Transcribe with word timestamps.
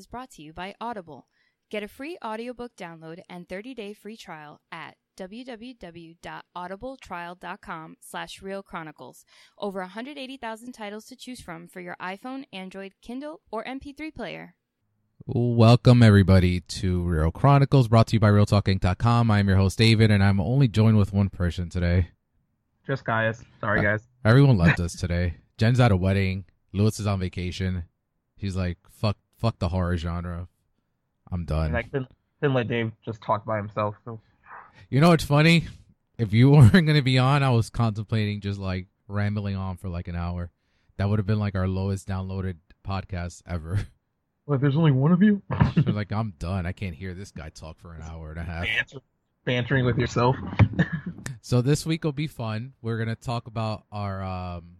is 0.00 0.06
brought 0.06 0.30
to 0.30 0.42
you 0.42 0.52
by 0.52 0.74
Audible. 0.80 1.26
Get 1.70 1.82
a 1.82 1.88
free 1.88 2.16
audiobook 2.24 2.72
download 2.76 3.20
and 3.28 3.46
30-day 3.46 3.92
free 3.92 4.16
trial 4.16 4.60
at 4.72 4.96
www.audibletrial.com 5.18 7.96
slash 8.00 8.40
realchronicles. 8.40 9.24
Over 9.58 9.80
180,000 9.80 10.72
titles 10.72 11.04
to 11.06 11.16
choose 11.16 11.40
from 11.40 11.66
for 11.68 11.80
your 11.80 11.96
iPhone, 12.00 12.44
Android, 12.52 12.92
Kindle, 13.02 13.40
or 13.50 13.64
MP3 13.64 14.14
player. 14.14 14.54
Welcome 15.26 16.02
everybody 16.02 16.60
to 16.60 17.02
Real 17.02 17.30
Chronicles, 17.30 17.88
brought 17.88 18.06
to 18.08 18.16
you 18.16 18.20
by 18.20 18.30
RealTalking.com. 18.30 19.30
I'm 19.30 19.48
your 19.48 19.58
host 19.58 19.76
David, 19.78 20.10
and 20.10 20.24
I'm 20.24 20.40
only 20.40 20.68
joined 20.68 20.96
with 20.96 21.12
one 21.12 21.28
person 21.28 21.68
today. 21.68 22.08
Just 22.86 23.04
Gaius. 23.04 23.44
Sorry, 23.60 23.80
uh, 23.80 23.82
guys. 23.82 24.08
Everyone 24.24 24.56
left 24.56 24.80
us 24.80 24.94
today. 24.94 25.34
Jen's 25.58 25.78
at 25.78 25.92
a 25.92 25.96
wedding. 25.96 26.46
Lewis 26.72 26.98
is 26.98 27.06
on 27.06 27.20
vacation. 27.20 27.84
He's 28.34 28.56
like, 28.56 28.78
"Fuck, 28.90 29.18
fuck 29.40 29.58
the 29.58 29.68
horror 29.68 29.96
genre. 29.96 30.48
I'm 31.30 31.44
done." 31.44 31.66
And 31.66 31.76
I 31.76 31.82
couldn't, 31.82 32.08
couldn't 32.40 32.54
let 32.54 32.68
Dave 32.68 32.92
just 33.04 33.20
talk 33.22 33.44
by 33.44 33.56
himself. 33.56 33.96
So 34.04 34.20
You 34.88 35.00
know 35.00 35.10
what's 35.10 35.24
funny? 35.24 35.66
If 36.18 36.32
you 36.32 36.50
weren't 36.50 36.86
gonna 36.86 37.02
be 37.02 37.18
on, 37.18 37.42
I 37.42 37.50
was 37.50 37.70
contemplating 37.70 38.40
just 38.40 38.60
like 38.60 38.86
rambling 39.08 39.56
on 39.56 39.76
for 39.76 39.88
like 39.88 40.08
an 40.08 40.16
hour. 40.16 40.50
That 40.96 41.08
would 41.08 41.18
have 41.18 41.26
been 41.26 41.38
like 41.38 41.54
our 41.54 41.66
lowest 41.66 42.06
downloaded 42.06 42.56
podcast 42.86 43.42
ever. 43.46 43.86
like, 44.46 44.60
there's 44.60 44.76
only 44.76 44.92
one 44.92 45.12
of 45.12 45.22
you. 45.22 45.42
So, 45.74 45.82
like, 45.92 46.12
I'm 46.12 46.34
done. 46.38 46.66
I 46.66 46.72
can't 46.72 46.94
hear 46.94 47.14
this 47.14 47.30
guy 47.30 47.48
talk 47.48 47.78
for 47.78 47.94
an 47.94 48.02
hour 48.02 48.30
and 48.30 48.38
a 48.38 48.42
half. 48.42 48.64
Banter, 48.64 48.98
bantering 49.44 49.84
with 49.86 49.96
yourself. 49.96 50.36
So 51.40 51.62
this 51.62 51.86
week 51.86 52.04
will 52.04 52.12
be 52.12 52.26
fun. 52.26 52.74
We're 52.82 52.98
gonna 52.98 53.16
talk 53.16 53.46
about 53.46 53.84
our 53.90 54.22
um, 54.22 54.76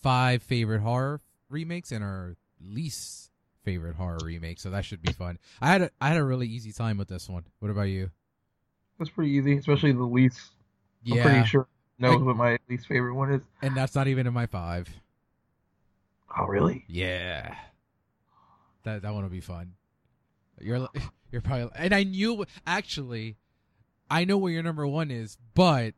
five 0.00 0.42
favorite 0.42 0.80
horror 0.80 1.20
remakes 1.50 1.90
and 1.90 2.04
our 2.04 2.36
least 2.68 3.30
favorite 3.64 3.96
horror 3.96 4.18
remake. 4.22 4.60
So 4.60 4.70
that 4.70 4.84
should 4.84 5.02
be 5.02 5.12
fun. 5.12 5.38
I 5.60 5.68
had 5.68 5.82
a, 5.82 5.90
I 6.00 6.08
had 6.08 6.16
a 6.18 6.24
really 6.24 6.46
easy 6.46 6.72
time 6.72 6.98
with 6.98 7.08
this 7.08 7.28
one. 7.28 7.44
What 7.60 7.70
about 7.70 7.82
you? 7.84 8.10
That's 8.98 9.10
pretty 9.10 9.32
easy, 9.32 9.56
especially 9.56 9.92
the 9.92 10.02
least. 10.04 10.52
I'm 11.10 11.16
Yeah, 11.16 11.22
pretty 11.24 11.46
sure 11.46 11.66
knows 11.98 12.22
what 12.22 12.36
my 12.36 12.58
least 12.68 12.86
favorite 12.86 13.14
one 13.14 13.32
is. 13.32 13.40
and 13.62 13.74
that's 13.76 13.94
not 13.94 14.06
even 14.08 14.26
in 14.26 14.32
my 14.32 14.46
five. 14.46 14.88
Oh, 16.36 16.46
really? 16.46 16.84
Yeah, 16.88 17.54
that 18.84 19.02
that 19.02 19.14
one 19.14 19.22
will 19.22 19.30
be 19.30 19.40
fun. 19.40 19.74
You're 20.60 20.88
you're 21.30 21.40
probably 21.40 21.70
and 21.76 21.94
I 21.94 22.02
knew 22.04 22.44
actually, 22.66 23.36
I 24.10 24.24
know 24.24 24.38
where 24.38 24.52
your 24.52 24.62
number 24.62 24.86
one 24.86 25.10
is, 25.10 25.36
but 25.54 25.94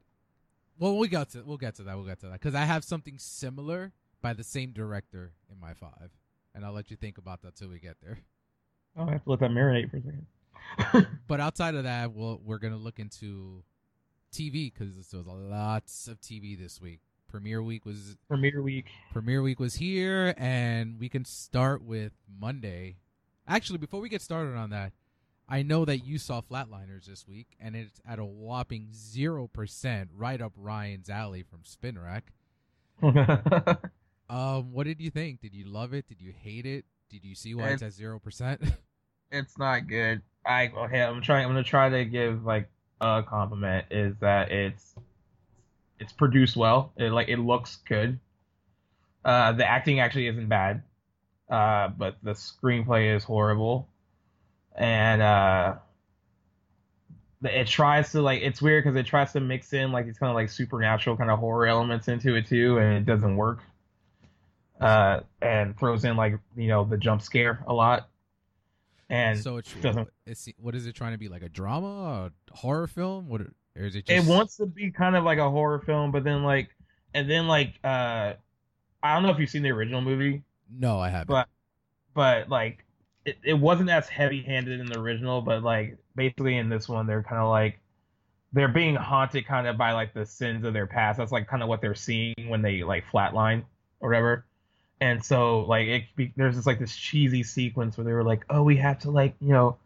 well, 0.79 0.99
we 0.99 1.09
got 1.09 1.31
to 1.31 1.43
we'll 1.45 1.57
get 1.57 1.77
to 1.77 1.83
that. 1.85 1.97
We'll 1.97 2.07
get 2.07 2.21
to 2.21 2.27
that 2.27 2.41
because 2.41 2.55
I 2.55 2.65
have 2.65 2.85
something 2.85 3.19
similar 3.19 3.93
by 4.23 4.33
the 4.35 4.45
same 4.45 4.73
director 4.73 5.33
in 5.51 5.59
my 5.61 5.73
five, 5.75 6.11
and 6.57 6.65
I'll 6.65 6.73
let 6.73 6.91
you 6.91 6.97
think 6.97 7.19
about 7.19 7.43
that 7.43 7.55
till 7.55 7.69
we 7.69 7.79
get 7.79 7.97
there. 8.03 8.19
Oh, 8.99 9.07
I 9.07 9.13
have 9.13 9.25
to 9.25 9.31
let 9.31 9.41
that 9.41 9.51
marinate 9.51 9.91
for 9.91 9.99
a 9.99 10.03
second. 10.03 10.27
But 11.29 11.41
outside 11.41 11.75
of 11.75 11.85
that, 11.85 12.13
we'll 12.13 12.41
we're 12.45 12.59
gonna 12.59 12.79
look 12.79 12.99
into 12.99 13.63
TV 14.33 14.73
because 14.73 15.09
there 15.11 15.21
was 15.21 15.27
lots 15.29 16.09
of 16.09 16.21
TV 16.21 16.59
this 16.59 16.81
week. 16.81 17.01
Premiere 17.29 17.63
week 17.63 17.85
was 17.85 18.17
Premiere 18.27 18.63
week. 18.63 18.87
Premiere 19.13 19.43
week 19.43 19.61
was 19.61 19.77
here, 19.77 20.35
and 20.39 20.99
we 20.99 21.09
can 21.09 21.25
start 21.25 21.83
with 21.83 22.13
Monday. 22.41 22.97
Actually, 23.47 23.79
before 23.79 24.01
we 24.01 24.09
get 24.09 24.23
started 24.23 24.57
on 24.57 24.71
that, 24.71 24.93
I 25.49 25.63
know 25.63 25.85
that 25.85 25.99
you 25.99 26.19
saw 26.19 26.41
Flatliners 26.41 27.05
this 27.07 27.29
week, 27.29 27.49
and 27.61 27.77
it's 27.77 28.01
at 28.09 28.19
a 28.19 28.25
whopping 28.25 28.89
zero 28.93 29.47
percent, 29.47 30.11
right 30.17 30.41
up 30.41 30.53
Ryan's 30.57 31.11
alley 31.11 31.43
from 31.43 31.61
Spin 31.63 31.99
Rack. 31.99 32.33
Um, 34.29 34.73
what 34.73 34.85
did 34.85 35.01
you 35.01 35.11
think? 35.11 35.41
Did 35.41 35.55
you 35.55 35.67
love 35.67 35.95
it? 35.95 36.09
Did 36.09 36.21
you 36.21 36.33
hate 36.33 36.67
it? 36.67 36.85
Did 37.11 37.25
you 37.25 37.35
see 37.35 37.55
why 37.55 37.69
it's 37.71 37.83
at 37.83 37.93
zero 37.93 38.19
percent? 38.19 38.61
it's 39.31 39.59
not 39.59 39.87
good. 39.87 40.23
I 40.45 40.69
okay, 40.69 41.03
I'm 41.03 41.23
trying. 41.23 41.45
I'm 41.45 41.51
gonna 41.51 41.63
try 41.63 41.89
to 41.89 42.05
give 42.05 42.45
like 42.45 42.69
a 43.01 43.23
compliment. 43.23 43.87
Is 43.91 44.17
that 44.21 44.51
it's 44.51 44.95
it's 46.01 46.13
produced 46.13 46.57
well. 46.57 46.93
It 46.97 47.11
like 47.11 47.29
it 47.29 47.39
looks 47.39 47.77
good. 47.89 48.19
Uh, 49.25 49.53
the 49.53 49.69
acting 49.69 50.01
actually 50.01 50.29
isn't 50.29 50.49
bad, 50.49 50.83
uh, 51.51 51.89
but 51.89 52.17
the 52.23 52.33
screenplay 52.33 53.15
is 53.15 53.25
horrible, 53.25 53.89
and 54.77 55.23
uh, 55.23 55.75
it 57.45 57.67
tries 57.67 58.13
to 58.13 58.23
like 58.23 58.43
it's 58.43 58.63
weird 58.63 58.85
because 58.85 58.97
it 58.97 59.07
tries 59.07 59.33
to 59.33 59.41
mix 59.41 59.73
in 59.73 59.93
like 59.93 60.07
these 60.07 60.19
kind 60.19 60.31
of 60.31 60.37
like 60.37 60.49
supernatural 60.49 61.17
kind 61.17 61.31
of 61.31 61.39
horror 61.39 61.67
elements 61.67 62.09
into 62.09 62.35
it 62.35 62.47
too, 62.47 62.79
and 62.79 62.95
it 62.97 63.07
doesn't 63.07 63.37
work. 63.37 63.61
Uh, 64.81 65.21
and 65.41 65.79
throws 65.79 66.05
in 66.05 66.17
like 66.17 66.39
you 66.57 66.69
know 66.69 66.85
the 66.85 66.99
jump 66.99 67.23
scare 67.23 67.65
a 67.67 67.73
lot, 67.73 68.09
and 69.09 69.39
so 69.39 69.57
it's, 69.57 69.73
doesn't- 69.81 70.09
it's 70.27 70.49
what 70.59 70.75
is 70.75 70.87
it 70.87 70.95
trying 70.95 71.13
to 71.13 71.19
be 71.19 71.29
like 71.29 71.43
a 71.43 71.49
drama, 71.49 72.31
a 72.51 72.57
horror 72.57 72.87
film? 72.87 73.29
What 73.29 73.41
or 73.41 73.53
is 73.75 73.97
it 73.97 74.09
it 74.11 74.25
wants 74.25 74.57
to 74.59 74.67
be 74.67 74.91
kind 74.91 75.17
of 75.17 75.25
like 75.25 75.39
a 75.39 75.49
horror 75.51 75.79
film, 75.81 76.11
but 76.11 76.25
then 76.25 76.43
like, 76.43 76.71
and 77.15 77.31
then 77.31 77.47
like, 77.47 77.75
uh, 77.85 78.35
I 79.03 79.15
don't 79.15 79.23
know 79.23 79.31
if 79.31 79.39
you've 79.39 79.51
seen 79.51 79.63
the 79.63 79.71
original 79.71 80.01
movie, 80.03 80.43
no, 80.71 80.99
I 81.01 81.09
haven't. 81.09 81.29
but 81.29 81.49
but 82.15 82.49
like, 82.51 82.85
it, 83.25 83.39
it 83.45 83.55
wasn't 83.55 83.89
as 83.91 84.09
heavy 84.09 84.43
handed 84.43 84.81
in 84.81 84.87
the 84.87 84.99
original, 84.99 85.41
but 85.41 85.63
like 85.63 85.97
basically 86.17 86.57
in 86.57 86.69
this 86.69 86.89
one 86.89 87.07
they're 87.07 87.23
kind 87.23 87.41
of 87.41 87.49
like 87.49 87.81
they're 88.53 88.69
being 88.69 88.95
haunted 88.95 89.47
kind 89.47 89.67
of 89.67 89.77
by 89.79 89.93
like 89.93 90.13
the 90.15 90.25
sins 90.27 90.65
of 90.65 90.73
their 90.73 90.87
past. 90.87 91.19
That's 91.19 91.33
like 91.33 91.47
kind 91.47 91.63
of 91.63 91.69
what 91.69 91.81
they're 91.81 91.95
seeing 91.95 92.35
when 92.49 92.63
they 92.63 92.83
like 92.83 93.05
flatline 93.13 93.65
or 94.01 94.09
whatever. 94.11 94.47
And 95.01 95.23
so 95.25 95.61
like 95.61 95.87
it 95.89 96.31
there's 96.37 96.57
this 96.57 96.67
like 96.67 96.79
this 96.79 96.97
cheesy 96.97 97.43
sequence 97.43 97.97
where 97.97 98.05
they 98.05 98.13
were 98.13 98.25
like, 98.25 98.45
oh, 98.51 98.63
we 98.63 98.77
have 98.77 98.99
to 99.01 99.11
like 99.11 99.35
you 99.41 99.49
know 99.53 99.77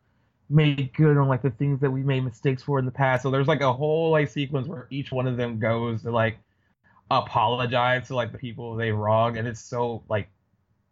make 0.49 0.95
good 0.97 1.17
on 1.17 1.29
like 1.29 1.43
the 1.43 1.51
things 1.51 1.81
that 1.81 1.91
we 1.91 2.03
made 2.03 2.25
mistakes 2.25 2.63
for 2.63 2.79
in 2.79 2.85
the 2.85 2.91
past. 2.91 3.23
So 3.23 3.31
there's 3.31 3.49
like 3.49 3.61
a 3.61 3.73
whole 3.73 4.11
like 4.11 4.29
sequence 4.29 4.67
where 4.69 4.87
each 4.91 5.11
one 5.13 5.27
of 5.27 5.37
them 5.37 5.59
goes 5.59 6.03
to 6.03 6.11
like 6.11 6.39
apologize 7.11 8.07
to 8.09 8.15
like 8.15 8.33
the 8.33 8.39
people 8.39 8.77
they 8.77 8.93
wronged, 8.93 9.37
and 9.37 9.47
it's 9.49 9.61
so 9.61 10.03
like 10.09 10.29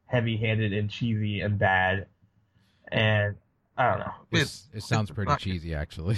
heavy-handed 0.07 0.73
and 0.73 0.89
cheesy 0.91 1.41
and 1.41 1.59
bad. 1.59 2.07
And 2.91 3.37
I 3.77 3.91
don't 3.91 3.99
know, 4.01 4.13
It's- 4.33 4.67
it 4.73 4.83
sounds 4.83 5.11
pretty 5.11 5.29
not- 5.29 5.41
cheesy, 5.41 5.75
actually. 5.75 6.17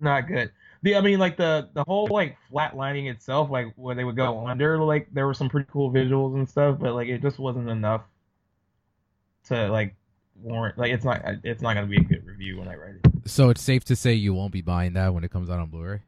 not 0.00 0.28
good. 0.28 0.52
The 0.82 0.96
I 0.96 1.00
mean 1.00 1.18
like 1.18 1.36
the 1.36 1.68
the 1.74 1.84
whole 1.84 2.08
like 2.10 2.36
flatlining 2.52 3.10
itself, 3.10 3.50
like 3.50 3.72
where 3.76 3.94
they 3.94 4.04
would 4.04 4.16
go 4.16 4.46
under, 4.46 4.82
like 4.82 5.08
there 5.12 5.26
were 5.26 5.34
some 5.34 5.48
pretty 5.48 5.68
cool 5.70 5.90
visuals 5.90 6.34
and 6.34 6.48
stuff, 6.48 6.78
but 6.78 6.94
like 6.94 7.08
it 7.08 7.22
just 7.22 7.38
wasn't 7.38 7.68
enough 7.68 8.02
to 9.48 9.68
like 9.68 9.94
warrant 10.42 10.76
like 10.76 10.92
it's 10.92 11.04
not 11.04 11.22
it's 11.44 11.62
not 11.62 11.74
gonna 11.74 11.86
be 11.86 11.96
a 11.96 12.00
good 12.00 12.26
review 12.26 12.58
when 12.58 12.68
I 12.68 12.74
write 12.74 12.94
it. 13.02 13.30
So 13.30 13.50
it's 13.50 13.62
safe 13.62 13.84
to 13.84 13.96
say 13.96 14.12
you 14.12 14.34
won't 14.34 14.52
be 14.52 14.60
buying 14.60 14.92
that 14.94 15.14
when 15.14 15.24
it 15.24 15.30
comes 15.30 15.50
out 15.50 15.58
on 15.58 15.68
Blu-ray. 15.68 16.00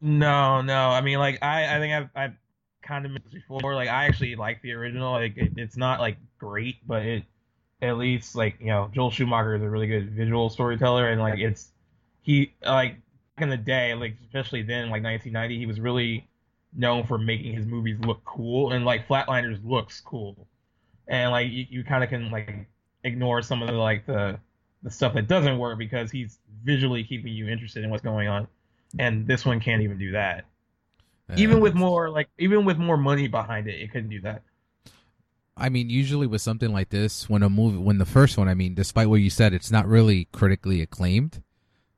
No, 0.00 0.60
no. 0.60 0.90
I 0.90 1.00
mean, 1.00 1.18
like 1.18 1.42
I, 1.42 1.76
I 1.76 1.80
think 1.80 1.92
I've, 1.92 2.08
I've 2.14 2.34
kind 2.82 3.04
of 3.04 3.12
mentioned 3.12 3.42
before. 3.48 3.74
Like 3.74 3.88
I 3.88 4.06
actually 4.06 4.36
like 4.36 4.62
the 4.62 4.72
original. 4.72 5.12
Like 5.12 5.36
it, 5.36 5.52
it's 5.56 5.76
not 5.76 6.00
like 6.00 6.18
great, 6.38 6.76
but 6.86 7.02
it 7.02 7.24
at 7.82 7.96
least 7.96 8.34
like 8.34 8.56
you 8.60 8.66
know 8.66 8.90
Joel 8.94 9.10
Schumacher 9.10 9.56
is 9.56 9.62
a 9.62 9.68
really 9.68 9.86
good 9.86 10.10
visual 10.10 10.50
storyteller, 10.50 11.08
and 11.08 11.20
like 11.20 11.38
it's 11.38 11.70
he 12.22 12.52
like 12.64 12.96
in 13.40 13.48
the 13.48 13.56
day, 13.56 13.94
like 13.94 14.16
especially 14.24 14.62
then, 14.62 14.90
like 14.90 15.02
1990, 15.02 15.58
he 15.58 15.66
was 15.66 15.80
really 15.80 16.28
known 16.74 17.04
for 17.04 17.18
making 17.18 17.54
his 17.54 17.66
movies 17.66 17.98
look 18.00 18.24
cool, 18.24 18.72
and 18.72 18.84
like 18.84 19.08
Flatliners 19.08 19.58
looks 19.64 20.00
cool, 20.00 20.46
and 21.06 21.30
like 21.30 21.50
you, 21.50 21.66
you 21.70 21.84
kind 21.84 22.04
of 22.04 22.10
can 22.10 22.30
like 22.30 22.66
ignore 23.04 23.42
some 23.42 23.62
of 23.62 23.68
the 23.68 23.74
like 23.74 24.06
the 24.06 24.38
the 24.82 24.90
stuff 24.90 25.14
that 25.14 25.26
doesn't 25.26 25.58
work 25.58 25.78
because 25.78 26.10
he's 26.10 26.38
visually 26.64 27.02
keeping 27.02 27.32
you 27.32 27.48
interested 27.48 27.82
in 27.82 27.90
what's 27.90 28.02
going 28.02 28.28
on 28.28 28.46
and 28.98 29.26
this 29.26 29.44
one 29.44 29.60
can't 29.60 29.82
even 29.82 29.98
do 29.98 30.12
that. 30.12 30.44
Even 31.36 31.60
with 31.60 31.74
more 31.74 32.08
like 32.08 32.28
even 32.38 32.64
with 32.64 32.78
more 32.78 32.96
money 32.96 33.28
behind 33.28 33.68
it, 33.68 33.80
it 33.80 33.92
couldn't 33.92 34.08
do 34.08 34.20
that. 34.22 34.42
I 35.56 35.68
mean, 35.68 35.90
usually 35.90 36.26
with 36.26 36.40
something 36.40 36.72
like 36.72 36.88
this, 36.88 37.28
when 37.28 37.42
a 37.42 37.50
movie, 37.50 37.76
when 37.76 37.98
the 37.98 38.06
first 38.06 38.38
one, 38.38 38.48
I 38.48 38.54
mean, 38.54 38.74
despite 38.74 39.08
what 39.08 39.16
you 39.16 39.28
said, 39.28 39.52
it's 39.52 39.70
not 39.70 39.86
really 39.86 40.26
critically 40.32 40.80
acclaimed. 40.80 41.42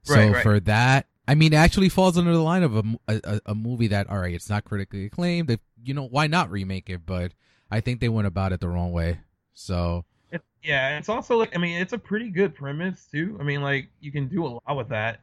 So 0.02 0.14
Right, 0.14 0.32
right. 0.32 0.42
for 0.42 0.58
that, 0.60 1.06
I 1.30 1.34
mean, 1.36 1.52
it 1.52 1.56
actually 1.56 1.88
falls 1.88 2.18
under 2.18 2.32
the 2.32 2.42
line 2.42 2.62
of 2.64 2.76
a, 2.76 2.82
a, 3.08 3.40
a- 3.46 3.54
movie 3.54 3.86
that, 3.88 4.08
all 4.10 4.18
right, 4.18 4.34
it's 4.34 4.50
not 4.50 4.64
critically 4.64 5.04
acclaimed. 5.06 5.50
If, 5.50 5.60
you 5.82 5.94
know, 5.94 6.06
why 6.06 6.26
not 6.26 6.50
remake 6.50 6.90
it? 6.90 7.06
But 7.06 7.32
I 7.70 7.80
think 7.80 8.00
they 8.00 8.08
went 8.08 8.26
about 8.26 8.52
it 8.52 8.60
the 8.60 8.68
wrong 8.68 8.92
way. 8.92 9.20
So 9.52 10.04
It, 10.32 10.42
yeah, 10.62 10.98
it's 10.98 11.08
also 11.08 11.36
like 11.38 11.54
I 11.54 11.58
mean, 11.58 11.80
it's 11.80 11.92
a 11.92 11.98
pretty 11.98 12.30
good 12.30 12.54
premise 12.54 13.06
too. 13.10 13.36
I 13.40 13.44
mean, 13.44 13.62
like 13.62 13.90
you 14.00 14.10
can 14.12 14.28
do 14.28 14.44
a 14.46 14.50
lot 14.58 14.76
with 14.76 14.88
that, 14.90 15.20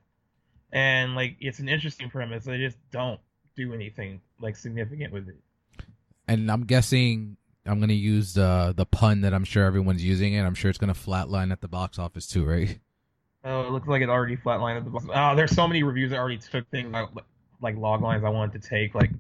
and 0.72 1.16
like 1.16 1.36
it's 1.40 1.60
an 1.60 1.70
interesting 1.70 2.10
premise. 2.10 2.46
They 2.46 2.58
just 2.58 2.78
don't 2.92 3.20
do 3.56 3.74
anything 3.74 4.22
like 4.40 4.56
significant 4.56 5.12
with 5.14 5.28
it. 5.30 5.38
and 6.28 6.52
I'm 6.52 6.64
guessing 6.66 7.38
I'm 7.66 7.80
gonna 7.80 7.94
use 7.94 8.34
the 8.34 8.74
the 8.76 8.86
pun 8.86 9.22
that 9.22 9.34
I'm 9.34 9.44
sure 9.46 9.66
everyone's 9.66 10.04
using 10.04 10.34
it. 10.34 10.42
I'm 10.44 10.56
sure 10.56 10.70
it's 10.70 10.78
gonna 10.80 10.94
flatline 10.94 11.52
at 11.52 11.62
the 11.62 11.68
box 11.68 11.98
office 12.00 12.28
too, 12.28 12.46
right? 12.46 12.80
Oh, 13.48 13.62
it 13.62 13.72
looks 13.72 13.88
like 13.88 14.02
it 14.02 14.10
already 14.10 14.36
flatlined 14.36 14.78
at 14.78 14.84
the 14.84 14.90
box. 14.90 15.06
Oh, 15.14 15.36
there's 15.36 15.52
so 15.52 15.68
many 15.68 15.84
reviews 15.84 16.12
that 16.12 16.20
already 16.20 16.38
took 16.38 16.70
things 16.70 16.92
like, 16.92 17.08
like 17.62 17.78
log 17.78 18.02
lines 18.02 18.24
I 18.26 18.30
wanted 18.30 18.62
to 18.62 18.70
take, 18.70 18.94
like 18.94 19.12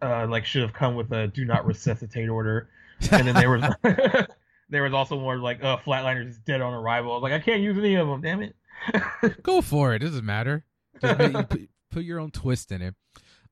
uh, 0.00 0.26
like 0.28 0.44
should 0.46 0.62
have 0.62 0.72
come 0.72 0.94
with 0.94 1.10
a 1.12 1.26
do 1.26 1.44
not 1.44 1.66
resuscitate 1.66 2.28
order, 2.28 2.68
and 3.10 3.26
then 3.26 3.34
there 3.34 3.50
was 3.50 3.64
there 4.70 4.82
was 4.82 4.92
also 4.92 5.18
more 5.18 5.38
like, 5.38 5.62
uh, 5.62 5.76
Flatliners 5.78 6.28
is 6.28 6.38
dead 6.38 6.60
on 6.60 6.72
arrival. 6.72 7.12
I 7.12 7.14
was 7.14 7.22
like, 7.22 7.32
I 7.32 7.38
can't 7.38 7.62
use 7.62 7.76
any 7.76 7.96
of 7.96 8.06
them. 8.06 8.20
Damn 8.20 8.42
it. 8.42 8.54
Go 9.42 9.60
for 9.60 9.94
it. 9.94 10.02
It 10.02 10.06
doesn't 10.06 10.24
matter. 10.24 10.64
Just 11.00 11.48
put, 11.48 11.68
put 11.90 12.04
your 12.04 12.20
own 12.20 12.30
twist 12.30 12.70
in 12.70 12.80
it. 12.82 12.94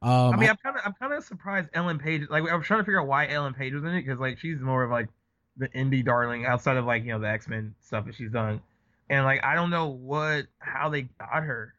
Um, 0.01 0.35
I 0.35 0.37
mean, 0.37 0.51
I'm 0.51 0.57
kind 0.57 0.77
of, 0.77 0.83
I'm 0.85 0.95
kind 0.95 1.13
of 1.13 1.25
surprised 1.25 1.69
Ellen 1.75 1.99
Page. 1.99 2.23
Like, 2.29 2.49
I 2.49 2.55
was 2.57 2.67
trying 2.67 2.81
to 2.81 2.85
figure 2.85 3.01
out 3.01 3.07
why 3.07 3.29
Ellen 3.29 3.55
Page 3.55 3.73
was 3.73 3.85
in 3.85 3.91
it 3.91 4.03
because, 4.03 4.19
like, 4.19 4.39
she's 4.39 4.61
more 4.61 4.83
of 4.83 4.91
like 4.91 5.09
the 5.57 5.69
indie 5.71 6.05
darling 6.05 6.47
outside 6.47 6.77
of 6.77 6.87
like 6.87 7.05
you 7.05 7.11
know 7.11 7.19
the 7.19 7.29
X 7.29 7.47
Men 7.47 7.75
stuff 7.81 8.07
that 8.07 8.15
she's 8.15 8.31
done, 8.31 8.61
and 9.13 9.25
like 9.25 9.45
I 9.45 9.55
don't 9.55 9.71
know 9.71 9.89
what 9.89 10.47
how 10.59 10.89
they 10.89 11.03
got 11.03 11.45
her, 11.45 11.75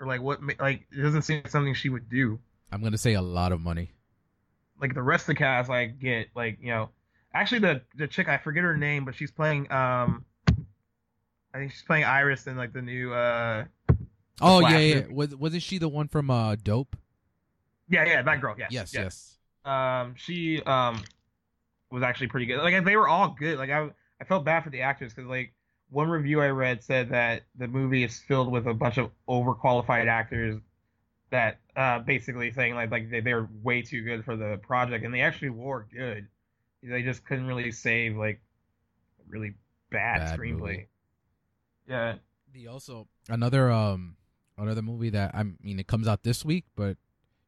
or 0.00 0.06
like 0.06 0.20
what 0.20 0.40
like 0.60 0.86
it 0.90 1.00
doesn't 1.00 1.22
seem 1.22 1.38
like 1.38 1.48
something 1.50 1.72
she 1.74 1.88
would 1.88 2.10
do. 2.10 2.38
I'm 2.70 2.82
gonna 2.82 2.98
say 2.98 3.14
a 3.14 3.22
lot 3.22 3.52
of 3.52 3.60
money. 3.60 3.92
Like 4.80 4.94
the 4.94 5.02
rest 5.02 5.22
of 5.22 5.26
the 5.28 5.34
cast, 5.36 5.70
I 5.70 5.86
get 5.86 6.28
like 6.34 6.58
you 6.60 6.68
know, 6.70 6.90
actually 7.32 7.60
the 7.60 7.82
the 7.96 8.06
chick 8.08 8.28
I 8.28 8.36
forget 8.38 8.64
her 8.64 8.76
name, 8.76 9.04
but 9.04 9.14
she's 9.14 9.30
playing 9.30 9.70
um, 9.70 10.24
I 11.54 11.58
think 11.58 11.72
she's 11.72 11.82
playing 11.82 12.04
Iris 12.04 12.46
in 12.46 12.56
like 12.56 12.72
the 12.72 12.82
new 12.82 13.12
uh, 13.12 13.64
Oh 14.40 14.60
yeah, 14.60 14.78
yeah. 14.78 14.94
movie. 15.02 15.14
Was 15.14 15.36
wasn't 15.36 15.62
she 15.62 15.78
the 15.78 15.88
one 15.88 16.08
from 16.08 16.30
uh 16.30 16.56
Dope? 16.56 16.96
yeah 17.88 18.04
yeah 18.06 18.22
that 18.22 18.40
girl 18.40 18.54
yes 18.58 18.68
Yes, 18.70 18.94
yes. 18.94 19.36
um 19.64 20.14
she 20.16 20.62
um 20.62 21.02
was 21.90 22.02
actually 22.02 22.28
pretty 22.28 22.46
good 22.46 22.58
like 22.58 22.84
they 22.84 22.96
were 22.96 23.08
all 23.08 23.34
good 23.38 23.58
like 23.58 23.70
i 23.70 23.90
i 24.20 24.24
felt 24.24 24.44
bad 24.44 24.64
for 24.64 24.70
the 24.70 24.80
actors 24.80 25.12
because 25.12 25.28
like 25.28 25.52
one 25.92 26.08
review 26.08 26.40
i 26.40 26.48
read 26.48 26.82
said 26.82 27.10
that 27.10 27.42
the 27.56 27.68
movie 27.68 28.02
is 28.02 28.18
filled 28.18 28.50
with 28.50 28.66
a 28.66 28.74
bunch 28.74 28.98
of 28.98 29.10
overqualified 29.28 30.08
actors 30.08 30.60
that 31.30 31.58
uh 31.76 31.98
basically 32.00 32.52
saying 32.52 32.74
like 32.74 32.90
like 32.90 33.10
they, 33.10 33.20
they're 33.20 33.48
way 33.62 33.82
too 33.82 34.02
good 34.02 34.24
for 34.24 34.36
the 34.36 34.58
project 34.62 35.04
and 35.04 35.14
they 35.14 35.20
actually 35.20 35.50
were 35.50 35.86
good 35.94 36.26
they 36.82 37.02
just 37.02 37.24
couldn't 37.24 37.46
really 37.46 37.70
save 37.70 38.16
like 38.16 38.40
a 39.20 39.30
really 39.30 39.54
bad, 39.90 40.20
Bad 40.20 40.38
screenplay 40.38 40.58
movie. 40.58 40.88
yeah 41.88 42.14
The 42.52 42.66
also 42.66 43.06
another 43.28 43.70
um 43.70 44.16
another 44.58 44.82
movie 44.82 45.10
that 45.10 45.34
I 45.34 45.44
mean 45.62 45.78
it 45.78 45.86
comes 45.86 46.08
out 46.08 46.22
this 46.22 46.44
week, 46.44 46.64
but 46.76 46.96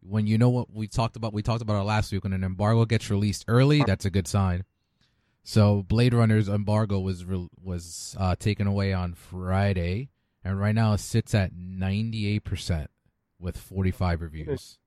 when 0.06 0.26
you 0.26 0.37
know 0.37 0.50
what 0.50 0.70
we 0.70 0.87
talked 0.87 1.17
about, 1.17 1.32
we 1.32 1.43
talked 1.43 1.62
about 1.62 1.81
it 1.81 1.85
last 1.85 2.12
week. 2.12 2.25
When 2.25 2.35
an 2.35 2.44
embargo 2.44 2.85
gets 2.85 3.11
released 3.11 3.44
early, 3.49 3.82
that's 3.87 4.05
a 4.05 4.11
good 4.11 4.29
sign. 4.29 4.64
So 5.44 5.82
Blade 5.82 6.14
Runner's 6.14 6.49
embargo 6.49 6.99
was 7.00 7.25
re- 7.25 7.49
was 7.62 8.17
uh, 8.19 8.35
taken 8.37 8.67
away 8.67 8.93
on 8.94 9.12
Friday, 9.14 10.08
and 10.43 10.58
right 10.58 10.75
now 10.75 10.94
it 10.94 10.99
sits 10.99 11.35
at 11.35 11.52
ninety 11.55 12.26
eight 12.29 12.44
percent 12.44 12.91
with 13.38 13.56
forty 13.58 13.91
five 13.91 14.23
reviews. 14.23 14.79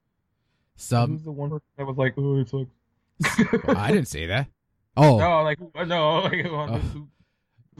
Some 0.75 1.11
who's 1.11 1.23
the 1.23 1.31
one 1.31 1.51
that 1.77 1.85
was 1.85 1.97
like 1.97 2.15
oh 2.17 2.37
it 2.39 2.49
sucks 2.49 3.65
I 3.67 3.91
didn't 3.91 4.07
say 4.07 4.25
that. 4.27 4.47
Oh, 4.95 5.17
no 5.19 5.43
like 5.43 5.59
no 5.87 6.19
like, 6.21 6.45
Oh. 6.47 6.77
who- 6.77 7.07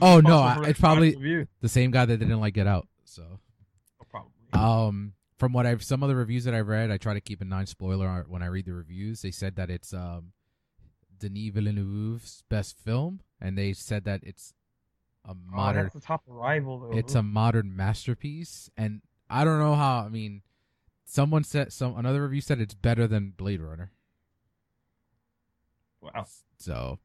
Oh, 0.00 0.20
no, 0.20 0.38
I- 0.38 0.68
it's 0.68 0.78
probably- 0.78 1.16
review? 1.16 1.48
the 1.60 1.68
same 1.68 1.90
guy 1.90 2.04
that 2.04 2.16
didn't 2.18 2.38
like 2.40 2.54
Get 2.54 2.68
Out. 2.68 2.86
So 3.04 3.40
Oh, 4.00 4.06
probably 4.08 4.30
Um, 4.52 5.14
from 5.36 5.52
what 5.52 5.66
I've 5.66 5.82
some 5.82 6.04
of 6.04 6.08
the 6.08 6.14
reviews 6.14 6.44
that 6.44 6.54
I've 6.54 6.68
read, 6.68 6.92
I 6.92 6.96
try 6.98 7.14
to 7.14 7.20
keep 7.20 7.40
a 7.40 7.44
non 7.44 7.66
spoiler 7.66 8.24
when 8.28 8.40
I 8.42 8.46
read 8.46 8.66
the 8.66 8.74
reviews. 8.74 9.22
They 9.22 9.32
said 9.32 9.56
that 9.56 9.68
it's 9.70 9.92
um 9.92 10.32
Denis 11.18 11.52
Villeneuve's 11.52 12.42
best 12.48 12.76
film, 12.78 13.20
and 13.40 13.56
they 13.56 13.72
said 13.72 14.04
that 14.04 14.20
it's 14.22 14.54
a 15.24 15.34
modern. 15.34 15.80
Oh, 15.80 15.82
that's 15.84 15.94
the 15.94 16.00
top 16.00 16.22
arrival 16.30 16.78
though. 16.78 16.98
it's 16.98 17.14
a 17.14 17.22
modern 17.22 17.76
masterpiece. 17.76 18.70
And 18.76 19.02
I 19.28 19.44
don't 19.44 19.58
know 19.58 19.74
how. 19.74 19.98
I 19.98 20.08
mean, 20.08 20.42
someone 21.04 21.44
said 21.44 21.72
some 21.72 21.96
another 21.96 22.22
review 22.22 22.40
said 22.40 22.60
it's 22.60 22.74
better 22.74 23.06
than 23.06 23.34
Blade 23.36 23.60
Runner. 23.60 23.92
wow. 26.00 26.26
So, 26.58 26.98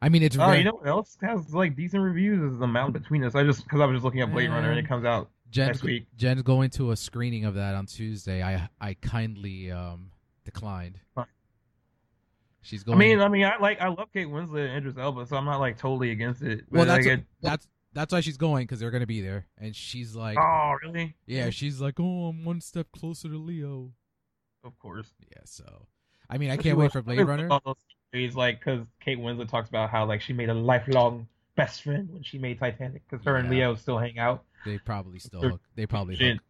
I 0.00 0.08
mean, 0.08 0.22
it's 0.22 0.36
Oh, 0.38 0.52
you 0.52 0.64
know 0.64 0.72
what 0.72 0.86
else 0.88 1.16
has 1.20 1.54
like 1.54 1.76
decent 1.76 2.02
reviews 2.02 2.52
is 2.52 2.58
the 2.58 2.66
Mountain 2.66 3.00
Between 3.00 3.24
Us. 3.24 3.34
I 3.34 3.42
just 3.42 3.64
because 3.64 3.80
I 3.80 3.86
was 3.86 3.96
just 3.96 4.04
looking 4.04 4.20
at 4.20 4.30
Blade 4.32 4.50
Runner 4.50 4.70
and 4.70 4.78
it 4.78 4.88
comes 4.88 5.04
out. 5.04 5.30
Jen's, 5.50 5.68
next 5.68 5.82
week. 5.82 6.06
Jen's 6.16 6.42
going 6.42 6.70
to 6.70 6.90
a 6.90 6.96
screening 6.96 7.44
of 7.44 7.54
that 7.54 7.74
on 7.74 7.86
Tuesday. 7.86 8.42
I 8.42 8.68
I 8.80 8.94
kindly 8.94 9.70
um 9.70 10.10
declined. 10.44 10.98
Fine. 11.14 11.26
She's 12.64 12.82
going. 12.82 12.96
I 12.96 12.98
mean, 12.98 13.20
I 13.20 13.28
mean, 13.28 13.44
I 13.44 13.58
like 13.58 13.80
I 13.80 13.88
love 13.88 14.08
Kate 14.12 14.26
Winslet 14.26 14.66
and 14.68 14.76
Idris 14.78 14.96
Elba, 14.98 15.26
so 15.26 15.36
I'm 15.36 15.44
not 15.44 15.60
like 15.60 15.78
totally 15.78 16.10
against 16.10 16.42
it. 16.42 16.64
Well, 16.70 16.84
that's 16.86 17.06
like, 17.06 17.18
it- 17.20 17.24
that's 17.40 17.68
that's 17.92 18.12
why 18.12 18.20
she's 18.20 18.36
going 18.38 18.64
because 18.64 18.80
they're 18.80 18.90
gonna 18.90 19.06
be 19.06 19.20
there, 19.20 19.46
and 19.58 19.76
she's 19.76 20.16
like, 20.16 20.38
oh 20.38 20.74
really? 20.82 21.14
yeah, 21.26 21.50
she's 21.50 21.80
like, 21.80 22.00
oh, 22.00 22.26
I'm 22.28 22.44
one 22.44 22.60
step 22.60 22.88
closer 22.90 23.28
to 23.28 23.36
Leo. 23.38 23.92
Of 24.64 24.78
course. 24.78 25.12
Yeah, 25.30 25.42
so 25.44 25.86
I 26.28 26.38
mean, 26.38 26.50
I 26.50 26.56
can't 26.56 26.78
wait 26.78 26.90
for 26.90 27.02
Blade 27.02 27.20
Runner. 27.20 27.48
all 27.50 27.60
those 27.64 27.76
series, 28.12 28.34
like 28.34 28.60
because 28.60 28.86
Kate 29.00 29.18
Winslet 29.18 29.48
talks 29.48 29.68
about 29.68 29.90
how 29.90 30.06
like 30.06 30.22
she 30.22 30.32
made 30.32 30.48
a 30.48 30.54
lifelong 30.54 31.28
best 31.56 31.82
friend 31.82 32.08
when 32.12 32.22
she 32.22 32.38
made 32.38 32.58
Titanic 32.58 33.02
because 33.08 33.24
her 33.26 33.36
and 33.36 33.48
Leo 33.50 33.74
still 33.76 33.98
hang 33.98 34.18
out. 34.18 34.42
They 34.64 34.78
probably 34.78 35.18
still 35.18 35.42
hook. 35.42 35.60
They 35.76 35.86
probably 35.86 36.16
She 36.16 36.30
hook. 36.32 36.40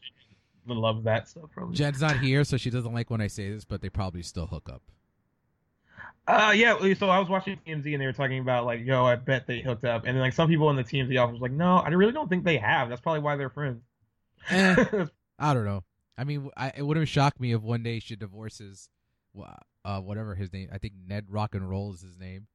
loves 0.68 1.04
that 1.04 1.28
stuff. 1.28 1.50
Probably. 1.52 1.74
Jen's 1.74 2.00
not 2.00 2.20
here, 2.20 2.44
so 2.44 2.56
she 2.56 2.70
doesn't 2.70 2.94
like 2.94 3.10
when 3.10 3.20
I 3.20 3.26
say 3.26 3.50
this, 3.52 3.64
but 3.64 3.82
they 3.82 3.88
probably 3.90 4.22
still 4.22 4.46
hook 4.46 4.70
up. 4.72 4.82
Uh, 6.26 6.52
yeah. 6.56 6.94
So 6.94 7.08
I 7.10 7.18
was 7.18 7.28
watching 7.28 7.58
TMZ 7.66 7.92
and 7.92 8.00
they 8.00 8.06
were 8.06 8.12
talking 8.12 8.38
about 8.38 8.64
like, 8.64 8.80
yo, 8.84 9.04
I 9.04 9.16
bet 9.16 9.46
they 9.46 9.60
hooked 9.60 9.84
up, 9.84 10.04
and 10.06 10.16
then 10.16 10.20
like 10.22 10.32
some 10.32 10.48
people 10.48 10.70
in 10.70 10.76
the 10.76 10.84
TMZ 10.84 11.20
office 11.22 11.34
was 11.34 11.42
like, 11.42 11.52
no, 11.52 11.76
I 11.76 11.88
really 11.90 12.12
don't 12.12 12.28
think 12.28 12.44
they 12.44 12.56
have. 12.56 12.88
That's 12.88 13.00
probably 13.00 13.20
why 13.20 13.36
they're 13.36 13.50
friends. 13.50 13.82
Eh, 14.50 15.06
I 15.38 15.54
don't 15.54 15.64
know. 15.64 15.84
I 16.16 16.24
mean, 16.24 16.50
I, 16.56 16.72
it 16.76 16.82
wouldn't 16.82 17.08
shock 17.08 17.38
me 17.40 17.52
if 17.52 17.60
one 17.60 17.82
day 17.82 17.98
she 17.98 18.16
divorces, 18.16 18.88
uh, 19.84 20.00
whatever 20.00 20.34
his 20.34 20.52
name. 20.52 20.68
I 20.72 20.78
think 20.78 20.94
Ned 21.06 21.26
Rocknroll 21.26 21.92
is 21.92 22.00
his 22.00 22.16
name, 22.16 22.46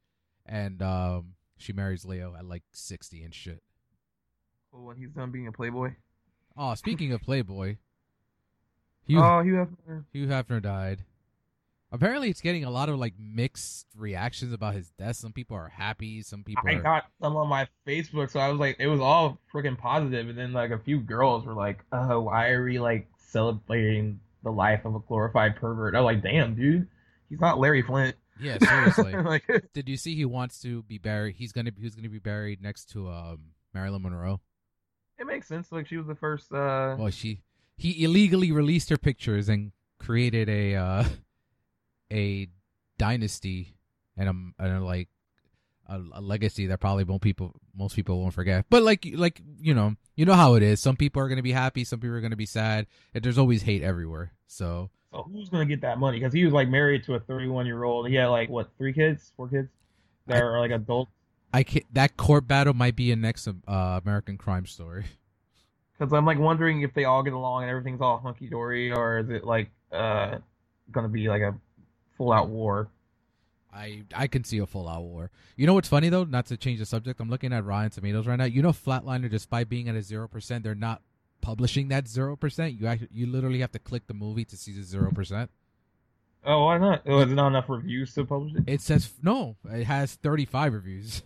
and 0.45 0.81
um, 0.81 1.33
she 1.57 1.73
marries 1.73 2.05
Leo 2.05 2.35
at 2.37 2.45
like 2.45 2.63
sixty 2.71 3.21
and 3.23 3.35
shit. 3.35 3.61
Well, 4.71 4.83
when 4.83 4.97
he's 4.97 5.11
done 5.11 5.31
being 5.31 5.47
a 5.47 5.51
playboy. 5.51 5.93
Oh, 6.57 6.73
speaking 6.75 7.11
of 7.13 7.21
Playboy, 7.21 7.77
Hugh 9.05 9.21
Oh, 9.21 9.41
Hugh 9.41 9.53
Hefner. 9.87 10.05
Hugh 10.11 10.27
Hefner 10.27 10.61
died. 10.61 11.03
Apparently, 11.91 12.29
it's 12.29 12.41
getting 12.41 12.63
a 12.63 12.69
lot 12.69 12.87
of 12.89 12.99
like 12.99 13.13
mixed 13.19 13.87
reactions 13.95 14.53
about 14.53 14.75
his 14.75 14.91
death. 14.91 15.15
Some 15.15 15.33
people 15.33 15.57
are 15.57 15.69
happy. 15.69 16.21
Some 16.21 16.43
people 16.43 16.63
I 16.67 16.73
are. 16.73 16.81
got 16.81 17.05
some 17.21 17.35
on 17.35 17.47
my 17.47 17.67
Facebook, 17.87 18.29
so 18.29 18.39
I 18.39 18.49
was 18.49 18.59
like, 18.59 18.75
it 18.79 18.87
was 18.87 18.99
all 18.99 19.39
freaking 19.53 19.77
positive, 19.77 20.29
and 20.29 20.37
then 20.37 20.53
like 20.53 20.69
a 20.71 20.77
few 20.79 20.99
girls 20.99 21.45
were 21.45 21.55
like, 21.55 21.79
"Oh, 21.91 22.21
why 22.21 22.49
are 22.49 22.63
we 22.63 22.79
like 22.79 23.07
celebrating 23.17 24.19
the 24.43 24.51
life 24.51 24.85
of 24.85 24.95
a 24.95 24.99
glorified 24.99 25.55
pervert?" 25.55 25.95
I 25.95 26.01
was 26.01 26.13
like, 26.15 26.23
"Damn, 26.23 26.55
dude, 26.55 26.87
he's 27.29 27.39
not 27.39 27.59
Larry 27.59 27.81
Flynt." 27.81 28.15
yeah, 28.39 28.57
seriously. 28.59 29.13
like, 29.23 29.43
Did 29.73 29.89
you 29.89 29.97
see 29.97 30.15
he 30.15 30.25
wants 30.25 30.59
to 30.61 30.83
be 30.83 30.97
buried? 30.99 31.35
He's 31.37 31.51
gonna 31.51 31.71
be 31.71 31.81
he's 31.81 31.95
gonna 31.95 32.09
be 32.09 32.19
buried 32.19 32.61
next 32.61 32.85
to 32.91 33.09
um 33.09 33.39
Marilyn 33.73 34.03
Monroe. 34.03 34.41
it 35.17 35.25
makes 35.25 35.47
sense. 35.47 35.71
Like 35.71 35.87
she 35.87 35.97
was 35.97 36.05
the 36.07 36.15
first. 36.15 36.51
uh 36.51 36.95
Well, 36.99 37.09
she 37.09 37.41
he 37.77 38.03
illegally 38.03 38.51
released 38.51 38.89
her 38.89 38.97
pictures 38.97 39.49
and 39.49 39.71
created 39.99 40.49
a 40.49 40.75
uh, 40.75 41.03
a 42.11 42.47
dynasty 42.97 43.75
and 44.17 44.29
a, 44.29 44.63
and 44.63 44.77
a 44.77 44.83
like 44.83 45.07
a, 45.87 46.01
a 46.13 46.21
legacy 46.21 46.67
that 46.67 46.79
probably 46.79 47.03
won't 47.03 47.21
people 47.21 47.53
most 47.75 47.95
people 47.95 48.19
won't 48.21 48.33
forget. 48.33 48.65
But 48.69 48.83
like 48.83 49.07
like 49.15 49.41
you 49.59 49.73
know 49.73 49.95
you 50.15 50.25
know 50.25 50.33
how 50.33 50.55
it 50.55 50.63
is. 50.63 50.79
Some 50.79 50.95
people 50.95 51.21
are 51.21 51.29
gonna 51.29 51.41
be 51.43 51.51
happy. 51.51 51.83
Some 51.83 51.99
people 51.99 52.15
are 52.15 52.21
gonna 52.21 52.35
be 52.35 52.45
sad. 52.45 52.87
And 53.13 53.23
there's 53.23 53.37
always 53.37 53.63
hate 53.63 53.81
everywhere. 53.83 54.33
So 54.47 54.89
So 55.11 55.23
who's 55.31 55.49
gonna 55.49 55.65
get 55.65 55.81
that 55.81 55.97
money? 55.97 56.19
Because 56.19 56.33
he 56.33 56.43
was 56.45 56.53
like 56.53 56.69
married 56.69 57.03
to 57.05 57.15
a 57.15 57.19
31 57.19 57.65
year 57.65 57.83
old. 57.83 58.07
He 58.09 58.15
had 58.15 58.27
like 58.27 58.49
what 58.49 58.69
three 58.77 58.93
kids, 58.93 59.31
four 59.35 59.47
kids 59.47 59.69
that 60.27 60.37
I- 60.37 60.41
are 60.41 60.59
like 60.59 60.71
adults. 60.71 61.11
I 61.51 61.63
can 61.63 61.81
that 61.93 62.15
court 62.15 62.47
battle 62.47 62.75
might 62.75 62.95
be 62.95 63.11
a 63.11 63.15
next 63.15 63.47
uh, 63.47 63.51
American 64.03 64.37
Crime 64.37 64.65
Story. 64.65 65.05
Because 65.97 66.13
I'm 66.13 66.23
like 66.25 66.39
wondering 66.39 66.81
if 66.83 66.93
they 66.93 67.03
all 67.03 67.23
get 67.23 67.33
along 67.33 67.63
and 67.63 67.69
everything's 67.69 67.99
all 67.99 68.19
hunky 68.19 68.47
dory, 68.47 68.89
or 68.89 69.19
is 69.19 69.29
it 69.29 69.43
like 69.43 69.69
uh 69.91 70.37
gonna 70.93 71.09
be 71.09 71.27
like 71.27 71.41
a 71.41 71.53
full 72.19 72.31
out 72.31 72.49
war? 72.49 72.89
I 73.73 74.03
I 74.13 74.27
can 74.27 74.43
see 74.43 74.59
a 74.59 74.65
full 74.65 74.87
out 74.87 75.03
war. 75.03 75.31
You 75.55 75.65
know 75.65 75.73
what's 75.73 75.87
funny 75.89 76.09
though? 76.09 76.25
Not 76.25 76.45
to 76.47 76.57
change 76.57 76.79
the 76.79 76.85
subject, 76.85 77.19
I'm 77.19 77.29
looking 77.29 77.53
at 77.53 77.65
Rotten 77.65 77.89
Tomatoes 77.89 78.27
right 78.27 78.35
now. 78.35 78.45
You 78.45 78.61
know, 78.61 78.71
Flatliner, 78.71 79.29
despite 79.29 79.69
being 79.69 79.89
at 79.89 79.95
a 79.95 80.01
zero 80.01 80.27
percent, 80.27 80.63
they're 80.63 80.75
not 80.75 81.01
publishing 81.41 81.87
that 81.87 82.07
zero 82.07 82.35
percent. 82.35 82.79
You 82.79 82.87
actually 82.87 83.09
you 83.11 83.25
literally 83.25 83.59
have 83.59 83.71
to 83.71 83.79
click 83.79 84.05
the 84.07 84.13
movie 84.13 84.45
to 84.45 84.57
see 84.57 84.73
the 84.73 84.83
zero 84.83 85.11
percent. 85.11 85.49
Oh, 86.45 86.65
why 86.65 86.77
not? 86.77 87.01
Oh, 87.05 87.19
is 87.19 87.31
it 87.31 87.35
not 87.35 87.47
enough 87.47 87.69
reviews 87.69 88.13
to 88.15 88.25
publish 88.25 88.53
it? 88.55 88.63
It 88.67 88.81
says 88.81 89.11
no. 89.21 89.55
It 89.69 89.83
has 89.83 90.15
35 90.15 90.73
reviews, 90.73 91.23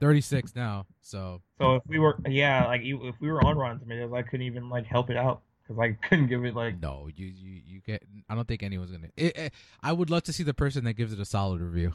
36 0.00 0.54
now. 0.54 0.86
So 1.00 1.42
So 1.58 1.76
if 1.76 1.82
we 1.86 1.98
were, 1.98 2.18
yeah, 2.28 2.66
like 2.66 2.82
if 2.84 3.14
we 3.20 3.30
were 3.30 3.44
on 3.44 3.56
Rotten 3.56 3.80
Tomatoes, 3.80 4.12
I 4.14 4.22
couldn't 4.22 4.46
even 4.46 4.68
like 4.68 4.86
help 4.86 5.10
it 5.10 5.16
out 5.16 5.42
because 5.70 5.80
I 5.80 5.92
couldn't 6.08 6.26
give 6.26 6.44
it 6.44 6.54
like. 6.54 6.80
no, 6.80 7.08
you 7.14 7.26
you 7.26 7.60
you 7.66 7.80
get. 7.80 8.02
I 8.28 8.34
don't 8.34 8.46
think 8.48 8.62
anyone's 8.62 8.90
gonna. 8.90 9.08
It, 9.16 9.36
it, 9.38 9.52
I 9.82 9.92
would 9.92 10.10
love 10.10 10.24
to 10.24 10.32
see 10.32 10.42
the 10.42 10.54
person 10.54 10.84
that 10.84 10.94
gives 10.94 11.12
it 11.12 11.20
a 11.20 11.24
solid 11.24 11.60
review. 11.60 11.92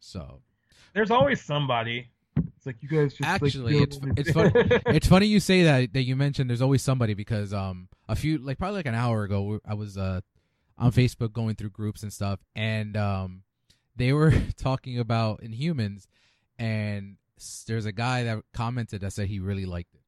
So 0.00 0.40
There's 0.94 1.10
always 1.10 1.40
somebody. 1.42 2.08
It's 2.56 2.66
like 2.66 2.76
you 2.80 2.88
guys 2.88 3.14
just 3.14 3.28
Actually, 3.28 3.76
you 3.76 3.82
it's- 3.82 4.00
it's 4.16 4.32
funny- 4.32 4.52
it's 4.96 5.06
funny 5.06 5.26
you 5.26 5.40
say 5.40 5.64
that 5.64 5.92
that 5.92 6.02
you 6.02 6.16
mentioned 6.16 6.48
there's 6.48 6.62
always 6.62 6.82
somebody 6.82 7.14
because 7.14 7.52
um 7.52 7.88
a 8.08 8.16
few 8.16 8.38
like 8.38 8.58
probably 8.58 8.76
like 8.78 8.86
an 8.86 8.94
hour 8.94 9.24
ago 9.24 9.60
I 9.66 9.74
was 9.74 9.98
uh 9.98 10.20
on 10.78 10.92
Facebook 10.92 11.32
going 11.32 11.56
through 11.56 11.70
groups 11.70 12.02
and 12.02 12.12
stuff 12.12 12.40
and 12.56 12.96
um 12.96 13.42
they 13.96 14.12
were 14.12 14.32
talking 14.56 14.98
about 14.98 15.42
Inhumans, 15.42 16.06
and 16.58 17.16
there's 17.66 17.84
a 17.84 17.92
guy 17.92 18.24
that 18.24 18.38
commented 18.54 19.02
that 19.02 19.12
said 19.12 19.28
he 19.28 19.38
really 19.40 19.66
liked 19.66 19.94
it. 19.94 20.00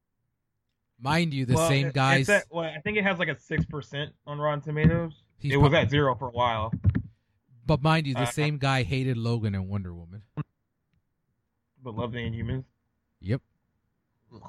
Mind 0.99 1.33
you, 1.33 1.45
the 1.45 1.55
Well, 1.55 1.67
same 1.67 1.91
guys. 1.91 2.29
At, 2.29 2.45
well, 2.49 2.63
I 2.65 2.79
think 2.79 2.97
it 2.97 3.03
has 3.03 3.19
like 3.19 3.27
a 3.27 3.39
six 3.39 3.65
percent 3.65 4.11
on 4.25 4.39
Rotten 4.39 4.61
Tomatoes. 4.61 5.13
he's 5.37 5.53
it 5.53 5.57
was 5.57 5.69
prob- 5.71 5.83
at 5.85 5.89
zero 5.89 6.15
for 6.15 6.27
a 6.27 6.31
while. 6.31 6.73
but 7.65 7.81
mind 7.83 8.07
you, 8.07 8.13
the 8.13 8.21
uh, 8.21 8.25
same 8.25 8.57
guy 8.57 8.83
hated 8.83 9.17
Logan 9.17 9.55
and 9.55 9.67
Wonder 9.67 9.93
Woman. 9.93 10.21
But 11.83 11.95
love 11.95 12.11
the 12.13 12.19
Inhumans. 12.19 12.63
Yep. 13.21 13.41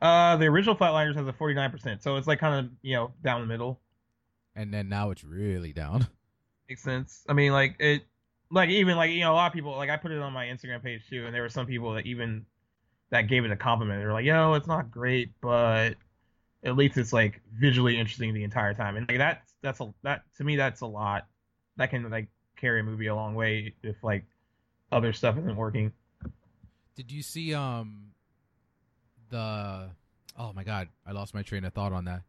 Uh, 0.00 0.36
the 0.36 0.46
original 0.46 0.74
Flatliners 0.74 1.14
has 1.14 1.28
a 1.28 1.32
forty 1.32 1.54
nine 1.54 1.70
percent, 1.70 2.02
so 2.02 2.16
it's 2.16 2.26
like 2.26 2.40
kind 2.40 2.66
of 2.66 2.72
you 2.82 2.96
know 2.96 3.12
down 3.22 3.40
the 3.40 3.46
middle. 3.46 3.80
And 4.56 4.74
then 4.74 4.88
now 4.88 5.12
it's 5.12 5.22
really 5.22 5.72
down. 5.72 6.08
Makes 6.68 6.82
sense. 6.82 7.22
I 7.28 7.34
mean, 7.34 7.52
like 7.52 7.76
it, 7.78 8.02
like 8.50 8.68
even 8.68 8.96
like 8.96 9.12
you 9.12 9.20
know 9.20 9.32
a 9.32 9.34
lot 9.36 9.46
of 9.46 9.52
people 9.52 9.76
like 9.76 9.90
I 9.90 9.96
put 9.96 10.10
it 10.10 10.18
on 10.18 10.32
my 10.32 10.46
Instagram 10.46 10.82
page 10.82 11.02
too, 11.08 11.24
and 11.26 11.32
there 11.32 11.42
were 11.42 11.48
some 11.48 11.66
people 11.66 11.94
that 11.94 12.04
even 12.06 12.44
that 13.12 13.28
gave 13.28 13.44
it 13.44 13.50
a 13.52 13.56
compliment. 13.56 14.00
They 14.00 14.06
were 14.06 14.12
like, 14.12 14.24
"Yo, 14.24 14.54
it's 14.54 14.66
not 14.66 14.90
great, 14.90 15.30
but 15.40 15.94
at 16.64 16.76
least 16.76 16.96
it's 16.96 17.12
like 17.12 17.40
visually 17.52 17.98
interesting 17.98 18.34
the 18.34 18.42
entire 18.42 18.74
time." 18.74 18.96
And 18.96 19.06
like 19.08 19.18
that's 19.18 19.54
that's 19.62 19.80
a 19.80 19.94
that 20.02 20.22
to 20.38 20.44
me 20.44 20.56
that's 20.56 20.80
a 20.80 20.86
lot. 20.86 21.28
That 21.76 21.90
can 21.90 22.10
like 22.10 22.28
carry 22.56 22.80
a 22.80 22.82
movie 22.82 23.06
a 23.06 23.14
long 23.14 23.34
way 23.34 23.74
if 23.82 24.02
like 24.02 24.24
other 24.90 25.12
stuff 25.12 25.36
isn't 25.38 25.56
working. 25.56 25.92
Did 26.96 27.12
you 27.12 27.22
see 27.22 27.54
um 27.54 28.12
the 29.28 29.90
oh 30.38 30.52
my 30.54 30.64
god, 30.64 30.88
I 31.06 31.12
lost 31.12 31.34
my 31.34 31.42
train 31.42 31.64
of 31.64 31.74
thought 31.74 31.92
on 31.92 32.06
that. 32.06 32.22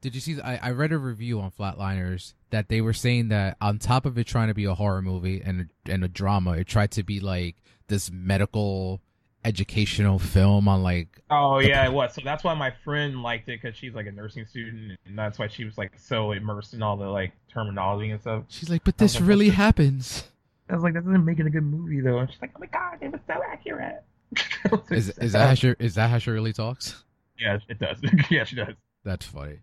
Did 0.00 0.16
you 0.16 0.20
see 0.20 0.40
I, 0.40 0.56
I 0.56 0.70
read 0.72 0.90
a 0.90 0.98
review 0.98 1.40
on 1.40 1.52
Flatliners 1.52 2.34
that 2.50 2.68
they 2.68 2.80
were 2.80 2.92
saying 2.92 3.28
that 3.28 3.56
on 3.60 3.78
top 3.78 4.06
of 4.06 4.18
it 4.18 4.26
trying 4.26 4.48
to 4.48 4.54
be 4.54 4.64
a 4.64 4.74
horror 4.74 5.02
movie 5.02 5.40
and 5.40 5.70
and 5.86 6.02
a 6.02 6.08
drama, 6.08 6.52
it 6.54 6.66
tried 6.66 6.90
to 6.92 7.04
be 7.04 7.20
like 7.20 7.54
this 7.86 8.10
medical 8.10 9.00
educational 9.44 10.18
film 10.18 10.68
on 10.68 10.82
like 10.82 11.20
Oh 11.30 11.58
yeah, 11.58 11.84
it 11.86 11.92
was. 11.92 12.14
So 12.14 12.20
that's 12.24 12.44
why 12.44 12.54
my 12.54 12.72
friend 12.84 13.22
liked 13.22 13.48
it 13.48 13.60
because 13.60 13.76
she's 13.76 13.94
like 13.94 14.06
a 14.06 14.12
nursing 14.12 14.46
student, 14.46 14.98
and 15.06 15.18
that's 15.18 15.38
why 15.38 15.48
she 15.48 15.64
was 15.64 15.78
like 15.78 15.92
so 15.98 16.32
immersed 16.32 16.74
in 16.74 16.82
all 16.82 16.96
the 16.96 17.08
like 17.08 17.32
terminology 17.52 18.10
and 18.10 18.20
stuff. 18.20 18.44
she's 18.48 18.70
like, 18.70 18.84
but 18.84 18.98
this 18.98 19.14
like, 19.14 19.28
really 19.28 19.48
what's 19.48 19.56
happens. 19.56 20.24
I 20.68 20.74
was 20.74 20.82
like, 20.82 20.94
that 20.94 21.04
doesn't 21.04 21.24
make 21.24 21.38
it 21.38 21.46
a 21.46 21.50
good 21.50 21.64
movie 21.64 22.00
though. 22.00 22.18
And 22.18 22.30
she's 22.30 22.40
like, 22.40 22.52
oh 22.56 22.60
my 22.60 22.66
god, 22.66 22.98
it 23.00 23.10
was 23.10 23.20
so 23.26 23.40
accurate. 23.46 24.02
Is 24.90 25.10
is 25.18 25.32
that 25.32 25.48
how 25.48 25.54
she 25.54 25.74
is 25.78 25.94
that 25.96 26.08
how 26.08 26.16
she 26.16 26.30
really 26.30 26.54
talks? 26.54 27.04
Yeah, 27.38 27.58
it 27.68 27.78
does. 27.78 27.98
yeah, 28.30 28.44
she 28.44 28.56
does. 28.56 28.74
That's 29.04 29.26
funny. 29.26 29.58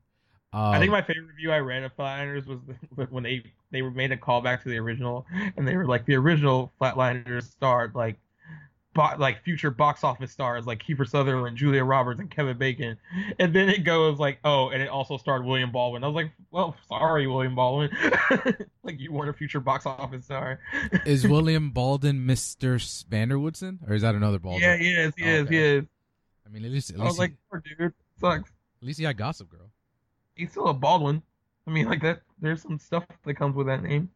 Um, 0.52 0.62
I 0.62 0.80
think 0.80 0.92
my 0.92 1.02
favorite 1.02 1.28
review 1.28 1.52
I 1.52 1.60
read 1.60 1.84
of 1.84 1.96
Flatliners 1.96 2.48
was 2.48 2.60
when 3.10 3.24
they 3.24 3.44
they 3.72 3.82
made 3.82 4.12
a 4.12 4.18
callback 4.18 4.64
to 4.64 4.70
the 4.70 4.78
original, 4.78 5.26
and 5.58 5.68
they 5.68 5.76
were 5.76 5.86
like 5.86 6.06
the 6.06 6.16
original 6.16 6.72
Flatliners 6.82 7.44
starred 7.44 7.96
like. 7.96 8.18
Bo- 8.94 9.16
like 9.20 9.44
future 9.44 9.70
box 9.70 10.04
office 10.04 10.32
stars 10.32 10.66
like 10.66 10.82
Kiefer 10.82 11.08
Sutherland, 11.08 11.58
Julia 11.58 11.84
Roberts, 11.84 12.20
and 12.20 12.30
Kevin 12.30 12.58
Bacon, 12.58 12.98
and 13.38 13.54
then 13.54 13.70
it 13.70 13.84
goes 13.84 14.18
like, 14.18 14.40
oh, 14.44 14.70
and 14.70 14.82
it 14.82 14.90
also 14.90 15.18
starred 15.18 15.46
William 15.46 15.72
Baldwin. 15.72 16.04
I 16.04 16.08
was 16.08 16.16
like, 16.16 16.32
well, 16.50 16.76
sorry, 16.88 17.28
William 17.28 17.54
Baldwin, 17.54 17.92
like 18.84 19.00
you 19.00 19.12
weren't 19.12 19.30
a 19.30 19.34
future 19.34 19.60
box 19.60 19.86
office 19.86 20.26
star. 20.26 20.60
is 21.06 21.28
William 21.28 21.70
Baldwin 21.70 22.26
Mr. 22.26 23.06
van 23.08 23.30
der 23.30 23.38
Woodsen 23.38 23.80
or 23.88 23.94
is 23.94 24.02
that 24.02 24.16
another 24.16 24.40
Baldwin? 24.40 24.64
yeah, 24.64 24.78
he 24.78 24.92
is, 24.92 25.14
he 25.16 25.24
is, 25.24 25.50
he 25.50 25.58
is. 25.58 25.86
I 26.46 26.50
mean, 26.50 26.66
at 26.66 26.72
least 26.72 26.90
at 26.90 26.96
least 26.98 27.04
I 27.04 27.08
was 27.08 27.20
like, 27.20 27.34
poor 27.52 27.62
dude, 27.62 27.94
sucks. 28.20 28.50
at 28.82 28.88
least 28.88 28.98
he 28.98 29.06
had 29.06 29.18
Gossip 29.18 29.50
Girl. 29.52 29.70
He's 30.36 30.50
still 30.50 30.68
a 30.68 30.74
Baldwin. 30.74 31.22
I 31.68 31.72
mean, 31.72 31.86
like 31.86 32.02
that. 32.02 32.22
There's 32.42 32.64
some 32.64 32.80
stuff 32.80 33.06
that 33.26 33.36
comes 33.36 33.56
with 33.56 33.68
that 33.68 33.84
name. 33.84 34.10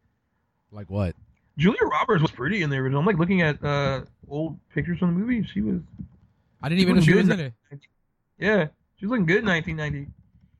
Like 0.72 0.90
what? 0.90 1.14
Julia 1.56 1.84
Roberts 1.84 2.22
was 2.22 2.30
pretty 2.30 2.62
in 2.62 2.70
the 2.70 2.76
original. 2.76 3.00
I'm 3.00 3.06
like 3.06 3.18
looking 3.18 3.42
at 3.42 3.62
uh 3.64 4.02
old 4.28 4.58
pictures 4.74 4.98
from 4.98 5.14
the 5.14 5.20
movie. 5.20 5.46
She 5.52 5.60
was, 5.60 5.80
I 6.62 6.68
didn't 6.68 6.80
even 6.80 6.96
know 6.96 7.02
she 7.02 7.14
was 7.14 7.28
in 7.28 7.40
it. 7.40 7.52
yeah, 8.38 8.68
she 8.96 9.06
was 9.06 9.10
looking 9.10 9.26
good 9.26 9.38
in 9.38 9.46
1990. 9.46 10.10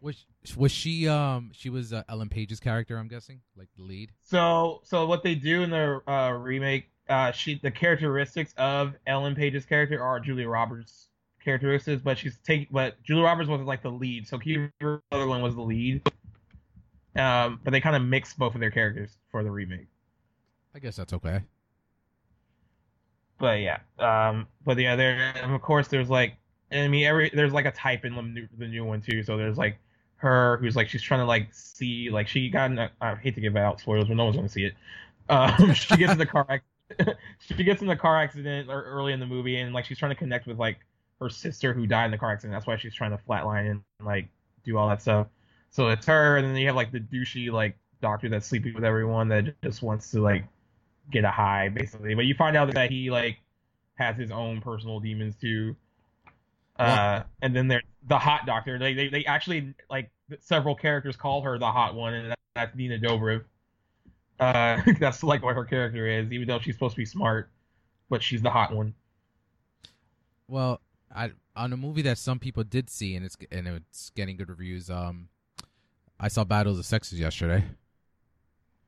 Was 0.00 0.26
was 0.56 0.70
she 0.70 1.08
um 1.08 1.50
she 1.52 1.70
was 1.70 1.92
uh, 1.92 2.02
Ellen 2.08 2.28
Page's 2.28 2.60
character? 2.60 2.98
I'm 2.98 3.08
guessing, 3.08 3.40
like 3.56 3.68
the 3.76 3.82
lead. 3.82 4.10
So, 4.22 4.82
so 4.84 5.06
what 5.06 5.22
they 5.22 5.34
do 5.34 5.62
in 5.62 5.70
the 5.70 6.00
uh, 6.06 6.30
remake, 6.30 6.90
uh, 7.08 7.32
she 7.32 7.58
the 7.62 7.70
characteristics 7.70 8.52
of 8.58 8.94
Ellen 9.06 9.34
Page's 9.34 9.64
character 9.64 10.02
are 10.02 10.20
Julia 10.20 10.48
Roberts' 10.48 11.08
characteristics, 11.42 12.02
but 12.02 12.18
she's 12.18 12.38
take, 12.44 12.70
but 12.70 13.02
Julia 13.02 13.24
Roberts 13.24 13.48
wasn't 13.48 13.66
like 13.66 13.82
the 13.82 13.90
lead. 13.90 14.28
So 14.28 14.38
Kiefer 14.38 15.00
Sutherland 15.10 15.42
was 15.42 15.54
the 15.54 15.62
lead. 15.62 16.02
Um, 17.16 17.60
but 17.64 17.70
they 17.70 17.80
kind 17.80 17.96
of 17.96 18.02
mixed 18.02 18.36
both 18.38 18.54
of 18.54 18.60
their 18.60 18.72
characters 18.72 19.16
for 19.30 19.42
the 19.42 19.50
remake. 19.50 19.86
I 20.74 20.78
guess 20.80 20.96
that's 20.96 21.12
okay. 21.12 21.42
but 23.38 23.60
yeah, 23.60 23.78
um, 23.98 24.46
but 24.64 24.78
yeah, 24.78 24.96
there 24.96 25.34
of 25.54 25.60
course 25.62 25.88
there's 25.88 26.10
like, 26.10 26.36
I 26.72 26.88
mean, 26.88 27.06
every 27.06 27.30
there's 27.34 27.52
like 27.52 27.66
a 27.66 27.72
type 27.72 28.04
in 28.04 28.14
the 28.16 28.22
new, 28.22 28.48
the 28.58 28.66
new 28.68 28.84
one 28.84 29.00
too. 29.02 29.22
So 29.22 29.36
there's 29.36 29.58
like 29.58 29.78
her 30.16 30.58
who's 30.58 30.76
like 30.76 30.88
she's 30.88 31.02
trying 31.02 31.20
to 31.20 31.26
like 31.26 31.52
see 31.52 32.10
like 32.10 32.28
she 32.28 32.48
got 32.48 32.70
in 32.70 32.78
a, 32.78 32.90
I 33.00 33.14
hate 33.16 33.34
to 33.36 33.40
give 33.40 33.56
out 33.56 33.80
spoilers, 33.80 34.08
but 34.08 34.16
no 34.16 34.24
one's 34.24 34.36
gonna 34.36 34.48
see 34.48 34.64
it. 34.64 34.74
Um, 35.28 35.74
she 35.74 35.96
gets 35.96 36.12
in 36.12 36.18
the 36.18 36.26
car 36.26 36.46
accident. 36.48 37.18
she 37.40 37.64
gets 37.64 37.82
in 37.82 37.88
the 37.88 37.96
car 37.96 38.16
accident 38.20 38.68
early 38.70 39.12
in 39.12 39.20
the 39.20 39.26
movie, 39.26 39.56
and 39.60 39.72
like 39.74 39.84
she's 39.86 39.98
trying 39.98 40.12
to 40.12 40.16
connect 40.16 40.46
with 40.46 40.58
like 40.58 40.78
her 41.20 41.30
sister 41.30 41.72
who 41.74 41.86
died 41.86 42.06
in 42.06 42.10
the 42.10 42.18
car 42.18 42.32
accident. 42.32 42.54
That's 42.54 42.66
why 42.66 42.76
she's 42.76 42.94
trying 42.94 43.12
to 43.12 43.18
flatline 43.28 43.70
and 43.70 43.82
like 44.04 44.28
do 44.64 44.76
all 44.78 44.88
that 44.88 45.02
stuff. 45.02 45.28
So 45.70 45.88
it's 45.88 46.06
her, 46.06 46.36
and 46.38 46.46
then 46.46 46.56
you 46.56 46.66
have 46.68 46.76
like 46.76 46.92
the 46.92 47.00
douchey 47.00 47.50
like 47.50 47.76
doctor 48.00 48.28
that's 48.28 48.46
sleeping 48.46 48.74
with 48.74 48.84
everyone 48.84 49.28
that 49.28 49.60
just 49.62 49.82
wants 49.82 50.10
to 50.12 50.20
like 50.22 50.44
get 51.10 51.24
a 51.24 51.30
high 51.30 51.68
basically. 51.68 52.14
But 52.14 52.26
you 52.26 52.34
find 52.34 52.56
out 52.56 52.72
that 52.74 52.90
he 52.90 53.10
like 53.10 53.38
has 53.96 54.16
his 54.16 54.30
own 54.30 54.60
personal 54.60 55.00
demons 55.00 55.36
too. 55.36 55.76
Uh, 56.78 57.22
and 57.40 57.54
then 57.54 57.68
there's 57.68 57.84
the 58.08 58.18
hot 58.18 58.46
doctor. 58.46 58.78
They, 58.78 58.94
they 58.94 59.08
they 59.08 59.24
actually 59.24 59.74
like 59.88 60.10
several 60.40 60.74
characters 60.74 61.16
call 61.16 61.42
her 61.42 61.58
the 61.58 61.70
hot 61.70 61.94
one, 61.94 62.14
and 62.14 62.30
that, 62.30 62.38
that's 62.54 62.76
Nina 62.76 62.98
Dobrev. 62.98 63.44
Uh, 64.40 64.82
that's 64.98 65.22
like 65.22 65.42
what 65.42 65.54
her 65.54 65.64
character 65.64 66.06
is, 66.06 66.32
even 66.32 66.48
though 66.48 66.58
she's 66.58 66.74
supposed 66.74 66.94
to 66.94 67.00
be 67.00 67.04
smart, 67.04 67.50
but 68.10 68.22
she's 68.22 68.42
the 68.42 68.50
hot 68.50 68.74
one. 68.74 68.94
Well, 70.48 70.80
I 71.14 71.32
on 71.54 71.72
a 71.72 71.76
movie 71.76 72.02
that 72.02 72.18
some 72.18 72.40
people 72.40 72.64
did 72.64 72.90
see 72.90 73.14
and 73.14 73.24
it's 73.24 73.36
and 73.52 73.68
it's 73.68 74.10
getting 74.10 74.36
good 74.36 74.48
reviews. 74.48 74.90
Um, 74.90 75.28
I 76.18 76.28
saw 76.28 76.44
Battles 76.44 76.78
of 76.78 76.86
Sexes 76.86 77.20
yesterday. 77.20 77.64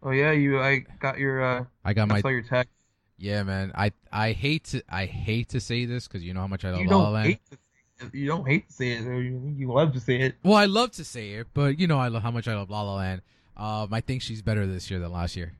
Oh 0.06 0.12
yeah, 0.12 0.30
you 0.30 0.60
I 0.60 0.84
got 1.00 1.18
your 1.18 1.42
uh, 1.42 1.64
I 1.84 1.92
got 1.92 2.06
my 2.06 2.18
your 2.25 2.40
text. 2.42 2.70
yeah, 3.18 3.42
man. 3.42 3.72
I 3.75 3.90
I 4.12 4.30
hate 4.30 4.62
to 4.66 4.80
I 4.88 5.04
hate 5.06 5.48
to 5.48 5.60
say 5.60 5.84
this 5.84 6.06
because 6.06 6.22
you 6.22 6.32
know 6.32 6.40
how 6.40 6.46
much 6.46 6.64
I 6.64 6.70
love 6.70 6.80
You 6.80 6.88
La 6.88 6.96
La 6.96 7.04
don't 7.06 7.12
Land. 7.14 7.26
hate 7.26 7.40
to 7.50 7.56
say 7.56 8.06
it. 8.06 8.14
You 8.14 8.26
don't 8.28 8.46
hate 8.46 8.68
to 8.68 8.72
say 8.72 8.92
it. 8.92 9.02
You 9.02 9.54
you 9.56 9.72
love 9.72 9.92
to 9.94 10.00
say 10.00 10.20
it. 10.20 10.36
Well, 10.44 10.54
I 10.54 10.66
love 10.66 10.92
to 10.92 11.04
say 11.04 11.32
it, 11.32 11.48
but 11.54 11.80
you 11.80 11.88
know 11.88 11.98
I 11.98 12.06
love 12.06 12.22
how 12.22 12.30
much 12.30 12.46
I 12.46 12.54
love 12.54 12.70
La 12.70 12.82
La 12.82 12.94
Land. 12.94 13.22
Um, 13.56 13.92
I 13.92 14.00
think 14.00 14.22
she's 14.22 14.42
better 14.42 14.64
this 14.64 14.88
year 14.92 15.00
than 15.00 15.10
last 15.10 15.34
year. 15.34 15.54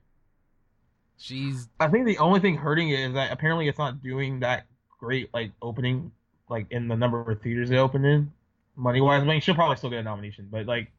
She's 1.19 1.69
I 1.81 1.89
think 1.89 2.07
the 2.07 2.19
only 2.19 2.39
thing 2.39 2.57
hurting 2.57 2.91
it 2.91 3.01
is 3.01 3.15
that 3.15 3.33
apparently 3.33 3.67
it's 3.67 3.79
not 3.79 4.01
doing 4.01 4.41
that 4.41 4.67
great, 5.01 5.33
like 5.35 5.51
opening, 5.61 6.13
like 6.49 6.67
in 6.71 6.87
the 6.87 6.97
number 6.97 7.21
of 7.29 7.43
theaters 7.43 7.69
they 7.71 7.79
opened 7.79 8.07
in, 8.07 8.31
money 8.77 9.01
wise. 9.01 9.23
I 9.23 9.25
mean, 9.25 9.41
she'll 9.41 9.57
probably 9.57 9.77
still 9.77 9.91
get 9.91 9.99
a 9.99 10.03
nomination, 10.05 10.47
but 10.53 10.67
like, 10.67 10.93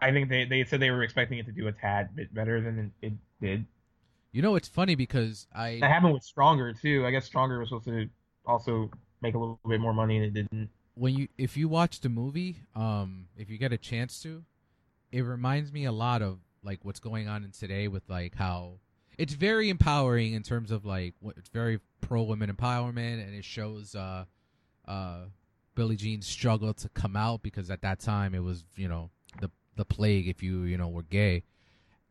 I 0.00 0.12
think 0.12 0.28
they 0.28 0.44
they 0.44 0.64
said 0.64 0.80
they 0.80 0.90
were 0.90 1.02
expecting 1.02 1.38
it 1.38 1.46
to 1.46 1.52
do 1.52 1.68
a 1.68 1.72
tad 1.72 2.14
bit 2.14 2.32
better 2.32 2.60
than 2.60 2.92
it, 3.02 3.12
did. 3.40 3.66
you 4.32 4.42
know 4.42 4.54
it's 4.56 4.68
funny 4.68 4.94
because 4.94 5.46
I 5.54 5.78
That 5.80 5.90
happened 5.90 6.14
with 6.14 6.24
Stronger 6.24 6.72
too. 6.72 7.04
I 7.06 7.10
guess 7.10 7.24
Stronger 7.24 7.58
was 7.58 7.68
supposed 7.68 7.86
to 7.86 8.08
also 8.46 8.90
make 9.20 9.34
a 9.34 9.38
little 9.38 9.58
bit 9.68 9.80
more 9.80 9.92
money 9.94 10.16
and 10.16 10.26
it 10.26 10.34
didn't. 10.34 10.70
when 10.94 11.14
you 11.14 11.28
if 11.36 11.56
you 11.56 11.68
watch 11.68 12.00
the 12.00 12.08
movie, 12.08 12.56
um, 12.74 13.26
if 13.36 13.50
you 13.50 13.58
get 13.58 13.72
a 13.72 13.78
chance 13.78 14.20
to, 14.22 14.44
it 15.12 15.22
reminds 15.22 15.72
me 15.72 15.84
a 15.84 15.92
lot 15.92 16.22
of 16.22 16.38
like 16.62 16.80
what's 16.82 17.00
going 17.00 17.28
on 17.28 17.44
in 17.44 17.50
today 17.50 17.88
with 17.88 18.02
like 18.08 18.34
how 18.34 18.74
it's 19.16 19.34
very 19.34 19.68
empowering 19.68 20.32
in 20.34 20.42
terms 20.42 20.70
of 20.70 20.84
like 20.84 21.14
what 21.20 21.36
it's 21.36 21.48
very 21.48 21.80
pro 22.00 22.22
women 22.22 22.52
empowerment 22.52 23.22
and 23.22 23.34
it 23.34 23.44
shows 23.44 23.94
uh 23.94 24.24
uh 24.86 25.20
Billie 25.74 25.96
Jean's 25.96 26.26
struggle 26.26 26.74
to 26.74 26.88
come 26.88 27.16
out 27.16 27.42
because 27.42 27.70
at 27.70 27.82
that 27.82 28.00
time 28.00 28.34
it 28.34 28.42
was 28.42 28.64
you 28.76 28.88
know 28.88 29.10
the 29.78 29.84
plague 29.86 30.28
if 30.28 30.42
you 30.42 30.62
you 30.64 30.76
know 30.76 30.88
were 30.88 31.02
gay 31.04 31.42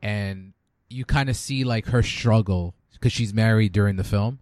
and 0.01 0.53
you 0.89 1.05
kind 1.05 1.29
of 1.29 1.35
see 1.35 1.63
like 1.63 1.85
her 1.87 2.01
struggle 2.01 2.73
because 2.93 3.11
she's 3.13 3.33
married 3.33 3.71
during 3.71 3.95
the 3.97 4.03
film 4.03 4.39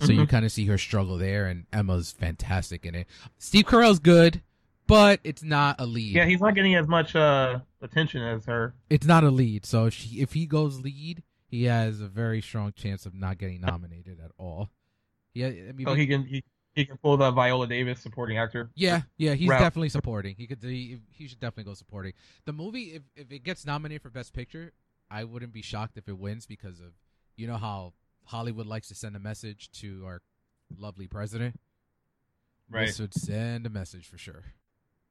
so 0.00 0.12
you 0.12 0.22
Mhm. 0.22 0.28
kind 0.28 0.44
of 0.44 0.50
see 0.52 0.64
her 0.66 0.78
struggle 0.78 1.18
there 1.18 1.46
and 1.46 1.66
Emma's 1.72 2.10
fantastic 2.10 2.84
in 2.86 2.94
it 2.94 3.06
Steve 3.38 3.66
Carell's 3.66 3.98
good 3.98 4.42
but 4.86 5.20
it's 5.24 5.42
not 5.42 5.76
a 5.78 5.84
lead 5.86 6.14
Yeah, 6.14 6.24
he's 6.24 6.40
not 6.40 6.54
getting 6.54 6.74
as 6.74 6.88
much 6.88 7.14
uh 7.14 7.60
attention 7.82 8.22
as 8.22 8.46
her. 8.46 8.74
it's 8.90 9.06
not 9.06 9.22
a 9.22 9.30
lead. 9.30 9.64
So 9.66 9.84
if, 9.86 9.94
she, 9.94 10.20
if 10.20 10.32
he 10.32 10.46
goes 10.46 10.80
lead, 10.80 11.22
he 11.46 11.64
has 11.64 12.00
a 12.00 12.08
very 12.08 12.40
strong 12.40 12.72
chance 12.72 13.04
of 13.06 13.14
not 13.14 13.36
getting 13.38 13.60
nominated 13.60 14.18
at 14.24 14.30
all. 14.38 14.70
Yeah, 15.34 15.48
I 15.48 15.72
mean, 15.72 15.86
So 15.86 15.94
he 15.94 16.06
can 16.06 16.24
he, 16.24 16.42
he 16.78 16.84
can 16.86 16.96
pull 16.98 17.16
the 17.16 17.30
Viola 17.30 17.66
Davis 17.66 18.00
supporting 18.00 18.38
actor. 18.38 18.70
yeah, 18.74 19.02
yeah, 19.16 19.34
he's 19.34 19.48
route. 19.48 19.60
definitely 19.60 19.88
supporting. 19.88 20.34
He 20.36 20.46
could, 20.46 20.58
he, 20.62 20.98
he 21.10 21.26
should 21.26 21.40
definitely 21.40 21.64
go 21.70 21.74
supporting. 21.74 22.12
The 22.44 22.52
movie, 22.52 22.94
if 22.94 23.02
if 23.16 23.32
it 23.32 23.40
gets 23.44 23.66
nominated 23.66 24.02
for 24.02 24.10
Best 24.10 24.32
Picture, 24.32 24.72
I 25.10 25.24
wouldn't 25.24 25.52
be 25.52 25.62
shocked 25.62 25.96
if 25.96 26.08
it 26.08 26.18
wins 26.18 26.46
because 26.46 26.80
of 26.80 26.92
you 27.36 27.46
know 27.46 27.56
how 27.56 27.94
Hollywood 28.24 28.66
likes 28.66 28.88
to 28.88 28.94
send 28.94 29.16
a 29.16 29.18
message 29.18 29.70
to 29.80 30.04
our 30.06 30.20
lovely 30.78 31.06
president. 31.06 31.58
Right. 32.70 32.86
This 32.86 32.98
would 33.00 33.14
send 33.14 33.66
a 33.66 33.70
message 33.70 34.06
for 34.06 34.18
sure. 34.18 34.44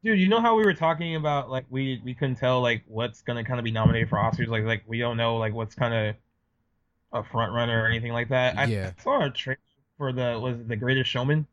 Dude, 0.03 0.19
you 0.19 0.27
know 0.29 0.39
how 0.39 0.55
we 0.55 0.63
were 0.63 0.75
talking 0.75 1.15
about 1.15 1.49
like 1.49 1.65
we 1.69 1.99
we 2.03 2.13
couldn't 2.13 2.35
tell 2.35 2.61
like 2.61 2.83
what's 2.87 3.21
gonna 3.21 3.43
kind 3.43 3.59
of 3.59 3.63
be 3.65 3.71
nominated 3.71 4.09
for 4.09 4.17
Oscars, 4.17 4.47
like 4.47 4.63
like 4.63 4.83
we 4.87 4.99
don't 4.99 5.17
know 5.17 5.37
like 5.37 5.53
what's 5.53 5.75
kind 5.75 5.93
of 5.93 6.15
a 7.13 7.23
front 7.29 7.51
runner 7.53 7.83
or 7.83 7.87
anything 7.87 8.13
like 8.13 8.29
that. 8.29 8.57
I 8.57 8.65
Yeah. 8.65 8.91
saw 9.01 9.25
a 9.25 9.29
trailer 9.31 9.57
for 9.97 10.13
the 10.13 10.39
was 10.39 10.59
it 10.59 10.67
the 10.67 10.75
Greatest 10.75 11.09
Showman, 11.09 11.47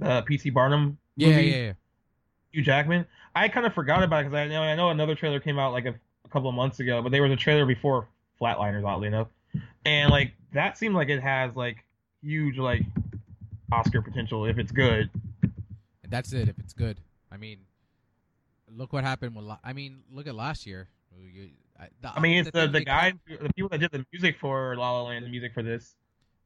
the 0.00 0.22
P.T. 0.22 0.50
Barnum 0.50 0.98
Yeah, 1.16 1.28
movie, 1.28 1.42
yeah, 1.46 1.56
yeah. 1.56 1.72
Hugh 2.52 2.62
Jackman. 2.62 3.06
I 3.34 3.48
kind 3.48 3.64
of 3.64 3.72
forgot 3.74 4.02
about 4.02 4.22
it 4.24 4.30
because 4.30 4.36
I 4.36 4.48
know 4.48 4.62
I 4.62 4.74
know 4.74 4.90
another 4.90 5.14
trailer 5.14 5.38
came 5.38 5.58
out 5.58 5.72
like 5.72 5.84
a, 5.86 5.94
a 6.24 6.28
couple 6.28 6.48
of 6.48 6.54
months 6.56 6.80
ago, 6.80 7.00
but 7.02 7.12
there 7.12 7.22
was 7.22 7.30
a 7.30 7.36
trailer 7.36 7.64
before 7.64 8.08
Flatliners, 8.40 8.84
oddly 8.84 9.06
enough, 9.06 9.28
and 9.84 10.10
like 10.10 10.32
that 10.52 10.76
seemed 10.76 10.94
like 10.96 11.08
it 11.08 11.20
has 11.22 11.54
like 11.54 11.84
huge 12.22 12.58
like 12.58 12.82
Oscar 13.70 14.02
potential 14.02 14.46
if 14.46 14.58
it's 14.58 14.72
good. 14.72 15.10
And 15.42 16.10
that's 16.10 16.32
it 16.32 16.48
if 16.48 16.58
it's 16.58 16.72
good. 16.72 16.98
I 17.30 17.36
mean, 17.36 17.58
look 18.74 18.92
what 18.92 19.04
happened 19.04 19.36
with. 19.36 19.44
I 19.62 19.72
mean, 19.72 20.00
look 20.12 20.26
at 20.26 20.34
last 20.34 20.66
year. 20.66 20.88
I, 21.78 21.88
the- 22.02 22.12
I 22.16 22.20
mean, 22.20 22.38
it's 22.38 22.50
the, 22.50 22.66
the 22.66 22.78
Acad- 22.78 23.18
guys, 23.28 23.38
the 23.40 23.52
people 23.54 23.68
that 23.70 23.78
did 23.78 23.90
the 23.92 24.04
music 24.12 24.36
for 24.40 24.74
La 24.76 24.90
La 24.92 25.02
Land, 25.08 25.24
the 25.24 25.30
music 25.30 25.54
for 25.54 25.62
this. 25.62 25.94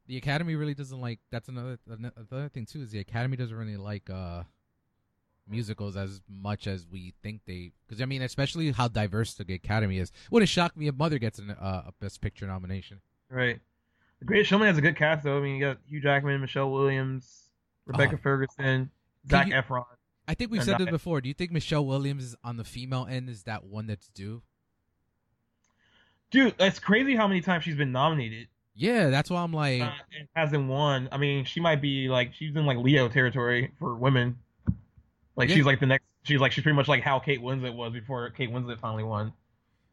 The 0.07 0.17
Academy 0.17 0.55
really 0.55 0.75
doesn't 0.75 1.01
like. 1.01 1.21
That's 1.31 1.49
another 1.49 1.79
another 1.89 2.49
thing 2.49 2.67
too. 2.67 2.83
Is 2.83 2.91
the 2.91 3.01
Academy 3.01 3.37
doesn't 3.37 3.57
really 3.57 3.77
like 3.77 4.11
uh 4.11 4.43
musicals 5.49 5.97
as 5.97 6.21
much 6.29 6.67
as 6.67 6.87
we 6.91 7.15
think 7.23 7.43
they. 7.47 7.73
Because 7.87 8.01
I 8.03 8.05
mean, 8.07 8.23
especially 8.23 8.71
how 8.73 8.89
diverse 8.89 9.35
the 9.35 9.53
Academy 9.55 9.99
is. 9.99 10.11
Wouldn't 10.31 10.49
shock 10.49 10.77
me 10.77 10.89
if 10.89 10.95
Mother 10.95 11.19
gets 11.19 11.39
an, 11.39 11.51
uh, 11.51 11.83
a 11.87 11.93
Best 12.01 12.21
Picture 12.21 12.47
nomination. 12.47 13.01
Right. 13.31 13.61
The 14.21 14.25
Greatest 14.27 14.51
Showman 14.51 14.69
has 14.69 14.79
a 14.79 14.83
good 14.83 14.97
cast 14.97 15.25
though. 15.25 15.39
I 15.39 15.41
mean, 15.43 15.57
you 15.57 15.61
got 15.61 15.79
Hugh 15.87 16.01
Jackman, 16.01 16.41
Michelle 16.41 16.71
Williams, 16.71 17.51
Rebecca 17.87 18.15
Oh. 18.15 18.21
Ferguson, 18.23 18.91
Zach 19.29 19.49
you- 19.49 19.55
Efron. 19.55 19.85
I 20.27 20.33
think 20.33 20.51
we've 20.51 20.65
said 20.65 20.79
this 20.79 20.89
before. 20.89 21.21
Do 21.21 21.29
you 21.29 21.35
think 21.35 21.51
Michelle 21.51 21.85
Williams 21.85 22.25
is 22.25 22.37
on 22.43 22.57
the 22.57 22.65
female 22.65 23.07
end 23.11 23.29
is 23.29 23.43
that 23.43 23.65
one 23.65 23.87
that's 23.87 24.09
due? 24.09 24.43
Dude, 26.31 26.55
it's 26.59 26.79
crazy 26.79 27.15
how 27.15 27.29
many 27.29 27.41
times 27.43 27.65
she's 27.65 27.77
been 27.77 27.93
nominated 27.93 28.49
Yeah, 28.75 29.11
that's 29.11 29.31
why 29.31 29.41
I'm 29.43 29.53
like, 29.53 29.83
uh, 29.83 29.93
hasn't 30.35 30.67
won. 30.69 31.09
I 31.13 31.17
mean, 31.19 31.45
she 31.45 31.61
might 31.61 31.81
be 31.81 32.09
like 32.09 32.35
she's 32.35 32.55
in 32.57 32.67
like 32.67 32.79
Leo 32.79 33.09
territory 33.09 33.73
for 33.79 33.95
women. 33.95 34.39
Like 35.37 35.49
Yeah. 35.49 35.55
she's 35.57 35.67
like 35.67 35.81
the 35.81 35.87
next. 35.87 36.05
She's 36.25 36.41
like 36.41 36.53
she's 36.53 36.63
pretty 36.63 36.77
much 36.77 36.89
like 36.89 37.03
how 37.03 37.19
Kate 37.19 37.41
Winslet 37.41 37.75
was 37.75 37.93
before 37.93 38.29
Kate 38.31 38.51
Winslet 38.51 38.81
finally 38.81 39.05
won. 39.05 39.33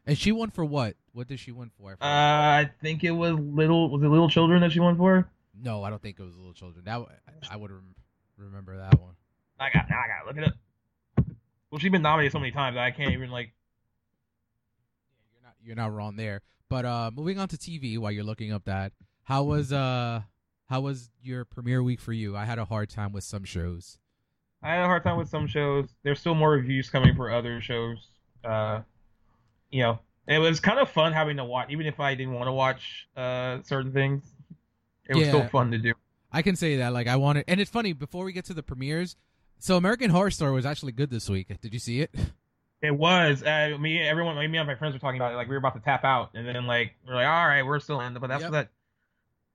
and 0.08 0.18
she 0.18 0.32
won 0.32 0.50
for 0.50 0.66
what? 0.66 0.96
What 1.14 1.28
did 1.28 1.40
she 1.40 1.52
win 1.52 1.70
for? 1.78 1.98
I 2.02 2.06
Uh. 2.06 2.62
I 2.62 2.72
think 2.82 3.04
it 3.04 3.12
was 3.12 3.34
little. 3.34 3.90
Was 3.92 4.02
it 4.02 4.08
Little 4.08 4.30
Children 4.30 4.62
that 4.62 4.72
she 4.72 4.80
won 4.80 4.98
for? 4.98 5.28
no, 5.62 5.84
I 5.84 5.90
don't 5.92 6.02
think 6.02 6.20
it 6.20 6.24
was 6.24 6.36
Little 6.36 6.54
Children. 6.54 6.86
That 6.86 6.94
w- 6.94 7.12
I 7.52 7.56
would 7.58 7.70
rem- 7.70 7.96
remember 8.38 8.78
that 8.78 9.00
one. 9.00 9.14
I 9.60 9.70
got. 9.72 9.86
I 9.86 10.08
got. 10.08 10.26
Look 10.26 10.38
it 10.38 10.44
up. 10.46 11.26
Well, 11.70 11.78
she's 11.80 11.92
been 11.92 12.02
nominated 12.02 12.32
so 12.32 12.40
many 12.40 12.52
times 12.52 12.78
I 12.78 12.90
can't 12.92 13.12
even 13.12 13.30
like. 13.30 13.52
You're 15.34 15.44
not 15.44 15.54
you're 15.64 15.76
not 15.76 15.94
wrong 15.94 16.16
there. 16.16 16.42
But 16.72 16.86
uh 16.86 17.12
moving 17.14 17.38
on 17.38 17.50
to 17.50 17.58
TV 17.58 17.98
while 17.98 18.14
you're 18.14 18.24
looking 18.24 18.54
up 18.54 18.64
that, 18.64 18.94
how 19.24 19.44
was 19.44 19.74
uh 19.74 20.22
how 20.70 20.80
was 20.80 21.10
your 21.22 21.44
premiere 21.44 21.84
week 21.84 22.00
for 22.00 22.14
you? 22.14 22.38
I 22.38 22.46
had 22.46 22.60
a 22.60 22.64
hard 22.66 22.90
time 22.90 23.12
with 23.12 23.26
some 23.26 23.44
shows. 23.44 23.98
I 24.64 24.76
had 24.76 24.84
a 24.84 24.86
hard 24.86 25.04
time 25.04 25.18
with 25.18 25.28
some 25.28 25.48
shows. 25.48 25.90
There's 26.04 26.22
still 26.22 26.34
more 26.34 26.52
reviews 26.52 26.90
coming 26.90 27.14
for 27.14 27.30
other 27.30 27.60
shows. 27.60 28.08
Uh, 28.42 28.82
you 29.70 29.82
know, 29.82 30.00
it 30.28 30.40
was 30.40 30.62
kind 30.62 30.80
of 30.80 30.90
fun 30.90 31.12
having 31.12 31.36
to 31.38 31.44
watch, 31.44 31.68
even 31.72 31.88
if 31.88 32.00
I 32.00 32.16
didn't 32.16 32.36
want 32.36 32.48
to 32.48 32.54
watch 32.54 33.06
uh 33.18 33.62
certain 33.64 33.92
things. 33.92 34.24
It 35.10 35.16
was 35.16 35.26
Yeah. 35.26 35.32
still 35.32 35.50
fun 35.50 35.72
to 35.72 35.78
do. 35.78 35.94
I 36.32 36.42
can 36.42 36.56
say 36.56 36.78
that 36.78 36.94
like 36.94 37.08
I 37.08 37.18
wanted 37.18 37.44
and 37.50 37.60
it's 37.60 37.70
funny 37.70 37.92
before 37.92 38.24
we 38.24 38.32
get 38.32 38.46
to 38.46 38.54
the 38.54 38.64
premieres. 38.64 39.18
So 39.60 39.76
American 39.76 40.10
Horror 40.10 40.32
Story 40.32 40.54
was 40.54 40.66
actually 40.66 40.94
good 40.94 41.10
this 41.10 41.30
week. 41.30 41.50
Did 41.60 41.74
you 41.74 41.80
see 41.80 42.00
it? 42.00 42.16
It 42.82 42.92
was. 42.92 43.44
Uh, 43.44 43.78
me, 43.80 44.00
everyone, 44.02 44.36
me 44.38 44.58
and 44.58 44.68
my 44.68 44.76
friends 44.76 44.94
were 44.94 45.00
talking 45.00 45.20
about 45.20 45.34
it. 45.34 45.36
Like 45.36 45.48
we 45.48 45.52
were 45.54 45.60
about 45.60 45.76
to 45.76 45.82
tap 45.82 46.04
out, 46.04 46.32
and 46.34 46.48
then 46.48 46.66
like 46.66 46.94
we're 47.08 47.14
like, 47.16 47.28
all 47.28 47.48
right, 47.48 47.64
we're 47.64 47.80
still 47.80 48.02
in. 48.02 48.14
But 48.14 48.28
that's 48.28 48.42
Yep. 48.42 48.52
what 48.52 48.58
that. 48.58 48.70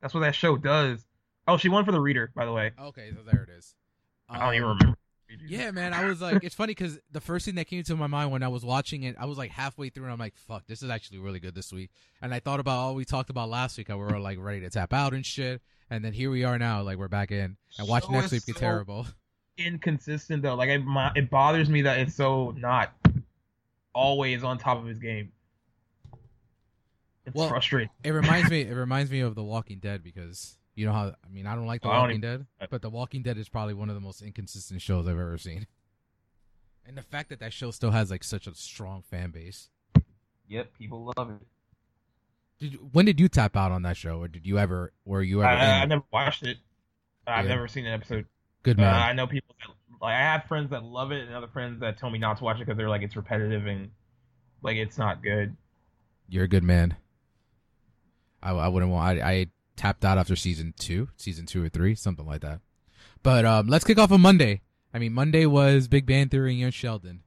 That's 0.00 0.14
what 0.14 0.20
that 0.20 0.34
show 0.34 0.56
does. 0.56 1.04
Oh, 1.48 1.56
she 1.56 1.68
won 1.68 1.84
for 1.84 1.92
the 1.92 2.00
reader, 2.00 2.30
by 2.34 2.44
the 2.44 2.52
way. 2.52 2.72
Okay, 2.80 3.10
so 3.14 3.22
there 3.30 3.42
it 3.42 3.50
is. 3.56 3.74
I 4.28 4.38
don't 4.38 4.54
even 4.54 4.68
Um, 4.68 4.78
remember. 4.78 4.98
Yeah, 5.48 5.70
man, 5.72 5.92
I 5.92 6.04
was 6.04 6.20
like, 6.20 6.44
it's 6.44 6.54
funny 6.54 6.70
because 6.70 6.98
the 7.10 7.20
first 7.20 7.44
thing 7.46 7.56
that 7.56 7.66
came 7.66 7.82
to 7.84 7.96
my 7.96 8.06
mind 8.06 8.30
when 8.30 8.42
I 8.44 8.48
was 8.48 8.64
watching 8.64 9.02
it, 9.02 9.16
I 9.18 9.24
was 9.26 9.36
like 9.38 9.50
halfway 9.50 9.88
through, 9.88 10.04
and 10.04 10.12
I'm 10.12 10.18
like, 10.18 10.36
fuck, 10.36 10.66
this 10.68 10.82
is 10.82 10.90
actually 10.90 11.18
really 11.18 11.40
good 11.40 11.54
this 11.54 11.72
week. 11.72 11.90
And 12.22 12.32
I 12.32 12.38
thought 12.38 12.60
about 12.60 12.76
all 12.78 12.94
we 12.94 13.04
talked 13.04 13.28
about 13.30 13.48
last 13.48 13.76
week, 13.76 13.88
how 13.88 13.96
we 13.98 14.04
were 14.04 14.20
like 14.20 14.38
ready 14.40 14.60
to 14.60 14.70
tap 14.70 14.92
out 14.92 15.14
and 15.14 15.26
shit, 15.26 15.62
and 15.90 16.04
then 16.04 16.12
here 16.12 16.30
we 16.30 16.44
are 16.44 16.58
now, 16.58 16.82
like 16.82 16.96
we're 16.98 17.08
back 17.08 17.32
in, 17.32 17.56
and 17.78 17.88
watch 17.88 18.08
next 18.08 18.30
week 18.30 18.46
be 18.46 18.52
so- 18.52 18.60
terrible. 18.60 19.06
Inconsistent 19.58 20.42
though. 20.42 20.54
Like 20.54 20.68
it, 20.68 20.84
mo- 20.84 21.10
it 21.16 21.30
bothers 21.30 21.68
me 21.70 21.82
that 21.82 21.98
it's 21.98 22.14
so 22.14 22.50
not 22.58 22.92
always 23.96 24.44
on 24.44 24.58
top 24.58 24.78
of 24.78 24.86
his 24.86 24.98
game. 24.98 25.32
It's 27.24 27.34
Well, 27.34 27.48
frustrating. 27.48 27.90
It 28.04 28.10
reminds 28.10 28.50
me, 28.50 28.60
it 28.70 28.74
reminds 28.74 29.10
me 29.10 29.20
of 29.20 29.34
The 29.34 29.42
Walking 29.42 29.78
Dead 29.78 30.04
because 30.04 30.56
you 30.74 30.86
know 30.86 30.92
how 30.92 31.06
I 31.24 31.28
mean, 31.32 31.46
I 31.46 31.54
don't 31.54 31.66
like 31.66 31.82
The 31.82 31.88
Oh, 31.88 31.92
Walking 31.92 32.18
even- 32.18 32.46
Dead, 32.60 32.68
but 32.70 32.82
The 32.82 32.90
Walking 32.90 33.22
Dead 33.22 33.38
is 33.38 33.48
probably 33.48 33.74
one 33.74 33.88
of 33.88 33.94
the 33.94 34.00
most 34.00 34.22
inconsistent 34.22 34.80
shows 34.82 35.06
I've 35.08 35.18
ever 35.18 35.38
seen. 35.38 35.66
And 36.84 36.96
the 36.96 37.02
fact 37.02 37.30
that 37.30 37.40
that 37.40 37.52
show 37.52 37.72
still 37.72 37.90
has 37.90 38.10
like 38.12 38.22
such 38.22 38.46
a 38.46 38.54
strong 38.54 39.02
fan 39.02 39.30
base. 39.30 39.70
Yep, 40.48 40.74
people 40.78 41.12
love 41.16 41.30
it. 41.30 41.46
Did 42.60 42.72
you, 42.74 42.88
when 42.92 43.04
did 43.04 43.18
you 43.18 43.28
tap 43.28 43.56
out 43.56 43.72
on 43.72 43.82
that 43.82 43.96
show, 43.96 44.20
or 44.22 44.28
did 44.28 44.46
you 44.46 44.58
ever? 44.58 44.92
Were 45.04 45.20
you 45.22 45.42
ever? 45.42 45.50
I, 45.50 45.82
I, 45.82 45.86
never 45.86 46.04
watched 46.12 46.44
it. 46.44 46.58
I've 47.26 47.44
Yeah. 47.46 47.50
never 47.54 47.66
seen 47.66 47.86
an 47.86 47.92
episode. 47.92 48.26
Good 48.62 48.78
Uh, 48.78 48.82
man. 48.82 48.94
I 48.94 49.12
know 49.12 49.26
people 49.26 49.56
that 49.58 49.74
like 50.00 50.14
I 50.14 50.18
have 50.20 50.44
friends 50.44 50.70
that 50.70 50.84
love 50.84 51.12
it 51.12 51.26
and 51.26 51.34
other 51.34 51.48
friends 51.48 51.80
that 51.80 51.98
tell 51.98 52.10
me 52.10 52.18
not 52.18 52.38
to 52.38 52.44
watch 52.44 52.56
it 52.56 52.60
because 52.60 52.76
they're 52.76 52.88
like 52.88 53.02
it's 53.02 53.16
repetitive 53.16 53.66
and 53.66 53.90
like 54.62 54.76
it's 54.76 54.98
not 54.98 55.22
good. 55.22 55.56
You're 56.28 56.44
a 56.44 56.48
good 56.48 56.64
man. 56.64 56.96
I, 58.42 58.50
I 58.52 58.68
wouldn't 58.68 58.92
want. 58.92 59.20
I, 59.20 59.30
I 59.30 59.46
tapped 59.76 60.04
out 60.04 60.18
after 60.18 60.36
season 60.36 60.74
two, 60.78 61.08
season 61.16 61.46
two 61.46 61.64
or 61.64 61.68
three, 61.68 61.94
something 61.94 62.26
like 62.26 62.40
that. 62.42 62.60
But 63.22 63.44
um, 63.44 63.68
let's 63.68 63.84
kick 63.84 63.98
off 63.98 64.12
on 64.12 64.20
Monday. 64.20 64.62
I 64.94 64.98
mean, 64.98 65.12
Monday 65.12 65.46
was 65.46 65.88
Big 65.88 66.06
Bang 66.06 66.28
Theory 66.28 66.52
and 66.52 66.60
Young 66.60 66.70
Sheldon. 66.70 67.22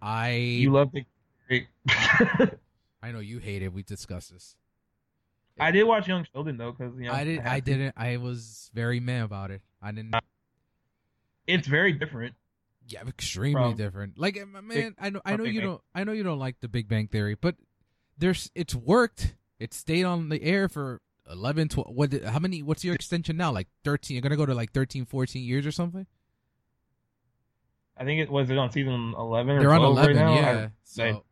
I 0.00 0.30
You 0.30 0.70
love 0.72 0.92
Big 0.92 1.06
Bang 1.48 1.66
I 3.02 3.12
know 3.12 3.20
you 3.20 3.38
hate 3.38 3.62
it. 3.62 3.72
We 3.72 3.82
discussed 3.82 4.32
this. 4.32 4.56
I 5.58 5.70
did 5.70 5.84
watch 5.84 6.06
Young 6.06 6.24
Sheldon 6.32 6.56
though 6.56 6.72
because 6.72 6.94
you 6.98 7.06
know 7.06 7.12
I 7.12 7.24
did. 7.24 7.40
I 7.40 7.60
to. 7.60 7.64
didn't. 7.64 7.94
I 7.96 8.16
was 8.18 8.70
very 8.74 9.00
mad 9.00 9.24
about 9.24 9.50
it. 9.50 9.62
I 9.82 9.90
didn't. 9.92 10.14
It's 11.48 11.66
very 11.66 11.92
different. 11.92 12.34
Yeah, 12.86 13.00
extremely 13.06 13.60
From- 13.70 13.76
different. 13.76 14.18
Like, 14.18 14.38
man, 14.62 14.94
I 15.00 15.10
know. 15.10 15.20
I 15.24 15.36
know 15.36 15.44
Big 15.44 15.54
you 15.54 15.60
Bang. 15.60 15.68
don't. 15.70 15.80
I 15.94 16.04
know 16.04 16.12
you 16.12 16.22
don't 16.22 16.38
like 16.38 16.60
the 16.60 16.68
Big 16.68 16.88
Bang 16.88 17.08
Theory, 17.08 17.34
but 17.34 17.56
there's. 18.16 18.50
It's 18.54 18.74
worked. 18.74 19.34
It 19.58 19.74
stayed 19.74 20.04
on 20.04 20.28
the 20.28 20.42
air 20.42 20.68
for 20.68 21.00
11, 21.30 21.68
12. 21.68 21.94
What? 21.94 22.12
How 22.24 22.38
many? 22.38 22.62
What's 22.62 22.84
your 22.84 22.94
extension 22.94 23.36
now? 23.36 23.50
Like 23.52 23.66
thirteen. 23.84 24.14
You're 24.14 24.22
gonna 24.22 24.36
go 24.36 24.46
to 24.46 24.54
like 24.54 24.72
13, 24.72 25.04
14 25.04 25.42
years 25.42 25.66
or 25.66 25.72
something. 25.72 26.06
I 27.96 28.04
think 28.04 28.20
it 28.20 28.30
was 28.30 28.48
it 28.50 28.56
on 28.58 28.70
season 28.70 29.14
eleven 29.18 29.56
or 29.56 29.60
They're 29.60 29.72
on 29.74 29.82
eleven. 29.82 30.16
right 30.16 30.24
now. 30.24 30.34
yeah. 30.34 30.50
I- 30.66 30.70
so 30.84 31.24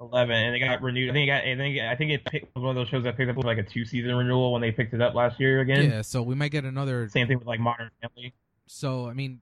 eleven, 0.00 0.34
and 0.36 0.54
it 0.56 0.58
got 0.60 0.82
renewed. 0.82 1.10
I 1.10 1.12
think 1.12 1.24
it 1.28 1.32
got. 1.32 1.44
I 1.44 1.56
think 1.56 1.78
I 1.80 1.94
think 1.96 2.10
it 2.12 2.24
picked, 2.24 2.54
was 2.54 2.62
one 2.62 2.70
of 2.70 2.76
those 2.76 2.88
shows 2.88 3.04
that 3.04 3.16
picked 3.16 3.30
up 3.30 3.36
with 3.36 3.46
like 3.46 3.58
a 3.58 3.62
two 3.62 3.84
season 3.84 4.14
renewal 4.14 4.52
when 4.52 4.62
they 4.62 4.72
picked 4.72 4.94
it 4.94 5.00
up 5.02 5.14
last 5.14 5.38
year 5.38 5.60
again. 5.60 5.90
yeah. 5.90 6.02
So 6.02 6.22
we 6.22 6.34
might 6.34 6.50
get 6.50 6.64
another. 6.64 7.08
Same 7.10 7.28
thing 7.28 7.38
with 7.38 7.46
like 7.46 7.60
Modern 7.60 7.90
Family. 8.00 8.32
So 8.66 9.06
I 9.08 9.12
mean, 9.12 9.40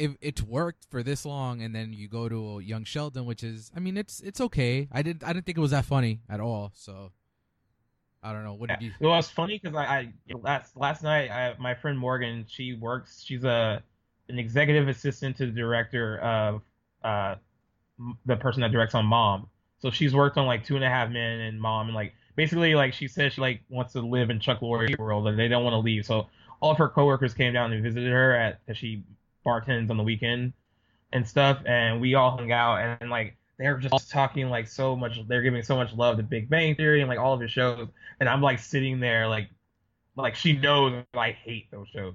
if 0.00 0.16
it's 0.20 0.42
worked 0.42 0.86
for 0.90 1.02
this 1.02 1.26
long, 1.26 1.60
and 1.60 1.74
then 1.74 1.92
you 1.92 2.08
go 2.08 2.28
to 2.28 2.60
Young 2.60 2.84
Sheldon, 2.84 3.26
which 3.26 3.44
is, 3.44 3.70
I 3.76 3.80
mean, 3.80 3.96
it's 3.96 4.20
it's 4.20 4.40
okay. 4.40 4.88
I 4.90 5.02
didn't. 5.02 5.22
I 5.22 5.32
didn't 5.32 5.46
think 5.46 5.58
it 5.58 5.60
was 5.60 5.72
that 5.72 5.84
funny 5.84 6.22
at 6.28 6.40
all. 6.40 6.72
So 6.74 7.12
I 8.22 8.32
don't 8.32 8.44
know. 8.44 8.54
What 8.54 8.70
did 8.70 8.82
you? 8.82 8.92
Well, 9.00 9.18
it's 9.18 9.30
funny 9.30 9.60
because 9.62 9.76
I, 9.76 9.84
I 9.84 10.12
last 10.42 10.76
last 10.76 11.02
night 11.02 11.30
I, 11.30 11.54
my 11.58 11.74
friend 11.74 11.98
Morgan 11.98 12.46
she 12.48 12.74
works 12.74 13.22
she's 13.22 13.44
a 13.44 13.82
an 14.28 14.38
executive 14.38 14.88
assistant 14.88 15.36
to 15.38 15.46
the 15.46 15.52
director 15.52 16.18
of 16.18 16.62
uh 17.02 17.34
the 18.26 18.36
person 18.36 18.62
that 18.62 18.72
directs 18.72 18.94
on 18.94 19.04
Mom. 19.04 19.48
So 19.80 19.90
she's 19.90 20.14
worked 20.14 20.38
on 20.38 20.46
like 20.46 20.64
Two 20.64 20.76
and 20.76 20.84
a 20.84 20.88
Half 20.88 21.10
Men 21.10 21.40
and 21.40 21.60
Mom 21.60 21.86
and 21.86 21.94
like 21.94 22.14
basically 22.36 22.74
like 22.74 22.94
she 22.94 23.08
says 23.08 23.34
she 23.34 23.40
like 23.40 23.62
wants 23.68 23.92
to 23.92 24.00
live 24.00 24.30
in 24.30 24.40
Chuck 24.40 24.60
Lorre's 24.62 24.96
world 24.98 25.26
and 25.28 25.38
they 25.38 25.48
don't 25.48 25.64
want 25.64 25.74
to 25.74 25.78
leave. 25.78 26.06
So 26.06 26.28
all 26.60 26.70
of 26.72 26.78
her 26.78 26.88
coworkers 26.88 27.34
came 27.34 27.52
down 27.52 27.72
and 27.72 27.82
visited 27.82 28.10
her 28.10 28.34
at 28.34 28.64
because 28.64 28.78
she 28.78 29.02
bartends 29.44 29.90
on 29.90 29.96
the 29.96 30.02
weekend 30.02 30.52
and 31.12 31.26
stuff 31.26 31.58
and 31.66 32.00
we 32.00 32.14
all 32.14 32.36
hung 32.36 32.52
out 32.52 32.76
and, 32.76 33.10
like 33.10 33.36
they're 33.58 33.76
just 33.76 34.10
talking 34.10 34.48
like 34.48 34.66
so 34.66 34.96
much 34.96 35.18
they're 35.28 35.42
giving 35.42 35.62
so 35.62 35.76
much 35.76 35.92
love 35.92 36.16
to 36.16 36.22
Big 36.22 36.48
Bang 36.48 36.74
Theory 36.74 37.00
and 37.00 37.08
like 37.08 37.18
all 37.18 37.34
of 37.34 37.40
his 37.40 37.50
shows 37.50 37.88
and 38.20 38.28
I'm 38.28 38.40
like 38.40 38.58
sitting 38.58 39.00
there 39.00 39.28
like 39.28 39.50
like 40.16 40.34
she 40.34 40.56
knows 40.56 41.04
I 41.14 41.32
hate 41.32 41.70
those 41.70 41.88
shows 41.88 42.14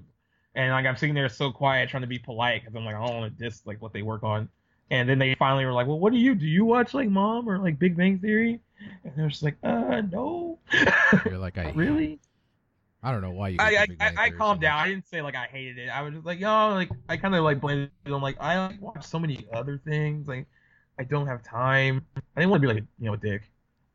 and 0.56 0.72
like 0.72 0.86
I'm 0.86 0.98
sitting 0.98 1.14
there 1.14 1.30
so 1.30 1.52
quiet 1.52 1.90
trying 1.90 2.02
to 2.02 2.08
be 2.08 2.20
polite 2.20 2.62
because 2.62 2.76
I'm 2.76 2.86
like 2.86 2.96
I 2.96 3.06
don't 3.06 3.16
want 3.16 3.38
to 3.38 3.44
diss 3.44 3.62
like 3.66 3.82
what 3.82 3.94
they 3.94 4.02
work 4.02 4.24
on 4.24 4.50
And 4.92 5.10
then 5.10 5.18
they 5.20 5.36
finally 5.36 5.66
were 5.66 5.74
like, 5.74 5.88
"Well, 5.88 6.00
what 6.00 6.14
do 6.14 6.20
you 6.20 6.36
do? 6.36 6.46
You 6.46 6.64
watch 6.66 6.94
like 6.94 7.10
Mom 7.10 7.50
or 7.50 7.58
like 7.58 7.80
Big 7.80 7.98
Bang 7.98 8.20
Theory?" 8.20 8.60
And 9.04 9.14
they're 9.16 9.30
just 9.30 9.42
like, 9.42 9.58
"Uh, 9.64 10.02
no." 10.02 10.60
You're 11.26 11.40
like, 11.40 11.58
I 11.58 11.72
really? 11.76 12.20
I 13.06 13.12
don't 13.12 13.22
know 13.22 13.32
why 13.32 13.50
you. 13.50 13.58
I 13.60 13.76
I, 13.76 13.88
I, 14.00 14.14
I 14.18 14.30
calmed 14.32 14.62
down. 14.62 14.80
I 14.80 14.88
didn't 14.90 15.08
say 15.08 15.22
like 15.22 15.36
I 15.36 15.46
hated 15.46 15.78
it. 15.78 15.90
I 15.90 16.02
was 16.02 16.16
just 16.16 16.26
like, 16.26 16.40
yo, 16.40 16.74
like 16.74 16.90
I 17.08 17.18
kind 17.18 17.36
of 17.36 17.44
like 17.44 17.62
blamed 17.62 17.92
it. 18.04 18.12
I'm 18.12 18.20
like, 18.20 18.36
I 18.42 18.66
like, 18.66 18.82
watch 18.82 19.06
so 19.06 19.20
many 19.20 19.46
other 19.54 19.78
things. 19.78 20.28
Like, 20.28 20.48
I 20.98 21.04
don't 21.04 21.28
have 21.28 21.44
time. 21.44 22.04
I 22.36 22.42
didn't 22.42 22.50
want 22.50 22.64
to 22.64 22.68
be 22.68 22.74
like, 22.74 22.84
a, 22.84 22.88
you 23.00 23.06
know, 23.06 23.14
a 23.14 23.18
dick. 23.18 23.44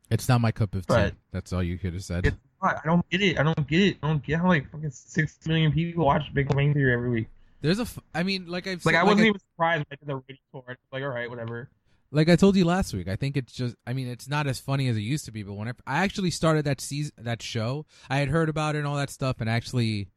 It's 0.09 0.29
not 0.29 0.39
my 0.39 0.53
cup 0.53 0.73
of 0.75 0.87
tea. 0.87 0.93
But- 0.93 1.15
That's 1.33 1.51
all 1.51 1.61
you 1.61 1.77
could 1.77 1.93
have 1.93 2.03
said. 2.05 2.25
It's 2.25 2.37
not. 2.63 2.77
I 2.83 2.87
don't 2.87 3.07
get 3.09 3.21
it. 3.21 3.37
I 3.37 3.43
don't 3.43 3.67
get 3.67 3.81
it. 3.81 3.97
I 4.01 4.07
don't 4.07 4.23
get 4.23 4.39
how 4.39 4.47
like 4.47 4.71
fucking 4.71 4.91
six 4.91 5.37
million 5.45 5.73
people 5.73 6.05
watch 6.05 6.33
Big 6.33 6.47
Bang 6.55 6.73
Theory 6.73 6.93
every 6.93 7.09
week. 7.09 7.27
There's 7.59 7.79
a. 7.79 7.83
F- 7.83 7.99
I 8.15 8.23
mean, 8.23 8.47
like 8.47 8.65
I've 8.65 8.85
Like 8.85 8.95
said, 8.95 9.01
I 9.01 9.03
wasn't 9.03 9.25
I, 9.25 9.27
even 9.27 9.39
surprised 9.39 9.79
when 9.79 9.87
I 9.91 9.95
did 9.95 10.07
the 10.07 10.15
rating 10.15 10.37
for 10.53 10.63
it. 10.69 10.77
Like, 10.93 11.03
all 11.03 11.09
right, 11.09 11.29
whatever. 11.29 11.69
Like 12.11 12.29
I 12.29 12.35
told 12.35 12.55
you 12.55 12.65
last 12.65 12.93
week. 12.93 13.07
I 13.07 13.15
think 13.15 13.37
it's 13.37 13.53
just. 13.53 13.75
I 13.87 13.93
mean, 13.93 14.07
it's 14.07 14.27
not 14.27 14.47
as 14.47 14.59
funny 14.59 14.87
as 14.89 14.97
it 14.97 15.01
used 15.01 15.25
to 15.25 15.31
be. 15.31 15.43
But 15.43 15.53
when 15.53 15.69
I, 15.69 15.71
I 15.87 16.03
actually 16.03 16.31
started 16.31 16.65
that 16.65 16.81
season, 16.81 17.13
that 17.17 17.41
show, 17.41 17.85
I 18.09 18.17
had 18.17 18.29
heard 18.29 18.49
about 18.49 18.75
it 18.75 18.79
and 18.79 18.87
all 18.87 18.97
that 18.97 19.09
stuff, 19.09 19.39
and 19.39 19.49
actually 19.49 20.09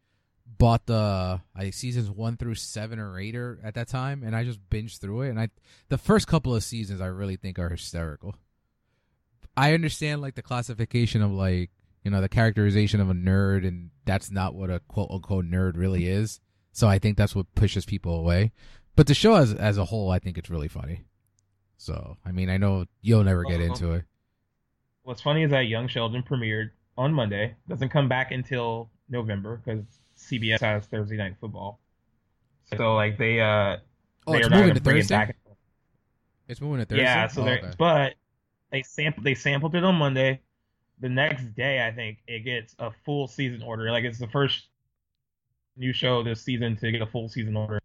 bought 0.47 0.87
the 0.87 1.41
I 1.55 1.71
seasons 1.71 2.11
one 2.11 2.37
through 2.37 2.57
seven 2.57 2.99
or 2.99 3.19
eight 3.19 3.37
or 3.37 3.61
at 3.63 3.75
that 3.75 3.89
time, 3.89 4.23
and 4.25 4.35
I 4.35 4.45
just 4.45 4.61
binged 4.69 5.01
through 5.01 5.23
it. 5.23 5.31
And 5.31 5.41
I, 5.41 5.49
the 5.89 5.99
first 5.99 6.27
couple 6.27 6.55
of 6.55 6.65
seasons, 6.65 7.01
I 7.01 7.07
really 7.07 7.37
think 7.37 7.59
are 7.59 7.71
hysterical. 7.71 8.35
I 9.57 9.73
understand 9.73 10.21
like 10.21 10.35
the 10.35 10.43
classification 10.43 11.23
of 11.23 11.31
like 11.31 11.71
you 12.03 12.11
know 12.11 12.21
the 12.21 12.29
characterization 12.29 13.01
of 13.01 13.09
a 13.09 13.15
nerd, 13.15 13.67
and 13.67 13.91
that's 14.05 14.33
not 14.33 14.55
what 14.55 14.71
a 14.71 14.81
quote 14.81 15.11
unquote 15.11 15.47
nerd 15.47 15.77
really 15.77 16.09
is. 16.09 16.41
So 16.73 16.89
I 16.89 16.99
think 16.99 17.17
that's 17.17 17.37
what 17.37 17.55
pushes 17.55 17.87
people 17.87 18.17
away. 18.17 18.53
But 18.97 19.07
the 19.07 19.15
show 19.15 19.37
as 19.37 19.55
as 19.55 19.79
a 19.79 19.85
whole, 19.85 20.11
I 20.11 20.19
think 20.19 20.39
it's 20.39 20.51
really 20.51 20.69
funny. 20.69 21.05
So 21.77 22.17
I 22.25 22.33
mean, 22.33 22.49
I 22.51 22.57
know 22.57 22.87
you'll 23.03 23.25
never 23.25 23.43
get 23.45 23.61
Uh-huh. 23.61 23.65
into 23.73 23.93
it. 23.93 24.05
What's 25.03 25.21
funny 25.21 25.43
is 25.43 25.51
that 25.51 25.63
Young 25.63 25.87
Sheldon 25.89 26.23
premiered 26.23 26.71
on 26.97 27.13
Monday. 27.13 27.55
Doesn't 27.69 27.91
come 27.91 28.09
back 28.09 28.31
until 28.31 28.91
November 29.09 29.61
because 29.65 29.85
CBS 30.17 30.61
has 30.61 30.87
Thursday 30.87 31.17
night 31.17 31.35
football. 31.41 31.79
So 32.77 32.95
like 32.95 33.19
they 33.19 33.41
uh 33.41 33.77
Oh, 34.27 34.33
they 34.33 34.39
it's 34.39 34.47
are 34.47 34.51
moving 34.51 34.75
to 34.75 34.81
bring 34.81 34.97
it 34.97 35.01
Thursday. 35.03 35.15
back. 35.17 35.37
It's 36.49 36.61
moving 36.61 36.79
to 36.79 36.87
Thursday. 36.87 37.03
Yeah, 37.03 37.27
so 37.27 37.43
Oh, 37.43 37.45
they're 37.45 37.59
okay. 37.59 37.71
but 37.79 38.15
they 38.71 38.83
sampled 38.83 39.25
they 39.25 39.35
sampled 39.35 39.75
it 39.75 39.85
on 39.85 39.95
Monday. 39.97 40.41
The 41.01 41.09
next 41.09 41.55
day, 41.55 41.87
I 41.87 41.91
think 41.91 42.19
it 42.27 42.41
gets 42.45 42.75
a 42.79 42.91
full 43.05 43.27
season 43.29 43.63
order. 43.63 43.91
Like 43.91 44.05
it's 44.05 44.19
the 44.19 44.29
first 44.29 44.69
new 45.77 45.93
show 45.93 46.23
this 46.23 46.41
season 46.41 46.77
to 46.77 46.91
get 46.93 47.03
a 47.03 47.07
full 47.07 47.29
season 47.29 47.57
order. 47.57 47.81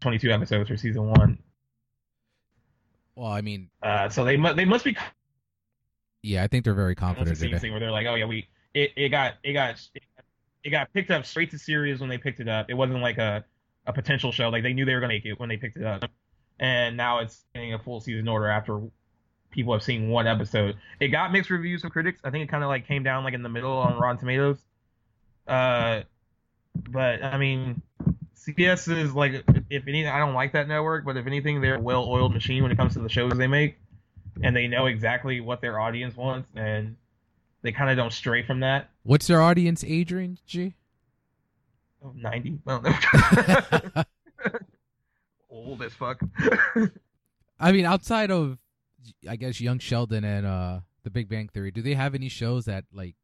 Twenty 0.00 0.18
two 0.18 0.32
episodes 0.32 0.68
for 0.68 0.76
season 0.76 1.08
one. 1.10 1.38
Well, 3.14 3.30
I 3.30 3.40
mean, 3.40 3.68
Uh, 3.82 4.08
so 4.08 4.24
they 4.24 4.36
must 4.36 4.56
they 4.56 4.64
must 4.64 4.84
be 4.84 4.96
yeah, 6.22 6.44
I 6.44 6.46
think 6.46 6.64
they're 6.64 6.74
very 6.74 6.94
confident 6.94 7.28
the 7.28 7.36
same 7.36 7.58
thing 7.58 7.72
where 7.72 7.80
they're 7.80 7.90
like, 7.90 8.06
oh 8.06 8.14
yeah, 8.14 8.26
we 8.26 8.48
it, 8.74 8.92
it 8.96 9.08
got 9.08 9.34
it 9.42 9.52
got 9.52 9.80
it 10.64 10.70
got 10.70 10.92
picked 10.92 11.10
up 11.10 11.26
straight 11.26 11.50
to 11.50 11.58
series 11.58 12.00
when 12.00 12.08
they 12.08 12.18
picked 12.18 12.40
it 12.40 12.48
up. 12.48 12.70
It 12.70 12.74
wasn't 12.74 13.00
like 13.00 13.18
a 13.18 13.44
a 13.86 13.92
potential 13.92 14.30
show. 14.30 14.48
Like 14.48 14.62
they 14.62 14.72
knew 14.72 14.84
they 14.84 14.94
were 14.94 15.00
gonna 15.00 15.14
make 15.14 15.26
it 15.26 15.38
when 15.38 15.48
they 15.48 15.56
picked 15.56 15.76
it 15.76 15.84
up, 15.84 16.04
and 16.60 16.96
now 16.96 17.18
it's 17.18 17.44
getting 17.54 17.74
a 17.74 17.78
full 17.78 18.00
season 18.00 18.28
order 18.28 18.46
after 18.46 18.80
people 19.50 19.72
have 19.72 19.82
seen 19.82 20.08
one 20.08 20.26
episode. 20.26 20.76
It 21.00 21.08
got 21.08 21.32
mixed 21.32 21.50
reviews 21.50 21.82
from 21.82 21.90
critics. 21.90 22.20
I 22.24 22.30
think 22.30 22.44
it 22.44 22.48
kind 22.50 22.62
of 22.62 22.68
like 22.68 22.86
came 22.86 23.02
down 23.02 23.24
like 23.24 23.34
in 23.34 23.42
the 23.42 23.48
middle 23.48 23.72
on 23.72 23.98
Rotten 23.98 24.18
Tomatoes. 24.18 24.58
Uh, 25.46 26.02
but 26.90 27.22
I 27.22 27.36
mean, 27.36 27.82
CBS 28.46 28.94
is 28.96 29.14
like 29.14 29.44
if 29.70 29.86
anything, 29.86 30.08
I 30.08 30.18
don't 30.18 30.34
like 30.34 30.52
that 30.52 30.66
network, 30.66 31.04
but 31.04 31.16
if 31.16 31.26
anything, 31.26 31.60
they're 31.60 31.76
a 31.76 31.80
well-oiled 31.80 32.34
machine 32.34 32.62
when 32.62 32.72
it 32.72 32.76
comes 32.76 32.94
to 32.94 33.00
the 33.00 33.08
shows 33.08 33.32
they 33.34 33.46
make, 33.46 33.78
and 34.42 34.54
they 34.56 34.66
know 34.66 34.86
exactly 34.86 35.40
what 35.40 35.60
their 35.60 35.78
audience 35.78 36.16
wants, 36.16 36.48
and 36.56 36.96
they 37.62 37.70
kind 37.70 37.90
of 37.90 37.96
don't 37.96 38.12
stray 38.12 38.44
from 38.44 38.60
that. 38.60 38.90
What's 39.04 39.28
their 39.28 39.40
audience 39.40 39.84
age 39.86 40.12
range, 40.12 40.42
G? 40.44 40.74
Oh, 42.04 42.12
90? 42.16 42.58
I 42.66 42.70
don't 42.70 43.94
know. 43.94 44.02
Old 45.50 45.82
as 45.82 45.94
fuck. 45.94 46.20
I 47.60 47.70
mean, 47.70 47.84
outside 47.84 48.32
of, 48.32 48.58
I 49.28 49.36
guess, 49.36 49.60
Young 49.60 49.78
Sheldon 49.78 50.24
and 50.24 50.44
uh, 50.44 50.80
The 51.04 51.10
Big 51.10 51.28
Bang 51.28 51.48
Theory, 51.48 51.70
do 51.70 51.80
they 51.80 51.94
have 51.94 52.16
any 52.16 52.28
shows 52.28 52.64
that 52.64 52.86
like 52.92 53.14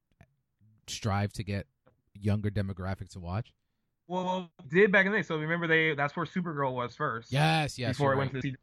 strive 0.86 1.32
to 1.32 1.42
get 1.42 1.66
younger 2.14 2.50
demographics 2.50 3.10
to 3.14 3.20
watch? 3.20 3.52
Well, 4.08 4.50
did 4.68 4.90
back 4.90 5.06
in 5.06 5.12
the 5.12 5.18
day. 5.18 5.22
So 5.22 5.36
remember 5.36 5.66
they 5.66 5.94
that's 5.94 6.16
where 6.16 6.26
Supergirl 6.26 6.74
was 6.74 6.96
first. 6.96 7.30
Yes, 7.30 7.78
yes. 7.78 7.92
before 7.92 8.12
it 8.12 8.16
you're 8.16 8.18
went 8.18 8.34
right. 8.34 8.42
to 8.42 8.50
C- 8.50 8.56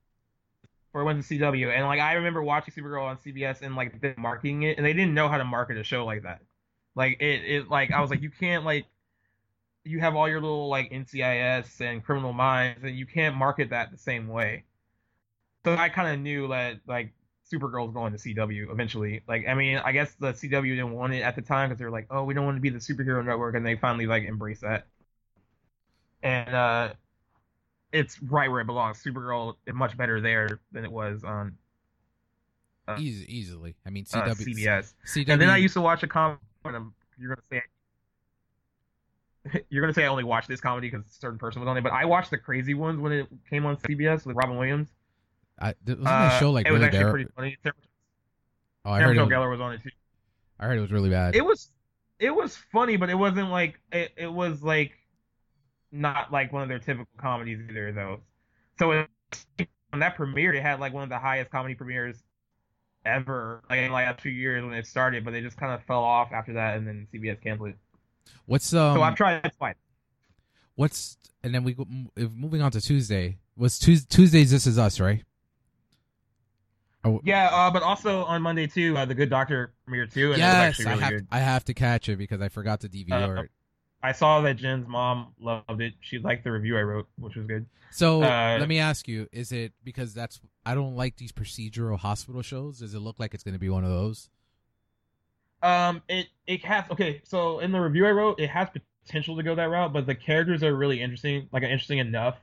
before 0.88 1.02
it 1.02 1.06
went 1.06 1.24
to 1.24 1.36
CW, 1.36 1.74
and 1.74 1.86
like 1.86 2.00
I 2.00 2.14
remember 2.14 2.44
watching 2.44 2.74
Supergirl 2.74 3.04
on 3.04 3.18
CBS 3.18 3.62
and 3.62 3.76
like 3.76 4.02
them 4.02 4.16
marketing 4.18 4.64
it, 4.64 4.78
and 4.78 4.86
they 4.86 4.94
didn't 4.94 5.14
know 5.14 5.30
how 5.30 5.38
to 5.38 5.46
market 5.46 5.78
a 5.78 5.84
show 5.84 6.04
like 6.04 6.24
that. 6.24 6.42
Like 6.96 7.22
it, 7.22 7.44
it 7.46 7.70
like 7.70 7.92
I 7.92 8.02
was 8.02 8.10
like, 8.10 8.22
you 8.22 8.32
can't 8.32 8.66
like, 8.66 8.86
you 9.84 10.00
have 10.00 10.16
all 10.16 10.28
your 10.28 10.42
little 10.42 10.68
like 10.68 10.92
NCIS 10.92 11.80
and 11.80 12.04
Criminal 12.04 12.34
Minds, 12.34 12.84
and 12.84 12.96
you 12.96 13.06
can't 13.06 13.36
market 13.36 13.70
that 13.70 13.92
the 13.92 13.98
same 14.00 14.28
way. 14.28 14.64
So 15.64 15.76
I 15.76 15.90
kind 15.90 16.14
of 16.14 16.20
knew 16.20 16.48
that 16.48 16.80
like 16.88 17.14
Supergirl's 17.52 17.94
going 17.94 18.14
to 18.14 18.20
CW 18.20 18.72
eventually. 18.72 19.22
Like 19.28 19.46
I 19.48 19.54
mean, 19.54 19.78
I 19.78 19.92
guess 19.92 20.16
the 20.16 20.34
CW 20.34 20.76
didn't 20.76 20.94
want 20.94 21.14
it 21.14 21.22
at 21.22 21.36
the 21.36 21.44
time 21.44 21.70
because 21.70 21.78
they 21.78 21.86
were 21.86 21.92
like, 21.92 22.08
oh, 22.10 22.24
we 22.24 22.34
don't 22.34 22.46
want 22.46 22.58
to 22.58 22.62
be 22.62 22.70
the 22.70 22.80
superhero 22.80 23.24
network, 23.24 23.54
and 23.56 23.64
they 23.64 23.76
finally 23.76 24.08
like 24.08 24.24
embraced 24.24 24.62
that. 24.62 24.88
And 26.24 26.54
uh 26.56 26.94
it's 27.92 28.22
right 28.24 28.50
where 28.52 28.62
it 28.62 28.66
belongs. 28.66 29.02
Supergirl 29.04 29.56
is 29.66 29.74
much 29.74 29.96
better 29.96 30.20
there 30.20 30.60
than 30.72 30.84
it 30.84 30.92
was 30.92 31.24
on 31.24 31.58
uh, 32.88 32.98
Easy, 33.00 33.26
easily. 33.36 33.76
I 33.86 33.90
mean, 33.90 34.06
uh, 34.14 34.26
CBS. 34.28 34.94
CW. 35.08 35.30
And 35.30 35.42
then 35.42 35.50
I 35.50 35.58
used 35.58 35.74
to 35.74 35.82
watch 35.82 36.04
a 36.04 36.08
comedy. 36.08 36.40
You're 37.18 37.30
gonna 37.36 37.42
say 37.50 37.62
you're 39.70 39.82
gonna 39.82 39.94
say 39.94 40.04
I 40.04 40.08
only 40.08 40.24
watched 40.24 40.48
this 40.48 40.60
comedy 40.62 40.90
because 40.90 41.06
a 41.06 41.14
certain 41.14 41.38
person 41.40 41.62
was 41.62 41.68
on 41.68 41.78
it, 41.78 41.82
but 41.84 41.94
I 41.94 42.06
watched 42.06 42.32
the 42.32 42.38
crazy 42.38 42.74
ones 42.74 43.00
when 43.00 43.12
it 43.12 43.28
came 43.50 43.66
on 43.66 43.78
CBS 43.78 44.26
with 44.26 44.36
Robin 44.36 44.58
Williams. 44.58 44.90
I, 45.60 45.74
wasn't 45.88 46.08
Uh, 46.08 46.30
a 46.34 46.40
show 46.40 46.52
like 46.52 46.68
it 46.68 46.72
was 46.72 46.80
really 46.82 46.88
actually 46.88 47.04
bad. 47.06 47.12
pretty 47.12 47.30
funny. 47.36 47.58
Sarah, 47.64 47.76
Oh, 48.84 48.92
I 48.92 49.00
Sarah 49.00 49.08
heard, 49.08 49.14
Michelle 49.16 49.26
was, 49.26 49.34
Gellar 49.34 49.52
was 49.52 49.62
on 49.62 49.74
it 49.74 49.84
too. 49.84 49.90
I 50.60 50.66
heard 50.68 50.78
it 50.78 50.82
was 50.82 50.92
really 50.92 51.10
bad. 51.10 51.36
It 51.36 51.46
was 51.46 51.72
it 52.20 52.32
was 52.36 52.56
funny, 52.56 52.98
but 52.98 53.10
it 53.10 53.16
wasn't 53.16 53.50
like 53.50 53.80
it, 53.92 54.12
it 54.18 54.32
was 54.32 54.62
like 54.64 54.92
not 55.92 56.32
like 56.32 56.52
one 56.52 56.64
of 56.64 56.70
their 56.70 56.80
typical 56.80 57.08
comedies 57.18 57.60
either 57.70 57.92
though. 57.92 58.20
So 58.78 58.92
it, 58.92 59.08
when 59.90 60.00
that 60.00 60.18
premiered, 60.18 60.56
it 60.56 60.62
had 60.62 60.80
like 60.80 60.94
one 60.94 61.04
of 61.04 61.10
the 61.10 61.20
highest 61.20 61.52
comedy 61.52 61.76
premieres 61.76 62.18
ever, 63.06 63.62
like 63.70 63.80
in 63.80 63.92
like 63.92 64.08
a 64.08 64.22
few 64.22 64.32
years 64.32 64.64
when 64.64 64.74
it 64.74 64.88
started, 64.88 65.24
but 65.24 65.32
they 65.32 65.42
just 65.42 65.58
kind 65.58 65.74
of 65.74 65.84
fell 65.84 66.04
off 66.04 66.32
after 66.32 66.54
that, 66.54 66.78
and 66.78 66.88
then 66.88 67.08
CBS 67.14 67.42
canceled 67.42 67.70
it. 67.70 67.78
What's 68.46 68.74
um? 68.74 68.96
so 68.98 69.02
I've 69.02 69.16
tried 69.16 69.46
it 69.46 69.54
twice. 69.58 69.76
What's 70.76 71.18
and 71.44 71.54
then 71.54 71.64
we 71.64 71.74
go 71.74 71.86
if 72.16 72.32
moving 72.32 72.62
on 72.62 72.72
to 72.72 72.82
Tuesday. 72.82 73.38
Was 73.58 73.80
Tues 73.80 74.06
Tuesdays 74.06 74.52
This 74.52 74.68
Is 74.68 74.78
Us, 74.78 75.00
right? 75.00 75.24
Oh, 77.06 77.22
Yeah, 77.24 77.50
uh, 77.54 77.72
but 77.72 77.84
also 77.84 78.26
on 78.26 78.42
Monday 78.42 78.68
too, 78.68 78.98
uh, 78.98 79.06
the 79.06 79.14
Good 79.14 79.30
Doctor 79.30 79.74
premiered 79.88 80.12
too, 80.12 80.34
and 80.34 80.42
it 80.42 80.46
was 80.46 80.54
yes, 80.54 80.80
actually 80.80 80.86
I 80.88 80.96
have. 80.98 81.22
I 81.32 81.40
have 81.40 81.66
to 81.66 81.74
catch 81.74 82.10
it 82.10 82.18
because 82.18 82.42
I 82.42 82.50
forgot 82.50 82.82
to 82.82 82.90
DVR 82.90 83.38
Uh, 83.38 83.42
it. 83.44 83.52
I 84.06 84.12
saw 84.12 84.42
that 84.42 84.58
Jen's 84.58 84.88
mom 84.88 85.34
loved 85.40 85.82
it. 85.82 85.96
She 86.00 86.20
liked 86.20 86.44
the 86.44 86.52
review 86.52 86.78
I 86.78 86.84
wrote, 86.84 87.08
which 87.18 87.36
was 87.36 87.48
good. 87.48 87.66
So 87.90 88.22
uh, 88.22 88.58
let 88.60 88.70
me 88.70 88.78
ask 88.78 89.08
you: 89.08 89.28
Is 89.32 89.52
it 89.52 89.74
because 89.84 90.14
that's 90.14 90.40
I 90.64 90.76
don't 90.76 90.96
like 90.96 91.18
these 91.18 91.32
procedural 91.32 91.98
hospital 91.98 92.44
shows? 92.44 92.80
Does 92.80 92.94
it 92.94 93.00
look 93.00 93.20
like 93.20 93.34
it's 93.34 93.44
going 93.44 93.56
to 93.56 93.60
be 93.60 93.70
one 93.70 93.84
of 93.84 93.90
those? 93.90 94.30
Um, 95.64 96.04
it 96.08 96.28
it 96.46 96.64
has 96.66 96.86
okay. 96.92 97.22
So 97.24 97.60
in 97.60 97.72
the 97.72 97.80
review 97.80 98.06
I 98.06 98.12
wrote, 98.12 98.40
it 98.40 98.52
has 98.52 98.70
potential 99.06 99.38
to 99.38 99.44
go 99.44 99.56
that 99.56 99.70
route, 99.72 99.92
but 99.92 100.06
the 100.06 100.14
characters 100.14 100.62
are 100.62 100.76
really 100.76 101.02
interesting, 101.02 101.50
like 101.52 101.64
interesting 101.64 101.98
enough, 101.98 102.38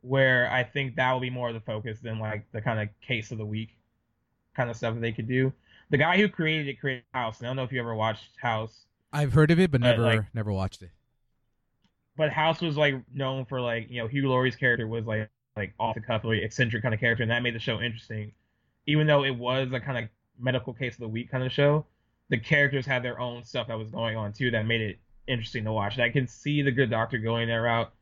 where 0.00 0.50
I 0.50 0.64
think 0.64 0.96
that 0.96 1.12
will 1.12 1.20
be 1.20 1.30
more 1.30 1.48
of 1.48 1.54
the 1.54 1.60
focus 1.60 2.00
than 2.00 2.18
like 2.18 2.50
the 2.50 2.60
kind 2.60 2.80
of 2.80 2.88
case 3.06 3.30
of 3.30 3.38
the 3.38 3.46
week 3.46 3.76
kind 4.56 4.68
of 4.68 4.76
stuff 4.76 4.94
that 4.94 5.00
they 5.00 5.12
could 5.12 5.28
do. 5.28 5.52
The 5.90 5.96
guy 5.96 6.16
who 6.16 6.28
created 6.28 6.66
it 6.66 6.80
created 6.80 7.04
House. 7.14 7.38
And 7.38 7.46
I 7.46 7.50
don't 7.50 7.56
know 7.56 7.62
if 7.62 7.70
you 7.70 7.78
ever 7.78 7.94
watched 7.94 8.30
House, 8.42 8.86
I've 9.12 9.32
heard 9.32 9.50
of 9.50 9.58
it, 9.58 9.70
but 9.70 9.80
never 9.80 10.02
like- 10.02 10.34
never 10.34 10.52
watched 10.52 10.82
it. 10.82 10.90
but 12.16 12.30
House 12.30 12.60
was 12.60 12.76
like 12.76 12.96
known 13.12 13.44
for 13.44 13.60
like 13.60 13.90
you 13.90 14.02
know 14.02 14.08
Hugh 14.08 14.28
Laurie's 14.28 14.56
character 14.56 14.86
was 14.86 15.06
like 15.06 15.30
like 15.56 15.74
off 15.78 15.94
the 15.94 16.00
cuff, 16.00 16.22
really 16.24 16.42
eccentric 16.42 16.82
kind 16.82 16.94
of 16.94 17.00
character, 17.00 17.22
and 17.22 17.30
that 17.30 17.42
made 17.42 17.54
the 17.54 17.58
show 17.60 17.80
interesting. 17.80 18.32
Even 18.86 19.06
though 19.06 19.24
it 19.24 19.36
was 19.36 19.72
a 19.72 19.80
kind 19.80 19.98
of 19.98 20.10
medical 20.38 20.72
case 20.72 20.94
of 20.94 21.00
the 21.00 21.08
week 21.08 21.30
kind 21.30 21.42
of 21.44 21.52
show, 21.52 21.84
the 22.28 22.38
characters 22.38 22.86
had 22.86 23.02
their 23.02 23.18
own 23.20 23.44
stuff 23.44 23.66
that 23.68 23.78
was 23.78 23.90
going 23.90 24.16
on 24.16 24.32
too 24.32 24.50
that 24.50 24.66
made 24.66 24.80
it 24.80 24.98
interesting 25.26 25.64
to 25.64 25.72
watch. 25.72 25.94
And 25.94 26.02
I 26.02 26.10
can 26.10 26.26
see 26.26 26.62
the 26.62 26.70
Good 26.70 26.90
Doctor 26.90 27.18
going 27.18 27.48
that 27.48 27.54
route. 27.54 27.92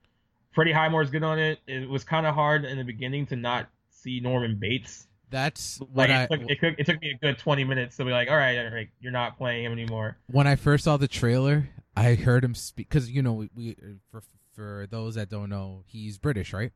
Freddie 0.53 0.73
Highmore's 0.73 1.11
good 1.11 1.23
on 1.23 1.39
it. 1.39 1.59
It 1.67 1.89
was 1.89 2.05
kind 2.05 2.25
of 2.27 2.35
hard 2.35 2.65
in 2.65 2.79
the 2.79 2.85
beginning 2.85 3.27
to 3.27 3.37
not 3.37 3.69
see 3.91 4.21
Norman 4.21 4.57
Bates. 4.57 5.07
That's 5.31 5.79
what 5.81 6.09
Like 6.09 6.11
I 6.11 6.23
it, 6.25 6.31
took, 6.31 6.41
it, 6.51 6.61
took, 6.61 6.79
it 6.79 6.87
took 6.87 7.01
me 7.01 7.11
a 7.11 7.19
good 7.19 7.39
20 7.39 7.65
minutes 7.65 7.97
to 7.97 8.05
be 8.05 8.11
like, 8.13 8.31
all 8.31 8.37
right, 8.37 8.59
all 8.59 8.71
right, 8.73 8.89
you're 9.01 9.13
not 9.13 9.37
playing 9.37 9.65
him 9.65 9.73
anymore. 9.73 10.17
when 10.27 10.47
I 10.47 10.55
first 10.57 10.85
saw 10.85 10.97
the 10.97 11.09
trailer, 11.09 11.69
I 11.97 12.15
heard 12.15 12.45
him 12.45 12.55
speak 12.55 12.89
because 12.89 13.11
you 13.11 13.23
know 13.23 13.33
we, 13.33 13.51
we 13.57 13.77
for 14.11 14.23
for 14.53 14.87
those 14.91 15.17
that 15.17 15.29
don't 15.29 15.49
know, 15.51 15.83
he's 15.87 16.17
British, 16.19 16.53
right? 16.53 16.73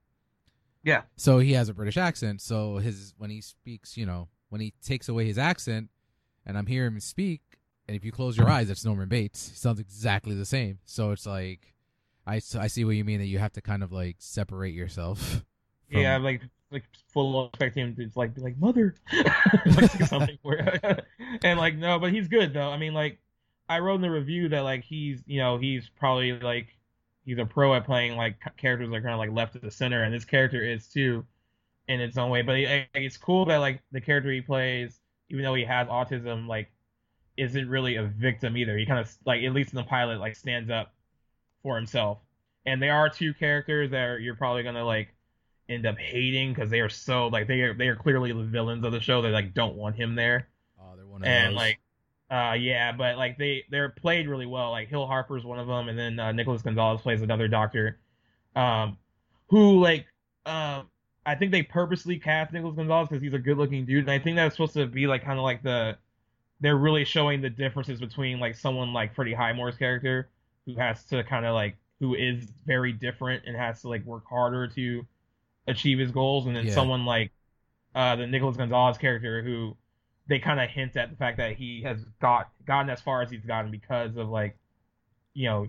Yeah. 0.83 1.03
So 1.17 1.39
he 1.39 1.53
has 1.53 1.69
a 1.69 1.75
British 1.75 1.97
accent. 1.97 2.41
So 2.41 2.79
his 2.79 3.15
when 3.19 3.31
he 3.31 3.41
speaks, 3.41 3.97
you 3.97 4.07
know, 4.07 4.29
when 4.49 4.61
he 4.61 4.73
takes 4.83 5.09
away 5.09 5.27
his 5.27 5.39
accent, 5.39 5.89
and 6.47 6.57
I'm 6.59 6.67
hearing 6.67 6.95
him 6.95 7.01
speak, 7.01 7.43
and 7.87 7.97
if 7.97 8.05
you 8.05 8.13
close 8.13 8.37
your 8.37 8.49
eyes, 8.49 8.71
it's 8.71 8.85
Norman 8.85 9.09
Bates. 9.09 9.51
He 9.51 9.57
sounds 9.57 9.79
exactly 9.81 10.35
the 10.35 10.45
same. 10.47 10.79
So 10.85 11.11
it's 11.13 11.27
like, 11.27 11.75
I 12.27 12.37
I 12.59 12.67
see 12.67 12.85
what 12.85 12.97
you 12.97 13.05
mean 13.05 13.19
that 13.21 13.27
you 13.27 13.39
have 13.39 13.53
to 13.53 13.61
kind 13.63 13.83
of 13.83 13.93
like 13.93 14.17
separate 14.19 14.75
yourself. 14.75 15.45
from- 15.93 16.01
Yeah, 16.01 16.17
like 16.17 16.43
like 16.71 16.85
full 17.13 17.47
expecting 17.47 17.85
him 17.85 17.97
to 17.97 18.05
just 18.05 18.17
like 18.17 18.35
be 18.35 18.41
like 18.41 18.57
mother, 18.59 18.95
like 19.67 19.91
something 20.07 20.39
and 21.45 21.59
like 21.59 21.77
no, 21.77 21.99
but 21.99 22.13
he's 22.13 22.29
good 22.29 22.53
though. 22.53 22.71
I 22.71 22.79
mean, 22.79 22.95
like 22.95 23.19
I 23.69 23.79
wrote 23.81 23.97
in 23.97 24.01
the 24.03 24.11
review 24.11 24.49
that 24.51 24.61
like 24.61 24.85
he's 24.85 25.23
you 25.27 25.41
know 25.41 25.59
he's 25.59 25.89
probably 25.99 26.33
like 26.33 26.69
he's 27.25 27.39
a 27.39 27.45
pro 27.45 27.75
at 27.75 27.87
playing 27.87 28.17
like 28.17 28.37
characters 28.57 28.91
that 28.91 28.97
are 28.97 29.03
kind 29.03 29.15
of 29.15 29.19
like 29.19 29.33
left 29.33 29.55
to 29.55 29.59
the 29.59 29.71
center, 29.71 30.03
and 30.03 30.15
this 30.15 30.25
character 30.25 30.63
is 30.63 30.89
too 30.89 31.25
in 31.89 32.01
its 32.01 32.17
own 32.17 32.31
way. 32.31 32.43
But 32.43 32.57
it, 32.57 32.89
it's 32.95 33.17
cool 33.17 33.45
that 33.47 33.59
like 33.59 33.83
the 33.93 34.01
character 34.01 34.31
he 34.33 34.41
plays, 34.41 34.99
even 35.29 35.45
though 35.45 35.55
he 35.55 35.65
has 35.65 35.89
autism, 35.89 36.47
like 36.47 36.71
isn't 37.37 37.69
really 37.69 37.97
a 37.97 38.05
victim 38.05 38.57
either. 38.57 38.77
He 38.77 38.87
kind 38.87 39.01
of 39.01 39.11
like 39.25 39.43
at 39.43 39.53
least 39.53 39.73
in 39.73 39.77
the 39.77 39.85
pilot 39.85 40.21
like 40.21 40.37
stands 40.37 40.71
up 40.71 40.93
for 41.63 41.77
himself. 41.77 42.19
And 42.67 42.83
there 42.83 42.95
are 42.95 43.09
two 43.09 43.33
characters 43.35 43.91
that 43.93 44.03
are, 44.03 44.19
you're 44.19 44.35
probably 44.35 44.63
gonna 44.63 44.85
like 44.85 45.15
end 45.71 45.87
up 45.87 45.99
hating 45.99 46.53
because 46.53 46.71
they 46.71 46.81
are 46.81 46.89
so 46.89 47.29
like 47.29 47.47
they 47.47 47.61
are 47.63 47.75
they 47.75 47.89
are 47.89 47.97
clearly 47.97 48.33
the 48.33 48.45
villains 48.45 48.85
of 48.85 48.93
the 48.93 49.01
show. 49.01 49.23
They 49.23 49.31
like 49.31 49.55
don't 49.55 49.77
want 49.77 49.97
him 49.97 50.15
there, 50.15 50.49
oh, 50.81 50.97
they're 50.97 51.07
one 51.07 51.23
of 51.23 51.29
and 51.29 51.55
those. 51.55 51.57
like 51.57 51.81
uh 52.31 52.55
yeah, 52.59 52.93
but 52.93 53.17
like 53.17 53.39
they 53.39 53.65
they're 53.71 53.91
played 53.91 54.29
really 54.29 54.47
well. 54.47 54.71
Like 54.73 54.89
Hill 54.89 55.07
Harper's 55.07 55.45
one 55.45 55.59
of 55.59 55.67
them, 55.67 55.89
and 55.89 55.99
then 55.99 56.19
uh, 56.19 56.33
Nicholas 56.33 56.63
Gonzalez 56.63 57.01
plays 57.03 57.23
another 57.23 57.49
doctor, 57.49 58.01
um, 58.57 58.99
who 59.49 59.81
like 59.81 60.07
um 60.47 60.89
I 61.27 61.35
think 61.37 61.53
they 61.53 61.63
purposely 61.63 62.19
cast 62.19 62.53
Nicholas 62.53 62.77
Gonzalez 62.77 63.09
because 63.09 63.23
he's 63.23 63.35
a 63.35 63.39
good 63.39 63.59
looking 63.59 63.85
dude, 63.85 64.05
and 64.05 64.11
I 64.11 64.19
think 64.19 64.37
that's 64.37 64.57
supposed 64.57 64.75
to 64.75 64.87
be 64.87 65.07
like 65.07 65.25
kind 65.25 65.39
of 65.39 65.45
like 65.45 65.63
the 65.63 65.99
they're 66.61 66.77
really 66.77 67.05
showing 67.05 67.41
the 67.41 67.51
differences 67.51 68.01
between 68.01 68.39
like 68.41 68.55
someone 68.57 68.93
like 68.93 69.15
Freddie 69.15 69.35
Highmore's 69.35 69.77
character 69.77 70.29
who 70.67 70.75
has 70.77 71.05
to 71.07 71.25
kind 71.25 71.47
of 71.47 71.55
like 71.55 71.77
who 72.01 72.15
is 72.15 72.47
very 72.67 72.93
different 72.93 73.45
and 73.47 73.57
has 73.57 73.83
to 73.83 73.89
like 73.89 74.05
work 74.05 74.25
harder 74.29 74.67
to 74.69 75.07
achieve 75.71 75.99
his 75.99 76.11
goals, 76.11 76.47
and 76.47 76.55
then 76.55 76.67
Yeah. 76.67 76.75
someone 76.75 77.05
like 77.07 77.33
uh, 77.95 78.17
the 78.17 78.27
Nicholas 78.27 78.57
Gonzalez 78.57 78.99
character 78.99 79.43
who 79.43 79.77
they 80.29 80.39
kind 80.39 80.61
of 80.61 80.69
hint 80.71 80.97
at 80.97 81.11
the 81.11 81.17
fact 81.17 81.39
that 81.39 81.57
he 81.57 81.83
has 81.83 82.05
got 82.21 82.51
gotten 82.67 82.91
as 82.91 83.01
far 83.01 83.23
as 83.23 83.31
he's 83.31 83.45
gotten 83.45 83.71
because 83.71 84.17
of 84.17 84.29
like 84.29 84.57
you 85.35 85.49
know 85.49 85.69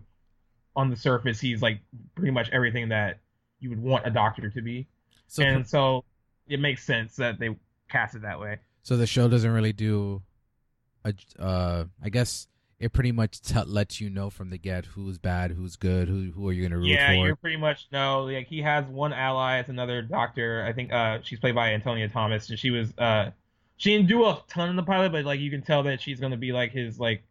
on 0.75 0.89
the 0.89 0.95
surface 0.95 1.39
he's 1.39 1.61
like 1.61 1.79
pretty 2.15 2.31
much 2.31 2.49
everything 2.51 2.89
that 2.89 3.19
you 3.59 3.69
would 3.69 3.81
want 3.81 4.05
a 4.05 4.09
doctor 4.09 4.49
to 4.49 4.61
be, 4.61 4.87
so, 5.27 5.43
and 5.43 5.67
so 5.67 6.03
it 6.47 6.59
makes 6.59 6.83
sense 6.83 7.15
that 7.15 7.39
they 7.39 7.55
cast 7.89 8.15
it 8.15 8.21
that 8.23 8.39
way. 8.39 8.57
so 8.83 8.97
the 8.97 9.05
show 9.07 9.27
doesn't 9.27 9.51
really 9.51 9.73
do, 9.73 10.21
a, 11.05 11.13
uh, 11.39 11.85
I 12.03 12.09
guess 12.09 12.47
it 12.82 12.94
pretty 12.94 13.12
much 13.12 13.41
t- 13.41 13.60
lets 13.65 14.02
you 14.02 14.10
know 14.10 14.30
from 14.30 14.50
the 14.50 14.58
get 14.58 14.86
who's 14.88 15.17
bad, 15.17 15.52
who's 15.52 15.76
good, 15.76 16.08
who 16.08 16.32
who 16.32 16.48
are 16.50 16.52
you 16.54 16.63
gonna 16.63 16.78
root 16.78 16.88
Yeah, 16.89 17.08
for. 17.10 17.28
you're 17.28 17.36
pretty 17.36 17.58
much 17.58 17.88
no. 17.91 18.24
Like 18.26 18.48
he 18.48 18.62
has 18.62 18.86
one 18.86 19.13
ally. 19.13 19.60
It's 19.60 19.70
another 19.70 20.02
doctor. 20.02 20.63
I 20.67 20.74
think 20.74 20.91
uh 20.91 21.20
she's 21.24 21.39
played 21.39 21.56
by 21.56 21.74
Antonia 21.74 22.10
Thomas, 22.10 22.50
and 22.50 22.58
she 22.60 22.72
was 22.72 22.94
uh 22.98 23.32
she 23.78 23.91
didn't 23.96 24.08
do 24.08 24.26
a 24.26 24.44
ton 24.48 24.70
in 24.70 24.76
the 24.76 24.84
pilot, 24.84 25.12
but 25.12 25.26
like 25.26 25.39
you 25.39 25.50
can 25.52 25.62
tell 25.62 25.84
that 25.84 26.02
she's 26.02 26.20
gonna 26.20 26.38
be 26.38 26.52
like 26.52 26.72
his 26.72 27.00
like 27.00 27.24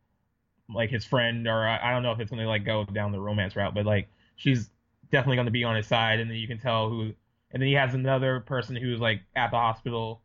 like 0.73 0.91
his 0.91 1.05
friend, 1.05 1.47
or 1.49 1.67
I, 1.67 1.91
I 1.91 1.93
don't 1.93 2.03
know 2.03 2.13
if 2.13 2.21
it's 2.21 2.31
gonna 2.31 2.47
like 2.47 2.65
go 2.65 2.85
down 2.85 3.13
the 3.13 3.21
romance 3.21 3.57
route, 3.57 3.75
but 3.75 3.87
like 3.87 4.09
she's 4.37 4.71
definitely 5.11 5.37
gonna 5.37 5.51
be 5.51 5.65
on 5.65 5.77
his 5.77 5.87
side, 5.87 6.21
and 6.21 6.31
then 6.31 6.39
you 6.39 6.47
can 6.47 6.59
tell 6.59 6.89
who. 6.89 7.13
And 7.53 7.61
then 7.61 7.67
he 7.67 7.75
has 7.75 7.95
another 7.95 8.39
person 8.41 8.77
who's 8.77 9.01
like 9.01 9.23
at 9.35 9.51
the 9.51 9.57
hospital, 9.57 10.23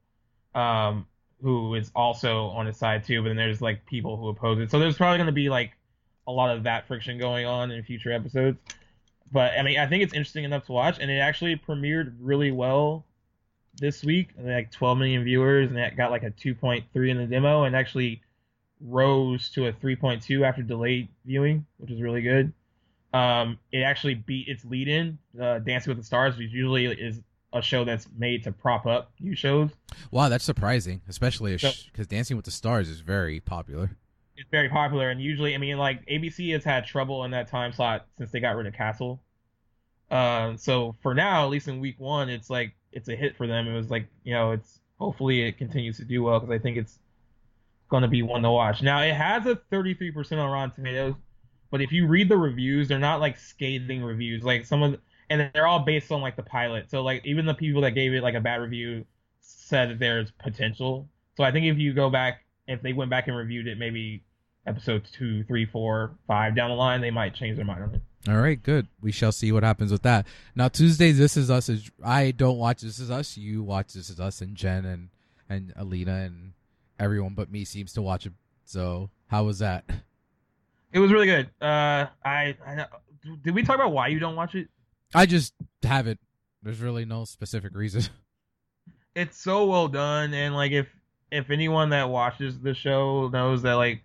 um, 0.53 1.07
who 1.45 1.75
is 1.75 1.91
also 1.95 2.47
on 2.47 2.65
his 2.65 2.75
side 2.75 3.03
too. 3.03 3.21
But 3.21 3.29
then 3.29 3.37
there's 3.37 3.61
like 3.61 3.85
people 3.85 4.17
who 4.17 4.29
oppose 4.29 4.57
it, 4.59 4.71
so 4.71 4.79
there's 4.79 4.97
probably 4.97 5.19
gonna 5.19 5.31
be 5.31 5.47
like 5.47 5.73
a 6.25 6.31
lot 6.31 6.55
of 6.57 6.63
that 6.63 6.87
friction 6.87 7.19
going 7.19 7.45
on 7.45 7.69
in 7.69 7.83
future 7.83 8.11
episodes. 8.11 8.57
But 9.31 9.53
I 9.53 9.61
mean, 9.61 9.77
I 9.77 9.85
think 9.85 10.01
it's 10.01 10.13
interesting 10.13 10.43
enough 10.43 10.65
to 10.65 10.71
watch, 10.71 10.97
and 10.99 11.11
it 11.11 11.19
actually 11.19 11.55
premiered 11.55 12.15
really 12.19 12.51
well 12.51 13.05
this 13.77 14.03
week. 14.03 14.29
And 14.37 14.47
like 14.47 14.71
12 14.71 14.97
million 14.97 15.23
viewers, 15.23 15.69
and 15.69 15.77
it 15.77 15.95
got 15.95 16.09
like 16.09 16.23
a 16.23 16.31
2.3 16.31 17.09
in 17.09 17.17
the 17.17 17.27
demo, 17.27 17.63
and 17.63 17.75
actually 17.75 18.23
rose 18.81 19.49
to 19.49 19.67
a 19.67 19.73
3.2 19.73 20.43
after 20.43 20.63
delayed 20.63 21.09
viewing, 21.25 21.63
which 21.77 21.91
is 21.91 22.01
really 22.01 22.23
good. 22.23 22.53
Um, 23.13 23.59
it 23.71 23.81
actually 23.81 24.15
beat 24.15 24.47
its 24.47 24.65
lead-in, 24.65 25.19
uh, 25.39 25.59
Dancing 25.59 25.91
with 25.91 25.99
the 25.99 26.03
Stars, 26.03 26.37
which 26.37 26.51
usually 26.51 26.87
is 26.87 27.21
a 27.55 27.61
show 27.61 27.83
that's 27.85 28.07
made 28.17 28.43
to 28.43 28.51
prop 28.51 28.85
up 28.85 29.11
new 29.19 29.35
shows. 29.35 29.71
Wow, 30.11 30.29
that's 30.29 30.43
surprising, 30.43 31.01
especially 31.07 31.57
So- 31.57 31.71
because 31.91 32.05
Dancing 32.07 32.35
with 32.37 32.45
the 32.45 32.51
Stars 32.51 32.89
is 32.89 32.99
very 32.99 33.39
popular. 33.39 33.91
it's 34.37 34.49
very 34.51 34.67
popular 34.67 35.09
and 35.09 35.21
usually 35.21 35.55
I 35.55 35.57
mean 35.57 35.77
like 35.77 36.05
ABC 36.07 36.51
has 36.51 36.65
had 36.65 36.85
trouble 36.85 37.23
in 37.23 37.31
that 37.31 37.47
time 37.47 37.71
slot 37.71 38.05
since 38.17 38.31
they 38.31 38.41
got 38.41 38.57
rid 38.57 38.67
of 38.67 38.73
Castle. 38.73 39.21
Uh, 40.11 40.55
so 40.57 40.93
for 41.01 41.13
now, 41.15 41.45
at 41.45 41.49
least 41.49 41.67
in 41.69 41.79
week 41.79 41.97
one, 41.99 42.29
it's 42.29 42.49
like 42.49 42.73
it's 42.91 43.07
a 43.07 43.15
hit 43.15 43.35
for 43.37 43.47
them. 43.47 43.67
It 43.67 43.73
was 43.73 43.89
like 43.89 44.07
you 44.25 44.33
know 44.33 44.51
it's 44.51 44.79
hopefully 44.99 45.41
it 45.43 45.57
continues 45.57 45.97
to 45.97 46.05
do 46.05 46.21
well 46.23 46.39
because 46.41 46.53
I 46.53 46.59
think 46.61 46.75
it's 46.77 46.99
going 47.89 48.01
to 48.03 48.07
be 48.09 48.21
one 48.23 48.41
to 48.43 48.51
watch. 48.51 48.81
Now 48.81 49.01
it 49.01 49.13
has 49.13 49.45
a 49.45 49.55
33% 49.71 50.37
on 50.37 50.51
Rotten 50.51 50.71
Tomatoes, 50.71 51.15
but 51.71 51.81
if 51.81 51.91
you 51.93 52.05
read 52.07 52.27
the 52.29 52.37
reviews, 52.37 52.87
they're 52.89 52.99
not 52.99 53.19
like 53.21 53.37
scathing 53.37 54.03
reviews. 54.03 54.43
Like 54.43 54.65
some 54.65 54.83
of 54.83 54.91
the, 54.93 54.99
and 55.29 55.51
they're 55.53 55.67
all 55.67 55.79
based 55.79 56.11
on 56.11 56.21
like 56.21 56.35
the 56.35 56.43
pilot. 56.43 56.89
So 56.89 57.01
like 57.01 57.25
even 57.25 57.45
the 57.45 57.53
people 57.53 57.81
that 57.81 57.91
gave 57.91 58.13
it 58.13 58.23
like 58.23 58.35
a 58.35 58.39
bad 58.39 58.61
review 58.61 59.05
said 59.41 59.89
that 59.89 59.99
there's 59.99 60.31
potential. 60.31 61.09
So 61.37 61.43
I 61.43 61.51
think 61.51 61.65
if 61.65 61.77
you 61.77 61.93
go 61.93 62.09
back, 62.09 62.45
if 62.67 62.81
they 62.81 62.93
went 62.93 63.09
back 63.09 63.27
and 63.27 63.35
reviewed 63.35 63.67
it, 63.67 63.77
maybe 63.77 64.23
episode 64.65 65.07
two, 65.11 65.43
three, 65.43 65.65
four, 65.65 66.15
five 66.27 66.55
down 66.55 66.69
the 66.69 66.75
line, 66.75 67.01
they 67.01 67.11
might 67.11 67.35
change 67.35 67.57
their 67.57 67.65
mind 67.65 67.83
on 67.83 67.95
it. 67.95 68.01
All 68.27 68.37
right, 68.37 68.61
good. 68.61 68.87
We 69.01 69.11
shall 69.11 69.31
see 69.31 69.51
what 69.51 69.63
happens 69.63 69.91
with 69.91 70.01
that. 70.01 70.25
Now 70.55 70.67
Tuesdays, 70.67 71.17
This 71.17 71.37
Is 71.37 71.51
Us 71.51 71.69
is 71.69 71.91
I 72.03 72.31
don't 72.31 72.57
watch 72.57 72.81
This 72.81 72.99
Is 72.99 73.11
Us. 73.11 73.37
You 73.37 73.61
watch 73.61 73.93
This 73.93 74.09
Is 74.09 74.19
Us, 74.19 74.41
and 74.41 74.55
Jen 74.55 74.85
and 74.85 75.09
and 75.47 75.73
Alina 75.75 76.15
and 76.15 76.53
everyone 76.99 77.33
but 77.35 77.51
me 77.51 77.65
seems 77.65 77.93
to 77.93 78.01
watch 78.01 78.25
it. 78.25 78.33
So 78.63 79.11
how 79.27 79.43
was 79.43 79.59
that? 79.59 79.85
It 80.91 80.99
was 80.99 81.11
really 81.11 81.27
good. 81.27 81.49
Uh, 81.61 82.07
I, 82.23 82.55
I 82.65 82.85
did 83.43 83.53
we 83.53 83.63
talk 83.63 83.75
about 83.75 83.91
why 83.91 84.07
you 84.07 84.17
don't 84.17 84.35
watch 84.35 84.55
it? 84.55 84.69
I 85.15 85.25
just 85.25 85.53
haven't. 85.83 86.19
There's 86.61 86.79
really 86.81 87.05
no 87.05 87.25
specific 87.25 87.73
reason. 87.75 88.03
It's 89.15 89.41
so 89.41 89.65
well 89.65 89.87
done, 89.87 90.33
and 90.33 90.53
like 90.53 90.73
if 90.73 90.87
if 91.31 91.49
anyone 91.49 91.89
that 91.91 92.09
watches 92.09 92.59
the 92.59 92.73
show 92.73 93.29
knows 93.29 93.61
that 93.61 93.75
like 93.75 94.01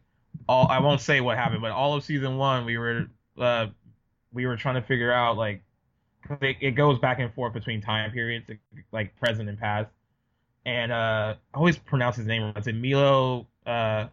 all 0.48 0.68
I 0.68 0.78
won't 0.78 1.00
say 1.00 1.20
what 1.20 1.36
happened, 1.36 1.62
but 1.62 1.72
all 1.72 1.94
of 1.94 2.04
season 2.04 2.36
one 2.36 2.64
we 2.64 2.78
were 2.78 3.06
uh 3.36 3.66
we 4.32 4.46
were 4.46 4.56
trying 4.56 4.76
to 4.76 4.82
figure 4.82 5.12
out 5.12 5.36
like 5.36 5.62
'cause 6.24 6.38
it, 6.42 6.58
it 6.60 6.70
goes 6.72 6.98
back 7.00 7.18
and 7.18 7.34
forth 7.34 7.52
between 7.52 7.80
time 7.80 8.12
periods 8.12 8.48
like 8.92 9.16
present 9.16 9.48
and 9.48 9.58
past, 9.58 9.90
and 10.64 10.92
uh 10.92 11.34
I 11.54 11.56
always 11.58 11.76
pronounce 11.76 12.14
his 12.14 12.26
name 12.26 12.42
wrong. 12.42 12.52
It's 12.54 12.68
Milo 12.68 13.48
uh 13.66 14.06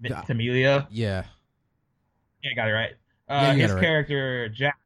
Yeah. 0.00 0.22
Tamilia. 0.22 0.86
Yeah. 0.90 1.24
Yeah, 2.42 2.50
I 2.52 2.54
got 2.54 2.68
it 2.68 2.72
right. 2.72 2.92
Uh, 3.28 3.46
got 3.46 3.56
his 3.56 3.70
it 3.72 3.74
right. 3.74 3.82
character 3.82 4.48
Jack. 4.50 4.78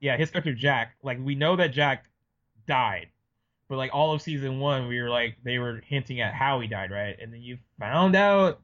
Yeah, 0.00 0.16
his 0.16 0.30
character 0.30 0.54
Jack. 0.54 0.96
Like 1.02 1.18
we 1.20 1.34
know 1.34 1.56
that 1.56 1.68
Jack 1.68 2.04
died, 2.66 3.08
but 3.68 3.76
like 3.76 3.90
all 3.92 4.12
of 4.12 4.22
season 4.22 4.60
one, 4.60 4.88
we 4.88 5.00
were 5.00 5.10
like 5.10 5.36
they 5.42 5.58
were 5.58 5.82
hinting 5.86 6.20
at 6.20 6.34
how 6.34 6.60
he 6.60 6.68
died, 6.68 6.90
right? 6.90 7.16
And 7.20 7.32
then 7.32 7.42
you 7.42 7.58
found 7.78 8.14
out 8.14 8.60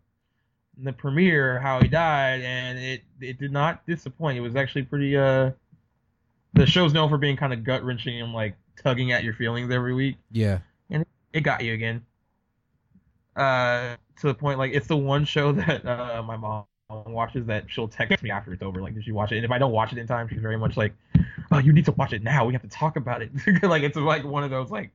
in 0.78 0.84
the 0.84 0.92
premiere 0.92 1.58
how 1.60 1.80
he 1.80 1.88
died, 1.88 2.40
and 2.42 2.78
it 2.78 3.02
it 3.20 3.38
did 3.38 3.52
not 3.52 3.86
disappoint. 3.86 4.38
It 4.38 4.42
was 4.42 4.56
actually 4.56 4.82
pretty. 4.82 5.16
Uh, 5.16 5.50
the 6.54 6.66
show's 6.66 6.92
known 6.92 7.08
for 7.08 7.18
being 7.18 7.36
kind 7.36 7.52
of 7.52 7.64
gut 7.64 7.82
wrenching 7.82 8.20
and 8.20 8.32
like 8.32 8.56
tugging 8.82 9.12
at 9.12 9.24
your 9.24 9.34
feelings 9.34 9.72
every 9.72 9.94
week. 9.94 10.16
Yeah. 10.30 10.60
And 10.88 11.04
it 11.32 11.40
got 11.40 11.64
you 11.64 11.72
again. 11.74 12.04
Uh, 13.34 13.96
to 14.20 14.28
the 14.28 14.34
point 14.34 14.58
like 14.58 14.72
it's 14.72 14.86
the 14.86 14.96
one 14.96 15.24
show 15.24 15.52
that 15.52 15.84
uh 15.84 16.22
my 16.22 16.36
mom 16.36 16.64
watches 16.90 17.46
that 17.46 17.64
she'll 17.68 17.88
text 17.88 18.22
me 18.22 18.30
after 18.30 18.52
it's 18.52 18.62
over 18.62 18.80
like 18.80 18.94
did 18.94 19.06
you 19.06 19.14
watch 19.14 19.32
it? 19.32 19.36
And 19.36 19.44
if 19.44 19.50
i 19.50 19.58
don't 19.58 19.72
watch 19.72 19.92
it 19.92 19.98
in 19.98 20.06
time 20.06 20.28
she's 20.28 20.40
very 20.40 20.58
much 20.58 20.76
like 20.76 20.92
oh 21.50 21.58
you 21.58 21.72
need 21.72 21.84
to 21.86 21.92
watch 21.92 22.12
it 22.12 22.22
now. 22.22 22.44
We 22.44 22.52
have 22.52 22.62
to 22.62 22.68
talk 22.68 22.96
about 22.96 23.22
it. 23.22 23.30
Like 23.62 23.82
it's 23.82 23.96
like 23.96 24.24
one 24.24 24.44
of 24.44 24.50
those 24.50 24.70
like 24.70 24.90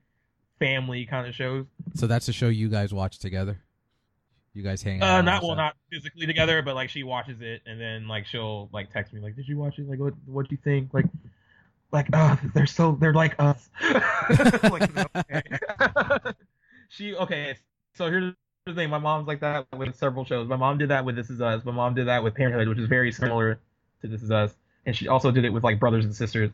family 0.60 1.06
kind 1.06 1.28
of 1.28 1.34
shows. 1.34 1.66
So 1.96 2.08
that's 2.08 2.28
a 2.28 2.34
show 2.34 2.48
you 2.50 2.70
guys 2.70 2.94
watch 2.94 3.18
together. 3.20 3.60
You 4.54 4.64
guys 4.64 4.82
hang 4.84 5.02
out. 5.02 5.10
uh 5.10 5.22
not 5.22 5.42
well 5.42 5.52
that? 5.52 5.58
not 5.58 5.76
physically 5.92 6.26
together 6.26 6.62
but 6.62 6.76
like 6.76 6.90
she 6.90 7.04
watches 7.04 7.42
it 7.42 7.62
and 7.66 7.80
then 7.80 8.08
like 8.08 8.26
she'll 8.26 8.70
like 8.72 8.92
text 8.92 9.14
me 9.14 9.22
like 9.22 9.36
did 9.36 9.48
you 9.48 9.58
watch 9.58 9.80
it? 9.80 9.90
Like 9.90 10.00
what 10.00 10.14
what 10.26 10.48
do 10.48 10.54
you 10.54 10.60
think? 10.64 10.94
Like 10.94 11.06
like 11.92 12.08
uh 12.14 12.36
they're 12.54 12.68
so 12.68 12.98
they're 13.00 13.14
like 13.14 13.36
us. 13.40 13.70
Like, 14.64 14.92
she 16.90 17.16
okay 17.16 17.58
so 17.96 18.10
here's 18.10 18.34
the 18.70 18.82
thing 18.82 18.90
my 18.90 19.00
mom's 19.00 19.28
like 19.28 19.42
that 19.42 19.66
with 19.78 19.96
several 19.96 20.26
shows 20.26 20.48
my 20.48 20.56
mom 20.56 20.78
did 20.78 20.90
that 20.90 21.06
with 21.06 21.16
this 21.16 21.30
is 21.30 21.42
us 21.42 21.64
my 21.66 21.72
mom 21.72 21.94
did 21.94 22.08
that 22.08 22.24
with 22.24 22.36
parenthood 22.36 22.68
which 22.68 22.80
is 22.80 22.88
very 22.88 23.12
similar 23.12 23.60
to 24.02 24.08
this 24.08 24.24
is 24.24 24.32
us 24.32 24.56
and 24.86 24.96
she 24.96 25.08
also 25.08 25.32
did 25.32 25.46
it 25.46 25.50
with 25.50 25.64
like 25.64 25.80
brothers 25.80 26.06
and 26.06 26.16
sisters 26.16 26.52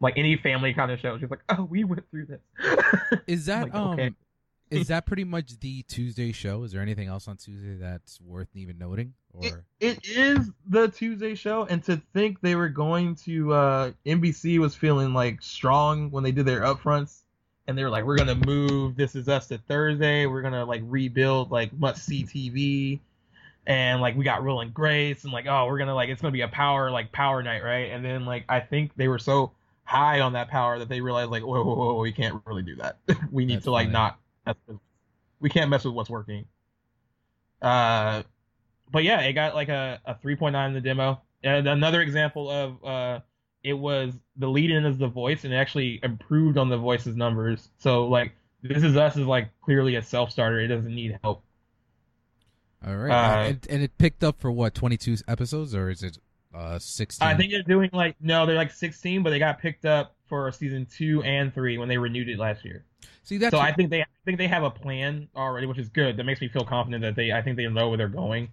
like 0.00 0.14
any 0.16 0.36
family 0.36 0.74
kind 0.74 0.90
of 0.90 1.00
show. 1.00 1.18
She's 1.18 1.30
like, 1.30 1.42
oh, 1.48 1.64
we 1.64 1.84
went 1.84 2.08
through 2.10 2.26
this. 2.26 2.40
Is 3.26 3.46
that 3.46 3.64
Like, 3.64 3.74
um 3.74 3.92
okay. 3.92 4.10
is 4.70 4.88
that 4.88 5.06
pretty 5.06 5.24
much 5.24 5.58
the 5.60 5.82
Tuesday 5.84 6.30
show? 6.30 6.62
Is 6.62 6.72
there 6.72 6.82
anything 6.82 7.08
else 7.08 7.26
on 7.26 7.38
Tuesday 7.38 7.76
that's 7.76 8.20
worth 8.20 8.48
even 8.54 8.76
noting? 8.76 9.14
It, 9.40 9.52
Or 9.52 9.64
it 9.80 10.06
is 10.06 10.50
the 10.68 10.88
Tuesday 10.88 11.34
show, 11.34 11.64
and 11.64 11.82
to 11.84 12.02
think 12.12 12.42
they 12.42 12.54
were 12.54 12.68
going 12.68 13.14
to 13.24 13.54
uh, 13.54 13.92
NBC 14.04 14.58
was 14.58 14.74
feeling 14.74 15.14
like 15.14 15.40
strong 15.40 16.10
when 16.10 16.22
they 16.22 16.32
did 16.32 16.44
their 16.44 16.60
upfronts, 16.60 17.22
and 17.68 17.76
they 17.76 17.84
were 17.84 17.90
like, 17.90 18.04
"We're 18.04 18.16
gonna 18.16 18.34
move 18.34 18.96
This 18.96 19.14
Is 19.14 19.28
Us 19.28 19.46
to 19.48 19.58
Thursday. 19.58 20.26
We're 20.26 20.42
gonna 20.42 20.64
like 20.64 20.82
rebuild 20.86 21.50
like 21.52 21.72
must 21.78 22.04
see 22.04 22.24
TV, 22.24 22.98
and 23.66 24.00
like 24.00 24.16
we 24.16 24.24
got 24.24 24.42
Will 24.42 24.62
and 24.62 24.72
Grace, 24.74 25.22
and 25.24 25.32
like 25.32 25.46
oh 25.46 25.66
we're 25.66 25.78
gonna 25.78 25.94
like 25.94 26.08
it's 26.08 26.20
gonna 26.20 26.32
be 26.32 26.40
a 26.40 26.48
power 26.48 26.90
like 26.90 27.12
power 27.12 27.42
night, 27.42 27.62
right? 27.62 27.92
And 27.92 28.04
then 28.04 28.24
like 28.24 28.44
I 28.48 28.58
think 28.58 28.96
they 28.96 29.06
were 29.06 29.18
so 29.18 29.52
high 29.84 30.20
on 30.20 30.32
that 30.32 30.48
power 30.48 30.78
that 30.78 30.88
they 30.88 31.00
realized 31.00 31.30
like 31.30 31.42
whoa 31.44 31.62
whoa 31.62 31.74
whoa 31.74 32.00
we 32.00 32.10
can't 32.10 32.42
really 32.46 32.62
do 32.62 32.74
that. 32.76 32.98
we 33.30 33.44
need 33.44 33.56
That's 33.56 33.64
to 33.64 33.70
like 33.70 33.92
funny. 33.92 33.92
not 33.92 34.18
we 35.40 35.50
can't 35.50 35.70
mess 35.70 35.84
with 35.84 35.94
what's 35.94 36.10
working. 36.10 36.46
Uh 37.60 38.22
but 38.90 39.04
yeah, 39.04 39.20
it 39.20 39.34
got 39.34 39.54
like 39.54 39.68
a, 39.68 40.00
a 40.06 40.14
3.9 40.14 40.66
in 40.66 40.72
the 40.72 40.80
demo. 40.80 41.20
And 41.42 41.68
another 41.68 42.00
example 42.00 42.50
of 42.50 42.84
uh, 42.84 43.20
it 43.68 43.78
was 43.78 44.14
the 44.36 44.48
lead 44.48 44.70
in 44.70 44.86
is 44.86 44.96
the 44.96 45.08
voice, 45.08 45.44
and 45.44 45.52
it 45.52 45.56
actually 45.56 46.00
improved 46.02 46.56
on 46.56 46.70
the 46.70 46.78
voice's 46.78 47.16
numbers. 47.16 47.68
So 47.78 48.06
like 48.06 48.32
this 48.62 48.82
is 48.82 48.96
us 48.96 49.16
is 49.16 49.26
like 49.26 49.50
clearly 49.60 49.96
a 49.96 50.02
self 50.02 50.30
starter. 50.30 50.58
It 50.58 50.68
doesn't 50.68 50.94
need 50.94 51.18
help. 51.22 51.42
all 52.86 52.96
right, 52.96 53.10
uh, 53.10 53.48
and, 53.48 53.66
and 53.68 53.82
it 53.82 53.96
picked 53.98 54.24
up 54.24 54.40
for 54.40 54.50
what 54.50 54.74
twenty 54.74 54.96
two 54.96 55.16
episodes 55.28 55.74
or 55.74 55.90
is 55.90 56.02
it 56.02 56.16
uh 56.54 56.78
sixteen? 56.78 57.28
I 57.28 57.36
think 57.36 57.52
they're 57.52 57.62
doing 57.62 57.90
like 57.92 58.16
no, 58.20 58.46
they're 58.46 58.56
like 58.56 58.72
16, 58.72 59.22
but 59.22 59.30
they 59.30 59.38
got 59.38 59.60
picked 59.60 59.84
up 59.84 60.14
for 60.28 60.50
season 60.50 60.86
two 60.86 61.22
and 61.22 61.52
three 61.52 61.76
when 61.76 61.88
they 61.88 61.98
renewed 61.98 62.30
it 62.30 62.38
last 62.38 62.64
year. 62.64 62.84
See 63.22 63.36
that's 63.36 63.50
so 63.50 63.58
I 63.58 63.72
think 63.72 63.90
they 63.90 64.00
I 64.00 64.06
think 64.24 64.38
they 64.38 64.48
have 64.48 64.62
a 64.62 64.70
plan 64.70 65.28
already, 65.36 65.66
which 65.66 65.78
is 65.78 65.90
good. 65.90 66.16
That 66.16 66.24
makes 66.24 66.40
me 66.40 66.48
feel 66.48 66.64
confident 66.64 67.02
that 67.02 67.16
they 67.16 67.32
I 67.32 67.42
think 67.42 67.58
they 67.58 67.66
know 67.68 67.88
where 67.90 67.98
they're 67.98 68.08
going. 68.08 68.48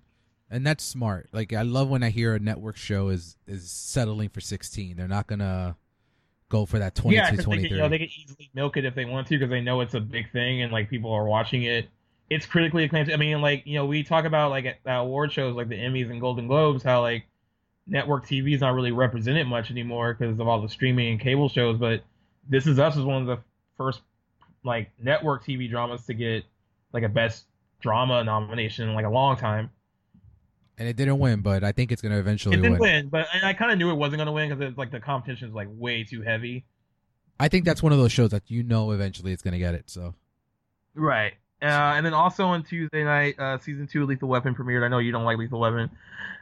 And 0.49 0.65
that's 0.65 0.83
smart. 0.83 1.29
Like 1.31 1.53
I 1.53 1.63
love 1.63 1.89
when 1.89 2.03
I 2.03 2.09
hear 2.09 2.35
a 2.35 2.39
network 2.39 2.77
show 2.77 3.09
is 3.09 3.37
is 3.47 3.69
settling 3.69 4.29
for 4.29 4.41
sixteen. 4.41 4.97
They're 4.97 5.07
not 5.07 5.27
gonna 5.27 5.75
go 6.49 6.65
for 6.65 6.77
that 6.79 6.93
22, 6.93 7.15
yeah, 7.15 7.31
they 7.31 7.41
23. 7.41 7.67
can, 7.67 7.75
you 7.75 7.81
know, 7.81 7.89
they 7.89 7.97
can 7.97 8.07
easily 8.21 8.51
milk 8.53 8.77
it 8.77 8.85
if 8.85 8.93
they 8.93 9.05
want 9.05 9.27
to 9.27 9.35
because 9.35 9.49
they 9.49 9.61
know 9.61 9.81
it's 9.81 9.95
a 9.95 9.99
big 9.99 10.31
thing 10.31 10.61
and 10.61 10.71
like 10.71 10.89
people 10.89 11.11
are 11.11 11.25
watching 11.25 11.63
it. 11.63 11.89
It's 12.29 12.45
critically 12.45 12.83
acclaimed. 12.83 13.11
I 13.11 13.17
mean, 13.17 13.41
like 13.41 13.65
you 13.65 13.75
know, 13.75 13.85
we 13.85 14.03
talk 14.03 14.25
about 14.25 14.51
like 14.51 14.65
at 14.65 14.79
award 14.85 15.31
shows 15.31 15.55
like 15.55 15.69
the 15.69 15.77
Emmys 15.77 16.09
and 16.09 16.21
Golden 16.21 16.47
Globes, 16.47 16.83
how 16.83 17.01
like 17.01 17.25
network 17.87 18.25
TV 18.25 18.53
is 18.53 18.61
not 18.61 18.73
really 18.73 18.91
represented 18.91 19.47
much 19.47 19.69
anymore 19.71 20.13
because 20.13 20.39
of 20.39 20.47
all 20.47 20.61
the 20.61 20.69
streaming 20.69 21.11
and 21.11 21.19
cable 21.19 21.49
shows. 21.49 21.77
But 21.77 22.03
This 22.49 22.67
Is 22.67 22.79
Us 22.79 22.95
is 22.95 23.03
one 23.03 23.21
of 23.21 23.27
the 23.27 23.39
first 23.77 24.01
like 24.63 24.91
network 24.99 25.45
TV 25.45 25.69
dramas 25.69 26.05
to 26.05 26.13
get 26.13 26.43
like 26.93 27.03
a 27.03 27.09
best 27.09 27.45
drama 27.81 28.23
nomination 28.23 28.89
in 28.89 28.95
like 28.95 29.05
a 29.05 29.09
long 29.09 29.37
time. 29.37 29.69
And 30.77 30.87
it 30.87 30.95
didn't 30.95 31.19
win, 31.19 31.41
but 31.41 31.63
I 31.63 31.71
think 31.71 31.91
it's 31.91 32.01
gonna 32.01 32.17
eventually 32.19 32.55
It 32.57 32.61
didn't 32.61 32.79
win. 32.79 32.81
win, 32.81 33.09
but 33.09 33.27
I 33.43 33.53
kind 33.53 33.71
of 33.71 33.77
knew 33.77 33.89
it 33.91 33.95
wasn't 33.95 34.19
gonna 34.19 34.31
win 34.31 34.49
because 34.49 34.69
it's 34.69 34.77
like 34.77 34.91
the 34.91 34.99
competition 34.99 35.47
is 35.49 35.53
like 35.53 35.67
way 35.71 36.03
too 36.03 36.21
heavy. 36.21 36.65
I 37.39 37.47
think 37.49 37.65
that's 37.65 37.83
one 37.83 37.91
of 37.91 37.97
those 37.97 38.11
shows 38.11 38.31
that 38.31 38.43
you 38.47 38.63
know 38.63 38.91
eventually 38.91 39.31
it's 39.33 39.41
gonna 39.41 39.59
get 39.59 39.73
it. 39.75 39.89
So 39.89 40.15
Right. 40.93 41.33
Uh, 41.61 41.65
and 41.95 42.05
then 42.05 42.13
also 42.13 42.45
on 42.45 42.63
Tuesday 42.63 43.03
night, 43.03 43.39
uh, 43.39 43.57
season 43.59 43.87
two 43.87 44.03
of 44.03 44.09
Lethal 44.09 44.29
Weapon 44.29 44.55
premiered. 44.55 44.83
I 44.83 44.87
know 44.87 44.99
you 44.99 45.11
don't 45.11 45.23
like 45.23 45.37
Lethal 45.37 45.59
Weapon. 45.59 45.89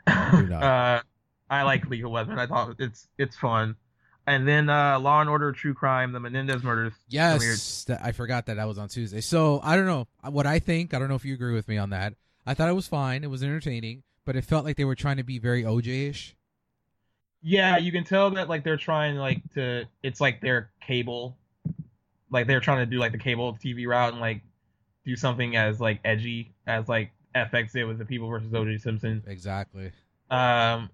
do 0.07 0.47
not. 0.47 0.63
uh, 0.63 1.01
I 1.49 1.63
like 1.63 1.87
Lethal 1.89 2.11
Weapon. 2.11 2.37
I 2.39 2.47
thought 2.47 2.75
it's 2.79 3.07
it's 3.17 3.37
fun. 3.37 3.75
And 4.25 4.47
then 4.47 4.69
uh, 4.69 4.99
Law 4.99 5.19
and 5.21 5.29
Order 5.29 5.51
True 5.51 5.73
Crime, 5.73 6.13
the 6.13 6.19
Menendez 6.19 6.63
murders. 6.63 6.93
yes, 7.09 7.83
that, 7.85 8.01
I 8.03 8.13
forgot 8.13 8.45
that 8.45 8.55
that 8.55 8.67
was 8.67 8.77
on 8.77 8.87
Tuesday. 8.87 9.19
So 9.21 9.59
I 9.61 9.75
don't 9.75 9.85
know 9.85 10.07
what 10.29 10.47
I 10.47 10.59
think. 10.59 10.93
I 10.93 10.99
don't 10.99 11.09
know 11.09 11.15
if 11.15 11.25
you 11.25 11.33
agree 11.33 11.53
with 11.53 11.67
me 11.67 11.77
on 11.77 11.89
that. 11.89 12.13
I 12.45 12.53
thought 12.53 12.69
it 12.69 12.73
was 12.73 12.87
fine. 12.87 13.23
It 13.23 13.29
was 13.29 13.43
entertaining, 13.43 14.03
but 14.25 14.35
it 14.35 14.43
felt 14.43 14.65
like 14.65 14.77
they 14.77 14.85
were 14.85 14.95
trying 14.95 15.17
to 15.17 15.23
be 15.23 15.39
very 15.39 15.63
OJ-ish. 15.63 16.35
Yeah, 17.41 17.77
you 17.77 17.91
can 17.91 18.03
tell 18.03 18.31
that 18.31 18.47
like 18.47 18.63
they're 18.63 18.77
trying 18.77 19.17
like 19.17 19.41
to. 19.55 19.85
It's 20.01 20.21
like 20.21 20.39
their 20.39 20.71
cable, 20.79 21.37
like 22.31 22.47
they're 22.47 22.61
trying 22.61 22.79
to 22.79 22.85
do 22.85 22.99
like 22.99 23.11
the 23.11 23.17
cable 23.17 23.53
TV 23.61 23.85
route 23.85 24.13
and 24.13 24.21
like 24.21 24.41
do 25.05 25.15
something 25.17 25.57
as 25.57 25.81
like 25.81 25.99
edgy 26.05 26.53
as 26.65 26.87
like 26.87 27.11
FX 27.35 27.73
did 27.73 27.83
with 27.85 27.97
the 27.97 28.05
People 28.05 28.29
versus 28.29 28.53
O.J. 28.53 28.77
Simpson. 28.77 29.23
Exactly. 29.27 29.91
Um, 30.31 30.89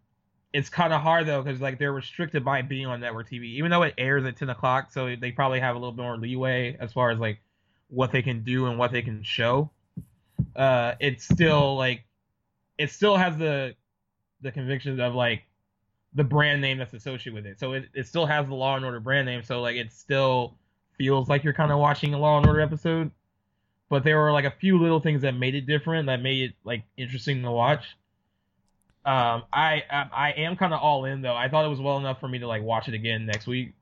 it's 0.52 0.70
kind 0.70 0.92
of 0.92 1.02
hard 1.02 1.28
though 1.28 1.44
because 1.44 1.62
like 1.62 1.78
they're 1.78 1.94
restricted 1.94 2.44
by 2.44 2.64
being 2.64 2.88
on 2.88 3.00
network 3.00 3.30
TV, 3.30 3.44
even 3.54 3.70
though 3.70 3.84
it 3.84 3.94
airs 3.98 4.26
at 4.26 4.36
ten 4.36 4.50
o'clock. 4.50 4.92
So 4.92 5.16
they 5.16 5.32
probably 5.32 5.60
have 5.60 5.76
a 5.76 5.80
little 5.80 5.92
bit 5.92 6.02
more 6.02 6.18
leeway 6.18 6.76
as 6.80 6.94
far 6.94 7.12
as 7.12 7.20
like 7.20 7.40
what 7.90 8.12
they 8.12 8.24
can 8.24 8.44
do 8.44 8.66
and 8.66 8.80
what 8.80 8.92
they 8.92 9.04
can 9.04 9.22
show. 9.22 9.70
Uh, 10.56 10.96
it's 11.00 11.26
still 11.26 11.76
like 11.76 12.06
it 12.80 12.90
still 12.90 13.18
has 13.18 13.38
the 13.38 13.76
the 14.42 14.52
convictions 14.52 15.00
of 15.00 15.14
like 15.14 15.44
the 16.14 16.24
brand 16.24 16.62
name 16.62 16.80
that's 16.80 16.94
associated 16.94 17.34
with 17.34 17.46
it. 17.46 17.60
So 17.60 17.74
it, 17.74 17.90
it 17.94 18.08
still 18.08 18.26
has 18.26 18.48
the 18.48 18.56
Law 18.56 18.78
and 18.78 18.86
Order 18.86 19.00
brand 19.00 19.28
name. 19.28 19.44
So 19.44 19.62
like 19.62 19.76
it 19.76 19.92
still 19.92 20.56
feels 20.98 21.30
like 21.30 21.44
you're 21.44 21.54
kind 21.54 21.72
of 21.72 21.78
watching 21.78 22.14
a 22.14 22.18
Law 22.18 22.38
and 22.38 22.48
Order 22.48 22.62
episode. 22.62 23.12
But 23.90 24.04
there 24.04 24.18
were 24.18 24.32
like 24.32 24.46
a 24.46 24.54
few 24.60 24.80
little 24.80 25.00
things 25.00 25.22
that 25.24 25.36
made 25.36 25.56
it 25.56 25.66
different 25.68 26.08
that 26.08 26.22
made 26.22 26.50
it 26.50 26.56
like 26.64 26.84
interesting 26.98 27.44
to 27.44 27.52
watch. 27.52 27.84
Um, 29.06 29.44
I 29.52 29.84
I, 29.92 30.10
I 30.14 30.32
am 30.38 30.56
kind 30.56 30.74
of 30.74 30.80
all 30.80 31.06
in 31.06 31.22
though. 31.22 31.36
I 31.36 31.50
thought 31.50 31.66
it 31.66 31.70
was 31.70 31.82
well 31.82 31.98
enough 31.98 32.20
for 32.20 32.30
me 32.30 32.40
to 32.40 32.48
like 32.48 32.64
watch 32.64 32.88
it 32.88 32.94
again 32.94 33.26
next 33.26 33.46
week. 33.46 33.74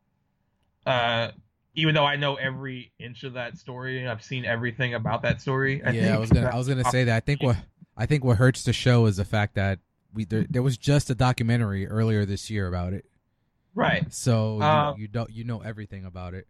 Uh, 0.85 1.31
even 1.75 1.93
though 1.93 2.05
I 2.05 2.15
know 2.15 2.35
every 2.35 2.91
inch 2.97 3.23
of 3.23 3.33
that 3.33 3.57
story, 3.57 4.07
I've 4.07 4.23
seen 4.23 4.45
everything 4.45 4.95
about 4.95 5.21
that 5.21 5.39
story. 5.39 5.83
I 5.83 5.91
yeah, 5.91 6.15
I 6.15 6.17
was 6.17 6.31
gonna 6.31 6.49
I 6.49 6.55
was 6.55 6.67
gonna 6.67 6.85
say 6.85 7.03
that. 7.03 7.15
I 7.15 7.19
think 7.19 7.43
what 7.43 7.57
I 7.97 8.05
think 8.05 8.23
what 8.23 8.37
hurts 8.37 8.63
the 8.63 8.73
show 8.73 9.05
is 9.07 9.17
the 9.17 9.25
fact 9.25 9.55
that 9.55 9.79
we 10.13 10.23
there, 10.25 10.45
there 10.49 10.61
was 10.63 10.77
just 10.77 11.09
a 11.09 11.15
documentary 11.15 11.87
earlier 11.87 12.25
this 12.25 12.49
year 12.49 12.67
about 12.67 12.93
it. 12.93 13.05
right, 13.75 14.11
So 14.13 14.57
you- 14.57 14.63
Uh, 14.63 14.93
you, 14.97 15.07
don't 15.07 15.29
you 15.31 15.43
know 15.43 15.59
everything 15.61 16.05
about 16.05 16.33
it. 16.33 16.47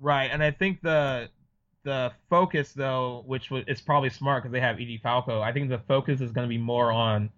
right, 0.00 0.30
and 0.30 0.42
I 0.42 0.50
think 0.50 0.80
the 0.82 1.28
the 1.84 2.12
focus 2.30 2.72
though, 2.72 3.24
which 3.26 3.50
it's 3.50 3.80
probably 3.80 4.08
smart 4.10 4.42
because 4.42 4.52
they 4.52 4.60
have 4.60 4.76
Edie 4.76 5.00
Falco. 5.02 5.40
I 5.40 5.52
think 5.52 5.68
the 5.68 5.78
focus 5.80 6.20
is 6.20 6.30
going 6.30 6.44
to 6.44 6.48
be 6.48 6.58
more 6.58 6.92
on 6.92 7.30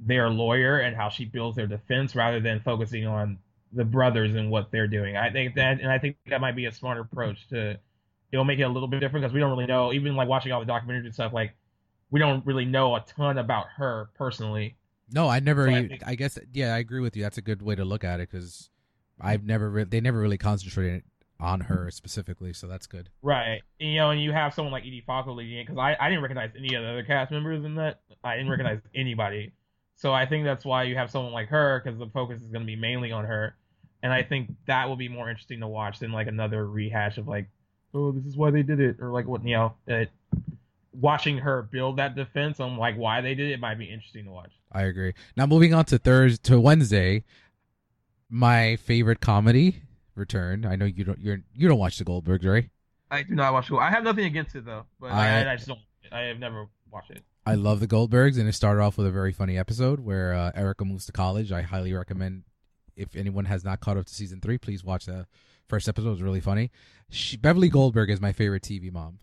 their 0.00 0.28
lawyer 0.28 0.78
and 0.80 0.96
how 0.96 1.08
she 1.08 1.24
builds 1.24 1.56
their 1.56 1.68
defense 1.68 2.16
rather 2.16 2.40
than 2.40 2.58
focusing 2.60 3.06
on 3.06 3.38
the 3.72 3.84
brothers 3.84 4.34
and 4.34 4.50
what 4.50 4.70
they're 4.72 4.88
doing. 4.88 5.16
I 5.16 5.30
think 5.30 5.54
that, 5.54 5.80
and 5.80 5.90
I 5.90 5.98
think 5.98 6.16
that 6.26 6.40
might 6.40 6.56
be 6.56 6.66
a 6.66 6.72
smarter 6.72 7.00
approach 7.02 7.46
to. 7.48 7.78
It'll 8.32 8.44
make 8.44 8.58
it 8.58 8.62
a 8.64 8.68
little 8.68 8.88
bit 8.88 8.98
different 8.98 9.22
because 9.22 9.32
we 9.32 9.38
don't 9.40 9.50
really 9.50 9.66
know. 9.66 9.92
Even 9.92 10.16
like 10.16 10.28
watching 10.28 10.50
all 10.50 10.64
the 10.64 10.70
documentaries 10.70 11.04
and 11.04 11.14
stuff, 11.14 11.32
like 11.32 11.54
we 12.10 12.20
don't 12.20 12.44
really 12.46 12.64
know 12.64 12.94
a 12.94 13.00
ton 13.00 13.38
about 13.38 13.66
her 13.76 14.10
personally. 14.14 14.76
No, 15.12 15.28
I 15.28 15.40
never. 15.40 15.66
So 15.66 15.74
I 15.74 15.88
think- 15.88 16.06
I 16.06 16.14
guess 16.14 16.38
yeah, 16.52 16.74
I 16.74 16.78
agree 16.78 17.00
with 17.00 17.16
you. 17.16 17.22
That's 17.22 17.38
a 17.38 17.42
good 17.42 17.62
way 17.62 17.74
to 17.74 17.84
look 17.84 18.04
at 18.04 18.20
it 18.20 18.30
because 18.30 18.70
I've 19.20 19.44
never 19.44 19.70
re- 19.70 19.84
they 19.84 20.00
never 20.00 20.20
really 20.20 20.38
concentrated 20.38 21.02
on 21.38 21.60
her 21.60 21.90
specifically, 21.90 22.52
so 22.52 22.66
that's 22.66 22.86
good. 22.86 23.10
Right. 23.22 23.62
You 23.78 23.96
know, 23.96 24.10
and 24.10 24.20
you 24.20 24.32
have 24.32 24.54
someone 24.54 24.72
like 24.72 24.84
Edie 24.84 25.04
Falco 25.06 25.32
leading 25.32 25.58
it 25.58 25.66
because 25.66 25.78
I, 25.78 25.96
I 26.00 26.08
didn't 26.08 26.22
recognize 26.22 26.50
any 26.56 26.74
of 26.74 26.82
the 26.82 26.88
other 26.88 27.02
cast 27.02 27.30
members 27.30 27.64
in 27.64 27.74
that. 27.76 28.00
I 28.24 28.36
didn't 28.36 28.44
mm-hmm. 28.44 28.50
recognize 28.52 28.80
anybody. 28.94 29.52
So 29.96 30.12
I 30.12 30.26
think 30.26 30.44
that's 30.44 30.64
why 30.64 30.84
you 30.84 30.96
have 30.96 31.10
someone 31.10 31.32
like 31.32 31.48
her 31.48 31.80
because 31.82 31.98
the 31.98 32.06
focus 32.06 32.42
is 32.42 32.48
going 32.48 32.62
to 32.62 32.66
be 32.66 32.76
mainly 32.76 33.12
on 33.12 33.24
her. 33.24 33.56
And 34.02 34.12
I 34.12 34.22
think 34.22 34.54
that 34.66 34.88
will 34.88 34.96
be 34.96 35.08
more 35.08 35.28
interesting 35.28 35.60
to 35.60 35.68
watch 35.68 35.98
than 35.98 36.12
like 36.12 36.26
another 36.26 36.66
rehash 36.66 37.18
of 37.18 37.26
like, 37.26 37.48
oh, 37.94 38.12
this 38.12 38.24
is 38.26 38.36
why 38.36 38.50
they 38.50 38.62
did 38.62 38.78
it, 38.78 38.96
or 39.00 39.10
like 39.10 39.26
what 39.26 39.44
you 39.44 39.56
know, 39.56 39.74
it, 39.86 40.10
watching 41.00 41.38
her 41.38 41.62
build 41.62 41.98
that 41.98 42.14
defense 42.14 42.60
on 42.60 42.76
like 42.76 42.96
why 42.96 43.20
they 43.20 43.34
did 43.34 43.50
it 43.50 43.60
might 43.60 43.78
be 43.78 43.84
interesting 43.86 44.24
to 44.24 44.30
watch. 44.30 44.52
I 44.72 44.82
agree. 44.82 45.14
Now 45.36 45.46
moving 45.46 45.74
on 45.74 45.84
to 45.86 45.98
Thursday 45.98 46.40
to 46.50 46.60
Wednesday, 46.60 47.24
my 48.30 48.76
favorite 48.76 49.20
comedy 49.20 49.82
returned. 50.14 50.66
I 50.66 50.76
know 50.76 50.84
you 50.86 51.04
don't 51.04 51.20
you're 51.20 51.40
you 51.54 51.68
don't 51.68 51.78
watch 51.78 51.98
the 51.98 52.04
Goldbergs, 52.04 52.44
right? 52.44 52.70
I 53.10 53.22
do 53.22 53.34
not 53.34 53.52
watch. 53.52 53.70
I 53.70 53.90
have 53.90 54.02
nothing 54.04 54.24
against 54.24 54.54
it 54.54 54.64
though, 54.64 54.84
but 55.00 55.12
I, 55.12 55.42
I- 55.44 55.52
I, 55.52 55.56
just 55.56 55.68
don't. 55.68 55.80
I 56.10 56.20
have 56.22 56.38
never 56.38 56.66
watched 56.90 57.10
it. 57.10 57.22
I 57.48 57.54
love 57.54 57.78
the 57.78 57.86
Goldbergs, 57.86 58.38
and 58.40 58.48
it 58.48 58.54
started 58.54 58.82
off 58.82 58.98
with 58.98 59.06
a 59.06 59.12
very 59.12 59.32
funny 59.32 59.56
episode 59.56 60.00
where 60.00 60.34
uh, 60.34 60.50
Erica 60.56 60.84
moves 60.84 61.06
to 61.06 61.12
college. 61.12 61.52
I 61.52 61.62
highly 61.62 61.92
recommend 61.92 62.42
if 62.96 63.14
anyone 63.14 63.44
has 63.44 63.64
not 63.64 63.78
caught 63.80 63.96
up 63.96 64.06
to 64.06 64.14
season 64.14 64.40
three, 64.40 64.58
please 64.58 64.82
watch 64.82 65.06
the 65.06 65.26
first 65.68 65.88
episode. 65.88 66.12
It's 66.12 66.22
really 66.22 66.40
funny. 66.40 66.72
She, 67.08 67.36
Beverly 67.36 67.68
Goldberg 67.68 68.10
is 68.10 68.20
my 68.20 68.32
favorite 68.32 68.64
TV 68.64 68.92
mom. 68.92 69.20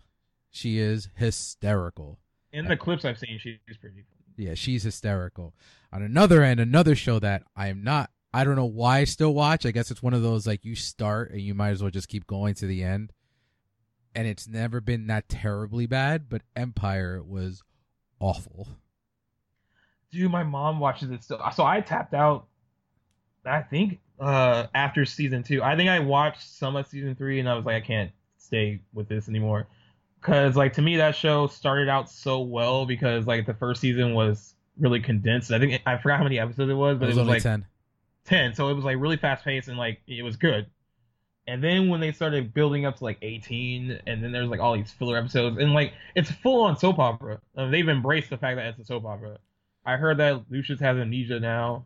She 0.53 0.77
is 0.77 1.09
hysterical. 1.15 2.19
In 2.51 2.65
the 2.65 2.77
clips 2.77 3.03
I've 3.03 3.17
seen, 3.17 3.39
she's 3.39 3.57
pretty. 3.81 4.05
Funny. 4.05 4.47
Yeah, 4.47 4.53
she's 4.53 4.83
hysterical. 4.83 5.55
On 5.91 6.03
another 6.03 6.43
end, 6.43 6.59
another 6.59 6.95
show 6.95 7.17
that 7.19 7.41
I 7.55 7.69
am 7.69 7.83
not. 7.83 8.11
I 8.31 8.43
don't 8.43 8.55
know 8.55 8.65
why 8.65 8.99
I 8.99 9.03
still 9.05 9.33
watch. 9.33 9.65
I 9.65 9.71
guess 9.71 9.89
it's 9.89 10.03
one 10.03 10.13
of 10.13 10.21
those 10.21 10.45
like 10.45 10.63
you 10.63 10.75
start 10.75 11.31
and 11.31 11.41
you 11.41 11.55
might 11.55 11.71
as 11.71 11.81
well 11.81 11.89
just 11.89 12.07
keep 12.07 12.27
going 12.27 12.53
to 12.55 12.67
the 12.67 12.83
end. 12.83 13.11
And 14.13 14.27
it's 14.27 14.47
never 14.47 14.79
been 14.79 15.07
that 15.07 15.27
terribly 15.27 15.87
bad, 15.87 16.29
but 16.29 16.43
Empire 16.55 17.23
was 17.23 17.63
awful. 18.19 18.67
Dude, 20.11 20.31
my 20.31 20.43
mom 20.43 20.79
watches 20.79 21.09
it 21.09 21.23
still. 21.23 21.41
So 21.55 21.65
I 21.65 21.81
tapped 21.81 22.13
out. 22.13 22.45
I 23.43 23.61
think 23.61 23.99
uh 24.19 24.67
after 24.75 25.03
season 25.03 25.41
two. 25.41 25.63
I 25.63 25.75
think 25.75 25.89
I 25.89 25.97
watched 25.97 26.47
some 26.47 26.75
of 26.75 26.85
season 26.85 27.15
three 27.15 27.39
and 27.39 27.49
I 27.49 27.55
was 27.55 27.65
like, 27.65 27.75
I 27.83 27.85
can't 27.85 28.11
stay 28.37 28.81
with 28.93 29.09
this 29.09 29.27
anymore. 29.27 29.67
Cause 30.23 30.55
like 30.55 30.73
to 30.73 30.81
me 30.81 30.97
that 30.97 31.15
show 31.15 31.47
started 31.47 31.89
out 31.89 32.09
so 32.09 32.41
well 32.41 32.85
because 32.85 33.27
like 33.27 33.45
the 33.45 33.53
first 33.53 33.81
season 33.81 34.13
was 34.13 34.55
really 34.79 34.99
condensed. 34.99 35.51
I 35.51 35.59
think 35.59 35.81
I 35.85 35.97
forgot 35.97 36.17
how 36.17 36.23
many 36.23 36.39
episodes 36.39 36.71
it 36.71 36.75
was, 36.75 36.97
but 36.97 37.05
it 37.05 37.07
it 37.07 37.09
was, 37.09 37.17
was, 37.17 37.21
only 37.21 37.33
like 37.33 37.43
10. 37.43 37.65
10 38.25 38.55
so 38.55 38.69
it 38.69 38.73
was 38.73 38.85
like 38.85 38.97
really 38.99 39.17
fast 39.17 39.43
paced 39.43 39.67
and 39.67 39.77
like 39.77 40.01
it 40.07 40.23
was 40.23 40.37
good 40.37 40.67
and 41.45 41.61
then 41.61 41.89
when 41.89 41.99
they 41.99 42.11
started 42.11 42.53
building 42.53 42.85
up 42.85 42.97
to 42.97 43.03
like 43.03 43.17
18 43.21 43.99
and 44.07 44.23
then 44.23 44.31
there's 44.31 44.47
like 44.47 44.59
all 44.59 44.75
these 44.75 44.91
filler 44.91 45.17
episodes 45.17 45.57
and 45.57 45.73
like 45.73 45.93
it's 46.15 46.31
full 46.31 46.63
on 46.63 46.77
soap 46.77 46.99
opera 46.99 47.39
Um, 47.57 47.71
they've 47.71 47.87
embraced 47.87 48.29
the 48.29 48.37
fact 48.37 48.57
that 48.57 48.67
it's 48.67 48.79
a 48.79 48.85
soap 48.85 49.05
opera 49.05 49.37
i 49.85 49.97
heard 49.97 50.17
that 50.19 50.43
lucius 50.49 50.79
has 50.79 50.97
amnesia 50.97 51.39
now 51.39 51.85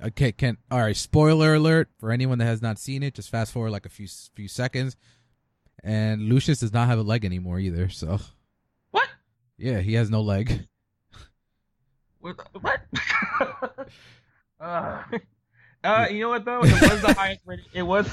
Okay, 0.00 0.30
can 0.30 0.58
all 0.70 0.78
right. 0.78 0.96
Spoiler 0.96 1.54
alert 1.54 1.88
for 1.98 2.12
anyone 2.12 2.38
that 2.38 2.44
has 2.44 2.62
not 2.62 2.78
seen 2.78 3.02
it. 3.02 3.14
Just 3.14 3.30
fast 3.30 3.50
forward 3.50 3.72
like 3.72 3.84
a 3.84 3.88
few 3.88 4.06
few 4.06 4.46
seconds, 4.46 4.94
and 5.82 6.28
Lucius 6.28 6.60
does 6.60 6.72
not 6.72 6.88
have 6.88 6.98
a 6.98 7.02
leg 7.02 7.24
anymore 7.24 7.58
either. 7.58 7.88
So 7.88 8.18
what 8.90 9.08
yeah, 9.56 9.80
he 9.80 9.94
has 9.94 10.10
no 10.10 10.20
leg. 10.20 10.66
what, 12.20 12.36
what? 12.60 12.80
uh, 14.60 15.02
uh, 15.84 16.06
you 16.10 16.20
know 16.20 16.30
what 16.30 16.44
though 16.44 16.60
it 16.62 16.90
was 16.90 17.02
the 17.02 17.14
highest 17.16 17.42
rated 17.46 17.66
it 17.72 17.82
was 17.82 18.12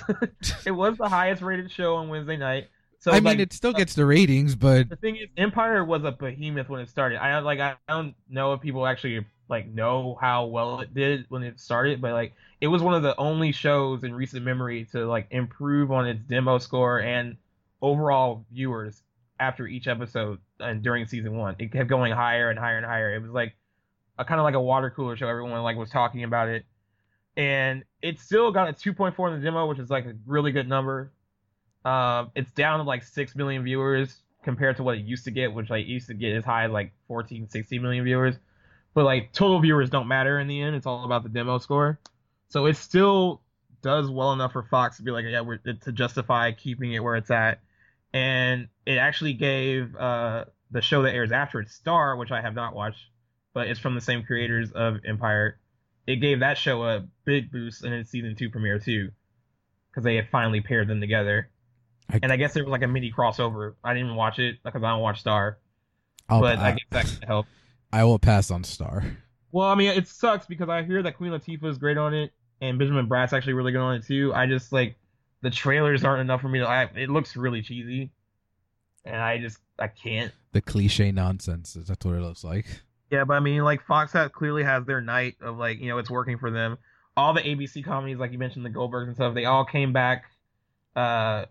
it 0.66 0.72
was 0.72 0.97
the 0.97 1.09
highest 1.09 1.41
rated 1.41 1.72
show 1.72 1.95
on 1.95 2.09
wednesday 2.09 2.38
night 2.38 2.68
so 3.05 3.11
I 3.11 3.16
mean, 3.16 3.24
like, 3.26 3.39
it 3.39 3.53
still 3.53 3.72
gets 3.72 3.93
the 3.93 4.03
ratings, 4.03 4.55
but 4.55 4.89
the 4.89 4.95
thing 4.95 5.18
is, 5.18 5.28
Empire 5.38 5.86
was 5.86 6.03
a 6.03 6.11
behemoth 6.11 6.70
when 6.70 6.82
it 6.82 6.89
started. 6.89 7.24
I 7.24 7.38
like 7.38 7.59
I 7.59 7.76
don't 7.88 8.16
know 8.28 8.53
if 8.53 8.61
people 8.61 8.88
actually 8.88 9.24
like 9.47 9.68
know 9.68 10.18
how 10.20 10.45
well 10.47 10.80
it 10.80 10.91
did 10.91 11.26
when 11.30 11.43
it 11.43 11.59
started, 11.59 12.01
but 12.01 12.13
like 12.13 12.34
it 12.61 12.68
was 12.68 12.82
one 12.82 12.95
of 12.95 13.03
the 13.03 13.16
only 13.18 13.51
shows 13.51 14.03
in 14.03 14.16
recent 14.16 14.43
memory 14.43 14.86
to 14.93 15.05
like 15.05 15.28
improve 15.30 15.91
on 15.91 16.07
its 16.07 16.20
demo 16.24 16.57
score 16.57 16.99
and 16.99 17.38
overall 17.82 18.45
viewers 18.51 19.03
after 19.39 19.67
each 19.67 19.88
episode 19.88 20.39
and 20.59 20.82
during 20.82 21.05
season 21.05 21.38
one. 21.38 21.55
It 21.59 21.71
kept 21.71 21.89
going 21.89 22.11
higher 22.13 22.49
and 22.49 22.57
higher 22.57 22.78
and 22.78 22.86
higher. 22.86 23.13
It 23.13 23.21
was 23.21 23.32
like 23.32 23.55
a 24.17 24.26
kind 24.26 24.39
of 24.39 24.43
like 24.43 24.55
a 24.55 24.61
water 24.61 24.89
cooler 24.89 25.15
show. 25.15 25.28
Everyone 25.28 25.61
like 25.63 25.78
was 25.78 25.89
talking 25.89 26.23
about 26.23 26.47
it, 26.47 26.65
and 27.36 27.84
it 28.01 28.19
still 28.19 28.51
got 28.51 28.69
a 28.69 28.73
2.4 28.73 29.34
in 29.34 29.39
the 29.39 29.45
demo, 29.45 29.67
which 29.67 29.80
is 29.80 29.89
like 29.89 30.05
a 30.05 30.13
really 30.26 30.51
good 30.51 30.67
number. 30.67 31.11
Um, 31.84 32.32
it's 32.36 32.51
down 32.51 32.80
to 32.80 32.84
like 32.84 33.03
six 33.03 33.36
million 33.36 33.63
viewers 33.63 34.21
compared 34.43 34.78
to 34.78 34.84
what 34.84 34.97
it 34.97 35.03
used 35.03 35.26
to 35.26 35.32
get, 35.32 35.53
which 35.53 35.69
like 35.69 35.86
used 35.86 36.07
to 36.07 36.13
get 36.13 36.36
as 36.36 36.45
high 36.45 36.65
as 36.65 36.71
like 36.71 36.93
14, 37.07 37.49
16 37.49 37.82
million 37.82 38.03
viewers. 38.03 38.36
But 38.93 39.03
like 39.03 39.34
total 39.34 39.59
viewers 39.59 39.89
don't 39.89 40.07
matter 40.07 40.39
in 40.39 40.47
the 40.47 40.61
end. 40.61 40.76
It's 40.76 40.86
all 40.86 41.03
about 41.03 41.23
the 41.23 41.30
demo 41.30 41.57
score. 41.57 41.99
So 42.47 42.65
it's 42.65 42.80
still 42.80 43.41
does 43.86 44.09
well 44.09 44.33
enough 44.33 44.53
for 44.53 44.63
Fox 44.63 44.97
to 44.97 45.03
be 45.03 45.11
like, 45.11 45.25
yeah, 45.29 45.41
we're 45.41 45.57
to 45.57 45.91
justify 45.91 46.51
keeping 46.51 46.91
it 46.93 47.03
where 47.03 47.15
it's 47.15 47.29
at. 47.29 47.59
And 48.13 48.67
it 48.83 48.97
actually 48.97 49.33
gave 49.33 49.95
uh, 49.95 50.45
the 50.71 50.81
show 50.81 51.03
that 51.03 51.13
airs 51.13 51.31
after 51.31 51.61
it, 51.61 51.69
Star, 51.69 52.15
which 52.17 52.31
I 52.31 52.41
have 52.41 52.55
not 52.55 52.73
watched, 52.73 53.05
but 53.53 53.67
it's 53.67 53.79
from 53.79 53.93
the 53.93 54.01
same 54.01 54.23
creators 54.23 54.71
of 54.71 54.97
Empire. 55.05 55.59
It 56.07 56.15
gave 56.15 56.39
that 56.39 56.57
show 56.57 56.83
a 56.83 57.05
big 57.25 57.51
boost 57.51 57.86
in 57.86 57.93
its 57.93 58.09
season 58.09 58.36
two 58.36 58.49
premiere 58.49 58.79
too, 58.79 59.11
because 59.91 60.03
they 60.03 60.15
had 60.15 60.29
finally 60.31 60.61
paired 60.61 60.88
them 60.88 60.99
together. 60.99 61.49
I- 62.09 62.19
and 62.23 62.31
I 62.31 62.38
guess 62.38 62.55
there 62.55 62.63
was 62.63 62.71
like 62.71 62.81
a 62.81 62.88
mini 62.88 63.11
crossover. 63.11 63.75
I 63.83 63.93
didn't 63.93 64.07
even 64.07 64.17
watch 64.17 64.39
it 64.39 64.57
because 64.63 64.81
I 64.81 64.89
don't 64.89 65.01
watch 65.01 65.19
Star, 65.19 65.59
I'll, 66.27 66.41
but 66.41 66.57
I 66.57 66.69
I, 66.69 66.71
guess 66.71 66.86
that 66.89 67.05
could 67.05 67.27
help. 67.27 67.45
I 67.93 68.03
will 68.03 68.17
pass 68.19 68.49
on 68.49 68.63
Star. 68.63 69.03
Well, 69.51 69.67
I 69.67 69.75
mean, 69.75 69.91
it 69.91 70.07
sucks 70.07 70.47
because 70.47 70.69
I 70.69 70.81
hear 70.81 71.03
that 71.03 71.17
Queen 71.17 71.31
Latifah 71.31 71.65
is 71.65 71.77
great 71.77 71.97
on 71.97 72.15
it, 72.15 72.33
and 72.70 72.80
Benjamin 72.80 73.07
Bratt's 73.07 73.34
actually 73.34 73.53
really 73.53 73.72
good 73.72 73.82
on 73.82 73.95
it 73.95 74.05
too. 74.05 74.34
I 74.34 74.47
just 74.47 74.72
like 74.72 74.97
the 75.41 75.49
trailers 75.49 76.03
aren't 76.03 76.22
enough 76.22 76.41
for 76.41 76.49
me 76.49 76.59
to. 76.59 76.68
I, 76.68 76.84
it 76.95 77.09
looks 77.09 77.36
really 77.36 77.61
cheesy, 77.61 78.11
and 79.05 79.16
I 79.16 79.38
just 79.38 79.59
I 79.80 79.88
can't. 79.88 80.32
The 80.51 80.61
cliche 80.61 81.11
nonsense. 81.11 81.74
That's 81.74 82.05
what 82.05 82.16
it 82.16 82.22
looks 82.22 82.43
like. 82.43 82.66
Yeah, 83.11 83.24
but 83.24 83.36
I 83.36 83.39
mean, 83.39 83.63
like 83.63 83.86
Fox 83.86 84.13
has, 84.13 84.32
clearly 84.32 84.63
has 84.63 84.86
their 84.86 85.01
night 85.01 85.36
of 85.41 85.57
like 85.57 85.80
you 85.80 85.89
know 85.89 85.97
it's 85.97 86.09
working 86.09 86.38
for 86.38 86.51
them. 86.51 86.78
All 87.18 87.34
the 87.34 87.41
ABC 87.41 87.84
comedies, 87.86 88.18
like 88.18 88.32
you 88.32 88.39
mentioned, 88.39 88.66
the 88.66 88.70
Goldbergs 88.70 89.07
and 89.07 89.16
stuff, 89.16 89.36
they 89.36 89.45
all 89.45 89.63
came 89.63 89.93
back, 89.93 90.26
uh, 90.97 91.45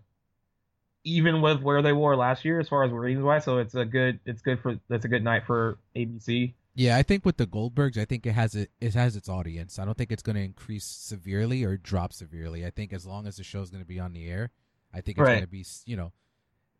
even 1.03 1.41
with 1.41 1.61
where 1.61 1.81
they 1.81 1.93
were 1.93 2.15
last 2.15 2.45
year 2.45 2.59
as 2.59 2.69
far 2.69 2.83
as 2.83 2.91
ratings 2.91 3.23
wise. 3.23 3.45
So 3.45 3.57
it's 3.57 3.73
a 3.73 3.85
good, 3.85 4.19
it's 4.25 4.43
good 4.43 4.59
for 4.61 4.79
that's 4.89 5.05
a 5.05 5.07
good 5.07 5.23
night 5.23 5.43
for 5.47 5.79
ABC. 5.95 6.53
Yeah, 6.77 6.97
I 6.97 7.03
think 7.03 7.25
with 7.25 7.37
the 7.37 7.47
Goldbergs, 7.47 7.97
I 7.97 8.03
think 8.03 8.25
it 8.25 8.33
has 8.33 8.53
it 8.53 8.69
it 8.81 8.93
has 8.95 9.15
its 9.15 9.29
audience. 9.29 9.79
I 9.79 9.85
don't 9.85 9.97
think 9.97 10.11
it's 10.11 10.21
going 10.23 10.35
to 10.35 10.41
increase 10.43 10.83
severely 10.85 11.63
or 11.63 11.77
drop 11.77 12.11
severely. 12.11 12.65
I 12.65 12.69
think 12.69 12.91
as 12.91 13.05
long 13.05 13.25
as 13.27 13.37
the 13.37 13.43
show's 13.43 13.69
going 13.69 13.81
to 13.81 13.87
be 13.87 13.99
on 13.99 14.11
the 14.13 14.27
air, 14.27 14.51
I 14.93 14.99
think 15.01 15.17
it's 15.17 15.25
Right. 15.25 15.35
going 15.35 15.41
to 15.41 15.47
be 15.47 15.65
you 15.85 15.95
know, 15.95 16.11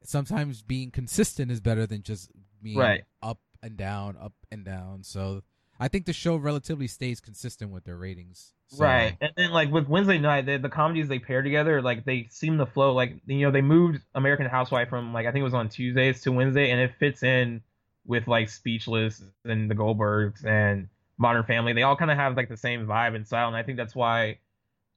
sometimes 0.04 0.62
being 0.62 0.92
consistent 0.92 1.50
is 1.50 1.62
better 1.62 1.86
than 1.88 2.04
just 2.04 2.30
being 2.62 2.78
Right. 2.78 3.04
up 3.24 3.40
and 3.64 3.78
down, 3.78 4.18
up 4.20 4.34
and 4.52 4.66
down. 4.66 5.04
So 5.04 5.44
I 5.80 5.88
think 5.88 6.06
the 6.06 6.14
show 6.14 6.36
relatively 6.36 6.88
stays 6.88 7.20
consistent 7.22 7.72
with 7.72 7.86
their 7.86 7.98
ratings. 7.98 8.54
So, 8.68 8.84
Right, 8.84 9.16
and 9.22 9.32
then 9.38 9.52
like 9.52 9.72
with 9.72 9.88
Wednesday 9.88 10.18
night, 10.18 10.46
the, 10.46 10.58
the 10.58 10.70
comedies 10.70 11.08
they 11.08 11.20
pair 11.20 11.42
together, 11.42 11.82
like 11.82 12.04
they 12.04 12.28
seem 12.32 12.58
to 12.58 12.66
flow. 12.66 12.94
Like 12.94 13.14
you 13.28 13.42
know, 13.46 13.52
they 13.52 13.62
moved 13.62 14.02
American 14.14 14.48
Housewife 14.48 14.90
from 14.90 15.14
like 15.14 15.26
I 15.26 15.32
think 15.32 15.42
it 15.42 15.46
was 15.46 15.54
on 15.54 15.70
Tuesdays 15.70 16.22
to 16.22 16.32
Wednesday, 16.32 16.72
and 16.72 16.82
it 16.82 16.92
fits 17.00 17.22
in 17.24 17.62
with 18.06 18.28
like 18.28 18.50
Speechless 18.50 19.24
and 19.44 19.70
the 19.70 19.76
Goldbergs 19.76 20.46
and 20.46 20.88
Modern 21.18 21.44
Family. 21.44 21.74
They 21.74 21.84
all 21.84 21.96
kind 21.96 22.12
of 22.12 22.18
have 22.18 22.36
like 22.36 22.50
the 22.50 22.58
same 22.58 22.86
vibe 22.86 23.16
and 23.16 23.26
style, 23.26 23.48
and 23.48 23.56
I 23.56 23.64
think 23.64 23.78
that's 23.78 23.96
why 23.96 24.40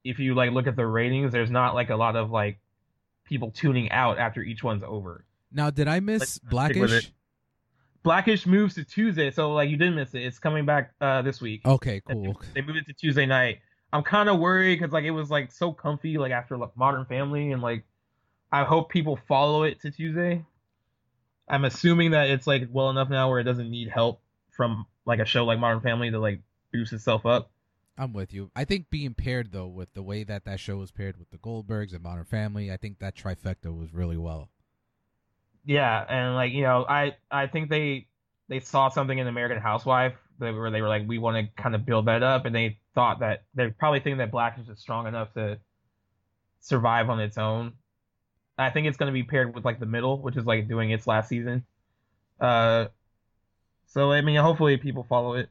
if 0.04 0.18
you 0.18 0.34
like 0.34 0.52
look 0.52 0.66
at 0.66 0.76
the 0.76 0.86
ratings, 0.86 1.32
there's 1.32 1.50
not 1.50 1.74
like 1.74 1.90
a 1.90 1.96
lot 1.96 2.16
of 2.16 2.30
like 2.30 2.60
people 3.24 3.50
tuning 3.50 3.90
out 3.90 4.18
after 4.18 4.42
each 4.42 4.62
one's 4.62 4.82
over. 4.82 5.24
Now, 5.52 5.70
did 5.70 5.88
I 5.88 6.00
miss 6.00 6.40
Like, 6.42 6.50
Blackish? 6.50 7.12
Blackish 8.02 8.46
moves 8.46 8.74
to 8.76 8.84
Tuesday, 8.84 9.30
so 9.30 9.52
like 9.52 9.68
you 9.68 9.76
didn't 9.76 9.96
miss 9.96 10.14
it. 10.14 10.22
It's 10.22 10.38
coming 10.38 10.64
back 10.64 10.92
uh 11.00 11.22
this 11.22 11.40
week. 11.40 11.62
Okay, 11.66 12.00
cool. 12.06 12.40
They 12.54 12.62
moved 12.62 12.78
it 12.78 12.86
to 12.86 12.92
Tuesday 12.92 13.26
night. 13.26 13.58
I'm 13.92 14.02
kind 14.02 14.28
of 14.28 14.38
worried 14.38 14.78
because 14.78 14.92
like 14.92 15.04
it 15.04 15.10
was 15.10 15.30
like 15.30 15.50
so 15.50 15.72
comfy 15.72 16.18
like 16.18 16.32
after 16.32 16.56
like, 16.56 16.76
Modern 16.76 17.04
Family 17.06 17.52
and 17.52 17.60
like 17.62 17.84
I 18.52 18.64
hope 18.64 18.90
people 18.90 19.18
follow 19.28 19.64
it 19.64 19.80
to 19.82 19.90
Tuesday. 19.90 20.44
I'm 21.48 21.64
assuming 21.64 22.12
that 22.12 22.30
it's 22.30 22.46
like 22.46 22.68
well 22.70 22.90
enough 22.90 23.08
now 23.08 23.28
where 23.30 23.40
it 23.40 23.44
doesn't 23.44 23.70
need 23.70 23.88
help 23.88 24.20
from 24.50 24.86
like 25.04 25.20
a 25.20 25.24
show 25.24 25.44
like 25.44 25.58
Modern 25.58 25.80
Family 25.80 26.10
to 26.10 26.18
like 26.18 26.40
boost 26.72 26.92
itself 26.92 27.24
up. 27.26 27.50
I'm 27.96 28.12
with 28.12 28.32
you. 28.32 28.50
I 28.54 28.64
think 28.64 28.90
being 28.90 29.14
paired 29.14 29.52
though 29.52 29.66
with 29.66 29.92
the 29.94 30.02
way 30.02 30.22
that 30.24 30.44
that 30.44 30.60
show 30.60 30.76
was 30.76 30.90
paired 30.90 31.18
with 31.18 31.30
the 31.30 31.38
Goldbergs 31.38 31.92
and 31.92 32.02
Modern 32.02 32.24
Family, 32.24 32.70
I 32.70 32.76
think 32.76 32.98
that 33.00 33.16
trifecta 33.16 33.76
was 33.76 33.92
really 33.92 34.16
well. 34.16 34.50
Yeah, 35.64 36.04
and 36.08 36.34
like 36.34 36.52
you 36.52 36.62
know, 36.62 36.86
I 36.88 37.16
I 37.30 37.46
think 37.46 37.70
they 37.70 38.06
they 38.48 38.60
saw 38.60 38.88
something 38.88 39.18
in 39.18 39.26
American 39.26 39.58
Housewife 39.58 40.14
that 40.38 40.54
where 40.54 40.70
they 40.70 40.80
were 40.80 40.88
like, 40.88 41.06
we 41.06 41.18
want 41.18 41.36
to 41.36 41.62
kind 41.62 41.74
of 41.74 41.84
build 41.84 42.06
that 42.06 42.22
up, 42.22 42.46
and 42.46 42.54
they 42.54 42.78
thought 42.94 43.20
that 43.20 43.44
they 43.54 43.68
probably 43.68 44.00
think 44.00 44.18
that 44.18 44.30
Blackish 44.30 44.68
is 44.68 44.80
strong 44.80 45.06
enough 45.06 45.32
to 45.34 45.58
survive 46.60 47.10
on 47.10 47.20
its 47.20 47.36
own. 47.36 47.72
I 48.58 48.70
think 48.70 48.86
it's 48.88 48.96
going 48.96 49.06
to 49.08 49.12
be 49.12 49.22
paired 49.22 49.54
with 49.54 49.64
like 49.64 49.78
the 49.80 49.86
middle, 49.86 50.18
which 50.20 50.36
is 50.36 50.44
like 50.44 50.68
doing 50.68 50.90
its 50.90 51.06
last 51.06 51.28
season. 51.28 51.64
Uh, 52.40 52.86
so 53.86 54.12
I 54.12 54.20
mean, 54.20 54.36
hopefully 54.36 54.76
people 54.76 55.04
follow 55.08 55.34
it. 55.34 55.48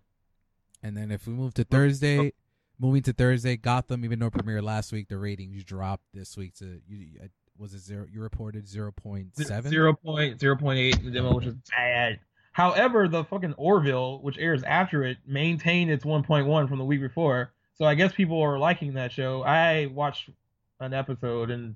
And 0.83 0.95
then 0.95 1.11
if 1.11 1.25
we 1.25 1.33
move 1.33 1.53
to 1.55 1.63
Thursday, 1.63 2.33
moving 2.79 3.01
to 3.03 3.13
Thursday, 3.13 3.57
Gotham, 3.57 4.05
even 4.05 4.19
though 4.19 4.29
premiere 4.29 4.61
last 4.61 4.91
week, 4.91 5.07
the 5.07 5.17
ratings 5.17 5.63
dropped 5.63 6.03
this 6.13 6.37
week 6.37 6.53
to 6.55 6.79
you. 6.87 7.07
uh, 7.23 7.27
Was 7.57 7.73
it 7.73 7.79
zero? 7.79 8.05
You 8.11 8.21
reported 8.21 8.67
zero 8.67 8.91
point 8.91 9.35
seven. 9.35 9.71
Zero 9.71 9.93
point 9.93 10.39
zero 10.39 10.55
point 10.55 10.77
eight 10.79 10.99
in 10.99 11.05
the 11.05 11.11
demo, 11.11 11.33
which 11.35 11.45
is 11.47 11.55
bad. 11.75 12.19
However, 12.51 13.07
the 13.07 13.23
fucking 13.23 13.53
Orville, 13.53 14.19
which 14.21 14.37
airs 14.39 14.63
after 14.63 15.03
it, 15.03 15.17
maintained 15.27 15.91
its 15.91 16.03
1.1 16.03 16.67
from 16.67 16.79
the 16.79 16.85
week 16.85 17.01
before. 17.01 17.51
So 17.75 17.85
I 17.85 17.93
guess 17.93 18.11
people 18.13 18.41
are 18.41 18.57
liking 18.57 18.93
that 18.95 19.11
show. 19.11 19.43
I 19.43 19.85
watched 19.85 20.31
an 20.79 20.91
episode 20.91 21.51
and 21.51 21.75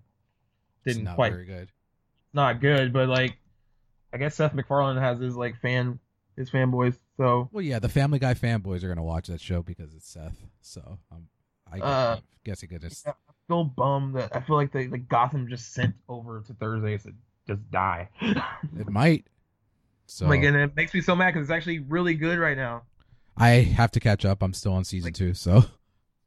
didn't 0.86 1.04
not 1.04 1.16
quite 1.16 1.32
very 1.34 1.46
good. 1.46 1.70
not 2.34 2.60
good, 2.62 2.92
but 2.94 3.08
like 3.10 3.38
I 4.14 4.18
guess 4.18 4.36
Seth 4.36 4.54
MacFarlane 4.54 4.98
has 4.98 5.20
his 5.20 5.36
like 5.36 5.60
fan 5.62 6.00
his 6.36 6.50
fanboys. 6.50 6.98
So 7.18 7.50
Well, 7.52 7.64
yeah, 7.64 7.80
the 7.80 7.90
Family 7.90 8.20
Guy 8.20 8.34
fanboys 8.34 8.84
are 8.84 8.88
gonna 8.88 9.04
watch 9.04 9.28
that 9.28 9.42
show 9.42 9.62
because 9.62 9.94
it's 9.94 10.08
Seth. 10.10 10.36
So 10.62 10.98
um, 11.12 11.28
I 11.72 11.78
guess, 11.78 11.86
Uh, 11.86 12.18
I 12.20 12.22
guess 12.44 12.64
it 12.64 12.68
could 12.68 12.82
just. 12.82 13.08
I'm 13.08 13.14
still 13.46 13.64
bummed 13.66 14.16
that 14.16 14.36
I 14.36 14.40
feel 14.42 14.56
like 14.56 14.72
the 14.72 14.88
like 14.88 15.08
Gotham 15.08 15.48
just 15.48 15.74
sent 15.74 15.96
over 16.10 16.42
to 16.48 16.54
Thursdays 16.54 17.04
to 17.04 17.14
just 17.48 17.70
die. 17.72 18.10
It 18.80 18.90
might. 18.90 19.28
So 20.08 20.28
like 20.28 20.44
and 20.44 20.56
it 20.58 20.76
makes 20.76 20.94
me 20.94 21.02
so 21.02 21.16
mad 21.16 21.34
because 21.34 21.46
it's 21.50 21.52
actually 21.56 21.80
really 21.80 22.16
good 22.16 22.38
right 22.40 22.58
now. 22.58 22.84
I 23.38 23.50
have 23.50 23.92
to 23.92 24.00
catch 24.02 24.26
up. 24.26 24.44
I'm 24.44 24.54
still 24.54 24.74
on 24.74 24.84
season 24.84 25.08
Like- 25.08 25.16
two, 25.16 25.34
so 25.34 25.64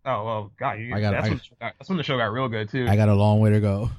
Oh 0.07 0.24
well, 0.24 0.52
God, 0.59 0.72
you, 0.80 0.94
I 0.94 1.00
got- 1.00 1.12
that's, 1.12 1.26
I- 1.26 1.28
when 1.30 1.38
got, 1.61 1.72
that's 1.78 1.88
when 1.88 1.96
the 1.98 2.05
show 2.05 2.16
got 2.18 2.32
real 2.32 2.48
good 2.48 2.68
too. 2.68 2.86
I 2.88 2.96
got 2.96 3.09
a 3.09 3.14
long 3.14 3.40
way 3.40 3.50
to 3.50 3.61
go. 3.61 3.90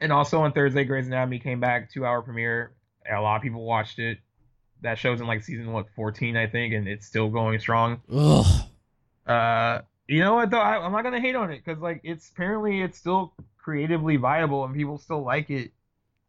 And 0.00 0.12
also 0.12 0.40
on 0.40 0.52
Thursday, 0.52 0.84
Grey's 0.84 1.06
Anatomy 1.06 1.38
came 1.38 1.60
back, 1.60 1.92
two 1.92 2.06
hour 2.06 2.22
premiere. 2.22 2.72
A 3.10 3.20
lot 3.20 3.36
of 3.36 3.42
people 3.42 3.64
watched 3.64 3.98
it. 3.98 4.18
That 4.82 4.98
show's 4.98 5.20
in 5.20 5.26
like 5.26 5.42
season 5.42 5.72
what 5.72 5.86
fourteen, 5.94 6.36
I 6.36 6.46
think, 6.46 6.72
and 6.74 6.88
it's 6.88 7.06
still 7.06 7.28
going 7.28 7.58
strong. 7.60 8.00
Ugh. 8.12 8.46
Uh, 9.26 9.80
You 10.08 10.20
know 10.20 10.34
what 10.34 10.50
though? 10.50 10.58
I, 10.60 10.82
I'm 10.84 10.92
not 10.92 11.02
gonna 11.02 11.20
hate 11.20 11.36
on 11.36 11.50
it 11.50 11.62
because 11.64 11.80
like 11.82 12.00
it's 12.02 12.30
apparently 12.30 12.80
it's 12.80 12.98
still 12.98 13.34
creatively 13.58 14.16
viable 14.16 14.64
and 14.64 14.74
people 14.74 14.98
still 14.98 15.22
like 15.24 15.50
it. 15.50 15.72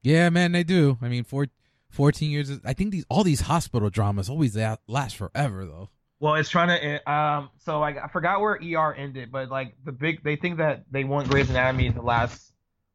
Yeah, 0.03 0.29
man, 0.29 0.51
they 0.51 0.63
do. 0.63 0.97
I 1.01 1.07
mean, 1.07 1.23
four, 1.23 1.47
14 1.89 2.29
years. 2.29 2.49
is- 2.49 2.59
I 2.65 2.73
think 2.73 2.91
these 2.91 3.05
all 3.09 3.23
these 3.23 3.41
hospital 3.41 3.89
dramas 3.89 4.29
always 4.29 4.57
last 4.87 5.15
forever, 5.15 5.65
though. 5.65 5.89
Well, 6.19 6.35
it's 6.35 6.49
trying 6.49 6.67
to 6.69 7.11
um. 7.11 7.49
So 7.59 7.79
like 7.79 7.97
I 7.97 8.07
forgot 8.09 8.41
where 8.41 8.59
ER 8.61 8.93
ended, 8.93 9.31
but 9.31 9.49
like 9.49 9.75
the 9.85 9.91
big 9.91 10.23
they 10.23 10.35
think 10.35 10.57
that 10.57 10.83
they 10.91 11.03
want 11.03 11.29
Grey's 11.29 11.49
Anatomy 11.49 11.89
to 11.91 12.01
last 12.01 12.50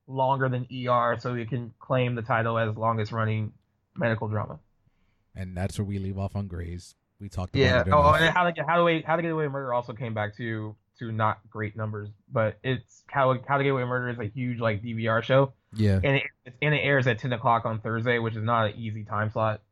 longer 0.06 0.48
than 0.48 0.66
ER, 0.72 1.16
so 1.18 1.34
they 1.34 1.44
can 1.44 1.72
claim 1.78 2.14
the 2.14 2.22
title 2.22 2.58
as 2.58 2.76
longest 2.76 3.12
running 3.12 3.52
medical 3.96 4.28
drama. 4.28 4.58
And 5.34 5.56
that's 5.56 5.78
where 5.78 5.84
we 5.84 5.98
leave 5.98 6.18
off 6.18 6.36
on 6.36 6.46
Grays. 6.46 6.94
We 7.20 7.28
talked 7.28 7.54
about 7.54 7.60
Yeah. 7.62 7.80
it. 7.80 7.88
Oh, 7.92 8.12
and 8.12 8.34
how 8.34 8.44
to 8.44 8.52
get 8.52 8.66
how 8.66 8.76
to 8.76 8.84
wait 8.84 9.04
how 9.04 9.16
to 9.16 9.22
get 9.22 9.30
away 9.30 9.44
with 9.44 9.52
murder 9.52 9.72
also 9.72 9.92
came 9.94 10.14
back 10.14 10.36
to 10.36 10.76
to 10.98 11.12
not 11.12 11.38
great 11.50 11.76
numbers, 11.76 12.08
but 12.30 12.58
it's 12.62 13.04
how 13.06 13.36
how 13.46 13.58
to 13.58 13.64
get 13.64 13.70
away 13.70 13.82
with 13.82 13.88
murder 13.88 14.08
is 14.10 14.18
a 14.18 14.30
huge 14.32 14.60
like 14.60 14.82
DVR 14.82 15.22
show, 15.22 15.52
yeah. 15.74 16.00
and 16.02 16.16
it 16.16 16.22
and 16.62 16.74
it 16.74 16.78
airs 16.78 17.06
at 17.06 17.18
ten 17.18 17.32
o'clock 17.32 17.64
on 17.64 17.80
Thursday, 17.80 18.18
which 18.18 18.36
is 18.36 18.42
not 18.42 18.70
an 18.70 18.76
easy 18.76 19.04
time 19.04 19.30
slot. 19.30 19.62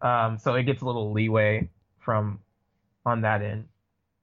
Um, 0.00 0.38
so 0.38 0.54
it 0.54 0.64
gets 0.64 0.82
a 0.82 0.84
little 0.84 1.12
leeway 1.12 1.68
from 2.00 2.40
on 3.06 3.22
that 3.22 3.42
end. 3.42 3.66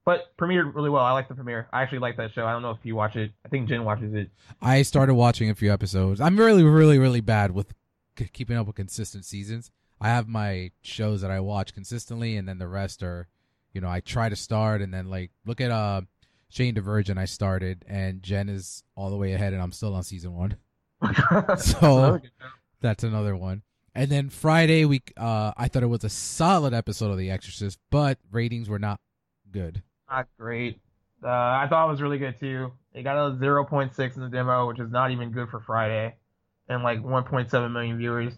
But 0.04 0.36
premiered 0.38 0.74
really 0.74 0.89
well. 0.89 1.04
I 1.04 1.12
like 1.12 1.28
the 1.28 1.36
premiere. 1.36 1.68
I 1.72 1.84
actually 1.84 1.99
like 1.99 2.18
that 2.18 2.34
show. 2.34 2.45
I 2.45 2.52
don't 2.54 2.64
know 2.64 2.72
if 2.72 2.80
you 2.84 2.95
watch 2.95 3.16
it. 3.16 3.32
I 3.45 3.49
think 3.49 3.70
Jen 3.70 3.86
watches 3.86 4.14
it. 4.14 4.32
I 4.62 4.82
started 4.82 5.14
watching 5.14 5.49
a 5.49 5.56
few 5.56 5.72
episodes. 5.72 6.20
I'm 6.20 6.38
really, 6.38 6.64
really, 6.64 6.97
really 6.97 7.22
bad 7.22 7.52
with 7.52 7.74
c- 8.18 8.30
keeping 8.34 8.58
up 8.58 8.66
with 8.66 8.76
consistent 8.76 9.26
seasons. 9.26 9.70
I 9.99 10.08
have 10.08 10.28
my 10.28 10.72
shows 10.82 11.22
that 11.22 11.30
I 11.30 11.39
watch 11.39 11.74
consistently, 11.76 12.36
and 12.36 12.47
then 12.49 12.58
the 12.58 12.68
rest 12.68 13.04
are, 13.04 13.28
you 13.74 13.82
know, 13.82 13.89
I 13.89 13.99
try 13.99 14.30
to 14.30 14.36
start, 14.36 14.82
and 14.82 14.91
then 14.91 15.08
like 15.08 15.30
look 15.45 15.62
at 15.62 15.70
uh, 15.70 16.02
Jane 16.49 16.74
the 16.74 16.82
Virgin. 16.82 17.20
I 17.20 17.26
started, 17.26 17.86
and 17.88 18.24
Jen 18.24 18.49
is 18.49 18.84
all 18.95 19.12
the 19.12 19.18
way 19.18 19.34
ahead, 19.34 19.54
and 19.54 19.62
I'm 19.62 19.72
still 19.72 19.93
on 19.93 20.04
season 20.04 20.34
one. 20.34 20.56
So 21.58 22.20
that's 22.80 23.04
another 23.04 23.36
one. 23.36 23.62
And 23.93 24.10
then 24.10 24.30
Friday 24.30 24.86
we 24.86 25.02
uh, 25.18 25.52
I 25.56 25.68
thought 25.68 25.84
it 25.84 25.88
was 25.88 26.04
a 26.04 26.10
solid 26.10 26.74
episode 26.74 27.12
of 27.12 27.18
The 27.20 27.30
Exorcist, 27.30 27.78
but 27.91 28.18
ratings 28.32 28.68
were 28.68 28.80
not 28.80 28.99
good. 29.52 29.84
Not 30.12 30.28
great. 30.38 30.80
Uh, 31.24 31.28
I 31.30 31.68
thought 31.70 31.88
it 31.88 31.91
was 31.91 32.01
really 32.01 32.18
good 32.18 32.39
too. 32.39 32.72
It 32.93 33.03
got 33.03 33.18
a 33.18 33.32
0.6 33.32 34.16
in 34.16 34.22
the 34.22 34.30
demo, 34.30 34.68
which 34.68 34.80
is 34.80 34.91
not 34.91 35.12
even 35.12 35.32
good 35.32 35.49
for 35.49 35.62
Friday, 35.62 36.16
and 36.68 36.84
like 36.84 36.99
1.7 36.99 37.72
million 37.72 37.97
viewers. 37.97 38.34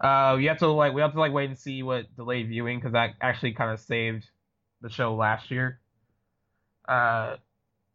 Uh, 0.00 0.38
you 0.40 0.48
have 0.48 0.58
to 0.58 0.68
like 0.68 0.94
we 0.94 1.02
have 1.02 1.12
to 1.12 1.18
like 1.18 1.32
wait 1.32 1.50
and 1.50 1.58
see 1.58 1.82
what 1.82 2.06
delayed 2.16 2.48
viewing 2.48 2.78
because 2.78 2.92
that 2.92 3.14
actually 3.20 3.52
kind 3.52 3.70
of 3.70 3.80
saved 3.80 4.24
the 4.80 4.88
show 4.88 5.14
last 5.14 5.50
year. 5.50 5.78
Uh, 6.88 7.36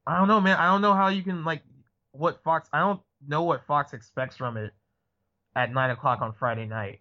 I 0.05 0.17
don't 0.17 0.27
know, 0.27 0.39
man. 0.39 0.57
I 0.57 0.71
don't 0.71 0.81
know 0.81 0.93
how 0.93 1.07
you 1.07 1.23
can 1.23 1.43
like 1.43 1.63
what 2.11 2.43
Fox. 2.43 2.69
I 2.71 2.79
don't 2.79 3.01
know 3.27 3.43
what 3.43 3.65
Fox 3.65 3.93
expects 3.93 4.35
from 4.35 4.57
it 4.57 4.71
at 5.55 5.73
nine 5.73 5.89
o'clock 5.89 6.21
on 6.21 6.33
Friday 6.33 6.65
night. 6.65 6.99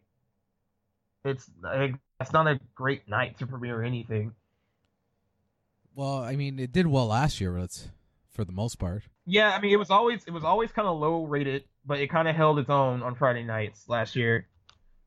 It's 1.24 1.50
like, 1.62 1.94
it's 2.20 2.32
not 2.32 2.46
a 2.46 2.60
great 2.74 3.08
night 3.08 3.38
to 3.38 3.46
premiere 3.46 3.82
anything. 3.82 4.32
Well, 5.94 6.18
I 6.18 6.36
mean, 6.36 6.58
it 6.58 6.72
did 6.72 6.86
well 6.86 7.06
last 7.06 7.40
year, 7.40 7.52
but 7.52 7.62
it's 7.64 7.88
for 8.32 8.44
the 8.44 8.52
most 8.52 8.76
part. 8.78 9.04
Yeah, 9.26 9.50
I 9.56 9.60
mean 9.60 9.72
it 9.72 9.76
was 9.78 9.90
always 9.90 10.24
it 10.24 10.32
was 10.32 10.44
always 10.44 10.70
kind 10.72 10.86
of 10.88 10.98
low 10.98 11.24
rated, 11.24 11.64
but 11.86 11.98
it 12.00 12.10
kind 12.10 12.28
of 12.28 12.34
held 12.36 12.58
its 12.58 12.68
own 12.68 13.02
on 13.02 13.14
Friday 13.14 13.42
nights 13.44 13.84
last 13.88 14.16
year. 14.16 14.48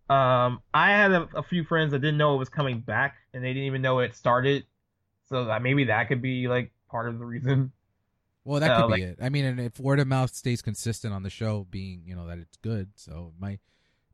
Um, 0.10 0.62
I 0.74 0.92
had 0.92 1.12
a, 1.12 1.28
a 1.36 1.44
few 1.44 1.64
friends 1.66 1.92
that 1.92 2.00
didn't 2.00 2.18
know 2.18 2.36
it 2.36 2.38
was 2.38 2.50
coming 2.50 2.80
back, 2.80 3.16
and 3.34 3.44
they 3.44 3.50
didn't 3.50 3.64
even 3.66 3.82
know 3.82 4.00
it 4.00 4.16
started, 4.16 4.66
so 5.28 5.46
that 5.46 5.62
maybe 5.62 5.86
that 5.86 6.08
could 6.08 6.22
be 6.22 6.48
like 6.48 6.72
part 6.90 7.10
of 7.10 7.20
the 7.20 7.26
reason. 7.26 7.72
Well, 8.46 8.62
that 8.62 8.72
Uh, 8.72 8.82
could 8.84 8.92
like- 8.92 9.02
be 9.02 9.04
it. 9.04 9.20
I 9.22 9.28
mean, 9.28 9.44
and 9.44 9.60
if 9.60 9.78
word 9.80 10.00
of 10.00 10.08
mouth 10.08 10.34
stays 10.34 10.62
consistent 10.62 11.14
on 11.14 11.24
the 11.24 11.30
show, 11.30 11.68
being 11.70 12.04
you 12.06 12.16
know 12.16 12.26
that 12.28 12.40
it's 12.40 12.56
good, 12.58 12.92
so 12.96 13.34
it 13.36 13.42
might 13.42 13.60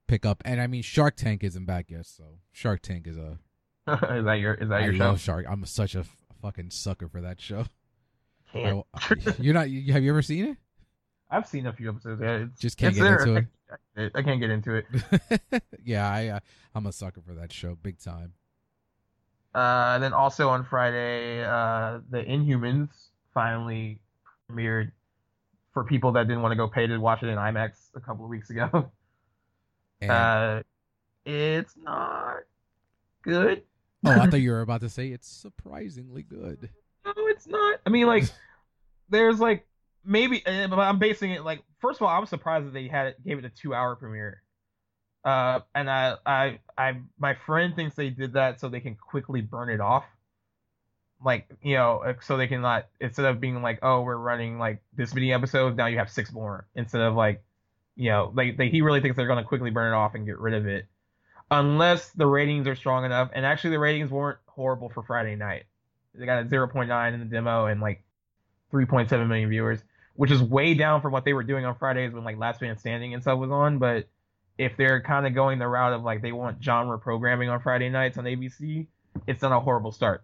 pick 0.07 0.25
up. 0.25 0.41
And 0.43 0.59
I 0.59 0.65
mean, 0.65 0.81
Shark 0.81 1.15
Tank 1.15 1.43
isn't 1.43 1.65
back 1.65 1.91
yet, 1.91 2.07
so 2.07 2.39
Shark 2.51 2.81
Tank 2.81 3.05
is 3.05 3.15
a. 3.17 3.37
is 3.87 4.25
that 4.25 4.39
your 4.39 4.55
is 4.55 4.69
that 4.69 4.81
I 4.81 4.85
your 4.85 4.93
show? 4.95 5.15
Shark. 5.17 5.45
I'm 5.47 5.63
such 5.65 5.93
a 5.93 6.03
fucking 6.43 6.69
sucker 6.69 7.07
for 7.07 7.21
that 7.21 7.41
show. 7.41 7.65
Can't. 8.51 8.85
I- 8.93 9.15
you're 9.39 9.55
not. 9.55 9.69
You, 9.71 9.93
have 9.93 10.03
you 10.03 10.11
ever 10.11 10.21
seen 10.21 10.45
it? 10.45 10.57
I've 11.31 11.47
seen 11.47 11.65
a 11.65 11.73
few 11.73 11.89
episodes. 11.89 12.21
Yeah, 12.21 12.35
it's, 12.43 12.59
Just 12.59 12.77
can't 12.77 12.89
it's 12.91 12.99
get 12.99 13.03
there. 13.03 13.25
into 13.25 13.35
it. 13.97 14.11
I, 14.15 14.19
I 14.19 14.21
can't 14.21 14.39
get 14.39 14.51
into 14.51 14.75
it. 14.75 15.63
yeah, 15.83 16.07
I 16.07 16.27
uh, 16.27 16.39
I'm 16.75 16.85
a 16.85 16.91
sucker 16.91 17.21
for 17.25 17.33
that 17.33 17.51
show, 17.51 17.75
big 17.81 17.97
time. 17.99 18.33
Uh, 19.55 19.93
and 19.95 20.03
then 20.03 20.13
also 20.13 20.49
on 20.49 20.63
Friday, 20.63 21.43
uh, 21.43 21.99
the 22.11 22.19
Inhumans 22.23 22.89
finally 23.33 23.99
premiered 24.51 24.91
for 25.73 25.83
people 25.83 26.11
that 26.11 26.27
didn't 26.27 26.43
want 26.43 26.51
to 26.51 26.55
go 26.55 26.67
pay 26.67 26.85
to 26.85 26.97
watch 26.99 27.23
it 27.23 27.27
in 27.29 27.37
IMAX 27.37 27.89
a 27.95 27.99
couple 27.99 28.25
of 28.25 28.29
weeks 28.29 28.49
ago. 28.51 28.91
And, 30.01 30.11
Uh, 30.11 30.63
it's 31.25 31.75
not 31.81 32.39
good. 33.21 33.63
Oh, 34.05 34.11
I 34.11 34.27
thought 34.27 34.37
you 34.41 34.51
were 34.51 34.61
about 34.61 34.81
to 34.81 34.89
say 34.89 35.07
it's 35.07 35.27
surprisingly 35.27 36.23
good. 36.23 36.69
No, 37.05 37.13
it's 37.27 37.47
not. 37.47 37.79
I 37.85 37.89
mean, 37.89 38.07
like, 38.07 38.25
there's 39.09 39.39
like 39.39 39.65
maybe, 40.05 40.45
eh, 40.45 40.67
but 40.67 40.79
I'm 40.79 40.99
basing 40.99 41.31
it 41.31 41.43
like. 41.43 41.63
First 41.79 41.99
of 41.99 42.07
all, 42.07 42.15
I 42.15 42.19
was 42.19 42.29
surprised 42.29 42.65
that 42.67 42.73
they 42.73 42.87
had 42.87 43.07
it, 43.07 43.25
gave 43.25 43.37
it 43.37 43.45
a 43.45 43.49
two 43.49 43.73
hour 43.73 43.95
premiere. 43.95 44.43
Uh, 45.23 45.61
and 45.73 45.89
I, 45.89 46.15
I, 46.25 46.59
I, 46.77 46.97
my 47.17 47.35
friend 47.45 47.75
thinks 47.75 47.95
they 47.95 48.09
did 48.09 48.33
that 48.33 48.59
so 48.59 48.67
they 48.67 48.81
can 48.81 48.95
quickly 48.95 49.41
burn 49.41 49.69
it 49.69 49.79
off. 49.79 50.03
Like, 51.23 51.47
you 51.61 51.75
know, 51.75 52.03
uh, 52.05 52.13
so 52.21 52.35
they 52.35 52.47
can 52.47 52.61
not 52.61 52.87
instead 52.99 53.25
of 53.25 53.39
being 53.39 53.61
like, 53.61 53.79
oh, 53.81 54.01
we're 54.01 54.17
running 54.17 54.59
like 54.59 54.81
this 54.93 55.13
many 55.13 55.31
episodes, 55.31 55.77
now 55.77 55.85
you 55.85 55.97
have 55.97 56.09
six 56.09 56.33
more 56.33 56.67
instead 56.75 57.01
of 57.01 57.15
like, 57.15 57.41
you 57.95 58.09
know, 58.09 58.33
like 58.35 58.57
they, 58.57 58.67
he 58.67 58.81
really 58.81 58.99
thinks 58.99 59.15
they're 59.15 59.27
gonna 59.27 59.45
quickly 59.45 59.69
burn 59.69 59.93
it 59.93 59.95
off 59.95 60.15
and 60.15 60.25
get 60.25 60.37
rid 60.39 60.53
of 60.53 60.67
it, 60.67 60.85
unless 61.53 62.09
the 62.09 62.25
ratings 62.25 62.67
are 62.67 62.75
strong 62.75 63.05
enough. 63.05 63.29
And 63.33 63.45
actually, 63.45 63.71
the 63.71 63.79
ratings 63.79 64.09
weren't 64.09 64.39
horrible 64.47 64.89
for 64.89 65.03
Friday 65.03 65.35
night. 65.35 65.63
They 66.15 66.25
got 66.25 66.43
a 66.43 66.45
0.9 66.45 67.13
in 67.13 67.19
the 67.19 67.25
demo 67.25 67.65
and 67.65 67.81
like 67.81 68.03
3.7 68.71 69.27
million 69.27 69.49
viewers, 69.49 69.79
which 70.15 70.31
is 70.31 70.41
way 70.41 70.73
down 70.73 71.01
from 71.01 71.11
what 71.11 71.25
they 71.25 71.33
were 71.33 71.43
doing 71.43 71.65
on 71.65 71.75
Fridays 71.75 72.13
when 72.13 72.23
like 72.23 72.37
Last 72.37 72.61
Man 72.61 72.77
Standing 72.77 73.13
and 73.13 73.23
stuff 73.23 73.39
was 73.39 73.51
on. 73.51 73.79
But 73.79 74.07
if 74.57 74.77
they're 74.77 75.01
kind 75.01 75.25
of 75.25 75.33
going 75.33 75.59
the 75.59 75.67
route 75.67 75.93
of 75.93 76.03
like 76.03 76.21
they 76.21 76.31
want 76.31 76.63
genre 76.63 76.97
programming 76.99 77.49
on 77.49 77.61
Friday 77.61 77.89
nights 77.89 78.17
on 78.17 78.25
ABC, 78.25 78.87
it's 79.27 79.41
not 79.41 79.51
a 79.51 79.59
horrible 79.59 79.91
start. 79.91 80.23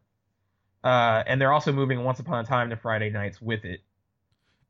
Uh, 0.83 1.23
and 1.25 1.41
they're 1.41 1.51
also 1.51 1.71
moving 1.71 2.03
Once 2.03 2.19
Upon 2.19 2.43
a 2.43 2.47
Time 2.47 2.69
to 2.69 2.77
Friday 2.77 3.09
nights 3.09 3.41
with 3.41 3.65
it. 3.65 3.81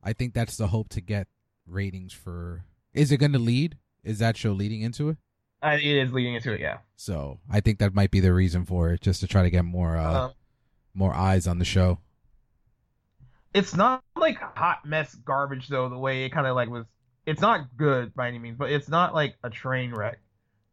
I 0.04 0.14
think 0.14 0.34
that's 0.34 0.58
the 0.58 0.68
hope 0.68 0.90
to 0.90 1.02
get 1.02 1.28
ratings 1.68 2.14
for. 2.14 2.66
Is 2.94 3.12
it 3.12 3.18
going 3.18 3.34
to 3.34 3.40
lead? 3.40 3.78
Is 4.04 4.20
that 4.20 4.38
show 4.38 4.54
leading 4.54 4.82
into 4.82 5.10
it? 5.10 5.18
Uh, 5.62 5.78
it 5.82 5.84
is 5.84 6.14
leading 6.14 6.36
into 6.36 6.54
it, 6.54 6.62
yeah. 6.62 6.78
So 6.96 7.40
I 7.52 7.60
think 7.60 7.80
that 7.80 7.94
might 7.94 8.12
be 8.12 8.20
the 8.22 8.34
reason 8.34 8.66
for 8.66 8.92
it, 8.92 9.02
just 9.02 9.20
to 9.22 9.28
try 9.28 9.44
to 9.44 9.50
get 9.50 9.66
more 9.66 9.98
uh, 9.98 10.26
Um, 10.28 10.32
more 10.94 11.14
eyes 11.14 11.48
on 11.48 11.60
the 11.60 11.66
show. 11.66 12.00
it's 13.54 13.76
not 13.76 14.04
like 14.16 14.38
hot 14.38 14.86
mess 14.86 15.14
garbage 15.16 15.68
though. 15.68 15.90
The 15.90 15.98
way 15.98 16.24
it 16.26 16.30
kind 16.30 16.48
of 16.48 16.56
like 16.56 16.70
was, 16.70 16.86
it's 17.26 17.42
not 17.42 17.76
good 17.78 18.14
by 18.14 18.28
any 18.28 18.40
means, 18.40 18.58
but 18.58 18.72
it's 18.72 18.88
not 18.88 19.14
like 19.14 19.36
a 19.44 19.50
train 19.50 19.92
wreck. 19.94 20.20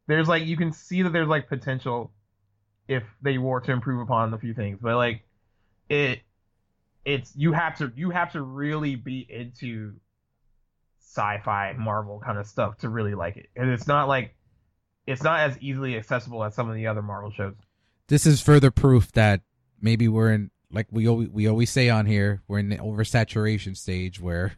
There's 0.06 0.28
like 0.28 0.44
you 0.46 0.56
can 0.56 0.72
see 0.72 1.02
that 1.02 1.10
there's 1.12 1.26
like 1.28 1.48
potential 1.48 2.12
if 2.86 3.02
they 3.22 3.38
were 3.38 3.60
to 3.62 3.72
improve 3.72 4.00
upon 4.00 4.32
a 4.34 4.38
few 4.38 4.54
things, 4.54 4.78
but 4.80 4.94
like 4.96 5.22
it, 5.88 6.20
it's 7.04 7.32
you 7.34 7.52
have 7.52 7.76
to 7.78 7.92
you 7.96 8.10
have 8.10 8.32
to 8.32 8.42
really 8.42 8.94
be 8.94 9.26
into 9.28 9.94
sci-fi 11.00 11.72
Marvel 11.76 12.20
kind 12.24 12.38
of 12.38 12.46
stuff 12.46 12.78
to 12.78 12.88
really 12.88 13.14
like 13.14 13.36
it, 13.36 13.48
and 13.56 13.70
it's 13.70 13.88
not 13.88 14.06
like 14.06 14.35
it's 15.06 15.22
not 15.22 15.40
as 15.40 15.56
easily 15.60 15.96
accessible 15.96 16.42
as 16.44 16.54
some 16.54 16.68
of 16.68 16.74
the 16.74 16.86
other 16.86 17.02
Marvel 17.02 17.30
shows. 17.30 17.54
This 18.08 18.26
is 18.26 18.40
further 18.40 18.70
proof 18.70 19.12
that 19.12 19.40
maybe 19.80 20.08
we're 20.08 20.32
in, 20.32 20.50
like 20.70 20.86
we 20.90 21.08
always, 21.08 21.28
we 21.28 21.46
always 21.48 21.70
say 21.70 21.88
on 21.88 22.06
here, 22.06 22.42
we're 22.48 22.58
in 22.58 22.68
the 22.68 22.76
oversaturation 22.78 23.76
stage 23.76 24.20
where 24.20 24.54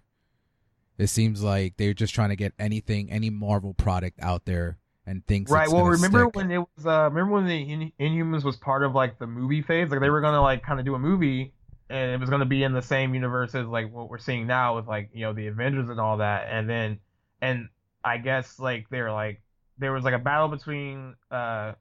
it 0.96 1.08
seems 1.08 1.42
like 1.42 1.76
they're 1.76 1.94
just 1.94 2.14
trying 2.14 2.30
to 2.30 2.36
get 2.36 2.52
anything, 2.58 3.10
any 3.10 3.30
Marvel 3.30 3.72
product 3.74 4.18
out 4.20 4.44
there, 4.44 4.78
and 5.06 5.26
thinks 5.26 5.50
Right. 5.50 5.68
Well, 5.68 5.84
remember 5.84 6.24
stick. 6.24 6.36
when 6.36 6.50
it 6.50 6.58
was? 6.58 6.86
Uh, 6.86 7.04
remember 7.04 7.32
when 7.32 7.46
the 7.46 7.56
In- 7.72 7.92
Inhumans 8.00 8.44
was 8.44 8.56
part 8.56 8.82
of 8.82 8.94
like 8.94 9.18
the 9.18 9.26
movie 9.26 9.62
phase? 9.62 9.90
Like 9.90 10.00
they 10.00 10.10
were 10.10 10.20
gonna 10.20 10.42
like 10.42 10.62
kind 10.62 10.78
of 10.80 10.84
do 10.84 10.94
a 10.94 10.98
movie, 10.98 11.54
and 11.88 12.10
it 12.10 12.20
was 12.20 12.28
gonna 12.28 12.44
be 12.46 12.62
in 12.64 12.72
the 12.72 12.82
same 12.82 13.14
universe 13.14 13.54
as 13.54 13.66
like 13.66 13.90
what 13.92 14.10
we're 14.10 14.18
seeing 14.18 14.46
now 14.46 14.76
with 14.76 14.86
like 14.86 15.10
you 15.14 15.22
know 15.22 15.32
the 15.32 15.46
Avengers 15.46 15.88
and 15.88 16.00
all 16.00 16.18
that. 16.18 16.48
And 16.50 16.68
then, 16.68 16.98
and 17.40 17.68
I 18.04 18.18
guess 18.18 18.58
like 18.58 18.88
they're 18.90 19.12
like 19.12 19.40
there 19.78 19.92
was 19.92 20.04
like 20.04 20.14
a 20.14 20.18
battle 20.18 20.48
between 20.48 21.14
uh 21.30 21.72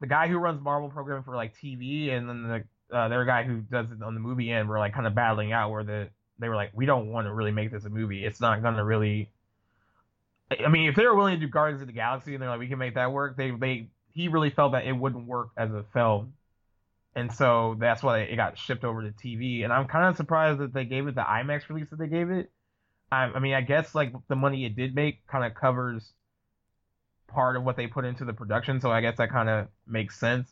the 0.00 0.06
guy 0.06 0.28
who 0.28 0.38
runs 0.38 0.62
Marvel 0.62 0.88
programming 0.88 1.24
for 1.24 1.36
like 1.36 1.54
TV, 1.56 2.10
and 2.10 2.28
then 2.28 2.42
the 2.42 2.64
uh, 2.96 3.08
their 3.08 3.24
guy 3.24 3.44
who 3.44 3.60
does 3.60 3.90
it 3.92 4.02
on 4.02 4.14
the 4.14 4.20
movie 4.20 4.50
end 4.50 4.68
were 4.68 4.78
like 4.78 4.94
kind 4.94 5.06
of 5.06 5.14
battling 5.14 5.52
out 5.52 5.70
where 5.70 5.84
the 5.84 6.08
they 6.38 6.48
were 6.48 6.56
like 6.56 6.70
we 6.74 6.86
don't 6.86 7.12
want 7.12 7.26
to 7.26 7.32
really 7.32 7.52
make 7.52 7.70
this 7.70 7.84
a 7.84 7.90
movie. 7.90 8.24
It's 8.24 8.40
not 8.40 8.62
gonna 8.62 8.84
really 8.84 9.30
I 10.50 10.68
mean, 10.68 10.88
if 10.88 10.96
they 10.96 11.04
were 11.04 11.14
willing 11.14 11.38
to 11.38 11.46
do 11.46 11.50
Guardians 11.50 11.80
of 11.80 11.86
the 11.86 11.92
Galaxy 11.92 12.34
and 12.34 12.42
they're 12.42 12.50
like, 12.50 12.58
we 12.58 12.66
can 12.66 12.78
make 12.78 12.94
that 12.94 13.12
work, 13.12 13.36
they 13.36 13.50
they 13.50 13.88
he 14.12 14.28
really 14.28 14.50
felt 14.50 14.72
that 14.72 14.86
it 14.86 14.92
wouldn't 14.92 15.26
work 15.26 15.50
as 15.56 15.70
a 15.72 15.84
film. 15.92 16.34
and 17.14 17.32
so 17.32 17.76
that's 17.78 18.02
why 18.02 18.20
it 18.20 18.36
got 18.36 18.58
shipped 18.58 18.84
over 18.84 19.02
to 19.02 19.10
TV. 19.12 19.64
And 19.64 19.72
I'm 19.72 19.86
kind 19.86 20.06
of 20.06 20.16
surprised 20.16 20.58
that 20.60 20.72
they 20.72 20.84
gave 20.84 21.06
it 21.06 21.14
the 21.14 21.22
IMAX 21.22 21.68
release 21.68 21.90
that 21.90 21.98
they 21.98 22.08
gave 22.08 22.30
it. 22.30 22.50
I, 23.12 23.24
I 23.24 23.38
mean, 23.40 23.54
I 23.54 23.60
guess 23.60 23.94
like 23.94 24.12
the 24.28 24.36
money 24.36 24.64
it 24.64 24.76
did 24.76 24.94
make 24.94 25.26
kind 25.26 25.44
of 25.44 25.54
covers 25.54 26.12
part 27.30 27.56
of 27.56 27.64
what 27.64 27.76
they 27.76 27.86
put 27.86 28.04
into 28.04 28.24
the 28.24 28.32
production, 28.32 28.80
so 28.80 28.90
I 28.90 29.00
guess 29.00 29.16
that 29.18 29.30
kind 29.30 29.48
of 29.48 29.68
makes 29.86 30.18
sense. 30.18 30.48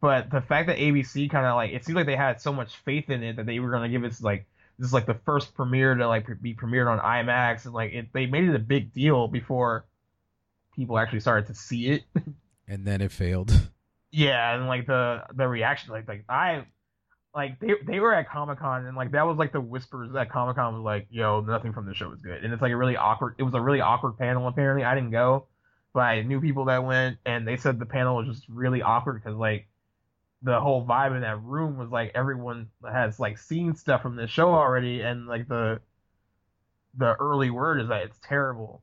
But 0.00 0.30
the 0.30 0.40
fact 0.40 0.68
that 0.68 0.78
ABC 0.78 1.30
kind 1.30 1.46
of 1.46 1.56
like 1.56 1.72
it 1.72 1.84
seems 1.84 1.96
like 1.96 2.06
they 2.06 2.16
had 2.16 2.40
so 2.40 2.52
much 2.52 2.76
faith 2.84 3.10
in 3.10 3.22
it 3.22 3.36
that 3.36 3.46
they 3.46 3.58
were 3.58 3.70
gonna 3.70 3.88
give 3.88 4.04
us 4.04 4.22
like 4.22 4.46
this 4.78 4.86
is 4.86 4.92
like 4.92 5.06
the 5.06 5.18
first 5.26 5.54
premiere 5.54 5.94
to 5.94 6.06
like 6.06 6.26
be 6.40 6.54
premiered 6.54 6.90
on 6.90 7.00
IMAX 7.00 7.64
and 7.64 7.74
like 7.74 7.92
it, 7.92 8.12
they 8.12 8.26
made 8.26 8.44
it 8.44 8.54
a 8.54 8.60
big 8.60 8.92
deal 8.92 9.26
before 9.26 9.86
people 10.76 10.98
actually 10.98 11.20
started 11.20 11.48
to 11.48 11.54
see 11.54 11.88
it. 11.88 12.04
and 12.68 12.86
then 12.86 13.00
it 13.00 13.10
failed. 13.10 13.52
Yeah, 14.10 14.54
and 14.54 14.68
like 14.68 14.86
the 14.86 15.24
the 15.34 15.46
reaction, 15.46 15.92
like 15.92 16.08
like 16.08 16.24
I, 16.28 16.64
like 17.34 17.58
they 17.60 17.74
they 17.86 18.00
were 18.00 18.14
at 18.14 18.30
Comic 18.30 18.60
Con 18.60 18.86
and 18.86 18.96
like 18.96 19.10
that 19.12 19.26
was 19.26 19.36
like 19.36 19.52
the 19.52 19.60
whispers 19.60 20.14
at 20.14 20.30
Comic 20.30 20.56
Con 20.56 20.74
was 20.74 20.82
like, 20.82 21.08
yo, 21.10 21.40
nothing 21.40 21.72
from 21.72 21.86
the 21.86 21.94
show 21.94 22.12
is 22.12 22.20
good, 22.20 22.44
and 22.44 22.52
it's 22.52 22.62
like 22.62 22.72
a 22.72 22.76
really 22.76 22.96
awkward. 22.96 23.34
It 23.38 23.42
was 23.42 23.54
a 23.54 23.60
really 23.60 23.80
awkward 23.80 24.16
panel. 24.16 24.46
Apparently, 24.46 24.84
I 24.84 24.94
didn't 24.94 25.10
go, 25.10 25.46
but 25.98 26.02
I 26.04 26.22
knew 26.22 26.40
people 26.40 26.66
that 26.66 26.84
went, 26.84 27.18
and 27.26 27.44
they 27.44 27.56
said 27.56 27.80
the 27.80 27.84
panel 27.86 28.14
was 28.14 28.28
just 28.28 28.48
really 28.48 28.82
awkward 28.82 29.20
because 29.20 29.36
like 29.36 29.66
the 30.42 30.60
whole 30.60 30.86
vibe 30.86 31.16
in 31.16 31.22
that 31.22 31.42
room 31.42 31.76
was 31.76 31.90
like 31.90 32.12
everyone 32.14 32.68
has 32.88 33.18
like 33.18 33.36
seen 33.36 33.74
stuff 33.74 34.00
from 34.00 34.14
this 34.14 34.30
show 34.30 34.54
already, 34.54 35.00
and 35.00 35.26
like 35.26 35.48
the 35.48 35.80
the 36.96 37.14
early 37.18 37.50
word 37.50 37.80
is 37.80 37.88
that 37.88 38.04
it's 38.04 38.18
terrible. 38.22 38.80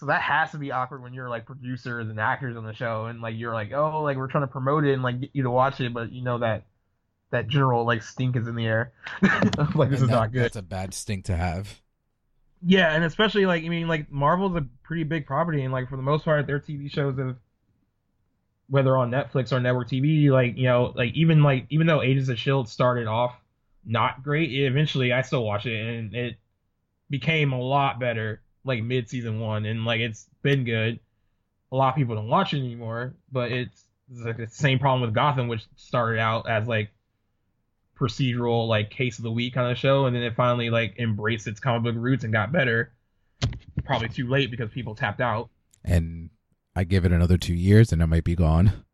So 0.00 0.06
that 0.06 0.22
has 0.22 0.50
to 0.52 0.58
be 0.58 0.72
awkward 0.72 1.02
when 1.02 1.12
you're 1.12 1.28
like 1.28 1.44
producers 1.44 2.08
and 2.08 2.18
actors 2.18 2.56
on 2.56 2.64
the 2.64 2.72
show, 2.72 3.04
and 3.04 3.20
like 3.20 3.34
you're 3.36 3.52
like, 3.52 3.72
oh, 3.74 4.02
like 4.02 4.16
we're 4.16 4.28
trying 4.28 4.44
to 4.44 4.48
promote 4.48 4.86
it 4.86 4.94
and 4.94 5.02
like 5.02 5.20
get 5.20 5.30
you 5.34 5.42
to 5.42 5.50
watch 5.50 5.78
it, 5.82 5.92
but 5.92 6.10
you 6.10 6.22
know 6.22 6.38
that 6.38 6.64
that 7.32 7.48
general 7.48 7.84
like 7.84 8.02
stink 8.02 8.34
is 8.34 8.48
in 8.48 8.54
the 8.54 8.64
air. 8.66 8.94
like 9.22 9.50
this 9.50 9.76
And 9.76 9.92
is 9.92 10.00
that- 10.00 10.06
not 10.08 10.32
good. 10.32 10.44
That's 10.44 10.56
a 10.56 10.62
bad 10.62 10.94
stink 10.94 11.26
to 11.26 11.36
have. 11.36 11.82
Yeah, 12.62 12.94
and 12.94 13.04
especially 13.04 13.46
like 13.46 13.64
I 13.64 13.68
mean, 13.68 13.88
like 13.88 14.10
Marvel's 14.10 14.56
a 14.56 14.66
pretty 14.82 15.04
big 15.04 15.26
property, 15.26 15.62
and 15.62 15.72
like 15.72 15.88
for 15.88 15.96
the 15.96 16.02
most 16.02 16.24
part, 16.24 16.46
their 16.46 16.60
TV 16.60 16.90
shows 16.90 17.18
have, 17.18 17.36
whether 18.68 18.96
on 18.96 19.10
Netflix 19.10 19.52
or 19.52 19.60
network 19.60 19.88
TV, 19.88 20.30
like 20.30 20.56
you 20.56 20.64
know, 20.64 20.92
like 20.96 21.14
even 21.14 21.42
like 21.42 21.66
even 21.70 21.86
though 21.86 22.02
Agents 22.02 22.28
of 22.28 22.38
Shield 22.38 22.68
started 22.68 23.06
off 23.06 23.34
not 23.84 24.22
great, 24.22 24.50
it, 24.50 24.66
eventually 24.66 25.12
I 25.12 25.22
still 25.22 25.44
watch 25.44 25.66
it, 25.66 25.86
and 25.86 26.14
it 26.14 26.36
became 27.10 27.52
a 27.52 27.60
lot 27.60 28.00
better 28.00 28.42
like 28.64 28.82
mid 28.82 29.08
season 29.08 29.40
one, 29.40 29.64
and 29.66 29.84
like 29.84 30.00
it's 30.00 30.28
been 30.42 30.64
good. 30.64 30.98
A 31.72 31.76
lot 31.76 31.90
of 31.90 31.96
people 31.96 32.14
don't 32.16 32.28
watch 32.28 32.54
it 32.54 32.58
anymore, 32.58 33.14
but 33.32 33.52
it's, 33.52 33.84
it's 34.10 34.22
like 34.22 34.36
the 34.36 34.46
same 34.48 34.78
problem 34.78 35.02
with 35.02 35.14
Gotham, 35.14 35.48
which 35.48 35.66
started 35.76 36.20
out 36.20 36.48
as 36.48 36.68
like 36.68 36.90
procedural 37.98 38.68
like 38.68 38.90
case 38.90 39.18
of 39.18 39.24
the 39.24 39.30
week 39.30 39.54
kind 39.54 39.70
of 39.70 39.78
show 39.78 40.06
and 40.06 40.14
then 40.14 40.22
it 40.22 40.34
finally 40.36 40.68
like 40.70 40.94
embraced 40.98 41.46
its 41.46 41.58
comic 41.60 41.82
book 41.82 41.94
roots 41.96 42.24
and 42.24 42.32
got 42.32 42.52
better 42.52 42.92
probably 43.84 44.08
too 44.08 44.28
late 44.28 44.50
because 44.50 44.70
people 44.70 44.94
tapped 44.94 45.20
out 45.20 45.48
And 45.84 46.30
I 46.74 46.84
give 46.84 47.04
it 47.04 47.12
another 47.12 47.38
two 47.38 47.54
years 47.54 47.92
and 47.92 48.02
it 48.02 48.06
might 48.06 48.24
be 48.24 48.34
gone. 48.36 48.84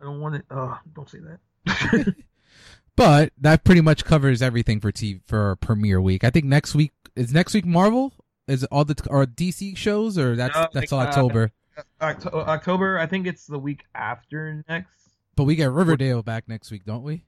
i 0.00 0.04
don't 0.04 0.20
want 0.20 0.36
it 0.36 0.44
oh 0.50 0.78
don't 0.94 1.08
say 1.10 1.18
that 1.64 2.14
But 2.96 3.34
that 3.38 3.62
pretty 3.62 3.82
much 3.82 4.06
covers 4.06 4.40
everything 4.40 4.80
for 4.80 4.90
TV 4.90 5.20
for 5.26 5.54
premiere 5.56 6.00
week. 6.00 6.24
I 6.24 6.30
think 6.30 6.46
next 6.46 6.74
week 6.74 6.92
is 7.14 7.30
next 7.30 7.52
week 7.52 7.66
Marvel 7.66 8.14
is 8.48 8.62
it 8.62 8.68
all 8.72 8.86
the 8.86 8.96
or 9.10 9.26
DC 9.26 9.76
shows 9.76 10.16
or 10.16 10.34
that's 10.34 10.54
No, 10.54 10.68
that's 10.72 10.92
like, 10.92 11.06
uh, 11.06 11.08
October. 11.08 11.52
Octo- 12.00 12.30
october 12.30 12.98
i 12.98 13.04
think 13.04 13.26
it's 13.26 13.46
the 13.46 13.58
week 13.58 13.84
after 13.94 14.64
next 14.66 15.10
but 15.34 15.44
we 15.44 15.54
get 15.56 15.70
Riverdale 15.70 16.22
back 16.22 16.48
next 16.48 16.70
week, 16.70 16.86
don't 16.86 17.02
we? 17.02 17.22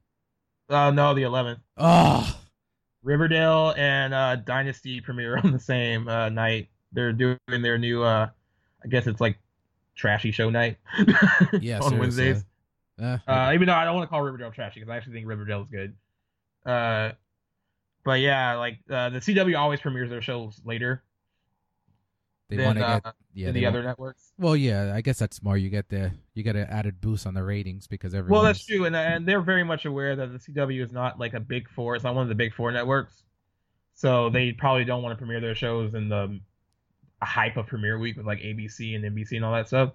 Uh 0.68 0.90
no 0.90 1.14
the 1.14 1.22
11th 1.22 1.60
Oh, 1.76 2.38
riverdale 3.02 3.74
and 3.76 4.12
uh 4.12 4.36
dynasty 4.36 5.00
premiere 5.00 5.38
on 5.38 5.52
the 5.52 5.58
same 5.58 6.08
uh 6.08 6.28
night. 6.28 6.68
They're 6.92 7.12
doing 7.12 7.38
their 7.48 7.78
new 7.78 8.02
uh 8.02 8.28
i 8.84 8.88
guess 8.88 9.06
it's 9.06 9.20
like 9.20 9.38
trashy 9.94 10.30
show 10.30 10.50
night 10.50 10.78
yeah, 11.60 11.80
on 11.80 11.98
wednesdays. 11.98 12.44
Uh, 13.00 13.18
Uh, 13.26 13.52
even 13.54 13.66
though 13.66 13.74
I 13.74 13.84
don't 13.84 13.94
want 13.94 14.08
to 14.08 14.10
call 14.10 14.22
Riverdale 14.22 14.50
trashy 14.50 14.80
because 14.80 14.90
I 14.92 14.96
actually 14.96 15.12
think 15.14 15.26
Riverdale 15.28 15.62
is 15.62 15.68
good. 15.68 15.94
Uh, 16.66 17.12
but 18.04 18.20
yeah, 18.20 18.54
like 18.56 18.78
uh, 18.90 19.10
the 19.10 19.18
CW 19.18 19.56
always 19.56 19.80
premieres 19.80 20.10
their 20.10 20.22
shows 20.22 20.60
later 20.64 21.02
they 22.48 22.64
want 22.64 22.78
to 22.78 22.84
uh, 22.84 23.00
get 23.00 23.14
yeah 23.38 23.46
than 23.46 23.54
the 23.54 23.66
other 23.66 23.82
networks. 23.82 24.32
Well, 24.36 24.56
yeah, 24.56 24.92
I 24.94 25.00
guess 25.00 25.18
that's 25.18 25.42
more 25.42 25.56
You 25.56 25.70
get 25.70 25.88
the 25.88 26.10
you 26.34 26.42
get 26.42 26.56
an 26.56 26.66
added 26.68 27.00
boost 27.00 27.26
on 27.26 27.34
the 27.34 27.42
ratings 27.42 27.86
because 27.86 28.14
everyone. 28.14 28.32
Well, 28.32 28.42
that's 28.42 28.64
true, 28.64 28.84
and 28.84 28.96
and 28.96 29.26
they're 29.26 29.40
very 29.40 29.64
much 29.64 29.84
aware 29.84 30.16
that 30.16 30.32
the 30.32 30.38
CW 30.38 30.82
is 30.82 30.92
not 30.92 31.18
like 31.18 31.34
a 31.34 31.40
big 31.40 31.68
four. 31.68 31.94
It's 31.94 32.04
not 32.04 32.14
one 32.14 32.24
of 32.24 32.28
the 32.28 32.34
big 32.34 32.52
four 32.52 32.72
networks, 32.72 33.22
so 33.94 34.28
they 34.30 34.52
probably 34.52 34.84
don't 34.84 35.02
want 35.02 35.16
to 35.16 35.18
premiere 35.18 35.40
their 35.40 35.54
shows 35.54 35.94
in 35.94 36.08
the 36.08 36.40
hype 37.22 37.56
of 37.56 37.66
premiere 37.66 37.98
week 37.98 38.16
with 38.16 38.26
like 38.26 38.40
ABC 38.40 38.94
and 38.94 39.04
NBC 39.04 39.36
and 39.36 39.44
all 39.44 39.52
that 39.52 39.68
stuff. 39.68 39.92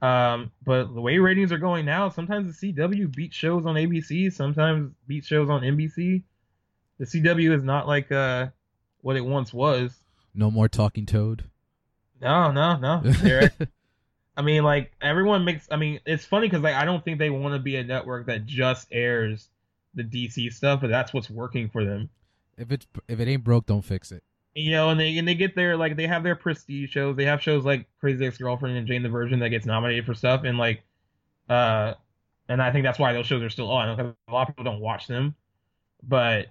Um, 0.00 0.50
but 0.64 0.92
the 0.92 1.00
way 1.00 1.18
ratings 1.18 1.52
are 1.52 1.58
going 1.58 1.84
now, 1.84 2.08
sometimes 2.08 2.58
the 2.58 2.72
CW 2.72 3.14
beats 3.14 3.36
shows 3.36 3.66
on 3.66 3.76
ABC, 3.76 4.32
sometimes 4.32 4.92
beats 5.06 5.26
shows 5.26 5.48
on 5.48 5.62
NBC. 5.62 6.22
The 6.98 7.04
CW 7.04 7.56
is 7.56 7.62
not 7.62 7.86
like 7.86 8.10
uh 8.10 8.48
what 9.02 9.16
it 9.16 9.24
once 9.24 9.52
was. 9.52 9.94
No 10.34 10.50
more 10.50 10.68
talking 10.68 11.04
toad. 11.04 11.44
No, 12.22 12.52
no, 12.52 12.76
no. 12.76 13.02
I 14.36 14.42
mean, 14.42 14.62
like 14.62 14.92
everyone 15.02 15.44
makes. 15.44 15.66
I 15.70 15.76
mean, 15.76 16.00
it's 16.06 16.24
funny 16.24 16.46
because 16.48 16.62
like 16.62 16.74
I 16.76 16.84
don't 16.84 17.04
think 17.04 17.18
they 17.18 17.30
want 17.30 17.54
to 17.54 17.58
be 17.58 17.76
a 17.76 17.84
network 17.84 18.26
that 18.26 18.46
just 18.46 18.88
airs 18.90 19.48
the 19.94 20.04
DC 20.04 20.52
stuff, 20.52 20.80
but 20.80 20.88
that's 20.88 21.12
what's 21.12 21.28
working 21.28 21.68
for 21.68 21.84
them. 21.84 22.08
if 22.56 22.70
it's 22.72 22.86
if 23.08 23.20
it 23.20 23.28
ain't 23.28 23.44
broke, 23.44 23.66
don't 23.66 23.82
fix 23.84 24.12
it. 24.12 24.22
You 24.54 24.70
know, 24.70 24.90
and 24.90 25.00
they 25.00 25.18
and 25.18 25.26
they 25.26 25.34
get 25.34 25.54
their 25.54 25.76
like 25.76 25.96
they 25.96 26.06
have 26.06 26.22
their 26.22 26.36
prestige 26.36 26.90
shows. 26.90 27.16
They 27.16 27.24
have 27.24 27.42
shows 27.42 27.64
like 27.64 27.86
Crazy 28.00 28.24
Ex 28.24 28.38
Girlfriend 28.38 28.76
and 28.76 28.86
Jane 28.86 29.02
the 29.02 29.08
Virgin 29.08 29.40
that 29.40 29.50
gets 29.50 29.66
nominated 29.66 30.06
for 30.06 30.14
stuff, 30.14 30.42
and 30.44 30.56
like, 30.56 30.82
uh, 31.48 31.94
and 32.48 32.62
I 32.62 32.70
think 32.70 32.84
that's 32.84 32.98
why 32.98 33.12
those 33.12 33.26
shows 33.26 33.42
are 33.42 33.50
still 33.50 33.70
on 33.70 33.96
because 33.96 34.14
a 34.28 34.32
lot 34.32 34.42
of 34.42 34.48
people 34.48 34.64
don't 34.64 34.80
watch 34.80 35.08
them, 35.08 35.34
but 36.02 36.46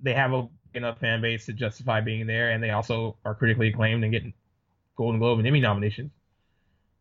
they 0.00 0.12
have 0.12 0.32
a 0.32 0.48
enough 0.74 0.98
fan 0.98 1.22
base 1.22 1.46
to 1.46 1.52
justify 1.52 2.00
being 2.00 2.26
there, 2.26 2.50
and 2.50 2.62
they 2.62 2.70
also 2.70 3.16
are 3.24 3.34
critically 3.34 3.68
acclaimed 3.68 4.04
and 4.04 4.12
getting 4.12 4.34
Golden 4.96 5.20
Globe 5.20 5.38
and 5.38 5.46
Emmy 5.46 5.60
nominations. 5.60 6.12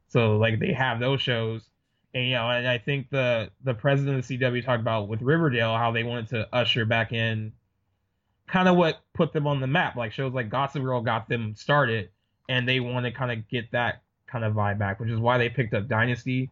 So 0.08 0.38
like 0.38 0.60
they 0.60 0.74
have 0.74 1.00
those 1.00 1.22
shows, 1.22 1.64
and 2.14 2.26
you 2.26 2.34
know, 2.34 2.50
and 2.50 2.68
I 2.68 2.78
think 2.78 3.10
the 3.10 3.52
the 3.64 3.74
president 3.74 4.20
of 4.20 4.28
the 4.28 4.38
CW 4.38 4.64
talked 4.64 4.82
about 4.82 5.08
with 5.08 5.22
Riverdale 5.22 5.76
how 5.78 5.92
they 5.92 6.04
wanted 6.04 6.30
to 6.30 6.48
usher 6.54 6.86
back 6.86 7.12
in 7.12 7.54
kind 8.48 8.68
of 8.68 8.76
what 8.76 9.00
put 9.14 9.34
them 9.34 9.48
on 9.48 9.60
the 9.60 9.68
map. 9.68 9.96
Like 9.96 10.12
shows 10.12 10.34
like 10.34 10.50
Gossip 10.50 10.84
Girl 10.84 11.02
got 11.02 11.28
them 11.28 11.56
started, 11.56 12.10
and 12.48 12.68
they 12.68 12.80
want 12.80 13.06
to 13.06 13.12
kind 13.12 13.32
of 13.32 13.48
get 13.48 13.72
that 13.72 14.04
kind 14.28 14.46
of 14.46 14.54
vibe 14.54 14.78
back, 14.78 15.00
which 15.00 15.10
is 15.10 15.20
why 15.20 15.38
they 15.38 15.50
picked 15.50 15.74
up 15.74 15.88
Dynasty. 15.88 16.52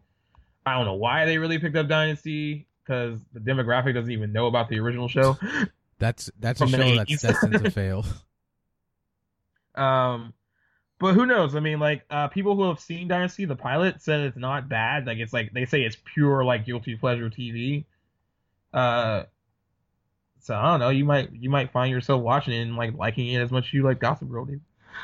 I 0.66 0.74
don't 0.74 0.86
know 0.86 0.94
why 0.94 1.26
they 1.26 1.38
really 1.38 1.58
picked 1.58 1.76
up 1.76 1.88
Dynasty 1.88 2.66
because 2.84 3.18
the 3.32 3.40
demographic 3.40 3.94
doesn't 3.94 4.10
even 4.10 4.32
know 4.32 4.46
about 4.46 4.68
the 4.68 4.78
original 4.80 5.08
show. 5.08 5.38
That's 6.00 6.28
that's 6.40 6.60
a 6.60 6.66
From 6.66 6.72
show 6.72 6.96
that's 6.96 7.22
destined 7.22 7.64
to 7.64 7.70
fail. 7.70 8.04
Um, 9.76 10.34
but 11.04 11.12
who 11.12 11.26
knows? 11.26 11.54
I 11.54 11.60
mean, 11.60 11.80
like 11.80 12.02
uh, 12.08 12.28
people 12.28 12.56
who 12.56 12.66
have 12.66 12.80
seen 12.80 13.08
Dynasty, 13.08 13.44
the 13.44 13.54
pilot 13.54 14.00
said 14.00 14.20
it's 14.20 14.38
not 14.38 14.70
bad. 14.70 15.06
Like 15.06 15.18
it's 15.18 15.34
like 15.34 15.52
they 15.52 15.66
say 15.66 15.82
it's 15.82 15.98
pure 16.14 16.42
like 16.46 16.64
guilty 16.64 16.96
pleasure 16.96 17.28
TV. 17.28 17.84
Uh, 18.72 19.24
so 20.40 20.54
I 20.54 20.62
don't 20.70 20.80
know. 20.80 20.88
You 20.88 21.04
might 21.04 21.30
you 21.30 21.50
might 21.50 21.70
find 21.72 21.90
yourself 21.90 22.22
watching 22.22 22.54
it 22.54 22.62
and 22.62 22.76
like 22.76 22.94
liking 22.96 23.28
it 23.28 23.42
as 23.42 23.50
much 23.50 23.66
as 23.66 23.74
you 23.74 23.82
like 23.82 24.00
Gossip 24.00 24.30
Girl. 24.30 24.48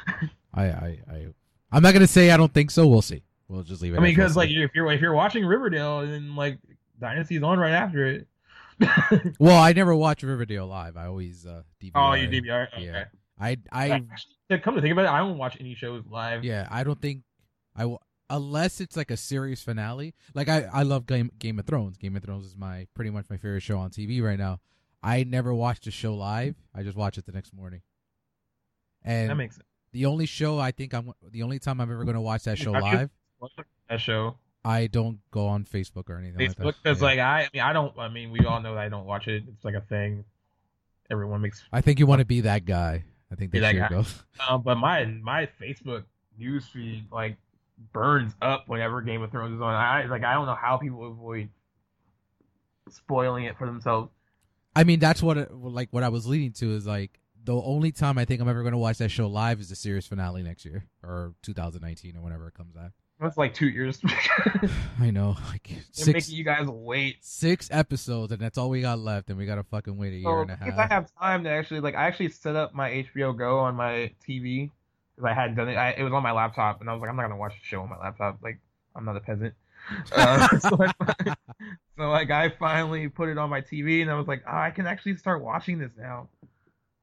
I 0.54 0.64
I 0.64 0.98
I 1.12 1.26
I'm 1.70 1.82
not 1.82 1.92
gonna 1.92 2.06
say 2.06 2.30
I 2.30 2.38
don't 2.38 2.54
think 2.54 2.70
so. 2.70 2.88
We'll 2.88 3.02
see. 3.02 3.22
We'll 3.46 3.62
just 3.62 3.82
leave 3.82 3.92
it. 3.92 3.98
I 3.98 4.00
mean, 4.00 4.14
because 4.14 4.38
like 4.38 4.48
if 4.48 4.70
you're 4.74 4.90
if 4.90 5.02
you're 5.02 5.12
watching 5.12 5.44
Riverdale 5.44 6.00
and 6.00 6.34
like 6.34 6.56
Dynasty's 6.98 7.42
on 7.42 7.58
right 7.58 7.72
after 7.72 8.06
it. 8.06 8.26
well, 9.38 9.62
I 9.62 9.74
never 9.74 9.94
watch 9.94 10.22
Riverdale 10.22 10.66
live. 10.66 10.96
I 10.96 11.04
always 11.04 11.44
uh 11.44 11.60
DVR. 11.78 11.90
oh, 11.94 12.14
you 12.14 12.26
DVR. 12.26 12.68
Okay. 12.72 12.86
Yeah. 12.86 13.04
I 13.40 13.56
I 13.72 13.90
Actually, 13.90 14.58
come 14.60 14.74
to 14.74 14.80
think 14.82 14.92
about 14.92 15.06
it, 15.06 15.10
I 15.10 15.18
don't 15.18 15.38
watch 15.38 15.56
any 15.60 15.74
shows 15.74 16.04
live. 16.10 16.44
yeah. 16.44 16.68
I 16.70 16.84
don't 16.84 17.00
think 17.00 17.22
I 17.74 17.86
will 17.86 18.02
unless 18.28 18.80
it's 18.80 18.96
like 18.96 19.10
a 19.10 19.16
series 19.16 19.62
finale. 19.62 20.14
Like 20.34 20.48
I 20.48 20.68
I 20.72 20.82
love 20.82 21.06
Game 21.06 21.30
Game 21.38 21.58
of 21.58 21.66
Thrones. 21.66 21.96
Game 21.96 22.16
of 22.16 22.22
Thrones 22.22 22.46
is 22.46 22.56
my 22.56 22.86
pretty 22.94 23.10
much 23.10 23.26
my 23.30 23.36
favorite 23.36 23.62
show 23.62 23.78
on 23.78 23.90
TV 23.90 24.22
right 24.22 24.38
now. 24.38 24.60
I 25.02 25.24
never 25.24 25.54
watched 25.54 25.86
a 25.86 25.90
show 25.90 26.14
live. 26.14 26.54
I 26.74 26.82
just 26.82 26.96
watch 26.96 27.16
it 27.18 27.24
the 27.26 27.32
next 27.32 27.54
morning. 27.54 27.80
And 29.02 29.30
that 29.30 29.36
makes 29.36 29.56
sense. 29.56 29.66
the 29.92 30.06
only 30.06 30.26
show 30.26 30.58
I 30.58 30.72
think 30.72 30.92
I'm 30.92 31.12
the 31.30 31.42
only 31.42 31.58
time 31.58 31.80
I'm 31.80 31.90
ever 31.90 32.04
going 32.04 32.14
to 32.14 32.20
watch 32.20 32.44
that 32.44 32.58
show 32.58 32.72
live, 32.72 33.10
What's 33.38 33.54
that 33.88 34.00
show? 34.00 34.36
I 34.62 34.88
don't 34.88 35.20
go 35.30 35.46
on 35.46 35.64
Facebook 35.64 36.10
or 36.10 36.18
anything 36.18 36.38
like 36.38 36.50
Facebook 36.50 36.74
that. 36.74 36.82
because 36.82 37.00
Yeah. 37.00 37.06
like 37.06 37.18
I, 37.18 37.40
I 37.40 37.48
mean 37.54 37.62
I 37.62 37.72
don't 37.72 37.98
I 37.98 38.08
mean 38.08 38.30
we 38.30 38.44
all 38.44 38.60
know 38.60 38.74
that 38.74 38.80
I 38.80 38.88
don't 38.90 39.06
watch 39.06 39.26
it. 39.26 39.44
It's 39.48 39.64
like 39.64 39.74
a 39.74 39.80
thing. 39.80 40.24
Everyone 41.10 41.40
makes. 41.40 41.64
I 41.72 41.80
think 41.80 41.98
you 41.98 42.06
want 42.06 42.18
to 42.20 42.24
be 42.26 42.42
that 42.42 42.66
guy. 42.66 43.04
I 43.32 43.34
think 43.36 43.50
Be 43.52 43.58
they 43.58 43.72
that 43.72 43.72
should 43.72 43.80
guy. 43.80 44.02
go. 44.02 44.04
Um, 44.54 44.62
but 44.64 44.76
my 44.76 45.04
my 45.04 45.48
Facebook 45.60 46.04
news 46.38 46.66
feed 46.66 47.06
like 47.12 47.36
burns 47.92 48.34
up 48.42 48.64
whenever 48.68 49.00
Game 49.02 49.22
of 49.22 49.30
Thrones 49.30 49.54
is 49.54 49.60
on. 49.60 49.74
I 49.74 50.04
like 50.06 50.24
I 50.24 50.34
don't 50.34 50.46
know 50.46 50.54
how 50.54 50.76
people 50.76 51.06
avoid 51.06 51.48
spoiling 52.88 53.44
it 53.44 53.56
for 53.58 53.66
themselves. 53.66 54.10
I 54.74 54.84
mean, 54.84 55.00
that's 55.00 55.22
what 55.22 55.36
it, 55.38 55.52
like 55.52 55.88
what 55.90 56.02
I 56.02 56.08
was 56.08 56.26
leading 56.26 56.52
to 56.54 56.74
is 56.74 56.86
like 56.86 57.18
the 57.44 57.54
only 57.54 57.92
time 57.92 58.18
I 58.18 58.24
think 58.24 58.40
I'm 58.40 58.48
ever 58.48 58.62
going 58.62 58.72
to 58.72 58.78
watch 58.78 58.98
that 58.98 59.10
show 59.10 59.26
live 59.26 59.60
is 59.60 59.68
the 59.68 59.76
series 59.76 60.06
finale 60.06 60.42
next 60.42 60.64
year 60.64 60.84
or 61.02 61.34
2019 61.42 62.16
or 62.16 62.22
whenever 62.22 62.48
it 62.48 62.54
comes 62.54 62.76
out. 62.76 62.92
That's 63.20 63.36
like 63.36 63.52
two 63.52 63.68
years. 63.68 64.00
I 65.00 65.10
know, 65.10 65.36
like 65.48 65.70
six 65.92 66.06
making 66.06 66.36
you 66.36 66.44
guys 66.44 66.66
wait. 66.66 67.18
six 67.20 67.68
episodes, 67.70 68.32
and 68.32 68.40
that's 68.40 68.56
all 68.56 68.70
we 68.70 68.80
got 68.80 68.98
left, 68.98 69.28
and 69.28 69.36
we 69.36 69.44
got 69.44 69.56
to 69.56 69.62
fucking 69.62 69.98
wait 69.98 70.14
a 70.14 70.16
year 70.16 70.40
and 70.40 70.50
a 70.50 70.56
half. 70.56 70.78
I 70.78 70.86
have 70.86 71.14
time 71.20 71.44
to 71.44 71.50
actually 71.50 71.80
like, 71.80 71.94
I 71.94 72.06
actually 72.06 72.30
set 72.30 72.56
up 72.56 72.74
my 72.74 73.04
HBO 73.14 73.36
Go 73.36 73.58
on 73.58 73.76
my 73.76 74.10
TV 74.26 74.70
because 75.14 75.30
I 75.30 75.34
hadn't 75.34 75.56
done 75.56 75.68
it. 75.68 75.74
I, 75.74 75.90
it 75.90 76.02
was 76.02 76.14
on 76.14 76.22
my 76.22 76.32
laptop, 76.32 76.80
and 76.80 76.88
I 76.88 76.94
was 76.94 77.02
like, 77.02 77.10
I'm 77.10 77.16
not 77.16 77.24
gonna 77.24 77.36
watch 77.36 77.52
the 77.52 77.66
show 77.66 77.82
on 77.82 77.90
my 77.90 77.98
laptop. 77.98 78.38
Like, 78.42 78.58
I'm 78.96 79.04
not 79.04 79.16
a 79.16 79.20
peasant. 79.20 79.54
Uh, 80.12 80.46
so, 80.58 80.76
I, 80.78 81.34
so 81.96 82.10
like, 82.10 82.30
I 82.30 82.50
finally 82.50 83.08
put 83.08 83.30
it 83.30 83.38
on 83.38 83.50
my 83.50 83.60
TV, 83.60 84.02
and 84.02 84.10
I 84.10 84.14
was 84.14 84.28
like, 84.28 84.42
oh, 84.46 84.56
I 84.56 84.70
can 84.70 84.86
actually 84.86 85.16
start 85.16 85.42
watching 85.42 85.78
this 85.78 85.90
now. 85.98 86.28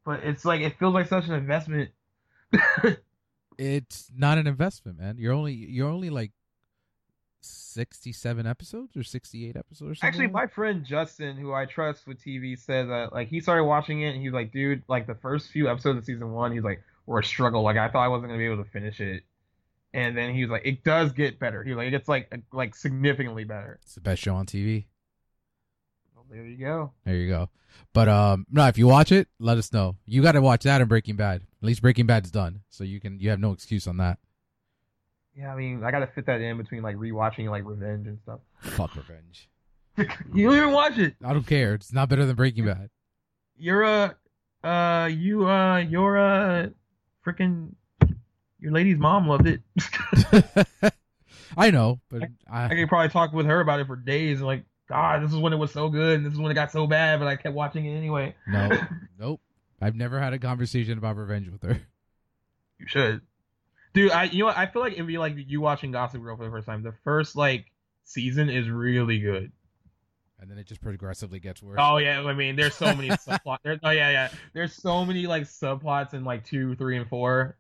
But 0.05 0.24
it's 0.24 0.45
like 0.45 0.61
it 0.61 0.78
feels 0.80 0.93
like 0.93 1.07
such 1.07 1.28
an 1.28 1.34
investment. 1.34 1.89
It's 3.58 4.12
not 4.16 4.38
an 4.38 4.47
investment, 4.47 4.99
man. 4.99 5.16
You're 5.18 5.34
only 5.34 5.53
you're 5.53 5.89
only 5.89 6.10
like 6.10 6.32
67 7.41 8.45
episodes 8.45 8.95
or 8.95 9.03
68 9.03 9.55
episodes. 9.55 9.82
Or 9.82 9.95
something 9.95 10.08
Actually, 10.08 10.28
my 10.28 10.47
friend 10.47 10.86
Justin, 10.86 11.38
who 11.38 11.53
I 11.53 11.66
trust 11.66 12.08
with 12.08 12.24
TV, 12.24 12.58
said 12.58 12.89
that 12.89 13.14
like 13.14 13.30
he 13.30 13.39
started 13.39 13.64
watching 13.66 14.01
it 14.01 14.10
and 14.10 14.22
he 14.22 14.30
was 14.30 14.34
like, 14.34 14.51
dude, 14.51 14.84
like 14.88 15.08
the 15.08 15.16
first 15.16 15.49
few 15.49 15.70
episodes 15.70 15.99
of 15.99 16.05
season 16.05 16.32
one, 16.32 16.51
he's 16.51 16.64
like, 16.64 16.82
were 17.05 17.20
a 17.20 17.24
struggle. 17.24 17.64
Like 17.64 17.78
I 17.78 17.89
thought 17.89 18.03
I 18.03 18.10
wasn't 18.10 18.30
gonna 18.30 18.39
be 18.39 18.45
able 18.45 18.64
to 18.64 18.70
finish 18.70 18.99
it. 18.99 19.24
And 19.93 20.18
then 20.18 20.34
he 20.36 20.41
was 20.43 20.51
like, 20.51 20.66
it 20.66 20.84
does 20.84 21.14
get 21.14 21.39
better. 21.39 21.64
He 21.64 21.72
was 21.72 21.78
like, 21.78 21.88
it 21.88 21.91
gets 21.91 22.08
like 22.08 22.32
like 22.51 22.76
significantly 22.76 23.45
better. 23.45 23.80
It's 23.84 23.95
the 23.95 24.01
best 24.01 24.22
show 24.22 24.36
on 24.36 24.45
TV. 24.45 24.86
There 26.30 26.45
you 26.45 26.57
go. 26.57 26.91
There 27.05 27.15
you 27.15 27.30
go. 27.30 27.49
But 27.93 28.09
um, 28.09 28.45
no, 28.51 28.67
if 28.67 28.78
you 28.78 28.88
watch 28.88 29.11
it, 29.11 29.28
let 29.39 29.57
us 29.57 29.71
know. 29.71 29.95
You 30.05 30.21
got 30.21 30.34
to 30.34 30.41
watch 30.41 30.63
that 30.63 30.82
and 30.82 30.89
Breaking 30.89 31.15
Bad. 31.15 31.41
At 31.61 31.65
least 31.65 31.82
Breaking 31.82 32.05
Bad's 32.05 32.32
done, 32.32 32.61
so 32.69 32.84
you 32.84 32.99
can 32.99 33.19
you 33.19 33.30
have 33.30 33.39
no 33.39 33.51
excuse 33.51 33.88
on 33.88 33.97
that. 33.97 34.19
Yeah, 35.36 35.53
I 35.53 35.55
mean, 35.55 35.84
I 35.84 35.91
gotta 35.91 36.07
fit 36.07 36.25
that 36.25 36.41
in 36.41 36.57
between 36.57 36.82
like 36.82 36.95
rewatching 36.95 37.49
like 37.49 37.63
Revenge 37.63 38.07
and 38.07 38.19
stuff. 38.23 38.39
Fuck 38.61 38.95
revenge. 38.95 39.49
you 40.34 40.47
don't 40.47 40.57
even 40.57 40.71
watch 40.71 40.97
it. 40.97 41.15
I 41.23 41.34
don't 41.34 41.45
care. 41.45 41.75
It's 41.75 41.93
not 41.93 42.09
better 42.09 42.25
than 42.25 42.36
Breaking 42.36 42.65
Bad. 42.65 42.89
You're 43.55 43.84
a, 43.84 44.15
uh, 44.63 45.09
you 45.11 45.47
uh, 45.47 45.78
you're 45.78 46.17
a, 46.17 46.71
freaking, 47.25 47.73
your 48.59 48.71
lady's 48.71 48.97
mom 48.97 49.28
loved 49.28 49.47
it. 49.47 49.61
I 51.57 51.71
know, 51.71 51.99
but 52.09 52.23
I 52.51 52.65
I, 52.65 52.69
could 52.69 52.89
probably 52.89 53.09
talk 53.09 53.34
with 53.34 53.45
her 53.45 53.59
about 53.59 53.80
it 53.80 53.88
for 53.88 53.95
days. 53.95 54.41
Like, 54.41 54.63
God, 54.88 55.24
this 55.24 55.32
is 55.32 55.38
when 55.38 55.54
it 55.54 55.58
was 55.58 55.72
so 55.72 55.90
good, 55.90 56.18
and 56.18 56.26
this 56.26 56.34
is 56.34 56.40
when 56.40 56.52
it 56.52 56.56
got 56.56 56.72
so 56.72 56.88
bad, 56.88 57.20
but 57.20 57.28
I 57.28 57.36
kept 57.36 57.54
watching 57.54 57.86
it 57.86 57.98
anyway. 57.98 58.36
no, 58.48 58.70
nope. 59.20 59.42
I've 59.82 59.96
never 59.96 60.20
had 60.20 60.34
a 60.34 60.40
conversation 60.40 60.98
about 60.98 61.18
revenge 61.18 61.50
with 61.50 61.62
her. 61.64 61.82
You 62.80 62.88
should, 62.88 63.22
dude. 63.94 64.12
I, 64.12 64.24
you 64.26 64.40
know, 64.40 64.46
what? 64.46 64.58
I 64.58 64.68
feel 64.68 64.82
like 64.82 64.94
it'd 64.94 65.08
be 65.08 65.18
like 65.18 65.36
you 65.36 65.62
watching 65.62 65.92
Gossip 65.92 66.22
Girl 66.22 66.38
for 66.38 66.46
the 66.46 66.52
first 66.52 66.66
time. 66.66 66.84
The 66.84 66.94
first 67.04 67.36
like 67.36 67.66
season 68.06 68.50
is 68.50 68.70
really 68.70 69.20
good. 69.20 69.52
And 70.40 70.50
then 70.50 70.60
it 70.60 70.68
just 70.68 70.82
progressively 70.82 71.40
gets 71.40 71.64
worse. 71.64 71.78
Oh 71.82 71.98
yeah, 71.98 72.22
I 72.22 72.34
mean, 72.34 72.56
there's 72.56 72.76
so 72.76 72.96
many 72.96 73.10
subplots. 73.10 73.58
There's, 73.64 73.80
oh 73.84 73.90
yeah, 73.90 74.12
yeah. 74.12 74.30
There's 74.54 74.74
so 74.74 75.04
many 75.04 75.26
like 75.26 75.44
subplots 75.44 76.14
in 76.14 76.24
like 76.24 76.46
two, 76.46 76.76
three, 76.76 76.98
and 76.98 77.10
four 77.10 77.58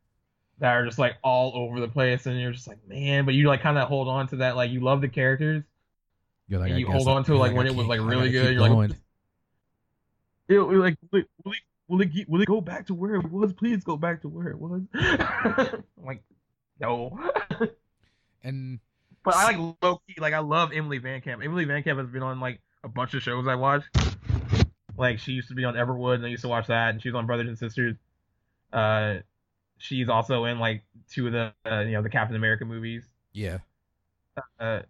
that 0.59 0.71
are 0.71 0.85
just 0.85 0.99
like 0.99 1.17
all 1.23 1.53
over 1.55 1.79
the 1.79 1.87
place, 1.87 2.27
and 2.27 2.39
you're 2.39 2.51
just 2.51 2.67
like, 2.67 2.87
man. 2.87 3.25
But 3.25 3.33
you 3.33 3.47
like 3.47 3.61
kind 3.61 3.77
of 3.77 3.87
hold 3.87 4.07
on 4.07 4.27
to 4.27 4.37
that, 4.37 4.55
like 4.55 4.71
you 4.71 4.79
love 4.79 5.01
the 5.01 5.09
characters. 5.09 5.63
You're 6.47 6.59
like, 6.59 6.71
and 6.71 6.79
you 6.79 6.87
hold 6.87 7.07
on 7.07 7.23
to 7.25 7.31
it, 7.31 7.35
you're 7.35 7.45
like, 7.45 7.55
when 7.55 7.67
it 7.67 7.75
was, 7.75 7.87
like, 7.87 7.99
really 7.99 8.31
good, 8.31 8.53
you're 8.53 8.61
like, 8.61 8.71
going. 8.71 8.91
It, 10.47 10.55
it, 10.55 10.59
like, 10.59 10.97
will 11.11 11.19
it, 11.19 11.27
will 11.43 11.51
it, 11.51 11.57
will 11.87 12.01
it, 12.01 12.29
will 12.29 12.41
it 12.41 12.47
go 12.47 12.61
back 12.61 12.87
to 12.87 12.93
where 12.93 13.15
it 13.15 13.29
was? 13.29 13.51
Please 13.53 13.83
go 13.83 13.97
back 13.97 14.21
to 14.21 14.29
where 14.29 14.47
it 14.47 14.57
was. 14.57 14.81
I'm 14.93 15.83
like, 16.05 16.23
no. 16.79 17.19
and 18.43 18.79
But 19.23 19.35
I 19.35 19.43
like 19.51 19.75
low 19.81 20.01
key, 20.07 20.15
like 20.19 20.33
I 20.33 20.39
love 20.39 20.71
Emily 20.73 20.99
Van 20.99 21.21
Camp. 21.21 21.41
Emily 21.43 21.65
Van 21.65 21.83
Camp 21.83 21.99
has 21.99 22.07
been 22.09 22.23
on 22.23 22.39
like 22.39 22.61
a 22.83 22.87
bunch 22.87 23.13
of 23.13 23.21
shows 23.21 23.47
I 23.47 23.55
watch. 23.55 23.83
Like 24.97 25.19
she 25.19 25.33
used 25.33 25.49
to 25.49 25.53
be 25.53 25.65
on 25.65 25.75
Everwood, 25.75 26.15
and 26.15 26.25
I 26.25 26.29
used 26.29 26.43
to 26.43 26.47
watch 26.47 26.67
that, 26.67 26.89
and 26.91 27.01
she 27.01 27.09
was 27.09 27.15
on 27.15 27.25
Brothers 27.25 27.47
and 27.47 27.57
Sisters. 27.57 27.95
Uh, 28.71 29.17
she's 29.77 30.09
also 30.09 30.45
in 30.45 30.59
like 30.59 30.83
two 31.09 31.27
of 31.27 31.33
the 31.33 31.53
uh, 31.69 31.81
you 31.81 31.91
know 31.91 32.01
the 32.01 32.09
Captain 32.09 32.35
America 32.35 32.65
movies. 32.65 33.03
yeah, 33.33 33.59
Uh, 34.59 34.81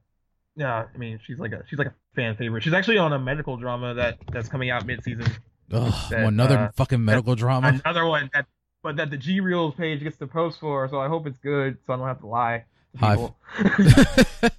yeah, 0.58 0.86
I 0.94 0.98
mean 0.98 1.20
she's 1.24 1.38
like 1.40 1.54
a 1.54 1.64
she's 1.70 1.80
like 1.80 1.88
a 1.88 1.94
fan 2.16 2.36
favorite. 2.36 2.64
She's 2.64 2.74
actually 2.74 2.98
on 2.98 3.14
a 3.14 3.20
medical 3.20 3.56
drama 3.58 3.94
that 3.94 4.18
that's 4.32 4.50
coming 4.50 4.70
out 4.70 4.86
mid 4.86 5.04
season. 5.04 5.28
Ugh, 5.72 5.94
That, 6.10 6.26
another 6.26 6.58
uh, 6.58 6.72
fucking 6.76 7.04
medical 7.06 7.36
drama. 7.36 7.80
Another 7.86 8.06
one 8.06 8.30
that 8.34 8.48
but 8.84 8.96
that 8.98 9.10
the 9.10 9.18
G 9.18 9.40
Reels 9.40 9.76
page 9.76 10.02
gets 10.02 10.18
to 10.18 10.28
post 10.28 10.60
for, 10.60 10.88
so 10.90 11.00
I 11.00 11.08
hope 11.08 11.28
it's 11.28 11.38
good, 11.40 11.78
so 11.86 11.94
I 11.94 11.98
don't 11.98 12.08
have 12.08 12.20
to 12.22 12.28
lie 12.28 12.66
to 13.00 13.08
people. 13.10 13.38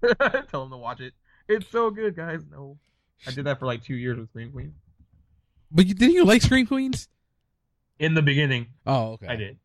Tell 0.50 0.62
them 0.62 0.70
to 0.70 0.76
watch 0.76 1.00
it. 1.00 1.12
It's 1.48 1.68
so 1.70 1.90
good, 1.90 2.14
guys. 2.16 2.40
No, 2.50 2.78
I 3.26 3.30
did 3.32 3.44
that 3.46 3.58
for 3.58 3.66
like 3.66 3.82
two 3.84 3.94
years 3.96 4.18
with 4.18 4.28
Scream 4.30 4.52
Queen. 4.52 4.74
but 5.70 5.86
you, 5.86 5.94
didn't 5.94 6.14
you 6.14 6.24
like 6.24 6.42
Scream 6.42 6.66
Queens? 6.66 7.08
In 7.98 8.14
the 8.14 8.22
beginning, 8.22 8.68
Oh, 8.86 9.12
okay. 9.14 9.26
I 9.26 9.36
did, 9.36 9.58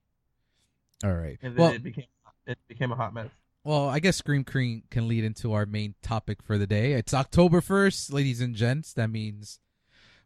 All 1.04 1.14
right. 1.14 1.38
and 1.44 1.56
then 1.56 1.62
Well, 1.64 1.72
it 1.74 1.84
became 1.84 2.06
it 2.48 2.58
became 2.68 2.92
a 2.92 2.96
hot 2.96 3.14
mess. 3.14 3.30
Well, 3.64 3.88
I 3.90 4.00
guess 4.00 4.18
Scream 4.18 4.44
Queen 4.44 4.84
can 4.90 5.08
lead 5.08 5.24
into 5.24 5.54
our 5.54 5.66
main 5.66 5.96
topic 6.02 6.42
for 6.44 6.58
the 6.58 6.68
day. 6.68 6.94
It's 6.94 7.14
October 7.14 7.62
first, 7.62 8.12
ladies 8.12 8.42
and 8.42 8.56
gents. 8.56 8.94
That 8.94 9.10
means 9.10 9.60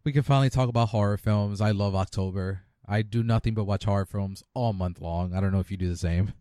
we 0.04 0.12
can 0.12 0.24
finally 0.24 0.50
talk 0.50 0.70
about 0.70 0.90
horror 0.90 1.18
films. 1.18 1.62
I 1.62 1.72
love 1.72 1.96
October. 1.96 2.62
I 2.88 3.02
do 3.02 3.22
nothing 3.22 3.54
but 3.54 3.66
watch 3.66 3.84
horror 3.84 4.06
films 4.06 4.44
all 4.54 4.74
month 4.74 5.02
long. 5.02 5.36
I 5.36 5.42
don't 5.42 5.52
know 5.52 5.60
if 5.60 5.70
you 5.70 5.78
do 5.78 5.90
the 5.90 5.98
same. 5.98 6.34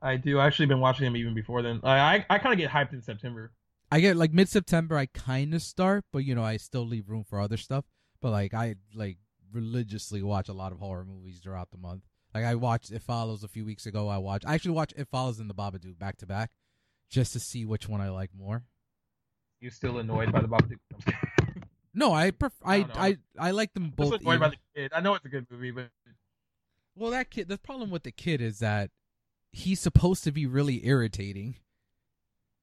I 0.00 0.16
do. 0.16 0.38
I 0.38 0.46
actually 0.46 0.66
been 0.66 0.80
watching 0.80 1.04
them 1.04 1.16
even 1.16 1.34
before 1.34 1.62
then. 1.62 1.80
I 1.82 1.98
I, 1.98 2.26
I 2.30 2.38
kind 2.38 2.52
of 2.52 2.58
get 2.58 2.70
hyped 2.70 2.92
in 2.92 3.02
September. 3.02 3.52
I 3.90 4.00
get 4.00 4.16
like 4.16 4.32
mid 4.32 4.48
September, 4.48 4.96
I 4.96 5.06
kind 5.06 5.52
of 5.54 5.62
start, 5.62 6.04
but 6.12 6.20
you 6.20 6.34
know, 6.34 6.42
I 6.42 6.56
still 6.56 6.86
leave 6.86 7.10
room 7.10 7.24
for 7.24 7.40
other 7.40 7.56
stuff. 7.56 7.84
But 8.20 8.30
like, 8.30 8.54
I 8.54 8.76
like 8.94 9.18
religiously 9.52 10.22
watch 10.22 10.48
a 10.48 10.54
lot 10.54 10.72
of 10.72 10.78
horror 10.78 11.04
movies 11.04 11.40
throughout 11.42 11.70
the 11.70 11.76
month. 11.76 12.02
Like, 12.34 12.44
I 12.44 12.54
watched 12.54 12.90
It 12.90 13.02
Follows 13.02 13.42
a 13.44 13.48
few 13.48 13.64
weeks 13.64 13.86
ago. 13.86 14.08
I 14.08 14.18
watched, 14.18 14.46
I 14.46 14.54
actually 14.54 14.72
watched 14.72 14.94
It 14.96 15.08
Follows 15.08 15.38
and 15.38 15.48
The 15.50 15.54
Babadook 15.54 15.98
back 15.98 16.16
to 16.18 16.26
back, 16.26 16.50
just 17.10 17.32
to 17.34 17.40
see 17.40 17.64
which 17.64 17.88
one 17.88 18.00
I 18.00 18.08
like 18.10 18.30
more. 18.36 18.64
You 19.60 19.70
still 19.70 19.98
annoyed 19.98 20.32
by 20.32 20.40
the 20.40 20.48
Babadook? 20.48 20.78
No, 21.94 22.12
I 22.14 22.30
pref- 22.30 22.52
I 22.64 22.76
I. 22.76 22.86
I 22.94 23.16
I 23.38 23.50
like 23.50 23.74
them 23.74 23.90
both. 23.94 24.14
annoyed 24.18 24.40
by 24.40 24.48
the 24.48 24.56
kid. 24.74 24.92
I 24.94 25.00
know 25.00 25.14
it's 25.14 25.26
a 25.26 25.28
good 25.28 25.46
movie, 25.50 25.72
but 25.72 25.90
Well, 26.96 27.10
that 27.10 27.30
kid. 27.30 27.48
The 27.48 27.58
problem 27.58 27.90
with 27.90 28.02
the 28.02 28.10
kid 28.12 28.40
is 28.40 28.60
that 28.60 28.90
he's 29.52 29.78
supposed 29.78 30.24
to 30.24 30.32
be 30.32 30.46
really 30.46 30.86
irritating 30.86 31.56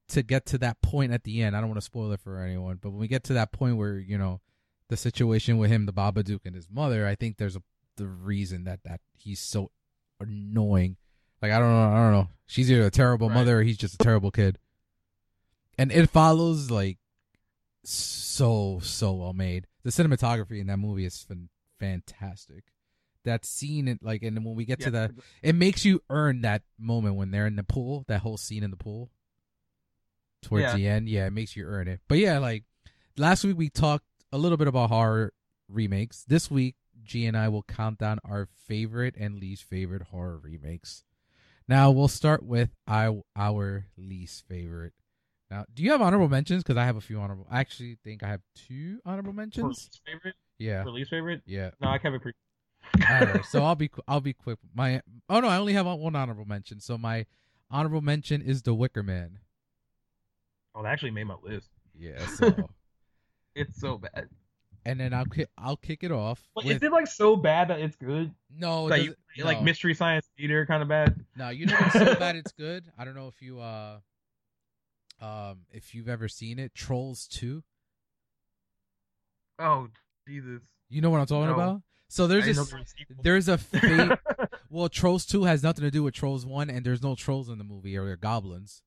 to 0.08 0.24
get 0.24 0.46
to 0.46 0.58
that 0.58 0.82
point 0.82 1.12
at 1.12 1.22
the 1.22 1.42
end. 1.42 1.54
I 1.56 1.60
don't 1.60 1.68
want 1.68 1.78
to 1.80 1.84
spoil 1.84 2.10
it 2.10 2.18
for 2.20 2.40
anyone, 2.42 2.80
but 2.82 2.90
when 2.90 2.98
we 2.98 3.06
get 3.06 3.22
to 3.24 3.32
that 3.34 3.52
point 3.52 3.76
where 3.76 3.98
you 3.98 4.18
know 4.18 4.40
the 4.88 4.96
situation 4.96 5.58
with 5.58 5.70
him, 5.70 5.86
the 5.86 5.92
Babadook, 5.92 6.40
and 6.44 6.56
his 6.56 6.68
mother, 6.68 7.06
I 7.06 7.14
think 7.14 7.36
there's 7.36 7.54
a 7.54 7.62
the 8.00 8.08
reason 8.08 8.64
that 8.64 8.80
that 8.84 9.00
he's 9.16 9.40
so 9.40 9.70
annoying. 10.18 10.96
Like 11.40 11.52
I 11.52 11.58
don't 11.58 11.70
know, 11.72 11.90
I 11.90 11.96
don't 12.02 12.12
know. 12.12 12.28
She's 12.46 12.70
either 12.70 12.86
a 12.86 12.90
terrible 12.90 13.28
Right. 13.28 13.34
mother 13.36 13.58
or 13.60 13.62
he's 13.62 13.76
just 13.78 13.94
a 13.94 13.98
terrible 13.98 14.30
kid. 14.30 14.58
And 15.78 15.92
it 15.92 16.10
follows 16.10 16.70
like 16.70 16.98
so 17.84 18.80
so 18.82 19.12
well 19.12 19.32
made. 19.32 19.66
The 19.84 19.90
cinematography 19.90 20.60
in 20.60 20.66
that 20.66 20.76
movie 20.78 21.04
is 21.06 21.22
fan- 21.22 21.48
fantastic. 21.78 22.64
That 23.24 23.44
scene, 23.44 23.86
it 23.88 23.98
like, 24.02 24.22
and 24.22 24.44
when 24.44 24.54
we 24.54 24.64
get 24.64 24.80
to 24.80 24.90
yeah, 24.90 25.08
the, 25.08 25.14
it 25.42 25.54
makes 25.54 25.84
you 25.84 26.02
earn 26.10 26.40
that 26.42 26.62
moment 26.78 27.16
when 27.16 27.30
they're 27.30 27.46
in 27.46 27.56
the 27.56 27.62
pool. 27.64 28.04
That 28.08 28.20
whole 28.22 28.36
scene 28.38 28.62
in 28.62 28.70
the 28.70 28.76
pool 28.78 29.10
towards 30.42 30.62
Yeah. 30.64 30.74
the 30.76 30.86
end, 30.88 31.08
yeah, 31.08 31.26
it 31.26 31.32
makes 31.32 31.54
you 31.56 31.64
earn 31.66 31.86
it. 31.88 32.00
But 32.08 32.18
yeah, 32.18 32.38
like 32.38 32.64
last 33.16 33.44
week 33.44 33.56
we 33.58 33.68
talked 33.68 34.04
a 34.32 34.38
little 34.38 34.56
bit 34.56 34.68
about 34.68 34.88
horror 34.90 35.32
remakes. 35.68 36.24
This 36.28 36.50
week, 36.50 36.76
G 37.10 37.26
and 37.26 37.36
I 37.36 37.48
will 37.48 37.64
count 37.64 37.98
down 37.98 38.20
our 38.24 38.46
favorite 38.46 39.16
and 39.18 39.40
least 39.40 39.64
favorite 39.64 40.02
horror 40.02 40.38
remakes. 40.38 41.02
Now 41.66 41.90
we'll 41.90 42.06
start 42.06 42.44
with 42.44 42.70
our, 42.86 43.22
our 43.34 43.86
least 43.96 44.46
favorite. 44.46 44.92
Now, 45.50 45.64
do 45.74 45.82
you 45.82 45.90
have 45.90 46.00
honorable 46.00 46.28
mentions? 46.28 46.62
Because 46.62 46.76
I 46.76 46.84
have 46.84 46.94
a 46.94 47.00
few 47.00 47.18
honorable. 47.18 47.48
I 47.50 47.58
actually 47.58 47.98
think 48.04 48.22
I 48.22 48.28
have 48.28 48.42
two 48.54 49.00
honorable 49.04 49.32
for 49.32 49.36
mentions. 49.38 49.66
least 49.66 50.00
favorite. 50.06 50.36
Yeah, 50.58 50.84
For 50.84 50.90
least 50.92 51.10
favorite. 51.10 51.42
yeah. 51.46 51.70
No, 51.80 51.88
I 51.88 51.98
can't 51.98 52.14
be 52.14 52.20
pre. 52.20 52.32
Right, 53.00 53.44
so 53.44 53.64
I'll 53.64 53.74
be 53.74 53.90
I'll 54.06 54.20
be 54.20 54.32
quick. 54.32 54.60
My 54.72 55.02
oh 55.28 55.40
no, 55.40 55.48
I 55.48 55.56
only 55.56 55.72
have 55.72 55.86
one 55.86 56.14
honorable 56.14 56.44
mention. 56.44 56.78
So 56.78 56.96
my 56.96 57.26
honorable 57.72 58.02
mention 58.02 58.40
is 58.40 58.62
The 58.62 58.72
Wicker 58.74 59.02
Man. 59.02 59.40
Oh, 60.76 60.84
that 60.84 60.90
actually 60.92 61.10
made 61.10 61.24
my 61.24 61.34
list. 61.42 61.70
Yeah. 61.98 62.24
So 62.36 62.70
It's 63.56 63.80
so 63.80 63.98
bad. 63.98 64.28
And 64.84 64.98
then 65.00 65.12
I'll 65.14 65.26
ki- 65.26 65.46
I'll 65.58 65.76
kick 65.76 66.02
it 66.04 66.10
off. 66.12 66.42
With, 66.56 66.66
is 66.66 66.82
it 66.82 66.90
like 66.92 67.06
so 67.06 67.36
bad 67.36 67.68
that 67.68 67.80
it's 67.80 67.96
good? 67.96 68.32
no, 68.54 68.84
like, 68.84 69.02
you, 69.02 69.14
doesn't- 69.36 69.44
like 69.44 69.62
mystery 69.62 69.94
science 69.94 70.26
theater 70.36 70.64
kind 70.66 70.82
of 70.82 70.88
bad. 70.88 71.24
No, 71.36 71.48
you 71.50 71.66
know 71.66 71.76
what's 71.76 71.92
so 71.94 72.14
bad 72.18 72.36
it's 72.36 72.52
good. 72.52 72.84
I 72.98 73.04
don't 73.04 73.14
know 73.14 73.28
if 73.28 73.40
you 73.42 73.60
uh 73.60 73.98
Um, 75.20 75.60
if 75.72 75.94
you've 75.94 76.08
ever 76.08 76.28
seen 76.28 76.58
it, 76.58 76.74
Trolls 76.74 77.26
Two. 77.26 77.62
Oh 79.58 79.88
Jesus! 80.26 80.62
You 80.88 81.00
know 81.02 81.10
what 81.10 81.20
I'm 81.20 81.26
talking 81.26 81.48
No. 81.48 81.54
about? 81.54 81.82
So 82.08 82.26
there's 82.26 82.44
this, 82.46 82.56
there 82.56 82.78
was 82.78 82.94
sequels. 82.98 83.18
there's 83.22 83.48
a 83.48 83.58
fate. 83.58 84.10
well, 84.70 84.88
Trolls 84.88 85.26
Two 85.26 85.44
has 85.44 85.62
nothing 85.62 85.84
to 85.84 85.90
do 85.90 86.02
with 86.02 86.14
Trolls 86.14 86.44
One, 86.46 86.68
and 86.70 86.84
there's 86.84 87.02
no 87.02 87.14
trolls 87.14 87.48
in 87.48 87.58
the 87.58 87.64
movie 87.64 87.96
or 87.96 88.06
they're 88.06 88.16
goblins. 88.16 88.82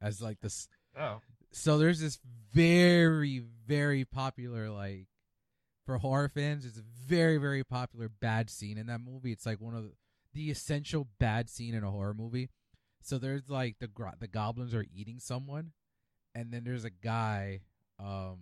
As 0.00 0.20
like 0.20 0.40
this, 0.40 0.68
oh. 0.98 1.20
So 1.52 1.78
there's 1.78 2.00
this 2.00 2.18
very 2.52 3.42
very 3.66 4.04
popular 4.04 4.70
like 4.70 5.06
for 5.86 5.98
horror 5.98 6.28
fans 6.28 6.64
it's 6.64 6.78
a 6.78 6.82
very 7.06 7.36
very 7.38 7.64
popular 7.64 8.08
bad 8.08 8.50
scene 8.50 8.78
in 8.78 8.86
that 8.86 9.00
movie. 9.00 9.32
It's 9.32 9.46
like 9.46 9.60
one 9.60 9.74
of 9.74 9.84
the, 10.34 10.50
essential 10.50 11.08
bad 11.18 11.50
scene 11.50 11.74
in 11.74 11.84
a 11.84 11.90
horror 11.90 12.14
movie. 12.14 12.48
So 13.02 13.18
there's 13.18 13.42
like 13.48 13.76
the 13.80 13.90
the 14.18 14.28
goblins 14.28 14.74
are 14.74 14.86
eating 14.94 15.18
someone 15.18 15.72
and 16.34 16.50
then 16.50 16.64
there's 16.64 16.84
a 16.84 16.90
guy 16.90 17.60
um 17.98 18.38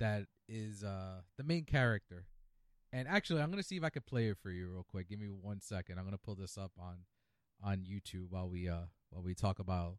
that 0.00 0.26
is 0.48 0.84
uh 0.84 1.20
the 1.38 1.44
main 1.44 1.64
character. 1.64 2.26
And 2.92 3.08
actually 3.08 3.40
i'm 3.40 3.50
gonna 3.50 3.62
see 3.62 3.76
if 3.76 3.84
i 3.84 3.90
can 3.90 4.02
play 4.02 4.28
it 4.28 4.38
for 4.42 4.50
you 4.50 4.68
real 4.68 4.86
quick. 4.88 5.08
Give 5.08 5.18
me 5.18 5.28
one 5.28 5.60
second. 5.60 5.98
I'm 5.98 6.04
gonna 6.04 6.18
pull 6.18 6.34
this 6.34 6.58
up 6.58 6.72
on 6.78 6.98
on 7.62 7.78
youtube 7.78 8.26
while 8.28 8.48
we 8.48 8.68
uh 8.68 8.86
while 9.10 9.22
we 9.22 9.34
talk 9.34 9.58
about 9.58 9.94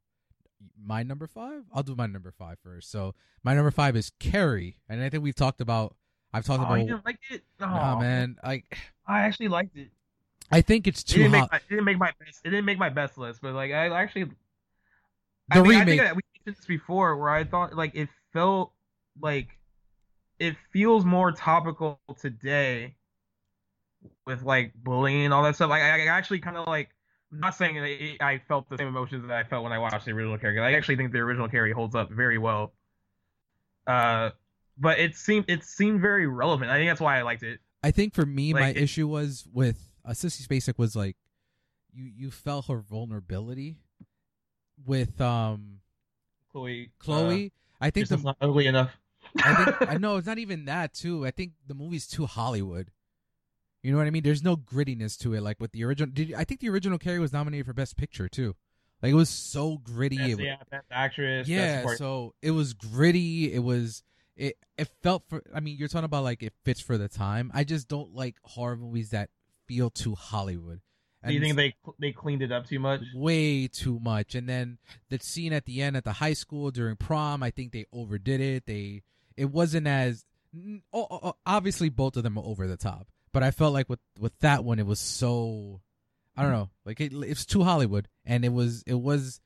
my 0.81 1.03
number 1.03 1.27
five 1.27 1.63
i'll 1.73 1.83
do 1.83 1.95
my 1.95 2.05
number 2.07 2.31
five 2.31 2.57
first 2.59 2.89
so 2.91 3.13
my 3.43 3.53
number 3.53 3.71
five 3.71 3.95
is 3.95 4.11
carrie 4.19 4.77
and 4.89 5.01
i 5.01 5.09
think 5.09 5.23
we've 5.23 5.35
talked 5.35 5.61
about 5.61 5.95
i've 6.33 6.45
talked 6.45 6.61
Oh, 6.61 6.65
about 6.65 6.75
you 6.79 6.87
didn't 6.87 7.05
like 7.05 7.19
it? 7.29 7.43
Oh, 7.61 7.65
nah, 7.65 7.99
man 7.99 8.37
like 8.43 8.77
I 9.07 9.21
actually 9.21 9.47
liked 9.49 9.75
it. 9.77 9.89
i 10.51 10.61
think 10.61 10.87
it's 10.87 11.03
It 11.03 11.07
too 11.07 11.19
didn't, 11.23 11.33
hot 11.33 11.49
my, 11.51 11.57
it 11.57 11.63
didn't 11.69 11.85
make 11.85 11.97
my 11.97 12.11
best. 12.19 12.41
It 12.43 12.49
didn't 12.49 12.65
make 12.65 12.77
my 12.79 12.89
best 12.89 13.17
list, 13.17 13.41
but 13.41 13.53
like 13.53 13.71
I 13.71 13.89
actually. 13.89 14.23
the 14.23 14.31
I 15.51 15.61
mean, 15.61 15.65
I 15.75 15.79
remake 15.79 15.87
think 15.87 16.01
that 16.01 16.15
we 16.15 16.21
mentioned 16.33 16.57
this 16.57 16.65
before, 16.65 17.17
where 17.17 17.29
I 17.29 17.43
thought 17.43 17.75
like 17.75 17.93
it 17.95 18.09
felt 18.33 18.71
like 19.21 19.49
it 20.39 20.55
feels 20.71 21.05
more 21.05 21.31
topical 21.31 21.99
today 22.19 22.95
with 24.25 24.43
like 24.43 24.73
bullying 24.75 25.25
and 25.25 25.33
all 25.33 25.43
that 25.43 25.55
stuff. 25.55 25.69
Like 25.69 25.81
I, 25.83 26.03
I 26.03 26.05
actually 26.07 26.39
kind 26.39 26.57
of 26.57 26.67
like. 26.67 26.89
I'm 27.31 27.39
not 27.39 27.55
saying 27.55 27.75
that 27.75 28.23
I 28.23 28.39
felt 28.47 28.69
the 28.69 28.77
same 28.77 28.87
emotions 28.87 29.27
that 29.27 29.35
I 29.35 29.43
felt 29.43 29.63
when 29.63 29.73
I 29.73 29.79
watched 29.79 30.05
the 30.05 30.11
original 30.11 30.37
Carrie. 30.37 30.59
I 30.61 30.73
actually 30.73 30.95
think 30.95 31.11
the 31.11 31.19
original 31.19 31.47
Carrie 31.49 31.73
holds 31.73 31.95
up 31.95 32.09
very 32.11 32.37
well. 32.37 32.73
Uh, 33.87 34.29
but 34.77 34.99
it 34.99 35.15
seemed 35.15 35.45
it 35.49 35.63
seemed 35.63 36.01
very 36.01 36.27
relevant. 36.27 36.71
I 36.71 36.77
think 36.77 36.89
that's 36.89 37.01
why 37.01 37.17
I 37.19 37.23
liked 37.23 37.43
it. 37.43 37.59
I 37.83 37.91
think 37.91 38.13
for 38.13 38.25
me, 38.25 38.53
Like, 38.53 38.61
my 38.61 38.69
it- 38.69 38.77
issue 38.77 39.07
was 39.07 39.45
with 39.53 39.77
uh, 40.05 40.11
Sissy 40.11 40.47
Spacek 40.47 40.77
was 40.77 40.95
like, 40.95 41.17
you 41.93 42.11
you 42.15 42.31
felt 42.31 42.67
her 42.67 42.79
vulnerability 42.79 43.77
with 44.85 45.19
um 45.21 45.79
Chloe. 46.51 46.91
Chloe. 46.99 47.51
I 47.81 47.89
think 47.89 48.03
it's 48.03 48.11
the 48.11 48.17
not 48.17 48.37
ugly 48.41 48.67
enough. 48.67 48.91
I 49.43 49.65
think 49.65 49.81
I 49.91 49.97
know 49.97 50.17
it's 50.17 50.27
not 50.27 50.37
even 50.37 50.65
that 50.65 50.93
too. 50.93 51.25
I 51.25 51.31
think 51.31 51.53
the 51.67 51.73
movie's 51.73 52.07
too 52.07 52.25
Hollywood. 52.25 52.91
You 53.85 53.91
know 53.91 53.99
what 53.99 54.07
I 54.07 54.09
mean? 54.09 54.23
There's 54.23 54.41
no 54.43 54.57
grittiness 54.57 55.15
to 55.19 55.33
it. 55.35 55.41
Like 55.41 55.59
with 55.59 55.71
the 55.71 55.83
original, 55.83 56.11
did 56.11 56.33
I 56.33 56.43
think 56.43 56.59
the 56.59 56.69
original 56.69 56.97
Carrie 56.97 57.19
was 57.19 57.31
nominated 57.31 57.65
for 57.67 57.73
Best 57.73 57.97
Picture 57.97 58.27
too? 58.27 58.55
Like 59.03 59.11
it 59.11 59.15
was 59.15 59.29
so 59.29 59.77
gritty. 59.77 60.17
Best, 60.17 60.39
it, 60.39 60.43
yeah, 60.43 60.55
best 60.71 60.85
actress. 60.89 61.47
yeah 61.47 61.77
supporting- 61.77 61.97
so 61.99 62.33
it 62.41 62.51
was 62.51 62.73
gritty 62.73 63.53
it 63.53 63.59
was 63.59 64.01
it 64.35 64.57
it 64.77 64.89
felt 65.03 65.23
for 65.29 65.41
i 65.53 65.59
mean 65.59 65.77
you're 65.77 65.87
talking 65.87 66.03
about 66.05 66.23
like 66.23 66.41
it 66.43 66.53
fits 66.65 66.81
for 66.81 66.97
the 66.97 67.07
time 67.07 67.51
i 67.53 67.63
just 67.63 67.87
don't 67.87 68.13
like 68.15 68.35
horror 68.43 68.75
movies 68.75 69.11
that 69.11 69.29
feel 69.67 69.89
too 69.89 70.13
hollywood 70.15 70.81
Do 71.25 71.33
you 71.33 71.39
think 71.39 71.55
they 71.55 71.73
they 71.99 72.11
cleaned 72.11 72.41
it 72.41 72.51
up 72.51 72.65
too 72.67 72.79
much? 72.79 72.99
way 73.13 73.67
too 73.69 73.97
much 74.01 74.35
and 74.35 74.49
then 74.49 74.77
the 75.09 75.19
scene 75.19 75.53
at 75.53 75.65
the 75.65 75.81
end 75.81 75.95
at 75.95 76.03
the 76.03 76.11
high 76.13 76.33
school 76.33 76.69
during 76.71 76.95
prom 76.97 77.43
i 77.43 77.49
think 77.51 77.71
they 77.71 77.85
overdid 77.93 78.41
it 78.41 78.65
they 78.65 79.03
it 79.37 79.45
wasn't 79.51 79.87
as 79.87 80.25
n- 80.53 80.81
o- 80.91 81.07
o- 81.09 81.37
obviously 81.45 81.87
both 81.89 82.17
of 82.17 82.23
them 82.23 82.37
are 82.37 82.43
over 82.43 82.67
the 82.67 82.77
top 82.77 83.07
but 83.35 83.43
i 83.43 83.51
felt 83.51 83.73
like 83.73 83.89
with 83.89 83.99
with 84.17 84.31
that 84.39 84.63
one 84.63 84.79
it 84.79 84.85
was 84.85 84.97
so 84.97 85.81
i 86.37 86.41
don't 86.41 86.53
know 86.53 86.69
like 86.85 87.01
it, 87.01 87.11
it's 87.13 87.45
too 87.45 87.63
hollywood. 87.63 88.07
And 88.25 88.45
it 88.45 88.53
was 88.53 88.81
it 88.87 88.93
was 88.93 89.41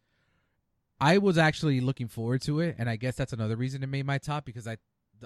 i 1.02 1.18
was 1.18 1.40
actually 1.40 1.82
looking 1.82 2.08
forward 2.08 2.44
to 2.44 2.60
it. 2.60 2.76
And 2.78 2.88
i 2.88 2.98
guess 2.98 3.16
that's 3.16 3.34
another 3.34 3.56
reason 3.56 3.82
it 3.82 3.90
made 3.90 4.06
my 4.06 4.20
top 4.20 4.46
because 4.46 4.68
i 4.68 4.78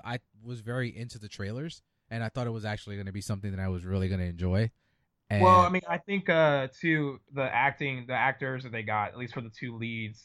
i 0.05 0.19
was 0.41 0.61
very 0.61 0.95
into 0.95 1.19
the 1.19 1.27
trailers. 1.27 1.81
And 2.09 2.23
i 2.23 2.29
thought 2.29 2.47
it 2.47 2.51
was 2.51 2.63
actually 2.63 2.95
going 2.95 3.07
to 3.07 3.11
be 3.11 3.19
something 3.19 3.51
that 3.51 3.59
i 3.59 3.67
was 3.67 3.83
really 3.83 4.07
going 4.07 4.21
to 4.21 4.27
enjoy. 4.27 4.71
And 5.29 5.41
Well, 5.41 5.59
I 5.59 5.69
mean, 5.69 5.81
I 5.89 5.97
think 5.97 6.29
uh, 6.29 6.67
too 6.79 7.19
the 7.33 7.43
acting, 7.43 8.05
the 8.07 8.13
actors 8.13 8.63
that 8.63 8.71
they 8.71 8.83
got, 8.83 9.09
at 9.09 9.17
least 9.17 9.33
for 9.33 9.41
the 9.41 9.49
two 9.49 9.77
leads, 9.77 10.23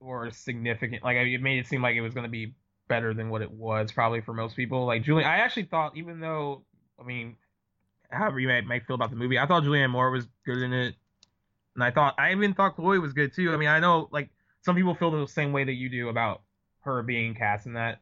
were 0.00 0.30
significant. 0.30 1.02
Like 1.04 1.16
it 1.16 1.40
made 1.40 1.58
it 1.58 1.66
seem 1.66 1.80
like 1.80 1.96
it 1.96 2.02
was 2.02 2.12
going 2.12 2.24
to 2.24 2.30
be 2.30 2.54
better 2.88 3.14
than 3.14 3.30
what 3.30 3.40
it 3.40 3.50
was 3.50 3.92
probably 3.92 4.20
for 4.20 4.34
most 4.34 4.56
people. 4.56 4.84
Like 4.84 5.04
Julian, 5.04 5.28
I 5.28 5.38
actually 5.38 5.64
thought, 5.64 5.96
even 5.96 6.20
though, 6.20 6.64
I 6.98 7.04
mean, 7.04 7.36
however 8.10 8.40
you 8.40 8.48
might, 8.48 8.66
might 8.66 8.86
feel 8.86 8.94
about 8.94 9.10
the 9.10 9.16
movie, 9.16 9.38
I 9.38 9.46
thought 9.46 9.62
Julianne 9.62 9.90
Moore 9.90 10.10
was 10.10 10.26
good 10.44 10.58
in 10.58 10.72
it, 10.72 10.94
and 11.74 11.84
I 11.84 11.90
thought 11.90 12.14
I 12.18 12.32
even 12.32 12.54
thought 12.54 12.76
Chloe 12.76 12.98
was 12.98 13.12
good 13.12 13.34
too. 13.34 13.52
I 13.52 13.56
mean, 13.56 13.68
I 13.68 13.80
know 13.80 14.08
like 14.12 14.30
some 14.62 14.76
people 14.76 14.94
feel 14.94 15.10
the 15.10 15.26
same 15.26 15.52
way 15.52 15.64
that 15.64 15.72
you 15.72 15.88
do 15.88 16.08
about 16.08 16.42
her 16.80 17.02
being 17.02 17.34
cast 17.34 17.66
in 17.66 17.74
that, 17.74 18.00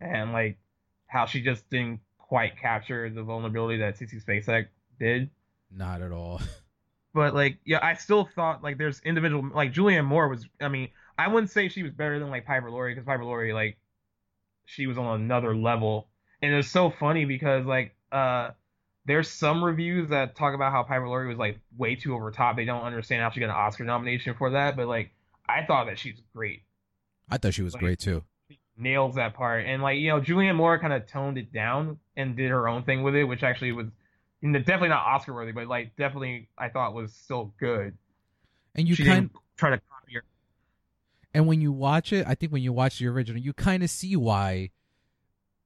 and 0.00 0.32
like 0.32 0.58
how 1.06 1.26
she 1.26 1.42
just 1.42 1.68
didn't 1.70 2.00
quite 2.18 2.58
capture 2.60 3.08
the 3.08 3.22
vulnerability 3.22 3.78
that 3.78 3.98
Sissy 3.98 4.24
Spacek 4.24 4.66
did. 4.98 5.30
Not 5.70 6.02
at 6.02 6.12
all. 6.12 6.40
But 7.14 7.34
like 7.34 7.56
yeah 7.64 7.78
i 7.82 7.94
still 7.94 8.28
thought 8.34 8.62
like 8.62 8.76
there's 8.76 9.00
individual 9.00 9.48
like 9.54 9.72
julianne 9.72 10.04
moore 10.04 10.28
was 10.28 10.46
i 10.60 10.68
mean 10.68 10.90
i 11.16 11.26
wouldn't 11.26 11.50
say 11.50 11.70
she 11.70 11.82
was 11.82 11.92
better 11.92 12.18
than 12.18 12.28
like 12.28 12.44
piper 12.44 12.70
laurie 12.70 12.92
because 12.92 13.06
piper 13.06 13.24
laurie 13.24 13.54
like 13.54 13.78
she 14.66 14.86
was 14.86 14.98
on 14.98 15.20
another 15.20 15.56
level. 15.56 16.08
And 16.42 16.52
it 16.52 16.56
was 16.56 16.70
so 16.70 16.90
funny 16.90 17.24
because 17.24 17.64
like 17.64 17.94
uh 18.12 18.50
there's 19.06 19.28
some 19.30 19.62
reviews 19.64 20.08
that 20.10 20.34
talk 20.36 20.54
about 20.54 20.72
how 20.72 20.82
piper 20.82 21.08
laurie 21.08 21.28
was 21.28 21.38
like 21.38 21.58
way 21.78 21.94
too 21.94 22.14
over 22.14 22.30
top. 22.30 22.56
They 22.56 22.64
don't 22.64 22.82
understand 22.82 23.22
how 23.22 23.30
she 23.30 23.40
got 23.40 23.46
an 23.46 23.52
oscar 23.56 23.84
nomination 23.84 24.34
for 24.34 24.50
that 24.50 24.76
but 24.76 24.86
like 24.88 25.10
i 25.48 25.64
thought 25.64 25.86
that 25.86 25.98
she's 25.98 26.20
great. 26.34 26.62
I 27.30 27.38
thought 27.38 27.54
she 27.54 27.62
was 27.62 27.74
Like- 27.74 27.82
great 27.82 27.98
too. 28.00 28.22
nails 28.76 29.14
that 29.14 29.34
part. 29.34 29.64
And 29.66 29.82
like 29.82 29.98
you 29.98 30.08
know 30.08 30.20
julianne 30.20 30.56
moore 30.56 30.78
kind 30.78 30.92
of 30.92 31.06
toned 31.06 31.38
it 31.38 31.52
down 31.52 31.98
and 32.16 32.36
did 32.36 32.50
her 32.50 32.68
own 32.68 32.82
thing 32.84 33.02
with 33.02 33.14
it 33.14 33.24
which 33.24 33.42
actually 33.42 33.72
was 33.72 33.86
you 34.42 34.48
know, 34.50 34.58
definitely 34.58 34.88
not 34.90 35.06
oscar 35.06 35.32
worthy 35.34 35.52
but 35.52 35.66
like 35.66 35.96
definitely 35.96 36.48
i 36.58 36.68
thought 36.68 36.92
was 36.94 37.12
still 37.12 37.54
good. 37.58 37.96
And 38.74 38.86
you 38.86 38.94
she 38.94 39.04
kind 39.04 39.30
try 39.56 39.70
to 39.70 39.78
copy 39.78 40.14
her. 40.14 40.22
and 41.32 41.46
when 41.46 41.60
you 41.62 41.72
watch 41.72 42.12
it, 42.12 42.26
I 42.26 42.34
think 42.34 42.52
when 42.52 42.62
you 42.62 42.72
watch 42.74 42.98
the 42.98 43.06
original, 43.06 43.40
you 43.40 43.52
kind 43.54 43.82
of 43.82 43.88
see 43.88 44.16
why 44.16 44.70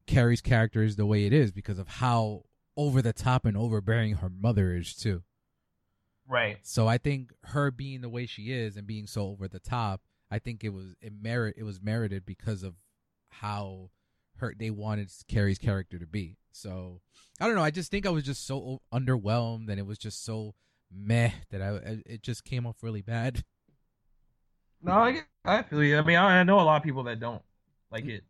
Carrie's 0.07 0.41
character 0.41 0.83
is 0.85 0.95
the 0.97 1.07
way 1.07 1.27
it 1.27 1.33
is 1.33 1.51
because 1.51 1.79
of 1.81 1.89
how 1.89 2.45
over 2.77 3.03
the 3.03 3.13
top 3.13 3.45
and 3.45 3.57
overbearing 3.57 4.15
her 4.17 4.31
mother 4.31 4.75
is 4.75 4.95
too. 4.95 5.23
Right. 6.27 6.59
So 6.63 6.87
I 6.87 6.99
think 6.99 7.33
her 7.45 7.71
being 7.71 8.01
the 8.03 8.09
way 8.09 8.27
she 8.27 8.53
is 8.53 8.77
and 8.77 8.87
being 8.87 9.07
so 9.07 9.27
over 9.27 9.49
the 9.49 9.59
top, 9.59 10.01
I 10.31 10.39
think 10.39 10.63
it 10.63 10.69
was 10.71 10.95
it 11.01 11.13
merit 11.21 11.57
it 11.59 11.65
was 11.65 11.81
merited 11.83 12.25
because 12.25 12.63
of 12.63 12.75
how 13.31 13.91
her 14.37 14.55
they 14.57 14.71
wanted 14.71 15.11
Carrie's 15.29 15.59
character 15.59 15.99
to 15.99 16.07
be. 16.07 16.37
So 16.53 17.01
I 17.41 17.47
don't 17.47 17.57
know. 17.57 17.65
I 17.65 17.71
just 17.71 17.91
think 17.91 18.07
I 18.07 18.11
was 18.11 18.25
just 18.25 18.47
so 18.47 18.81
underwhelmed 18.93 19.69
and 19.69 19.79
it 19.79 19.87
was 19.87 19.99
just 19.99 20.25
so 20.25 20.55
meh 20.93 21.31
that 21.51 21.61
I 21.63 22.01
it 22.07 22.23
just 22.23 22.45
came 22.45 22.67
off 22.67 22.83
really 22.83 23.03
bad. 23.03 23.45
No, 24.83 24.93
I, 24.93 25.21
I 25.45 25.63
feel 25.63 25.85
you. 25.85 25.99
I 25.99 26.03
mean, 26.03 26.17
I, 26.17 26.41
I 26.41 26.43
know 26.43 26.59
a 26.59 26.63
lot 26.63 26.79
of 26.79 26.83
people 26.83 27.03
that 27.03 27.21
don't 27.21 27.43
like 27.91 28.07
it. 28.07 28.25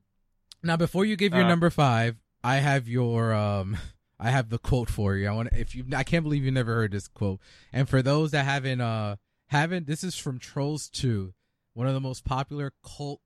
Now, 0.65 0.77
before 0.77 1.05
you 1.05 1.15
give 1.15 1.33
your 1.33 1.45
Uh, 1.45 1.49
number 1.49 1.71
five, 1.71 2.17
I 2.43 2.57
have 2.57 2.89
your 2.89 3.33
um, 3.33 3.77
I 4.23 4.31
have 4.31 4.51
the 4.51 4.59
quote 4.59 4.91
for 4.91 5.17
you. 5.17 5.27
I 5.27 5.33
want 5.33 5.49
if 5.53 5.75
you, 5.75 5.85
I 5.97 6.05
can't 6.05 6.23
believe 6.23 6.45
you 6.45 6.51
never 6.51 6.75
heard 6.75 6.93
this 6.93 7.09
quote. 7.09 7.41
And 7.73 7.89
for 7.89 8.03
those 8.03 8.33
that 8.33 8.45
haven't, 8.45 8.83
uh, 8.83 9.17
haven't, 9.47 9.87
this 9.87 10.05
is 10.05 10.15
from 10.15 10.39
Trolls 10.39 10.91
Two, 10.91 11.33
one 11.73 11.87
of 11.87 11.95
the 11.95 12.01
most 12.01 12.23
popular 12.25 12.75
cult 12.85 13.23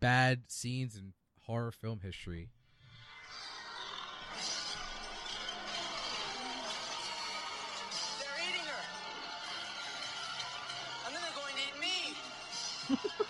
bad 0.00 0.42
scenes 0.46 0.96
in 0.96 1.14
horror 1.40 1.72
film 1.72 2.00
history. 2.02 2.50
They're 8.20 8.48
eating 8.48 8.66
her. 8.66 8.82
And 11.06 11.16
then 11.16 11.22
they're 11.22 11.34
going 11.34 11.56
to 11.56 11.62
eat 11.66 11.80
me. 11.80 13.18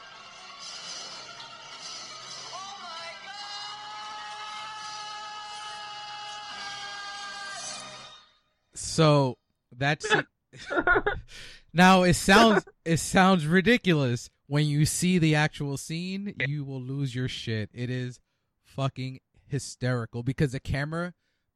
So 8.92 9.38
that's 9.74 10.06
now 11.72 12.02
it 12.02 12.14
sounds 12.14 12.64
it 12.84 12.98
sounds 12.98 13.46
ridiculous 13.46 14.28
when 14.48 14.66
you 14.66 14.84
see 14.84 15.18
the 15.18 15.34
actual 15.34 15.78
scene. 15.78 16.34
You 16.46 16.64
will 16.64 16.80
lose 16.80 17.14
your 17.14 17.26
shit. 17.26 17.70
It 17.72 17.88
is 17.88 18.20
fucking 18.64 19.20
hysterical 19.48 20.22
because 20.22 20.52
the 20.52 20.60
camera, 20.60 21.14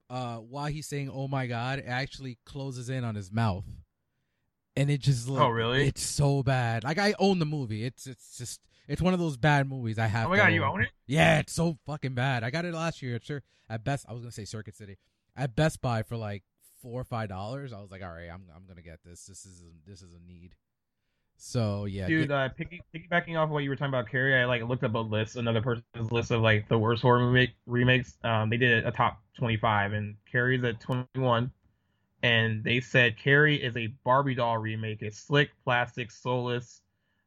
uh, 0.08 0.36
while 0.36 0.66
he's 0.66 0.86
saying 0.86 1.10
"Oh 1.12 1.28
my 1.28 1.46
god," 1.46 1.80
it 1.80 1.84
actually 1.86 2.38
closes 2.46 2.88
in 2.88 3.04
on 3.04 3.14
his 3.14 3.30
mouth, 3.30 3.66
and 4.74 4.90
it 4.90 5.02
just 5.02 5.28
like, 5.28 5.42
Oh, 5.42 5.48
really? 5.48 5.86
It's 5.88 6.02
so 6.02 6.42
bad. 6.42 6.84
Like 6.84 6.98
I 6.98 7.14
own 7.18 7.38
the 7.38 7.44
movie. 7.44 7.84
It's 7.84 8.06
it's 8.06 8.38
just 8.38 8.62
it's 8.88 9.02
one 9.02 9.12
of 9.12 9.20
those 9.20 9.36
bad 9.36 9.68
movies 9.68 9.98
I 9.98 10.06
have. 10.06 10.28
Oh 10.28 10.30
my 10.30 10.38
god, 10.38 10.54
you 10.54 10.64
own 10.64 10.80
it? 10.80 10.88
Yeah, 11.06 11.40
it's 11.40 11.52
so 11.52 11.76
fucking 11.84 12.14
bad. 12.14 12.44
I 12.44 12.48
got 12.48 12.64
it 12.64 12.72
last 12.72 13.02
year 13.02 13.16
at 13.16 13.26
sure 13.26 13.42
at 13.68 13.84
best. 13.84 14.06
I 14.08 14.14
was 14.14 14.22
gonna 14.22 14.32
say 14.32 14.46
Circuit 14.46 14.74
City 14.74 14.96
at 15.36 15.54
Best 15.54 15.82
Buy 15.82 16.02
for 16.02 16.16
like 16.16 16.42
four 16.82 17.00
or 17.00 17.04
five 17.04 17.28
dollars. 17.28 17.72
I 17.72 17.80
was 17.80 17.90
like, 17.90 18.02
all 18.02 18.12
right, 18.12 18.28
I'm 18.32 18.42
I'm 18.54 18.64
gonna 18.66 18.82
get 18.82 19.00
this. 19.04 19.26
This 19.26 19.44
is 19.46 19.62
a, 19.62 19.88
this 19.90 20.02
is 20.02 20.12
a 20.14 20.20
need. 20.30 20.54
So 21.38 21.84
yeah, 21.84 22.06
Dude, 22.06 22.28
get- 22.28 22.34
uh, 22.34 22.48
piggy, 22.50 22.80
piggybacking 22.94 23.36
off 23.38 23.50
what 23.50 23.62
you 23.62 23.68
were 23.70 23.76
talking 23.76 23.92
about, 23.92 24.08
Carrie, 24.10 24.40
I 24.40 24.46
like 24.46 24.62
looked 24.66 24.84
up 24.84 24.94
a 24.94 24.98
list, 24.98 25.36
another 25.36 25.60
person's 25.60 26.10
list 26.10 26.30
of 26.30 26.40
like 26.40 26.66
the 26.68 26.78
worst 26.78 27.02
horror 27.02 27.20
movie 27.20 27.54
remakes. 27.66 28.16
Um, 28.24 28.48
they 28.48 28.56
did 28.56 28.86
a 28.86 28.90
top 28.90 29.20
25, 29.38 29.92
and 29.92 30.16
Carrie's 30.30 30.64
at 30.64 30.80
21. 30.80 31.50
And 32.22 32.64
they 32.64 32.80
said 32.80 33.18
Carrie 33.18 33.62
is 33.62 33.76
a 33.76 33.88
Barbie 34.02 34.34
doll 34.34 34.56
remake, 34.56 35.02
a 35.02 35.12
slick, 35.12 35.50
plastic, 35.62 36.10
soulless, 36.10 36.80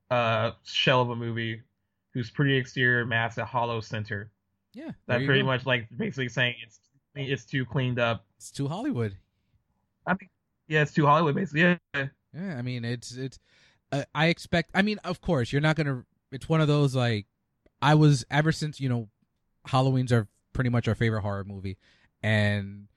uh, 0.09 0.51
shell 0.65 1.01
of 1.03 1.11
a 1.11 1.15
movie, 1.15 1.61
whose 2.11 2.31
pretty 2.31 2.57
exterior 2.57 3.05
masks 3.05 3.37
a 3.37 3.45
hollow 3.45 3.79
center. 3.79 4.31
yeah, 4.73 4.91
there 5.05 5.19
That 5.19 5.25
pretty 5.27 5.41
go. 5.41 5.45
much 5.47 5.67
like 5.67 5.87
basically 5.95 6.29
saying 6.29 6.55
it's 6.65 6.79
it's 7.15 7.45
too 7.45 7.63
cleaned 7.65 7.99
up. 7.99 8.25
it's 8.37 8.49
too 8.49 8.67
Hollywood. 8.67 9.15
Yeah, 10.67 10.83
it's 10.83 10.93
too 10.93 11.05
Hollywood, 11.05 11.35
basically. 11.35 11.61
Yeah. 11.93 12.07
Yeah, 12.33 12.55
I 12.57 12.61
mean 12.61 12.85
it's 12.85 13.15
it's. 13.15 13.39
Uh, 13.91 14.03
I 14.13 14.27
expect. 14.27 14.71
I 14.75 14.81
mean, 14.81 14.99
of 15.03 15.19
course, 15.21 15.51
you're 15.51 15.61
not 15.61 15.75
gonna. 15.75 16.03
It's 16.31 16.47
one 16.47 16.61
of 16.61 16.67
those 16.67 16.95
like, 16.95 17.25
I 17.81 17.95
was 17.95 18.23
ever 18.29 18.51
since 18.51 18.79
you 18.79 18.87
know, 18.87 19.09
Halloween's 19.65 20.11
are 20.11 20.27
pretty 20.53 20.69
much 20.69 20.87
our 20.87 20.95
favorite 20.95 21.21
horror 21.21 21.43
movie, 21.43 21.77
and 22.21 22.87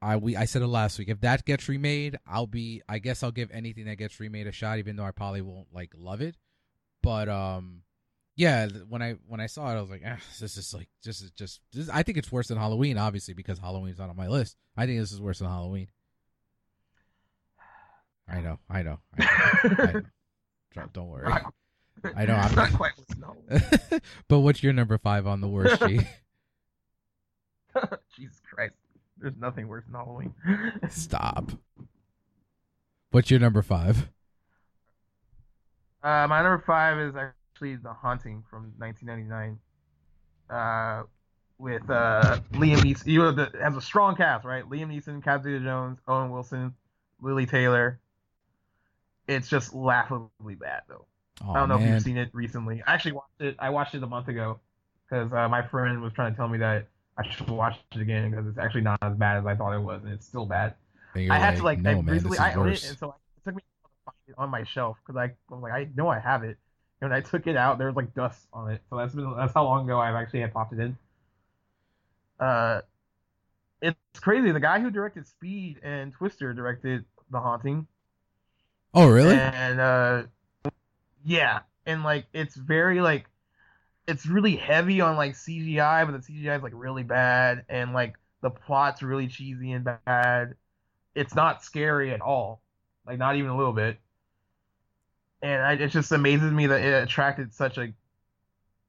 I 0.00 0.16
we 0.16 0.36
I 0.36 0.44
said 0.44 0.62
it 0.62 0.68
last 0.68 0.98
week. 0.98 1.08
If 1.08 1.20
that 1.22 1.44
gets 1.44 1.68
remade, 1.68 2.16
I'll 2.26 2.46
be. 2.46 2.82
I 2.88 2.98
guess 2.98 3.22
I'll 3.22 3.32
give 3.32 3.50
anything 3.50 3.86
that 3.86 3.96
gets 3.96 4.20
remade 4.20 4.46
a 4.46 4.52
shot, 4.52 4.78
even 4.78 4.96
though 4.96 5.04
I 5.04 5.10
probably 5.10 5.42
won't 5.42 5.74
like 5.74 5.92
love 5.96 6.20
it. 6.20 6.36
But 7.02 7.28
um, 7.28 7.82
yeah, 8.36 8.68
when 8.88 9.02
I 9.02 9.16
when 9.26 9.40
I 9.40 9.46
saw 9.46 9.68
it, 9.72 9.78
I 9.78 9.80
was 9.80 9.90
like, 9.90 10.02
ah, 10.06 10.18
this 10.38 10.56
is 10.56 10.72
like 10.74 10.88
this 11.02 11.20
is 11.22 11.32
just. 11.32 11.60
This, 11.72 11.88
I 11.88 12.04
think 12.04 12.18
it's 12.18 12.30
worse 12.30 12.48
than 12.48 12.58
Halloween, 12.58 12.98
obviously, 12.98 13.34
because 13.34 13.58
Halloween's 13.58 13.98
not 13.98 14.10
on 14.10 14.16
my 14.16 14.28
list. 14.28 14.56
I 14.76 14.86
think 14.86 15.00
this 15.00 15.12
is 15.12 15.20
worse 15.20 15.40
than 15.40 15.48
Halloween. 15.48 15.88
I 18.28 18.40
know, 18.40 18.58
I 18.68 18.82
know, 18.82 18.98
I 19.18 19.22
know. 19.22 19.28
I 19.28 19.92
know. 19.92 20.02
Don't- 20.74 20.92
Don't 20.92 21.08
worry. 21.08 21.32
I 22.14 22.26
know, 22.26 22.34
I'm 22.34 22.54
not 22.56 22.72
quite. 22.72 22.92
No. 23.18 23.34
but 24.28 24.40
what's 24.40 24.62
your 24.62 24.72
number 24.72 24.98
five 24.98 25.26
on 25.26 25.40
the 25.40 25.48
worst, 25.48 25.80
G? 25.86 26.00
Jesus 28.16 28.40
Christ. 28.52 28.74
There's 29.18 29.36
nothing 29.38 29.68
worse 29.68 29.84
than 29.86 29.94
Halloween. 29.94 30.34
Stop. 30.90 31.52
What's 33.10 33.30
your 33.30 33.40
number 33.40 33.62
five? 33.62 34.08
Uh, 36.02 36.26
my 36.28 36.42
number 36.42 36.62
five 36.66 36.98
is 36.98 37.14
actually 37.16 37.76
The 37.76 37.92
Haunting 37.92 38.44
from 38.50 38.72
1999. 38.78 39.58
Uh, 40.50 41.04
with 41.58 41.88
uh, 41.90 42.38
Liam 42.52 42.76
Neeson. 42.78 43.06
You 43.06 43.18
know, 43.20 43.32
the, 43.32 43.50
has 43.62 43.74
a 43.76 43.80
strong 43.80 44.14
cast, 44.14 44.44
right? 44.44 44.64
Liam 44.68 44.88
Neeson, 44.94 45.24
Catherine 45.24 45.64
Jones, 45.64 45.98
Owen 46.06 46.30
Wilson, 46.30 46.74
Lili 47.20 47.46
Taylor. 47.46 47.98
It's 49.28 49.48
just 49.48 49.74
laughably 49.74 50.54
bad, 50.54 50.82
though. 50.88 51.06
Oh, 51.44 51.52
I 51.52 51.58
don't 51.60 51.68
know 51.68 51.76
if 51.76 51.82
you've 51.82 52.02
seen 52.02 52.16
it 52.16 52.30
recently. 52.32 52.82
I 52.86 52.94
actually 52.94 53.12
watched 53.12 53.40
it. 53.40 53.56
I 53.58 53.70
watched 53.70 53.94
it 53.94 54.02
a 54.02 54.06
month 54.06 54.28
ago 54.28 54.60
because 55.08 55.32
uh, 55.32 55.48
my 55.48 55.66
friend 55.66 56.00
was 56.00 56.12
trying 56.12 56.32
to 56.32 56.36
tell 56.36 56.48
me 56.48 56.58
that 56.58 56.88
I 57.18 57.28
should 57.28 57.48
watch 57.48 57.76
it 57.94 58.00
again 58.00 58.30
because 58.30 58.46
it's 58.46 58.58
actually 58.58 58.82
not 58.82 58.98
as 59.02 59.16
bad 59.16 59.38
as 59.38 59.46
I 59.46 59.54
thought 59.54 59.74
it 59.74 59.80
was, 59.80 60.02
and 60.04 60.12
it's 60.12 60.26
still 60.26 60.46
bad. 60.46 60.74
I 61.14 61.38
had 61.38 61.56
to 61.56 61.62
like 61.62 61.78
no, 61.80 61.90
I 61.90 61.94
man, 61.94 62.14
recently 62.14 62.38
I 62.38 62.52
own 62.54 62.66
worse. 62.66 62.84
it, 62.84 62.90
and 62.90 62.98
so 62.98 63.08
it 63.08 63.44
took 63.44 63.54
me 63.54 63.62
to 63.62 63.90
find 64.04 64.16
it 64.28 64.34
on 64.38 64.50
my 64.50 64.64
shelf 64.64 64.98
because 65.04 65.18
I, 65.18 65.24
I 65.24 65.32
was 65.50 65.62
like 65.62 65.72
I 65.72 65.88
know 65.94 66.08
I 66.08 66.18
have 66.18 66.44
it, 66.44 66.58
and 67.00 67.10
when 67.10 67.12
I 67.12 67.20
took 67.20 67.46
it 67.46 67.56
out, 67.56 67.78
there 67.78 67.86
was 67.86 67.96
like 67.96 68.14
dust 68.14 68.46
on 68.52 68.70
it. 68.70 68.82
So 68.90 68.96
that's 68.96 69.14
been 69.14 69.34
that's 69.36 69.54
how 69.54 69.64
long 69.64 69.84
ago 69.84 69.98
I've 69.98 70.14
actually 70.14 70.40
had 70.40 70.52
popped 70.52 70.74
it 70.74 70.80
in. 70.80 70.96
Uh, 72.38 72.82
it's 73.80 74.20
crazy. 74.20 74.52
The 74.52 74.60
guy 74.60 74.80
who 74.80 74.90
directed 74.90 75.26
Speed 75.26 75.80
and 75.82 76.12
Twister 76.12 76.52
directed 76.52 77.04
The 77.30 77.40
Haunting, 77.40 77.86
oh, 78.96 79.08
really? 79.08 79.36
and 79.36 79.80
uh, 79.80 80.22
yeah, 81.24 81.60
and 81.84 82.02
like 82.02 82.26
it's 82.32 82.56
very 82.56 83.00
like 83.00 83.26
it's 84.08 84.26
really 84.26 84.56
heavy 84.56 85.00
on 85.00 85.16
like 85.16 85.34
CGI, 85.34 86.06
but 86.06 86.12
the 86.12 86.32
CGI 86.32 86.56
is 86.56 86.62
like 86.62 86.72
really 86.74 87.02
bad, 87.02 87.64
and 87.68 87.92
like 87.92 88.14
the 88.42 88.50
plot's 88.50 89.02
really 89.02 89.28
cheesy 89.28 89.72
and 89.72 89.84
bad. 89.84 90.54
It's 91.14 91.34
not 91.34 91.62
scary 91.62 92.12
at 92.12 92.20
all, 92.20 92.60
like 93.06 93.18
not 93.18 93.36
even 93.36 93.50
a 93.50 93.56
little 93.56 93.72
bit. 93.72 93.98
And 95.42 95.62
I, 95.62 95.72
it 95.74 95.88
just 95.88 96.12
amazes 96.12 96.52
me 96.52 96.66
that 96.66 96.80
it 96.80 97.02
attracted 97.02 97.52
such 97.52 97.78
a 97.78 97.92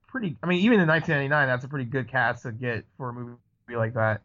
pretty. 0.07 0.37
I 0.41 0.47
mean, 0.47 0.59
even 0.61 0.79
in 0.79 0.87
1999, 0.87 1.47
that's 1.47 1.65
a 1.65 1.67
pretty 1.67 1.85
good 1.85 2.09
cast 2.09 2.43
to 2.43 2.51
get 2.51 2.85
for 2.97 3.09
a 3.09 3.13
movie 3.13 3.37
like 3.75 3.93
that. 3.95 4.21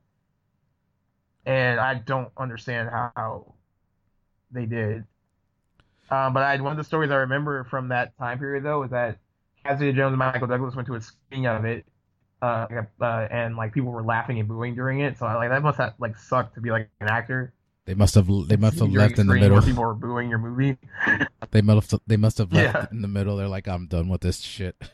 And 1.45 1.81
I 1.81 1.95
don't 1.95 2.31
understand 2.37 2.89
how 2.91 3.55
they 4.53 4.67
did. 4.67 5.05
Um, 6.13 6.35
but 6.35 6.43
I, 6.43 6.61
one 6.61 6.73
of 6.73 6.77
the 6.77 6.85
stories 6.85 7.11
I 7.11 7.17
remember 7.17 7.65
from 7.65 7.89
that 7.89 8.17
time 8.19 8.39
period 8.39 8.65
though 8.65 8.81
was 8.81 8.91
that 8.91 9.17
Cassidy 9.65 9.95
Jones 9.95 10.13
and 10.13 10.19
Michael 10.19 10.47
Douglas 10.47 10.75
went 10.75 10.87
to 10.89 10.95
a 10.95 11.01
screening 11.01 11.47
of 11.47 11.65
it, 11.65 11.87
uh, 12.43 12.67
uh, 13.01 13.05
and 13.31 13.57
like 13.57 13.73
people 13.73 13.91
were 13.91 14.03
laughing 14.03 14.39
and 14.39 14.47
booing 14.47 14.75
during 14.75 15.01
it. 15.01 15.17
So 15.17 15.25
like 15.25 15.49
that 15.49 15.63
must 15.63 15.79
have 15.79 15.95
like 15.99 16.19
sucked 16.19 16.55
to 16.57 16.61
be 16.61 16.71
like 16.71 16.91
an 17.01 17.09
actor. 17.09 17.55
They 17.87 17.95
must 17.95 18.15
have 18.15 18.27
they 18.47 18.57
must 18.57 18.79
have 18.79 18.93
left 18.93 19.19
in 19.19 19.27
the 19.27 19.33
screening 19.33 19.51
where 19.51 19.61
middle. 19.61 19.63
People 19.63 19.85
were 19.85 19.95
booing 19.95 20.29
your 20.29 20.39
movie. 20.39 20.77
They 21.51 21.61
must 21.61 21.91
have 21.91 22.01
they 22.07 22.17
must 22.17 22.39
have 22.39 22.53
left 22.53 22.75
Yeah. 22.75 22.87
in 22.91 23.03
the 23.03 23.09
middle. 23.09 23.37
They're 23.37 23.49
like, 23.49 23.67
I'm 23.67 23.87
done 23.87 24.09
with 24.09 24.21
this 24.21 24.41
shit. 24.41 24.77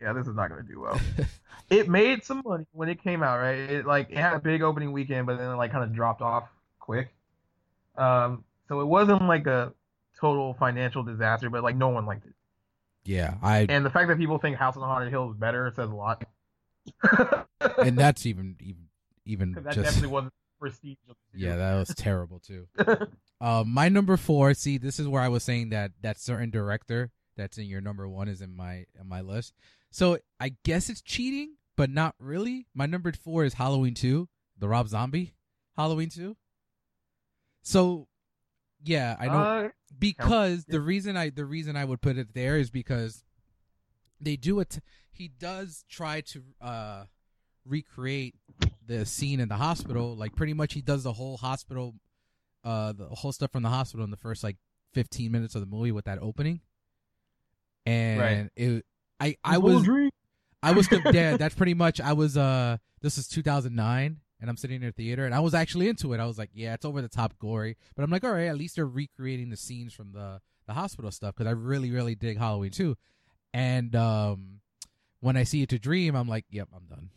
yeah, 0.00 0.12
this 0.12 0.26
is 0.26 0.34
not 0.34 0.48
gonna 0.48 0.62
do 0.62 0.80
well. 0.80 1.00
it 1.70 1.88
made 1.88 2.24
some 2.24 2.42
money 2.44 2.66
when 2.72 2.88
it 2.88 3.02
came 3.02 3.22
out, 3.22 3.38
right? 3.38 3.58
It 3.58 3.86
like 3.86 4.10
it 4.10 4.16
had 4.16 4.34
a 4.34 4.38
big 4.38 4.62
opening 4.62 4.92
weekend, 4.92 5.26
but 5.26 5.38
then 5.38 5.50
it 5.50 5.56
like 5.56 5.72
kind 5.72 5.84
of 5.84 5.92
dropped 5.94 6.22
off 6.22 6.48
quick. 6.78 7.08
Um, 7.96 8.44
so 8.68 8.80
it 8.80 8.86
wasn't 8.86 9.22
like 9.22 9.46
a 9.46 9.72
total 10.18 10.54
financial 10.54 11.02
disaster, 11.02 11.50
but 11.50 11.62
like 11.62 11.76
no 11.76 11.88
one 11.88 12.06
liked 12.06 12.26
it. 12.26 12.34
Yeah, 13.04 13.34
I 13.42 13.66
And 13.68 13.84
the 13.84 13.90
fact 13.90 14.08
that 14.08 14.18
people 14.18 14.38
think 14.38 14.56
House 14.56 14.76
on 14.76 14.80
the 14.80 14.86
Haunted 14.86 15.10
Hill 15.10 15.30
is 15.30 15.36
better 15.36 15.70
says 15.74 15.90
a 15.90 15.94
lot. 15.94 16.24
and 17.78 17.98
that's 17.98 18.26
even 18.26 18.56
even 18.60 18.88
even 19.24 19.52
that 19.52 19.74
just 19.74 19.84
definitely 19.84 20.08
wasn't 20.08 20.32
prestige. 20.58 20.96
yeah, 21.34 21.56
that 21.56 21.74
was 21.76 21.88
terrible 21.96 22.40
too. 22.40 22.66
Uh, 23.38 23.62
my 23.66 23.90
number 23.90 24.16
four. 24.16 24.54
See, 24.54 24.78
this 24.78 24.98
is 24.98 25.06
where 25.06 25.20
I 25.20 25.28
was 25.28 25.44
saying 25.44 25.68
that 25.68 25.90
that 26.00 26.18
certain 26.18 26.48
director 26.48 27.10
that's 27.36 27.58
in 27.58 27.66
your 27.66 27.82
number 27.82 28.08
one 28.08 28.28
is 28.28 28.40
in 28.40 28.56
my 28.56 28.86
in 28.98 29.06
my 29.06 29.20
list. 29.20 29.52
So 29.90 30.16
I 30.40 30.54
guess 30.64 30.88
it's 30.88 31.02
cheating, 31.02 31.56
but 31.76 31.90
not 31.90 32.14
really. 32.18 32.66
My 32.74 32.86
number 32.86 33.12
four 33.12 33.44
is 33.44 33.52
Halloween 33.52 33.92
two, 33.92 34.30
the 34.58 34.68
Rob 34.68 34.88
Zombie 34.88 35.34
Halloween 35.76 36.08
two. 36.08 36.36
So, 37.62 38.08
yeah, 38.86 39.16
I 39.18 39.26
know 39.26 39.32
Uh, 39.32 39.68
because 39.98 40.64
the 40.66 40.80
reason 40.80 41.16
I 41.16 41.30
the 41.30 41.44
reason 41.44 41.76
I 41.76 41.84
would 41.84 42.00
put 42.00 42.16
it 42.16 42.34
there 42.34 42.56
is 42.58 42.70
because 42.70 43.24
they 44.20 44.36
do 44.36 44.60
it. 44.60 44.80
He 45.10 45.28
does 45.28 45.84
try 45.88 46.20
to 46.22 46.42
uh 46.60 47.04
recreate 47.64 48.34
the 48.86 49.04
scene 49.04 49.40
in 49.40 49.48
the 49.48 49.56
hospital. 49.56 50.14
Like 50.16 50.34
pretty 50.36 50.54
much, 50.54 50.72
he 50.74 50.80
does 50.82 51.02
the 51.02 51.12
whole 51.12 51.36
hospital, 51.36 51.94
uh, 52.64 52.92
the 52.92 53.06
whole 53.06 53.32
stuff 53.32 53.52
from 53.52 53.62
the 53.62 53.68
hospital 53.70 54.04
in 54.04 54.10
the 54.10 54.16
first 54.16 54.44
like 54.44 54.56
fifteen 54.94 55.32
minutes 55.32 55.54
of 55.54 55.60
the 55.60 55.66
movie 55.66 55.92
with 55.92 56.04
that 56.06 56.18
opening. 56.20 56.60
And 57.84 58.20
Right. 58.20 58.50
it, 58.56 58.84
I 59.20 59.36
I 59.44 59.58
was. 59.58 59.86
I 60.62 60.72
was 60.72 60.88
yeah, 61.12 61.36
that's 61.36 61.54
pretty 61.54 61.74
much 61.74 62.00
I 62.00 62.12
was 62.14 62.36
uh 62.36 62.78
this 63.00 63.18
is 63.18 63.28
2009 63.28 64.20
and 64.40 64.50
I'm 64.50 64.56
sitting 64.56 64.82
in 64.82 64.88
a 64.88 64.92
theater 64.92 65.24
and 65.24 65.34
I 65.34 65.40
was 65.40 65.54
actually 65.54 65.88
into 65.88 66.12
it. 66.12 66.20
I 66.20 66.26
was 66.26 66.38
like, 66.38 66.50
yeah, 66.52 66.74
it's 66.74 66.84
over 66.84 67.00
the 67.00 67.08
top 67.08 67.38
gory, 67.38 67.76
but 67.94 68.02
I'm 68.02 68.10
like, 68.10 68.24
all 68.24 68.32
right, 68.32 68.46
at 68.46 68.56
least 68.56 68.76
they're 68.76 68.86
recreating 68.86 69.50
the 69.50 69.56
scenes 69.56 69.92
from 69.92 70.12
the 70.12 70.40
the 70.66 70.72
hospital 70.72 71.12
stuff 71.12 71.36
cuz 71.36 71.46
I 71.46 71.50
really 71.50 71.90
really 71.90 72.14
dig 72.14 72.38
Halloween 72.38 72.72
too. 72.72 72.96
And 73.54 73.94
um 73.94 74.60
when 75.20 75.36
I 75.36 75.44
see 75.44 75.62
it 75.62 75.70
to 75.70 75.78
dream, 75.78 76.14
I'm 76.14 76.28
like, 76.28 76.44
yep, 76.50 76.68
I'm 76.74 76.86
done. 76.86 77.10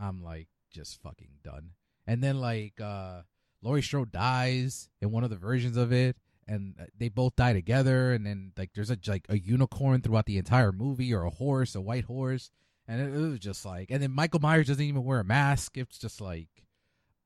I'm 0.00 0.22
like 0.22 0.48
just 0.70 1.00
fucking 1.02 1.40
done. 1.42 1.72
And 2.06 2.22
then 2.22 2.40
like 2.40 2.80
uh 2.80 3.22
Laurie 3.62 3.82
Strode 3.82 4.12
dies 4.12 4.88
in 5.00 5.10
one 5.10 5.24
of 5.24 5.30
the 5.30 5.36
versions 5.36 5.76
of 5.76 5.92
it 5.92 6.16
and 6.48 6.76
uh, 6.80 6.84
they 6.96 7.08
both 7.08 7.34
die 7.34 7.52
together 7.52 8.12
and 8.12 8.24
then 8.24 8.52
like 8.56 8.70
there's 8.74 8.90
a 8.90 8.98
like 9.06 9.26
a 9.28 9.38
unicorn 9.38 10.00
throughout 10.00 10.26
the 10.26 10.38
entire 10.38 10.72
movie 10.72 11.12
or 11.12 11.24
a 11.24 11.30
horse, 11.30 11.74
a 11.74 11.80
white 11.80 12.04
horse 12.04 12.50
and 12.88 13.00
it, 13.00 13.14
it 13.14 13.30
was 13.30 13.38
just 13.38 13.64
like 13.64 13.90
and 13.90 14.02
then 14.02 14.12
Michael 14.12 14.40
Myers 14.40 14.68
doesn't 14.68 14.84
even 14.84 15.04
wear 15.04 15.20
a 15.20 15.24
mask. 15.24 15.76
It's 15.76 15.98
just 15.98 16.20
like 16.20 16.48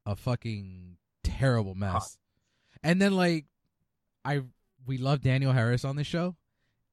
a 0.07 0.17
fucking 0.17 0.97
terrible 1.25 1.75
mess. 1.75 2.19
And 2.83 3.01
then 3.01 3.15
like 3.15 3.47
I 4.25 4.43
we 4.87 4.99
love 4.99 5.21
Danielle 5.21 5.53
Harris 5.53 5.85
on 5.85 5.97
the 5.97 6.05
show 6.05 6.37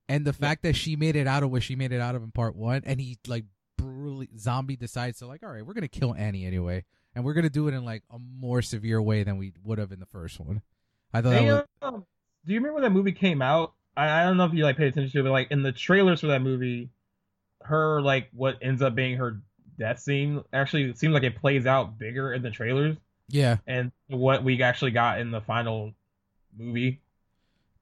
and 0.09 0.25
the 0.25 0.33
fact 0.33 0.63
that 0.63 0.75
she 0.75 0.95
made 0.95 1.15
it 1.15 1.27
out 1.27 1.43
of 1.43 1.51
what 1.51 1.63
she 1.63 1.75
made 1.75 1.91
it 1.91 2.01
out 2.01 2.15
of 2.15 2.23
in 2.23 2.31
part 2.31 2.55
1 2.55 2.83
and 2.85 2.99
he 2.99 3.17
like 3.27 3.45
brutally 3.77 4.29
zombie 4.37 4.75
decides 4.75 5.19
to 5.19 5.27
like 5.27 5.43
all 5.43 5.49
right, 5.49 5.65
we're 5.65 5.73
going 5.73 5.87
to 5.87 5.99
kill 5.99 6.13
Annie 6.15 6.45
anyway 6.45 6.83
and 7.15 7.23
we're 7.23 7.33
going 7.33 7.43
to 7.43 7.49
do 7.49 7.67
it 7.67 7.73
in 7.73 7.85
like 7.85 8.03
a 8.11 8.19
more 8.19 8.61
severe 8.61 9.01
way 9.01 9.23
than 9.23 9.37
we 9.37 9.53
would 9.63 9.77
have 9.79 9.91
in 9.91 9.99
the 9.99 10.05
first 10.05 10.39
one. 10.39 10.61
I 11.13 11.21
thought 11.21 11.29
that 11.31 11.39
They, 11.41 11.51
was 11.51 11.63
um, 11.81 12.05
do 12.45 12.53
you 12.53 12.59
remember 12.59 12.75
when 12.75 12.83
that 12.83 12.91
movie 12.91 13.11
came 13.11 13.41
out? 13.41 13.73
I, 13.95 14.21
I 14.21 14.23
don't 14.25 14.37
know 14.37 14.45
if 14.45 14.53
you 14.53 14.63
like 14.63 14.77
paid 14.77 14.87
attention 14.87 15.11
to 15.11 15.19
it, 15.19 15.23
but 15.23 15.31
like 15.31 15.51
in 15.51 15.63
the 15.63 15.71
trailers 15.71 16.21
for 16.21 16.27
that 16.27 16.41
movie, 16.41 16.89
her 17.67 18.01
like 18.01 18.29
what 18.33 18.57
ends 18.61 18.81
up 18.81 18.95
being 18.95 19.17
her 19.17 19.39
death 19.77 19.99
scene 19.99 20.43
actually 20.53 20.93
seems 20.95 21.13
like 21.13 21.23
it 21.23 21.35
plays 21.39 21.65
out 21.65 21.97
bigger 21.99 22.33
in 22.33 22.41
the 22.41 22.49
trailers 22.49 22.97
Yeah, 23.29 23.57
and 23.67 23.91
what 24.07 24.43
we 24.43 24.61
actually 24.63 24.91
got 24.91 25.19
in 25.19 25.31
the 25.31 25.41
final 25.41 25.93
movie. 26.57 27.01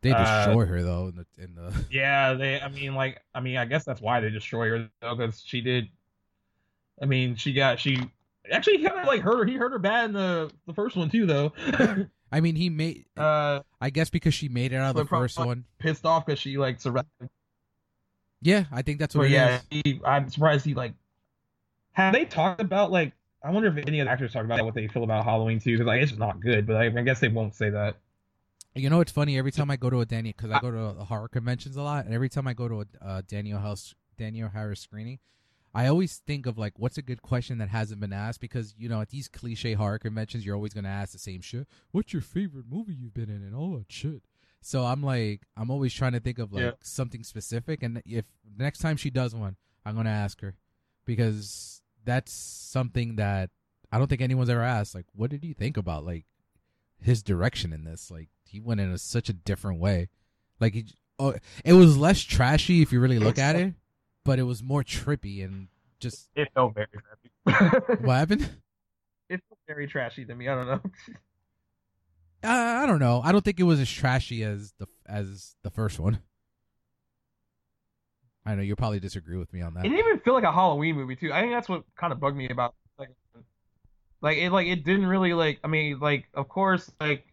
they 0.01 0.11
Uh, 0.11 0.45
destroy 0.45 0.65
her 0.65 0.83
though 0.83 1.07
in 1.07 1.15
the 1.15 1.25
in 1.43 1.55
the. 1.55 1.73
Yeah, 1.89 2.33
they. 2.33 2.59
I 2.59 2.67
mean, 2.69 2.95
like, 2.95 3.21
I 3.33 3.39
mean, 3.39 3.57
I 3.57 3.65
guess 3.65 3.85
that's 3.85 4.01
why 4.01 4.19
they 4.19 4.29
destroy 4.29 4.69
her 4.69 4.89
though, 5.01 5.15
because 5.15 5.41
she 5.45 5.61
did. 5.61 5.87
I 7.01 7.05
mean, 7.05 7.35
she 7.35 7.53
got 7.53 7.79
she 7.79 7.97
actually 8.51 8.83
kind 8.83 8.99
of 8.99 9.07
like 9.07 9.21
hurt 9.21 9.37
her. 9.39 9.45
He 9.45 9.55
hurt 9.55 9.71
her 9.71 9.79
bad 9.79 10.05
in 10.05 10.13
the 10.13 10.51
the 10.67 10.73
first 10.73 10.95
one 10.95 11.09
too, 11.09 11.25
though. 11.25 11.53
I 12.31 12.41
mean, 12.41 12.55
he 12.55 12.69
made. 12.69 13.05
uh, 13.15 13.61
I 13.79 13.89
guess 13.91 14.09
because 14.09 14.33
she 14.33 14.49
made 14.49 14.73
it 14.73 14.77
out 14.77 14.89
of 14.91 14.95
the 14.95 15.05
first 15.05 15.37
one. 15.39 15.63
pissed 15.79 16.05
off 16.05 16.25
because 16.25 16.39
she 16.39 16.57
like 16.57 16.81
survived. 16.81 17.07
Yeah, 18.45 18.65
I 18.71 18.83
think 18.83 18.99
that's 18.99 19.15
what 19.15 19.23
But 19.23 19.31
it 19.31 19.33
yeah, 19.33 19.55
is. 19.71 19.81
he, 19.83 20.01
I'm 20.05 20.29
surprised 20.29 20.65
he 20.65 20.75
like. 20.75 20.93
Have 21.93 22.13
they 22.13 22.25
talked 22.25 22.61
about 22.61 22.91
like? 22.91 23.13
I 23.43 23.49
wonder 23.49 23.67
if 23.69 23.87
any 23.87 23.99
of 23.99 24.05
the 24.05 24.11
actors 24.11 24.33
talk 24.33 24.45
about 24.45 24.63
what 24.63 24.75
they 24.75 24.87
feel 24.87 25.03
about 25.03 25.23
Halloween 25.23 25.59
too, 25.59 25.71
because 25.71 25.87
like 25.87 26.01
it's 26.03 26.15
not 26.15 26.39
good. 26.41 26.67
But 26.67 26.75
I, 26.75 26.85
I 26.85 27.01
guess 27.01 27.19
they 27.19 27.27
won't 27.27 27.55
say 27.55 27.71
that. 27.71 27.95
You 28.75 28.91
know, 28.91 28.99
it's 28.99 29.11
funny. 29.11 29.37
Every 29.39 29.51
time 29.51 29.71
I 29.71 29.77
go 29.77 29.89
to 29.89 30.01
a 30.01 30.05
Daniel, 30.05 30.33
because 30.37 30.51
I 30.51 30.59
go 30.59 30.69
to 30.69 31.03
horror 31.05 31.27
conventions 31.27 31.75
a 31.75 31.81
lot, 31.81 32.05
and 32.05 32.13
every 32.13 32.29
time 32.29 32.47
I 32.47 32.53
go 32.53 32.67
to 32.67 32.81
a 32.81 32.85
uh, 33.03 33.21
Daniel 33.27 33.57
House 33.57 33.95
Danielle 34.15 34.49
Harris 34.49 34.79
screening, 34.79 35.17
I 35.73 35.87
always 35.87 36.17
think 36.27 36.45
of 36.45 36.55
like, 36.57 36.73
what's 36.77 36.99
a 36.99 37.01
good 37.01 37.23
question 37.23 37.57
that 37.57 37.69
hasn't 37.69 37.99
been 37.99 38.13
asked? 38.13 38.41
Because 38.41 38.75
you 38.77 38.89
know, 38.89 39.01
at 39.01 39.09
these 39.09 39.27
cliche 39.27 39.73
horror 39.73 39.97
conventions, 39.97 40.45
you're 40.45 40.55
always 40.55 40.73
going 40.73 40.83
to 40.83 40.89
ask 40.91 41.13
the 41.13 41.19
same 41.19 41.41
shit. 41.41 41.67
What's 41.91 42.13
your 42.13 42.21
favorite 42.21 42.65
movie 42.69 42.93
you've 42.93 43.15
been 43.15 43.29
in, 43.29 43.41
and 43.41 43.55
all 43.55 43.71
that 43.77 43.91
shit. 43.91 44.21
So 44.65 44.83
I'm 44.83 45.03
like, 45.03 45.41
I'm 45.55 45.69
always 45.69 45.93
trying 45.93 46.13
to 46.13 46.19
think 46.19 46.39
of 46.39 46.51
like 46.51 46.63
Yeah. 46.63 46.71
something 46.81 47.23
specific, 47.23 47.83
and 47.83 48.01
if 48.03 48.25
next 48.57 48.79
time 48.79 48.97
she 48.97 49.11
does 49.11 49.35
one, 49.35 49.57
I'm 49.85 49.93
going 49.93 50.07
to 50.07 50.11
ask 50.11 50.41
her 50.41 50.55
because 51.05 51.83
that's 52.03 52.31
something 52.31 53.17
that 53.17 53.51
I 53.91 53.99
don't 53.99 54.07
think 54.07 54.21
anyone's 54.21 54.49
ever 54.49 54.63
asked. 54.63 54.95
Like, 54.95 55.05
what 55.13 55.29
did 55.29 55.43
you 55.45 55.53
think 55.53 55.77
about 55.77 56.03
like 56.03 56.25
his 56.99 57.21
direction 57.21 57.73
in 57.73 57.83
this? 57.83 58.09
Like, 58.09 58.29
he 58.43 58.59
went 58.59 58.79
in 58.81 58.89
a, 58.89 58.97
such 58.97 59.29
a 59.29 59.33
different 59.33 59.79
way. 59.79 60.09
Like, 60.59 60.73
he, 60.73 60.87
oh, 61.19 61.35
it 61.63 61.73
was 61.73 61.95
less 61.95 62.21
trashy 62.21 62.81
if 62.81 62.91
you 62.91 62.99
really 62.99 63.19
look 63.19 63.37
at 63.37 63.55
it, 63.55 63.75
but 64.23 64.39
it 64.39 64.43
was 64.43 64.63
more 64.63 64.81
trippy 64.83 65.45
and 65.45 65.67
just 65.99 66.27
It 66.35 66.49
felt 66.55 66.73
very 66.73 66.87
trashy. 67.45 68.01
what 68.03 68.15
happened? 68.15 68.49
it 69.29 69.43
felt 69.47 69.59
very 69.67 69.85
trashy 69.85 70.25
to 70.25 70.33
me. 70.33 70.47
I 70.49 70.55
don't 70.55 70.65
know. 70.67 70.81
Uh, 72.43 72.47
I 72.83 72.85
don't 72.85 72.99
know. 72.99 73.21
I 73.23 73.31
don't 73.31 73.43
think 73.43 73.59
it 73.59 73.63
was 73.63 73.79
as 73.79 73.89
trashy 73.89 74.43
as 74.43 74.73
the 74.77 74.87
as 75.07 75.55
the 75.63 75.69
first 75.71 75.99
one. 75.99 76.19
I 78.45 78.53
know 78.55 78.61
you'll 78.61 78.75
probably 78.75 78.99
disagree 78.99 79.37
with 79.37 79.51
me 79.51 79.61
on 79.61 79.73
that. 79.73 79.85
It 79.85 79.89
didn't 79.89 80.05
even 80.05 80.19
feel 80.19 80.35
like 80.35 80.43
a 80.43 80.51
Halloween 80.51 80.95
movie 80.95 81.15
too. 81.15 81.33
I 81.33 81.41
think 81.41 81.53
that's 81.53 81.67
what 81.67 81.83
kind 81.95 82.13
of 82.13 82.19
bugged 82.19 82.37
me 82.37 82.47
about 82.49 82.75
the 82.97 83.03
second 83.03 83.15
one. 83.33 83.43
like 84.21 84.37
it 84.37 84.51
like 84.51 84.67
it 84.67 84.83
didn't 84.83 85.07
really 85.07 85.33
like 85.33 85.59
I 85.63 85.67
mean 85.67 85.99
like 85.99 86.25
of 86.35 86.47
course 86.47 86.91
like 87.01 87.25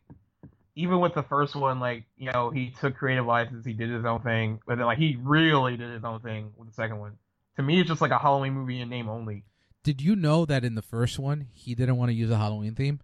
even 0.75 1.01
with 1.01 1.13
the 1.13 1.23
first 1.23 1.55
one 1.55 1.81
like 1.81 2.05
you 2.17 2.33
know 2.33 2.49
he 2.49 2.71
took 2.81 2.97
creative 2.97 3.27
license 3.27 3.67
he 3.67 3.75
did 3.75 3.91
his 3.91 4.07
own 4.07 4.23
thing 4.23 4.59
but 4.67 4.79
then 4.79 4.87
like 4.87 4.97
he 4.97 5.19
really 5.21 5.77
did 5.77 5.91
his 5.93 6.03
own 6.05 6.21
thing 6.21 6.51
with 6.57 6.69
the 6.69 6.75
second 6.75 6.99
one. 6.99 7.13
To 7.57 7.63
me 7.63 7.81
it's 7.81 7.89
just 7.89 8.01
like 8.01 8.11
a 8.13 8.19
Halloween 8.19 8.55
movie 8.55 8.81
in 8.81 8.89
name 8.89 9.11
only. 9.11 9.45
Did 9.85 10.01
you 10.01 10.17
know 10.17 10.47
that 10.47 10.65
in 10.65 10.77
the 10.77 10.83
first 10.83 11.19
one 11.19 11.49
he 11.53 11.75
didn't 11.75 11.99
want 11.99 12.09
to 12.09 12.15
use 12.15 12.31
a 12.31 12.39
Halloween 12.39 12.75
theme? 12.75 13.01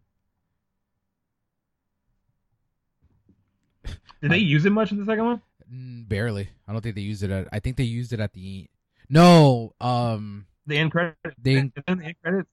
Did 4.21 4.31
they 4.33 4.39
use 4.39 4.65
it 4.65 4.71
much 4.71 4.91
in 4.93 4.99
the 4.99 5.05
second 5.07 5.25
one? 5.25 5.43
Mm, 5.73 6.09
barely. 6.09 6.49
I 6.67 6.73
don't 6.73 6.81
think 6.81 6.95
they 6.95 7.03
used 7.03 7.23
it 7.23 7.31
at. 7.31 7.49
I 7.53 7.61
think 7.61 7.77
they 7.77 7.85
used 7.85 8.13
it 8.13 8.21
at 8.21 8.33
the. 8.33 8.69
No. 9.09 9.75
Um. 9.81 10.47
The 10.67 10.79
end 10.79 10.91
credits. 10.91 11.17
They- 11.41 11.55
the 11.55 11.85
end 11.87 12.15
credits. 12.23 12.49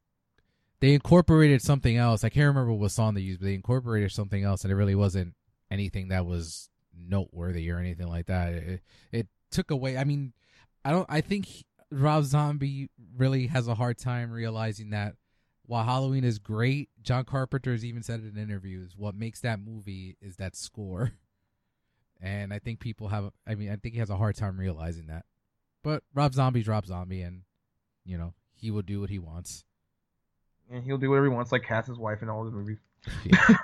they 0.79 0.93
incorporated 0.93 1.61
something 1.61 1.97
else. 1.97 2.23
I 2.23 2.29
can't 2.29 2.47
remember 2.47 2.73
what 2.73 2.91
song 2.91 3.13
they 3.13 3.21
used, 3.21 3.39
but 3.39 3.45
they 3.47 3.53
incorporated 3.55 4.11
something 4.11 4.43
else, 4.43 4.63
and 4.63 4.71
it 4.71 4.75
really 4.75 4.95
wasn't 4.95 5.33
anything 5.71 6.09
that 6.09 6.25
was 6.25 6.69
noteworthy 6.97 7.69
or 7.71 7.79
anything 7.79 8.07
like 8.07 8.27
that. 8.27 8.53
It, 8.53 8.81
it 9.11 9.27
took 9.51 9.71
away. 9.71 9.97
I 9.97 10.03
mean, 10.03 10.33
I 10.83 10.91
don't. 10.91 11.07
I 11.09 11.21
think 11.21 11.45
he- 11.45 11.65
Rob 11.91 12.23
Zombie 12.25 12.89
really 13.17 13.47
has 13.47 13.67
a 13.67 13.75
hard 13.75 13.97
time 13.97 14.31
realizing 14.31 14.89
that 14.91 15.15
while 15.65 15.83
Halloween 15.83 16.23
is 16.23 16.39
great, 16.39 16.89
John 17.01 17.23
Carpenter 17.25 17.71
has 17.71 17.83
even 17.85 18.03
said 18.03 18.21
it 18.21 18.35
in 18.35 18.41
interviews. 18.41 18.93
What 18.97 19.15
makes 19.15 19.41
that 19.41 19.59
movie 19.59 20.17
is 20.21 20.35
that 20.37 20.55
score, 20.55 21.13
and 22.21 22.53
I 22.53 22.59
think 22.59 22.79
people 22.79 23.07
have. 23.09 23.31
I 23.47 23.55
mean, 23.55 23.69
I 23.69 23.75
think 23.75 23.93
he 23.93 23.99
has 23.99 24.09
a 24.09 24.17
hard 24.17 24.35
time 24.35 24.59
realizing 24.59 25.07
that. 25.07 25.25
But 25.83 26.03
Rob 26.13 26.33
Zombie's 26.33 26.67
Rob 26.67 26.85
Zombie, 26.85 27.21
and 27.21 27.41
you 28.05 28.17
know 28.17 28.33
he 28.55 28.71
will 28.71 28.81
do 28.81 29.01
what 29.01 29.09
he 29.09 29.19
wants. 29.19 29.63
And 30.71 30.83
he'll 30.83 30.97
do 30.97 31.09
whatever 31.09 31.27
he 31.27 31.33
wants, 31.33 31.51
like 31.51 31.63
Cass's 31.63 31.97
wife 31.97 32.21
in 32.21 32.29
all 32.29 32.43
the 32.43 32.51
movies. 32.51 32.79
Yeah. 33.23 33.57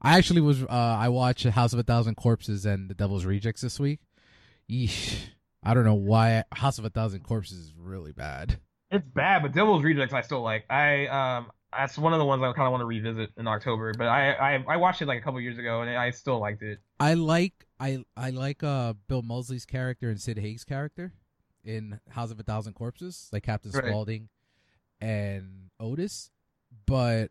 I 0.00 0.16
actually 0.18 0.40
was. 0.40 0.62
Uh, 0.62 0.66
I 0.70 1.08
watched 1.08 1.44
House 1.44 1.72
of 1.72 1.78
a 1.78 1.82
Thousand 1.82 2.14
Corpses 2.16 2.64
and 2.64 2.88
The 2.88 2.94
Devil's 2.94 3.24
Rejects 3.24 3.60
this 3.60 3.80
week. 3.80 4.00
Yeesh. 4.70 5.18
I 5.62 5.74
don't 5.74 5.84
know 5.84 5.94
why 5.94 6.44
House 6.52 6.78
of 6.78 6.84
a 6.84 6.90
Thousand 6.90 7.24
Corpses 7.24 7.58
is 7.58 7.74
really 7.76 8.12
bad. 8.12 8.58
It's 8.90 9.04
bad, 9.04 9.42
but 9.42 9.52
Devil's 9.52 9.82
Rejects 9.82 10.14
I 10.14 10.20
still 10.20 10.42
like. 10.42 10.64
I 10.70 11.06
um 11.08 11.50
that's 11.76 11.98
one 11.98 12.12
of 12.12 12.18
the 12.18 12.24
ones 12.24 12.42
I 12.42 12.52
kind 12.52 12.66
of 12.66 12.70
want 12.70 12.82
to 12.82 12.86
revisit 12.86 13.30
in 13.36 13.46
October. 13.48 13.92
But 13.92 14.06
I, 14.06 14.32
I 14.32 14.64
I 14.68 14.76
watched 14.76 15.02
it 15.02 15.08
like 15.08 15.18
a 15.18 15.22
couple 15.22 15.40
years 15.40 15.58
ago 15.58 15.82
and 15.82 15.90
I 15.90 16.10
still 16.10 16.38
liked 16.38 16.62
it. 16.62 16.78
I 17.00 17.14
like 17.14 17.65
I 17.78 18.04
I 18.16 18.30
like 18.30 18.62
uh 18.62 18.94
Bill 19.08 19.22
Moseley's 19.22 19.66
character 19.66 20.08
and 20.08 20.20
Sid 20.20 20.38
Haig's 20.38 20.64
character 20.64 21.12
in 21.64 22.00
House 22.10 22.30
of 22.30 22.40
a 22.40 22.42
Thousand 22.42 22.74
Corpses, 22.74 23.28
like 23.32 23.42
Captain 23.42 23.70
Right. 23.70 23.84
Spaulding 23.84 24.28
and 25.00 25.70
Otis, 25.78 26.30
but 26.86 27.30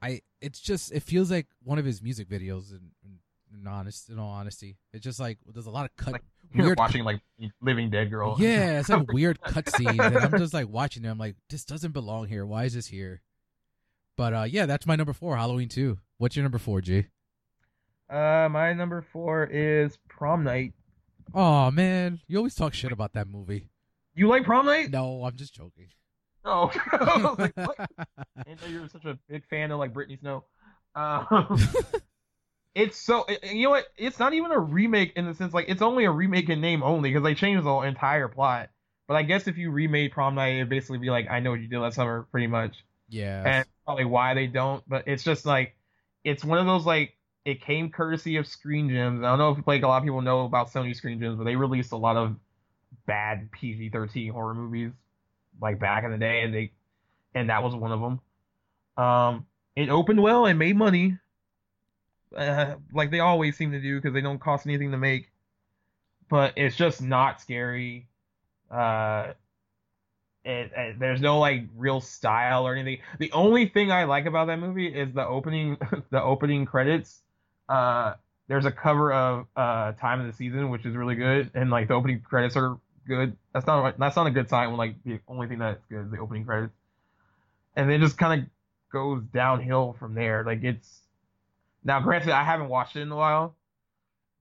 I 0.00 0.22
it's 0.40 0.60
just 0.60 0.92
it 0.92 1.02
feels 1.02 1.30
like 1.30 1.46
one 1.62 1.78
of 1.78 1.84
his 1.84 2.02
music 2.02 2.28
videos. 2.28 2.72
In, 2.72 2.90
in, 3.04 3.18
in 3.54 3.66
honest, 3.66 4.08
in 4.08 4.18
all 4.18 4.30
honesty, 4.30 4.78
it's 4.92 5.04
just 5.04 5.20
like 5.20 5.38
there's 5.52 5.66
a 5.66 5.70
lot 5.70 5.84
of 5.84 5.94
cut 5.96 6.14
Like, 6.14 6.22
You're 6.54 6.66
weird 6.66 6.78
watching 6.78 7.04
like 7.04 7.20
Living 7.60 7.90
Dead 7.90 8.10
Girl. 8.10 8.36
Yeah, 8.38 8.80
it's 8.80 8.88
like 8.88 9.12
weird 9.12 9.40
cutscenes, 9.42 10.00
and 10.04 10.16
I'm 10.16 10.38
just 10.38 10.54
like 10.54 10.68
watching 10.68 11.04
it. 11.04 11.08
I'm 11.08 11.18
like, 11.18 11.36
this 11.50 11.64
doesn't 11.64 11.92
belong 11.92 12.26
here. 12.26 12.44
Why 12.44 12.64
is 12.64 12.74
this 12.74 12.86
here? 12.88 13.20
But 14.16 14.34
uh, 14.34 14.46
yeah, 14.48 14.66
that's 14.66 14.86
my 14.86 14.96
number 14.96 15.12
four, 15.12 15.36
Halloween 15.36 15.68
two. 15.68 15.98
What's 16.18 16.34
your 16.34 16.42
number 16.42 16.58
four, 16.58 16.80
G? 16.80 17.06
Uh, 18.12 18.48
my 18.50 18.74
number 18.74 19.00
four 19.12 19.44
is 19.44 19.96
Prom 20.08 20.44
Night. 20.44 20.74
Oh 21.34 21.70
man, 21.70 22.20
you 22.28 22.36
always 22.36 22.54
talk 22.54 22.74
shit 22.74 22.92
about 22.92 23.14
that 23.14 23.26
movie. 23.26 23.68
You 24.14 24.28
like 24.28 24.44
Prom 24.44 24.66
Night? 24.66 24.90
No, 24.90 25.24
I'm 25.24 25.36
just 25.36 25.54
joking. 25.54 25.88
Oh, 26.44 26.72
I 26.90 27.34
like. 27.38 27.52
I 27.56 28.42
didn't 28.44 28.62
know 28.62 28.66
you 28.66 28.80
were 28.80 28.88
such 28.88 29.04
a 29.04 29.16
big 29.28 29.46
fan 29.48 29.70
of 29.70 29.78
like 29.78 29.94
Brittany 29.94 30.16
Snow. 30.16 30.42
Um, 30.96 31.56
it's 32.74 32.96
so 32.98 33.24
you 33.44 33.62
know 33.62 33.70
what? 33.70 33.86
It's 33.96 34.18
not 34.18 34.32
even 34.34 34.50
a 34.50 34.58
remake 34.58 35.12
in 35.14 35.24
the 35.24 35.34
sense 35.34 35.54
like 35.54 35.66
it's 35.68 35.82
only 35.82 36.04
a 36.04 36.10
remake 36.10 36.48
in 36.48 36.60
name 36.60 36.82
only 36.82 37.10
because 37.10 37.22
they 37.22 37.36
changed 37.36 37.64
the 37.64 37.72
entire 37.82 38.26
plot. 38.26 38.70
But 39.06 39.14
I 39.18 39.22
guess 39.22 39.46
if 39.46 39.56
you 39.56 39.70
remade 39.70 40.10
Prom 40.10 40.34
Night, 40.34 40.56
it'd 40.56 40.68
basically 40.68 40.98
be 40.98 41.10
like 41.10 41.30
I 41.30 41.38
know 41.38 41.52
what 41.52 41.60
you 41.60 41.68
did 41.68 41.78
last 41.78 41.94
summer, 41.94 42.26
pretty 42.32 42.48
much. 42.48 42.74
yeah, 43.08 43.44
and 43.46 43.64
probably 43.84 44.04
why 44.06 44.34
they 44.34 44.48
don't. 44.48 44.82
But 44.88 45.06
it's 45.06 45.22
just 45.22 45.46
like 45.46 45.76
it's 46.24 46.44
one 46.44 46.58
of 46.58 46.66
those 46.66 46.84
like 46.84 47.16
it 47.44 47.60
came 47.60 47.90
courtesy 47.90 48.36
of 48.36 48.46
Screen 48.46 48.88
Gems. 48.88 49.20
I 49.22 49.30
don't 49.30 49.38
know 49.38 49.50
if 49.58 49.66
like 49.66 49.82
a 49.82 49.88
lot 49.88 49.98
of 49.98 50.04
people 50.04 50.22
know 50.22 50.44
about 50.44 50.70
Sony 50.70 50.94
Screen 50.94 51.20
Gems, 51.20 51.36
but 51.38 51.44
they 51.44 51.56
released 51.56 51.92
a 51.92 51.96
lot 51.96 52.16
of 52.16 52.36
bad 53.06 53.50
PG-13 53.52 54.30
horror 54.30 54.54
movies 54.54 54.92
like 55.60 55.80
back 55.80 56.04
in 56.04 56.12
the 56.12 56.18
day, 56.18 56.42
and 56.42 56.54
they 56.54 56.72
and 57.34 57.50
that 57.50 57.62
was 57.62 57.74
one 57.76 57.92
of 57.92 58.00
them. 58.00 58.20
Um, 59.04 59.46
it 59.76 59.90
opened 59.90 60.22
well 60.22 60.46
and 60.46 60.58
made 60.58 60.76
money, 60.76 61.18
uh, 62.36 62.76
like 62.92 63.10
they 63.10 63.20
always 63.20 63.56
seem 63.56 63.72
to 63.72 63.80
do 63.80 63.96
because 64.00 64.14
they 64.14 64.20
don't 64.20 64.40
cost 64.40 64.66
anything 64.66 64.90
to 64.92 64.98
make. 64.98 65.30
But 66.28 66.54
it's 66.56 66.76
just 66.76 67.02
not 67.02 67.40
scary. 67.40 68.08
Uh, 68.70 69.34
it, 70.44 70.72
it- 70.76 70.98
there's 70.98 71.20
no 71.20 71.38
like 71.38 71.64
real 71.76 72.00
style 72.00 72.66
or 72.66 72.74
anything. 72.74 73.04
The 73.18 73.32
only 73.32 73.68
thing 73.68 73.92
I 73.92 74.04
like 74.04 74.26
about 74.26 74.46
that 74.46 74.58
movie 74.58 74.86
is 74.88 75.12
the 75.14 75.26
opening 75.26 75.76
the 76.10 76.22
opening 76.22 76.64
credits. 76.66 77.21
Uh, 77.72 78.14
there's 78.48 78.66
a 78.66 78.70
cover 78.72 79.12
of 79.12 79.46
uh 79.56 79.92
Time 79.92 80.20
of 80.20 80.26
the 80.26 80.32
Season, 80.34 80.68
which 80.68 80.84
is 80.84 80.94
really 80.94 81.14
good, 81.14 81.50
and 81.54 81.70
like 81.70 81.88
the 81.88 81.94
opening 81.94 82.20
credits 82.20 82.56
are 82.56 82.78
good. 83.06 83.36
That's 83.54 83.66
not 83.66 83.98
that's 83.98 84.16
not 84.16 84.26
a 84.26 84.30
good 84.30 84.48
sign 84.48 84.68
when 84.68 84.76
like 84.76 84.96
the 85.04 85.20
only 85.26 85.46
thing 85.48 85.58
that's 85.58 85.84
good 85.88 86.04
is 86.06 86.10
the 86.10 86.18
opening 86.18 86.44
credits, 86.44 86.74
and 87.76 87.88
then 87.88 87.96
it 88.00 88.04
just 88.04 88.18
kind 88.18 88.42
of 88.42 88.48
goes 88.92 89.22
downhill 89.32 89.96
from 89.98 90.14
there. 90.14 90.44
Like 90.44 90.62
it's 90.64 91.00
now 91.82 92.00
granted 92.00 92.30
I 92.30 92.44
haven't 92.44 92.68
watched 92.68 92.94
it 92.96 93.00
in 93.00 93.10
a 93.10 93.16
while, 93.16 93.56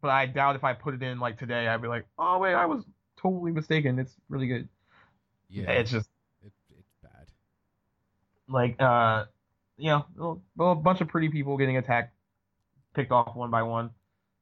but 0.01 0.09
I 0.09 0.25
doubt 0.25 0.57
if 0.57 0.63
I 0.63 0.73
put 0.73 0.93
it 0.93 1.01
in 1.01 1.19
like 1.19 1.39
today 1.39 1.67
I'd 1.67 1.81
be 1.81 1.87
like, 1.87 2.05
oh 2.19 2.37
wait, 2.39 2.53
I 2.53 2.65
was 2.65 2.83
totally 3.21 3.51
mistaken. 3.51 3.97
It's 3.97 4.13
really 4.29 4.47
good. 4.47 4.67
yeah, 5.49 5.71
It's 5.71 5.91
just 5.91 6.09
it, 6.43 6.51
it's 6.77 6.87
bad. 7.01 7.27
like 8.49 8.81
uh 8.81 9.25
you 9.77 9.89
know 9.89 10.41
well, 10.57 10.71
a 10.71 10.75
bunch 10.75 10.99
of 11.01 11.07
pretty 11.07 11.29
people 11.29 11.57
getting 11.57 11.77
attacked 11.77 12.13
picked 12.93 13.11
off 13.11 13.35
one 13.35 13.51
by 13.51 13.63
one 13.63 13.91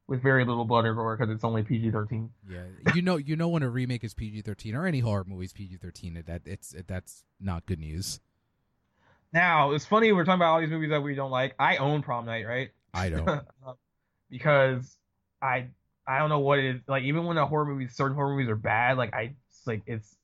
with 0.08 0.24
very 0.24 0.44
little 0.44 0.66
blood 0.66 0.86
or 0.86 0.94
gore 0.94 1.16
because 1.16 1.34
it's 1.34 1.44
only 1.44 1.64
PG-13. 1.64 2.30
Yeah, 2.50 2.64
you 2.96 3.02
know, 3.02 3.18
you 3.18 3.36
know 3.36 3.48
when 3.50 3.64
a 3.64 3.70
remake 3.70 4.04
is 4.04 4.14
PG 4.14 4.42
thirteen 4.42 4.76
or 4.76 4.86
any 4.86 5.00
horror 5.00 5.24
movie 5.26 5.46
is 5.46 5.54
PG 5.54 5.78
thirteen, 5.78 6.22
that 6.26 6.42
it's 6.46 6.76
that's 6.88 7.24
not 7.40 7.66
good 7.66 7.80
news. 7.80 8.20
Now 9.32 9.72
it's 9.72 9.86
funny 9.86 10.12
we're 10.12 10.26
talking 10.26 10.40
about 10.40 10.54
all 10.54 10.62
these 10.62 10.72
movies 10.72 10.90
that 10.90 11.02
we 11.02 11.16
don't 11.16 11.32
like. 11.32 11.56
I 11.60 11.78
own 11.78 12.02
Prom 12.02 12.26
Night, 12.26 12.48
right? 12.48 12.72
I 12.94 13.10
don't. 13.10 13.42
because 14.30 14.98
I 15.42 15.68
I 16.08 16.18
don't 16.18 16.30
know 16.30 16.40
what 16.40 16.60
it 16.60 16.76
is 16.76 16.82
like. 16.88 17.04
Even 17.04 17.26
when 17.26 17.38
a 17.38 17.46
horror 17.46 17.66
movie, 17.66 17.88
certain 17.88 18.16
horror 18.16 18.32
movies 18.32 18.50
are 18.50 18.56
bad, 18.56 18.98
like 18.98 19.14
I 19.14 19.36
it's 19.50 19.68
like 19.68 19.84
it's 19.86 20.16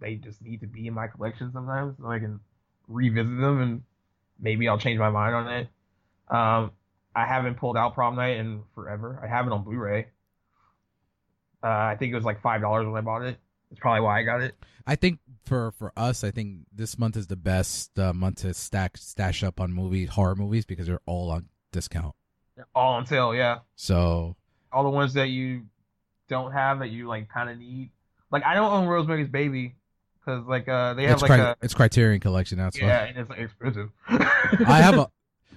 they 0.00 0.16
just 0.16 0.42
need 0.42 0.60
to 0.60 0.66
be 0.66 0.86
in 0.86 0.94
my 0.94 1.06
collection 1.06 1.52
sometimes 1.52 1.96
so 2.00 2.10
I 2.10 2.18
can 2.18 2.40
revisit 2.88 3.38
them 3.38 3.60
and 3.60 3.82
maybe 4.40 4.68
I'll 4.68 4.78
change 4.78 4.98
my 4.98 5.10
mind 5.10 5.34
on 5.34 5.48
it. 5.48 5.68
Um, 6.28 6.72
I 7.14 7.26
haven't 7.26 7.56
pulled 7.56 7.76
out 7.76 7.94
Prom 7.94 8.16
Night 8.16 8.36
in 8.36 8.62
forever. 8.74 9.20
I 9.22 9.26
have 9.26 9.46
it 9.46 9.52
on 9.52 9.64
Blu-ray. 9.64 10.06
Uh, 11.62 11.66
I 11.66 11.96
think 11.98 12.12
it 12.12 12.14
was 12.14 12.24
like 12.24 12.40
five 12.40 12.60
dollars 12.60 12.86
when 12.86 12.96
I 12.96 13.00
bought 13.00 13.22
it. 13.22 13.38
That's 13.70 13.80
probably 13.80 14.00
why 14.00 14.20
I 14.20 14.22
got 14.22 14.40
it. 14.40 14.54
I 14.86 14.96
think 14.96 15.18
for 15.44 15.72
for 15.72 15.92
us, 15.96 16.24
I 16.24 16.30
think 16.30 16.60
this 16.72 16.98
month 16.98 17.16
is 17.16 17.26
the 17.26 17.36
best 17.36 17.98
uh, 17.98 18.12
month 18.12 18.38
to 18.38 18.54
stack 18.54 18.96
stash 18.96 19.44
up 19.44 19.60
on 19.60 19.72
movie 19.72 20.06
horror 20.06 20.34
movies 20.34 20.64
because 20.64 20.86
they're 20.86 21.00
all 21.06 21.30
on 21.30 21.46
discount. 21.72 22.14
They're 22.56 22.66
All 22.74 22.94
on 22.94 23.06
sale, 23.06 23.34
yeah. 23.34 23.58
So 23.76 24.36
All 24.72 24.84
the 24.84 24.90
ones 24.90 25.14
that 25.14 25.28
you 25.28 25.62
don't 26.28 26.52
have 26.52 26.78
that 26.80 26.90
you 26.90 27.08
like 27.08 27.28
kind 27.28 27.50
of 27.50 27.58
need. 27.58 27.90
Like 28.30 28.44
I 28.44 28.54
don't 28.54 28.72
own 28.72 28.86
Rosemary's 28.86 29.28
Baby 29.28 29.76
because 30.18 30.46
like 30.46 30.68
uh 30.68 30.94
they 30.94 31.04
have 31.04 31.14
it's, 31.14 31.22
like 31.22 31.30
cri- 31.30 31.40
a 31.40 31.56
it's 31.60 31.74
Criterion 31.74 32.20
Collection. 32.20 32.58
That's 32.58 32.80
why. 32.80 32.86
yeah 32.86 33.04
and 33.04 33.18
it's 33.18 33.30
like, 33.30 33.40
expensive. 33.40 33.90
I 34.08 34.80
have 34.80 34.98
a 34.98 35.10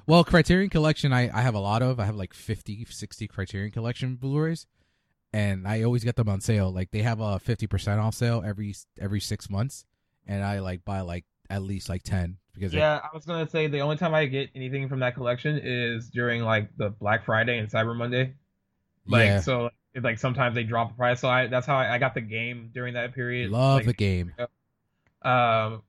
well 0.08 0.24
Criterion 0.24 0.70
Collection. 0.70 1.14
I 1.14 1.30
I 1.36 1.42
have 1.42 1.56
a 1.56 1.60
lot 1.60 1.82
of. 1.82 2.00
I 2.00 2.06
have 2.06 2.16
like 2.16 2.34
50, 2.34 2.86
60 2.90 3.28
Criterion 3.28 3.72
Collection 3.72 4.16
Blu-rays, 4.16 4.68
and 5.34 5.68
I 5.68 5.84
always 5.84 6.04
get 6.04 6.16
them 6.16 6.30
on 6.30 6.42
sale. 6.42 6.72
Like 6.72 6.92
they 6.92 7.02
have 7.02 7.20
a 7.20 7.40
fifty 7.40 7.68
percent 7.68 8.00
off 8.00 8.16
sale 8.16 8.44
every 8.46 8.76
every 9.00 9.20
six 9.20 9.50
months, 9.50 9.86
and 10.28 10.44
I 10.44 10.60
like 10.60 10.86
buy 10.86 11.02
like 11.02 11.26
at 11.50 11.64
least 11.64 11.90
like 11.90 12.04
ten 12.04 12.38
because 12.54 12.74
Yeah, 12.74 13.00
I 13.04 13.10
was 13.14 13.26
gonna 13.26 13.50
say 13.50 13.68
the 13.68 13.80
only 13.80 13.98
time 13.98 14.14
I 14.14 14.26
get 14.26 14.50
anything 14.56 14.88
from 14.88 15.00
that 15.00 15.16
collection 15.16 15.60
is 15.64 16.10
during 16.10 16.44
like 16.44 16.70
the 16.78 16.90
Black 16.90 17.26
Friday 17.26 17.58
and 17.58 17.70
Cyber 17.70 17.96
Monday. 17.96 18.36
Like 19.08 19.26
Yeah. 19.26 19.40
so, 19.42 19.70
it, 19.94 20.04
like 20.04 20.20
sometimes 20.20 20.56
they 20.56 20.64
drop 20.64 20.90
the 20.90 20.96
price. 20.96 21.20
So 21.20 21.28
I 21.28 21.48
that's 21.48 21.68
how 21.68 21.76
I, 21.76 21.96
I 21.96 21.98
got 21.98 22.14
the 22.14 22.22
game 22.22 22.70
during 22.74 22.94
that 22.94 23.14
period. 23.14 23.52
love 23.52 23.78
like, 23.78 23.86
the 23.88 23.94
game. 23.94 24.34
Um, 25.24 25.82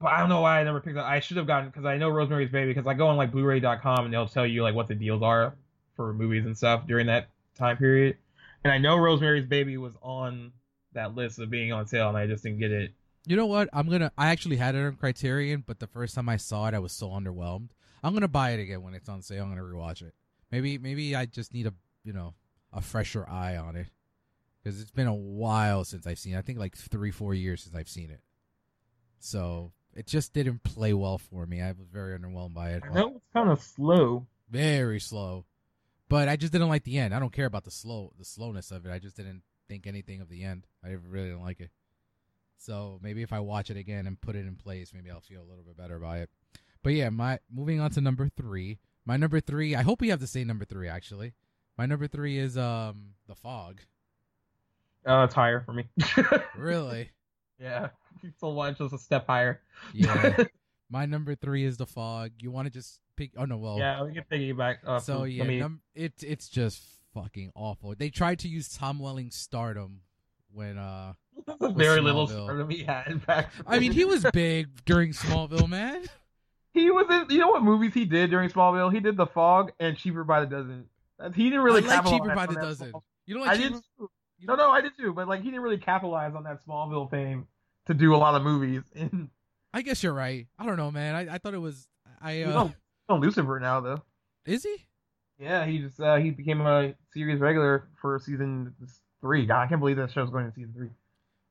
but 0.00 0.12
I 0.12 0.20
don't 0.20 0.28
know 0.28 0.40
why 0.40 0.60
I 0.60 0.64
never 0.64 0.80
picked 0.80 0.96
up. 0.96 1.06
I 1.06 1.20
should 1.20 1.36
have 1.36 1.46
gotten 1.46 1.68
because 1.68 1.84
I 1.84 1.98
know 1.98 2.08
Rosemary's 2.08 2.50
Baby 2.50 2.72
because 2.72 2.86
I 2.86 2.94
go 2.94 3.08
on 3.08 3.16
like 3.16 3.30
Blu-ray.com 3.30 4.04
and 4.06 4.12
they'll 4.12 4.26
tell 4.26 4.46
you 4.46 4.62
like 4.62 4.74
what 4.74 4.88
the 4.88 4.94
deals 4.94 5.22
are 5.22 5.54
for 5.94 6.12
movies 6.14 6.46
and 6.46 6.56
stuff 6.56 6.86
during 6.86 7.06
that 7.06 7.28
time 7.54 7.76
period. 7.76 8.16
And 8.64 8.72
I 8.72 8.78
know 8.78 8.96
Rosemary's 8.96 9.46
Baby 9.46 9.76
was 9.76 9.94
on 10.02 10.52
that 10.92 11.14
list 11.14 11.38
of 11.38 11.50
being 11.50 11.72
on 11.72 11.86
sale, 11.86 12.08
and 12.08 12.16
I 12.16 12.26
just 12.26 12.42
didn't 12.42 12.58
get 12.58 12.72
it. 12.72 12.92
You 13.26 13.36
know 13.36 13.46
what? 13.46 13.68
I'm 13.72 13.88
gonna. 13.88 14.10
I 14.16 14.28
actually 14.28 14.56
had 14.56 14.74
it 14.74 14.84
on 14.84 14.96
Criterion, 14.96 15.64
but 15.66 15.78
the 15.78 15.86
first 15.86 16.14
time 16.14 16.28
I 16.28 16.36
saw 16.36 16.66
it, 16.68 16.74
I 16.74 16.78
was 16.78 16.92
so 16.92 17.10
underwhelmed. 17.10 17.68
I'm 18.02 18.14
gonna 18.14 18.28
buy 18.28 18.52
it 18.52 18.60
again 18.60 18.82
when 18.82 18.94
it's 18.94 19.08
on 19.08 19.20
sale. 19.22 19.44
I'm 19.44 19.50
gonna 19.50 19.62
rewatch 19.62 20.02
it. 20.02 20.14
Maybe 20.50 20.78
maybe 20.78 21.14
I 21.14 21.26
just 21.26 21.52
need 21.52 21.66
a 21.66 21.74
you 22.02 22.14
know 22.14 22.34
a 22.72 22.80
fresher 22.80 23.28
eye 23.28 23.56
on 23.56 23.76
it 23.76 23.88
because 24.62 24.80
it's 24.80 24.90
been 24.90 25.06
a 25.06 25.14
while 25.14 25.84
since 25.84 26.06
I've 26.06 26.18
seen. 26.18 26.34
it. 26.34 26.38
I 26.38 26.42
think 26.42 26.58
like 26.58 26.76
three 26.76 27.10
four 27.10 27.34
years 27.34 27.62
since 27.62 27.76
I've 27.76 27.88
seen 27.88 28.10
it. 28.10 28.20
So 29.18 29.72
it 29.94 30.06
just 30.06 30.32
didn't 30.32 30.62
play 30.62 30.92
well 30.92 31.18
for 31.18 31.46
me. 31.46 31.60
I 31.60 31.72
was 31.72 31.88
very 31.92 32.18
underwhelmed 32.18 32.54
by 32.54 32.70
it. 32.70 32.82
I 32.88 32.94
know 32.94 33.16
it's 33.16 33.26
kind 33.32 33.50
of 33.50 33.60
slow. 33.62 34.26
Very 34.50 35.00
slow, 35.00 35.44
but 36.08 36.28
I 36.28 36.36
just 36.36 36.52
didn't 36.52 36.68
like 36.68 36.84
the 36.84 36.98
end. 36.98 37.14
I 37.14 37.20
don't 37.20 37.32
care 37.32 37.46
about 37.46 37.64
the 37.64 37.70
slow 37.70 38.12
the 38.18 38.24
slowness 38.24 38.70
of 38.70 38.86
it. 38.86 38.92
I 38.92 38.98
just 38.98 39.16
didn't 39.16 39.42
think 39.68 39.86
anything 39.86 40.20
of 40.20 40.28
the 40.28 40.42
end. 40.42 40.66
I 40.84 40.90
really 40.90 41.28
didn't 41.28 41.42
like 41.42 41.60
it. 41.60 41.70
So 42.58 42.98
maybe 43.02 43.22
if 43.22 43.32
I 43.32 43.40
watch 43.40 43.70
it 43.70 43.76
again 43.76 44.06
and 44.06 44.20
put 44.20 44.36
it 44.36 44.46
in 44.46 44.54
place, 44.56 44.92
maybe 44.92 45.10
I'll 45.10 45.20
feel 45.20 45.40
a 45.40 45.48
little 45.48 45.64
bit 45.64 45.76
better 45.76 45.98
by 45.98 46.18
it. 46.18 46.30
But 46.82 46.94
yeah, 46.94 47.08
my 47.10 47.38
moving 47.52 47.80
on 47.80 47.90
to 47.92 48.00
number 48.00 48.28
three. 48.28 48.78
My 49.06 49.16
number 49.16 49.40
three. 49.40 49.74
I 49.74 49.82
hope 49.82 50.00
we 50.00 50.08
have 50.08 50.20
the 50.20 50.26
same 50.26 50.46
number 50.46 50.64
three. 50.64 50.88
Actually, 50.88 51.32
my 51.78 51.86
number 51.86 52.06
three 52.06 52.38
is 52.38 52.58
um 52.58 53.14
the 53.26 53.34
fog. 53.34 53.80
Uh, 55.06 55.24
it's 55.24 55.34
higher 55.34 55.60
for 55.60 55.72
me. 55.72 55.84
Really? 56.56 57.10
yeah, 57.58 57.88
a 58.42 58.48
one, 58.48 58.74
just 58.76 58.94
a 58.94 58.98
step 58.98 59.26
higher. 59.26 59.60
Yeah. 59.94 60.44
my 60.90 61.06
number 61.06 61.34
three 61.34 61.64
is 61.64 61.76
the 61.76 61.86
fog. 61.86 62.30
You 62.40 62.50
want 62.50 62.66
to 62.66 62.70
just 62.72 63.00
pick? 63.16 63.32
Oh 63.36 63.44
no, 63.44 63.56
well. 63.58 63.78
yeah, 63.78 64.02
we 64.02 64.12
can 64.12 64.24
piggyback. 64.30 64.78
Uh, 64.86 64.98
So 65.00 65.24
yeah, 65.24 65.44
me- 65.44 65.58
num- 65.60 65.80
it 65.94 66.12
it's 66.22 66.48
just 66.48 66.82
fucking 67.14 67.52
awful. 67.54 67.94
They 67.96 68.10
tried 68.10 68.38
to 68.40 68.48
use 68.48 68.68
Tom 68.68 68.98
Welling's 68.98 69.36
stardom 69.36 70.00
when 70.52 70.78
uh 70.78 71.12
very 71.60 72.00
little 72.00 72.26
stardom 72.26 72.68
he 72.70 72.82
had 72.84 73.24
back. 73.26 73.52
I 73.66 73.78
mean 73.78 73.92
he 73.92 74.04
was 74.04 74.26
big 74.32 74.84
during 74.84 75.12
Smallville, 75.12 75.68
man. 75.68 76.04
he 76.74 76.90
was 76.90 77.06
in. 77.10 77.30
You 77.34 77.38
know 77.40 77.48
what 77.48 77.62
movies 77.62 77.94
he 77.94 78.04
did 78.04 78.30
during 78.30 78.48
Smallville? 78.50 78.92
He 78.92 79.00
did 79.00 79.16
The 79.16 79.26
Fog 79.26 79.72
and 79.80 79.96
Cheaper 79.96 80.24
by 80.24 80.40
the 80.40 80.46
Dozen. 80.46 80.86
He 81.34 81.44
didn't 81.50 81.60
really 81.62 81.82
I 81.82 81.86
like 81.86 81.94
capitalize 81.96 82.20
Cheaper 82.20 82.34
by 82.34 82.42
on 82.42 82.48
the 82.48 82.54
that 82.54 82.60
Dozen. 82.62 82.90
Small- 82.90 83.04
You 83.26 83.34
don't 83.34 83.42
I 83.44 83.46
like 83.52 83.58
did. 83.58 83.72
Cheaper? 83.72 83.80
too. 83.98 84.10
you 84.38 84.46
No, 84.46 84.54
no, 84.56 84.70
I 84.70 84.80
did 84.80 84.92
too. 84.98 85.12
But 85.12 85.28
like, 85.28 85.40
he 85.42 85.46
didn't 85.50 85.60
really 85.62 85.78
capitalize 85.78 86.34
on 86.34 86.44
that 86.44 86.64
Smallville 86.66 87.10
fame 87.10 87.46
to 87.90 87.94
do 87.94 88.14
a 88.14 88.16
lot 88.16 88.34
of 88.34 88.42
movies. 88.42 88.82
I 89.74 89.82
guess 89.82 90.02
you're 90.02 90.14
right. 90.14 90.46
I 90.58 90.66
don't 90.66 90.76
know, 90.76 90.90
man. 90.90 91.14
I, 91.14 91.34
I 91.34 91.38
thought 91.38 91.54
it 91.54 91.58
was 91.58 91.88
I 92.20 92.42
uh 92.42 92.64
he's 92.64 92.74
on 93.08 93.20
Lucifer 93.20 93.58
now, 93.60 93.80
though. 93.80 94.02
is 94.46 94.62
he? 94.62 94.76
Yeah, 95.38 95.64
he 95.64 95.78
just 95.78 96.00
uh, 96.00 96.16
he 96.16 96.30
became 96.30 96.60
a 96.60 96.94
series 97.12 97.40
regular 97.40 97.88
for 98.00 98.18
season 98.18 98.74
three. 99.20 99.46
God, 99.46 99.62
I 99.62 99.66
can't 99.66 99.80
believe 99.80 99.96
that 99.96 100.10
show's 100.12 100.30
going 100.30 100.46
to 100.46 100.52
season 100.52 100.72
three. 100.74 100.90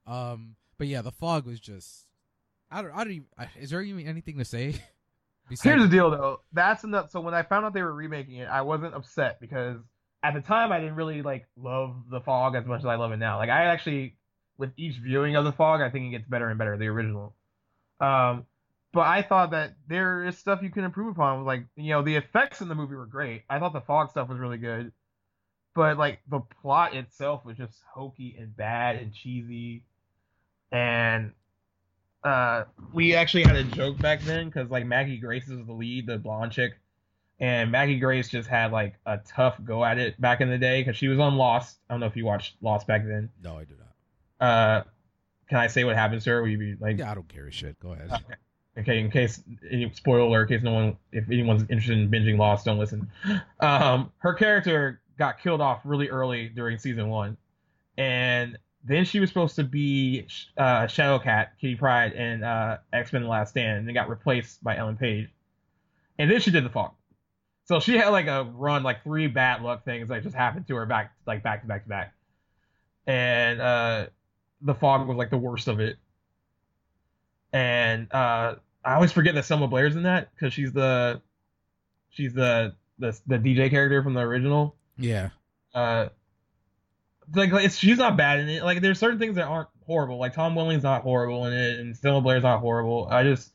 Um 0.05 0.55
but 0.77 0.87
yeah, 0.87 1.01
the 1.01 1.11
fog 1.11 1.45
was 1.45 1.59
just 1.59 2.05
I 2.71 2.81
don't 2.81 2.91
I 2.91 3.03
don't 3.03 3.13
even 3.13 3.27
is 3.59 3.69
there 3.69 3.81
even 3.81 4.07
anything 4.07 4.37
to 4.37 4.45
say? 4.45 4.75
Here's 5.63 5.81
the 5.81 5.87
deal, 5.87 6.11
though. 6.11 6.41
That's 6.53 6.83
enough. 6.83 7.09
So 7.09 7.21
when 7.21 7.33
I 7.33 7.43
found 7.43 7.65
out 7.65 7.73
they 7.73 7.81
were 7.81 7.93
remaking 7.93 8.35
it, 8.35 8.47
I 8.47 8.61
wasn't 8.61 8.93
upset 8.93 9.39
because 9.39 9.77
at 10.21 10.33
the 10.33 10.41
time 10.41 10.71
I 10.71 10.79
didn't 10.79 10.95
really 10.95 11.21
like 11.21 11.47
love 11.57 11.95
the 12.09 12.21
fog 12.21 12.55
as 12.55 12.65
much 12.65 12.81
as 12.81 12.85
I 12.85 12.95
love 12.95 13.11
it 13.11 13.17
now. 13.17 13.37
Like 13.37 13.49
I 13.49 13.65
actually, 13.65 14.15
with 14.59 14.71
each 14.77 14.97
viewing 14.97 15.35
of 15.35 15.45
the 15.45 15.53
fog, 15.53 15.81
I 15.81 15.89
think 15.89 16.07
it 16.07 16.09
gets 16.11 16.27
better 16.27 16.49
and 16.49 16.59
better. 16.59 16.77
The 16.77 16.87
original. 16.87 17.33
Um, 17.99 18.45
but 18.93 19.01
I 19.01 19.21
thought 19.21 19.51
that 19.51 19.73
there 19.87 20.25
is 20.25 20.37
stuff 20.37 20.61
you 20.61 20.69
can 20.69 20.83
improve 20.83 21.15
upon. 21.15 21.45
Like 21.45 21.65
you 21.75 21.91
know, 21.91 22.03
the 22.03 22.17
effects 22.17 22.61
in 22.61 22.67
the 22.67 22.75
movie 22.75 22.95
were 22.95 23.05
great. 23.05 23.43
I 23.49 23.57
thought 23.57 23.73
the 23.73 23.81
fog 23.81 24.11
stuff 24.11 24.29
was 24.29 24.37
really 24.37 24.57
good, 24.57 24.91
but 25.73 25.97
like 25.97 26.19
the 26.29 26.41
plot 26.61 26.93
itself 26.93 27.45
was 27.45 27.57
just 27.57 27.81
hokey 27.91 28.35
and 28.37 28.55
bad 28.55 28.97
and 28.97 29.13
cheesy, 29.13 29.83
and 30.71 31.31
uh, 32.23 32.65
we 32.93 33.15
actually 33.15 33.43
had 33.43 33.55
a 33.55 33.63
joke 33.63 33.97
back 33.99 34.21
then 34.21 34.47
because 34.47 34.69
like 34.69 34.85
Maggie 34.85 35.17
Grace 35.17 35.47
is 35.47 35.65
the 35.65 35.73
lead, 35.73 36.05
the 36.05 36.17
blonde 36.17 36.51
chick, 36.51 36.73
and 37.39 37.71
Maggie 37.71 37.99
Grace 37.99 38.27
just 38.27 38.49
had 38.49 38.71
like 38.71 38.95
a 39.05 39.19
tough 39.19 39.57
go 39.63 39.85
at 39.85 39.97
it 39.97 40.19
back 40.19 40.41
in 40.41 40.49
the 40.49 40.57
day 40.57 40.81
because 40.81 40.97
she 40.97 41.07
was 41.07 41.19
on 41.19 41.35
Lost. 41.35 41.77
I 41.89 41.93
don't 41.93 42.01
know 42.01 42.07
if 42.07 42.17
you 42.17 42.25
watched 42.25 42.55
Lost 42.61 42.87
back 42.87 43.05
then. 43.05 43.29
No, 43.41 43.57
I 43.57 43.63
do 43.63 43.75
not. 43.79 43.88
Uh, 44.39 44.81
can 45.49 45.57
I 45.57 45.67
say 45.67 45.83
what 45.83 45.95
happens 45.95 46.23
to 46.25 46.29
her? 46.31 46.41
Will 46.41 46.49
you 46.49 46.57
be 46.57 46.75
like, 46.79 46.97
Yeah, 46.97 47.11
I 47.11 47.15
don't 47.15 47.27
care 47.27 47.47
a 47.47 47.51
shit. 47.51 47.79
Go 47.79 47.93
ahead. 47.93 48.11
okay, 48.77 48.99
in 48.99 49.09
case 49.09 49.41
any 49.69 49.91
spoiler 49.93 50.43
in 50.43 50.47
case 50.47 50.61
no 50.63 50.73
one, 50.73 50.97
if 51.11 51.25
anyone's 51.27 51.63
interested 51.63 51.97
in 51.97 52.09
binging 52.09 52.37
Lost, 52.37 52.65
don't 52.65 52.77
listen. 52.77 53.09
Um, 53.59 54.11
her 54.19 54.33
character 54.33 55.01
got 55.17 55.39
killed 55.39 55.59
off 55.61 55.81
really 55.83 56.09
early 56.09 56.49
during 56.49 56.77
season 56.77 57.09
one, 57.09 57.35
and 57.97 58.57
then 58.83 59.03
she 59.05 59.19
was 59.19 59.29
supposed 59.29 59.55
to 59.57 59.63
be 59.63 60.27
uh, 60.57 60.83
Shadowcat, 60.83 61.47
Kitty 61.59 61.75
Pryde, 61.75 62.13
and 62.13 62.43
uh, 62.43 62.77
X 62.93 63.11
Men: 63.11 63.23
The 63.23 63.27
Last 63.27 63.49
Stand, 63.49 63.79
and 63.79 63.87
then 63.87 63.93
got 63.93 64.07
replaced 64.07 64.63
by 64.63 64.77
Ellen 64.77 64.97
Page, 64.97 65.29
and 66.17 66.29
then 66.31 66.39
she 66.39 66.51
did 66.51 66.63
the 66.63 66.69
Fog. 66.69 66.91
So 67.65 67.79
she 67.79 67.97
had 67.97 68.09
like 68.09 68.27
a 68.27 68.43
run, 68.43 68.83
like 68.83 69.03
three 69.03 69.27
bad 69.27 69.61
luck 69.61 69.83
things 69.83 70.07
that 70.09 70.23
just 70.23 70.35
happened 70.35 70.67
to 70.67 70.75
her 70.75 70.85
back, 70.85 71.11
like 71.27 71.43
back 71.43 71.61
to 71.61 71.67
back 71.67 71.83
to 71.83 71.89
back, 71.89 72.13
and 73.05 73.61
uh, 73.61 74.05
the 74.61 74.73
Fog 74.73 75.07
was 75.07 75.17
like 75.17 75.29
the 75.29 75.37
worst 75.37 75.67
of 75.67 75.79
it 75.79 75.97
and 77.53 78.11
uh, 78.13 78.55
I 78.83 78.93
always 78.93 79.11
forget 79.11 79.35
that 79.35 79.45
Selma 79.45 79.67
Blair's 79.67 79.95
in 79.95 80.03
that 80.03 80.29
because 80.33 80.53
she's 80.53 80.71
the 80.71 81.21
she's 82.09 82.33
the, 82.33 82.75
the 82.99 83.17
the 83.27 83.37
DJ 83.37 83.69
character 83.69 84.03
from 84.03 84.13
the 84.13 84.21
original. 84.21 84.75
Yeah. 84.97 85.29
Uh, 85.73 86.09
like 87.33 87.51
it's 87.53 87.75
she's 87.75 87.97
not 87.97 88.17
bad 88.17 88.39
in 88.39 88.49
it. 88.49 88.63
Like 88.63 88.81
there's 88.81 88.99
certain 88.99 89.19
things 89.19 89.35
that 89.35 89.45
aren't 89.45 89.69
horrible. 89.85 90.17
Like 90.19 90.33
Tom 90.33 90.55
Welling's 90.55 90.83
not 90.83 91.01
horrible 91.01 91.45
in 91.45 91.53
it, 91.53 91.79
and 91.79 91.95
Selma 91.95 92.21
Blair's 92.21 92.43
not 92.43 92.59
horrible. 92.59 93.07
I 93.09 93.23
just 93.23 93.51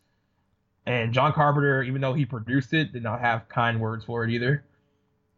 and 0.87 1.13
John 1.13 1.33
Carpenter, 1.33 1.83
even 1.83 2.01
though 2.01 2.15
he 2.15 2.25
produced 2.25 2.73
it, 2.73 2.93
did 2.93 3.03
not 3.03 3.21
have 3.21 3.49
kind 3.49 3.81
words 3.81 4.05
for 4.05 4.25
it 4.25 4.31
either. 4.31 4.65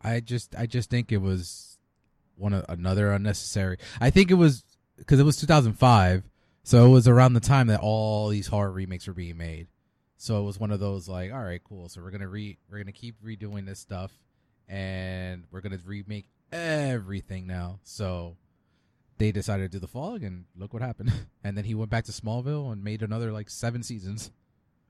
I 0.02 0.20
just 0.20 0.54
I 0.56 0.66
just 0.66 0.90
think 0.90 1.12
it 1.12 1.18
was 1.18 1.78
one 2.36 2.52
of 2.52 2.64
another 2.68 3.12
unnecessary. 3.12 3.78
I 4.00 4.10
think 4.10 4.30
it 4.30 4.34
was 4.34 4.64
because 4.96 5.20
it 5.20 5.24
was 5.24 5.36
2005, 5.36 6.22
so 6.62 6.86
it 6.86 6.88
was 6.88 7.06
around 7.08 7.34
the 7.34 7.40
time 7.40 7.68
that 7.68 7.80
all 7.80 8.28
these 8.28 8.46
horror 8.46 8.72
remakes 8.72 9.06
were 9.06 9.12
being 9.12 9.36
made. 9.36 9.68
So 10.18 10.40
it 10.40 10.44
was 10.44 10.58
one 10.58 10.70
of 10.70 10.80
those 10.80 11.08
like, 11.08 11.32
all 11.32 11.42
right, 11.42 11.60
cool. 11.62 11.88
So 11.88 12.00
we're 12.00 12.10
gonna 12.10 12.28
re 12.28 12.58
we're 12.70 12.78
gonna 12.78 12.92
keep 12.92 13.16
redoing 13.22 13.66
this 13.66 13.78
stuff, 13.78 14.12
and 14.68 15.44
we're 15.50 15.60
gonna 15.60 15.78
remake 15.84 16.26
everything 16.52 17.46
now. 17.46 17.80
So 17.84 18.36
they 19.18 19.32
decided 19.32 19.70
to 19.70 19.76
do 19.76 19.80
the 19.80 19.88
fog, 19.88 20.22
and 20.22 20.44
look 20.56 20.72
what 20.72 20.82
happened. 20.82 21.12
And 21.44 21.56
then 21.56 21.64
he 21.64 21.76
went 21.76 21.90
back 21.90 22.04
to 22.06 22.12
Smallville 22.12 22.72
and 22.72 22.82
made 22.82 23.02
another 23.02 23.30
like 23.30 23.48
seven 23.48 23.84
seasons. 23.84 24.32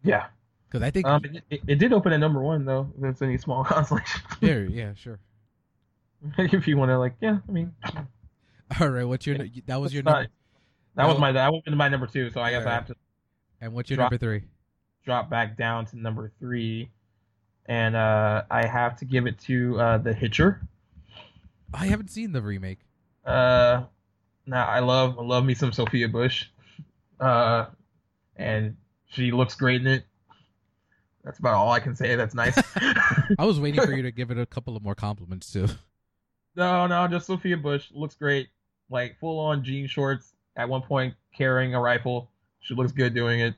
Yeah. 0.03 0.29
Because 0.67 0.83
I 0.83 0.91
think, 0.91 1.07
Um, 1.07 1.23
it, 1.51 1.61
it, 1.67 1.79
did 1.79 1.93
open 1.93 2.15
at 2.15 2.21
number 2.21 2.41
one 2.41 2.65
though. 2.65 2.91
If 2.97 3.05
it's 3.05 3.21
any 3.21 3.37
small 3.37 3.63
consolation. 3.67 4.23
yeah, 4.41 4.61
yeah, 4.61 4.95
sure. 4.95 5.19
if 6.39 6.67
you 6.67 6.79
want 6.79 6.89
to, 6.89 6.99
like, 6.99 7.15
yeah. 7.21 7.39
I 7.47 7.53
mean, 7.53 7.75
All 8.81 8.89
right, 8.89 9.05
what's 9.05 9.27
your 9.27 9.39
that 9.67 9.81
was 9.81 9.95
your 9.95 10.03
number, 10.03 10.29
that 10.97 11.07
was 11.07 11.15
No. 11.15 11.21
my 11.21 11.33
that 11.33 11.53
was 11.53 11.63
my 11.67 11.89
number 11.89 12.07
two. 12.07 12.31
So 12.31 12.41
I 12.41 12.51
guess 12.51 12.63
I 12.63 12.71
Alright. 12.71 12.75
have 12.75 12.87
to 12.89 12.97
and 13.61 13.73
what's 13.73 13.89
your 13.91 13.97
drop- 13.97 14.11
number 14.13 14.19
three? 14.25 14.43
drop 15.05 15.31
back 15.31 15.57
down 15.57 15.87
to 15.87 15.97
number 15.97 16.33
three, 16.41 16.91
and 17.67 17.95
uh, 17.95 18.43
I 18.51 18.67
have 18.67 18.99
to 18.99 19.05
give 19.05 19.27
it 19.29 19.39
to 19.43 19.81
uh, 19.81 19.99
the 19.99 20.13
Hitcher. 20.13 20.61
I 21.73 21.87
haven't 21.87 22.11
seen 22.11 22.33
the 22.33 22.43
remake. 22.43 22.81
Uh, 23.25 23.85
now 24.47 24.67
I 24.67 24.81
love 24.81 25.17
I 25.19 25.23
love 25.23 25.45
me 25.45 25.55
some 25.55 25.73
Sophia 25.73 26.09
Bush, 26.09 26.47
uh, 27.21 27.67
and 28.35 28.77
she 29.11 29.31
looks 29.31 29.55
great 29.55 29.81
in 29.81 29.87
it. 29.87 30.05
That's 31.25 31.39
about 31.39 31.55
all 31.55 31.71
I 31.73 31.81
can 31.81 31.95
say. 31.97 32.15
That's 32.17 32.35
nice. 32.35 32.57
I 33.39 33.45
was 33.45 33.59
waiting 33.61 33.81
for 33.85 33.93
you 33.93 34.03
to 34.03 34.11
give 34.13 34.31
it 34.33 34.39
a 34.39 34.47
couple 34.47 34.77
of 34.77 34.83
more 34.83 34.95
compliments 34.97 35.53
too. 35.53 35.69
no, 36.57 36.87
no, 36.89 37.07
just 37.09 37.27
Sophia 37.27 37.57
Bush 37.57 37.87
looks 37.93 38.15
great. 38.17 38.49
Like 38.91 39.19
full 39.19 39.39
on 39.39 39.65
jean 39.65 39.87
shorts. 39.87 40.33
At 40.57 40.69
one 40.69 40.83
point, 40.83 41.15
carrying 41.37 41.75
a 41.75 41.81
rifle. 41.81 42.31
She 42.61 42.75
looks 42.75 42.93
good 42.93 43.15
doing 43.15 43.41
it. 43.41 43.55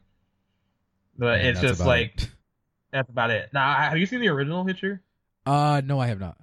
But 1.16 1.40
And 1.40 1.48
it's 1.48 1.60
just 1.60 1.80
like 1.80 2.22
it. 2.22 2.30
that's 2.92 3.09
about 3.09 3.30
it. 3.30 3.50
Now, 3.52 3.72
have 3.74 3.98
you 3.98 4.06
seen 4.06 4.20
the 4.20 4.28
original 4.28 4.64
Hitcher? 4.64 5.02
uh, 5.46 5.80
no, 5.84 5.98
I 5.98 6.06
have 6.09 6.20
not. 6.20 6.36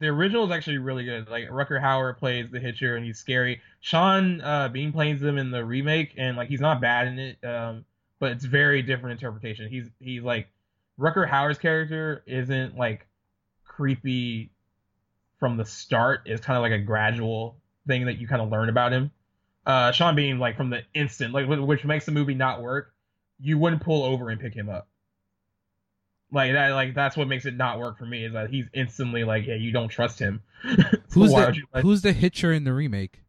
the 0.00 0.08
original 0.08 0.44
is 0.44 0.50
actually 0.50 0.78
really 0.78 1.04
good. 1.04 1.28
Like 1.28 1.48
Rutger 1.48 1.80
Hauer 1.80 2.16
plays 2.16 2.50
the 2.50 2.60
Hitcher, 2.60 2.96
and 2.96 3.04
he's 3.04 3.18
scary. 3.18 3.60
Sean 3.80 4.40
uh, 4.40 4.68
Bean 4.68 4.92
plays 4.92 5.22
him 5.22 5.38
in 5.38 5.50
the 5.50 5.64
remake, 5.64 6.14
and 6.16 6.36
like 6.36 6.48
he's 6.48 6.60
not 6.60 6.80
bad 6.80 7.08
in 7.08 7.18
it, 7.18 7.44
um, 7.44 7.84
but 8.18 8.32
it's 8.32 8.44
very 8.44 8.82
different 8.82 9.12
interpretation. 9.12 9.68
He's 9.68 9.88
he's 10.00 10.22
like 10.22 10.48
Rutger 10.98 11.28
Hauer's 11.28 11.58
character 11.58 12.22
isn't 12.26 12.76
like 12.76 13.06
creepy 13.64 14.50
from 15.38 15.56
the 15.56 15.64
start. 15.64 16.22
It's 16.26 16.44
kind 16.44 16.56
of 16.56 16.62
like 16.62 16.72
a 16.72 16.82
gradual 16.84 17.56
thing 17.88 18.06
that 18.06 18.18
you 18.18 18.28
kind 18.28 18.40
of 18.40 18.48
learn 18.50 18.68
about 18.68 18.92
him. 18.92 19.10
Uh, 19.66 19.90
Sean 19.90 20.14
Bean, 20.14 20.38
like 20.38 20.56
from 20.56 20.70
the 20.70 20.82
instant, 20.94 21.34
like 21.34 21.48
which 21.48 21.84
makes 21.84 22.06
the 22.06 22.12
movie 22.12 22.34
not 22.34 22.62
work. 22.62 22.94
You 23.40 23.58
wouldn't 23.58 23.82
pull 23.82 24.04
over 24.04 24.30
and 24.30 24.40
pick 24.40 24.54
him 24.54 24.68
up 24.68 24.86
like 26.30 26.52
that 26.52 26.70
like 26.72 26.94
that's 26.94 27.16
what 27.16 27.26
makes 27.26 27.46
it 27.46 27.56
not 27.56 27.78
work 27.78 27.96
for 27.96 28.04
me 28.04 28.22
is 28.24 28.34
that 28.34 28.50
he's 28.50 28.66
instantly 28.74 29.24
like 29.24 29.46
yeah 29.46 29.54
you 29.54 29.72
don't 29.72 29.88
trust 29.88 30.18
him 30.18 30.42
So 30.62 30.70
Who's 31.14 31.30
the 31.32 31.62
let- 31.72 31.82
Who's 31.82 32.02
the 32.02 32.12
Hitcher 32.12 32.52
in 32.52 32.64
the 32.64 32.72
remake? 32.74 33.22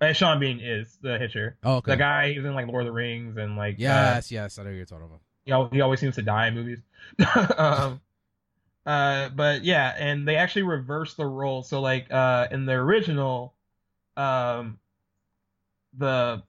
Uh, 0.00 0.12
sean 0.14 0.40
bean 0.40 0.58
is 0.60 0.96
the 1.02 1.18
hitcher 1.18 1.58
Oh, 1.64 1.76
okay. 1.76 1.90
the 1.92 1.96
guy 1.98 2.32
who's 2.32 2.44
in 2.46 2.54
like 2.54 2.66
lord 2.68 2.82
of 2.82 2.86
the 2.86 2.92
rings 2.92 3.36
and 3.36 3.56
like 3.56 3.74
uh, 3.74 3.76
Yes, 3.78 4.30
yes, 4.32 4.58
I 4.58 4.62
know 4.62 4.70
you're 4.70 4.86
talking 4.86 5.04
about. 5.04 5.20
you 5.44 5.52
know, 5.52 5.68
he 5.70 5.82
always 5.82 6.00
seems 6.00 6.14
to 6.14 6.22
die 6.22 6.46
in 6.46 6.54
movies 6.54 6.78
um 7.58 8.00
uh 8.86 9.28
but 9.30 9.64
yeah 9.64 9.94
and 9.98 10.26
they 10.26 10.36
actually 10.36 10.62
reversed 10.62 11.16
the 11.18 11.26
role 11.26 11.62
so 11.62 11.80
like 11.82 12.06
uh 12.10 12.46
in 12.50 12.64
the 12.64 12.72
original 12.72 13.52
um 14.18 14.78
the 15.96 16.42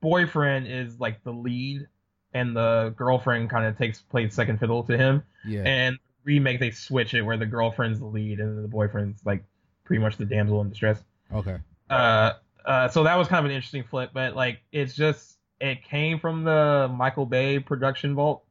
boyfriend 0.00 0.66
is 0.66 0.98
like 1.00 1.22
the 1.24 1.32
lead 1.32 1.86
and 2.32 2.54
the 2.56 2.94
girlfriend 2.96 3.50
kind 3.50 3.66
of 3.66 3.76
takes 3.76 4.00
plays 4.00 4.34
second 4.34 4.58
fiddle 4.58 4.82
to 4.84 4.96
him 4.96 5.22
Yeah. 5.46 5.62
and 5.64 5.98
remake 6.24 6.60
they 6.60 6.70
switch 6.70 7.14
it 7.14 7.22
where 7.22 7.36
the 7.36 7.46
girlfriend's 7.46 7.98
the 7.98 8.06
lead 8.06 8.38
and 8.40 8.62
the 8.64 8.68
boyfriend's 8.68 9.24
like 9.24 9.44
pretty 9.84 10.02
much 10.02 10.16
the 10.18 10.24
damsel 10.26 10.60
in 10.60 10.68
distress. 10.68 11.02
okay. 11.32 11.56
Uh, 11.90 12.32
uh, 12.66 12.86
so 12.88 13.02
that 13.04 13.14
was 13.16 13.28
kind 13.28 13.38
of 13.40 13.46
an 13.50 13.56
interesting 13.56 13.82
flip, 13.82 14.10
but 14.12 14.36
like 14.36 14.60
it's 14.72 14.94
just 14.94 15.38
it 15.60 15.82
came 15.82 16.18
from 16.20 16.44
the 16.44 16.88
Michael 16.94 17.24
Bay 17.24 17.58
production 17.58 18.14
vault 18.14 18.44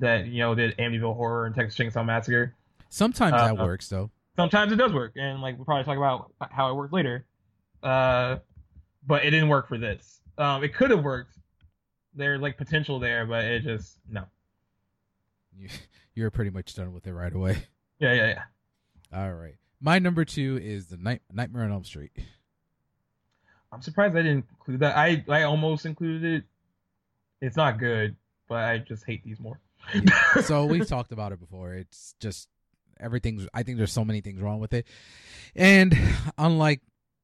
that 0.00 0.26
you 0.26 0.40
know 0.40 0.54
did 0.56 0.76
Amityville 0.76 1.14
Horror 1.14 1.46
and 1.46 1.54
Texas 1.54 1.78
Chainsaw 1.78 2.04
Massacre. 2.04 2.54
Sometimes 2.88 3.34
Uh, 3.34 3.46
that 3.54 3.58
works 3.58 3.88
though. 3.88 4.10
Sometimes 4.34 4.72
it 4.72 4.76
does 4.76 4.92
work, 4.92 5.12
and 5.16 5.40
like 5.40 5.56
we'll 5.56 5.64
probably 5.64 5.84
talk 5.84 5.96
about 5.96 6.32
how 6.50 6.70
it 6.70 6.74
worked 6.74 6.92
later. 6.92 7.24
Uh, 7.82 8.36
but 9.06 9.24
it 9.24 9.30
didn't 9.30 9.48
work 9.48 9.68
for 9.68 9.78
this. 9.78 10.20
Um, 10.36 10.62
it 10.62 10.74
could 10.74 10.90
have 10.90 11.02
worked. 11.02 11.34
There's 12.14 12.40
like 12.40 12.56
potential 12.56 12.98
there, 12.98 13.26
but 13.26 13.44
it 13.44 13.62
just 13.62 13.98
no. 14.08 14.24
You, 15.56 15.68
you're 16.14 16.30
pretty 16.30 16.50
much 16.50 16.74
done 16.74 16.92
with 16.92 17.06
it 17.06 17.12
right 17.12 17.32
away. 17.32 17.58
Yeah, 18.00 18.12
yeah, 18.12 18.26
yeah. 18.28 19.20
All 19.20 19.32
right. 19.32 19.56
My 19.80 19.98
number 19.98 20.24
two 20.24 20.60
is 20.62 20.86
the 20.86 20.96
Night 20.96 21.20
Nightmare 21.32 21.64
on 21.64 21.72
Elm 21.72 21.82
Street. 21.82 22.12
I'm 23.72 23.82
surprised 23.82 24.14
I 24.14 24.22
didn't 24.22 24.46
include 24.50 24.78
that. 24.80 24.96
I 24.96 25.24
I 25.28 25.42
almost 25.42 25.84
included 25.84 26.22
it. 26.22 26.44
It's 27.40 27.56
not 27.56 27.80
good, 27.80 28.14
but 28.48 28.58
I 28.58 28.78
just 28.78 29.04
hate 29.04 29.24
these 29.24 29.40
more. 29.40 29.58
so 30.44 30.64
we've 30.64 30.86
talked 30.86 31.10
about 31.10 31.32
it 31.32 31.40
before. 31.40 31.74
It's 31.74 32.14
just 32.20 32.48
everything's. 33.00 33.48
I 33.52 33.64
think 33.64 33.78
there's 33.78 33.92
so 33.92 34.04
many 34.04 34.20
things 34.20 34.40
wrong 34.40 34.60
with 34.60 34.74
it, 34.74 34.86
and 35.56 35.98
unlike 36.38 36.80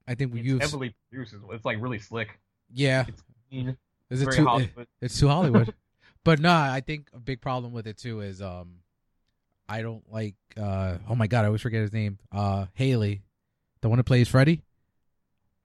I 0.06 0.14
think 0.14 0.32
we 0.32 0.40
It's 0.40 0.48
use. 0.48 0.60
heavily 0.62 0.94
produced. 1.10 1.34
It's 1.52 1.64
like 1.64 1.80
really 1.80 1.98
slick. 1.98 2.38
yeah, 2.72 3.04
It's 3.08 3.22
clean. 3.50 3.76
is 4.10 4.22
it 4.22 4.24
very 4.26 4.36
too? 4.36 4.44
Hollywood. 4.46 4.86
It's 5.00 5.18
too 5.18 5.28
Hollywood. 5.28 5.74
but 6.24 6.40
no, 6.40 6.52
I 6.52 6.80
think 6.80 7.08
a 7.14 7.18
big 7.18 7.40
problem 7.40 7.72
with 7.72 7.86
it 7.86 7.96
too 7.98 8.20
is 8.20 8.42
um, 8.42 8.76
I 9.68 9.82
don't 9.82 10.04
like. 10.12 10.34
uh 10.56 10.98
Oh 11.08 11.14
my 11.14 11.26
god, 11.26 11.42
I 11.44 11.46
always 11.46 11.62
forget 11.62 11.80
his 11.82 11.92
name. 11.92 12.18
Uh, 12.30 12.66
Haley, 12.74 13.22
the 13.80 13.88
one 13.88 13.98
who 13.98 14.02
plays 14.02 14.28
Freddy. 14.28 14.62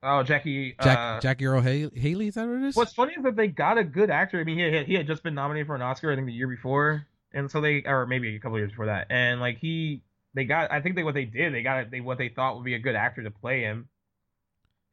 Oh, 0.02 0.22
Jackie. 0.22 0.74
Jack 0.82 0.98
uh, 0.98 1.20
Jackie 1.20 1.44
Earle 1.46 1.60
Haley, 1.60 1.90
Haley. 2.00 2.28
Is 2.28 2.34
that 2.36 2.48
what 2.48 2.56
it 2.56 2.68
is? 2.68 2.76
What's 2.76 2.94
funny 2.94 3.12
is 3.18 3.22
that 3.22 3.36
they 3.36 3.48
got 3.48 3.76
a 3.76 3.84
good 3.84 4.08
actor. 4.08 4.40
I 4.40 4.44
mean, 4.44 4.56
he 4.58 4.64
had, 4.72 4.86
he 4.86 4.94
had 4.94 5.06
just 5.06 5.22
been 5.22 5.34
nominated 5.34 5.66
for 5.66 5.74
an 5.74 5.82
Oscar, 5.82 6.10
I 6.10 6.14
think, 6.14 6.26
the 6.26 6.32
year 6.32 6.48
before, 6.48 7.06
and 7.34 7.50
so 7.50 7.60
they, 7.60 7.82
or 7.84 8.06
maybe 8.06 8.34
a 8.34 8.38
couple 8.40 8.56
years 8.56 8.70
before 8.70 8.86
that, 8.86 9.08
and 9.10 9.40
like 9.40 9.58
he, 9.58 10.00
they 10.32 10.46
got. 10.46 10.72
I 10.72 10.80
think 10.80 10.96
they 10.96 11.02
what 11.02 11.12
they 11.12 11.26
did, 11.26 11.52
they 11.52 11.62
got 11.62 11.90
they 11.90 12.00
what 12.00 12.16
they 12.16 12.30
thought 12.30 12.56
would 12.56 12.64
be 12.64 12.72
a 12.72 12.78
good 12.78 12.94
actor 12.94 13.22
to 13.22 13.30
play 13.30 13.60
him, 13.60 13.89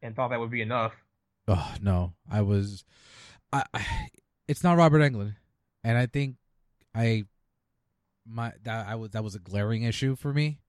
and 0.02 0.15
thought 0.15 0.30
that 0.30 0.40
would 0.40 0.52
be 0.52 0.61
enough. 0.61 0.94
Oh 1.48 1.74
no, 1.82 2.14
I 2.30 2.41
was. 2.41 2.84
I, 3.53 3.64
I 3.74 4.10
it's 4.48 4.64
not 4.64 4.78
Robert 4.78 4.99
Englund, 4.99 5.36
and 5.84 5.98
I 5.98 6.06
think 6.06 6.36
I 6.94 7.24
my 8.26 8.53
that 8.64 8.88
I 8.88 8.95
was 8.95 9.11
that 9.11 9.24
was 9.24 9.36
a 9.36 9.40
glaring 9.40 9.84
issue 9.84 10.15
for 10.15 10.34
me 10.34 10.60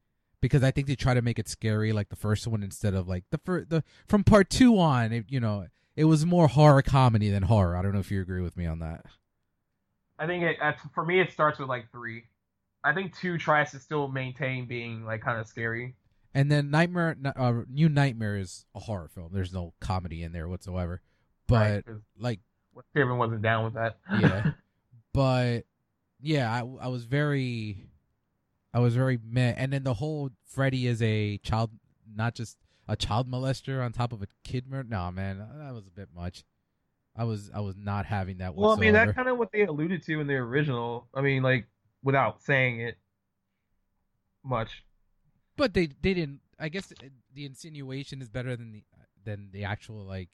because 0.41 0.63
I 0.63 0.71
think 0.71 0.87
they 0.87 0.95
try 0.95 1.15
to 1.15 1.23
make 1.23 1.39
it 1.39 1.49
scary 1.49 1.93
like 1.93 2.09
the 2.09 2.17
first 2.17 2.47
one 2.47 2.63
instead 2.63 2.95
of 2.95 3.09
like 3.09 3.25
the 3.31 3.39
fir- 3.39 3.65
the 3.65 3.83
from 4.07 4.25
part 4.25 4.51
two 4.51 4.79
on. 4.79 5.13
It, 5.13 5.25
you 5.29 5.41
know, 5.41 5.67
it 5.97 6.05
was 6.05 6.25
more 6.25 6.49
horror 6.49 6.83
comedy 6.83 7.31
than 7.31 7.45
horror. 7.45 7.77
I 7.77 7.83
don't 7.83 7.93
know 7.93 8.01
if 8.01 8.11
you 8.11 8.21
agree 8.21 8.43
with 8.43 8.57
me 8.57 8.67
on 8.67 8.79
that. 8.81 9.05
I 10.19 10.27
think 10.27 10.45
it, 10.45 10.57
for 10.95 11.05
me 11.05 11.21
it 11.21 11.33
starts 11.33 11.59
with 11.59 11.69
like 11.69 11.91
three. 11.91 12.25
I 12.85 12.93
think 12.93 13.17
two 13.17 13.39
tries 13.39 13.73
to 13.73 13.81
still 13.81 14.09
maintain 14.09 14.67
being 14.67 15.05
like 15.05 15.21
kind 15.21 15.39
of 15.39 15.47
scary. 15.47 15.95
And 16.35 16.53
then 16.53 16.71
Nightmare, 16.71 17.17
uh, 17.37 17.63
New 17.69 17.89
Nightmare 17.89 18.37
is 18.37 18.67
a 18.75 18.81
horror 18.81 19.09
film. 19.09 19.31
There's 19.33 19.53
no 19.53 19.73
comedy 19.81 20.23
in 20.23 20.33
there 20.33 20.49
whatsoever. 20.49 21.01
But 21.47 21.85
right? 21.87 21.97
like 22.19 22.41
Kevin 22.95 23.17
wasn't 23.17 23.43
down 23.43 23.65
with 23.65 23.75
that. 23.75 23.99
Yeah. 24.21 24.53
but 25.13 25.65
yeah, 26.21 26.53
I, 26.53 26.59
I 26.85 26.89
was 26.89 27.05
very, 27.05 27.89
I 28.75 28.81
was 28.81 28.95
very 28.95 29.19
meh. 29.25 29.55
And 29.57 29.73
then 29.73 29.85
the 29.85 29.95
whole 29.95 30.31
Freddy 30.45 30.87
is 30.87 31.03
a 31.03 31.39
child, 31.39 31.71
not 32.15 32.35
just 32.35 32.59
a 32.87 32.97
child 32.97 33.31
molester 33.31 33.83
on 33.83 33.93
top 33.93 34.13
of 34.13 34.23
a 34.23 34.29
kid 34.45 34.69
murder. 34.69 34.89
No, 34.89 35.11
man, 35.11 35.39
that 35.39 35.75
was 35.75 35.87
a 35.87 35.91
bit 35.91 36.09
much. 36.15 36.45
I 37.17 37.25
was, 37.25 37.51
I 37.53 37.61
was 37.61 37.77
not 37.77 38.07
having 38.07 38.39
that. 38.39 38.55
well, 38.55 38.71
I 38.71 38.77
mean, 38.77 38.93
that's 38.93 39.13
kind 39.13 39.29
of 39.29 39.39
what 39.39 39.51
they 39.51 39.63
alluded 39.63 40.05
to 40.05 40.21
in 40.21 40.27
the 40.27 40.35
original. 40.35 41.09
I 41.15 41.21
mean, 41.21 41.43
like 41.43 41.67
without 42.03 42.43
saying 42.43 42.81
it 42.81 42.99
much. 44.45 44.85
But 45.59 45.75
they, 45.75 45.89
they 46.01 46.15
didn't. 46.15 46.41
I 46.59 46.69
guess 46.71 46.91
uh, 46.91 47.07
the 47.35 47.45
insinuation 47.45 48.23
is 48.23 48.29
better 48.31 48.57
than 48.57 48.73
the 48.73 48.83
than 49.25 49.51
the 49.53 49.65
actual 49.65 50.05
like. 50.05 50.31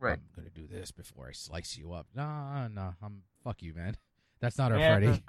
Right. 0.00 0.18
I'm 0.18 0.22
gonna 0.34 0.50
do 0.50 0.66
this 0.66 0.90
before 0.90 1.28
I 1.28 1.32
slice 1.32 1.78
you 1.78 1.92
up. 1.92 2.06
Nah, 2.14 2.66
nah, 2.66 2.92
I'm 3.00 3.22
fuck 3.44 3.62
you, 3.62 3.72
man. 3.74 3.96
That's 4.40 4.58
not 4.58 4.72
our 4.72 4.78
Yeah. 4.78 4.96
Freddy. 4.98 5.22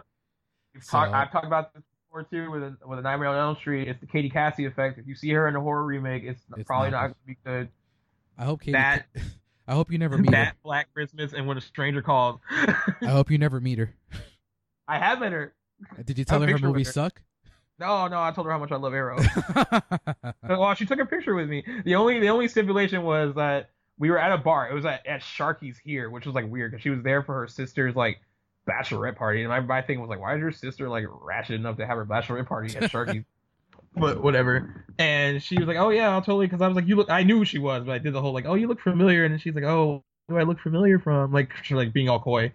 So- 0.82 0.91
talked, 0.98 1.14
I've 1.14 1.32
talked 1.32 1.45
about 1.45 1.72
this 1.76 1.84
before 2.10 2.24
too 2.24 2.49
with 2.49 2.64
a, 2.64 2.76
with 2.88 2.98
a 2.98 3.02
Nightmare 3.03 3.30
on 3.30 3.38
Elm 3.38 3.56
Street. 3.56 3.88
It's 3.88 3.99
the 3.99 4.07
Katie 4.07 4.30
Cassidy 4.32 4.65
effect. 4.65 4.98
If 4.98 5.06
you 5.06 5.14
see 5.14 5.30
her 5.30 5.48
in 5.48 5.56
a 5.56 5.61
horror 5.61 5.86
remake, 5.86 6.24
it's, 6.24 6.41
It's 6.57 6.65
probably 6.65 6.90
not 6.90 6.98
not 6.98 7.02
going 7.07 7.14
to 7.14 7.28
be 7.28 7.38
good. 7.45 7.70
I 8.38 8.45
hope 8.45 8.61
Katie. 8.61 8.72
That- 8.72 9.06
I 9.68 9.74
hope 9.76 9.91
you 9.91 9.98
never 9.99 10.18
meet 10.20 10.34
her. 10.34 10.45
That 10.45 10.56
Black 10.64 10.91
Christmas 10.94 11.34
and 11.34 11.48
When 11.48 11.57
a 11.57 11.61
Stranger 11.61 12.02
Calls. 12.02 12.40
I 12.49 12.76
hope 13.06 13.30
you 13.32 13.38
never 13.38 13.61
meet 13.61 13.78
her. 13.78 13.94
I 14.88 14.98
have 14.98 15.20
met 15.20 15.32
her. 15.32 15.53
Did 16.03 16.18
you 16.18 16.26
tell 16.26 16.41
her 16.41 16.48
her 16.52 16.57
movies 16.57 16.88
her. 16.88 16.94
suck? 16.94 17.22
No, 17.79 18.07
no, 18.07 18.21
I 18.21 18.31
told 18.31 18.45
her 18.45 18.53
how 18.53 18.59
much 18.59 18.71
I 18.71 18.75
love 18.75 18.93
Arrow. 18.93 19.17
well, 20.47 20.73
she 20.75 20.85
took 20.85 20.99
a 20.99 21.05
picture 21.05 21.33
with 21.33 21.49
me. 21.49 21.65
The 21.85 21.95
only 21.95 22.19
the 22.19 22.29
only 22.29 22.47
stipulation 22.47 23.03
was 23.03 23.35
that 23.35 23.71
we 23.97 24.09
were 24.09 24.19
at 24.19 24.31
a 24.31 24.37
bar. 24.37 24.69
It 24.69 24.73
was 24.73 24.85
at, 24.85 25.05
at 25.07 25.21
Sharky's 25.21 25.77
here, 25.77 26.09
which 26.09 26.25
was 26.25 26.35
like 26.35 26.49
weird 26.49 26.71
because 26.71 26.83
she 26.83 26.89
was 26.89 27.03
there 27.03 27.23
for 27.23 27.33
her 27.33 27.47
sister's 27.47 27.95
like 27.95 28.19
bachelorette 28.67 29.15
party, 29.15 29.41
and 29.41 29.49
my, 29.49 29.59
my 29.59 29.81
thing 29.81 29.99
was 29.99 30.09
like, 30.09 30.19
why 30.19 30.35
is 30.35 30.39
your 30.39 30.51
sister 30.51 30.87
like 30.87 31.05
ratchet 31.09 31.55
enough 31.55 31.77
to 31.77 31.85
have 31.85 31.97
her 31.97 32.05
bachelorette 32.05 32.47
party 32.47 32.75
at 32.77 32.83
Sharky's? 32.91 33.25
but 33.95 34.23
whatever. 34.23 34.85
And 34.97 35.41
she 35.41 35.57
was 35.57 35.67
like, 35.67 35.77
oh 35.77 35.89
yeah, 35.89 36.09
I'll 36.09 36.21
totally, 36.21 36.47
because 36.47 36.61
I 36.61 36.67
was 36.67 36.75
like, 36.75 36.87
you 36.87 36.95
look, 36.95 37.09
I 37.09 37.23
knew 37.23 37.39
who 37.39 37.45
she 37.45 37.59
was, 37.59 37.83
but 37.85 37.93
I 37.93 37.97
did 37.97 38.13
the 38.13 38.21
whole 38.21 38.33
like, 38.33 38.45
oh, 38.45 38.55
you 38.55 38.67
look 38.67 38.81
familiar, 38.81 39.25
and 39.25 39.31
then 39.31 39.39
she's 39.39 39.55
like, 39.55 39.63
oh, 39.63 40.03
who 40.27 40.35
do 40.35 40.39
I 40.39 40.43
look 40.43 40.59
familiar 40.59 40.99
from? 40.99 41.31
Like, 41.31 41.51
she's 41.63 41.75
like 41.75 41.93
being 41.93 42.09
all 42.09 42.19
coy. 42.19 42.53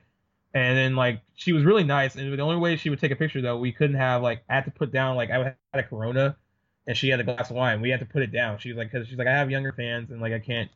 And 0.54 0.76
then 0.76 0.96
like 0.96 1.22
she 1.34 1.52
was 1.52 1.64
really 1.64 1.84
nice, 1.84 2.16
and 2.16 2.32
the 2.32 2.42
only 2.42 2.56
way 2.56 2.76
she 2.76 2.90
would 2.90 3.00
take 3.00 3.10
a 3.10 3.16
picture 3.16 3.42
though, 3.42 3.58
we 3.58 3.72
couldn't 3.72 3.96
have 3.96 4.22
like 4.22 4.44
I 4.48 4.54
had 4.54 4.64
to 4.64 4.70
put 4.70 4.90
down 4.90 5.16
like 5.16 5.30
I 5.30 5.38
had 5.44 5.56
a 5.74 5.82
Corona, 5.82 6.36
and 6.86 6.96
she 6.96 7.10
had 7.10 7.20
a 7.20 7.24
glass 7.24 7.50
of 7.50 7.56
wine. 7.56 7.80
We 7.82 7.90
had 7.90 8.00
to 8.00 8.06
put 8.06 8.22
it 8.22 8.32
down. 8.32 8.58
She 8.58 8.70
was 8.70 8.78
like, 8.78 8.90
because 8.90 9.06
she's 9.08 9.18
like 9.18 9.28
I 9.28 9.32
have 9.32 9.50
younger 9.50 9.72
fans, 9.72 10.10
and 10.10 10.20
like 10.20 10.32
I 10.32 10.38
can't, 10.38 10.70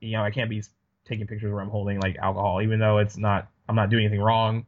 you 0.00 0.12
know, 0.12 0.22
I 0.22 0.30
can't 0.32 0.50
be 0.50 0.62
taking 1.04 1.26
pictures 1.26 1.52
where 1.52 1.60
I'm 1.60 1.70
holding 1.70 2.00
like 2.00 2.16
alcohol, 2.16 2.62
even 2.62 2.80
though 2.80 2.98
it's 2.98 3.16
not 3.16 3.48
I'm 3.68 3.76
not 3.76 3.90
doing 3.90 4.04
anything 4.04 4.20
wrong. 4.20 4.66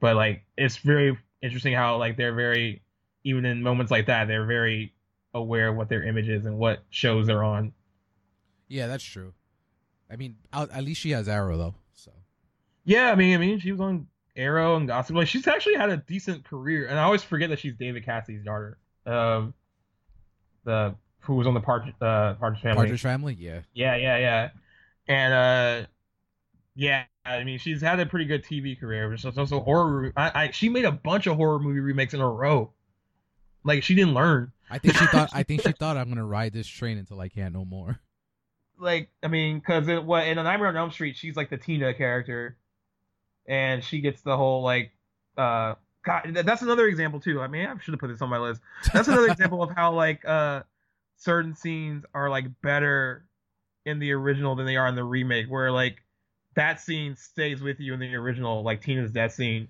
But 0.00 0.16
like 0.16 0.44
it's 0.56 0.78
very 0.78 1.18
interesting 1.42 1.74
how 1.74 1.98
like 1.98 2.16
they're 2.16 2.34
very 2.34 2.82
even 3.24 3.44
in 3.44 3.62
moments 3.62 3.90
like 3.90 4.06
that 4.06 4.26
they're 4.26 4.46
very 4.46 4.94
aware 5.34 5.68
of 5.68 5.76
what 5.76 5.88
their 5.88 6.02
image 6.02 6.28
is 6.28 6.46
and 6.46 6.58
what 6.58 6.82
shows 6.88 7.26
they're 7.26 7.44
on. 7.44 7.72
Yeah, 8.68 8.86
that's 8.86 9.04
true. 9.04 9.34
I 10.10 10.16
mean, 10.16 10.36
at 10.52 10.82
least 10.82 11.02
she 11.02 11.10
has 11.10 11.28
Arrow 11.28 11.58
though. 11.58 11.74
Yeah, 12.88 13.12
I 13.12 13.16
mean, 13.16 13.34
I 13.34 13.36
mean, 13.36 13.60
she 13.60 13.70
was 13.70 13.82
on 13.82 14.06
Arrow 14.34 14.76
and 14.76 14.88
Gossip. 14.88 15.14
Like, 15.14 15.28
she's 15.28 15.46
actually 15.46 15.74
had 15.74 15.90
a 15.90 15.98
decent 15.98 16.42
career, 16.44 16.86
and 16.86 16.98
I 16.98 17.02
always 17.02 17.22
forget 17.22 17.50
that 17.50 17.58
she's 17.58 17.74
David 17.74 18.02
Cassidy's 18.02 18.42
daughter. 18.42 18.78
Um, 19.04 19.52
the 20.64 20.94
who 21.20 21.34
was 21.34 21.46
on 21.46 21.52
the 21.52 21.60
Partridge, 21.60 21.94
uh, 22.00 22.32
Partridge 22.36 22.62
Family. 22.62 22.76
Partridge 22.76 23.02
Family, 23.02 23.36
yeah. 23.38 23.60
Yeah, 23.74 23.96
yeah, 23.96 24.16
yeah. 24.16 24.50
And 25.06 25.34
uh, 25.34 25.86
yeah, 26.76 27.04
I 27.26 27.44
mean, 27.44 27.58
she's 27.58 27.82
had 27.82 28.00
a 28.00 28.06
pretty 28.06 28.24
good 28.24 28.42
TV 28.42 28.80
career. 28.80 29.10
But 29.10 29.20
she's 29.20 29.36
also 29.36 29.60
horror. 29.60 30.10
I, 30.16 30.44
I, 30.44 30.50
she 30.50 30.70
made 30.70 30.86
a 30.86 30.92
bunch 30.92 31.26
of 31.26 31.36
horror 31.36 31.58
movie 31.58 31.80
remakes 31.80 32.14
in 32.14 32.22
a 32.22 32.28
row. 32.28 32.72
Like, 33.64 33.82
she 33.82 33.94
didn't 33.94 34.14
learn. 34.14 34.50
I 34.70 34.78
think 34.78 34.96
she 34.96 35.04
thought. 35.08 35.28
I 35.34 35.42
think 35.42 35.60
she 35.60 35.72
thought 35.78 35.98
I'm 35.98 36.08
gonna 36.08 36.24
ride 36.24 36.54
this 36.54 36.66
train 36.66 36.96
until 36.96 37.20
I 37.20 37.28
can't 37.28 37.52
no 37.52 37.66
more. 37.66 38.00
like 38.78 39.10
I 39.22 39.28
mean, 39.28 39.58
because 39.58 39.88
it 39.88 40.02
what 40.02 40.26
in 40.26 40.38
a 40.38 40.42
Nightmare 40.42 40.68
on 40.68 40.76
Elm 40.78 40.90
Street, 40.90 41.16
she's 41.16 41.36
like 41.36 41.50
the 41.50 41.58
Tina 41.58 41.92
character, 41.92 42.56
and 43.48 43.82
she 43.82 44.00
gets 44.00 44.20
the 44.20 44.36
whole 44.36 44.62
like, 44.62 44.92
uh, 45.36 45.74
God, 46.04 46.38
that's 46.44 46.62
another 46.62 46.86
example 46.86 47.18
too. 47.18 47.40
I 47.40 47.48
mean, 47.48 47.66
I 47.66 47.76
should 47.80 47.92
have 47.92 48.00
put 48.00 48.08
this 48.08 48.22
on 48.22 48.28
my 48.30 48.38
list. 48.38 48.60
That's 48.92 49.08
another 49.08 49.26
example 49.26 49.62
of 49.62 49.70
how 49.74 49.92
like 49.92 50.24
uh, 50.24 50.62
certain 51.16 51.54
scenes 51.54 52.04
are 52.14 52.30
like 52.30 52.46
better 52.62 53.24
in 53.84 53.98
the 53.98 54.12
original 54.12 54.54
than 54.54 54.66
they 54.66 54.76
are 54.76 54.86
in 54.86 54.94
the 54.94 55.04
remake, 55.04 55.46
where 55.48 55.72
like 55.72 55.96
that 56.54 56.80
scene 56.80 57.16
stays 57.16 57.60
with 57.60 57.80
you 57.80 57.94
in 57.94 58.00
the 58.00 58.14
original, 58.14 58.62
like 58.62 58.82
Tina's 58.82 59.10
death 59.10 59.32
scene, 59.32 59.68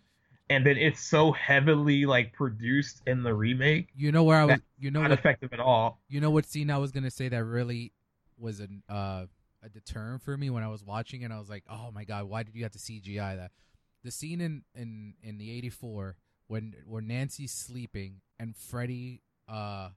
and 0.51 0.67
then 0.67 0.77
it's 0.77 1.01
so 1.01 1.33
heavily 1.33 2.05
like 2.05 2.33
produced 2.33 3.03
in 3.07 3.23
the 3.23 3.33
remake, 3.33 3.89
You 3.97 4.13
know 4.13 4.25
where 4.25 4.39
I 4.39 4.45
was. 4.45 4.61
You 4.79 4.91
know 4.91 5.01
not 5.01 5.11
what. 5.11 5.19
effective 5.19 5.53
at 5.53 5.61
all. 5.61 6.01
You 6.09 6.21
know 6.21 6.31
what 6.31 6.47
scene 6.47 6.71
I 6.71 6.79
was 6.79 6.93
gonna 6.93 7.11
say 7.11 7.29
that 7.29 7.45
really 7.45 7.93
was 8.39 8.61
an 8.61 8.83
uh, 8.89 9.27
a 9.63 9.69
deterrent 9.69 10.23
for 10.23 10.37
me 10.37 10.51
when 10.51 10.63
I 10.63 10.69
was 10.69 10.85
watching 10.85 11.23
it. 11.23 11.33
I 11.33 11.39
was 11.39 11.51
like, 11.51 11.65
oh 11.69 11.91
my 11.93 12.05
god, 12.05 12.25
why 12.25 12.43
did 12.43 12.55
you 12.55 12.63
have 12.63 12.73
to 12.73 12.79
CGI 12.79 13.37
that? 13.37 13.51
The 14.09 14.13
scene 14.13 14.41
in 14.41 14.63
in 14.75 15.13
in 15.23 15.37
the 15.37 15.51
'84 15.51 16.17
when 16.47 16.75
where 16.87 17.03
Nancy's 17.03 17.53
sleeping 17.53 18.23
and 18.41 18.57
Freddy, 18.57 19.21
uh, 19.47 19.91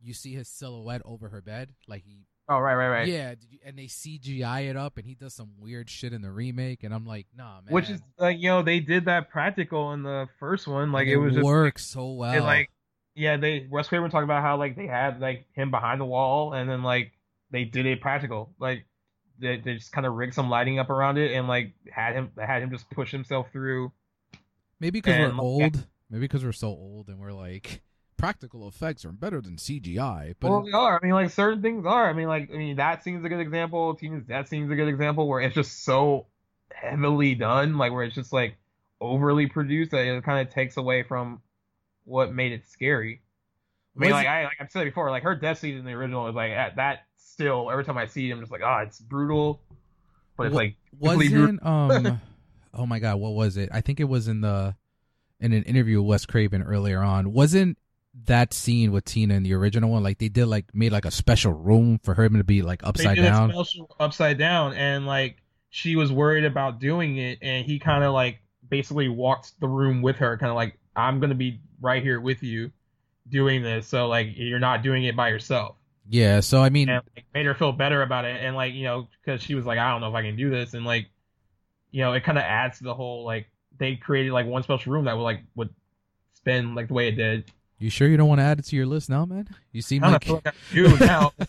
you 0.00 0.14
see 0.14 0.32
his 0.32 0.48
silhouette 0.48 1.02
over 1.04 1.28
her 1.28 1.42
bed, 1.42 1.74
like 1.86 2.02
he 2.02 2.24
Oh 2.48 2.58
right, 2.58 2.74
right, 2.74 2.88
right. 2.88 3.06
Yeah, 3.06 3.34
did 3.34 3.48
you, 3.50 3.58
and 3.62 3.78
they 3.78 3.88
CGI 3.88 4.70
it 4.70 4.76
up, 4.78 4.96
and 4.96 5.04
he 5.04 5.14
does 5.14 5.34
some 5.34 5.50
weird 5.60 5.90
shit 5.90 6.14
in 6.14 6.22
the 6.22 6.30
remake, 6.30 6.82
and 6.82 6.94
I'm 6.94 7.04
like, 7.04 7.26
nah, 7.36 7.56
man. 7.56 7.74
Which 7.74 7.90
is 7.90 8.00
like 8.16 8.38
you 8.38 8.48
know 8.48 8.62
they 8.62 8.80
did 8.80 9.04
that 9.04 9.28
practical 9.28 9.92
in 9.92 10.02
the 10.02 10.30
first 10.40 10.66
one. 10.66 10.90
Like 10.90 11.02
And 11.02 11.10
it 11.10 11.16
was 11.18 11.34
just 11.34 11.44
works 11.44 11.84
so 11.84 12.10
well. 12.12 12.32
it, 12.32 12.40
like 12.40 12.70
yeah 13.14 13.36
they 13.36 13.68
Wes 13.70 13.86
Craven 13.86 14.10
talked 14.10 14.24
about 14.24 14.40
how 14.40 14.56
like 14.56 14.76
they 14.76 14.86
had 14.86 15.20
like 15.20 15.44
him 15.52 15.70
behind 15.70 16.00
the 16.00 16.06
wall 16.06 16.54
and 16.54 16.70
then 16.70 16.82
like 16.82 17.12
they 17.50 17.64
did 17.64 17.84
it 17.84 18.00
practical 18.00 18.54
like 18.58 18.86
they, 19.38 19.58
they 19.58 19.74
just 19.74 19.92
kind 19.92 20.06
of 20.06 20.14
rigged 20.14 20.34
some 20.34 20.48
lighting 20.50 20.78
up 20.78 20.90
around 20.90 21.18
it 21.18 21.32
and 21.32 21.48
like 21.48 21.72
had 21.90 22.14
him 22.14 22.30
had 22.38 22.62
him 22.62 22.70
just 22.70 22.88
push 22.90 23.10
himself 23.10 23.48
through. 23.52 23.92
maybe 24.80 25.00
because 25.00 25.18
we're 25.18 25.40
old, 25.40 25.86
maybe 26.10 26.22
because 26.22 26.44
we're 26.44 26.52
so 26.52 26.68
old, 26.68 27.08
and 27.08 27.18
we're 27.18 27.32
like, 27.32 27.82
practical 28.16 28.68
effects 28.68 29.04
are 29.04 29.12
better 29.12 29.40
than 29.40 29.56
CGI. 29.56 30.34
But 30.38 30.50
well, 30.50 30.62
they 30.62 30.72
are. 30.72 31.00
I 31.02 31.04
mean, 31.04 31.14
like 31.14 31.30
certain 31.30 31.62
things 31.62 31.84
are. 31.86 32.08
I 32.08 32.12
mean, 32.12 32.28
like 32.28 32.50
I 32.52 32.56
mean 32.56 32.76
that 32.76 33.02
scene's 33.02 33.24
a 33.24 33.28
good 33.28 33.40
example. 33.40 33.94
Tina's 33.94 34.26
that 34.28 34.48
scene's 34.48 34.70
a 34.70 34.76
good 34.76 34.88
example 34.88 35.26
where 35.26 35.40
it's 35.40 35.54
just 35.54 35.84
so 35.84 36.26
heavily 36.72 37.34
done, 37.34 37.78
like 37.78 37.92
where 37.92 38.04
it's 38.04 38.14
just 38.14 38.32
like 38.32 38.56
overly 39.00 39.46
produced 39.46 39.90
that 39.90 40.06
it 40.06 40.24
kind 40.24 40.46
of 40.46 40.54
takes 40.54 40.76
away 40.76 41.02
from 41.02 41.40
what 42.04 42.32
made 42.32 42.52
it 42.52 42.66
scary. 42.68 43.21
I 43.96 44.00
mean, 44.00 44.10
Was 44.10 44.14
like 44.14 44.26
it- 44.26 44.30
I 44.30 44.44
like 44.44 44.56
I've 44.60 44.70
said 44.70 44.84
before, 44.84 45.10
like 45.10 45.22
her 45.22 45.34
death 45.34 45.58
scene 45.58 45.76
in 45.76 45.84
the 45.84 45.92
original 45.92 46.28
is 46.28 46.34
like 46.34 46.52
at 46.52 46.76
that 46.76 47.00
still 47.16 47.70
every 47.70 47.84
time 47.84 47.98
I 47.98 48.06
see 48.06 48.30
it, 48.30 48.32
I'm 48.32 48.40
just 48.40 48.52
like, 48.52 48.62
oh, 48.64 48.78
it's 48.86 49.00
brutal, 49.00 49.60
but 50.36 50.46
it's 50.46 50.56
like 50.56 50.76
wasn't 50.98 51.64
um, 51.64 52.20
oh 52.74 52.86
my 52.86 52.98
god, 52.98 53.16
what 53.16 53.32
was 53.32 53.56
it? 53.56 53.68
I 53.72 53.80
think 53.80 54.00
it 54.00 54.04
was 54.04 54.28
in 54.28 54.40
the 54.40 54.74
in 55.40 55.52
an 55.52 55.62
interview 55.64 56.00
with 56.00 56.08
Wes 56.08 56.26
Craven 56.26 56.62
earlier 56.62 57.00
on. 57.00 57.32
Wasn't 57.32 57.76
that 58.26 58.52
scene 58.52 58.92
with 58.92 59.04
Tina 59.04 59.34
in 59.34 59.42
the 59.42 59.54
original 59.54 59.90
one 59.90 60.02
like 60.02 60.18
they 60.18 60.28
did 60.28 60.46
like 60.46 60.74
made 60.74 60.92
like 60.92 61.06
a 61.06 61.10
special 61.10 61.52
room 61.52 61.98
for 62.02 62.14
her 62.14 62.28
to 62.28 62.44
be 62.44 62.62
like 62.62 62.84
upside 62.84 63.16
down? 63.16 63.50
special 63.52 63.94
upside 64.00 64.38
down, 64.38 64.72
and 64.74 65.06
like 65.06 65.36
she 65.68 65.96
was 65.96 66.10
worried 66.10 66.44
about 66.44 66.80
doing 66.80 67.18
it, 67.18 67.38
and 67.42 67.66
he 67.66 67.78
kind 67.78 68.04
of 68.04 68.14
like 68.14 68.40
basically 68.68 69.08
walked 69.08 69.58
the 69.60 69.68
room 69.68 70.00
with 70.00 70.16
her, 70.16 70.38
kind 70.38 70.50
of 70.50 70.56
like 70.56 70.78
I'm 70.96 71.20
gonna 71.20 71.34
be 71.34 71.60
right 71.80 72.02
here 72.02 72.20
with 72.20 72.42
you 72.42 72.70
doing 73.28 73.62
this, 73.62 73.86
so 73.86 74.08
like 74.08 74.28
you're 74.34 74.58
not 74.58 74.82
doing 74.82 75.04
it 75.04 75.16
by 75.16 75.28
yourself. 75.28 75.76
Yeah, 76.08 76.40
so 76.40 76.62
I 76.62 76.70
mean, 76.70 76.88
and 76.88 77.02
like, 77.16 77.26
made 77.32 77.46
her 77.46 77.54
feel 77.54 77.72
better 77.72 78.02
about 78.02 78.24
it. 78.24 78.42
And 78.42 78.56
like 78.56 78.74
you 78.74 78.84
know 78.84 79.08
because 79.24 79.42
she 79.42 79.54
was 79.54 79.64
like 79.64 79.78
i 79.78 79.90
don't 79.90 80.00
know 80.00 80.08
if 80.08 80.14
i 80.14 80.22
can 80.22 80.36
do 80.36 80.50
this. 80.50 80.74
And 80.74 80.84
like 80.84 81.06
you 81.90 82.02
know 82.02 82.12
it 82.12 82.24
kind 82.24 82.38
of 82.38 82.44
adds 82.44 82.78
to 82.78 82.84
the 82.84 82.94
whole 82.94 83.24
like 83.24 83.46
they 83.78 83.96
created 83.96 84.32
like 84.32 84.46
one 84.46 84.62
special 84.62 84.92
room 84.92 85.04
that 85.06 85.16
would 85.16 85.22
like 85.22 85.40
would 85.54 85.70
spin 86.34 86.74
like 86.74 86.88
the 86.88 86.94
way 86.94 87.08
it 87.08 87.12
did. 87.12 87.50
You 87.78 87.90
sure 87.90 88.08
you 88.08 88.16
don't 88.16 88.28
want 88.28 88.40
to 88.40 88.44
add 88.44 88.58
it 88.58 88.64
to 88.66 88.76
your 88.76 88.86
list 88.86 89.10
now, 89.10 89.24
man? 89.24 89.48
You 89.72 89.82
seem 89.82 90.04
i 90.04 90.12
like 90.12 90.24
feel 90.24 90.90
like 90.90 91.00
now. 91.00 91.32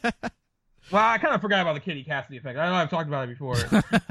Well 0.92 1.02
i 1.02 1.18
kind 1.18 1.34
of 1.34 1.42
forgot 1.42 1.62
about 1.62 1.74
the 1.74 1.80
kitty 1.80 2.04
cassidy 2.04 2.38
effect. 2.38 2.60
I 2.60 2.68
know 2.68 2.76
i've 2.76 2.90
talked 2.90 3.08
about 3.08 3.30
it 3.30 3.38
before. 3.38 3.58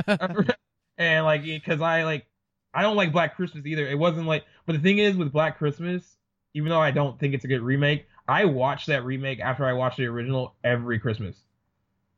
And 0.98 1.24
like 1.24 1.42
because 1.42 1.80
i 1.80 2.04
like 2.04 2.26
i 2.74 2.82
don't 2.82 2.96
like 2.96 3.12
black 3.12 3.36
christmas 3.36 3.64
either. 3.66 3.86
It 3.86 3.98
wasn't 3.98 4.26
like 4.26 4.44
but 4.66 4.74
the 4.74 4.78
thing 4.78 4.98
is 4.98 5.16
with 5.16 5.32
black 5.32 5.58
christmas 5.58 6.16
even 6.54 6.68
though 6.70 6.80
i 6.80 6.90
don't 6.90 7.18
think 7.18 7.34
it's 7.34 7.44
a 7.44 7.48
good 7.48 7.62
remake 7.62 8.06
i 8.28 8.44
watch 8.44 8.86
that 8.86 9.04
remake 9.04 9.40
after 9.40 9.64
i 9.64 9.72
watch 9.72 9.96
the 9.96 10.04
original 10.06 10.54
every 10.64 10.98
christmas 10.98 11.36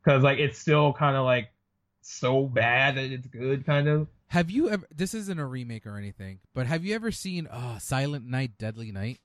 because 0.03 0.23
like 0.23 0.39
it's 0.39 0.57
still 0.59 0.93
kind 0.93 1.15
of 1.15 1.25
like 1.25 1.49
so 2.01 2.43
bad 2.43 2.95
that 2.95 3.05
it's 3.05 3.27
good 3.27 3.65
kind 3.65 3.87
of 3.87 4.07
Have 4.27 4.51
you 4.51 4.69
ever? 4.69 4.85
This 4.95 5.13
isn't 5.15 5.39
a 5.39 5.45
remake 5.45 5.85
or 5.87 5.97
anything, 5.97 6.39
but 6.53 6.67
have 6.67 6.83
you 6.85 6.93
ever 6.93 7.11
seen 7.11 7.47
uh, 7.47 7.79
Silent 7.79 8.25
Night, 8.27 8.57
Deadly 8.59 8.91
Night? 8.91 9.19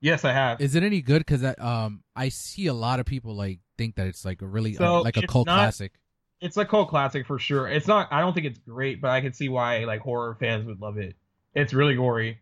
yes 0.00 0.24
i 0.24 0.32
have 0.32 0.60
Is 0.60 0.74
it 0.74 0.82
any 0.82 1.00
good? 1.00 1.20
Because 1.24 1.42
um, 1.58 2.02
I 2.14 2.28
see 2.28 2.66
a 2.66 2.74
lot 2.74 3.00
of 3.00 3.06
people 3.06 3.34
like 3.34 3.60
think 3.78 3.96
that 3.96 4.06
it's 4.06 4.24
like 4.24 4.42
a 4.42 4.46
really 4.46 4.74
So, 4.74 4.84
uh, 4.98 5.02
like 5.02 5.16
a 5.16 5.26
cult 5.26 5.46
not- 5.46 5.54
classic. 5.56 5.92
it's 6.40 6.56
a 6.56 6.64
cult 6.64 6.88
classic 6.90 7.26
for 7.26 7.38
sure 7.38 7.66
it's 7.68 7.86
not 7.88 8.06
i 8.12 8.20
don't 8.20 8.34
think 8.34 8.46
it's 8.46 8.58
great 8.58 9.00
but 9.00 9.10
i 9.10 9.20
can 9.20 9.32
see 9.32 9.48
why 9.48 9.84
like 9.84 10.00
horror 10.00 10.36
fans 10.38 10.64
would 10.66 10.80
love 10.80 10.98
it 10.98 11.16
it's 11.54 11.72
really 11.72 11.94
gory 11.94 12.38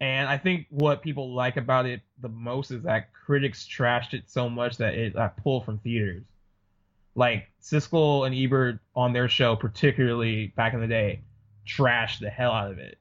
and 0.00 0.28
i 0.28 0.36
think 0.36 0.66
what 0.70 1.02
people 1.02 1.34
like 1.34 1.56
about 1.56 1.86
it 1.86 2.00
the 2.20 2.28
most 2.28 2.70
is 2.70 2.82
that 2.82 3.12
critics 3.12 3.66
trashed 3.66 4.12
it 4.14 4.24
so 4.26 4.48
much 4.48 4.76
that 4.76 4.94
it 4.94 5.14
got 5.14 5.36
pulled 5.36 5.64
from 5.64 5.78
theaters 5.78 6.24
like 7.14 7.50
Siskel 7.62 8.26
and 8.26 8.34
Ebert 8.34 8.80
on 8.94 9.12
their 9.12 9.28
show, 9.28 9.56
particularly 9.56 10.48
back 10.56 10.74
in 10.74 10.80
the 10.80 10.86
day, 10.86 11.22
trashed 11.66 12.20
the 12.20 12.30
hell 12.30 12.52
out 12.52 12.70
of 12.70 12.78
it, 12.78 12.98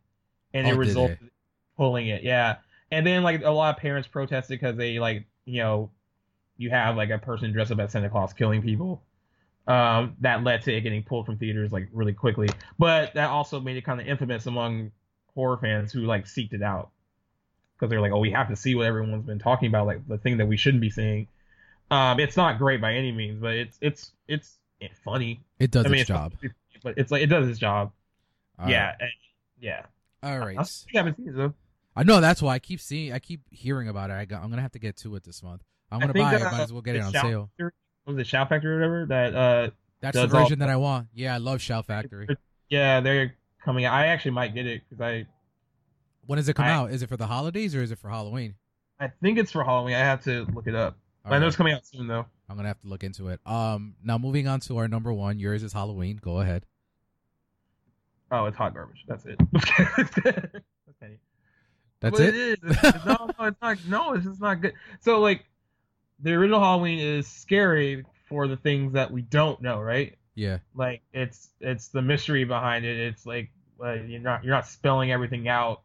and 0.53 0.68
Oh, 0.68 0.72
it 0.72 0.78
resulted 0.78 1.18
in 1.22 1.32
pulling 1.78 2.07
it. 2.07 2.24
Yeah, 2.24 2.57
and 2.91 3.06
then 3.06 3.24
like 3.24 3.44
a 3.44 3.49
lot 3.49 3.76
of 3.76 3.82
parents 3.82 4.07
protested 4.07 4.60
because 4.60 4.78
they 4.78 4.99
like 4.99 5.26
you 5.45 5.61
know 5.61 5.90
you 6.57 6.70
have 6.70 6.95
like 6.95 7.10
a 7.10 7.18
person 7.18 7.52
dressed 7.52 7.72
up 7.72 7.80
as 7.80 7.91
Santa 7.91 8.10
Claus 8.10 8.34
killing 8.34 8.61
people. 8.61 9.02
Um, 9.65 10.18
that 10.20 10.44
led 10.44 10.61
to 10.64 10.74
it 10.74 10.82
getting 10.82 11.03
pulled 11.03 11.26
from 11.26 11.38
theaters 11.38 11.72
like 11.72 11.88
really 11.94 12.14
quickly, 12.14 12.49
but 12.78 13.14
that 13.14 13.30
also 13.30 13.60
made 13.61 13.78
it 13.78 13.86
kind 13.86 13.99
of 14.02 14.07
infamous 14.07 14.45
among 14.45 14.91
horror 15.35 15.57
fans 15.57 15.91
who 15.91 16.01
like 16.01 16.26
seeked 16.26 16.53
it 16.53 16.61
out 16.61 16.89
because 17.76 17.89
they're 17.89 18.01
like, 18.01 18.11
oh, 18.11 18.19
we 18.19 18.31
have 18.31 18.49
to 18.49 18.55
see 18.55 18.76
what 18.76 18.85
everyone's 18.85 19.26
been 19.26 19.39
talking 19.39 19.68
about, 19.68 19.88
like 19.88 20.07
the 20.07 20.18
thing 20.18 20.38
that 20.38 20.45
we 20.45 20.57
shouldn't 20.57 20.81
be 20.81 20.89
seeing. 20.89 21.27
Um, 21.91 22.19
it's 22.19 22.38
not 22.38 22.57
great 22.57 22.81
by 22.81 22.93
any 22.93 23.11
means, 23.11 23.39
but 23.41 23.53
it's 23.53 23.77
it's 23.81 24.11
it's, 24.27 24.57
it's 24.80 24.99
funny. 24.99 25.41
It 25.60 25.72
does 25.72 25.85
I 25.85 25.89
mean, 25.89 26.01
its 26.01 26.07
job. 26.07 26.34
but 26.84 26.97
it's 26.97 27.11
like 27.11 27.22
it 27.22 27.27
does 27.27 27.47
its 27.47 27.60
job. 27.60 27.91
All 28.60 28.69
yeah, 28.69 28.88
right. 28.88 28.95
and- 29.01 29.10
yeah. 29.60 29.81
All 30.22 30.39
right. 30.39 30.57
I 30.57 30.65
haven't 30.93 31.18
seen 31.18 31.30
it 31.30 31.35
though. 31.35 31.53
I 31.95 32.03
know 32.03 32.19
that's 32.22 32.41
why 32.41 32.53
I 32.55 32.60
keep 32.60 32.80
seeing, 32.81 33.14
I 33.14 33.19
keep 33.19 33.41
hearing 33.51 33.88
about 33.88 34.10
it. 34.10 34.14
I 34.14 34.26
got, 34.26 34.41
I'm 34.43 34.49
gonna 34.49 34.61
have 34.61 34.72
to 34.72 34.80
get 34.80 34.97
to 34.97 35.15
it 35.15 35.23
this 35.23 35.43
month. 35.43 35.61
I'm 35.91 35.99
gonna 35.99 36.14
buy 36.14 36.35
it. 36.35 36.41
uh, 36.41 36.51
Might 36.51 36.61
as 36.61 36.73
well 36.73 36.81
get 36.81 36.95
it 36.95 37.01
on 37.03 37.11
Shout 37.11 37.23
sale. 37.26 37.49
Factory- 37.57 37.72
was 38.05 38.18
it 38.18 38.27
Shout 38.27 38.49
Factory 38.49 38.72
or 38.72 38.76
whatever 38.77 39.05
that 39.07 39.35
uh 39.35 39.69
That's 40.01 40.15
the 40.15 40.23
does 40.23 40.34
all- 40.34 40.43
version 40.43 40.60
that 40.60 40.69
I 40.69 40.76
want. 40.77 41.07
Yeah, 41.14 41.35
I 41.35 41.38
love 41.38 41.61
Shout 41.61 41.85
Factory. 41.85 42.27
yeah 42.69 42.99
they're 43.01 43.35
coming 43.64 43.85
out. 43.85 43.94
I 43.94 44.07
actually 44.07 44.31
might 44.31 44.53
get 44.53 44.65
it 44.65 44.81
because 44.90 45.02
I 45.02 45.26
When 46.26 46.38
does 46.38 46.48
it 46.49 46.56
come 46.56 46.65
I- 46.65 46.72
out? 46.72 46.91
Is 46.91 47.02
it 47.02 47.10
for 47.10 47.18
the 47.18 47.27
holidays 47.27 47.76
or 47.76 47.81
is 47.84 47.91
it 47.91 47.99
for 47.99 48.10
Halloween? 48.10 48.56
I 48.99 49.07
think 49.22 49.38
it's 49.38 49.52
for 49.52 49.64
Halloween. 49.64 49.95
I 49.95 49.99
have 49.99 50.23
to 50.26 50.45
look 50.53 50.68
it 50.68 50.76
up. 50.76 50.98
All 51.26 51.34
I 51.34 51.38
know 51.38 51.44
right. 51.44 51.48
it's 51.48 51.56
coming 51.56 51.73
out 51.73 51.85
soon 51.85 52.07
though. 52.07 52.26
I'm 52.49 52.56
gonna 52.56 52.68
have 52.68 52.80
to 52.81 52.88
look 52.88 53.03
into 53.03 53.30
it. 53.30 53.40
Um, 53.45 53.95
now 54.03 54.18
moving 54.18 54.48
on 54.48 54.60
to 54.61 54.77
our 54.77 54.88
number 54.88 55.11
one. 55.11 55.40
Yours 55.40 55.64
is 55.64 55.73
Halloween. 55.73 56.19
Go 56.22 56.40
ahead. 56.41 56.65
Oh, 58.31 58.45
it's 58.45 58.57
hot 58.57 58.73
garbage. 58.73 59.03
That's 59.07 59.26
it. 59.26 59.40
okay. 59.56 61.19
That's 61.99 62.19
it. 62.19 62.30
It 62.30 62.35
is. 62.35 62.57
It's- 62.64 63.06
no, 63.06 63.30
no, 63.40 63.45
it's 63.48 63.61
not. 63.61 63.77
No, 63.88 64.14
it's 64.14 64.26
just 64.26 64.41
not 64.41 64.61
good. 64.61 64.73
So 65.02 65.19
like, 65.19 65.45
the 66.19 66.34
original 66.34 66.60
Halloween 66.60 66.99
is 66.99 67.27
scary 67.27 68.06
for 68.27 68.48
the 68.48 68.57
things 68.57 68.94
that 68.94 69.11
we 69.11 69.22
don't 69.23 69.61
know, 69.61 69.80
right? 69.80 70.15
Yeah. 70.35 70.60
Like 70.76 71.01
it's 71.14 71.49
it's 71.60 71.89
the 71.89 72.01
mystery 72.01 72.43
behind 72.43 72.85
it. 72.85 72.97
It's 72.97 73.26
like 73.26 73.51
uh, 73.84 73.93
you're 73.93 74.19
not 74.19 74.43
you're 74.43 74.53
not 74.53 74.68
spelling 74.68 75.11
everything 75.11 75.47
out, 75.47 75.81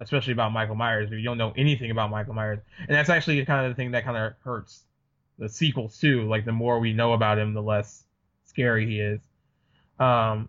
especially 0.00 0.32
about 0.32 0.52
Michael 0.52 0.74
Myers 0.74 1.10
if 1.10 1.18
you 1.18 1.24
don't 1.24 1.38
know 1.38 1.52
anything 1.56 1.90
about 1.90 2.10
Michael 2.10 2.34
Myers. 2.34 2.60
And 2.78 2.90
that's 2.90 3.10
actually 3.10 3.44
kind 3.44 3.66
of 3.66 3.72
the 3.72 3.76
thing 3.76 3.92
that 3.92 4.04
kind 4.04 4.16
of 4.16 4.34
hurts 4.44 4.82
the 5.38 5.48
sequels 5.48 5.98
too. 5.98 6.28
Like 6.28 6.44
the 6.44 6.52
more 6.52 6.78
we 6.78 6.92
know 6.92 7.12
about 7.12 7.38
him, 7.38 7.54
the 7.54 7.62
less 7.62 8.04
scary 8.44 8.86
he 8.86 9.00
is. 9.00 9.20
Um, 9.98 10.48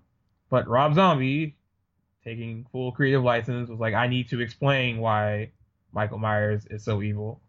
but 0.49 0.67
Rob 0.67 0.95
Zombie, 0.95 1.55
taking 2.23 2.65
full 2.71 2.91
creative 2.91 3.23
license, 3.23 3.69
was 3.69 3.79
like, 3.79 3.93
I 3.93 4.07
need 4.07 4.29
to 4.29 4.41
explain 4.41 4.99
why 4.99 5.51
Michael 5.91 6.17
Myers 6.17 6.65
is 6.69 6.83
so 6.83 7.01
evil, 7.01 7.41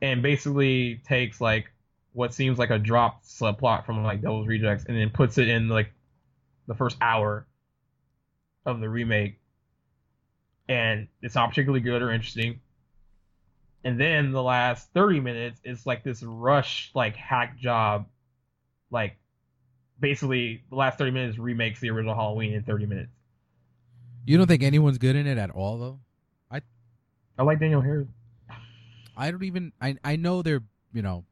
and 0.00 0.22
basically 0.22 1.00
takes 1.06 1.40
like 1.40 1.70
what 2.14 2.32
seems 2.32 2.58
like 2.58 2.70
a 2.70 2.78
dropped 2.78 3.26
subplot 3.26 3.84
from 3.84 4.02
like 4.02 4.22
Devil's 4.22 4.46
Rejects 4.46 4.84
and 4.86 4.96
then 4.96 5.10
puts 5.10 5.36
it 5.36 5.48
in 5.48 5.68
like 5.68 5.92
the 6.66 6.74
first 6.74 6.96
hour 7.00 7.46
of 8.64 8.80
the 8.80 8.88
remake, 8.88 9.40
and 10.68 11.08
it's 11.20 11.34
not 11.34 11.50
particularly 11.50 11.80
good 11.80 12.00
or 12.00 12.10
interesting. 12.12 12.60
And 13.82 14.00
then 14.00 14.32
the 14.32 14.42
last 14.42 14.88
30 14.94 15.20
minutes 15.20 15.60
is 15.64 15.84
like 15.84 16.04
this 16.04 16.22
rush, 16.22 16.90
like 16.94 17.16
hack 17.16 17.58
job, 17.58 18.06
like 18.90 19.18
basically 20.00 20.62
the 20.70 20.76
last 20.76 20.96
30 20.96 21.10
minutes 21.10 21.38
remakes 21.38 21.80
the 21.80 21.90
original 21.90 22.14
Halloween 22.14 22.54
in 22.54 22.62
30 22.62 22.86
minutes. 22.86 23.12
You 24.24 24.38
don't 24.38 24.46
think 24.46 24.62
anyone's 24.62 24.98
good 24.98 25.16
in 25.16 25.26
it 25.26 25.36
at 25.36 25.50
all, 25.50 25.78
though? 25.78 25.98
I 26.50 26.62
I 27.36 27.42
like 27.42 27.58
Danielle 27.58 27.82
Harris. 27.82 28.08
I 29.16 29.30
don't 29.32 29.42
even. 29.42 29.72
I 29.82 29.96
I 30.02 30.16
know 30.16 30.40
they're 30.40 30.62
you 30.94 31.02
know, 31.02 31.24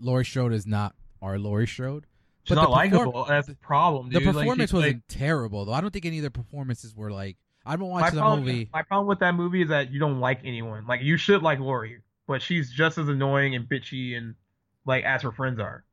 Laurie 0.00 0.24
Strode 0.24 0.52
is 0.52 0.66
not 0.66 0.94
our 1.22 1.38
Laurie 1.38 1.66
Strode. 1.66 2.06
She's 2.44 2.54
But 2.54 2.62
not 2.62 2.68
the 2.68 2.72
likable. 2.72 3.04
perform- 3.06 3.28
That's 3.28 3.48
the 3.48 3.54
problem, 3.56 4.08
The 4.10 4.18
dude. 4.20 4.26
Like, 4.28 4.34
performance 4.44 4.70
she's, 4.70 4.74
wasn't 4.74 4.94
like- 4.96 5.02
terrible 5.08 5.64
though. 5.64 5.72
I 5.72 5.80
don't 5.80 5.90
think 5.92 6.06
any 6.06 6.18
of 6.18 6.22
the 6.24 6.30
performances 6.30 6.94
were 6.94 7.10
like. 7.10 7.36
Been 7.68 7.80
my 7.80 7.86
watching 7.86 8.18
the 8.20 8.36
movie. 8.36 8.70
my 8.72 8.82
problem 8.82 9.08
with 9.08 9.18
that 9.18 9.34
movie 9.34 9.62
is 9.62 9.68
that 9.70 9.90
you 9.90 9.98
don't 9.98 10.20
like 10.20 10.38
anyone. 10.44 10.86
Like 10.86 11.02
you 11.02 11.16
should 11.16 11.42
like 11.42 11.58
Lori, 11.58 11.98
but 12.28 12.40
she's 12.40 12.70
just 12.70 12.96
as 12.96 13.08
annoying 13.08 13.56
and 13.56 13.68
bitchy 13.68 14.16
and 14.16 14.36
like 14.84 15.02
as 15.04 15.22
her 15.22 15.32
friends 15.32 15.58
are. 15.58 15.84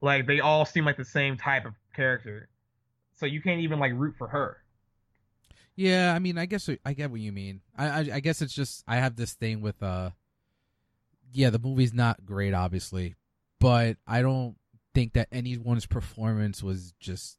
Like 0.00 0.26
they 0.26 0.40
all 0.40 0.64
seem 0.64 0.86
like 0.86 0.96
the 0.96 1.04
same 1.04 1.36
type 1.36 1.66
of 1.66 1.74
character, 1.94 2.48
so 3.16 3.26
you 3.26 3.42
can't 3.42 3.60
even 3.60 3.78
like 3.78 3.92
root 3.94 4.14
for 4.16 4.28
her. 4.28 4.58
Yeah, 5.74 6.14
I 6.14 6.18
mean, 6.20 6.38
I 6.38 6.46
guess 6.46 6.70
I 6.86 6.94
get 6.94 7.10
what 7.10 7.20
you 7.20 7.32
mean. 7.32 7.60
I, 7.76 7.86
I 7.88 7.98
I 8.14 8.20
guess 8.20 8.40
it's 8.40 8.54
just 8.54 8.82
I 8.88 8.96
have 8.96 9.14
this 9.16 9.34
thing 9.34 9.60
with 9.60 9.82
uh, 9.82 10.10
yeah, 11.32 11.50
the 11.50 11.58
movie's 11.58 11.92
not 11.92 12.24
great, 12.24 12.54
obviously, 12.54 13.14
but 13.60 13.96
I 14.06 14.22
don't 14.22 14.56
think 14.94 15.14
that 15.14 15.28
anyone's 15.32 15.86
performance 15.86 16.62
was 16.62 16.94
just 17.00 17.38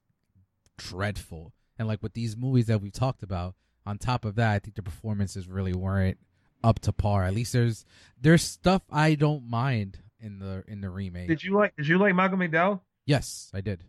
dreadful. 0.78 1.54
And 1.80 1.88
like 1.88 2.02
with 2.02 2.14
these 2.14 2.36
movies 2.38 2.68
that 2.68 2.82
we've 2.82 2.92
talked 2.92 3.24
about, 3.24 3.56
on 3.86 3.98
top 3.98 4.26
of 4.26 4.36
that, 4.36 4.54
I 4.54 4.60
think 4.60 4.76
the 4.76 4.84
performances 4.84 5.48
really 5.48 5.74
weren't 5.74 6.18
up 6.64 6.80
to 6.82 6.92
par. 6.92 7.24
At 7.24 7.34
least 7.34 7.54
there's 7.54 7.86
there's 8.20 8.44
stuff 8.44 8.82
I 8.92 9.16
don't 9.16 9.50
mind 9.50 10.00
in 10.20 10.40
the 10.40 10.64
in 10.68 10.82
the 10.82 10.90
remake. 10.90 11.28
Did 11.28 11.44
you 11.44 11.56
like? 11.56 11.76
Did 11.76 11.88
you 11.88 11.98
like 11.98 12.14
Malcolm 12.16 12.40
McDowell? 12.40 12.82
yes, 13.06 13.50
I 13.54 13.62
did. 13.62 13.84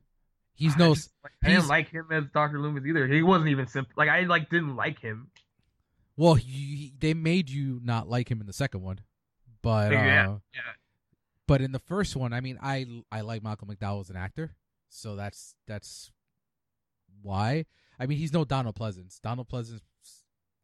He's 0.54 0.74
I 0.74 0.78
no 0.78 0.94
just, 0.94 1.10
like, 1.22 1.32
I 1.44 1.48
didn't 1.48 1.68
like 1.68 1.90
him 1.90 2.06
as 2.10 2.24
Doctor 2.32 2.58
Loomis 2.60 2.84
either. 2.86 3.06
He 3.06 3.22
wasn't 3.22 3.50
even 3.50 3.66
simp. 3.66 3.88
Like 3.96 4.08
I 4.08 4.22
like 4.22 4.50
didn't 4.50 4.76
like 4.76 5.00
him. 5.00 5.30
Well, 6.16 6.34
he, 6.34 6.94
they 6.98 7.14
made 7.14 7.48
you 7.48 7.80
not 7.82 8.08
like 8.08 8.28
him 8.28 8.40
in 8.40 8.46
the 8.48 8.52
second 8.52 8.82
one, 8.82 9.00
but 9.62 9.92
Yeah, 9.92 10.30
uh, 10.30 10.38
yeah. 10.54 10.60
But 11.46 11.62
in 11.62 11.72
the 11.72 11.78
first 11.78 12.14
one, 12.16 12.32
I 12.32 12.40
mean, 12.40 12.58
I 12.62 12.86
I 13.10 13.22
like 13.22 13.42
Malcolm 13.42 13.68
McDowell 13.68 14.00
as 14.00 14.10
an 14.10 14.16
actor, 14.16 14.54
so 14.90 15.16
that's 15.16 15.54
that's 15.66 16.10
why. 17.22 17.64
I 17.98 18.06
mean, 18.06 18.18
he's 18.18 18.32
no 18.32 18.44
Donald 18.44 18.76
Pleasence. 18.76 19.20
Donald 19.20 19.48
Pleasence 19.48 19.80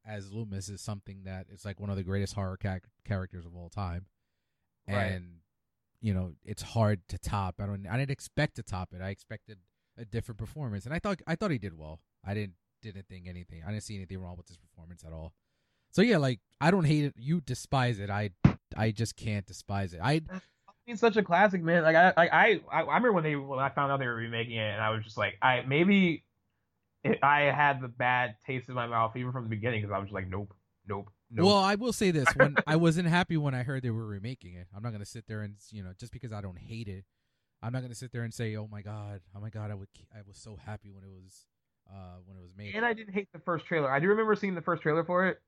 as 0.07 0.31
Loomis 0.33 0.69
is 0.69 0.81
something 0.83 1.23
that 1.25 1.47
is 1.51 1.65
like 1.65 1.81
one 1.81 1.91
of 1.91 1.97
the 1.97 2.03
greatest 2.03 2.35
horror 2.35 2.59
ca- 2.63 2.81
characters 3.05 3.47
of 3.47 3.57
all 3.57 3.71
time, 3.71 4.07
Right. 4.87 5.05
and 5.13 5.39
you 6.01 6.13
know 6.13 6.35
it's 6.45 6.63
hard 6.63 7.01
to 7.09 7.19
top. 7.19 7.57
I 7.61 7.67
don't. 7.67 7.87
I 7.87 7.97
didn't 7.97 8.11
expect 8.11 8.57
to 8.57 8.63
top 8.63 8.93
it. 8.93 9.01
I 9.01 9.09
expected 9.09 9.59
a 9.97 10.05
different 10.05 10.39
performance, 10.39 10.85
and 10.85 10.95
I 10.95 10.99
thought 10.99 11.21
I 11.27 11.35
thought 11.35 11.51
he 11.51 11.59
did 11.59 11.79
well. 11.79 12.01
I 12.23 12.35
didn't 12.35 12.55
didn't 12.83 13.09
think 13.09 13.27
anything. 13.27 13.63
I 13.67 13.71
didn't 13.71 13.85
see 13.85 13.97
anything 13.97 14.19
wrong 14.19 14.37
with 14.37 14.49
his 14.49 14.59
performance 14.59 15.03
at 15.05 15.13
all. 15.15 15.33
So 15.95 16.03
yeah, 16.03 16.19
like 16.19 16.41
I 16.61 16.71
don't 16.71 16.85
hate 16.85 17.05
it. 17.05 17.15
You 17.17 17.41
despise 17.41 18.01
it. 18.01 18.11
I 18.11 18.31
I 18.77 18.91
just 18.91 19.17
can't 19.17 19.47
despise 19.47 19.95
it. 19.95 20.01
I 20.03 20.23
It's 20.87 21.01
such 21.01 21.17
a 21.17 21.23
classic, 21.23 21.63
man. 21.63 21.85
Like 21.85 21.97
I, 21.97 22.13
like 22.17 22.33
I, 22.33 22.61
I, 22.71 22.81
remember 22.81 23.13
when 23.13 23.23
they 23.23 23.37
when 23.37 23.61
I 23.61 23.69
found 23.69 23.93
out 23.93 24.01
they 24.01 24.07
were 24.07 24.17
remaking 24.17 24.57
it, 24.57 24.73
and 24.73 24.83
I 24.83 24.91
was 24.91 25.05
just 25.05 25.17
like, 25.17 25.35
I 25.41 25.63
maybe 25.63 26.25
it, 27.05 27.21
I 27.23 27.43
had 27.43 27.81
the 27.81 27.89
bad 27.89 28.37
taste 28.45 28.69
in 28.69 28.75
my 28.75 28.89
mouth 28.89 29.17
even 29.17 29.31
from 29.31 29.45
the 29.45 29.51
beginning 29.51 29.83
because 29.83 29.95
I 29.95 29.99
was 29.99 30.07
just 30.07 30.15
like, 30.15 30.29
nope, 30.29 30.53
nope, 30.89 31.11
nope. 31.31 31.47
Well, 31.47 31.59
I 31.59 31.77
will 31.77 31.93
say 31.93 32.11
this: 32.11 32.29
when 32.35 32.57
I 32.67 32.75
wasn't 32.75 33.07
happy 33.07 33.37
when 33.37 33.55
I 33.55 33.63
heard 33.63 33.85
they 33.85 33.91
were 33.91 34.07
remaking 34.07 34.55
it. 34.55 34.67
I'm 34.77 34.83
not 34.83 34.91
gonna 34.91 35.05
sit 35.05 35.27
there 35.29 35.43
and 35.43 35.55
you 35.71 35.85
know 35.85 35.93
just 35.97 36.13
because 36.13 36.33
I 36.33 36.41
don't 36.41 36.59
hate 36.59 36.89
it, 36.89 37.05
I'm 37.63 37.73
not 37.73 37.83
gonna 37.83 37.95
sit 37.95 38.11
there 38.11 38.25
and 38.25 38.35
say, 38.35 38.57
"Oh 38.57 38.67
my 38.67 38.83
god, 38.83 39.21
oh 39.37 39.41
my 39.41 39.51
god, 39.51 39.71
I 39.71 39.75
would 39.75 39.89
I 40.13 40.23
was 40.27 40.39
so 40.39 40.57
happy 40.57 40.91
when 40.91 41.05
it 41.05 41.11
was 41.11 41.47
uh 41.89 42.19
when 42.25 42.37
it 42.37 42.43
was 42.43 42.53
made." 42.57 42.75
and 42.75 42.85
I 42.85 42.95
didn't 42.95 43.15
hate 43.15 43.29
the 43.33 43.39
first 43.39 43.65
trailer. 43.65 43.89
I 43.89 44.01
do 44.01 44.09
remember 44.09 44.35
seeing 44.35 44.57
the 44.57 44.63
first 44.63 44.83
trailer 44.83 45.05
for 45.05 45.29
it, 45.29 45.41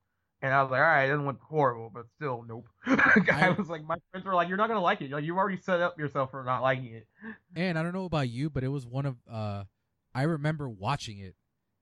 and 0.42 0.52
I 0.52 0.62
was 0.62 0.70
like, 0.70 0.80
all 0.80 0.86
right, 0.86 1.04
it 1.04 1.08
doesn't 1.08 1.26
look 1.26 1.40
horrible, 1.40 1.90
but 1.92 2.04
still, 2.16 2.44
nope. 2.46 2.66
I, 2.86 3.46
I- 3.46 3.50
was 3.50 3.68
like, 3.68 3.84
my 3.84 3.96
friends 4.10 4.26
were 4.26 4.34
like, 4.34 4.48
you're 4.48 4.56
not 4.56 4.68
gonna 4.68 4.80
like 4.80 5.00
it. 5.00 5.10
Like 5.10 5.24
you've 5.24 5.36
already 5.36 5.60
set 5.60 5.80
up 5.80 5.98
yourself 5.98 6.30
for 6.30 6.44
not 6.44 6.62
liking 6.62 6.92
it. 6.94 7.06
And 7.54 7.78
I 7.78 7.82
don't 7.82 7.94
know 7.94 8.04
about 8.04 8.28
you, 8.28 8.50
but 8.50 8.64
it 8.64 8.68
was 8.68 8.86
one 8.86 9.06
of 9.06 9.16
uh 9.30 9.64
I 10.14 10.22
remember 10.22 10.68
watching 10.68 11.18
it 11.18 11.34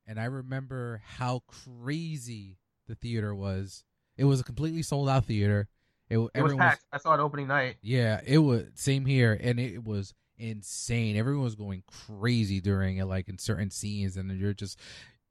and 0.07 0.19
I 0.21 0.25
remember 0.25 1.03
how 1.05 1.43
crazy 1.47 2.59
the 2.89 2.95
theater 2.95 3.35
was. 3.35 3.85
It 4.17 4.25
was 4.25 4.41
a 4.41 4.45
completely 4.45 4.83
sold 4.83 5.09
out 5.09 5.25
theater. 5.27 5.69
It, 6.11 6.19
It 6.35 6.43
was 6.43 6.55
packed. 6.55 6.85
I 6.93 6.99
saw 6.99 7.15
it 7.15 7.21
opening 7.21 7.49
night. 7.49 7.77
Yeah, 7.83 8.21
it 8.25 8.39
was 8.39 8.65
same 8.75 9.07
here, 9.07 9.39
and 9.41 9.59
it 9.59 9.83
was 9.83 10.13
insane. 10.37 11.17
Everyone 11.17 11.45
was 11.45 11.55
going 11.55 11.83
crazy 11.87 12.61
during 12.61 12.99
it, 12.99 13.07
like 13.07 13.29
in 13.29 13.39
certain 13.39 13.71
scenes, 13.71 14.17
and 14.17 14.31
you're 14.39 14.53
just. 14.55 14.79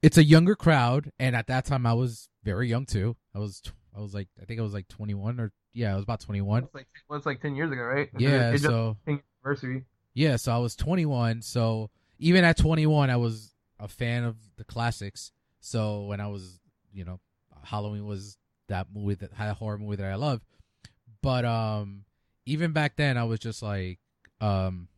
It's 0.03 0.17
a 0.17 0.23
younger 0.23 0.55
crowd, 0.55 1.11
and 1.17 1.35
at 1.35 1.47
that 1.47 1.65
time 1.65 1.85
I 1.85 1.93
was 1.93 2.30
very 2.43 2.67
young 2.67 2.85
too. 2.85 3.15
I 3.34 3.39
was, 3.39 3.61
I 3.95 4.01
was 4.01 4.13
like, 4.13 4.27
I 4.39 4.45
think 4.45 4.59
I 4.59 4.63
was 4.63 4.73
like 4.73 4.88
21 4.89 5.39
or 5.39 5.51
yeah, 5.73 5.93
I 5.93 5.95
was 5.95 6.03
about 6.03 6.19
21. 6.19 6.65
It's 6.65 6.75
like 6.75 6.88
well, 7.09 7.17
it's 7.17 7.25
like 7.25 7.41
ten 7.41 7.55
years 7.55 7.71
ago, 7.71 7.81
right? 7.81 8.09
Yeah, 8.17 8.49
it 8.49 8.53
just 8.53 8.65
so 8.65 8.97
anniversary. 9.07 9.85
yeah, 10.13 10.35
so 10.35 10.53
I 10.53 10.59
was 10.59 10.75
21. 10.75 11.41
So 11.41 11.89
even 12.19 12.43
at 12.43 12.57
21, 12.57 13.09
I 13.09 13.15
was 13.15 13.53
a 13.80 13.88
fan 13.88 14.23
of 14.23 14.35
the 14.57 14.63
classics. 14.63 15.31
So 15.61 16.03
when 16.03 16.19
I 16.19 16.27
was, 16.27 16.59
you 16.91 17.05
know, 17.05 17.19
Halloween 17.63 18.05
was 18.05 18.38
that 18.67 18.88
movie 18.93 19.15
that 19.15 19.34
had 19.34 19.49
a 19.49 19.53
horror 19.55 19.77
movie 19.77 19.95
that 19.95 20.11
I 20.11 20.15
love. 20.15 20.41
But 21.21 21.45
um, 21.45 22.03
even 22.45 22.71
back 22.71 22.97
then, 22.97 23.17
I 23.17 23.23
was 23.23 23.39
just 23.39 23.63
like 23.63 23.99
um 24.41 24.89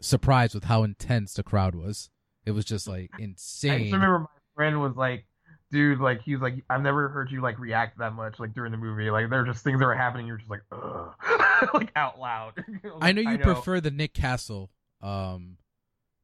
surprised 0.00 0.54
with 0.54 0.64
how 0.64 0.82
intense 0.82 1.34
the 1.34 1.42
crowd 1.42 1.74
was. 1.74 2.10
It 2.46 2.52
was 2.52 2.64
just 2.64 2.86
like 2.86 3.10
I 3.18 3.22
insane. 3.22 3.80
just 3.84 3.92
remember 3.92 4.20
my 4.20 4.26
friend 4.60 4.78
was 4.78 4.94
like, 4.94 5.24
dude, 5.72 6.00
like 6.00 6.20
he 6.20 6.34
was 6.34 6.42
like, 6.42 6.62
I've 6.68 6.82
never 6.82 7.08
heard 7.08 7.30
you 7.30 7.40
like 7.40 7.58
react 7.58 7.96
that 7.98 8.12
much 8.12 8.38
like 8.38 8.52
during 8.52 8.72
the 8.72 8.76
movie. 8.76 9.10
Like 9.10 9.30
there 9.30 9.40
are 9.40 9.46
just 9.46 9.64
things 9.64 9.80
that 9.80 9.86
were 9.86 9.94
happening. 9.94 10.26
You're 10.26 10.36
just 10.36 10.50
like, 10.50 10.60
like 11.74 11.90
out 11.96 12.18
loud. 12.20 12.62
was 12.84 12.92
I 13.00 13.06
like, 13.06 13.16
know 13.16 13.22
you 13.22 13.38
prefer 13.38 13.80
the 13.80 13.90
Nick 13.90 14.12
Castle, 14.12 14.70
um, 15.00 15.56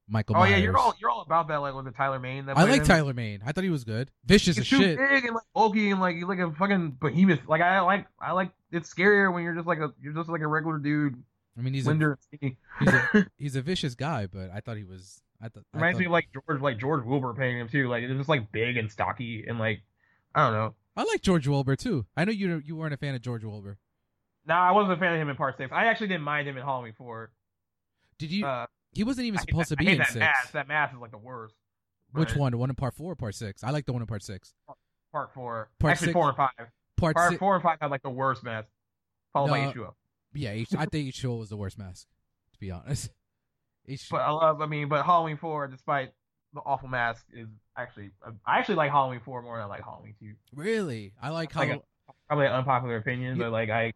Michael 0.07 0.37
Oh 0.37 0.41
Myers. 0.41 0.51
yeah, 0.51 0.57
you're 0.59 0.77
all 0.77 0.95
you're 1.01 1.09
all 1.09 1.23
about 1.23 1.49
that. 1.49 1.57
Like 1.57 1.75
with 1.75 1.87
the 1.87 1.93
Tyler 1.93 2.19
Mane. 2.19 2.45
That 2.45 2.59
I 2.59 2.65
like 2.65 2.83
him. 2.83 2.87
Tyler 2.87 3.15
Mane. 3.15 3.41
I 3.47 3.53
thought 3.53 3.65
he 3.65 3.71
was 3.71 3.85
good. 3.85 4.11
Vicious 4.27 4.57
He's 4.57 4.65
as 4.65 4.69
too 4.69 4.79
shit. 4.79 4.99
big 4.99 5.25
and 5.25 5.35
like 5.35 5.45
bulky 5.55 5.91
and 5.91 5.99
like 6.01 6.17
he's 6.17 6.25
like 6.25 6.39
a 6.39 6.53
fucking 6.53 6.99
behemoth. 7.01 7.41
Like 7.49 7.63
I 7.63 7.81
like 7.81 8.07
I 8.21 8.33
like 8.33 8.51
it's 8.71 8.93
scarier 8.93 9.33
when 9.33 9.45
you're 9.45 9.55
just 9.55 9.67
like 9.67 9.79
a 9.79 9.95
you're 10.03 10.13
just 10.13 10.29
like 10.29 10.43
a 10.43 10.47
regular 10.47 10.77
dude, 10.79 11.23
I 11.59 11.63
mean, 11.63 11.73
he's 11.73 11.85
a, 11.85 11.87
slender 11.87 12.19
he's 12.31 12.53
a 12.93 13.27
he's 13.39 13.57
a 13.57 13.63
vicious 13.63 13.95
guy, 13.95 14.27
but 14.27 14.51
I 14.53 14.61
thought 14.61 14.77
he 14.77 14.85
was. 14.85 15.23
I 15.41 15.49
thought. 15.49 15.65
I 15.75 15.77
Reminds 15.79 15.97
thought 15.97 16.01
me 16.01 16.07
of 16.07 16.13
like 16.13 16.29
George 16.33 16.61
like 16.61 16.79
George 16.79 17.05
Wilbur 17.05 17.35
playing 17.35 17.59
him 17.59 17.69
too. 17.69 17.89
Like 17.89 18.03
it's 18.03 18.13
just 18.15 18.29
like 18.29 18.51
big 18.53 18.77
and 18.77 18.91
stocky 18.91 19.45
and 19.47 19.59
like 19.59 19.83
I 20.35 20.45
don't 20.45 20.53
know. 20.55 20.75
I 20.97 21.05
like 21.05 21.21
George 21.23 21.47
Wilbur 21.47 21.77
too. 21.77 22.07
I 22.17 22.25
know 22.25 22.33
you 22.33 22.63
you 22.65 22.77
weren't 22.77 22.95
a 22.95 22.97
fan 22.97 23.15
of 23.15 23.23
George 23.23 23.45
Wilbur. 23.45 23.79
No, 24.47 24.55
I 24.55 24.71
wasn't 24.73 24.93
a 24.93 24.97
fan 24.97 25.13
of 25.15 25.21
him 25.21 25.29
in 25.29 25.37
part 25.37 25.57
six. 25.59 25.73
I 25.73 25.87
actually 25.87 26.07
didn't 26.09 26.23
mind 26.23 26.49
him 26.49 26.57
in 26.57 26.63
Halloween 26.63 26.95
four. 26.97 27.31
Did 28.19 28.31
you? 28.31 28.47
Uh, 28.47 28.67
he 28.93 29.05
wasn't 29.05 29.27
even 29.27 29.41
supposed 29.41 29.71
that- 29.71 29.77
to 29.79 29.85
be 29.85 29.91
in 29.93 29.99
that 29.99 30.07
six. 30.09 30.19
mask. 30.21 30.53
That 30.53 30.69
mask 30.69 30.95
is 30.95 31.01
like 31.01 31.11
the 31.11 31.19
worst. 31.19 31.55
Which 32.13 32.35
one? 32.37 32.53
The 32.53 32.59
one 32.59 32.71
in 32.71 32.77
part 32.77 32.95
four 32.95 33.13
or 33.13 33.17
part 33.17 33.35
six? 33.35 33.63
I 33.65 33.71
like 33.71 33.85
the 33.85 33.93
one 33.93 34.01
in 34.01 34.07
part 34.07 34.23
six. 34.23 34.55
Part 35.13 35.35
four. 35.35 35.69
Part 35.79 35.93
Actually, 35.93 36.07
six- 36.07 36.13
four 36.15 36.29
and 36.29 36.37
five. 36.37 36.51
Part, 36.97 37.15
Part 37.17 37.31
six. 37.31 37.39
four 37.39 37.55
and 37.55 37.63
five 37.63 37.77
had 37.81 37.91
like 37.91 38.03
the 38.03 38.09
worst 38.11 38.43
mask, 38.43 38.69
followed 39.35 39.51
by 39.51 39.65
No. 39.67 39.73
H2O. 39.73 39.95
Yeah, 40.33 40.51
H- 40.51 40.75
I 40.79 40.87
think 40.87 41.13
H2O 41.13 41.39
was 41.41 41.49
the 41.51 41.57
worst 41.57 41.79
mask. 41.79 42.07
To 42.53 42.59
be 42.59 42.71
honest. 42.71 43.11
H- 43.89 44.09
But 44.11 44.21
I 44.23 44.31
love. 44.31 44.61
I 44.61 44.67
mean, 44.67 44.89
but 44.89 45.05
Halloween 45.05 45.37
four, 45.37 45.67
despite 45.69 46.11
the 46.55 46.61
awful 46.61 46.89
mask, 46.89 47.25
is 47.33 47.49
actually. 47.77 48.11
Uh, 48.27 48.33
I 48.47 48.59
actually 48.59 48.77
like 48.77 48.91
Halloween 48.91 49.21
four 49.25 49.43
more 49.43 49.57
than 49.57 49.65
I 49.65 49.69
like 49.69 49.83
Halloween 49.85 50.15
two. 50.19 50.35
really, 50.55 51.13
I 51.23 51.31
like. 51.31 51.55
Like 51.55 51.71
a- 51.71 51.83
Probably 52.29 52.47
an 52.47 52.53
unpopular 52.53 52.97
opinion, 52.97 53.37
Yeah. 53.37 53.45
but 53.45 53.53
like 53.53 53.71
I 53.71 53.93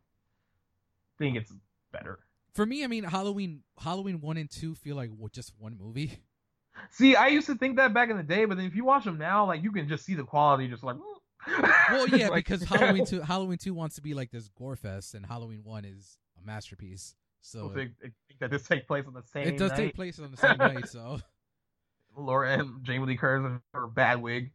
think 1.19 1.37
it's 1.37 1.53
better. 1.93 2.19
for 2.55 2.67
me, 2.67 2.83
I 2.85 2.87
mean, 2.87 3.05
Halloween, 3.05 3.63
Halloween 3.79 4.21
one 4.21 4.37
and 4.37 4.51
two 4.51 4.75
feel 4.75 4.97
like 4.97 5.11
just 5.33 5.53
one 5.59 5.77
movie. 5.79 6.19
See, 6.91 7.15
I 7.17 7.29
used 7.29 7.47
to 7.47 7.55
think 7.57 7.77
that 7.77 7.93
back 7.93 8.11
in 8.11 8.17
the 8.17 8.23
day, 8.23 8.45
but 8.45 8.57
then 8.57 8.67
if 8.67 8.75
you 8.75 8.85
watch 8.85 9.05
them 9.05 9.19
now, 9.19 9.47
like 9.47 9.63
you 9.63 9.71
can 9.73 9.89
just 9.89 10.05
see 10.05 10.15
the 10.15 10.25
quality, 10.25 10.69
just 10.69 10.83
like. 10.83 10.97
Well, 11.91 12.07
yeah, 12.09 12.29
Like- 12.29 12.45
because 12.47 12.63
Halloween 12.69 13.07
two, 13.07 13.21
Halloween 13.23 13.59
two 13.59 13.75
wants 13.75 13.95
to 13.97 14.03
be 14.03 14.13
like 14.15 14.31
this 14.31 14.49
gore 14.49 14.77
fest, 14.77 15.15
and 15.15 15.25
Halloween 15.25 15.63
one 15.65 15.85
is 15.85 16.19
a 16.41 16.45
masterpiece. 16.47 17.15
So 17.43 17.71
think, 17.71 17.93
think 18.01 18.15
that 18.41 18.51
this 18.51 18.67
takes 18.67 18.87
place 18.87 19.05
on 19.07 19.15
the 19.15 19.23
same. 19.23 19.49
it 19.49 19.59
does 19.59 19.71
night. 19.71 19.77
take 19.77 19.95
place 19.95 20.19
on 20.19 20.31
the 20.31 20.37
same 20.37 20.59
night. 20.59 20.89
So, 20.89 21.21
Laura 22.17 22.59
and 22.59 22.85
Jamie 22.85 23.07
Lee 23.07 23.17
Curtis 23.17 23.47
and 23.47 23.61
her 23.73 23.87
bad 23.87 24.21
wig. 24.21 24.51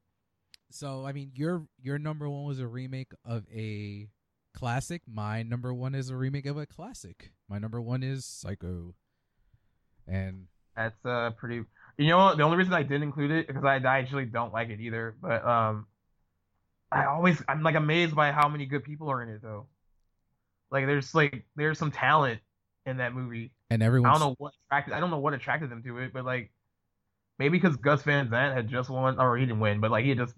so 0.69 1.05
I 1.05 1.11
mean, 1.11 1.31
your 1.33 1.67
your 1.81 1.97
number 1.97 2.29
one 2.29 2.45
was 2.45 2.59
a 2.59 2.67
remake 2.67 3.11
of 3.23 3.45
a 3.53 4.07
classic. 4.53 5.01
My 5.07 5.43
number 5.43 5.73
one 5.73 5.95
is 5.95 6.09
a 6.09 6.15
remake 6.15 6.45
of 6.45 6.57
a 6.57 6.65
classic. 6.65 7.31
My 7.49 7.57
number 7.57 7.81
one 7.81 8.03
is 8.03 8.25
Psycho, 8.25 8.95
and 10.07 10.47
That's 10.75 11.05
uh 11.05 11.31
pretty. 11.37 11.63
You 11.97 12.07
know, 12.07 12.17
what? 12.17 12.37
the 12.37 12.43
only 12.43 12.57
reason 12.57 12.73
I 12.73 12.83
didn't 12.83 13.03
include 13.03 13.31
it 13.31 13.47
because 13.47 13.63
I, 13.63 13.77
I 13.77 13.99
actually 13.99 14.25
don't 14.25 14.53
like 14.53 14.69
it 14.69 14.81
either. 14.81 15.15
But 15.21 15.45
um, 15.45 15.87
I 16.91 17.05
always 17.05 17.41
I'm 17.47 17.63
like 17.63 17.75
amazed 17.75 18.15
by 18.15 18.31
how 18.31 18.47
many 18.47 18.65
good 18.65 18.83
people 18.83 19.09
are 19.09 19.23
in 19.23 19.29
it 19.29 19.41
though. 19.41 19.67
Like 20.71 20.85
there's 20.85 21.15
like 21.15 21.45
there's 21.55 21.79
some 21.79 21.91
talent 21.91 22.41
in 22.85 22.97
that 22.97 23.13
movie. 23.13 23.51
and 23.69 23.81
everyone, 23.81 24.09
I 24.09 24.13
don't 24.13 24.21
know 24.21 24.35
what 24.37 24.53
attracted 24.67 24.93
I 24.93 24.99
don't 24.99 25.09
know 25.09 25.19
what 25.19 25.33
attracted 25.33 25.69
them 25.69 25.83
to 25.83 25.97
it, 25.99 26.13
but 26.13 26.25
like 26.25 26.51
maybe 27.39 27.57
because 27.57 27.75
Gus 27.77 28.03
Van 28.03 28.29
Sant 28.29 28.55
had 28.55 28.67
just 28.67 28.89
won 28.89 29.19
or 29.19 29.37
he 29.37 29.45
didn't 29.45 29.59
win, 29.59 29.79
but 29.79 29.91
like 29.91 30.03
he 30.03 30.09
had 30.09 30.19
just 30.19 30.35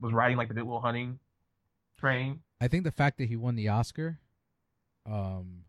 was 0.00 0.12
riding 0.12 0.36
like 0.36 0.48
the 0.48 0.54
Good 0.54 0.64
Will 0.64 0.80
Hunting 0.80 1.18
train. 1.98 2.40
I 2.60 2.68
think 2.68 2.84
the 2.84 2.92
fact 2.92 3.18
that 3.18 3.28
he 3.28 3.36
won 3.36 3.56
the 3.56 3.68
Oscar, 3.68 4.18
um, 5.06 5.64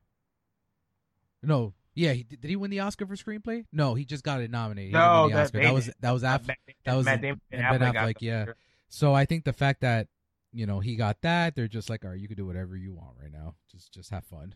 no, 1.43 1.73
yeah, 1.93 2.13
he, 2.13 2.23
did 2.23 2.43
he 2.43 2.55
win 2.55 2.71
the 2.71 2.81
Oscar 2.81 3.05
for 3.05 3.15
screenplay? 3.15 3.65
No, 3.71 3.95
he 3.95 4.05
just 4.05 4.23
got 4.23 4.41
it 4.41 4.51
nominated. 4.51 4.93
No, 4.93 5.29
that 5.29 5.45
Oscar. 5.45 5.61
That 5.61 5.73
was 5.73 5.89
that 6.01 6.11
was 6.11 6.23
after. 6.23 6.55
That 6.85 6.95
was 6.95 7.05
Matt 7.05 7.21
Damon 7.21 7.41
and 7.51 7.61
and 7.65 7.79
Ben 7.79 7.89
Affleck 7.89 7.93
got 7.93 8.07
Affleck, 8.07 8.19
the 8.19 8.25
yeah. 8.25 8.45
So 8.89 9.13
I 9.13 9.25
think 9.25 9.45
the 9.45 9.53
fact 9.53 9.81
that 9.81 10.07
you 10.51 10.65
know 10.65 10.79
he 10.79 10.95
got 10.95 11.21
that, 11.21 11.55
they're 11.55 11.67
just 11.67 11.89
like, 11.89 12.03
all 12.03 12.11
right, 12.11 12.19
you 12.19 12.27
can 12.27 12.37
do 12.37 12.45
whatever 12.45 12.75
you 12.75 12.93
want 12.93 13.15
right 13.21 13.31
now. 13.31 13.55
Just 13.71 13.93
just 13.93 14.09
have 14.11 14.25
fun. 14.25 14.55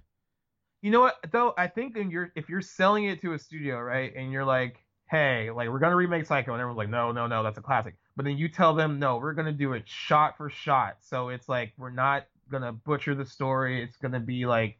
You 0.82 0.92
know 0.92 1.02
what 1.02 1.18
though? 1.32 1.54
I 1.58 1.68
think 1.68 1.98
in 1.98 2.10
your 2.10 2.32
if 2.36 2.48
you're 2.48 2.62
selling 2.62 3.06
it 3.06 3.22
to 3.22 3.34
a 3.34 3.40
studio, 3.40 3.80
right, 3.80 4.14
and 4.16 4.32
you're 4.32 4.46
like, 4.46 4.78
hey, 5.10 5.52
like 5.52 5.70
we're 5.70 5.80
gonna 5.80 5.96
remake 5.96 6.26
Psycho, 6.26 6.54
and 6.54 6.62
everyone's 6.62 6.78
like, 6.78 6.90
no, 6.90 7.12
no, 7.12 7.28
no, 7.28 7.44
that's 7.44 7.58
a 7.58 7.62
classic. 7.62 7.96
But 8.16 8.26
then 8.26 8.38
you 8.38 8.48
tell 8.48 8.74
them, 8.74 9.00
no, 9.00 9.18
we're 9.18 9.34
gonna 9.34 9.52
do 9.52 9.74
it 9.74 9.84
shot 9.86 10.38
for 10.38 10.50
shot. 10.50 10.98
So 11.02 11.30
it's 11.30 11.50
like 11.50 11.74
we're 11.78 11.90
not 11.90 12.28
gonna 12.50 12.72
butcher 12.72 13.14
the 13.14 13.26
story. 13.26 13.84
It's 13.84 13.98
gonna 13.98 14.22
be 14.22 14.46
like, 14.46 14.78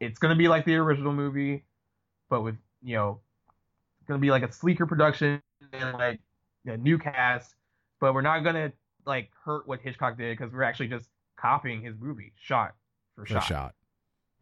it's 0.00 0.18
gonna 0.18 0.36
be 0.36 0.48
like 0.48 0.64
the 0.64 0.76
original 0.76 1.12
movie, 1.12 1.64
but 2.28 2.42
with 2.42 2.56
you 2.82 2.96
know, 2.96 3.20
it's 4.00 4.08
gonna 4.08 4.20
be 4.20 4.30
like 4.30 4.42
a 4.42 4.50
sleeker 4.50 4.86
production 4.86 5.40
and 5.72 5.92
like 5.92 6.20
a 6.66 6.76
new 6.76 6.98
cast. 6.98 7.54
But 8.00 8.14
we're 8.14 8.22
not 8.22 8.40
gonna 8.40 8.72
like 9.06 9.30
hurt 9.44 9.68
what 9.68 9.80
Hitchcock 9.80 10.18
did 10.18 10.36
because 10.36 10.52
we're 10.52 10.64
actually 10.64 10.88
just 10.88 11.08
copying 11.36 11.82
his 11.82 11.94
movie 12.00 12.32
shot 12.36 12.74
for, 13.14 13.24
For 13.24 13.34
shot. 13.34 13.44
shot. 13.44 13.74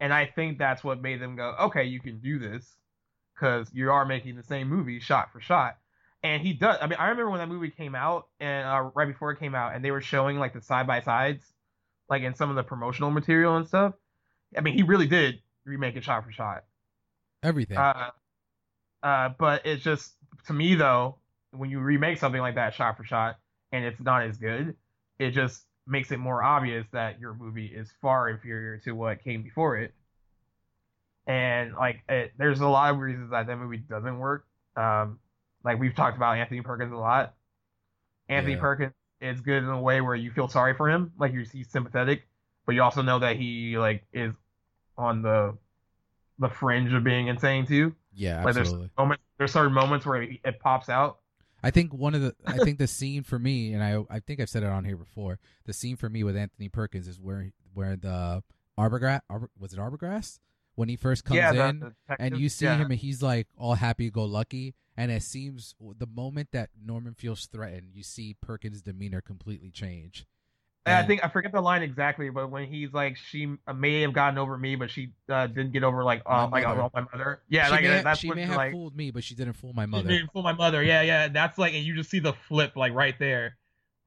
And 0.01 0.13
I 0.13 0.27
think 0.27 0.59
that's 0.59 0.83
what 0.83 1.01
made 1.01 1.21
them 1.21 1.37
go, 1.37 1.55
okay, 1.63 1.85
you 1.85 2.01
can 2.01 2.19
do 2.21 2.39
this 2.39 2.65
because 3.35 3.69
you 3.73 3.91
are 3.91 4.05
making 4.05 4.37
the 4.37 4.43
same 4.43 4.69
movie 4.69 5.01
shot 5.01 5.33
for 5.33 5.41
shot. 5.41 5.77
And 6.23 6.43
he 6.43 6.55
does. 6.55 6.79
I 6.81 6.87
mean, 6.87 6.99
I 6.99 7.09
remember 7.09 7.31
when 7.31 7.39
that 7.39 7.49
movie 7.49 7.71
came 7.71 7.95
out 7.95 8.29
and 8.41 8.67
uh, 8.67 8.91
right 8.95 9.07
before 9.07 9.31
it 9.31 9.39
came 9.39 9.55
out, 9.55 9.75
and 9.75 9.85
they 9.85 9.91
were 9.91 10.01
showing 10.01 10.39
like 10.39 10.55
the 10.55 10.63
side 10.63 10.87
by 10.87 11.01
sides, 11.01 11.45
like 12.09 12.23
in 12.23 12.35
some 12.35 12.49
of 12.49 12.57
the 12.57 12.63
promotional 12.63 13.11
material 13.11 13.57
and 13.57 13.67
stuff. 13.69 13.93
I 14.57 14.63
mean, 14.63 14.75
he 14.75 14.83
really 14.83 15.07
did 15.07 15.41
remake 15.67 15.97
it 15.97 16.05
shot 16.05 16.25
for 16.25 16.33
shot. 16.33 16.65
Everything. 17.43 17.77
Uh, 17.77 18.11
uh, 19.03 19.29
but 19.39 19.67
it's 19.67 19.85
just 19.85 20.15
to 20.47 20.55
me 20.55 20.75
though, 20.75 21.19
when 21.51 21.71
you 21.71 21.81
remake 21.81 22.19
something 22.19 22.41
like 22.41 22.55
that 22.55 22.75
shot 22.75 22.97
for 22.97 23.05
shot 23.05 23.39
and 23.71 23.85
it's 23.85 24.01
not 24.01 24.23
as 24.23 24.39
good, 24.39 24.77
it 25.19 25.33
just 25.33 25.63
makes 25.87 26.11
it 26.13 26.19
more 26.19 26.43
obvious 26.43 26.87
that 26.93 27.21
your 27.21 27.35
movie 27.35 27.67
is 27.67 27.93
far 28.03 28.29
inferior 28.29 28.79
to 28.79 28.93
what 28.93 29.23
came 29.25 29.43
before 29.43 29.77
it. 29.79 29.95
And 31.27 31.75
like, 31.75 32.03
it, 32.09 32.33
there's 32.39 32.61
a 32.61 32.69
lot 32.69 32.93
of 32.93 32.99
reasons 33.01 33.31
that 33.31 33.47
that 33.47 33.57
movie 33.57 33.79
doesn't 33.79 34.19
work. 34.19 34.47
Um, 34.77 35.19
like 35.65 35.79
we've 35.81 35.95
talked 35.95 36.17
about 36.17 36.37
Anthony 36.37 36.61
Perkins 36.61 36.93
a 36.93 36.97
lot. 36.97 37.35
Anthony 38.29 38.57
Yeah. 38.57 38.59
Perkins 38.59 38.95
is 39.21 39.41
good 39.41 39.63
in 39.63 39.71
a 39.71 39.81
way 39.81 40.01
where 40.01 40.15
you 40.17 40.33
feel 40.33 40.49
sorry 40.49 40.75
for 40.75 40.91
him, 40.91 41.13
like 41.19 41.33
you're 41.33 41.45
he's 41.45 41.71
sympathetic, 41.71 42.29
but 42.67 42.75
you 42.75 42.83
also 42.83 43.03
know 43.03 43.21
that 43.21 43.37
he 43.37 43.79
like 43.79 44.05
is 44.13 44.35
on 44.99 45.23
the 45.23 45.57
the 46.39 46.49
fringe 46.51 46.93
of 46.93 47.05
being 47.05 47.29
insane 47.29 47.67
too. 47.67 47.95
yeah, 48.13 48.43
Like 48.45 48.55
there's 48.55 48.75
absolutely. 48.75 48.91
moments, 48.99 49.25
there's 49.39 49.53
certain 49.53 49.73
moments 49.75 50.07
where 50.07 50.23
it, 50.23 50.41
it 50.45 50.61
pops 50.61 50.89
out. 50.89 51.21
I 51.65 51.71
think 51.71 51.95
one 51.95 52.15
of 52.15 52.21
the 52.21 52.35
I 52.47 52.59
think 52.59 52.79
the 52.79 52.87
scene 52.87 53.23
for 53.23 53.39
me, 53.39 53.73
and 53.73 53.83
I 53.83 54.05
I 54.11 54.21
think 54.21 54.41
I've 54.41 54.51
said 54.51 54.63
it 54.63 54.69
on 54.69 54.85
here 54.85 54.97
before. 54.97 55.39
The 55.65 55.73
scene 55.73 55.97
for 55.97 56.09
me 56.09 56.23
with 56.23 56.37
Anthony 56.37 56.69
Perkins 56.69 57.09
is 57.09 57.19
where 57.19 57.51
where 57.73 57.97
the 57.97 58.43
Arborgrass 58.79 59.21
Arbor, 59.31 59.51
was 59.59 59.73
it 59.73 59.79
Arborgrass 59.79 60.39
when 60.75 60.89
he 60.89 60.97
first 60.97 61.25
comes 61.25 61.39
yeah, 61.39 61.53
the- 61.53 61.69
in 61.69 61.81
the 61.81 61.95
and 62.19 62.39
you 62.39 62.49
see 62.49 62.67
yeah. 62.67 62.77
him 62.77 62.91
and 62.91 63.01
he's 63.01 63.23
like 63.23 63.49
all 63.57 63.75
happy 63.75 64.11
go 64.11 64.25
lucky 64.25 64.75
and 64.97 65.11
it 65.11 65.23
seems 65.23 65.75
the 65.99 66.07
moment 66.07 66.51
that 66.53 66.71
Norman 66.81 67.15
feels 67.15 67.47
threatened, 67.47 67.91
you 67.95 68.03
see 68.03 68.37
Perkins' 68.41 68.83
demeanor 68.83 69.21
completely 69.21 69.71
change. 69.71 70.27
And 70.87 70.95
I 70.97 71.03
think 71.07 71.25
I 71.25 71.29
forget 71.29 71.51
the 71.51 71.63
line 71.63 71.83
exactly, 71.83 72.29
but 72.29 72.51
when 72.51 72.67
he's 72.67 72.93
like, 72.93 73.17
she 73.17 73.57
may 73.75 74.03
have 74.03 74.13
gotten 74.13 74.37
over 74.39 74.59
me, 74.59 74.77
but 74.77 74.91
she 74.91 75.13
uh, 75.31 75.47
didn't 75.47 75.73
get 75.73 75.83
over 75.83 76.05
like, 76.05 76.23
My 76.29 76.43
uh, 76.45 76.49
like 76.51 76.65
mother. 76.65 76.83
uh, 76.83 76.89
my 76.93 77.07
mother. 77.11 77.41
Yeah, 77.49 77.67
she 77.67 77.71
like 77.71 77.83
may, 77.85 78.03
that's 78.03 78.21
she 78.21 78.29
what 78.29 78.37
may 78.37 78.43
have 78.43 78.57
like. 78.57 78.73
fooled 78.73 78.95
me, 78.95 79.11
but 79.11 79.25
she 79.25 79.35
didn't 79.35 79.55
fool 79.55 79.73
my 79.73 79.85
She 79.85 79.91
mother. 79.91 80.09
didn't 80.09 80.31
fool 80.33 80.43
my 80.43 80.53
mother. 80.53 80.83
Yeah, 80.83 81.01
yeah. 81.01 81.29
That's 81.29 81.57
like, 81.57 81.73
and 81.73 81.83
you 81.85 81.95
just 81.97 82.11
see 82.11 82.19
the 82.19 82.35
flip 82.35 82.77
like 82.77 82.93
right 82.93 83.19
there, 83.19 83.57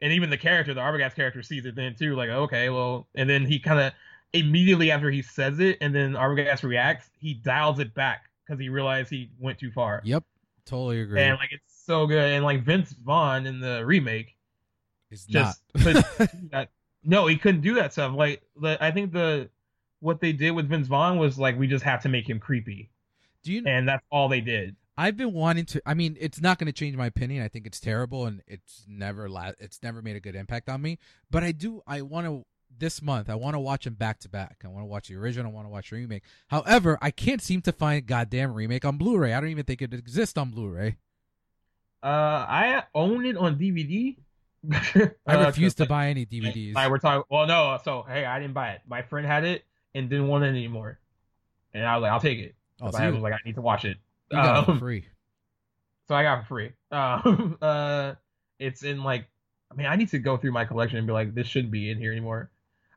and 0.02 0.14
even 0.14 0.30
the 0.30 0.38
character, 0.38 0.76
the 0.76 0.82
Arbogast 0.82 1.16
character, 1.16 1.42
sees 1.42 1.66
it 1.66 1.76
then 1.76 1.96
too. 1.96 2.16
Like, 2.16 2.30
okay, 2.30 2.70
well, 2.70 3.08
and 3.16 3.28
then 3.28 3.44
he 3.46 3.58
kind 3.58 3.80
of 3.80 3.94
immediately 4.34 4.92
after 4.92 5.10
he 5.10 5.24
says 5.24 5.60
it, 5.60 5.80
and 5.82 5.96
then 5.96 6.14
Arbogast 6.14 6.62
reacts, 6.62 7.10
he 7.18 7.34
dials 7.34 7.80
it 7.80 7.96
back 7.96 8.26
because 8.46 8.60
he 8.60 8.70
realized 8.70 9.10
he 9.10 9.32
went 9.40 9.58
too 9.58 9.72
far. 9.72 10.02
Yep, 10.06 10.24
totally 10.68 11.02
agree. 11.02 11.22
And 11.22 11.38
like, 11.40 11.52
it's 11.54 11.84
so 11.88 12.06
good. 12.06 12.24
And 12.24 12.44
like 12.46 12.64
Vince 12.64 12.92
Vaughn 12.92 13.48
in 13.48 13.60
the 13.60 13.84
remake, 13.84 14.37
it's 15.12 15.26
just 15.26 15.62
not. 15.76 15.84
that. 16.52 16.70
No, 17.04 17.28
he 17.28 17.38
couldn't 17.38 17.62
do 17.62 17.76
that 17.76 17.94
stuff. 17.94 18.14
Like 18.16 18.42
the, 18.60 18.78
I 18.84 18.92
think 18.92 19.14
the 19.14 19.50
what 20.00 20.22
they 20.22 20.34
did 20.34 20.52
with 20.52 20.70
Vince 20.70 20.88
Vaughn 20.88 21.18
was 21.18 21.40
like 21.40 21.58
we 21.58 21.68
just 21.68 21.84
have 21.84 22.02
to 22.04 22.10
make 22.10 22.30
him 22.30 22.40
creepy, 22.40 22.90
Do 23.44 23.54
you 23.54 23.64
and 23.66 23.88
that's 23.88 24.04
all 24.12 24.30
they 24.30 24.42
did. 24.42 24.76
I've 24.98 25.16
been 25.16 25.34
wanting 25.34 25.66
to. 25.66 25.82
I 25.86 25.94
mean, 25.94 26.18
it's 26.20 26.42
not 26.42 26.58
going 26.58 26.66
to 26.66 26.74
change 26.74 26.96
my 26.96 27.06
opinion. 27.06 27.44
I 27.44 27.48
think 27.48 27.68
it's 27.68 27.80
terrible, 27.80 28.26
and 28.26 28.42
it's 28.48 28.84
never 28.88 29.30
la- 29.30 29.52
It's 29.60 29.84
never 29.84 30.02
made 30.02 30.16
a 30.16 30.20
good 30.20 30.36
impact 30.36 30.70
on 30.70 30.82
me. 30.82 30.98
But 31.30 31.44
I 31.44 31.52
do. 31.52 31.82
I 31.86 32.02
want 32.02 32.26
to 32.26 32.46
this 32.80 33.02
month. 33.02 33.30
I 33.30 33.36
want 33.36 33.54
to 33.54 33.60
watch 33.60 33.86
them 33.86 33.94
back 33.94 34.20
to 34.22 34.30
back. 34.30 34.58
I 34.64 34.68
want 34.68 34.82
to 34.82 34.88
watch 34.88 35.08
the 35.08 35.16
original. 35.16 35.52
I 35.52 35.54
want 35.54 35.68
to 35.68 35.72
watch 35.72 35.92
the 35.92 35.98
remake. 35.98 36.24
However, 36.48 36.98
I 37.02 37.12
can't 37.12 37.42
seem 37.42 37.62
to 37.62 37.72
find 37.72 38.06
goddamn 38.06 38.54
remake 38.54 38.86
on 38.86 38.98
Blu-ray. 38.98 39.34
I 39.34 39.40
don't 39.40 39.50
even 39.50 39.66
think 39.66 39.82
it 39.82 39.94
exists 39.94 40.38
on 40.38 40.50
Blu-ray. 40.50 40.98
Uh, 42.04 42.06
I 42.06 42.84
own 42.94 43.26
it 43.26 43.38
on 43.38 43.58
DVD. 43.58 44.18
I 44.72 45.12
Uh, 45.28 45.46
refuse 45.46 45.76
to 45.76 45.86
buy 45.86 46.08
any 46.10 46.26
DVDs. 46.26 46.74
Like, 46.76 46.90
we're 46.90 46.98
talking. 47.00 47.24
Well, 47.30 47.48
no. 47.48 47.78
So 47.84 48.04
hey, 48.08 48.26
I 48.26 48.40
didn't 48.40 48.54
buy 48.54 48.72
it. 48.72 48.82
My 48.88 49.02
friend 49.02 49.26
had 49.26 49.44
it 49.44 49.64
and 49.96 50.10
didn't 50.10 50.28
want 50.28 50.44
it 50.44 50.48
anymore, 50.50 51.00
and 51.74 51.86
I 51.86 51.96
was 51.96 52.02
like, 52.04 52.12
I'll 52.12 52.20
take 52.20 52.40
it. 52.40 52.56
oh, 52.82 52.92
so 52.92 52.98
I 52.98 53.08
you, 53.08 53.14
was 53.14 53.22
like, 53.22 53.34
I 53.34 53.38
need 53.46 53.56
to 53.56 53.62
watch 53.62 53.86
it. 53.86 53.98
you 54.32 54.38
got 54.38 54.64
it 54.64 54.66
for 54.66 54.72
Um, 54.72 54.80
free. 54.80 55.06
so 56.08 56.16
I 56.16 56.24
got 56.24 56.40
it 56.40 56.42
for 56.44 56.48
free. 56.48 56.72
Um, 56.92 57.58
uh, 57.62 58.14
it's 58.60 58.84
in 58.84 59.04
like, 59.04 59.28
I 59.72 59.76
mean, 59.76 59.88
I 59.88 59.96
need 59.96 60.10
to 60.10 60.20
go 60.20 60.38
through 60.38 60.52
my 60.52 60.66
collection 60.66 60.98
and 60.98 61.08
be 61.08 61.14
like, 61.14 61.34
this 61.36 61.48
shouldn't 61.48 61.72
be 61.72 61.90
in 61.92 61.98
here 61.98 62.12
anymore. 62.12 62.50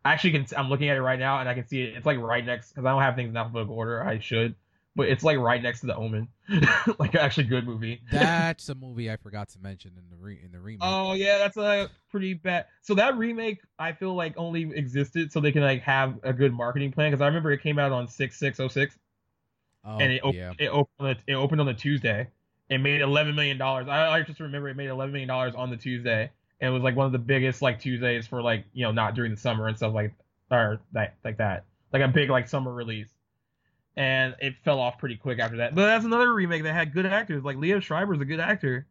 I 0.05 0.13
actually 0.15 0.33
can. 0.33 0.47
I'm 0.57 0.69
looking 0.71 0.89
at 0.89 0.97
it 0.97 1.03
right 1.03 1.19
now, 1.19 1.41
and 1.41 1.49
I 1.49 1.55
can 1.55 1.67
see 1.67 1.83
it. 1.83 1.95
It's 1.97 2.07
like 2.07 2.19
right 2.19 2.45
next 2.45 2.71
because 2.71 2.85
I 2.87 2.91
don't 2.91 3.03
have 3.03 3.17
things 3.17 3.29
in 3.31 3.37
alphabetical 3.37 3.75
order. 3.77 4.03
I 4.03 4.19
should, 4.19 4.55
but 4.97 5.09
it's 5.09 5.23
like 5.23 5.39
right 5.39 5.63
next 5.63 5.81
to 5.81 5.87
the 5.87 5.95
Omen, 5.95 6.29
like 6.99 7.15
actually 7.15 7.45
good 7.45 7.67
movie. 7.67 8.03
That's 8.13 8.69
a 8.69 8.75
movie 8.75 9.11
I 9.11 9.17
forgot 9.17 9.49
to 9.51 9.59
mention 9.61 9.93
in 9.97 10.05
the 10.11 10.17
re- 10.17 10.41
in 10.45 10.51
the 10.53 10.61
remake. 10.61 10.81
Oh 10.83 11.13
yeah, 11.13 11.39
that's 11.39 11.57
a 11.57 11.89
pretty 12.11 12.35
bad. 12.35 12.67
So 12.83 12.95
that 12.95 13.17
remake, 13.17 13.61
I 13.79 13.93
feel 13.93 14.15
like 14.15 14.35
only 14.37 14.63
existed 14.75 15.33
so 15.33 15.41
they 15.41 15.53
can 15.53 15.63
like 15.63 15.83
have 15.83 16.19
a 16.23 16.33
good 16.33 16.53
marketing 16.53 16.93
plan. 16.93 17.11
Because 17.11 17.23
I 17.23 17.27
remember 17.27 17.53
it 17.53 17.63
came 17.63 17.79
out 17.79 17.93
on 17.93 18.09
six 18.09 18.39
six 18.39 18.59
oh 18.59 18.69
six, 18.69 18.99
oh, 19.85 19.99
and 19.99 20.13
it 20.13 20.25
op- 20.25 20.35
yeah. 20.35 20.53
it 20.59 20.69
opened 20.69 20.89
on 20.99 21.07
a, 21.11 21.17
it 21.27 21.35
opened 21.35 21.61
on 21.61 21.69
a 21.69 21.75
Tuesday, 21.75 22.29
It 22.69 22.79
made 22.79 23.01
eleven 23.01 23.35
million 23.37 23.59
dollars. 23.59 23.87
I, 23.89 24.09
I 24.09 24.23
just 24.23 24.41
remember 24.41 24.69
it 24.69 24.77
made 24.77 24.89
eleven 24.89 25.13
million 25.13 25.29
dollars 25.29 25.55
on 25.55 25.71
the 25.71 25.77
Tuesday, 25.77 26.31
and 26.61 26.69
it 26.69 26.73
was 26.73 26.83
like 26.83 26.97
one 26.97 27.07
of 27.07 27.13
the 27.13 27.19
biggest 27.19 27.63
like 27.63 27.81
Tuesdays 27.81 28.27
for 28.27 28.43
like 28.43 28.65
you 28.73 28.85
know 28.85 28.93
not 28.93 29.15
during 29.15 29.31
the 29.31 29.41
summer 29.41 29.69
and 29.69 29.77
stuff 29.77 29.95
like 29.95 30.15
or 30.51 30.81
that 30.93 31.15
like 31.25 31.39
that, 31.39 31.65
like 31.93 32.03
a 32.03 32.09
big 32.09 32.29
like 32.29 32.49
summer 32.49 32.73
release. 32.73 33.09
And 34.01 34.35
it 34.41 34.55
fell 34.65 34.79
off 34.81 34.97
pretty 34.99 35.17
quick 35.17 35.39
after 35.41 35.59
that. 35.59 35.75
But 35.75 35.85
that's 35.85 36.07
another 36.07 36.33
remake 36.33 36.63
that 36.63 36.73
had 36.73 36.95
good 36.95 37.05
actors. 37.05 37.45
Like 37.45 37.59
Liev 37.59 37.83
Schreiber's 37.83 38.19
a 38.21 38.25
good 38.25 38.41
actor. 38.41 38.87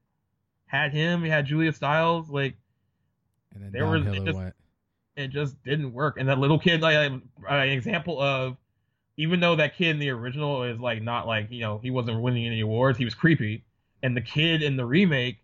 Had 0.67 0.91
him. 0.91 1.23
He 1.23 1.29
had 1.29 1.47
Julia 1.47 1.73
Stiles. 1.73 2.29
Like 2.29 2.55
And 3.55 3.63
then 3.63 3.71
There 3.71 3.87
was- 3.87 4.05
it 4.05 4.23
just- 4.23 4.37
went. 4.37 4.55
it 5.15 5.29
just 5.29 5.63
didn't 5.63 5.93
work. 5.93 6.17
And 6.19 6.29
that 6.29 6.37
little 6.37 6.59
kid, 6.59 6.81
like 6.81 6.95
an 6.95 7.69
example 7.69 8.21
of, 8.21 8.55
even 9.17 9.39
though 9.39 9.55
that 9.55 9.75
kid 9.75 9.89
in 9.89 9.99
the 9.99 10.09
original 10.11 10.61
is 10.63 10.79
like 10.79 11.01
not 11.01 11.25
like 11.25 11.49
you 11.49 11.59
know 11.61 11.79
he 11.79 11.89
wasn't 11.89 12.21
winning 12.21 12.45
any 12.45 12.59
awards, 12.61 12.99
he 12.99 13.05
was 13.05 13.15
creepy. 13.15 13.63
And 14.03 14.15
the 14.15 14.21
kid 14.21 14.61
in 14.61 14.77
the 14.77 14.85
remake, 14.85 15.39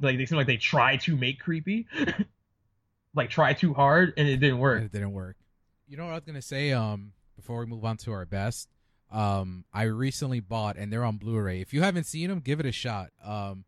like 0.00 0.16
they 0.16 0.24
seem 0.24 0.38
like 0.38 0.46
they 0.46 0.56
try 0.56 0.96
to 0.96 1.16
make 1.16 1.38
creepy, 1.38 1.86
like 3.14 3.30
try 3.30 3.52
too 3.52 3.74
hard, 3.74 4.14
and 4.16 4.26
it 4.26 4.38
didn't 4.38 4.58
work. 4.58 4.82
it 4.82 4.92
didn't 4.92 5.12
work. 5.12 5.36
You 5.86 5.96
know 5.98 6.04
what 6.06 6.12
I 6.12 6.14
was 6.14 6.24
gonna 6.24 6.40
say? 6.42 6.72
Um, 6.72 7.12
before 7.36 7.60
we 7.60 7.66
move 7.66 7.84
on 7.84 7.96
to 7.98 8.12
our 8.12 8.24
best, 8.24 8.68
um, 9.10 9.64
I 9.72 9.84
recently 9.84 10.40
bought 10.40 10.76
and 10.76 10.92
they're 10.92 11.04
on 11.04 11.16
Blu-ray. 11.16 11.60
If 11.60 11.72
you 11.72 11.82
haven't 11.82 12.04
seen 12.04 12.28
them, 12.28 12.40
give 12.40 12.60
it 12.60 12.66
a 12.66 12.72
shot. 12.72 13.10
Um, 13.24 13.64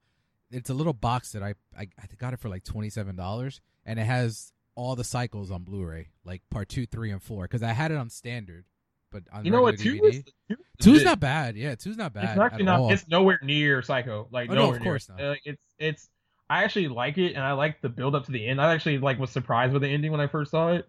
it's 0.50 0.70
a 0.70 0.74
little 0.74 0.92
box 0.92 1.32
that 1.32 1.42
I 1.42 1.54
I, 1.78 1.82
I 2.00 2.06
got 2.18 2.32
it 2.32 2.40
for 2.40 2.48
like 2.48 2.64
twenty 2.64 2.90
seven 2.90 3.16
dollars, 3.16 3.60
and 3.84 3.98
it 3.98 4.04
has 4.04 4.52
all 4.74 4.96
the 4.96 5.04
cycles 5.04 5.50
on 5.50 5.62
Blu-ray, 5.64 6.08
like 6.24 6.42
part 6.50 6.68
two, 6.68 6.86
three, 6.86 7.10
and 7.10 7.22
four. 7.22 7.44
Because 7.44 7.62
I 7.62 7.72
had 7.72 7.90
it 7.90 7.96
on 7.98 8.08
standard, 8.10 8.64
but 9.12 9.24
on 9.32 9.44
You 9.44 9.50
know 9.50 9.62
what? 9.62 9.78
Two 9.78 10.00
is, 10.04 10.22
DVD, 10.22 10.24
is 10.50 10.56
two's 10.80 11.04
not 11.04 11.20
bad. 11.20 11.56
Yeah, 11.56 11.74
two's 11.74 11.96
not 11.96 12.12
bad. 12.14 12.30
It's 12.30 12.38
actually 12.40 12.64
not. 12.64 12.80
all. 12.80 12.92
It's 12.92 13.06
nowhere 13.08 13.38
near 13.42 13.82
Psycho. 13.82 14.28
Like 14.30 14.50
Oh, 14.50 14.54
no, 14.54 14.64
of 14.70 14.74
near. 14.76 14.80
course 14.80 15.08
not. 15.08 15.20
Uh, 15.20 15.34
it's 15.44 15.62
it's. 15.78 16.08
I 16.50 16.64
actually 16.64 16.88
like 16.88 17.18
it, 17.18 17.34
and 17.34 17.42
I 17.44 17.52
like 17.52 17.82
the 17.82 17.90
build 17.90 18.14
up 18.14 18.24
to 18.24 18.32
the 18.32 18.46
end. 18.48 18.58
I 18.60 18.72
actually 18.72 18.98
like 18.98 19.18
was 19.18 19.30
surprised 19.30 19.72
with 19.74 19.82
the 19.82 19.88
ending 19.88 20.10
when 20.12 20.20
I 20.20 20.28
first 20.28 20.50
saw 20.50 20.72
it. 20.72 20.88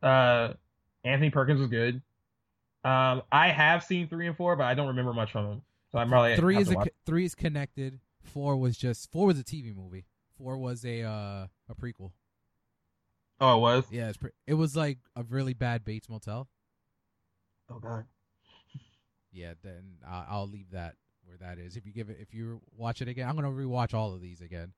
Uh, 0.00 0.52
Anthony 1.04 1.30
Perkins 1.30 1.58
was 1.58 1.68
good. 1.68 2.00
Um, 2.82 3.22
I 3.30 3.48
have 3.48 3.84
seen 3.84 4.08
three 4.08 4.26
and 4.26 4.36
four, 4.36 4.56
but 4.56 4.64
I 4.64 4.74
don't 4.74 4.88
remember 4.88 5.12
much 5.12 5.32
from 5.32 5.46
them. 5.46 5.62
So 5.92 5.98
I'm 5.98 6.08
probably 6.08 6.36
three 6.36 6.56
is 6.56 6.70
a, 6.70 6.84
three 7.04 7.24
is 7.24 7.34
connected. 7.34 8.00
Four 8.22 8.56
was 8.56 8.76
just 8.76 9.10
four 9.10 9.26
was 9.26 9.38
a 9.38 9.44
TV 9.44 9.74
movie. 9.74 10.06
Four 10.38 10.56
was 10.56 10.84
a 10.84 11.02
uh, 11.02 11.46
a 11.68 11.74
prequel. 11.74 12.12
Oh, 13.40 13.56
it 13.56 13.60
was. 13.60 13.84
Yeah, 13.90 14.08
it's 14.08 14.18
pre- 14.18 14.30
it 14.46 14.54
was 14.54 14.76
like 14.76 14.98
a 15.16 15.22
really 15.24 15.54
bad 15.54 15.84
Bates 15.84 16.08
Motel. 16.08 16.48
Oh 17.70 17.78
God. 17.78 18.04
Yeah, 19.32 19.54
then 19.62 19.98
I 20.06 20.24
I'll 20.28 20.48
leave 20.48 20.70
that 20.72 20.96
where 21.24 21.36
that 21.38 21.58
is. 21.58 21.76
If 21.76 21.86
you 21.86 21.92
give 21.92 22.10
it, 22.10 22.18
if 22.20 22.34
you 22.34 22.60
watch 22.76 23.00
it 23.02 23.08
again, 23.08 23.28
I'm 23.28 23.36
gonna 23.36 23.48
rewatch 23.48 23.94
all 23.94 24.14
of 24.14 24.20
these 24.20 24.40
again. 24.40 24.72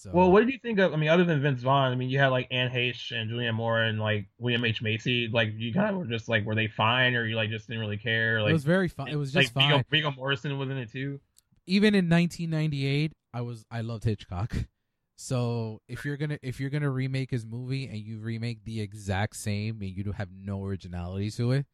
So 0.00 0.10
Well, 0.14 0.32
what 0.32 0.40
did 0.40 0.50
you 0.50 0.58
think 0.58 0.78
of? 0.78 0.94
I 0.94 0.96
mean, 0.96 1.10
other 1.10 1.24
than 1.24 1.42
Vince 1.42 1.60
Vaughn, 1.60 1.92
I 1.92 1.94
mean, 1.94 2.08
you 2.08 2.18
had 2.18 2.28
like 2.28 2.48
Anne 2.50 2.70
Heche 2.70 3.12
and 3.12 3.30
Julianne 3.30 3.52
Moore 3.52 3.82
and 3.82 4.00
like 4.00 4.28
William 4.38 4.64
H 4.64 4.80
Macy. 4.80 5.28
Like, 5.30 5.52
you 5.58 5.74
kind 5.74 5.90
of 5.90 5.96
were 5.96 6.06
just 6.06 6.26
like, 6.26 6.46
were 6.46 6.54
they 6.54 6.68
fine, 6.68 7.14
or 7.14 7.26
you 7.26 7.36
like 7.36 7.50
just 7.50 7.68
didn't 7.68 7.82
really 7.82 7.98
care? 7.98 8.40
Like, 8.40 8.48
it 8.48 8.54
was 8.54 8.64
very 8.64 8.88
fun. 8.88 9.08
It 9.08 9.16
was 9.16 9.30
just 9.30 9.54
like 9.54 9.64
fine. 9.64 9.84
Viggo, 9.90 10.10
Viggo 10.10 10.10
Mortensen 10.12 10.58
was 10.58 10.70
in 10.70 10.78
it 10.78 10.90
too. 10.90 11.20
Even 11.66 11.94
in 11.94 12.08
1998, 12.08 13.12
I 13.34 13.42
was 13.42 13.66
I 13.70 13.82
loved 13.82 14.04
Hitchcock. 14.04 14.56
So 15.16 15.82
if 15.86 16.06
you're 16.06 16.16
gonna 16.16 16.38
if 16.42 16.60
you're 16.60 16.70
gonna 16.70 16.88
remake 16.88 17.30
his 17.30 17.44
movie 17.44 17.86
and 17.86 17.98
you 17.98 18.20
remake 18.20 18.64
the 18.64 18.80
exact 18.80 19.36
same 19.36 19.82
and 19.82 19.90
you 19.90 20.12
have 20.12 20.30
no 20.34 20.64
originality 20.64 21.30
to 21.32 21.52
it, 21.52 21.66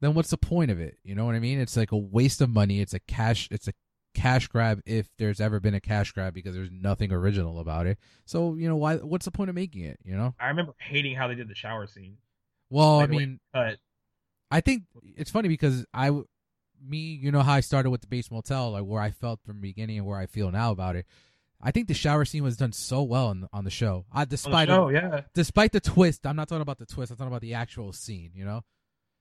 then 0.00 0.14
what's 0.14 0.30
the 0.30 0.38
point 0.38 0.70
of 0.70 0.78
it? 0.78 0.98
You 1.02 1.16
know 1.16 1.24
what 1.24 1.34
I 1.34 1.40
mean? 1.40 1.58
It's 1.58 1.76
like 1.76 1.90
a 1.90 1.96
waste 1.96 2.40
of 2.40 2.48
money. 2.48 2.80
It's 2.80 2.94
a 2.94 3.00
cash. 3.00 3.48
It's 3.50 3.66
a 3.66 3.72
cash 4.16 4.48
grab 4.48 4.80
if 4.86 5.08
there's 5.18 5.40
ever 5.40 5.60
been 5.60 5.74
a 5.74 5.80
cash 5.80 6.12
grab 6.12 6.32
because 6.32 6.54
there's 6.54 6.70
nothing 6.72 7.12
original 7.12 7.60
about 7.60 7.86
it. 7.86 7.98
So 8.24 8.54
you 8.54 8.68
know 8.68 8.76
why? 8.76 8.96
What's 8.96 9.26
the 9.26 9.30
point 9.30 9.50
of 9.50 9.54
making 9.54 9.82
it? 9.82 9.98
You 10.04 10.16
know? 10.16 10.34
I 10.40 10.48
remember 10.48 10.74
hating 10.78 11.14
how 11.14 11.28
they 11.28 11.34
did 11.34 11.48
the 11.48 11.54
shower 11.54 11.86
scene. 11.86 12.16
Well, 12.70 12.96
Like 12.96 13.10
I 13.10 13.12
mean, 13.12 13.40
But 13.52 13.78
I 14.50 14.60
think 14.60 14.84
it's 15.16 15.30
funny 15.30 15.48
because 15.48 15.84
I, 15.92 16.10
me, 16.84 16.98
you 16.98 17.30
know 17.30 17.42
how 17.42 17.52
I 17.52 17.60
started 17.60 17.90
with 17.90 18.00
the 18.00 18.06
Bates 18.06 18.30
Motel, 18.30 18.72
like 18.72 18.84
where 18.84 19.02
I 19.02 19.10
felt 19.10 19.40
from 19.44 19.56
the 19.56 19.62
beginning 19.62 19.98
and 19.98 20.06
where 20.06 20.18
I 20.18 20.26
feel 20.26 20.50
now 20.50 20.72
about 20.72 20.96
it. 20.96 21.06
I 21.60 21.70
think 21.70 21.88
the 21.88 21.94
shower 21.94 22.24
scene 22.24 22.42
was 22.42 22.56
done 22.56 22.72
so 22.72 23.02
well 23.02 23.28
on, 23.28 23.48
on 23.52 23.64
the 23.64 23.70
show. 23.70 24.06
I 24.12 24.24
despite 24.24 24.68
oh 24.70 24.88
yeah, 24.88 25.22
despite 25.34 25.72
the 25.72 25.80
twist, 25.80 26.26
I'm 26.26 26.36
not 26.36 26.48
talking 26.48 26.62
about 26.62 26.78
the 26.78 26.86
twist. 26.86 27.10
I'm 27.10 27.16
talking 27.16 27.32
about 27.32 27.40
the 27.40 27.54
actual 27.54 27.92
scene. 27.92 28.30
You 28.34 28.44
know, 28.44 28.62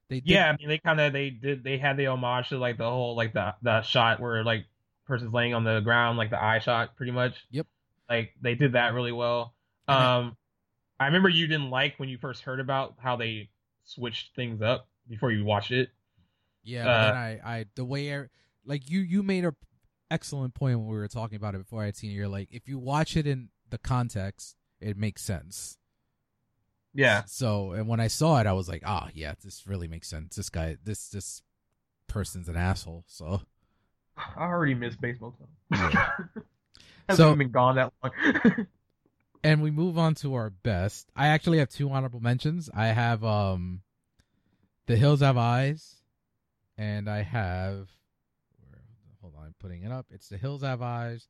they 0.10 0.20
did, 0.20 0.30
yeah. 0.30 0.50
I 0.50 0.58
mean, 0.58 0.68
they 0.68 0.78
kind 0.78 1.00
of 1.00 1.14
they 1.14 1.30
did 1.30 1.64
they 1.64 1.78
had 1.78 1.98
the 1.98 2.08
homage 2.08 2.50
to 2.50 2.58
like 2.58 2.78
the 2.78 2.90
whole 2.90 3.16
like 3.16 3.34
the 3.34 3.56
the 3.62 3.82
shot 3.84 4.20
where 4.20 4.44
like 4.44 4.66
person's 5.06 5.34
laying 5.34 5.54
on 5.54 5.64
the 5.64 5.80
ground, 5.82 6.18
like 6.18 6.30
the 6.30 6.42
eye 6.42 6.60
shot, 6.60 6.96
pretty 6.96 7.12
much. 7.12 7.34
Yep. 7.52 7.68
Like 8.10 8.34
they 8.42 8.56
did 8.56 8.74
that 8.74 8.94
really 8.94 9.12
well. 9.12 9.54
And 9.88 9.98
then- 10.00 10.08
Um, 10.28 10.38
I 11.00 11.06
remember 11.08 11.28
you 11.30 11.46
didn't 11.48 11.70
like 11.72 12.00
when 12.00 12.08
you 12.08 12.18
first 12.18 12.42
heard 12.44 12.60
about 12.62 12.96
how 12.98 13.18
they 13.18 13.50
switched 13.84 14.34
things 14.36 14.62
up 14.62 14.88
before 15.10 15.30
you 15.32 15.44
watched 15.44 15.72
it. 15.72 15.90
yeah. 16.64 16.88
Uh, 16.90 17.06
then 17.08 17.16
I, 17.18 17.40
I 17.60 17.66
the 17.76 17.84
way 17.86 18.16
I, 18.18 18.26
like 18.66 18.90
you 18.90 19.02
you 19.02 19.22
made 19.22 19.44
a 19.46 19.54
excellent 20.10 20.54
point 20.54 20.80
when 20.80 20.88
we 20.88 20.96
were 20.96 21.08
talking 21.10 21.36
about 21.36 21.54
it 21.54 21.58
before 21.58 21.82
I 21.82 21.86
had 21.86 21.98
seen 21.98 22.12
it. 22.12 22.14
You're 22.14 22.28
like, 22.30 22.48
if 22.52 22.68
you 22.68 22.80
watch 22.80 23.18
it 23.18 23.28
in 23.28 23.50
the 23.70 23.78
context, 23.78 24.56
it 24.80 24.96
makes 24.98 25.22
sense. 25.22 25.78
Yeah. 26.94 27.24
So, 27.28 27.74
and 27.74 27.88
when 27.90 28.00
I 28.00 28.08
saw 28.08 28.40
it, 28.40 28.48
I 28.48 28.54
was 28.54 28.70
like, 28.70 28.84
ah, 28.86 29.10
yeah, 29.14 29.34
this 29.44 29.68
really 29.68 29.88
makes 29.90 30.08
sense. 30.08 30.38
This 30.38 30.50
guy, 30.50 30.78
this 30.82 31.10
this 31.10 31.42
person's 32.08 32.48
an 32.48 32.56
asshole. 32.56 33.04
So, 33.08 33.42
I 34.38 34.44
already 34.44 34.74
miss 34.74 34.96
baseball. 34.96 35.36
Yeah. 35.72 36.10
So- 37.16 37.36
been 37.36 37.52
gone 37.52 37.76
that 37.76 37.94
long. 38.04 38.68
and 39.44 39.62
we 39.62 39.70
move 39.70 39.98
on 40.00 40.16
to 40.16 40.34
our 40.34 40.50
best. 40.50 41.08
I 41.16 41.28
actually 41.28 41.60
have 41.60 41.70
two 41.70 41.90
honorable 41.92 42.20
mentions. 42.20 42.68
I 42.74 42.88
have 42.88 43.24
um, 43.24 43.82
The 44.88 44.96
Hills 44.96 45.20
Have 45.20 45.38
Eyes, 45.38 45.98
and 46.80 47.08
I 47.08 47.22
have. 47.22 47.90
Where, 48.60 48.82
hold 49.22 49.36
on, 49.38 49.46
I'm 49.46 49.56
putting 49.60 49.84
it 49.84 49.92
up. 49.92 50.08
It's 50.10 50.30
The 50.30 50.38
Hills 50.38 50.64
Have 50.64 50.82
Eyes, 50.82 51.28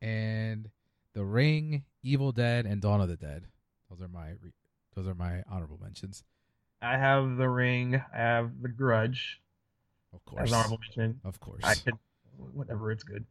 and 0.00 0.68
The 1.14 1.24
Ring, 1.24 1.84
Evil 2.02 2.32
Dead, 2.32 2.66
and 2.66 2.82
Dawn 2.82 3.00
of 3.00 3.08
the 3.08 3.16
Dead. 3.16 3.44
Those 3.90 4.00
are 4.02 4.08
my 4.08 4.30
re- 4.42 4.52
those 4.96 5.06
are 5.06 5.14
my 5.14 5.44
honorable 5.48 5.78
mentions. 5.80 6.24
I 6.80 6.98
have 6.98 7.36
the 7.36 7.48
ring. 7.48 7.94
I 8.12 8.16
have 8.18 8.50
the 8.60 8.68
grudge 8.68 9.40
Of 10.12 10.24
course, 10.24 10.42
as 10.48 10.52
honorable 10.52 10.78
mention. 10.80 11.20
of 11.24 11.38
course. 11.38 11.62
I 11.62 11.74
could, 11.76 11.94
whatever, 12.54 12.90
it's 12.90 13.04
good. 13.04 13.24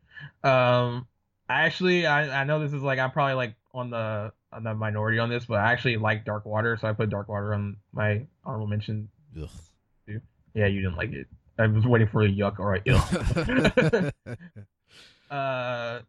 Um, 0.43 1.07
I 1.49 1.61
actually, 1.63 2.05
I, 2.05 2.41
I 2.41 2.43
know 2.43 2.59
this 2.59 2.73
is 2.73 2.81
like 2.81 2.99
I'm 2.99 3.11
probably 3.11 3.33
like 3.35 3.55
on 3.73 3.89
the 3.89 4.31
on 4.51 4.63
the 4.63 4.73
minority 4.73 5.19
on 5.19 5.29
this, 5.29 5.45
but 5.45 5.59
I 5.59 5.71
actually 5.71 5.97
like 5.97 6.25
Dark 6.25 6.45
Water, 6.45 6.77
so 6.79 6.87
I 6.87 6.93
put 6.93 7.09
Dark 7.09 7.27
Water 7.29 7.53
on 7.53 7.77
my 7.93 8.25
honorable 8.45 8.67
mention. 8.67 9.09
Ugh. 9.41 9.49
Yeah, 10.53 10.67
you 10.67 10.81
didn't 10.81 10.97
like 10.97 11.13
it. 11.13 11.27
I 11.57 11.67
was 11.67 11.85
waiting 11.85 12.07
for 12.07 12.23
a 12.23 12.27
yuck 12.27 12.59
or 12.59 12.75
a 12.75 12.81
ill. 12.85 12.97
uh, 15.31 16.01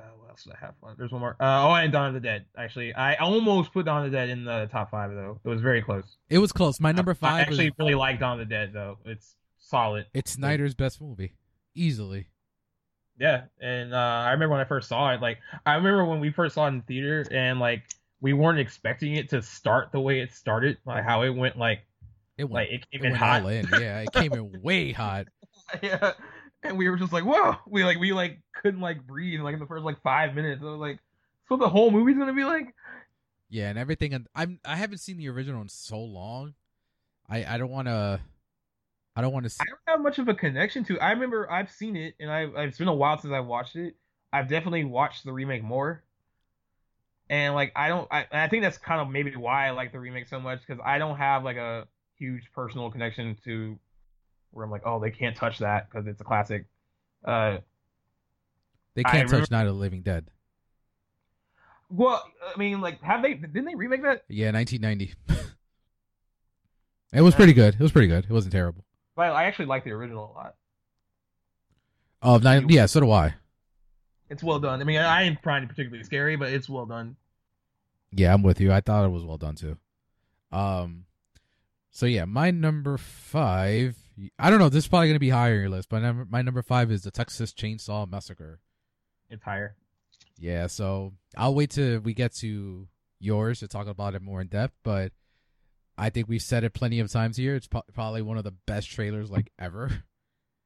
uh, 0.00 0.02
what 0.18 0.30
else 0.30 0.44
did 0.44 0.54
I 0.54 0.58
have? 0.60 0.74
There's 0.96 1.12
one 1.12 1.20
more. 1.20 1.36
Uh, 1.40 1.68
oh, 1.68 1.74
and 1.74 1.92
Dawn 1.92 2.08
of 2.08 2.14
the 2.14 2.20
Dead. 2.20 2.46
Actually, 2.56 2.94
I 2.94 3.16
almost 3.16 3.72
put 3.72 3.86
Dawn 3.86 4.04
of 4.04 4.10
the 4.10 4.16
Dead 4.16 4.28
in 4.30 4.44
the 4.44 4.68
top 4.70 4.90
five 4.90 5.10
though. 5.10 5.40
It 5.44 5.48
was 5.48 5.60
very 5.60 5.82
close. 5.82 6.04
it 6.28 6.38
was 6.38 6.52
close. 6.52 6.80
My 6.80 6.92
number 6.92 7.14
five. 7.14 7.32
I 7.32 7.38
five. 7.38 7.48
actually 7.48 7.70
was, 7.70 7.78
really 7.78 7.94
like 7.94 8.20
Dawn 8.20 8.40
of 8.40 8.48
the 8.48 8.54
Dead 8.54 8.72
though. 8.72 8.98
It's 9.04 9.36
solid. 9.58 10.06
it's 10.14 10.32
Snyder's 10.32 10.74
best 10.74 11.00
movie, 11.00 11.34
easily. 11.74 12.26
Yeah, 13.18 13.44
and 13.60 13.92
uh, 13.92 13.96
I 13.96 14.30
remember 14.30 14.52
when 14.54 14.60
I 14.62 14.68
first 14.68 14.88
saw 14.88 15.12
it. 15.12 15.20
Like, 15.20 15.38
I 15.66 15.74
remember 15.74 16.04
when 16.06 16.20
we 16.20 16.30
first 16.30 16.54
saw 16.54 16.64
it 16.66 16.68
in 16.70 16.82
theater, 16.82 17.26
and 17.30 17.60
like 17.60 17.82
we 18.22 18.32
weren't 18.32 18.58
expecting 18.58 19.16
it 19.16 19.28
to 19.30 19.42
start 19.42 19.92
the 19.92 20.00
way 20.00 20.20
it 20.20 20.32
started, 20.32 20.78
like 20.86 21.04
how 21.04 21.22
it 21.22 21.30
went. 21.30 21.58
Like, 21.58 21.80
It 22.38 22.44
went, 22.44 22.70
like 22.70 22.80
it 22.80 22.86
it 22.92 22.98
came 23.02 23.10
in 23.10 23.14
hot. 23.14 23.42
in. 23.52 23.66
Yeah, 23.72 24.00
it 24.00 24.12
came 24.12 24.32
in 24.32 24.62
way 24.62 24.92
hot. 24.92 25.26
yeah, 25.82 26.12
and 26.62 26.78
we 26.78 26.88
were 26.88 26.96
just 26.96 27.12
like, 27.12 27.24
whoa. 27.24 27.56
We 27.66 27.84
like 27.84 27.98
we 27.98 28.12
like 28.12 28.40
couldn't 28.54 28.80
like 28.80 29.06
breathe 29.06 29.40
like 29.40 29.52
in 29.54 29.60
the 29.60 29.66
first 29.66 29.84
like 29.84 30.00
five 30.02 30.34
minutes. 30.34 30.62
I 30.62 30.66
was 30.70 30.80
like, 30.80 30.98
so 31.48 31.56
the 31.58 31.68
whole 31.68 31.90
movie's 31.90 32.16
gonna 32.16 32.32
be 32.32 32.44
like. 32.44 32.74
Yeah, 33.50 33.68
and 33.68 33.78
everything. 33.78 34.14
And 34.14 34.28
I'm 34.34 34.60
I 34.64 34.76
haven't 34.76 34.98
seen 34.98 35.18
the 35.18 35.28
original 35.28 35.60
in 35.60 35.68
so 35.68 35.98
long. 36.00 36.54
I 37.28 37.44
I 37.44 37.58
don't 37.58 37.70
want 37.70 37.88
to. 37.88 38.20
I 39.16 39.20
don't 39.22 39.32
want 39.32 39.48
to. 39.48 39.54
I 39.60 39.64
don't 39.64 39.78
have 39.86 40.00
much 40.00 40.18
of 40.18 40.28
a 40.28 40.34
connection 40.34 40.84
to. 40.84 40.98
I 41.00 41.10
remember 41.10 41.50
I've 41.50 41.70
seen 41.70 41.96
it, 41.96 42.14
and 42.20 42.30
I 42.30 42.44
it's 42.64 42.78
been 42.78 42.88
a 42.88 42.94
while 42.94 43.18
since 43.18 43.32
I 43.32 43.40
watched 43.40 43.76
it. 43.76 43.96
I've 44.32 44.48
definitely 44.48 44.84
watched 44.84 45.24
the 45.24 45.32
remake 45.32 45.62
more, 45.64 46.02
and 47.28 47.54
like 47.54 47.72
I 47.74 47.88
don't. 47.88 48.06
I, 48.10 48.26
I 48.30 48.48
think 48.48 48.62
that's 48.62 48.78
kind 48.78 49.00
of 49.00 49.08
maybe 49.10 49.34
why 49.36 49.66
I 49.66 49.70
like 49.70 49.92
the 49.92 49.98
remake 49.98 50.28
so 50.28 50.38
much 50.40 50.60
because 50.66 50.80
I 50.84 50.98
don't 50.98 51.16
have 51.18 51.42
like 51.44 51.56
a 51.56 51.88
huge 52.16 52.50
personal 52.54 52.90
connection 52.90 53.36
to 53.44 53.78
where 54.52 54.64
I'm 54.64 54.70
like, 54.70 54.82
oh, 54.84 55.00
they 55.00 55.10
can't 55.10 55.36
touch 55.36 55.58
that 55.58 55.90
because 55.90 56.06
it's 56.06 56.20
a 56.20 56.24
classic. 56.24 56.66
Uh, 57.24 57.58
They 58.94 59.02
can't 59.04 59.28
touch 59.28 59.32
remember- 59.32 59.46
Night 59.50 59.66
of 59.66 59.74
the 59.74 59.80
Living 59.80 60.02
Dead. 60.02 60.30
well, 61.88 62.22
I 62.54 62.58
mean, 62.58 62.80
like, 62.80 63.02
have 63.02 63.22
they? 63.22 63.34
Didn't 63.34 63.64
they 63.64 63.74
remake 63.74 64.02
that? 64.02 64.24
Yeah, 64.28 64.50
1990. 64.52 65.14
it 67.12 67.20
was 67.22 67.34
pretty 67.34 67.52
good. 67.52 67.74
It 67.74 67.80
was 67.80 67.92
pretty 67.92 68.08
good. 68.08 68.24
It 68.24 68.30
wasn't 68.30 68.52
terrible. 68.52 68.84
But 69.20 69.32
I 69.32 69.44
actually 69.44 69.66
like 69.66 69.84
the 69.84 69.90
original 69.90 70.32
a 70.34 70.34
lot. 70.34 70.54
Oh, 72.22 72.38
nine, 72.38 72.70
yeah, 72.70 72.86
so 72.86 73.00
do 73.00 73.10
I. 73.10 73.34
It's 74.30 74.42
well 74.42 74.58
done. 74.58 74.80
I 74.80 74.84
mean, 74.84 74.96
I 74.96 75.24
ain't 75.24 75.42
find 75.42 75.62
it 75.62 75.68
particularly 75.68 76.02
scary, 76.04 76.36
but 76.36 76.50
it's 76.50 76.70
well 76.70 76.86
done. 76.86 77.16
Yeah, 78.12 78.32
I'm 78.32 78.42
with 78.42 78.62
you. 78.62 78.72
I 78.72 78.80
thought 78.80 79.04
it 79.04 79.10
was 79.10 79.22
well 79.22 79.36
done 79.36 79.56
too. 79.56 79.76
Um, 80.50 81.04
so 81.90 82.06
yeah, 82.06 82.24
my 82.24 82.50
number 82.50 82.96
five. 82.96 83.98
I 84.38 84.48
don't 84.48 84.58
know. 84.58 84.70
This 84.70 84.84
is 84.84 84.88
probably 84.88 85.08
gonna 85.08 85.18
be 85.18 85.28
higher 85.28 85.52
on 85.52 85.60
your 85.60 85.68
list, 85.68 85.90
but 85.90 86.00
my 86.30 86.40
number 86.40 86.62
five 86.62 86.90
is 86.90 87.02
the 87.02 87.10
Texas 87.10 87.52
Chainsaw 87.52 88.10
Massacre. 88.10 88.58
It's 89.28 89.44
higher. 89.44 89.76
Yeah, 90.38 90.66
so 90.66 91.12
I'll 91.36 91.54
wait 91.54 91.72
till 91.72 92.00
we 92.00 92.14
get 92.14 92.34
to 92.36 92.88
yours 93.18 93.60
to 93.60 93.68
talk 93.68 93.86
about 93.86 94.14
it 94.14 94.22
more 94.22 94.40
in 94.40 94.46
depth. 94.46 94.76
But 94.82 95.12
I 95.98 96.10
think 96.10 96.28
we've 96.28 96.42
said 96.42 96.64
it 96.64 96.72
plenty 96.72 97.00
of 97.00 97.10
times 97.10 97.36
here. 97.36 97.54
It's 97.54 97.66
pro- 97.66 97.82
probably 97.92 98.22
one 98.22 98.38
of 98.38 98.44
the 98.44 98.54
best 98.66 98.90
trailers 98.90 99.30
like 99.30 99.50
ever. 99.58 100.04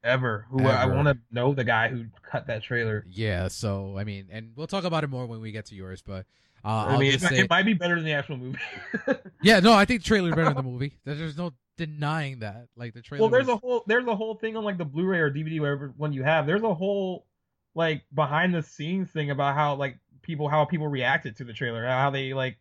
Ever. 0.03 0.45
Who 0.51 0.65
I 0.67 0.85
want 0.85 1.07
to 1.07 1.17
know 1.31 1.53
the 1.53 1.63
guy 1.63 1.89
who 1.89 2.05
cut 2.29 2.47
that 2.47 2.61
trailer. 2.61 3.03
Yeah, 3.09 3.47
so 3.47 3.97
I 3.97 4.03
mean, 4.03 4.27
and 4.31 4.51
we'll 4.55 4.67
talk 4.67 4.83
about 4.83 5.03
it 5.03 5.07
more 5.09 5.25
when 5.25 5.41
we 5.41 5.51
get 5.51 5.65
to 5.67 5.75
yours. 5.75 6.03
But 6.05 6.27
uh, 6.63 6.85
I 6.89 6.97
mean, 6.97 7.13
it, 7.13 7.21
say, 7.21 7.39
it 7.39 7.49
might 7.49 7.65
be 7.65 7.73
better 7.73 7.95
than 7.95 8.05
the 8.05 8.13
actual 8.13 8.37
movie. 8.37 8.59
yeah, 9.41 9.59
no, 9.59 9.73
I 9.73 9.85
think 9.85 10.03
the 10.03 10.07
trailer 10.07 10.29
better 10.29 10.45
than 10.45 10.55
the 10.55 10.63
movie. 10.63 10.99
There's 11.05 11.17
there's 11.17 11.37
no 11.37 11.53
denying 11.77 12.39
that. 12.39 12.67
Like 12.75 12.93
the 12.93 13.01
trailer. 13.01 13.23
well, 13.23 13.31
there's 13.31 13.47
was- 13.47 13.55
a 13.55 13.57
whole 13.57 13.83
there's 13.87 14.05
a 14.05 14.15
whole 14.15 14.35
thing 14.35 14.55
on 14.55 14.63
like 14.63 14.77
the 14.77 14.85
Blu-ray 14.85 15.19
or 15.19 15.31
DVD, 15.31 15.59
whatever 15.59 15.93
one 15.97 16.13
you 16.13 16.21
have. 16.23 16.45
There's 16.45 16.61
a 16.63 16.73
whole 16.73 17.25
like 17.73 18.03
behind 18.13 18.53
the 18.53 18.61
scenes 18.61 19.09
thing 19.09 19.31
about 19.31 19.55
how 19.55 19.75
like 19.75 19.97
people 20.21 20.47
how 20.49 20.65
people 20.65 20.87
reacted 20.87 21.37
to 21.37 21.43
the 21.43 21.53
trailer, 21.53 21.85
how 21.85 22.11
they 22.11 22.33
like 22.33 22.57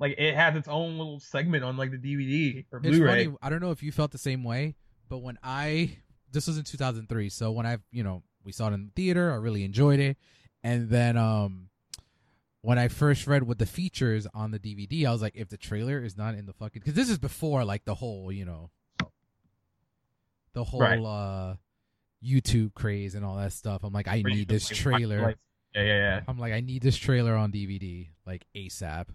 like 0.00 0.14
it 0.18 0.34
has 0.34 0.54
its 0.56 0.68
own 0.68 0.96
little 0.98 1.18
segment 1.20 1.64
on 1.64 1.76
like 1.76 1.90
the 1.90 1.98
DVD 1.98 2.64
or 2.72 2.78
It's 2.78 2.88
Blu-ray. 2.96 3.24
funny. 3.26 3.36
I 3.42 3.50
don't 3.50 3.60
know 3.60 3.70
if 3.70 3.82
you 3.82 3.90
felt 3.92 4.10
the 4.12 4.18
same 4.18 4.44
way, 4.44 4.74
but 5.08 5.18
when 5.18 5.38
I 5.42 5.96
this 6.30 6.46
was 6.46 6.58
in 6.58 6.64
2003, 6.64 7.28
so 7.30 7.50
when 7.52 7.66
I 7.66 7.78
you 7.90 8.02
know 8.04 8.22
we 8.44 8.52
saw 8.52 8.68
it 8.68 8.74
in 8.74 8.86
the 8.86 8.90
theater, 8.94 9.32
I 9.32 9.36
really 9.36 9.64
enjoyed 9.64 10.00
it, 10.00 10.16
and 10.62 10.88
then 10.88 11.16
um 11.16 11.68
when 12.62 12.78
I 12.78 12.88
first 12.88 13.26
read 13.26 13.44
what 13.44 13.58
the 13.58 13.66
features 13.66 14.26
on 14.34 14.50
the 14.50 14.58
DVD, 14.58 15.06
I 15.06 15.12
was 15.12 15.22
like, 15.22 15.36
if 15.36 15.48
the 15.48 15.56
trailer 15.56 16.02
is 16.02 16.16
not 16.16 16.34
in 16.34 16.44
the 16.46 16.52
fucking 16.52 16.80
because 16.80 16.94
this 16.94 17.08
is 17.08 17.18
before 17.18 17.64
like 17.64 17.84
the 17.84 17.94
whole 17.94 18.30
you 18.32 18.44
know 18.44 18.70
the 20.52 20.64
whole 20.64 20.80
Right. 20.80 20.98
uh 21.02 21.54
YouTube 22.24 22.74
craze 22.74 23.14
and 23.14 23.24
all 23.24 23.36
that 23.36 23.52
stuff. 23.52 23.84
I'm 23.84 23.92
like, 23.92 24.08
I 24.08 24.22
need 24.22 24.48
this 24.48 24.68
trailer. 24.68 25.36
yeah, 25.74 25.82
yeah, 25.82 25.84
yeah. 25.84 26.20
I'm 26.26 26.36
like, 26.38 26.52
I 26.52 26.60
need 26.60 26.82
this 26.82 26.96
trailer 26.96 27.34
on 27.36 27.52
DVD 27.52 28.08
like 28.26 28.44
ASAP. 28.56 29.06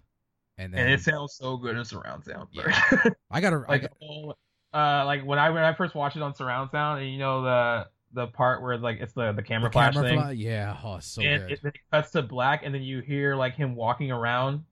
And 0.57 0.73
then 0.73 0.81
And 0.81 0.91
it 0.91 1.01
sounds 1.01 1.33
so 1.33 1.57
good 1.57 1.75
in 1.75 1.85
surround 1.85 2.25
sound. 2.25 2.49
Yeah. 2.51 2.79
I 3.31 3.41
gotta 3.41 3.63
I 3.67 3.71
like 3.71 3.81
got, 3.81 3.99
the 3.99 4.05
whole, 4.05 4.37
uh 4.73 5.03
like 5.05 5.23
when 5.25 5.39
I 5.39 5.49
when 5.49 5.63
I 5.63 5.73
first 5.73 5.95
watched 5.95 6.15
it 6.15 6.21
on 6.21 6.35
surround 6.35 6.71
sound 6.71 7.01
and 7.01 7.11
you 7.11 7.19
know 7.19 7.43
the 7.43 7.87
the 8.13 8.27
part 8.27 8.61
where 8.61 8.77
like 8.77 8.99
it's 8.99 9.13
the 9.13 9.31
the 9.31 9.41
camera 9.41 9.69
the 9.69 9.73
flash 9.73 9.93
camera 9.93 10.09
thing 10.09 10.19
fly- 10.19 10.31
yeah, 10.31 10.77
oh, 10.83 10.99
so 10.99 11.21
and 11.21 11.47
good. 11.47 11.51
it, 11.51 11.65
it 11.65 11.75
cuts 11.91 12.11
to 12.11 12.21
black 12.21 12.61
and 12.63 12.73
then 12.73 12.83
you 12.83 13.01
hear 13.01 13.35
like 13.35 13.55
him 13.55 13.75
walking 13.75 14.11
around 14.11 14.63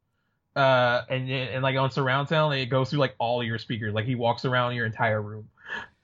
uh 0.55 1.01
and 1.09 1.29
and 1.31 1.63
like 1.63 1.75
on 1.77 1.89
surround 1.89 2.27
sound 2.27 2.53
it 2.53 2.67
goes 2.67 2.89
through 2.89 2.99
like 2.99 3.15
all 3.19 3.43
your 3.43 3.57
speakers 3.57 3.93
like 3.93 4.05
he 4.05 4.15
walks 4.15 4.45
around 4.45 4.75
your 4.75 4.85
entire 4.85 5.21
room 5.21 5.47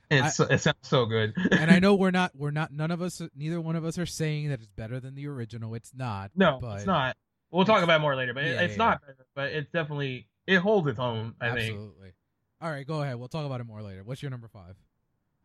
it's, 0.10 0.40
it 0.40 0.62
sounds 0.62 0.78
so 0.84 1.06
good 1.06 1.34
and 1.52 1.70
I 1.70 1.80
know 1.80 1.95
we're 1.95 2.12
not 2.12 2.32
we're 2.34 2.52
not 2.52 2.72
none 2.72 2.91
of 2.91 3.02
us 3.02 3.22
neither 3.36 3.60
one 3.60 3.76
of 3.76 3.84
us 3.84 3.98
are 3.98 4.06
saying 4.06 4.49
that 4.49 4.60
it's 4.60 4.68
better 4.68 4.99
than 4.99 5.16
the 5.16 5.28
original. 5.28 5.76
It's 5.76 5.91
not. 5.94 6.32
no 6.36 6.60
but 6.62 6.78
it's 6.78 6.86
not 6.86 7.18
we'll 7.52 7.65
talk 7.65 7.84
about 7.84 7.99
it 7.99 8.02
more 8.02 8.15
later 8.15 8.34
but 8.34 8.44
it, 8.44 8.61
it's 8.61 8.74
yeah, 8.74 8.78
not 8.78 9.02
better, 9.02 9.26
but 9.36 9.52
it's 9.52 9.72
definitely 9.72 10.28
it 10.45 10.57
holds 10.57 10.88
its 10.88 10.99
own 10.99 11.34
i 11.41 11.53
think 11.53 11.74
Absolutely. 11.74 12.11
All 12.60 12.72
right, 12.72 12.88
go 12.88 13.03
ahead. 13.03 13.18
We'll 13.18 13.28
talk 13.28 13.45
about 13.45 13.61
it 13.61 13.65
more 13.65 13.84
later. 13.84 14.03
What's 14.03 14.24
your 14.24 14.32
number 14.32 14.48
five? 14.48 14.76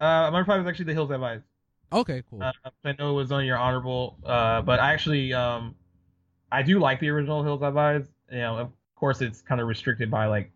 uh 0.01 0.31
number 0.31 0.47
five 0.47 0.62
is 0.62 0.66
actually 0.66 0.87
the 0.87 0.95
hills 0.95 1.11
have 1.11 1.23
eyes 1.23 1.43
Okay, 1.93 2.23
cool. 2.31 2.43
Uh, 2.43 2.53
I 2.85 2.95
know 2.99 3.11
it 3.11 3.15
was 3.15 3.33
on 3.33 3.45
your 3.45 3.59
honorable, 3.59 4.16
uh, 4.24 4.62
but 4.62 4.81
I 4.81 4.93
actually, 4.93 5.33
um, 5.35 5.74
I 6.51 6.62
do 6.62 6.79
like 6.79 7.01
the 7.01 7.11
original 7.11 7.43
Hills 7.43 7.61
Have 7.61 7.77
Eyes. 7.77 8.07
You 8.31 8.39
know, 8.39 8.57
of 8.57 8.73
course, 8.97 9.20
it's 9.20 9.43
kind 9.43 9.61
of 9.61 9.66
restricted 9.66 10.11
by 10.11 10.27
like, 10.27 10.51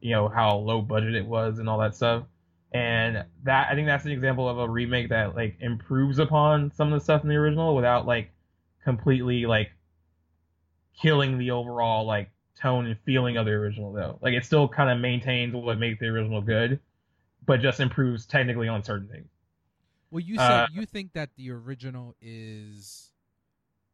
you 0.00 0.10
know, 0.10 0.28
how 0.28 0.56
low 0.56 0.82
budget 0.82 1.14
it 1.14 1.26
was 1.26 1.58
and 1.60 1.68
all 1.68 1.78
that 1.78 1.94
stuff. 1.94 2.24
And 2.72 3.24
that 3.44 3.68
I 3.70 3.74
think 3.76 3.86
that's 3.86 4.04
an 4.04 4.10
example 4.10 4.48
of 4.48 4.58
a 4.58 4.68
remake 4.68 5.10
that 5.10 5.36
like 5.36 5.56
improves 5.60 6.18
upon 6.18 6.72
some 6.72 6.92
of 6.92 6.98
the 6.98 7.04
stuff 7.04 7.22
in 7.22 7.28
the 7.28 7.36
original 7.36 7.76
without 7.76 8.04
like 8.04 8.32
completely 8.82 9.46
like 9.46 9.70
killing 11.00 11.38
the 11.38 11.50
overall 11.50 12.04
like 12.06 12.30
tone 12.60 12.86
and 12.86 12.96
feeling 13.04 13.36
of 13.36 13.46
the 13.46 13.52
original 13.52 13.92
though. 13.92 14.18
Like 14.22 14.34
it 14.34 14.44
still 14.44 14.68
kind 14.68 14.90
of 14.90 14.98
maintains 14.98 15.54
what 15.54 15.78
makes 15.78 16.00
the 16.00 16.06
original 16.06 16.40
good, 16.40 16.80
but 17.46 17.60
just 17.60 17.80
improves 17.80 18.26
technically 18.26 18.68
on 18.68 18.82
certain 18.82 19.08
things. 19.08 19.26
well, 20.10 20.20
you 20.20 20.36
said 20.36 20.50
uh, 20.50 20.66
you 20.72 20.86
think 20.86 21.12
that 21.14 21.30
the 21.36 21.50
original 21.50 22.14
is, 22.20 23.10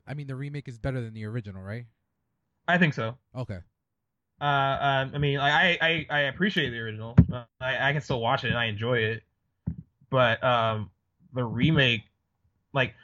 I 0.06 0.14
mean, 0.14 0.26
the 0.26 0.36
remake 0.36 0.68
is 0.68 0.78
better 0.78 1.00
than 1.00 1.14
the 1.14 1.24
original, 1.24 1.62
right? 1.62 1.86
I 2.68 2.78
think 2.78 2.94
so. 2.94 3.16
Okay. 3.34 3.58
Uh, 4.40 4.44
um, 4.44 5.12
I 5.14 5.18
mean, 5.18 5.38
I, 5.38 5.78
I, 5.80 6.06
I 6.08 6.20
appreciate 6.20 6.70
the 6.70 6.78
original. 6.78 7.14
Uh, 7.32 7.44
I, 7.60 7.90
I 7.90 7.92
can 7.92 8.00
still 8.00 8.20
watch 8.20 8.44
it 8.44 8.48
and 8.48 8.58
I 8.58 8.66
enjoy 8.66 8.98
it. 8.98 9.22
But 10.08 10.42
um, 10.42 10.90
the 11.34 11.44
remake, 11.44 12.02
like, 12.72 12.94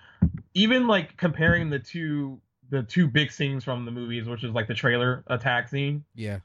even 0.55 0.87
like 0.87 1.17
comparing 1.17 1.71
the 1.71 1.79
two, 1.79 2.41
the 2.71 2.83
two 2.83 3.07
big 3.09 3.31
scenes 3.31 3.65
from 3.65 3.85
the 3.85 3.91
movies, 3.91 4.27
which 4.29 4.45
is 4.45 4.53
like 4.53 4.67
the 4.69 4.75
trailer 4.75 5.25
attack 5.29 5.69
scene, 5.69 6.05
Yeah. 6.15 6.41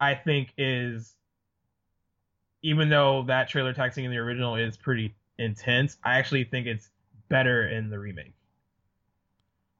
I 0.00 0.14
think 0.14 0.52
is, 0.58 1.14
even 2.62 2.88
though 2.88 3.24
that 3.24 3.48
trailer 3.48 3.70
attack 3.70 3.92
scene 3.92 4.04
in 4.04 4.10
the 4.10 4.18
original 4.18 4.56
is 4.56 4.76
pretty 4.76 5.14
intense, 5.38 5.96
I 6.04 6.18
actually 6.18 6.44
think 6.44 6.66
it's 6.66 6.90
better 7.28 7.68
in 7.68 7.90
the 7.90 7.98
remake. 7.98 8.34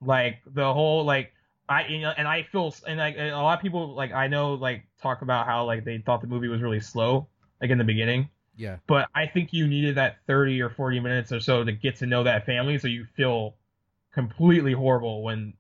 Like 0.01 0.41
the 0.47 0.73
whole 0.73 1.05
like 1.05 1.33
I 1.69 1.87
you 1.87 2.01
know, 2.03 2.13
and 2.17 2.29
I 2.29 2.43
feel 2.43 2.75
and 2.87 2.99
like 2.99 3.17
a 3.17 3.31
lot 3.31 3.57
of 3.59 3.63
people 3.63 3.95
like 3.95 4.13
I 4.13 4.27
know 4.27 4.55
like 4.55 4.85
talk 5.01 5.23
about 5.23 5.47
how 5.47 5.65
like 5.65 5.85
they 5.85 5.99
thought 5.99 6.21
the 6.21 6.27
movie 6.27 6.49
was 6.49 6.61
really 6.61 6.81
slow 6.81 7.29
like 7.61 7.71
in 7.71 7.79
the 7.79 7.85
beginning, 7.85 8.29
Yeah. 8.57 8.79
but 8.87 9.09
I 9.15 9.27
think 9.27 9.53
you 9.53 9.67
needed 9.67 9.95
that 9.95 10.17
30 10.27 10.61
or 10.61 10.69
40 10.69 11.01
minutes 11.01 11.33
or 11.33 11.41
so 11.41 11.65
to 11.65 11.73
get 11.73 11.97
to 11.97 12.07
know 12.07 12.25
that 12.25 12.45
family 12.45 12.79
so 12.79 12.89
you 12.89 13.07
feel 13.17 13.57
completely 14.13 14.73
horrible 14.73 15.23
when 15.23 15.55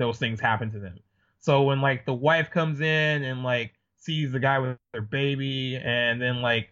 those 0.00 0.18
things 0.18 0.40
happen 0.40 0.72
to 0.72 0.80
them. 0.80 0.98
So 1.38 1.62
when 1.62 1.80
like 1.80 2.06
the 2.06 2.14
wife 2.14 2.50
comes 2.50 2.80
in 2.80 3.22
and 3.22 3.44
like 3.44 3.74
sees 3.98 4.32
the 4.32 4.40
guy 4.40 4.58
with 4.58 4.78
their 4.92 5.02
baby 5.02 5.76
and 5.76 6.20
then 6.20 6.40
like 6.40 6.70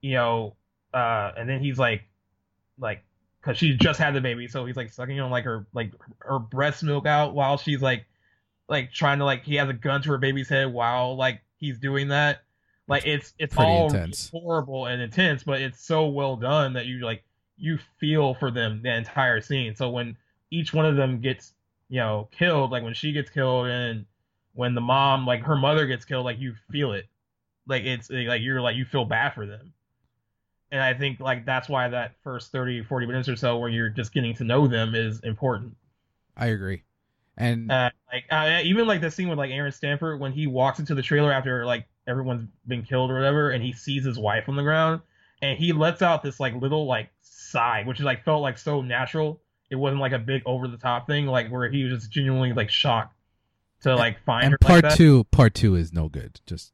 you 0.00 0.14
know 0.14 0.56
uh 0.92 1.30
and 1.36 1.48
then 1.48 1.60
he's 1.60 1.78
like 1.78 2.02
like 2.78 3.04
cuz 3.42 3.56
she 3.56 3.76
just 3.76 3.98
had 4.00 4.14
the 4.14 4.20
baby 4.20 4.48
so 4.48 4.66
he's 4.66 4.76
like 4.76 4.90
sucking 4.92 5.18
on 5.20 5.30
like 5.30 5.44
her 5.44 5.66
like 5.72 5.92
her 6.18 6.38
breast 6.40 6.82
milk 6.82 7.06
out 7.06 7.34
while 7.34 7.56
she's 7.56 7.80
like 7.80 8.04
like 8.68 8.92
trying 8.92 9.18
to 9.18 9.24
like 9.24 9.44
he 9.44 9.54
has 9.54 9.68
a 9.68 9.72
gun 9.72 10.02
to 10.02 10.10
her 10.10 10.18
baby's 10.18 10.48
head 10.48 10.72
while 10.72 11.16
like 11.16 11.40
he's 11.56 11.78
doing 11.78 12.08
that 12.08 12.42
like 12.88 13.06
it's 13.06 13.32
it's 13.38 13.54
Pretty 13.54 13.70
all 13.70 13.86
intense. 13.86 14.28
horrible 14.30 14.86
and 14.86 15.00
intense 15.00 15.44
but 15.44 15.60
it's 15.60 15.80
so 15.84 16.06
well 16.08 16.36
done 16.36 16.72
that 16.72 16.86
you 16.86 16.98
like 16.98 17.22
you 17.56 17.78
feel 18.00 18.34
for 18.34 18.50
them 18.50 18.82
the 18.82 18.92
entire 18.92 19.40
scene 19.40 19.74
so 19.76 19.88
when 19.88 20.16
each 20.50 20.74
one 20.74 20.84
of 20.84 20.96
them 20.96 21.20
gets 21.20 21.52
you 21.88 22.00
know 22.00 22.28
killed 22.32 22.70
like 22.70 22.82
when 22.82 22.94
she 22.94 23.12
gets 23.12 23.30
killed 23.30 23.66
and 23.66 24.04
when 24.54 24.74
the 24.74 24.80
mom 24.80 25.26
like 25.26 25.42
her 25.42 25.56
mother 25.56 25.86
gets 25.86 26.04
killed 26.04 26.24
like 26.24 26.38
you 26.38 26.54
feel 26.70 26.92
it 26.92 27.06
like 27.66 27.84
it's 27.84 28.10
like 28.10 28.42
you're 28.42 28.60
like 28.60 28.76
you 28.76 28.84
feel 28.84 29.04
bad 29.04 29.34
for 29.34 29.46
them 29.46 29.72
and 30.70 30.82
i 30.82 30.94
think 30.94 31.20
like 31.20 31.44
that's 31.46 31.68
why 31.68 31.88
that 31.88 32.12
first 32.22 32.52
30 32.52 32.82
40 32.84 33.06
minutes 33.06 33.28
or 33.28 33.36
so 33.36 33.58
where 33.58 33.68
you're 33.68 33.90
just 33.90 34.12
getting 34.12 34.34
to 34.34 34.44
know 34.44 34.66
them 34.66 34.94
is 34.94 35.20
important 35.20 35.76
I 36.36 36.46
agree. 36.46 36.82
And 37.38 37.70
uh, 37.70 37.90
like 38.12 38.24
uh, 38.30 38.60
even 38.64 38.86
like 38.86 39.00
the 39.00 39.10
scene 39.10 39.28
with 39.28 39.38
like 39.38 39.50
Aaron 39.50 39.72
Stanford 39.72 40.20
when 40.20 40.32
he 40.32 40.46
walks 40.46 40.78
into 40.78 40.94
the 40.94 41.02
trailer 41.02 41.32
after 41.32 41.66
like 41.66 41.86
everyone's 42.06 42.48
been 42.66 42.82
killed 42.82 43.10
or 43.10 43.14
whatever, 43.14 43.50
and 43.50 43.62
he 43.62 43.72
sees 43.72 44.04
his 44.04 44.18
wife 44.18 44.48
on 44.48 44.56
the 44.56 44.62
ground, 44.62 45.02
and 45.42 45.58
he 45.58 45.72
lets 45.72 46.00
out 46.00 46.22
this 46.22 46.40
like 46.40 46.54
little 46.54 46.86
like 46.86 47.10
sigh, 47.20 47.82
which 47.84 48.00
like 48.00 48.24
felt 48.24 48.42
like 48.42 48.56
so 48.56 48.80
natural. 48.80 49.40
It 49.70 49.76
wasn't 49.76 50.00
like 50.00 50.12
a 50.12 50.18
big 50.18 50.42
over 50.46 50.68
the 50.68 50.76
top 50.76 51.06
thing, 51.06 51.26
like 51.26 51.50
where 51.50 51.68
he 51.68 51.84
was 51.84 52.00
just 52.00 52.12
genuinely 52.12 52.52
like 52.52 52.70
shocked 52.70 53.14
to 53.82 53.94
like 53.94 54.22
find 54.24 54.44
and 54.44 54.52
her 54.52 54.58
part 54.58 54.84
like 54.84 54.90
that. 54.92 54.96
two, 54.96 55.24
part 55.24 55.54
two 55.54 55.74
is 55.74 55.92
no 55.92 56.08
good. 56.08 56.40
Just 56.46 56.72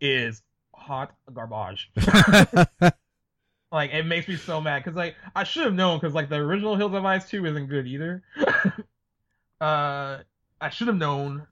is 0.00 0.42
hot 0.74 1.14
garbage. 1.32 1.90
like 3.72 3.92
it 3.92 4.06
makes 4.06 4.28
me 4.28 4.36
so 4.36 4.60
mad 4.60 4.82
because 4.82 4.96
like 4.96 5.16
I 5.34 5.44
should 5.44 5.64
have 5.64 5.74
known 5.74 5.98
because 5.98 6.14
like 6.14 6.28
the 6.28 6.36
original 6.36 6.76
Hills 6.76 6.92
Have 6.92 7.04
Eyes 7.04 7.28
two 7.28 7.46
isn't 7.46 7.66
good 7.66 7.86
either. 7.86 8.22
uh, 9.60 10.18
I 10.60 10.70
should 10.70 10.88
have 10.88 10.96
known 10.96 11.46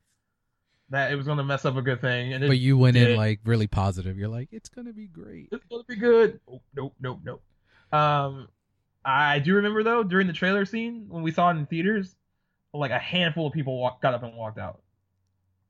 that 0.90 1.12
it 1.12 1.16
was 1.16 1.26
gonna 1.26 1.44
mess 1.44 1.64
up 1.64 1.76
a 1.76 1.82
good 1.82 2.00
thing, 2.00 2.32
and 2.32 2.44
it, 2.44 2.48
but 2.48 2.58
you 2.58 2.78
went 2.78 2.96
in 2.96 3.16
like 3.16 3.40
really 3.44 3.66
positive. 3.66 4.16
You're 4.16 4.28
like, 4.28 4.48
it's 4.52 4.68
gonna 4.68 4.92
be 4.92 5.06
great. 5.06 5.48
it's 5.52 5.64
gonna 5.70 5.84
be 5.84 5.96
good. 5.96 6.40
Nope, 6.48 6.62
nope, 6.74 6.94
nope, 7.00 7.20
nope. 7.24 7.42
Um, 7.92 8.48
I 9.08 9.38
do 9.38 9.54
remember 9.54 9.82
though 9.82 10.02
during 10.02 10.26
the 10.26 10.32
trailer 10.32 10.64
scene 10.64 11.06
when 11.08 11.22
we 11.22 11.30
saw 11.30 11.48
it 11.50 11.56
in 11.56 11.66
theaters, 11.66 12.14
like 12.74 12.90
a 12.90 12.98
handful 12.98 13.46
of 13.46 13.52
people 13.52 13.78
walk, 13.80 14.02
got 14.02 14.14
up 14.14 14.22
and 14.22 14.34
walked 14.36 14.58
out. 14.58 14.80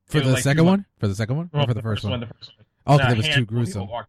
For 0.06 0.20
the 0.20 0.31
like 0.32 0.43
second 0.43 0.65
one? 0.65 0.86
For 0.98 1.06
the 1.09 1.15
second 1.15 1.36
one? 1.36 1.51
Or 1.52 1.59
Well, 1.59 1.66
for 1.66 1.74
the 1.74 1.82
first 1.82 2.02
one? 2.05 2.20
The 2.20 2.27
first 2.27 2.52
one. 2.56 2.66
Oh, 2.86 2.98
'cause 2.98 3.09
A 3.09 3.12
it 3.12 3.16
was 3.19 3.27
too 3.27 3.32
handful 3.32 3.59
of 3.60 3.66
people 3.66 3.86
gruesome. 3.86 4.06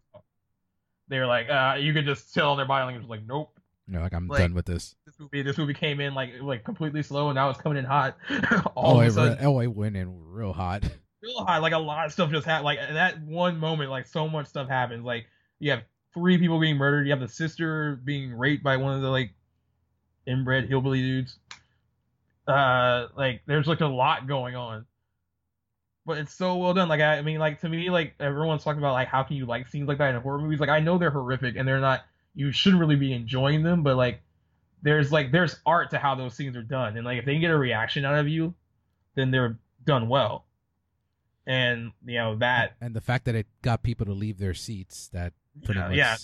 They 1.08 1.18
were 1.18 1.26
like, 1.26 1.50
uh, 1.50 1.76
you 1.78 1.92
could 1.92 2.06
just 2.06 2.32
tell 2.32 2.52
on 2.52 2.56
their 2.56 2.66
body 2.66 2.86
language, 2.86 3.08
like, 3.08 3.26
nope. 3.26 3.56
Know, 3.86 4.00
like 4.00 4.14
I'm 4.14 4.28
Like- 4.28 4.38
done 4.38 4.54
with 4.54 4.66
this. 4.66 4.94
This 5.04 5.18
movie, 5.18 5.42
this 5.42 5.58
movie 5.58 5.74
came 5.74 5.98
in 6.00 6.14
like 6.14 6.30
like 6.40 6.62
completely 6.62 7.02
slow, 7.02 7.28
and 7.28 7.34
now 7.34 7.50
it's 7.50 7.60
coming 7.60 7.76
in 7.78 7.84
hot. 7.84 8.16
oh, 8.30 8.62
All 8.76 9.00
of 9.00 9.06
it, 9.08 9.20
a 9.20 9.30
re- 9.30 9.36
oh, 9.40 9.58
it 9.60 9.66
went 9.66 9.96
in 9.96 10.08
real 10.30 10.52
hot. 10.52 10.84
real 11.20 11.44
hot. 11.44 11.60
Like 11.60 11.72
a 11.72 11.78
lot 11.78 12.06
of 12.06 12.12
stuff 12.12 12.30
just 12.30 12.46
happened. 12.46 12.66
Like 12.66 12.78
in 12.78 12.94
that 12.94 13.20
one 13.22 13.58
moment, 13.58 13.90
like 13.90 14.06
so 14.06 14.28
much 14.28 14.46
stuff 14.46 14.68
happens. 14.68 15.04
Like 15.04 15.26
you 15.58 15.72
have 15.72 15.82
three 16.14 16.38
people 16.38 16.60
being 16.60 16.76
murdered. 16.76 17.06
You 17.06 17.12
have 17.12 17.20
the 17.20 17.28
sister 17.28 18.00
being 18.02 18.32
raped 18.32 18.62
by 18.62 18.76
one 18.76 18.94
of 18.94 19.02
the 19.02 19.08
like 19.08 19.32
inbred 20.26 20.68
hillbilly 20.68 21.00
dudes. 21.00 21.38
Uh, 22.46 23.08
like 23.16 23.42
there's 23.46 23.66
like 23.66 23.80
a 23.80 23.86
lot 23.86 24.26
going 24.26 24.56
on. 24.56 24.86
But 26.06 26.18
it's 26.18 26.34
so 26.34 26.56
well 26.56 26.74
done. 26.74 26.88
Like 26.88 27.00
I, 27.00 27.18
I 27.18 27.22
mean, 27.22 27.38
like 27.38 27.60
to 27.60 27.68
me, 27.68 27.90
like 27.90 28.14
everyone's 28.18 28.64
talking 28.64 28.80
about 28.80 28.94
like 28.94 29.08
how 29.08 29.22
can 29.22 29.36
you 29.36 29.46
like 29.46 29.68
scenes 29.68 29.86
like 29.86 29.98
that 29.98 30.14
in 30.14 30.20
horror 30.20 30.40
movies? 30.40 30.60
Like 30.60 30.70
I 30.70 30.80
know 30.80 30.98
they're 30.98 31.10
horrific 31.10 31.56
and 31.56 31.68
they're 31.68 31.80
not. 31.80 32.02
You 32.34 32.52
shouldn't 32.52 32.80
really 32.80 32.96
be 32.96 33.12
enjoying 33.12 33.62
them, 33.62 33.82
but 33.82 33.96
like 33.96 34.22
there's 34.82 35.12
like 35.12 35.30
there's 35.30 35.56
art 35.66 35.90
to 35.90 35.98
how 35.98 36.14
those 36.14 36.34
scenes 36.34 36.56
are 36.56 36.62
done, 36.62 36.96
and 36.96 37.04
like 37.04 37.18
if 37.18 37.24
they 37.24 37.32
can 37.32 37.40
get 37.40 37.50
a 37.50 37.58
reaction 37.58 38.04
out 38.04 38.18
of 38.18 38.28
you, 38.28 38.54
then 39.14 39.30
they're 39.30 39.58
done 39.84 40.08
well. 40.08 40.46
And 41.46 41.92
you 42.04 42.18
know 42.18 42.36
that 42.36 42.76
and 42.80 42.94
the 42.94 43.00
fact 43.00 43.24
that 43.24 43.34
it 43.34 43.46
got 43.62 43.82
people 43.82 44.06
to 44.06 44.12
leave 44.12 44.38
their 44.38 44.54
seats, 44.54 45.08
that 45.12 45.32
pretty 45.64 45.80
yeah, 45.80 45.88
much. 45.88 45.96
yeah 45.96 46.16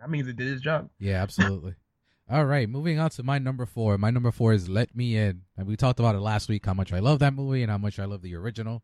that 0.00 0.10
means 0.10 0.28
it 0.28 0.36
did 0.36 0.48
its 0.48 0.62
job. 0.62 0.88
Yeah, 0.98 1.22
absolutely. 1.22 1.74
All 2.30 2.44
right, 2.44 2.68
moving 2.68 2.98
on 2.98 3.10
to 3.10 3.22
my 3.22 3.38
number 3.38 3.66
four. 3.66 3.96
My 3.98 4.10
number 4.10 4.32
four 4.32 4.52
is 4.52 4.68
Let 4.68 4.96
Me 4.96 5.16
In, 5.16 5.42
and 5.56 5.66
we 5.66 5.76
talked 5.76 6.00
about 6.00 6.16
it 6.16 6.20
last 6.20 6.48
week 6.48 6.66
how 6.66 6.74
much 6.74 6.92
I 6.92 6.98
love 6.98 7.20
that 7.20 7.34
movie 7.34 7.62
and 7.62 7.70
how 7.70 7.78
much 7.78 7.98
I 8.00 8.04
love 8.04 8.20
the 8.22 8.34
original. 8.34 8.82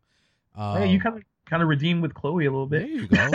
Um, 0.55 0.77
hey, 0.77 0.91
you 0.91 0.99
kind 0.99 1.17
of 1.17 1.23
kind 1.45 1.61
of 1.61 1.67
redeemed 1.67 2.01
with 2.01 2.13
Chloe 2.13 2.45
a 2.45 2.51
little 2.51 2.67
bit. 2.67 2.81
there 2.81 2.89
you 2.89 3.07
go. 3.07 3.29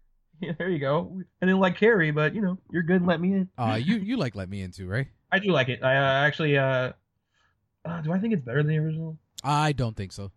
yeah, 0.40 0.52
there 0.58 0.68
you 0.68 0.78
go. 0.78 1.20
I 1.42 1.46
didn't 1.46 1.60
like 1.60 1.76
Carrie, 1.76 2.12
but 2.12 2.34
you 2.36 2.40
know 2.40 2.58
you're 2.70 2.84
good. 2.84 3.04
Let 3.04 3.20
me 3.20 3.32
in. 3.32 3.48
uh, 3.58 3.78
you 3.82 3.96
you 3.96 4.16
like 4.16 4.36
Let 4.36 4.48
Me 4.48 4.62
In 4.62 4.70
too, 4.70 4.86
right? 4.86 5.08
I 5.32 5.40
do 5.40 5.50
like 5.50 5.68
it. 5.68 5.82
I 5.82 5.96
uh, 5.96 6.26
actually 6.26 6.56
uh, 6.56 6.92
uh, 7.84 8.00
do 8.02 8.12
I 8.12 8.20
think 8.20 8.34
it's 8.34 8.44
better 8.44 8.62
than 8.62 8.68
the 8.68 8.78
original? 8.78 9.18
I 9.42 9.72
don't 9.72 9.96
think 9.96 10.12
so. 10.12 10.30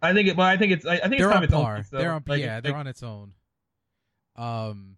I 0.00 0.12
think 0.14 0.28
it, 0.28 0.36
but 0.36 0.46
I 0.46 0.56
think 0.56 0.72
it's. 0.72 0.86
I, 0.86 0.94
I 0.94 1.08
think 1.08 1.18
They're 1.18 1.28
it's 1.28 1.36
on 1.36 1.44
its 1.44 1.52
own 1.52 1.62
par. 1.62 1.84
they're 1.90 2.12
on 2.12 2.24
Like, 2.26 2.40
yeah, 2.40 2.54
like, 2.54 2.64
they're 2.64 2.76
on 2.76 2.86
its 2.86 3.02
own. 3.02 3.32
Um, 4.36 4.93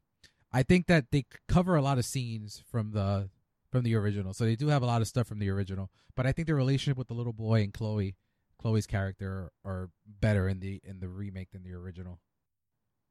I 0.57 0.63
think 0.63 0.87
that 0.87 1.11
they 1.11 1.27
cover 1.49 1.77
a 1.77 1.83
lot 1.83 1.99
of 1.99 2.07
scenes 2.07 2.63
from 2.71 2.93
the 2.93 3.29
from 3.71 3.85
the 3.85 3.95
original, 3.95 4.33
so 4.33 4.47
they 4.47 4.57
do 4.57 4.69
have 4.69 4.81
a 4.83 4.87
lot 4.87 5.03
of 5.03 5.07
stuff 5.07 5.27
from 5.27 5.39
the 5.39 5.51
original. 5.51 5.91
But 6.15 6.27
I 6.27 6.33
think 6.33 6.49
the 6.49 6.55
relationship 6.55 6.97
with 6.97 7.09
the 7.09 7.15
little 7.15 7.35
boy 7.35 7.63
and 7.63 7.75
Chloe, 7.75 8.17
Chloe's 8.59 8.87
character, 8.87 9.53
are 9.67 9.91
better 10.07 10.49
in 10.49 10.61
the 10.61 10.81
in 10.83 10.99
the 10.99 11.09
remake 11.09 11.51
than 11.53 11.63
the 11.63 11.75
original. 11.75 12.21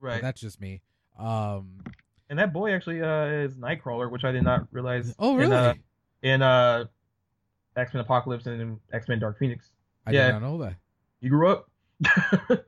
But 0.01 0.07
right. 0.07 0.21
that's 0.23 0.41
just 0.41 0.59
me. 0.59 0.81
Um. 1.19 1.83
and 2.31 2.39
that 2.39 2.51
boy 2.51 2.73
actually 2.73 3.03
uh, 3.03 3.25
is 3.25 3.57
Nightcrawler, 3.57 4.09
which 4.09 4.23
I 4.23 4.31
did 4.31 4.43
not 4.43 4.65
realize. 4.71 5.13
Oh 5.19 5.33
in, 5.33 5.37
really? 5.37 5.55
uh, 5.55 5.73
in 6.23 6.41
uh, 6.41 6.85
X 7.77 7.93
Men 7.93 8.01
Apocalypse 8.01 8.47
and 8.47 8.79
X 8.91 9.07
Men 9.07 9.19
Dark 9.19 9.37
Phoenix. 9.37 9.69
I 10.07 10.13
yeah. 10.13 10.25
did 10.25 10.33
not 10.33 10.41
know 10.41 10.57
that. 10.63 10.77
You 11.21 11.29
grew 11.29 11.49
up. 11.49 11.69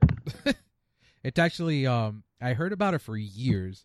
It's 1.24 1.38
actually 1.38 1.86
um 1.86 2.22
I 2.40 2.54
heard 2.54 2.72
about 2.72 2.94
it 2.94 3.00
for 3.00 3.16
years. 3.16 3.84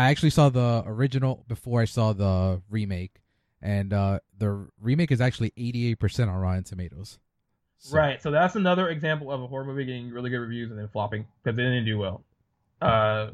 I 0.00 0.10
actually 0.10 0.30
saw 0.30 0.48
the 0.48 0.82
original 0.86 1.44
before 1.48 1.80
I 1.80 1.84
saw 1.84 2.12
the 2.12 2.62
remake, 2.70 3.20
and 3.60 3.92
uh 3.92 4.20
the 4.38 4.68
remake 4.80 5.10
is 5.12 5.20
actually 5.20 5.52
eighty 5.56 5.88
eight 5.88 5.98
percent 5.98 6.30
on 6.30 6.36
Rotten 6.36 6.64
Tomatoes. 6.64 7.18
So- 7.78 7.96
Right. 7.96 8.20
So 8.22 8.30
that's 8.30 8.56
another 8.56 8.88
example 8.90 9.30
of 9.32 9.42
a 9.42 9.46
horror 9.46 9.64
movie 9.64 9.84
getting 9.86 10.10
really 10.10 10.30
good 10.30 10.38
reviews 10.38 10.70
and 10.70 10.78
then 10.78 10.88
flopping 10.88 11.26
because 11.42 11.58
it 11.58 11.62
didn't 11.62 11.84
do 11.86 11.98
well. 11.98 12.22
Uh, 12.80 13.30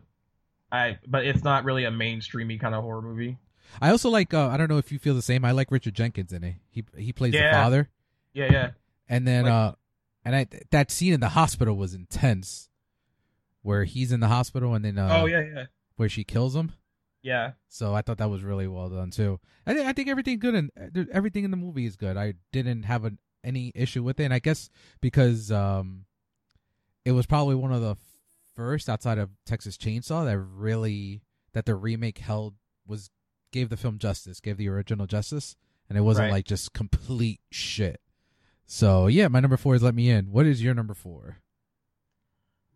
I 0.72 0.98
but 1.06 1.24
it's 1.26 1.44
not 1.44 1.64
really 1.64 1.84
a 1.84 1.90
mainstreamy 1.90 2.58
kind 2.60 2.74
of 2.74 2.82
horror 2.82 3.02
movie. 3.02 3.38
I 3.80 3.90
also 3.90 4.08
like. 4.10 4.32
Uh, 4.34 4.48
I 4.48 4.56
don't 4.56 4.68
know 4.70 4.78
if 4.78 4.90
you 4.92 4.98
feel 4.98 5.14
the 5.14 5.22
same. 5.22 5.44
I 5.44 5.50
like 5.52 5.70
Richard 5.70 5.94
Jenkins 5.94 6.32
in 6.32 6.42
it. 6.44 6.54
He 6.70 6.84
he 6.96 7.12
plays 7.12 7.32
the 7.32 7.56
father, 7.56 7.88
Yeah, 8.34 8.48
yeah. 8.52 8.70
and 9.08 9.26
then 9.26 9.44
Like- 9.44 9.52
uh, 9.52 9.72
and 10.24 10.34
I 10.36 10.46
that 10.70 10.90
scene 10.90 11.12
in 11.12 11.20
the 11.20 11.28
hospital 11.30 11.76
was 11.76 11.94
intense, 11.94 12.68
where 13.62 13.84
he's 13.84 14.10
in 14.12 14.20
the 14.20 14.28
hospital 14.28 14.74
and 14.74 14.84
then 14.84 14.98
uh, 14.98 15.08
oh 15.22 15.26
yeah, 15.26 15.42
yeah, 15.42 15.64
where 15.96 16.08
she 16.08 16.24
kills 16.24 16.54
him. 16.54 16.72
yeah. 17.22 17.52
So 17.68 17.94
I 17.94 18.02
thought 18.02 18.18
that 18.18 18.30
was 18.30 18.42
really 18.42 18.66
well 18.68 18.88
done 18.88 19.10
too. 19.10 19.40
I 19.66 19.74
think 19.74 19.86
I 19.86 19.92
think 19.92 20.08
everything 20.08 20.38
good 20.38 20.54
and 20.54 21.08
everything 21.12 21.44
in 21.44 21.50
the 21.50 21.56
movie 21.56 21.86
is 21.86 21.96
good. 21.96 22.16
I 22.16 22.34
didn't 22.52 22.84
have 22.84 23.04
an, 23.04 23.18
any 23.44 23.72
issue 23.74 24.02
with 24.02 24.20
it, 24.20 24.24
and 24.24 24.34
I 24.34 24.38
guess 24.38 24.70
because 25.00 25.50
um, 25.52 26.04
it 27.04 27.12
was 27.12 27.26
probably 27.26 27.54
one 27.54 27.72
of 27.72 27.80
the 27.80 27.96
first 28.54 28.88
outside 28.88 29.18
of 29.18 29.30
Texas 29.44 29.76
Chainsaw 29.76 30.24
that 30.24 30.38
really 30.38 31.22
that 31.52 31.66
the 31.66 31.74
remake 31.74 32.18
held 32.18 32.54
was 32.86 33.10
gave 33.52 33.68
the 33.70 33.76
film 33.76 33.98
justice, 33.98 34.40
gave 34.40 34.56
the 34.56 34.68
original 34.68 35.06
justice, 35.06 35.56
and 35.88 35.96
it 35.98 36.02
wasn't 36.02 36.24
Right. 36.26 36.32
like 36.32 36.44
just 36.46 36.72
complete 36.72 37.40
shit. 37.50 38.00
So 38.66 39.06
yeah, 39.06 39.28
my 39.28 39.40
number 39.40 39.56
four 39.56 39.74
is 39.74 39.82
Let 39.82 39.94
Me 39.94 40.08
In. 40.10 40.30
What 40.32 40.46
is 40.46 40.62
your 40.62 40.74
number 40.74 40.94
four? 40.94 41.38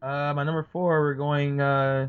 Uh, 0.02 0.32
my 0.34 0.44
number 0.44 0.62
four, 0.72 1.01
we're 1.01 1.14
going 1.14 1.60
uh 1.60 2.09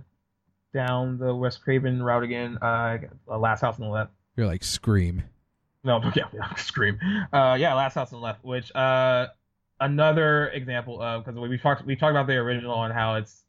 down 0.74 1.18
the 1.18 1.34
Wes 1.36 1.58
Craven 1.58 2.02
route 2.02 2.24
again. 2.24 2.58
Uh, 2.62 2.98
uh, 3.30 3.38
Last 3.38 3.62
House 3.62 3.80
on 3.80 3.86
the 3.86 3.92
Left. 3.92 4.12
You're 4.36 4.48
like 4.48 4.64
Scream. 4.64 5.24
No, 5.84 6.02
yeah, 6.16 6.26
yeah, 6.34 6.54
Scream. 6.56 7.00
Uh, 7.34 7.58
yeah, 7.60 7.74
Last 7.74 7.96
House 7.96 8.14
on 8.14 8.20
the 8.20 8.26
Left, 8.26 8.44
which 8.44 8.74
uh, 8.76 9.28
another 9.80 10.50
example 10.50 11.02
of 11.02 11.26
because 11.26 11.40
we 11.40 11.58
talked 11.58 11.86
we 11.86 11.96
talked 11.96 12.12
about 12.12 12.28
the 12.28 12.34
original 12.34 12.84
and 12.84 12.94
how 12.94 13.16
it's 13.16 13.44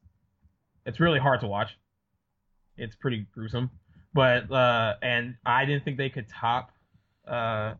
it's 0.87 1.01
really 1.01 1.19
hard 1.19 1.41
to 1.41 1.47
watch. 1.47 1.77
It's 2.77 2.97
pretty 2.97 3.27
gruesome, 3.35 3.71
but 4.15 4.51
uh, 4.51 4.95
and 5.03 5.37
I 5.45 5.65
didn't 5.67 5.85
think 5.85 5.99
they 5.99 6.11
could 6.11 6.29
top 6.29 6.71
uh 7.29 7.75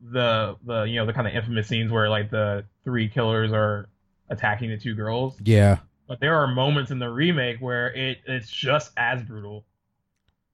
the 0.00 0.56
the 0.64 0.82
you 0.82 0.96
know 0.96 1.06
the 1.06 1.12
kind 1.12 1.26
of 1.26 1.34
infamous 1.34 1.68
scenes 1.68 1.90
where 1.90 2.08
like 2.10 2.30
the 2.30 2.64
three 2.84 3.08
killers 3.08 3.52
are 3.52 3.88
attacking 4.28 4.70
the 4.70 4.76
two 4.76 4.94
girls. 4.94 5.36
Yeah. 5.42 5.78
But 6.08 6.20
there 6.20 6.36
are 6.36 6.46
moments 6.46 6.90
in 6.90 6.98
the 6.98 7.08
remake 7.10 7.58
where 7.58 7.92
it 7.92 8.18
it's 8.26 8.48
just 8.50 8.92
as 8.96 9.22
brutal. 9.22 9.64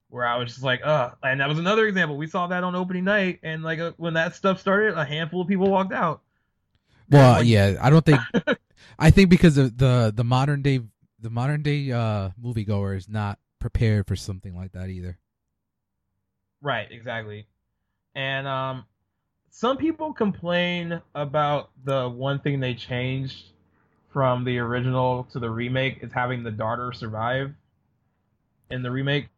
Where 0.09 0.27
I 0.27 0.37
was 0.37 0.51
just 0.51 0.63
like, 0.63 0.81
ugh. 0.85 1.17
And 1.23 1.41
that 1.41 1.49
was 1.49 1.59
another 1.59 1.87
example. 1.87 2.17
We 2.19 2.27
saw 2.27 2.47
that 2.49 2.65
on 2.65 2.75
opening 2.75 3.05
night, 3.05 3.41
and 3.43 3.63
like 3.63 3.79
uh, 3.79 3.93
when 3.97 4.15
that 4.15 4.35
stuff 4.35 4.61
started, 4.61 4.97
a 4.99 5.05
handful 5.05 5.41
of 5.43 5.49
people 5.49 5.71
walked 5.71 5.93
out. 5.93 6.23
Well, 7.11 7.33
Like- 7.39 7.47
yeah, 7.47 7.77
I 7.81 7.91
don't 7.91 8.05
think. 8.05 8.21
I 8.99 9.11
think 9.11 9.31
because 9.31 9.57
of 9.59 9.77
the 9.79 10.13
the 10.15 10.25
modern 10.25 10.63
day 10.63 10.81
the 11.21 11.31
modern 11.31 11.63
day 11.63 11.91
uh 11.93 12.31
moviegoer 12.43 12.97
is 12.97 13.09
not 13.09 13.39
prepared 13.59 14.07
for 14.07 14.17
something 14.17 14.55
like 14.57 14.73
that 14.73 14.89
either. 14.89 15.19
Right, 16.61 16.91
exactly. 16.91 17.47
And 18.15 18.47
um, 18.47 18.85
some 19.51 19.77
people 19.77 20.13
complain 20.13 21.01
about 21.15 21.71
the 21.85 22.09
one 22.09 22.41
thing 22.41 22.61
they 22.61 22.75
changed 22.75 23.47
from 24.13 24.45
the 24.45 24.59
original 24.59 25.25
to 25.33 25.39
the 25.39 25.51
remake 25.51 25.99
is 26.03 26.13
having 26.13 26.43
the 26.43 26.51
daughter 26.51 26.93
survive 26.93 27.53
in 28.71 28.83
the 28.83 28.91
remake. 28.91 29.29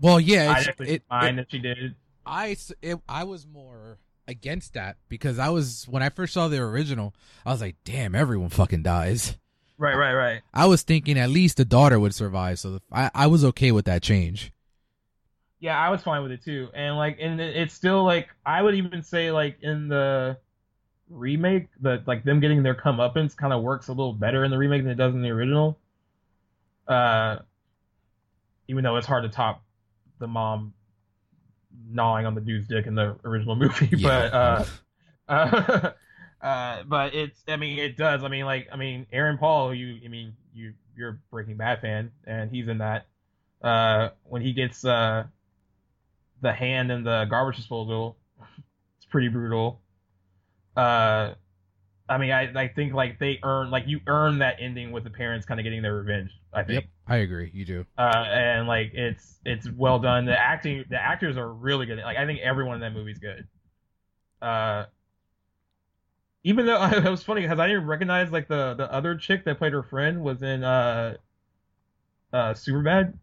Well, 0.00 0.20
yeah, 0.20 0.52
I 0.54 0.58
it's, 0.58 0.68
actually 0.68 0.88
it, 0.90 1.02
find 1.08 1.38
it- 1.38 1.42
that 1.42 1.50
she 1.50 1.58
did. 1.58 1.94
I 2.24 2.56
it, 2.82 2.98
I 3.08 3.22
was 3.24 3.46
more 3.46 3.98
against 4.26 4.74
that 4.74 4.96
because 5.08 5.38
I 5.38 5.50
was 5.50 5.86
when 5.88 6.02
I 6.02 6.08
first 6.08 6.34
saw 6.34 6.48
the 6.48 6.58
original, 6.58 7.14
I 7.44 7.52
was 7.52 7.60
like, 7.60 7.76
damn, 7.84 8.14
everyone 8.14 8.48
fucking 8.48 8.82
dies. 8.82 9.36
Right, 9.78 9.94
right, 9.94 10.14
right. 10.14 10.40
I 10.54 10.66
was 10.66 10.82
thinking 10.82 11.18
at 11.18 11.30
least 11.30 11.58
the 11.58 11.64
daughter 11.64 12.00
would 12.00 12.14
survive, 12.14 12.58
so 12.58 12.80
I 12.90 13.10
I 13.14 13.26
was 13.28 13.44
okay 13.44 13.70
with 13.72 13.84
that 13.84 14.02
change. 14.02 14.52
Yeah, 15.60 15.78
I 15.78 15.90
was 15.90 16.02
fine 16.02 16.22
with 16.22 16.32
it 16.32 16.42
too. 16.44 16.68
And 16.74 16.96
like, 16.96 17.18
and 17.20 17.40
it- 17.40 17.56
it's 17.56 17.74
still 17.74 18.04
like 18.04 18.28
I 18.44 18.60
would 18.62 18.74
even 18.74 19.02
say 19.02 19.30
like 19.30 19.58
in 19.62 19.88
the 19.88 20.38
remake, 21.08 21.68
the 21.80 22.02
like 22.06 22.24
them 22.24 22.40
getting 22.40 22.62
their 22.62 22.74
comeuppance 22.74 23.36
kind 23.36 23.52
of 23.52 23.62
works 23.62 23.88
a 23.88 23.92
little 23.92 24.12
better 24.12 24.44
in 24.44 24.50
the 24.50 24.58
remake 24.58 24.82
than 24.82 24.92
it 24.92 24.96
does 24.96 25.14
in 25.14 25.22
the 25.22 25.30
original. 25.30 25.78
Uh, 26.86 27.38
even 28.68 28.84
though 28.84 28.96
it's 28.96 29.06
hard 29.06 29.24
to 29.24 29.28
top 29.28 29.62
the 30.18 30.26
mom 30.26 30.72
gnawing 31.88 32.26
on 32.26 32.34
the 32.34 32.40
dude's 32.40 32.68
dick 32.68 32.86
in 32.86 32.94
the 32.94 33.16
original 33.24 33.56
movie, 33.56 33.90
but 34.02 34.32
uh, 34.32 34.64
uh, 35.28 35.90
uh, 36.42 36.82
but 36.84 37.14
it's 37.14 37.42
I 37.48 37.56
mean 37.56 37.78
it 37.78 37.96
does. 37.96 38.22
I 38.24 38.28
mean 38.28 38.44
like 38.44 38.68
I 38.72 38.76
mean 38.76 39.06
Aaron 39.12 39.38
Paul, 39.38 39.74
you 39.74 40.00
I 40.04 40.08
mean 40.08 40.34
you 40.54 40.74
you're 40.96 41.10
a 41.10 41.18
Breaking 41.30 41.56
Bad 41.56 41.80
fan, 41.80 42.10
and 42.26 42.50
he's 42.50 42.68
in 42.68 42.78
that. 42.78 43.06
Uh, 43.62 44.10
when 44.24 44.42
he 44.42 44.52
gets 44.52 44.84
uh 44.84 45.24
the 46.42 46.52
hand 46.52 46.92
in 46.92 47.04
the 47.04 47.26
garbage 47.30 47.56
disposal, 47.56 48.16
it's 48.96 49.06
pretty 49.06 49.28
brutal. 49.28 49.80
Uh, 50.76 51.34
I 52.08 52.18
mean 52.18 52.30
I 52.30 52.52
I 52.54 52.68
think 52.68 52.92
like 52.92 53.18
they 53.18 53.38
earn 53.42 53.70
like 53.70 53.84
you 53.86 54.00
earn 54.06 54.38
that 54.38 54.56
ending 54.60 54.92
with 54.92 55.04
the 55.04 55.10
parents 55.10 55.46
kind 55.46 55.58
of 55.58 55.64
getting 55.64 55.82
their 55.82 55.94
revenge. 55.94 56.30
I 56.52 56.62
think. 56.62 56.82
Yep, 56.82 56.84
I 57.08 57.16
agree. 57.16 57.50
You 57.52 57.64
do. 57.64 57.86
Uh, 57.98 58.24
and 58.28 58.68
like 58.68 58.92
it's 58.94 59.38
it's 59.44 59.70
well 59.70 59.98
done. 59.98 60.24
The 60.24 60.38
acting, 60.38 60.84
the 60.88 61.00
actors 61.00 61.36
are 61.36 61.52
really 61.52 61.86
good. 61.86 61.98
Like 61.98 62.16
I 62.16 62.26
think 62.26 62.40
everyone 62.40 62.76
in 62.76 62.80
that 62.80 62.92
movie's 62.92 63.18
good. 63.18 63.46
Uh, 64.40 64.84
even 66.44 66.64
though 66.64 66.82
it 66.92 67.04
was 67.04 67.22
funny 67.22 67.42
because 67.42 67.58
I 67.58 67.66
didn't 67.66 67.86
recognize 67.86 68.30
like 68.30 68.48
the 68.48 68.74
the 68.74 68.90
other 68.92 69.16
chick 69.16 69.44
that 69.44 69.58
played 69.58 69.72
her 69.72 69.82
friend 69.82 70.22
was 70.22 70.42
in 70.42 70.62
uh 70.62 71.16
uh 72.32 72.54
Superbad. 72.54 73.14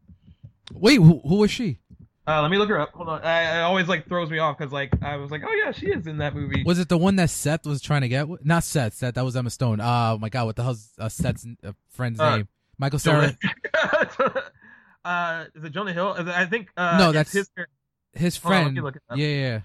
Wait, 0.74 0.96
who, 0.96 1.22
who 1.28 1.36
was 1.36 1.52
she? 1.52 1.80
Uh, 2.26 2.42
let 2.42 2.50
me 2.52 2.58
look 2.58 2.70
her 2.70 2.80
up. 2.80 2.92
Hold 2.94 3.10
on. 3.10 3.22
I, 3.22 3.60
it 3.60 3.62
always 3.64 3.88
like 3.90 4.08
throws 4.08 4.30
me 4.30 4.40
off 4.40 4.58
because 4.58 4.72
like 4.72 4.94
I 5.04 5.18
was 5.18 5.30
like, 5.30 5.42
oh 5.46 5.52
yeah, 5.54 5.72
she 5.72 5.88
is 5.88 6.08
in 6.08 6.20
that 6.20 6.34
movie. 6.34 6.64
Was 6.66 6.80
it 6.80 6.88
the 6.88 6.98
one 6.98 7.18
that 7.18 7.30
Seth 7.30 7.66
was 7.66 7.82
trying 7.82 8.02
to 8.02 8.08
get? 8.08 8.28
Not 8.46 8.64
Seth. 8.64 8.94
Seth. 8.94 9.16
That 9.16 9.26
was 9.26 9.36
Emma 9.36 9.50
Stone. 9.50 9.80
Oh 9.82 10.18
my 10.20 10.30
god, 10.30 10.46
what 10.46 10.56
the 10.56 10.64
hell's 10.64 10.90
uh, 10.98 11.10
Seth's 11.10 11.46
uh, 11.66 11.74
friend's 11.90 12.20
Uh, 12.22 12.38
name? 12.38 12.48
Michael 12.78 13.00
Cera. 13.00 13.38
Uh, 15.06 15.46
is 15.54 15.64
it 15.66 15.72
Jonah 15.72 15.92
Hill? 15.92 16.14
It- 16.14 16.28
I 16.30 16.46
think. 16.46 16.70
Uh, 16.78 16.98
No, 16.98 17.12
that's- 17.12 17.34
his 17.34 17.50
His 18.14 18.38
on, 18.38 18.42
friend. 18.50 18.74
me 18.74 18.80
look 18.80 18.96
it 18.96 19.02
up. 19.10 19.18
yeah, 19.18 19.28
yeah. 19.28 19.60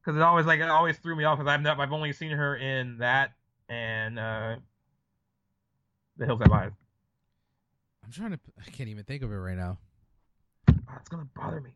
because 0.00 0.16
it 0.16 0.22
always 0.22 0.44
like 0.44 0.58
it 0.58 0.68
always 0.68 0.98
threw 0.98 1.14
me 1.14 1.22
off 1.22 1.38
because 1.38 1.48
I've 1.48 1.62
not, 1.62 1.78
I've 1.78 1.92
only 1.92 2.12
seen 2.12 2.32
her 2.32 2.56
in 2.56 2.98
that 2.98 3.34
and 3.68 4.18
uh, 4.18 4.56
The 6.16 6.26
Hills 6.26 6.40
Have 6.42 6.50
Eyes. 6.50 6.72
I'm 8.04 8.10
trying 8.10 8.32
to. 8.32 8.40
I 8.58 8.68
can't 8.70 8.88
even 8.88 9.04
think 9.04 9.22
of 9.22 9.30
it 9.30 9.36
right 9.36 9.56
now. 9.56 9.78
Oh, 10.98 11.00
it's 11.00 11.08
gonna 11.08 11.28
bother 11.36 11.60
me. 11.60 11.70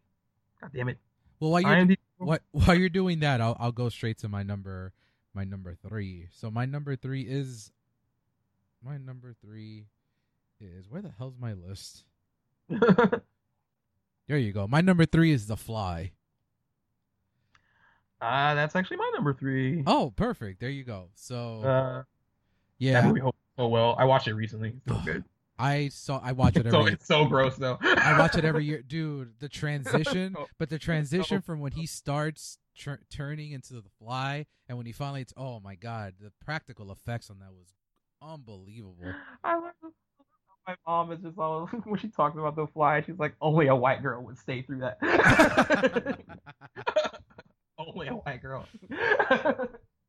God 0.61 0.71
damn 0.75 0.89
it. 0.89 0.99
Well, 1.41 1.51
while 1.53 1.61
you're 1.63 1.71
IMDb. 1.71 1.97
what 2.19 2.43
while 2.51 2.75
you're 2.75 2.89
doing 2.89 3.21
that, 3.21 3.41
I'll 3.41 3.57
I'll 3.61 3.73
go 3.73 3.89
straight 3.89 4.19
to 4.19 4.29
my 4.29 4.43
number 4.43 4.93
my 5.35 5.45
number 5.45 5.77
three. 5.89 6.29
So 6.33 6.51
my 6.51 6.67
number 6.67 6.97
three 6.97 7.23
is 7.23 7.71
my 8.85 8.97
number 8.99 9.35
three 9.45 9.87
is 10.61 10.89
where 10.91 11.03
the 11.03 11.11
hell's 11.17 11.37
my 11.39 11.53
list? 11.55 12.05
There 14.29 14.39
you 14.39 14.53
go. 14.53 14.67
My 14.69 14.81
number 14.81 15.05
three 15.05 15.33
is 15.33 15.47
The 15.49 15.57
Fly. 15.57 16.13
uh, 18.21 18.55
that's 18.55 18.77
actually 18.77 18.99
my 18.99 19.11
number 19.15 19.35
three. 19.35 19.83
Oh, 19.87 20.13
perfect. 20.15 20.61
There 20.61 20.71
you 20.71 20.85
go. 20.85 21.09
So 21.15 21.61
Uh, 21.61 21.93
that 21.99 22.07
yeah, 22.79 23.05
movie 23.07 23.21
holds 23.21 23.37
so 23.59 23.67
well. 23.67 23.97
I 23.99 24.05
watched 24.05 24.29
it 24.29 24.35
recently. 24.35 24.75
It's 24.87 24.87
so 24.87 25.01
good. 25.05 25.25
I 25.63 25.89
saw 25.89 26.21
I 26.23 26.33
watch 26.33 26.57
it 26.57 26.67
every. 26.67 26.71
so 26.73 26.87
it's 26.87 27.07
so 27.07 27.25
gross 27.25 27.57
though. 27.57 27.79
I 27.81 28.19
watch 28.19 28.37
it 28.37 28.45
every 28.45 28.65
year, 28.71 28.83
dude. 28.83 29.35
The 29.39 29.49
transition, 29.49 30.35
oh, 30.39 30.47
but 30.59 30.69
the 30.71 30.79
transition 30.79 31.41
from 31.41 31.61
when 31.61 31.71
he 31.73 31.87
starts 31.87 32.59
tur 32.77 32.99
turning 33.11 33.53
into 33.53 33.75
the 33.75 33.83
fly, 34.01 34.47
and 34.69 34.77
when 34.77 34.87
he 34.87 34.93
finally, 34.93 35.21
it's 35.21 35.33
oh 35.37 35.61
my 35.61 35.77
god, 35.77 36.15
the 36.21 36.33
practical 36.45 36.91
effects 36.91 37.31
on 37.31 37.39
that 37.39 37.53
was 37.53 37.75
unbelievable. 38.21 39.15
I 39.45 39.55
love. 39.55 39.73
My 40.67 40.77
mom 40.87 41.11
is 41.13 41.21
just 41.21 41.39
all 41.39 41.67
when 41.85 41.99
she 42.01 42.09
talks 42.09 42.37
about 42.37 42.55
the 42.57 42.67
fly. 42.69 43.03
She's 43.03 43.19
like, 43.19 43.35
only 43.41 43.67
a 43.69 43.75
white 43.75 44.01
girl 44.03 44.23
would 44.25 44.39
stay 44.39 44.63
through 44.63 44.81
that. 44.81 44.99
only 47.79 48.09
a 48.09 48.13
white 48.15 48.41
girl. 48.43 48.67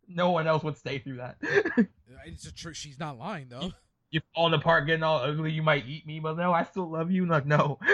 no 0.08 0.30
one 0.32 0.46
else 0.48 0.64
would 0.64 0.78
stay 0.78 1.00
through 1.00 1.18
that. 1.18 1.38
it's 2.28 2.46
a 2.46 2.54
tr- 2.54 2.74
she's 2.74 3.00
not 3.00 3.18
lying 3.18 3.48
though. 3.50 3.72
You 4.14 4.22
falling 4.34 4.54
apart, 4.54 4.86
getting 4.88 5.04
all 5.04 5.20
ugly. 5.20 5.52
You 5.52 5.64
might 5.64 5.86
eat 5.88 6.06
me, 6.08 6.20
but 6.20 6.38
no, 6.38 6.54
I 6.54 6.64
still 6.64 6.90
love 6.90 7.12
you. 7.12 7.26
Like 7.26 7.46
no. 7.46 7.80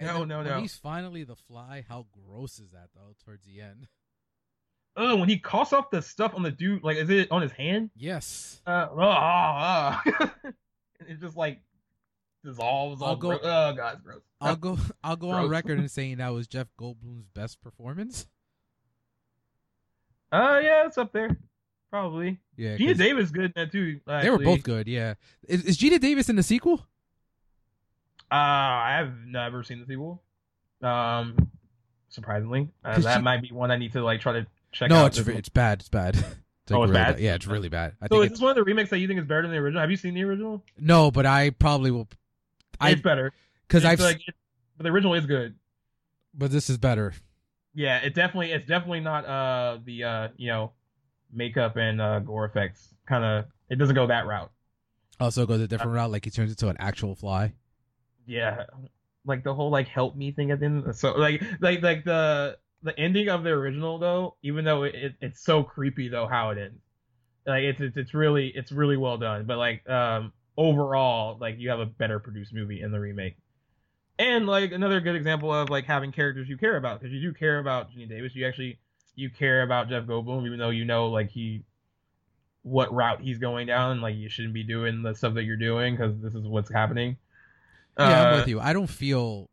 And 0.00 0.08
no, 0.08 0.24
no, 0.24 0.38
when 0.38 0.46
no. 0.48 0.58
he's 0.60 0.74
finally 0.74 1.22
the 1.22 1.36
fly, 1.36 1.84
how 1.88 2.06
gross 2.26 2.58
is 2.58 2.70
that 2.72 2.88
though? 2.96 3.14
Towards 3.24 3.44
the 3.46 3.60
end, 3.60 3.86
Oh, 4.96 5.14
when 5.16 5.28
he 5.28 5.38
coughs 5.38 5.72
off 5.72 5.88
the 5.90 6.02
stuff 6.02 6.34
on 6.34 6.42
the 6.42 6.50
dude, 6.50 6.82
like 6.82 6.96
is 6.96 7.10
it 7.10 7.30
on 7.30 7.42
his 7.42 7.52
hand? 7.52 7.90
yes. 7.96 8.60
Uh, 8.66 8.88
oh, 8.90 9.00
oh, 9.00 10.00
oh. 10.04 10.30
it 11.08 11.20
just 11.20 11.36
like 11.36 11.60
dissolves. 12.44 13.02
I'll 13.02 13.10
all 13.10 13.16
go- 13.16 13.38
gro- 13.38 13.40
Oh 13.44 13.72
god, 13.72 14.02
gross. 14.02 14.22
I'll 14.40 14.56
go. 14.56 14.78
I'll 15.04 15.14
go 15.14 15.30
on 15.30 15.48
record 15.48 15.78
in 15.78 15.88
saying 15.88 16.16
that 16.16 16.30
was 16.32 16.48
Jeff 16.48 16.66
Goldblum's 16.76 17.28
best 17.32 17.60
performance. 17.60 18.26
Uh, 20.32 20.58
yeah, 20.60 20.86
it's 20.86 20.98
up 20.98 21.12
there, 21.12 21.36
probably. 21.94 22.40
Yeah, 22.56 22.76
Geena 22.76 22.96
Davis 22.98 23.30
good 23.30 23.44
in 23.44 23.52
that 23.54 23.70
too. 23.70 24.00
they 24.06 24.28
were 24.28 24.38
both 24.38 24.64
good. 24.64 24.88
Yeah, 24.88 25.14
is, 25.46 25.64
is 25.64 25.78
Geena 25.78 26.00
Davis 26.00 26.28
in 26.28 26.34
the 26.34 26.42
sequel? 26.42 26.84
Uh, 28.32 28.34
I 28.34 28.94
have 28.98 29.12
never 29.26 29.62
seen 29.62 29.78
the 29.80 29.86
sequel. 29.86 30.20
Um, 30.82 31.36
surprisingly, 32.08 32.68
uh, 32.84 32.98
that 32.98 33.16
she- 33.18 33.22
might 33.22 33.42
be 33.42 33.48
one 33.52 33.70
I 33.70 33.76
need 33.76 33.92
to 33.92 34.02
like 34.02 34.20
try 34.20 34.32
to 34.32 34.46
check 34.72 34.90
no, 34.90 35.04
out. 35.04 35.16
it's 35.16 35.28
it's 35.28 35.48
bad. 35.48 35.80
It's 35.80 35.88
bad. 35.88 36.16
It's 36.66 36.72
Oh, 36.72 36.82
it's 36.84 36.92
really 36.92 37.04
bad? 37.04 37.20
Yeah, 37.20 37.34
it's 37.34 37.46
really 37.46 37.68
bad. 37.68 37.92
I 38.00 38.06
So 38.06 38.14
think 38.14 38.20
is 38.20 38.24
it's, 38.30 38.38
this 38.38 38.42
one 38.42 38.48
of 38.52 38.56
the 38.56 38.64
remakes 38.64 38.88
that 38.88 38.98
you 38.98 39.06
think 39.06 39.20
is 39.20 39.26
better 39.26 39.42
than 39.42 39.50
the 39.50 39.58
original? 39.58 39.82
Have 39.82 39.90
you 39.90 39.98
seen 39.98 40.14
the 40.14 40.22
original? 40.24 40.64
no, 40.78 41.10
but 41.10 41.26
I 41.26 41.50
probably 41.50 41.90
will. 41.90 42.08
I 42.80 42.92
it's 42.92 43.02
better 43.02 43.34
because 43.68 43.84
I've 43.84 44.00
like, 44.00 44.26
it, 44.26 44.34
the 44.78 44.88
original 44.88 45.12
is 45.12 45.26
good. 45.26 45.56
but 46.32 46.50
this 46.50 46.70
is 46.70 46.78
better. 46.78 47.12
Yeah, 47.74 47.98
it 47.98 48.14
definitely 48.14 48.50
it's 48.52 48.66
definitely 48.66 49.00
not 49.00 49.26
uh 49.26 49.78
the 49.84 50.04
uh 50.04 50.28
you 50.38 50.48
know 50.48 50.72
makeup 51.34 51.76
and 51.76 52.00
uh 52.00 52.20
gore 52.20 52.44
effects 52.44 52.94
kind 53.06 53.24
of 53.24 53.44
it 53.70 53.76
doesn't 53.76 53.94
go 53.94 54.06
that 54.06 54.26
route. 54.26 54.50
Also 55.20 55.46
goes 55.46 55.60
a 55.60 55.68
different 55.68 55.92
route. 55.92 56.10
Like 56.10 56.24
he 56.24 56.30
turns 56.30 56.50
into 56.50 56.68
an 56.68 56.76
actual 56.78 57.14
fly. 57.14 57.52
Yeah, 58.26 58.64
like 59.26 59.44
the 59.44 59.54
whole 59.54 59.70
like 59.70 59.88
help 59.88 60.16
me 60.16 60.32
thing 60.32 60.50
at 60.50 60.60
the 60.60 60.66
end. 60.66 60.96
So 60.96 61.12
like 61.12 61.42
like 61.60 61.82
like 61.82 62.04
the 62.04 62.58
the 62.82 62.98
ending 62.98 63.28
of 63.28 63.42
the 63.44 63.50
original 63.50 63.98
though, 63.98 64.36
even 64.42 64.64
though 64.64 64.82
it, 64.84 64.94
it 64.94 65.14
it's 65.20 65.42
so 65.42 65.62
creepy 65.62 66.08
though 66.08 66.26
how 66.26 66.50
it 66.50 66.58
ends. 66.58 66.80
Like 67.46 67.62
it's 67.62 67.80
it's 67.80 67.96
it's 67.96 68.14
really 68.14 68.48
it's 68.54 68.72
really 68.72 68.96
well 68.96 69.18
done. 69.18 69.44
But 69.46 69.58
like 69.58 69.88
um 69.88 70.32
overall 70.56 71.38
like 71.40 71.58
you 71.58 71.70
have 71.70 71.80
a 71.80 71.86
better 71.86 72.18
produced 72.18 72.52
movie 72.52 72.80
in 72.80 72.92
the 72.92 73.00
remake. 73.00 73.36
And 74.18 74.46
like 74.46 74.72
another 74.72 75.00
good 75.00 75.16
example 75.16 75.52
of 75.52 75.70
like 75.70 75.84
having 75.86 76.12
characters 76.12 76.48
you 76.48 76.56
care 76.56 76.76
about 76.76 77.00
because 77.00 77.12
you 77.12 77.20
do 77.20 77.32
care 77.32 77.58
about 77.58 77.90
Geena 77.90 78.08
Davis. 78.08 78.34
You 78.34 78.46
actually 78.46 78.78
you 79.16 79.30
care 79.30 79.62
about 79.62 79.88
Jeff 79.88 80.04
Goldblum 80.04 80.46
even 80.46 80.58
though 80.58 80.70
you 80.70 80.84
know 80.84 81.08
like 81.08 81.30
he 81.30 81.62
what 82.62 82.92
route 82.92 83.20
he's 83.20 83.38
going 83.38 83.66
down. 83.66 84.00
Like 84.00 84.16
you 84.16 84.28
shouldn't 84.28 84.54
be 84.54 84.62
doing 84.62 85.02
the 85.02 85.14
stuff 85.14 85.34
that 85.34 85.44
you're 85.44 85.56
doing 85.56 85.94
because 85.96 86.16
this 86.20 86.34
is 86.34 86.46
what's 86.46 86.72
happening. 86.72 87.16
Yeah, 87.98 88.28
I'm 88.28 88.34
Uh, 88.34 88.36
with 88.38 88.48
you. 88.48 88.58
I 88.58 88.72
don't 88.72 88.88
feel, 88.88 89.50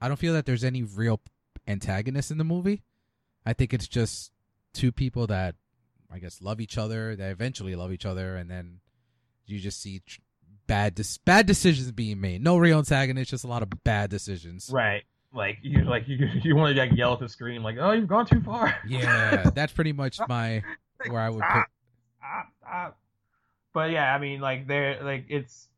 I 0.00 0.08
don't 0.08 0.16
feel 0.16 0.32
that 0.32 0.46
there's 0.46 0.64
any 0.64 0.82
real 0.82 1.20
antagonist 1.68 2.30
in 2.30 2.38
the 2.38 2.44
movie. 2.44 2.82
I 3.46 3.52
think 3.52 3.72
it's 3.74 3.86
just 3.86 4.32
two 4.72 4.90
people 4.92 5.26
that, 5.28 5.54
I 6.10 6.18
guess, 6.18 6.40
love 6.40 6.60
each 6.60 6.78
other. 6.78 7.14
That 7.14 7.30
eventually 7.30 7.76
love 7.76 7.92
each 7.92 8.06
other, 8.06 8.36
and 8.36 8.50
then 8.50 8.80
you 9.46 9.58
just 9.60 9.80
see 9.80 10.00
tr- 10.06 10.20
bad 10.66 10.94
dis- 10.94 11.18
bad 11.18 11.46
decisions 11.46 11.92
being 11.92 12.20
made. 12.20 12.42
No 12.42 12.56
real 12.56 12.78
antagonist, 12.78 13.30
just 13.30 13.44
a 13.44 13.48
lot 13.48 13.62
of 13.62 13.68
bad 13.84 14.10
decisions. 14.10 14.70
Right. 14.72 15.04
Like 15.34 15.58
you 15.62 15.84
like 15.84 16.08
you 16.08 16.16
you 16.42 16.56
want 16.56 16.74
to 16.74 16.80
like 16.80 16.92
yell 16.96 17.14
at 17.14 17.20
the 17.20 17.28
screen 17.28 17.62
like, 17.62 17.76
"Oh, 17.80 17.92
you've 17.92 18.08
gone 18.08 18.26
too 18.26 18.40
far." 18.40 18.76
Yeah, 18.86 19.50
that's 19.54 19.72
pretty 19.72 19.92
much 19.92 20.18
my 20.28 20.62
where 21.08 21.20
I 21.20 21.30
would 21.30 21.40
put. 21.40 21.48
stop, 21.48 21.68
stop, 22.18 22.46
stop. 22.60 22.98
But 23.72 23.90
yeah, 23.90 24.14
I 24.14 24.18
mean, 24.18 24.40
like 24.40 24.66
they're 24.66 25.02
like 25.02 25.26
it's 25.28 25.68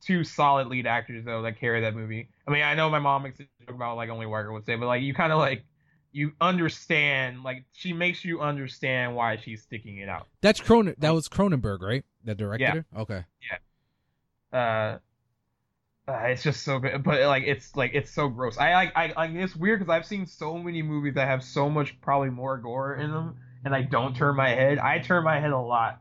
two 0.00 0.24
solid 0.24 0.68
lead 0.68 0.86
actors 0.86 1.24
though 1.24 1.42
that 1.42 1.58
carry 1.58 1.80
that 1.80 1.94
movie. 1.94 2.28
I 2.46 2.50
mean, 2.50 2.62
I 2.62 2.74
know 2.74 2.90
my 2.90 2.98
mom 2.98 3.22
makes 3.22 3.40
a 3.40 3.44
joke 3.64 3.74
about 3.74 3.96
like 3.96 4.10
only 4.10 4.26
girl 4.26 4.52
would 4.52 4.66
say, 4.66 4.76
but 4.76 4.86
like 4.86 5.02
you 5.02 5.14
kind 5.14 5.32
of 5.32 5.38
like 5.38 5.64
you 6.12 6.32
understand 6.40 7.42
like 7.42 7.64
she 7.72 7.92
makes 7.92 8.24
you 8.24 8.40
understand 8.40 9.16
why 9.16 9.36
she's 9.36 9.62
sticking 9.62 9.98
it 9.98 10.08
out. 10.08 10.28
That's 10.40 10.60
Cronen. 10.60 10.94
That 10.98 11.10
was 11.10 11.28
Cronenberg, 11.28 11.80
right? 11.80 12.04
That 12.24 12.36
directed 12.36 12.84
Yeah. 12.94 13.00
Okay. 13.00 13.24
uh, 14.52 14.98
uh, 16.08 16.12
it's 16.26 16.42
just 16.42 16.62
so 16.62 16.78
good, 16.78 17.02
but 17.02 17.20
like 17.22 17.42
it's 17.46 17.74
like 17.74 17.90
it's 17.94 18.10
so 18.10 18.28
gross. 18.28 18.56
I 18.58 18.74
like 18.74 18.92
I 18.96 19.12
like 19.16 19.30
it's 19.32 19.56
weird 19.56 19.80
because 19.80 19.92
I've 19.92 20.06
seen 20.06 20.24
so 20.26 20.56
many 20.56 20.80
movies 20.82 21.14
that 21.14 21.26
have 21.26 21.42
so 21.42 21.68
much 21.68 22.00
probably 22.00 22.30
more 22.30 22.56
gore 22.58 22.94
in 22.94 23.10
them, 23.10 23.36
and 23.64 23.74
I 23.74 23.82
don't 23.82 24.14
turn 24.14 24.36
my 24.36 24.50
head. 24.50 24.78
I 24.78 25.00
turn 25.00 25.24
my 25.24 25.40
head 25.40 25.50
a 25.50 25.58
lot 25.58 26.00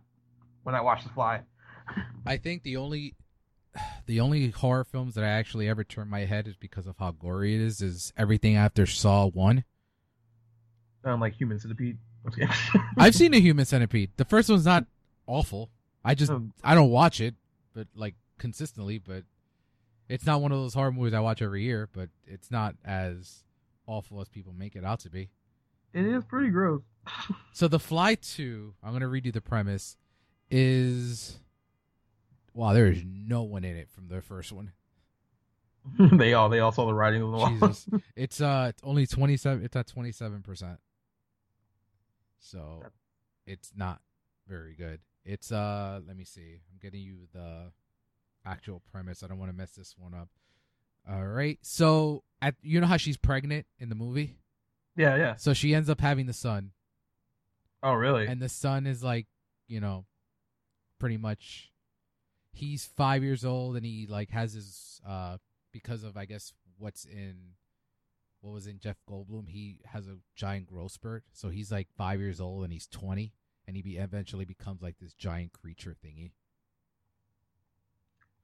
when 0.63 0.75
I 0.75 0.81
watch 0.81 1.03
The 1.03 1.09
Fly. 1.09 1.41
I 2.25 2.37
think 2.37 2.61
the 2.61 2.77
only 2.77 3.15
the 4.05 4.19
only 4.19 4.49
horror 4.51 4.83
films 4.83 5.15
that 5.15 5.23
I 5.23 5.29
actually 5.29 5.67
ever 5.67 5.83
turn 5.83 6.07
my 6.07 6.25
head 6.25 6.47
is 6.47 6.55
because 6.55 6.85
of 6.85 6.95
how 6.99 7.11
gory 7.11 7.55
it 7.55 7.61
is. 7.61 7.81
Is 7.81 8.13
everything 8.15 8.55
after 8.55 8.85
Saw 8.85 9.27
one. 9.27 9.63
Um, 11.03 11.19
like 11.19 11.33
Human 11.35 11.59
Centipede. 11.59 11.97
Okay. 12.27 12.47
I've 12.97 13.15
seen 13.15 13.33
a 13.33 13.39
Human 13.39 13.65
Centipede. 13.65 14.11
The 14.17 14.25
first 14.25 14.49
one's 14.49 14.65
not 14.65 14.85
awful. 15.25 15.69
I 16.03 16.13
just 16.13 16.31
Um, 16.31 16.53
I 16.63 16.75
don't 16.75 16.89
watch 16.91 17.21
it, 17.21 17.33
but 17.73 17.87
like 17.95 18.13
consistently. 18.37 18.99
But 18.99 19.23
it's 20.09 20.25
not 20.25 20.41
one 20.41 20.51
of 20.51 20.59
those 20.59 20.73
horror 20.73 20.91
movies 20.91 21.13
I 21.13 21.19
watch 21.19 21.41
every 21.41 21.63
year. 21.63 21.89
But 21.91 22.09
it's 22.25 22.51
not 22.51 22.75
as 22.83 23.43
awful 23.87 24.21
as 24.21 24.29
people 24.29 24.53
make 24.53 24.75
it 24.75 24.83
out 24.83 24.99
to 25.01 25.09
be. 25.09 25.29
it 25.93 26.05
is 26.05 26.23
pretty 26.23 26.49
gross. 26.49 26.81
So 27.53 27.67
the 27.67 27.79
Fly 27.79 28.15
Two, 28.15 28.73
I'm 28.83 28.91
gonna 28.93 29.07
read 29.07 29.25
you 29.25 29.31
the 29.31 29.41
premise. 29.41 29.95
Is 30.51 31.39
wow, 32.53 32.73
there 32.73 32.87
is 32.87 33.03
no 33.05 33.43
one 33.43 33.63
in 33.63 33.75
it 33.77 33.89
from 33.89 34.07
the 34.07 34.21
first 34.21 34.51
one. 34.51 34.71
they 35.99 36.33
all 36.33 36.49
they 36.49 36.59
all 36.59 36.71
saw 36.71 36.85
the 36.85 36.93
writing 36.93 37.21
on 37.21 37.31
the 37.31 37.37
wall. 37.37 37.49
Jesus, 37.49 37.87
it's 38.15 38.41
uh 38.41 38.67
it's 38.69 38.81
only 38.83 39.05
twenty 39.07 39.37
seven. 39.37 39.63
It's 39.63 39.75
at 39.75 39.87
twenty 39.87 40.11
seven 40.11 40.41
percent. 40.41 40.79
So 42.39 42.83
it's 43.45 43.71
not 43.75 44.01
very 44.47 44.75
good. 44.75 44.99
It's 45.23 45.51
uh 45.51 46.01
let 46.07 46.17
me 46.17 46.25
see. 46.25 46.61
I'm 46.71 46.79
getting 46.81 47.01
you 47.01 47.27
the 47.33 47.71
actual 48.45 48.81
premise. 48.91 49.23
I 49.23 49.27
don't 49.27 49.37
want 49.39 49.51
to 49.51 49.57
mess 49.57 49.71
this 49.71 49.95
one 49.97 50.13
up. 50.13 50.29
All 51.09 51.25
right. 51.25 51.57
So 51.61 52.23
at 52.41 52.55
you 52.61 52.79
know 52.81 52.87
how 52.87 52.97
she's 52.97 53.17
pregnant 53.17 53.65
in 53.79 53.89
the 53.89 53.95
movie? 53.95 54.37
yeah, 54.97 55.15
yeah. 55.17 55.35
So 55.35 55.53
she 55.53 55.75
ends 55.75 55.89
up 55.89 55.99
having 55.99 56.25
the 56.25 56.33
son 56.33 56.71
Oh, 57.83 57.93
really? 57.93 58.25
and 58.27 58.41
the 58.41 58.49
son 58.49 58.87
is 58.87 59.03
like, 59.03 59.27
you 59.67 59.79
know, 59.79 60.05
pretty 60.99 61.17
much 61.17 61.71
he's 62.53 62.85
5 62.85 63.21
years 63.23 63.43
old 63.43 63.75
and 63.75 63.85
he 63.85 64.07
like 64.09 64.29
has 64.31 64.53
his 64.53 65.01
uh 65.05 65.37
because 65.73 66.03
of 66.03 66.15
I 66.17 66.25
guess 66.25 66.53
what's 66.77 67.03
in 67.05 67.35
what 68.41 68.51
was 68.53 68.67
in 68.67 68.79
Jeff 68.79 68.97
Goldblum. 69.09 69.49
He 69.49 69.79
has 69.85 70.07
a 70.07 70.17
giant 70.35 70.67
growth 70.67 70.91
spurt, 70.93 71.23
so 71.33 71.49
he's 71.49 71.71
like 71.71 71.87
five 71.97 72.19
years 72.19 72.39
old 72.39 72.63
and 72.63 72.71
he's 72.71 72.85
twenty, 72.87 73.33
and 73.67 73.75
he 73.75 73.81
be, 73.81 73.97
eventually 73.97 74.45
becomes 74.45 74.81
like 74.83 74.95
this 75.01 75.13
giant 75.13 75.51
creature 75.53 75.95
thingy. 76.05 76.31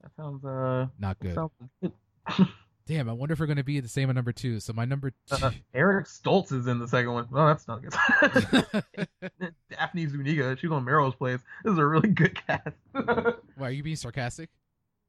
That 0.02 0.15
sounds 0.15 0.44
uh 0.45 0.88
Not 0.99 1.19
good. 1.19 1.36
sounds. 1.36 1.52
Damn, 2.88 3.10
I 3.10 3.14
wonder 3.14 3.34
if 3.34 3.40
we're 3.40 3.45
gonna 3.45 3.64
be 3.64 3.80
the 3.80 3.88
same 3.88 4.10
at 4.10 4.15
number 4.15 4.32
two. 4.32 4.60
So 4.60 4.73
my 4.73 4.86
number 4.86 5.11
two. 5.30 5.45
Uh, 5.45 5.52
Eric 5.73 6.07
Stoltz 6.07 6.52
is 6.52 6.68
in 6.68 6.80
the 6.80 6.88
second 6.88 7.14
one. 7.14 7.28
Well, 7.32 7.48
that's 7.48 7.68
not 7.68 7.82
good. 7.84 8.84
Daphne 9.69 10.07
Zuniga, 10.07 10.57
she's 10.60 10.72
on 10.72 10.84
Melrose 10.84 11.15
Place. 11.15 11.40
This 11.64 11.73
is 11.73 11.80
a 11.80 11.86
really 11.86 12.10
good 12.10 12.36
cast. 12.48 12.76
Why 12.94 13.68
are 13.68 13.72
you 13.72 13.84
being 13.84 13.95
sarcastic? 13.95 14.49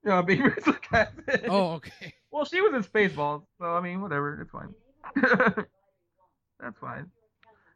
yeah, 0.05 0.19
I'm 0.19 0.27
being 0.27 0.53
sarcastic. 0.63 1.47
Oh, 1.49 1.73
okay. 1.73 2.15
Well, 2.31 2.45
she 2.45 2.61
was 2.61 2.75
in 2.75 2.83
Spaceballs, 2.85 3.45
so 3.59 3.65
I 3.67 3.81
mean, 3.81 4.01
whatever, 4.03 4.41
it's 4.43 4.51
fine. 4.51 4.75
That's 6.61 6.79
fine. 6.79 7.11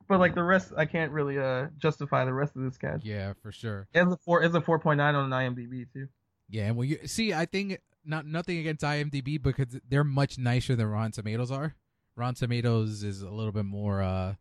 But 0.09 0.20
like 0.20 0.34
the 0.34 0.43
rest, 0.43 0.72
I 0.76 0.84
can't 0.84 1.10
really 1.10 1.38
uh 1.38 1.66
justify 1.78 2.24
the 2.24 2.32
rest 2.32 2.55
of 2.55 2.62
this 2.62 2.78
cast. 2.78 3.05
Yeah, 3.05 3.32
for 3.43 3.51
sure. 3.51 3.88
It's 3.93 4.12
a 4.12 4.16
four, 4.18 4.43
it's 4.43 4.55
a 4.55 4.60
four 4.60 4.78
point 4.78 4.98
nine 4.98 5.14
on 5.16 5.32
an 5.32 5.55
IMDb 5.55 5.86
too. 5.93 6.06
Yeah, 6.48 6.66
and 6.66 6.77
well, 6.77 6.85
you 6.85 6.98
see, 7.06 7.32
I 7.32 7.47
think 7.47 7.81
not 8.05 8.27
nothing 8.27 8.59
against 8.59 8.85
IMDb 8.85 9.43
because 9.43 9.78
they're 9.89 10.05
much 10.05 10.39
nicer 10.39 10.77
than 10.77 10.86
Rotten 10.86 11.12
Tomatoes 11.12 11.51
are. 11.51 11.74
Rotten 12.14 12.35
Tomatoes 12.35 13.02
is 13.02 13.23
a 13.23 13.31
little 13.31 13.52
bit 13.52 13.64
more 13.64 14.02
uh 14.02 14.35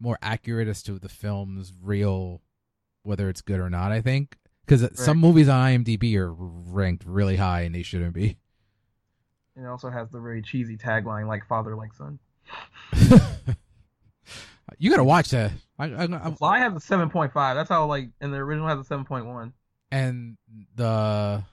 more 0.00 0.18
accurate 0.20 0.68
as 0.68 0.82
to 0.82 0.98
the 0.98 1.08
film's 1.08 1.72
real 1.82 2.42
whether 3.02 3.28
it's 3.28 3.40
good 3.40 3.60
or 3.60 3.70
not. 3.70 3.92
I 3.92 4.00
think 4.00 4.36
because 4.66 4.88
some 4.94 5.18
movies 5.18 5.48
on 5.48 5.84
IMDb 5.84 6.16
are 6.16 6.32
ranked 6.32 7.04
really 7.06 7.36
high 7.36 7.62
and 7.62 7.74
they 7.74 7.82
shouldn't 7.82 8.14
be. 8.14 8.38
And 9.56 9.64
it 9.64 9.68
also 9.68 9.90
has 9.90 10.10
the 10.10 10.20
very 10.20 10.42
cheesy 10.42 10.76
tagline 10.76 11.28
like 11.28 11.46
"Father 11.46 11.76
like 11.76 11.92
Son." 11.94 12.18
you 14.78 14.90
gotta 14.90 15.04
watch 15.04 15.30
that. 15.30 15.52
I, 15.78 15.86
I, 15.86 16.04
I, 16.04 16.30
Fly 16.32 16.58
has 16.58 16.74
a 16.74 16.80
seven 16.80 17.08
point 17.10 17.32
five. 17.32 17.56
That's 17.56 17.68
how 17.68 17.86
like, 17.86 18.08
and 18.20 18.32
the 18.32 18.38
original 18.38 18.68
has 18.68 18.78
a 18.78 18.84
seven 18.84 19.04
point 19.04 19.26
one. 19.26 19.52
And 19.90 20.36
the 20.74 21.44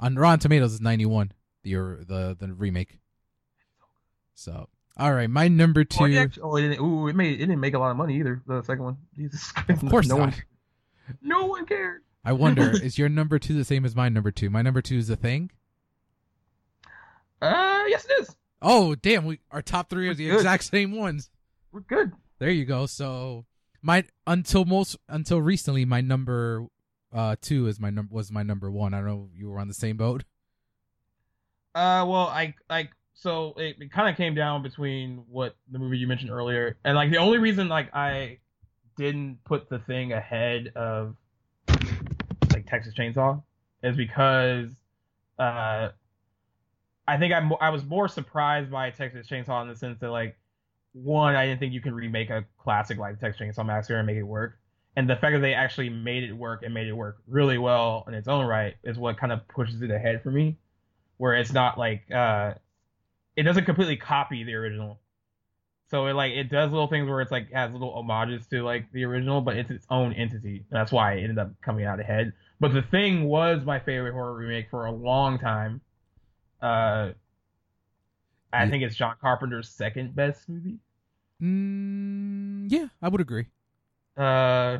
on 0.00 0.14
Rotten 0.16 0.40
Tomatoes 0.40 0.74
is 0.74 0.80
ninety 0.80 1.06
one. 1.06 1.32
The 1.62 1.74
the 1.74 2.36
the 2.38 2.52
remake. 2.52 2.98
So 4.34 4.68
all 4.98 5.12
right, 5.12 5.30
my 5.30 5.46
number 5.46 5.84
two. 5.84 6.02
Oh, 6.02 6.06
it 6.06 6.16
actually, 6.16 6.42
oh, 6.42 6.56
it 6.56 6.62
didn't. 6.62 6.80
Ooh, 6.80 7.06
it 7.06 7.14
made 7.14 7.34
it 7.34 7.38
didn't 7.38 7.60
make 7.60 7.74
a 7.74 7.78
lot 7.78 7.92
of 7.92 7.96
money 7.96 8.16
either. 8.18 8.42
The 8.46 8.62
second 8.62 8.84
one, 8.84 8.96
Jesus 9.14 9.52
Christ. 9.52 9.82
Of 9.82 9.88
course 9.90 10.08
no 10.08 10.16
not. 10.16 10.24
One, 10.26 10.34
no 11.22 11.46
one 11.46 11.66
cared. 11.66 12.02
I 12.24 12.32
wonder, 12.32 12.70
is 12.82 12.98
your 12.98 13.08
number 13.08 13.38
two 13.38 13.54
the 13.54 13.64
same 13.64 13.84
as 13.84 13.94
my 13.94 14.08
number 14.08 14.32
two? 14.32 14.50
My 14.50 14.60
number 14.60 14.82
two 14.82 14.96
is 14.96 15.06
the 15.06 15.16
thing. 15.16 15.50
Uh, 17.40 17.84
yes, 17.86 18.04
it 18.06 18.22
is. 18.22 18.36
Oh, 18.60 18.96
damn! 18.96 19.24
We 19.24 19.38
our 19.52 19.62
top 19.62 19.88
three 19.88 20.08
are 20.08 20.14
the 20.14 20.26
Good. 20.26 20.36
exact 20.36 20.64
same 20.64 20.92
ones. 20.96 21.30
We're 21.70 21.80
good. 21.80 22.12
There 22.40 22.50
you 22.50 22.64
go. 22.64 22.86
So 22.86 23.44
my 23.82 24.04
until 24.26 24.64
most 24.64 24.96
until 25.08 25.40
recently, 25.40 25.84
my 25.84 26.00
number 26.00 26.66
uh 27.12 27.36
two 27.40 27.66
is 27.66 27.80
my 27.80 27.90
number 27.90 28.14
was 28.14 28.30
my 28.30 28.42
number 28.42 28.70
one. 28.70 28.94
I 28.94 28.98
don't 28.98 29.06
know 29.06 29.28
you 29.34 29.48
were 29.48 29.58
on 29.58 29.68
the 29.68 29.74
same 29.74 29.96
boat. 29.96 30.24
Uh, 31.74 32.04
well, 32.08 32.26
I 32.26 32.54
like 32.68 32.90
so 33.14 33.54
it, 33.56 33.76
it 33.80 33.92
kind 33.92 34.08
of 34.08 34.16
came 34.16 34.34
down 34.34 34.62
between 34.62 35.24
what 35.28 35.56
the 35.70 35.78
movie 35.78 35.98
you 35.98 36.06
mentioned 36.06 36.30
earlier, 36.30 36.76
and 36.84 36.96
like 36.96 37.10
the 37.10 37.18
only 37.18 37.38
reason 37.38 37.68
like 37.68 37.94
I 37.94 38.38
didn't 38.96 39.38
put 39.44 39.68
the 39.68 39.78
thing 39.78 40.12
ahead 40.12 40.72
of 40.74 41.14
like 42.52 42.66
Texas 42.66 42.94
Chainsaw 42.98 43.42
is 43.82 43.96
because 43.96 44.70
uh 45.38 45.90
I 47.06 47.16
think 47.16 47.32
I'm 47.32 47.52
I 47.60 47.70
was 47.70 47.84
more 47.84 48.08
surprised 48.08 48.70
by 48.70 48.90
Texas 48.90 49.28
Chainsaw 49.28 49.62
in 49.62 49.68
the 49.68 49.76
sense 49.76 49.98
that 50.00 50.10
like 50.10 50.36
one 50.92 51.36
I 51.36 51.46
didn't 51.46 51.60
think 51.60 51.72
you 51.72 51.80
can 51.80 51.94
remake 51.94 52.30
a 52.30 52.44
classic 52.58 52.98
like 52.98 53.20
Texas 53.20 53.40
Chainsaw 53.40 53.64
Massacre 53.64 53.98
and 53.98 54.06
make 54.06 54.16
it 54.16 54.24
work. 54.24 54.58
And 54.98 55.08
the 55.08 55.14
fact 55.14 55.32
that 55.32 55.38
they 55.42 55.54
actually 55.54 55.90
made 55.90 56.24
it 56.24 56.32
work 56.32 56.64
and 56.64 56.74
made 56.74 56.88
it 56.88 56.92
work 56.92 57.18
really 57.28 57.56
well 57.56 58.04
in 58.08 58.14
its 58.14 58.26
own 58.26 58.46
right 58.46 58.74
is 58.82 58.98
what 58.98 59.16
kind 59.16 59.30
of 59.30 59.46
pushes 59.46 59.80
it 59.80 59.92
ahead 59.92 60.24
for 60.24 60.32
me 60.32 60.58
where 61.18 61.34
it's 61.36 61.52
not 61.52 61.78
like 61.78 62.10
uh 62.10 62.54
it 63.36 63.44
doesn't 63.44 63.64
completely 63.64 63.96
copy 63.96 64.42
the 64.42 64.54
original. 64.54 64.98
So 65.86 66.08
it 66.08 66.14
like 66.14 66.32
it 66.32 66.50
does 66.50 66.72
little 66.72 66.88
things 66.88 67.08
where 67.08 67.20
it's 67.20 67.30
like 67.30 67.52
has 67.52 67.70
little 67.72 67.92
homages 67.92 68.48
to 68.48 68.64
like 68.64 68.90
the 68.90 69.04
original, 69.04 69.40
but 69.40 69.56
it's 69.56 69.70
its 69.70 69.86
own 69.88 70.14
entity. 70.14 70.64
That's 70.68 70.90
why 70.90 71.12
it 71.12 71.22
ended 71.22 71.38
up 71.38 71.52
coming 71.60 71.84
out 71.84 72.00
ahead. 72.00 72.32
But 72.58 72.74
the 72.74 72.82
thing 72.82 73.22
was 73.22 73.64
my 73.64 73.78
favorite 73.78 74.14
horror 74.14 74.34
remake 74.34 74.68
for 74.68 74.86
a 74.86 74.90
long 74.90 75.38
time. 75.38 75.80
Uh 76.60 77.12
I 78.52 78.64
Yeah. 78.64 78.70
think 78.70 78.82
it's 78.82 78.96
John 78.96 79.14
Carpenter's 79.20 79.68
second 79.68 80.16
best 80.16 80.48
movie. 80.48 80.80
Mm, 81.40 82.66
yeah, 82.68 82.88
I 83.00 83.08
would 83.08 83.20
agree. 83.20 83.46
Uh 84.18 84.78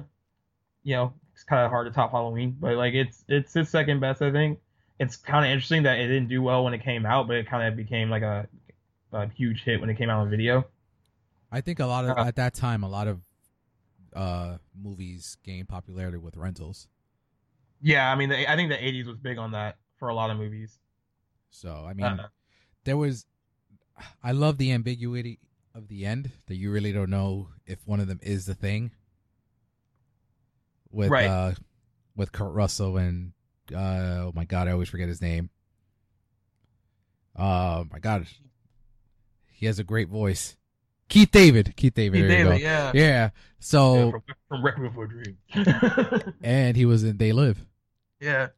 you 0.84 0.96
know, 0.96 1.14
it's 1.34 1.44
kind 1.44 1.64
of 1.64 1.70
hard 1.70 1.86
to 1.88 1.92
top 1.92 2.12
Halloween, 2.12 2.56
but 2.60 2.76
like 2.76 2.94
it's 2.94 3.24
it's 3.28 3.54
his 3.54 3.70
second 3.70 4.00
best, 4.00 4.22
I 4.22 4.32
think. 4.32 4.60
It's 5.00 5.16
kind 5.16 5.44
of 5.44 5.50
interesting 5.52 5.84
that 5.84 5.98
it 6.00 6.08
didn't 6.08 6.28
do 6.28 6.42
well 6.42 6.64
when 6.64 6.74
it 6.74 6.82
came 6.84 7.06
out, 7.06 7.28
but 7.28 7.36
it 7.36 7.48
kind 7.48 7.68
of 7.68 7.76
became 7.76 8.10
like 8.10 8.22
a, 8.22 8.48
a 9.12 9.28
huge 9.28 9.64
hit 9.64 9.80
when 9.80 9.90
it 9.90 9.98
came 9.98 10.10
out 10.10 10.20
on 10.20 10.30
video. 10.30 10.66
I 11.50 11.60
think 11.60 11.78
a 11.80 11.86
lot 11.86 12.04
of 12.04 12.16
Uh, 12.16 12.24
at 12.24 12.36
that 12.36 12.54
time 12.54 12.82
a 12.82 12.88
lot 12.88 13.06
of 13.08 13.20
uh 14.14 14.58
movies 14.74 15.36
gained 15.44 15.68
popularity 15.68 16.18
with 16.18 16.36
rentals. 16.36 16.88
Yeah, 17.80 18.10
I 18.10 18.14
mean, 18.16 18.28
the, 18.28 18.50
I 18.50 18.56
think 18.56 18.70
the 18.70 18.82
'80s 18.84 19.06
was 19.06 19.16
big 19.18 19.38
on 19.38 19.52
that 19.52 19.76
for 19.98 20.08
a 20.08 20.14
lot 20.14 20.30
of 20.30 20.36
movies. 20.36 20.78
So 21.50 21.84
I 21.86 21.94
mean, 21.94 22.20
Uh, 22.20 22.28
there 22.84 22.96
was 22.96 23.26
I 24.22 24.32
love 24.32 24.58
the 24.58 24.72
ambiguity 24.72 25.40
of 25.74 25.88
the 25.88 26.06
end 26.06 26.32
that 26.46 26.56
you 26.56 26.70
really 26.70 26.92
don't 26.92 27.10
know 27.10 27.50
if 27.66 27.86
one 27.86 28.00
of 28.00 28.08
them 28.08 28.20
is 28.22 28.46
the 28.46 28.54
thing. 28.54 28.92
With 30.90 31.10
Right. 31.10 31.26
uh 31.26 31.52
with 32.16 32.32
Kurt 32.32 32.52
Russell 32.52 32.96
and 32.96 33.32
uh 33.74 33.76
oh 34.28 34.32
my 34.34 34.44
god, 34.44 34.68
I 34.68 34.72
always 34.72 34.88
forget 34.88 35.08
his 35.08 35.20
name. 35.22 35.50
Oh 37.36 37.84
my 37.90 37.98
god. 37.98 38.26
He 39.50 39.66
has 39.66 39.78
a 39.78 39.84
great 39.84 40.08
voice. 40.08 40.56
Keith 41.08 41.30
David. 41.30 41.74
Keith 41.76 41.94
David. 41.94 42.20
Keith 42.20 42.28
David, 42.28 42.60
yeah. 42.60 42.92
Yeah. 42.94 43.30
So 43.60 43.94
Yeah, 44.06 44.10
from, 44.10 44.22
from 44.48 44.64
Requiem 44.64 44.92
for 44.92 45.04
a 45.04 45.08
Dream. 45.08 46.34
and 46.42 46.76
he 46.76 46.84
was 46.84 47.02
in 47.04 47.16
They 47.16 47.32
Live. 47.32 47.64
yeah, 48.20 48.48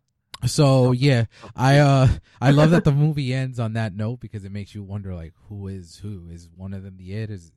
So 0.47 0.93
yeah, 0.93 1.25
I 1.55 1.79
uh 1.79 2.09
I 2.41 2.51
love 2.51 2.71
that 2.71 2.85
the 2.85 2.93
movie 2.93 3.33
ends 3.35 3.59
on 3.61 3.75
that 3.75 3.95
note 3.95 4.21
because 4.21 4.45
it 4.45 4.53
makes 4.53 4.75
you 4.75 4.83
wonder 4.83 5.15
like 5.15 5.33
who 5.49 5.69
is 5.69 5.97
who 5.97 6.29
is 6.31 6.49
one 6.57 6.75
of 6.75 6.83
them 6.83 6.97
the 6.97 7.15
it 7.15 7.31
is 7.31 7.53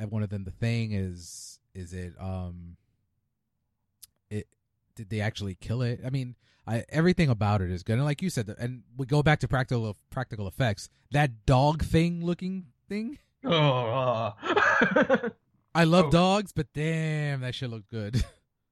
uh, 0.00 0.06
one 0.06 0.22
of 0.22 0.30
them 0.30 0.44
the 0.44 0.50
thing 0.50 0.92
is 0.92 1.58
is 1.74 1.92
it 1.92 2.14
um 2.20 2.76
it 4.30 4.46
did 4.96 5.10
they 5.10 5.20
actually 5.20 5.54
kill 5.54 5.82
it? 5.82 6.00
I 6.04 6.10
mean, 6.10 6.36
I 6.66 6.84
everything 6.88 7.28
about 7.28 7.60
it 7.62 7.70
is 7.70 7.82
good 7.82 7.94
and 7.96 8.04
like 8.04 8.22
you 8.22 8.30
said 8.30 8.54
and 8.58 8.82
we 8.96 9.06
go 9.06 9.22
back 9.22 9.40
to 9.40 9.48
practical 9.48 9.96
practical 10.10 10.46
effects. 10.48 10.88
That 11.12 11.46
dog 11.46 11.82
thing 11.84 12.24
looking 12.24 12.66
thing. 12.88 13.18
oh, 13.44 13.50
uh, 14.40 15.28
I 15.74 15.84
love 15.84 16.06
Oh. 16.06 16.10
dogs, 16.10 16.52
but 16.52 16.66
damn, 16.74 17.40
that 17.42 17.54
shit 17.54 17.70
looked 17.70 17.90
good. 17.90 18.22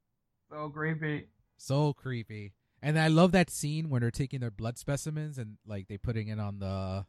so 0.51 0.69
creepy. 0.71 1.29
so 1.57 1.93
creepy. 1.93 2.53
And 2.83 2.99
I 2.99 3.09
love 3.09 3.33
that 3.33 3.51
scene 3.51 3.89
when 3.91 4.03
they're 4.03 4.11
taking 4.11 4.41
their 4.41 4.51
blood 4.51 4.77
specimens 4.79 5.39
and 5.39 5.57
like 5.67 5.89
they 5.89 5.97
putting 5.99 6.29
it 6.29 6.39
on 6.39 6.59
the 6.59 7.07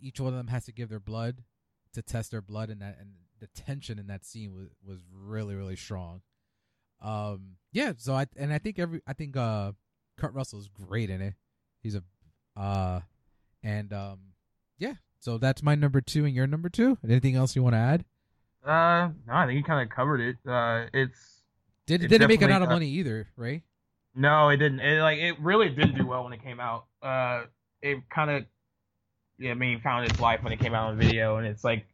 each 0.00 0.20
one 0.20 0.32
of 0.32 0.36
them 0.38 0.48
has 0.48 0.64
to 0.66 0.72
give 0.72 0.88
their 0.88 1.00
blood 1.00 1.42
to 1.94 2.02
test 2.02 2.30
their 2.30 2.42
blood 2.42 2.68
and 2.70 2.80
that 2.82 2.96
and 3.00 3.10
the 3.40 3.46
tension 3.48 3.98
in 3.98 4.06
that 4.08 4.24
scene 4.24 4.54
was 4.54 4.68
was 4.84 5.00
really 5.12 5.54
really 5.54 5.76
strong. 5.76 6.20
Um 7.02 7.56
yeah, 7.72 7.92
so 7.96 8.14
I 8.14 8.26
and 8.36 8.52
I 8.52 8.58
think 8.58 8.78
every 8.78 9.00
I 9.06 9.12
think 9.12 9.36
uh 9.36 9.72
Kurt 10.16 10.32
Russell's 10.34 10.68
great 10.68 11.10
in 11.10 11.20
it. 11.20 11.34
He's 11.82 11.94
a 11.94 12.02
uh 12.56 13.00
and 13.62 13.92
um 13.92 14.18
yeah, 14.78 14.94
so 15.20 15.38
that's 15.38 15.62
my 15.62 15.74
number 15.74 16.00
2 16.00 16.24
and 16.24 16.34
your 16.34 16.46
number 16.46 16.68
2. 16.68 16.98
Anything 17.04 17.34
else 17.34 17.56
you 17.56 17.62
want 17.62 17.74
to 17.74 17.78
add? 17.78 18.04
Uh, 18.64 19.10
no, 19.26 19.34
I 19.34 19.46
think 19.46 19.56
you 19.56 19.64
kind 19.64 19.82
of 19.82 19.94
covered 19.94 20.20
it. 20.20 20.36
Uh, 20.48 20.86
it's 20.92 21.42
Did 21.86 22.04
It 22.04 22.08
didn't 22.08 22.28
make 22.28 22.42
a 22.42 22.46
lot 22.46 22.62
of 22.62 22.68
uh, 22.68 22.72
money 22.72 22.88
either, 22.88 23.28
right? 23.36 23.62
no, 24.14 24.48
it 24.48 24.56
didn't. 24.56 24.80
It 24.80 25.00
like 25.00 25.18
it 25.18 25.40
really 25.40 25.68
didn't 25.68 25.96
do 25.96 26.06
well 26.06 26.24
when 26.24 26.32
it 26.32 26.42
came 26.42 26.60
out. 26.60 26.86
Uh, 27.02 27.44
it 27.82 27.98
kind 28.10 28.30
of, 28.30 28.44
yeah, 29.38 29.52
I 29.52 29.54
mean, 29.54 29.80
found 29.80 30.10
its 30.10 30.18
life 30.20 30.42
when 30.42 30.52
it 30.52 30.58
came 30.58 30.74
out 30.74 30.90
on 30.90 30.98
video, 30.98 31.36
and 31.36 31.46
it's 31.46 31.62
like 31.62 31.86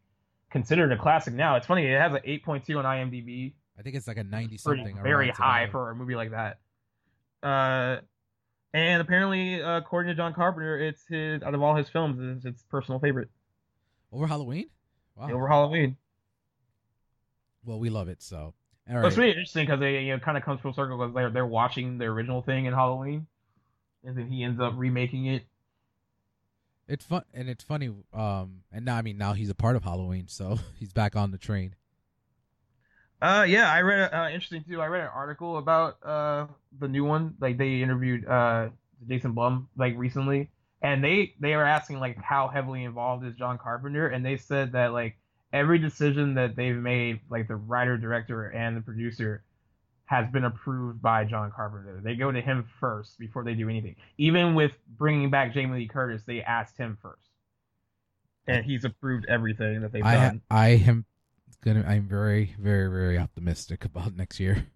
considered 0.50 0.90
a 0.92 0.96
classic 0.96 1.34
now. 1.34 1.56
It's 1.56 1.66
funny, 1.66 1.86
it 1.86 2.00
has 2.00 2.12
an 2.12 2.20
8.2 2.26 2.78
on 2.78 2.84
IMDb. 2.84 3.52
I 3.78 3.82
think 3.82 3.96
it's 3.96 4.06
like 4.06 4.18
a 4.18 4.24
90 4.24 4.58
pretty 4.64 4.82
something. 4.84 5.02
very 5.02 5.30
high 5.30 5.68
for 5.70 5.90
a 5.90 5.94
movie 5.94 6.14
like 6.14 6.30
that. 6.30 6.58
Uh, 7.42 8.00
and 8.72 9.00
apparently, 9.00 9.62
uh, 9.62 9.78
according 9.78 10.10
to 10.10 10.16
John 10.16 10.34
Carpenter, 10.34 10.78
it's 10.78 11.04
his 11.06 11.42
out 11.42 11.54
of 11.54 11.62
all 11.62 11.76
his 11.76 11.88
films, 11.88 12.18
it's 12.20 12.44
his 12.44 12.64
personal 12.70 13.00
favorite 13.00 13.28
over 14.14 14.26
Halloween. 14.26 14.66
Wow. 15.16 15.30
over 15.30 15.48
Halloween. 15.48 15.96
Well, 17.64 17.78
we 17.78 17.90
love 17.90 18.08
it. 18.08 18.22
So, 18.22 18.54
all 18.88 18.96
right. 18.96 19.06
It's 19.06 19.16
really 19.16 19.30
interesting 19.30 19.66
because 19.66 19.80
they 19.80 20.00
you 20.02 20.12
know 20.12 20.18
kind 20.18 20.36
of 20.36 20.44
comes 20.44 20.60
full 20.60 20.72
circle 20.72 20.98
because 20.98 21.14
they're 21.14 21.30
they're 21.30 21.46
watching 21.46 21.98
the 21.98 22.06
original 22.06 22.42
thing 22.42 22.66
in 22.66 22.72
Halloween, 22.72 23.26
and 24.04 24.16
then 24.16 24.26
he 24.28 24.42
ends 24.42 24.60
up 24.60 24.74
remaking 24.76 25.26
it. 25.26 25.44
It's 26.86 27.04
fun 27.04 27.22
and 27.32 27.48
it's 27.48 27.64
funny. 27.64 27.90
Um, 28.12 28.62
and 28.70 28.84
now 28.84 28.96
I 28.96 29.02
mean 29.02 29.16
now 29.16 29.32
he's 29.32 29.50
a 29.50 29.54
part 29.54 29.76
of 29.76 29.84
Halloween, 29.84 30.28
so 30.28 30.58
he's 30.78 30.92
back 30.92 31.16
on 31.16 31.30
the 31.30 31.38
train. 31.38 31.74
Uh, 33.24 33.42
yeah, 33.44 33.72
I 33.72 33.80
read 33.80 34.12
uh, 34.12 34.28
interesting 34.28 34.62
too. 34.68 34.82
I 34.82 34.86
read 34.86 35.00
an 35.00 35.10
article 35.14 35.56
about 35.56 35.96
uh 36.04 36.46
the 36.78 36.88
new 36.88 37.04
one. 37.04 37.34
Like 37.40 37.56
they 37.56 37.80
interviewed 37.80 38.26
uh 38.28 38.68
Jason 39.08 39.32
Blum 39.32 39.68
like 39.78 39.94
recently, 39.96 40.50
and 40.82 41.02
they 41.02 41.34
they 41.40 41.56
were 41.56 41.64
asking 41.64 42.00
like 42.00 42.18
how 42.18 42.48
heavily 42.48 42.84
involved 42.84 43.24
is 43.24 43.34
John 43.34 43.56
Carpenter, 43.56 44.08
and 44.08 44.22
they 44.22 44.36
said 44.36 44.72
that 44.72 44.92
like 44.92 45.16
every 45.54 45.78
decision 45.78 46.34
that 46.34 46.54
they've 46.54 46.76
made, 46.76 47.20
like 47.30 47.48
the 47.48 47.56
writer, 47.56 47.96
director, 47.96 48.48
and 48.48 48.76
the 48.76 48.82
producer, 48.82 49.42
has 50.04 50.30
been 50.30 50.44
approved 50.44 51.00
by 51.00 51.24
John 51.24 51.50
Carpenter. 51.50 52.02
They 52.04 52.16
go 52.16 52.30
to 52.30 52.42
him 52.42 52.68
first 52.78 53.18
before 53.18 53.42
they 53.42 53.54
do 53.54 53.70
anything. 53.70 53.96
Even 54.18 54.54
with 54.54 54.72
bringing 54.98 55.30
back 55.30 55.54
Jamie 55.54 55.78
Lee 55.78 55.88
Curtis, 55.88 56.24
they 56.26 56.42
asked 56.42 56.76
him 56.76 56.98
first, 57.00 57.30
and 58.46 58.66
he's 58.66 58.84
approved 58.84 59.24
everything 59.30 59.80
that 59.80 59.92
they've 59.92 60.04
I 60.04 60.14
done. 60.14 60.42
I 60.50 60.68
am 60.86 61.06
gonna. 61.64 61.84
I'm 61.86 62.06
very 62.06 62.54
very 62.60 62.88
very 62.88 63.18
optimistic 63.18 63.84
about 63.84 64.14
next 64.16 64.38
year. 64.38 64.66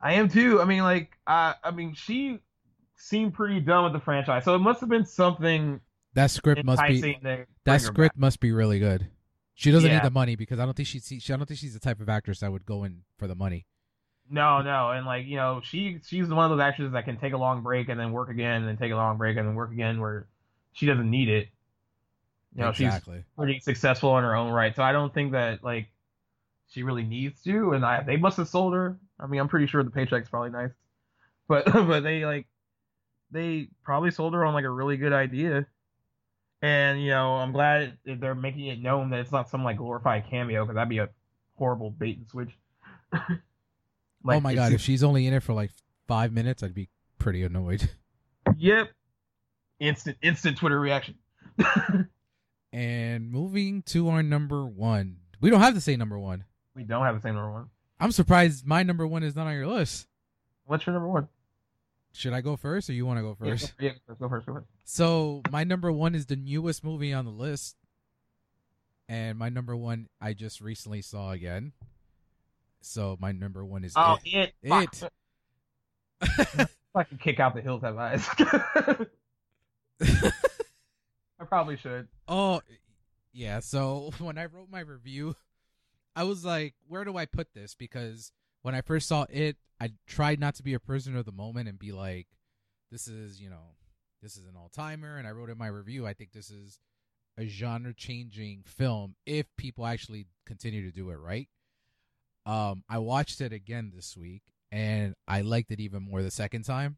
I 0.00 0.14
am 0.14 0.28
too. 0.28 0.60
I 0.60 0.64
mean, 0.66 0.82
like, 0.82 1.16
uh, 1.26 1.54
I 1.64 1.70
mean, 1.70 1.94
she 1.94 2.40
seemed 2.96 3.34
pretty 3.34 3.60
done 3.60 3.84
with 3.84 3.92
the 3.92 4.00
franchise, 4.00 4.44
so 4.44 4.54
it 4.54 4.58
must 4.60 4.80
have 4.80 4.88
been 4.88 5.04
something 5.06 5.80
That 6.14 6.30
script 6.30 6.64
must 6.64 6.82
be 6.82 6.88
enticing 6.96 7.14
to 7.14 7.20
bring 7.20 7.46
that 7.64 7.80
script 7.80 8.14
back. 8.14 8.20
must 8.20 8.40
be 8.40 8.52
really 8.52 8.78
good. 8.78 9.08
She 9.54 9.70
doesn't 9.72 9.88
Yeah. 9.88 9.96
need 9.98 10.04
the 10.04 10.10
money 10.10 10.36
because 10.36 10.58
I 10.60 10.64
don't 10.66 10.74
think 10.76 10.86
she's 10.86 11.06
she 11.20 11.32
I 11.32 11.36
don't 11.36 11.46
think 11.46 11.58
she's 11.58 11.72
the 11.74 11.80
type 11.80 12.00
of 12.00 12.08
actress 12.08 12.40
that 12.40 12.52
would 12.52 12.66
go 12.66 12.84
in 12.84 13.02
for 13.18 13.26
the 13.26 13.34
money. 13.34 13.66
No, 14.28 14.60
no, 14.60 14.90
and 14.90 15.06
like 15.06 15.26
you 15.26 15.36
know, 15.36 15.60
she 15.64 15.98
she's 16.06 16.28
one 16.28 16.44
of 16.44 16.56
those 16.56 16.62
actresses 16.62 16.92
that 16.92 17.04
can 17.04 17.16
take 17.18 17.32
a 17.32 17.38
long 17.38 17.62
break 17.62 17.88
and 17.88 17.98
then 17.98 18.12
work 18.12 18.28
again, 18.28 18.62
and 18.62 18.68
then 18.68 18.76
take 18.76 18.92
a 18.92 18.96
long 18.96 19.16
break 19.18 19.36
and 19.36 19.46
then 19.48 19.54
work 19.54 19.72
again, 19.72 20.00
where 20.00 20.26
she 20.72 20.84
doesn't 20.86 21.08
need 21.10 21.28
it. 21.28 21.48
You 22.56 22.64
know, 22.64 22.72
she's 22.72 22.86
exactly. 22.86 23.22
pretty 23.36 23.60
successful 23.60 24.16
in 24.16 24.24
her 24.24 24.34
own 24.34 24.50
right, 24.50 24.74
so 24.74 24.82
I 24.82 24.92
don't 24.92 25.12
think 25.12 25.32
that 25.32 25.62
like 25.62 25.88
she 26.68 26.82
really 26.82 27.02
needs 27.02 27.42
to. 27.42 27.72
And 27.72 27.84
I 27.84 28.02
they 28.02 28.16
must 28.16 28.38
have 28.38 28.48
sold 28.48 28.72
her. 28.72 28.98
I 29.20 29.26
mean, 29.26 29.40
I'm 29.40 29.48
pretty 29.48 29.66
sure 29.66 29.82
the 29.82 29.90
paycheck's 29.90 30.30
probably 30.30 30.50
nice, 30.50 30.70
but 31.48 31.64
but 31.72 32.00
they 32.00 32.24
like 32.24 32.46
they 33.30 33.68
probably 33.82 34.10
sold 34.10 34.32
her 34.32 34.44
on 34.44 34.54
like 34.54 34.64
a 34.64 34.70
really 34.70 34.96
good 34.96 35.12
idea. 35.12 35.66
And 36.62 37.02
you 37.02 37.10
know, 37.10 37.34
I'm 37.34 37.52
glad 37.52 37.98
they're 38.06 38.34
making 38.34 38.66
it 38.66 38.80
known 38.80 39.10
that 39.10 39.20
it's 39.20 39.32
not 39.32 39.50
some 39.50 39.62
like 39.62 39.76
glorified 39.76 40.24
cameo 40.30 40.64
because 40.64 40.76
that'd 40.76 40.88
be 40.88 40.98
a 40.98 41.10
horrible 41.56 41.90
bait 41.90 42.16
and 42.16 42.26
switch. 42.26 42.56
oh 43.14 44.40
my 44.40 44.54
god! 44.54 44.72
If 44.72 44.80
she's 44.80 45.02
only 45.02 45.26
in 45.26 45.34
it 45.34 45.42
for 45.42 45.52
like 45.52 45.72
five 46.06 46.32
minutes, 46.32 46.62
I'd 46.62 46.74
be 46.74 46.88
pretty 47.18 47.42
annoyed. 47.42 47.90
Yep. 48.58 48.90
Instant 49.80 50.16
instant 50.22 50.56
Twitter 50.56 50.78
reaction. 50.78 51.16
And 52.76 53.30
moving 53.30 53.80
to 53.84 54.10
our 54.10 54.22
number 54.22 54.66
one, 54.66 55.16
we 55.40 55.48
don't 55.48 55.60
have 55.60 55.72
to 55.72 55.80
say 55.80 55.96
number 55.96 56.18
one. 56.18 56.44
we 56.74 56.82
don't 56.82 57.04
have 57.06 57.14
the 57.14 57.22
same 57.22 57.34
number 57.34 57.50
one. 57.50 57.70
I'm 57.98 58.12
surprised 58.12 58.66
my 58.66 58.82
number 58.82 59.06
one 59.06 59.22
is 59.22 59.34
not 59.34 59.46
on 59.46 59.54
your 59.54 59.66
list. 59.66 60.06
What's 60.66 60.84
your 60.84 60.92
number 60.92 61.08
one? 61.08 61.28
Should 62.12 62.34
I 62.34 62.42
go 62.42 62.54
first, 62.56 62.90
or 62.90 62.92
you 62.92 63.06
want 63.06 63.16
to 63.18 63.22
go 63.22 63.34
first? 63.34 63.72
Yeah, 63.80 63.92
go 63.92 63.96
first. 64.06 64.20
Go 64.20 64.28
first. 64.28 64.46
Go 64.46 64.52
first. 64.56 64.66
So 64.84 65.40
my 65.50 65.64
number 65.64 65.90
one 65.90 66.14
is 66.14 66.26
the 66.26 66.36
newest 66.36 66.84
movie 66.84 67.14
on 67.14 67.24
the 67.24 67.30
list, 67.30 67.76
and 69.08 69.38
my 69.38 69.48
number 69.48 69.74
one 69.74 70.08
I 70.20 70.34
just 70.34 70.60
recently 70.60 71.00
saw 71.00 71.30
again. 71.30 71.72
So 72.82 73.16
my 73.18 73.32
number 73.32 73.64
one 73.64 73.84
is 73.84 73.94
Oh, 73.96 74.18
it. 74.22 74.52
it. 74.62 75.10
It. 76.20 76.68
Fucking 76.92 77.18
kick 77.18 77.40
out 77.40 77.54
the 77.54 77.62
hills 77.62 77.80
have 77.82 77.96
eyes. 77.96 78.28
Probably 81.48 81.76
should. 81.76 82.08
oh, 82.28 82.60
yeah. 83.32 83.60
So 83.60 84.12
when 84.18 84.38
I 84.38 84.46
wrote 84.46 84.70
my 84.70 84.80
review, 84.80 85.36
I 86.14 86.24
was 86.24 86.44
like, 86.44 86.74
where 86.88 87.04
do 87.04 87.16
I 87.16 87.26
put 87.26 87.54
this? 87.54 87.74
Because 87.74 88.32
when 88.62 88.74
I 88.74 88.80
first 88.80 89.08
saw 89.08 89.26
it, 89.28 89.56
I 89.80 89.92
tried 90.06 90.40
not 90.40 90.54
to 90.56 90.62
be 90.62 90.74
a 90.74 90.80
prisoner 90.80 91.18
of 91.18 91.26
the 91.26 91.32
moment 91.32 91.68
and 91.68 91.78
be 91.78 91.92
like, 91.92 92.26
this 92.90 93.08
is, 93.08 93.40
you 93.40 93.50
know, 93.50 93.74
this 94.22 94.36
is 94.36 94.46
an 94.46 94.54
all 94.56 94.70
timer. 94.70 95.18
And 95.18 95.26
I 95.26 95.32
wrote 95.32 95.50
in 95.50 95.58
my 95.58 95.66
review, 95.66 96.06
I 96.06 96.14
think 96.14 96.32
this 96.32 96.50
is 96.50 96.80
a 97.38 97.46
genre 97.46 97.92
changing 97.94 98.62
film 98.64 99.14
if 99.26 99.46
people 99.56 99.86
actually 99.86 100.26
continue 100.46 100.82
to 100.82 100.96
do 100.96 101.10
it 101.10 101.16
right. 101.16 101.48
Um, 102.46 102.84
I 102.88 102.98
watched 102.98 103.40
it 103.40 103.52
again 103.52 103.92
this 103.94 104.16
week 104.16 104.42
and 104.72 105.14
I 105.28 105.42
liked 105.42 105.70
it 105.70 105.80
even 105.80 106.02
more 106.02 106.22
the 106.22 106.30
second 106.30 106.64
time. 106.64 106.96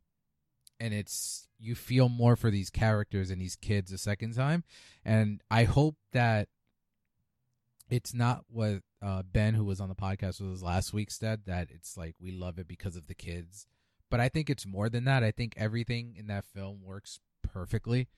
And 0.81 0.95
it's 0.95 1.49
you 1.59 1.75
feel 1.75 2.09
more 2.09 2.37
for 2.37 2.51
these 2.51 2.71
characters 2.71 3.31
and 3.31 3.41
these 3.41 3.57
kids 3.57 3.91
the 3.91 3.99
second 3.99 4.35
time. 4.35 4.65
And 5.05 5.43
I 5.51 5.65
hope 5.65 5.97
that 6.13 6.49
it's 7.91 8.15
not 8.15 8.45
what 8.49 8.83
uh, 9.03 9.23
Ben, 9.23 9.55
who 9.55 9.65
was 9.65 9.81
on 9.81 9.89
the 9.89 9.95
podcast 9.95 10.41
with 10.41 10.53
us 10.53 10.63
last 10.63 10.93
week, 10.93 11.11
said 11.11 11.43
that 11.47 11.69
it's 11.71 11.97
like 11.97 12.15
we 12.21 12.31
love 12.31 12.59
it 12.59 12.69
because 12.69 12.97
of 12.97 13.07
the 13.07 13.15
kids. 13.15 13.67
But 14.11 14.21
I 14.21 14.29
think 14.29 14.49
it's 14.49 14.67
more 14.67 14.89
than 14.89 15.05
that. 15.05 15.23
I 15.23 15.31
think 15.31 15.55
everything 15.57 16.15
in 16.17 16.27
that 16.29 16.45
film 16.45 16.81
works 16.85 17.21
perfectly 17.43 18.09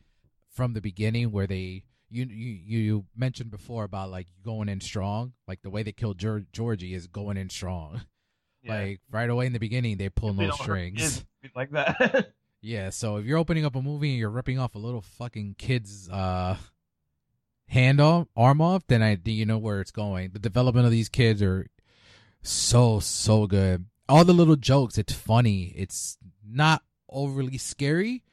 from 0.50 0.72
the 0.74 0.80
beginning, 0.80 1.32
where 1.32 1.46
they 1.46 1.84
you 2.08 2.24
you 2.26 2.78
you 2.78 3.04
mentioned 3.16 3.50
before 3.50 3.84
about 3.84 4.10
like 4.10 4.26
going 4.44 4.68
in 4.68 4.80
strong, 4.80 5.32
like 5.48 5.62
the 5.62 5.70
way 5.70 5.82
they 5.82 5.92
killed 5.92 6.18
Geor- 6.18 6.46
Georgie 6.52 6.94
is 6.94 7.06
going 7.06 7.36
in 7.36 7.48
strong. 7.50 8.02
Like 8.68 9.00
right 9.10 9.30
away 9.30 9.46
in 9.46 9.52
the 9.54 9.58
beginning, 9.58 9.96
they 9.96 10.10
pull 10.10 10.34
no 10.34 10.50
strings. 10.50 11.24
like 11.56 11.70
that. 11.70 12.32
Yeah, 12.62 12.90
so 12.90 13.16
if 13.16 13.24
you're 13.24 13.38
opening 13.38 13.64
up 13.64 13.74
a 13.74 13.80
movie 13.82 14.10
and 14.10 14.18
you're 14.18 14.28
ripping 14.30 14.58
off 14.58 14.74
a 14.74 14.78
little 14.78 15.00
fucking 15.00 15.54
kid's 15.58 16.08
uh 16.10 16.56
hand 17.68 18.00
off, 18.00 18.26
arm 18.36 18.60
off, 18.60 18.86
then 18.86 19.02
I 19.02 19.14
think 19.16 19.28
you 19.38 19.46
know 19.46 19.58
where 19.58 19.80
it's 19.80 19.90
going. 19.92 20.30
The 20.32 20.38
development 20.38 20.84
of 20.86 20.92
these 20.92 21.08
kids 21.08 21.40
are 21.42 21.66
so 22.42 23.00
so 23.00 23.46
good. 23.46 23.86
All 24.08 24.24
the 24.24 24.32
little 24.34 24.56
jokes, 24.56 24.98
it's 24.98 25.12
funny. 25.12 25.72
It's 25.76 26.18
not 26.46 26.82
overly 27.08 27.58
scary, 27.58 28.24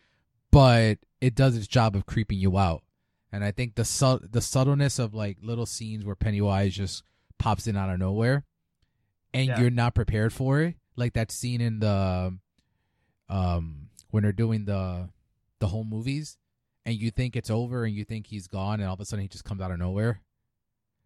but 0.52 0.98
it 1.22 1.36
does 1.36 1.56
its 1.56 1.68
job 1.68 1.96
of 1.96 2.06
creeping 2.06 2.40
you 2.40 2.58
out. 2.58 2.84
And 3.32 3.44
I 3.44 3.52
think 3.52 3.76
the 3.76 3.86
su- 3.86 4.20
the 4.30 4.42
subtleness 4.42 5.00
of 5.00 5.14
like 5.14 5.38
little 5.42 5.66
scenes 5.66 6.04
where 6.04 6.16
Pennywise 6.16 6.74
just 6.76 7.04
pops 7.38 7.68
in 7.68 7.78
out 7.78 7.90
of 7.92 8.00
nowhere, 8.00 8.44
and 9.34 9.48
Yeah. 9.48 9.60
you're 9.62 9.70
not 9.70 9.96
prepared 9.96 10.34
for 10.34 10.62
it, 10.62 10.76
like 10.96 11.14
that 11.14 11.32
scene 11.32 11.62
in 11.62 11.80
the 11.80 12.38
um 13.30 13.87
when 14.10 14.24
they're 14.24 14.32
doing 14.32 14.66
the 14.66 15.10
the 15.60 15.68
whole 15.68 15.84
movies 15.84 16.38
and 16.86 16.96
you 16.96 17.12
think 17.12 17.36
it's 17.36 17.50
over 17.50 17.84
and 17.84 17.94
you 17.96 18.06
think 18.06 18.28
he's 18.28 18.48
gone 18.48 18.80
and 18.80 18.88
all 18.88 18.94
of 18.94 19.00
a 19.00 19.06
sudden 19.06 19.24
he 19.24 19.28
just 19.28 19.44
comes 19.44 19.62
out 19.62 19.72
of 19.72 19.80
nowhere. 19.80 20.22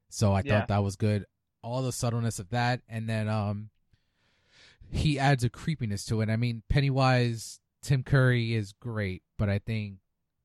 So 0.10 0.34
i 0.34 0.42
Yeah. 0.44 0.60
thought 0.60 0.68
that 0.68 0.84
was 0.84 0.96
good. 0.96 1.26
All 1.64 1.82
the 1.82 1.92
subtleness 1.92 2.40
of 2.40 2.50
that 2.50 2.82
and 2.90 3.08
then 3.10 3.28
um 3.30 3.70
he 4.92 5.18
adds 5.18 5.44
a 5.44 5.50
creepiness 5.50 6.04
to 6.06 6.22
it. 6.22 6.30
I 6.30 6.36
mean 6.36 6.64
pennywise 6.70 7.60
tim 7.82 8.04
curry 8.04 8.54
is 8.54 8.74
great 8.74 9.24
but 9.40 9.50
i 9.50 9.58
think 9.58 9.96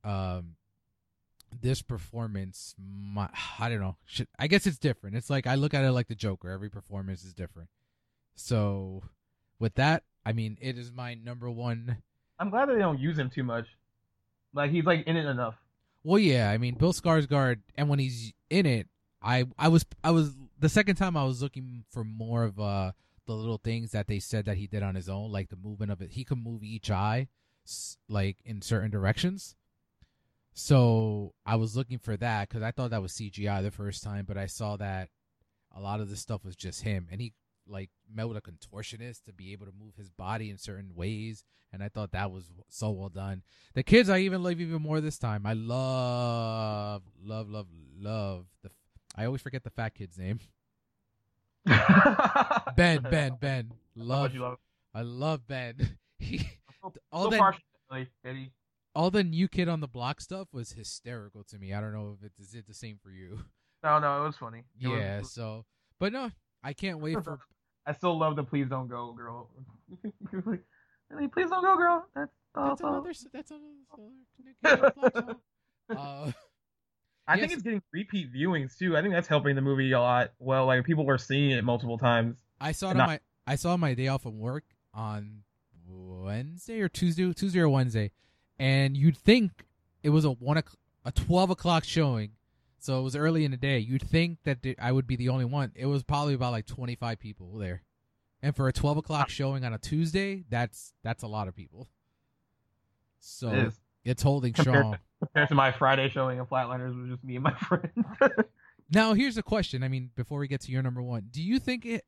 um 0.05 0.55
this 1.61 1.83
performance 1.83 2.75
my, 2.79 3.29
i 3.59 3.69
don't 3.69 3.81
know 3.81 3.97
should, 4.07 4.27
i 4.39 4.47
guess 4.47 4.67
it's 4.67 4.79
different. 4.79 5.17
It's 5.17 5.29
like 5.31 5.47
i 5.47 5.55
look 5.55 5.75
at 5.75 5.85
it 5.85 5.93
like 5.93 6.09
the 6.09 6.15
joker. 6.15 6.49
Every 6.51 6.71
performance 6.71 7.25
is 7.25 7.35
different. 7.35 7.69
So 8.37 9.03
with 9.59 9.75
that 9.75 10.05
i 10.25 10.33
mean 10.33 10.57
it 10.61 10.79
is 10.79 10.93
my 10.93 11.15
number 11.15 11.51
one 11.51 11.99
I'm 12.39 12.51
glad 12.51 12.69
that 12.69 12.75
they 12.75 12.81
don't 12.81 13.01
use 13.01 13.19
him 13.19 13.31
too 13.31 13.45
much. 13.45 13.67
Like 14.55 14.71
he's 14.71 14.85
like 14.85 15.07
in 15.07 15.17
it 15.17 15.27
enough. 15.27 15.55
Well, 16.05 16.19
yeah, 16.19 16.51
I 16.51 16.59
mean 16.59 16.75
Bill 16.75 16.93
Skarsgård, 16.93 17.61
and 17.77 17.89
when 17.89 17.99
he's 17.99 18.33
in 18.51 18.67
it, 18.67 18.89
I 19.23 19.45
I 19.59 19.69
was 19.69 19.85
I 20.05 20.11
was 20.11 20.37
the 20.59 20.69
second 20.69 20.97
time 20.97 21.17
I 21.17 21.25
was 21.25 21.43
looking 21.43 21.85
for 21.91 22.05
more 22.05 22.45
of 22.45 22.59
uh 22.59 22.93
the 23.27 23.35
little 23.35 23.59
things 23.59 23.91
that 23.91 24.07
they 24.07 24.21
said 24.21 24.45
that 24.47 24.57
he 24.57 24.67
did 24.67 24.83
on 24.83 24.95
his 24.95 25.09
own, 25.09 25.33
like 25.33 25.49
the 25.49 25.57
movement 25.57 25.91
of 25.91 26.01
it. 26.01 26.13
He 26.13 26.25
could 26.25 26.39
move 26.39 26.63
each 26.63 26.91
eye, 26.91 27.29
like 28.09 28.37
in 28.45 28.63
certain 28.63 28.91
directions. 28.91 29.57
So 30.55 31.35
I 31.45 31.57
was 31.57 31.77
looking 31.77 31.99
for 31.99 32.17
that 32.17 32.49
because 32.49 32.63
I 32.63 32.71
thought 32.71 32.91
that 32.91 33.03
was 33.03 33.13
CGI 33.13 33.63
the 33.63 33.71
first 33.71 34.03
time, 34.03 34.25
but 34.27 34.39
I 34.39 34.47
saw 34.47 34.77
that 34.77 35.11
a 35.75 35.81
lot 35.81 36.01
of 36.01 36.09
this 36.09 36.21
stuff 36.21 36.45
was 36.45 36.57
just 36.57 36.83
him, 36.83 37.09
and 37.11 37.21
he 37.21 37.35
like 37.69 37.91
met 38.13 38.29
with 38.29 38.37
a 38.37 38.41
contortionist 38.41 39.25
to 39.25 39.33
be 39.33 39.53
able 39.53 39.67
to 39.67 39.73
move 39.79 39.95
his 39.97 40.11
body 40.11 40.51
in 40.51 40.59
certain 40.59 40.95
ways, 40.95 41.45
and 41.73 41.83
I 41.83 41.89
thought 41.89 42.13
that 42.13 42.31
was 42.31 42.45
so 42.69 42.91
well 42.91 43.09
done. 43.09 43.43
The 43.75 43.83
kids 43.83 44.09
I 44.09 44.19
even 44.19 44.43
love 44.43 44.61
even 44.61 44.81
more 44.83 45.01
this 45.01 45.19
time. 45.19 45.47
I 45.47 45.53
love, 45.55 47.03
love, 47.23 47.49
love, 47.49 47.67
love 47.99 48.47
the. 48.63 48.71
I 49.17 49.25
always 49.27 49.41
forget 49.43 49.65
the 49.65 49.71
fat 49.71 49.95
kid's 49.95 50.19
name. 50.19 50.41
Ben, 52.77 53.03
Ben, 53.03 53.37
Ben. 53.41 53.73
Love, 53.95 54.35
you 54.35 54.41
love. 54.41 54.59
I 54.95 55.03
love 55.03 55.47
Ben. 55.47 55.99
He, 56.19 56.39
So, 56.83 56.95
all 57.13 57.25
so 57.25 57.31
that- 57.31 57.55
like, 57.91 58.09
Eddie. 58.25 58.51
all 58.95 59.11
the 59.11 59.23
new 59.23 59.49
kid 59.49 59.69
on 59.69 59.81
the 59.81 59.87
block 59.89 60.21
stuff 60.23 60.49
was 60.53 60.73
hysterical 60.73 61.45
to 61.45 61.59
me. 61.59 61.75
I 61.75 61.81
don't 61.83 61.93
know 61.93 62.17
if 62.19 62.25
it 62.25 62.33
is 62.41 62.55
it 62.55 62.67
the 62.67 62.73
same 62.75 62.99
for 63.03 63.11
you. 63.11 63.41
No, 63.85 63.99
no, 63.99 64.23
it 64.23 64.27
was 64.27 64.37
funny. 64.37 64.65
It 64.81 64.89
was- 64.89 64.99
Yeah. 64.99 65.23
So, 65.23 65.67
but 66.01 66.13
no, 66.13 66.31
I 66.65 66.73
can't 66.73 67.01
wait 67.01 67.15
for. 67.25 67.39
I 67.87 67.93
still 67.93 68.19
love 68.19 68.37
the 68.37 68.43
"Please 68.45 68.69
Don't 68.69 68.89
Go, 68.89 69.13
Girl." 69.13 69.49
really, 70.33 71.29
please 71.29 71.51
don't 71.51 71.63
go, 71.63 71.77
girl. 71.77 72.07
That's 72.15 72.31
That's 72.55 72.81
awesome. 72.83 72.87
another. 72.89 73.13
That's 73.33 73.51
another. 74.63 75.37
Uh, 75.89 76.33
I 77.29 77.35
Yes. 77.35 77.41
think 77.41 77.53
it's 77.53 77.63
getting 77.63 77.83
repeat 77.93 78.33
viewings 78.33 78.77
too. 78.77 78.97
I 78.97 79.03
think 79.03 79.15
that's 79.15 79.29
helping 79.29 79.55
the 79.55 79.61
movie 79.63 79.93
a 79.93 80.01
lot. 80.01 80.33
Well, 80.41 80.67
like 80.67 80.85
people 80.85 81.09
are 81.09 81.17
seeing 81.19 81.53
it 81.53 81.63
multiple 81.63 81.97
times. 81.97 82.39
I 82.61 82.73
saw 82.73 82.89
it 82.89 82.91
on 82.93 82.97
not- 82.97 83.07
my 83.09 83.21
I 83.47 83.55
saw 83.55 83.77
my 83.77 83.95
day 83.95 84.09
off 84.09 84.23
from 84.23 84.41
work 84.41 84.65
on 84.93 85.43
Wednesday 85.89 86.81
or 86.81 86.89
Tuesday, 86.89 87.33
Tuesday 87.33 87.61
or 87.61 87.69
Wednesday, 87.69 88.11
and 88.59 88.97
you'd 88.97 89.17
think 89.17 89.65
it 90.03 90.11
was 90.11 90.25
a 90.25 90.31
one 90.33 90.57
o'clock, 90.57 90.79
a 91.05 91.13
twelve 91.13 91.51
o'clock 91.51 91.85
showing, 91.85 92.33
so 92.79 92.99
it 92.99 93.03
was 93.03 93.17
early 93.17 93.45
in 93.45 93.51
the 93.51 93.57
day. 93.57 93.79
You'd 93.79 94.03
think 94.03 94.39
that 94.45 94.63
th- 94.63 94.77
I 94.81 94.93
would 94.93 95.07
be 95.07 95.17
the 95.17 95.29
only 95.29 95.45
one. 95.45 95.73
It 95.75 95.87
was 95.87 96.03
probably 96.03 96.35
about 96.35 96.53
like 96.53 96.67
twenty 96.67 96.95
five 96.95 97.19
people 97.19 97.57
there, 97.59 97.83
and 98.43 98.55
for 98.55 98.69
a 98.69 98.73
twelve 98.73 98.97
o'clock 98.97 99.29
showing 99.29 99.65
on 99.65 99.73
a 99.73 99.79
Tuesday, 99.79 100.45
that's 100.49 100.93
that's 101.03 101.23
a 101.23 101.27
lot 101.29 101.49
of 101.49 101.57
people. 101.57 101.89
So 103.19 103.51
It 103.51 103.73
it's 104.05 104.23
holding 104.23 104.53
Compared 104.53 104.77
strong. 104.77 104.99
Compared 105.21 105.49
to 105.49 105.55
my 105.55 105.73
Friday 105.73 106.09
showing 106.09 106.39
of 106.39 106.49
Flatliners 106.49 106.97
was 107.01 107.11
just 107.11 107.25
me 107.25 107.37
and 107.37 107.45
my 107.45 107.55
friend. 107.61 107.91
Now 108.91 109.15
here's 109.15 109.37
a 109.37 109.43
question. 109.43 109.83
I 109.83 109.89
mean, 109.89 110.11
before 110.15 110.39
we 110.39 110.47
get 110.47 110.61
to 110.63 110.71
your 110.71 110.83
number 110.83 111.03
one, 111.03 111.29
do 111.31 111.43
you 111.43 111.59
think 111.59 111.85
it 111.85 112.05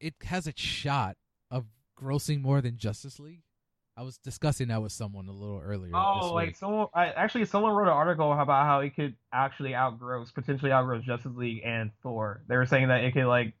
it 0.00 0.14
has 0.24 0.46
a 0.46 0.52
shot 0.56 1.16
of 1.50 1.66
grossing 1.96 2.40
more 2.40 2.60
than 2.60 2.78
Justice 2.78 3.20
League? 3.20 3.42
I 4.00 4.02
was 4.02 4.16
discussing 4.16 4.68
that 4.68 4.80
with 4.80 4.92
someone 4.92 5.28
a 5.28 5.32
little 5.32 5.60
earlier. 5.62 5.94
oh, 5.94 6.32
like 6.32 6.56
someone 6.56 6.86
I, 6.94 7.08
actually 7.08 7.44
someone 7.44 7.74
wrote 7.74 7.88
an 7.88 7.92
article 7.92 8.32
about 8.32 8.64
how 8.64 8.80
it 8.80 8.96
could 8.96 9.14
actually 9.30 9.72
outgross 9.72 10.32
potentially 10.32 10.70
outgross 10.70 11.02
Justice 11.02 11.32
League 11.36 11.60
and 11.66 11.90
Thor. 12.02 12.40
They 12.48 12.56
were 12.56 12.64
saying 12.64 12.88
that 12.88 13.04
it 13.04 13.12
could 13.12 13.26
like 13.26 13.52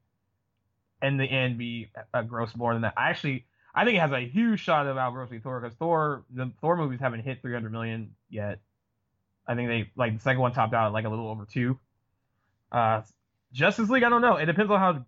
in 1.02 1.18
the 1.18 1.26
end 1.26 1.58
be 1.58 1.90
a 2.14 2.24
gross 2.24 2.56
more 2.56 2.72
than 2.72 2.80
that. 2.82 2.94
I 2.96 3.10
actually 3.10 3.44
I 3.74 3.84
think 3.84 3.98
it 3.98 4.00
has 4.00 4.12
a 4.12 4.26
huge 4.26 4.60
shot 4.60 4.86
of 4.86 4.96
outgrossing 4.96 5.42
Thor 5.42 5.60
because 5.60 5.76
Thor 5.76 6.24
the 6.30 6.50
Thor 6.62 6.74
movies 6.74 7.00
haven't 7.00 7.20
hit 7.20 7.42
300 7.42 7.70
million 7.70 8.14
yet. 8.30 8.60
I 9.46 9.54
think 9.54 9.68
they 9.68 9.90
like 9.94 10.14
the 10.14 10.22
second 10.22 10.40
one 10.40 10.54
topped 10.54 10.72
out 10.72 10.86
at 10.86 10.94
like 10.94 11.04
a 11.04 11.10
little 11.10 11.28
over 11.28 11.44
two. 11.44 11.78
Uh, 12.72 13.02
Justice 13.52 13.90
League, 13.90 14.04
I 14.04 14.08
don't 14.08 14.22
know. 14.22 14.36
It 14.36 14.46
depends 14.46 14.70
on 14.70 14.78
how 14.78 15.04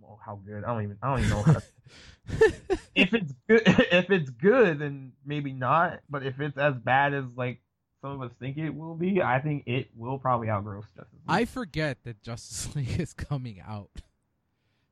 well, 0.00 0.18
how 0.26 0.40
good. 0.44 0.64
I 0.64 0.74
don't 0.74 0.82
even 0.82 0.98
I 1.00 1.10
don't 1.10 1.24
even 1.24 1.30
know. 1.30 1.56
If 2.96 3.12
it's 3.12 3.32
good, 3.46 3.62
if 3.66 4.10
it's 4.10 4.30
good, 4.30 4.78
then 4.78 5.12
maybe 5.24 5.52
not. 5.52 6.00
But 6.08 6.24
if 6.24 6.40
it's 6.40 6.56
as 6.56 6.74
bad 6.74 7.12
as 7.12 7.24
like 7.36 7.60
some 8.00 8.12
of 8.12 8.22
us 8.22 8.34
think 8.40 8.56
it 8.56 8.70
will 8.70 8.94
be, 8.94 9.20
I 9.20 9.38
think 9.38 9.64
it 9.66 9.90
will 9.94 10.18
probably 10.18 10.48
outgross 10.48 10.84
Justice 10.96 11.12
League. 11.12 11.22
I 11.28 11.44
forget 11.44 11.98
that 12.04 12.22
Justice 12.22 12.72
League 12.76 12.98
is 12.98 13.12
coming 13.12 13.60
out. 13.66 13.90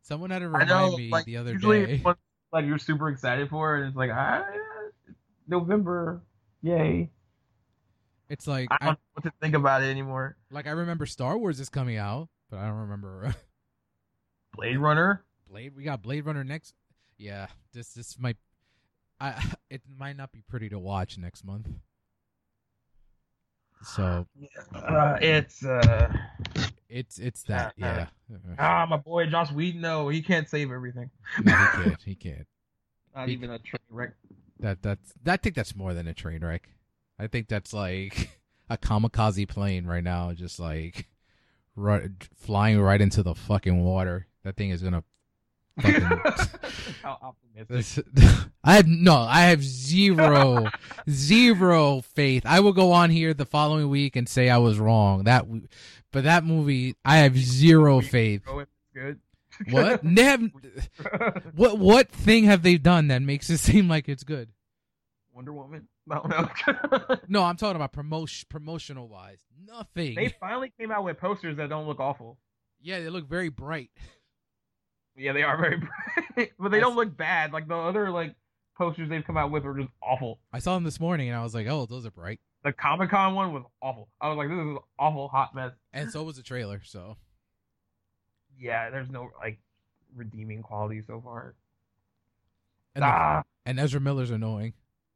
Someone 0.03 0.29
had 0.29 0.41
to 0.41 0.49
remind 0.49 0.69
know, 0.69 0.97
me 0.99 1.09
like, 1.09 1.25
the 1.25 1.39
other 1.39 1.53
usually 1.53 1.87
day. 1.87 1.99
one, 2.03 2.17
like 2.53 2.67
you're 2.67 2.77
super 2.77 3.09
excited 3.09 3.49
for, 3.49 3.77
it, 3.77 3.81
and 3.81 3.89
it's 3.89 3.97
like 3.97 4.11
ah, 4.13 4.45
November, 5.49 6.21
yay! 6.61 7.09
It's 8.29 8.47
like 8.47 8.69
I 8.71 8.77
I, 8.81 8.85
don't 8.85 8.93
know 8.93 8.99
what 9.15 9.25
to 9.25 9.33
think 9.41 9.55
about 9.55 9.83
it 9.83 9.87
anymore. 9.87 10.37
like 10.51 10.67
I 10.67 10.73
remember 10.73 11.07
Star 11.07 11.39
Wars 11.39 11.59
is 11.59 11.71
coming 11.71 11.97
out, 11.97 12.29
but 12.51 12.59
I 12.59 12.67
don't 12.67 12.81
remember 12.81 13.35
Blade 14.55 14.77
Runner. 14.77 15.25
Blade. 15.49 15.75
We 15.75 15.85
got 15.85 16.03
Blade 16.03 16.27
Runner 16.27 16.45
next. 16.45 16.75
Yeah, 17.19 17.47
this 17.73 17.93
this 17.95 18.19
might. 18.19 18.37
I 19.21 19.43
it 19.71 19.83
might 19.99 20.17
not 20.17 20.33
be 20.33 20.43
pretty 20.49 20.69
to 20.71 20.79
watch 20.79 21.19
next 21.19 21.45
month. 21.45 21.69
So 23.83 24.27
Uh, 24.75 25.19
it's 25.21 25.65
uh, 25.65 26.13
it's 26.89 27.19
it's 27.19 27.43
that 27.45 27.75
Uh, 27.83 28.07
yeah. 28.07 28.07
ah, 28.59 28.87
my 28.89 28.97
boy 28.97 29.27
Joss 29.27 29.53
Whedon. 29.53 29.81
No, 29.83 30.09
he 30.09 30.23
can't 30.23 30.49
save 30.49 30.71
everything. 30.71 31.11
No, 31.43 31.53
he 31.55 31.83
can't. 31.85 32.03
He 32.03 32.15
can't. 32.15 32.47
Not 33.15 33.29
He- 33.29 33.35
even 33.35 33.51
a 33.51 33.59
train 33.59 33.81
wreck. 33.91 34.15
That 34.61 34.83
that's. 34.83 35.13
I 35.27 35.37
think 35.37 35.55
that's 35.55 35.75
more 35.77 35.93
than 35.95 36.07
a 36.07 36.15
train 36.15 36.43
wreck. 36.45 36.69
I 37.19 37.27
think 37.27 37.49
that's 37.49 37.73
like 37.75 38.31
a 38.71 38.79
kamikaze 38.79 39.47
plane 39.49 39.85
right 39.87 40.03
now, 40.05 40.33
just 40.33 40.59
like 40.59 41.09
ru- 41.77 42.11
flying 42.37 42.81
right 42.81 43.01
into 43.01 43.23
the 43.23 43.35
fucking 43.35 43.85
water. 43.85 44.27
That 44.45 44.57
thing 44.57 44.71
is 44.71 44.83
gonna. 44.83 45.05
How 47.03 47.19
optimistic. 47.23 48.07
this, 48.15 48.45
I 48.65 48.75
have 48.77 48.87
no. 48.87 49.17
I 49.17 49.43
have 49.47 49.63
zero, 49.63 50.67
zero 51.11 52.01
faith. 52.01 52.45
I 52.47 52.61
will 52.61 52.73
go 52.73 52.93
on 52.93 53.11
here 53.11 53.35
the 53.35 53.45
following 53.47 53.89
week 53.89 54.17
and 54.17 54.29
say 54.29 54.49
I 54.49 54.59
was 54.59 54.79
wrong. 54.79 55.25
That, 55.25 55.47
but 56.13 56.25
that 56.25 56.45
movie, 56.45 56.95
I 57.05 57.19
have 57.19 57.37
zero 57.37 58.01
faith. 58.01 58.43
Good. 58.95 59.19
What? 59.71 60.03
What 61.55 61.79
what 61.79 62.09
thing 62.11 62.45
have 62.45 62.63
they 62.63 62.77
done 62.77 63.09
that 63.09 63.23
makes 63.23 63.49
it 63.51 63.59
seem 63.59 63.89
like 63.89 64.09
it's 64.09 64.25
good? 64.25 64.51
Wonder 65.33 65.53
Woman? 65.53 65.89
I 66.11 66.15
don't 66.17 66.29
know. 66.29 67.17
No, 67.29 67.43
I'm 67.45 67.57
talking 67.57 67.77
about 67.77 67.93
promotion 67.93 68.47
promotional 68.49 69.09
wise. 69.09 69.39
Nothing. 69.67 70.15
they 70.17 70.35
finally 70.41 70.73
came 70.79 70.91
out 70.91 71.05
with 71.05 71.19
posters 71.19 71.57
that 71.57 71.69
don't 71.69 71.87
look 71.87 71.99
awful. 72.01 72.39
yeah, 72.81 73.01
they 73.01 73.09
look 73.11 73.29
very 73.29 73.49
bright. 73.49 73.91
Yeah, 75.17 75.33
they 75.33 75.43
are 75.43 75.57
very 75.57 75.77
bright, 76.35 76.53
but 76.59 76.71
they 76.71 76.81
don't 76.81 76.97
look 76.97 77.17
bad. 77.17 77.53
Like 77.53 77.69
the 77.69 77.77
other 77.77 78.11
like 78.11 78.35
posters 78.77 79.09
they've 79.09 79.25
come 79.25 79.37
out 79.37 79.51
with 79.51 79.65
are 79.65 79.75
just 79.75 79.91
awful. 80.03 80.41
I 80.53 80.59
saw 80.59 80.75
them 80.75 80.85
this 80.85 80.99
morning 80.99 81.29
and 81.29 81.39
I 81.39 81.43
was 81.43 81.55
like, 81.55 81.67
oh, 81.69 81.87
those 81.87 82.05
are 82.07 82.11
bright. 82.11 82.41
The 82.65 82.73
Comic 82.73 83.11
Con 83.11 83.35
one 83.35 83.53
was 83.53 83.63
awful. 83.83 84.09
I 84.21 84.29
was 84.29 84.37
like, 84.39 84.49
this 84.49 84.55
is 84.57 84.61
an 84.61 84.79
awful 84.99 85.29
hot 85.29 85.55
mess. 85.55 85.73
And 85.93 86.11
so 86.11 86.23
was 86.23 86.37
the 86.37 86.43
trailer. 86.43 86.81
So 86.85 87.17
Yeah, 88.59 88.91
there's 88.91 89.11
no 89.11 89.31
like 89.41 89.59
redeeming 90.17 90.63
quality 90.63 91.03
so 91.07 91.21
far. 91.23 91.55
and, 92.95 93.03
the- 93.03 93.07
ah, 93.07 93.43
and 93.67 93.79
Ezra 93.79 94.01
Miller's 94.01 94.31
annoying. 94.31 94.73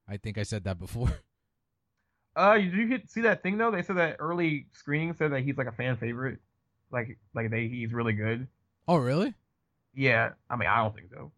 I 0.09 0.16
think 0.16 0.39
I 0.39 0.43
said 0.43 0.65
that 0.65 0.79
before. 0.79 1.11
uh, 2.37 2.55
did 2.57 2.73
you 2.73 2.89
get, 2.89 3.11
see 3.11 3.23
that 3.23 3.43
thing 3.43 3.59
though? 3.59 3.70
They 3.70 3.83
said 3.83 3.97
that 3.97 4.16
early 4.20 4.66
screening 4.73 5.15
said 5.15 5.33
that 5.33 5.41
he's 5.41 5.57
like 5.57 5.66
a 5.66 5.73
fan 5.73 5.97
favorite. 5.97 6.39
Like, 6.91 7.19
like 7.35 7.51
they 7.51 7.69
he's 7.69 7.93
really 7.93 8.15
good. 8.15 8.47
Oh, 8.87 8.97
really? 8.97 9.35
Yeah, 9.99 10.31
I 10.49 10.55
mean, 10.55 10.69
I 10.69 10.77
don't 10.77 10.95
think 10.95 11.09
so. 11.11 11.33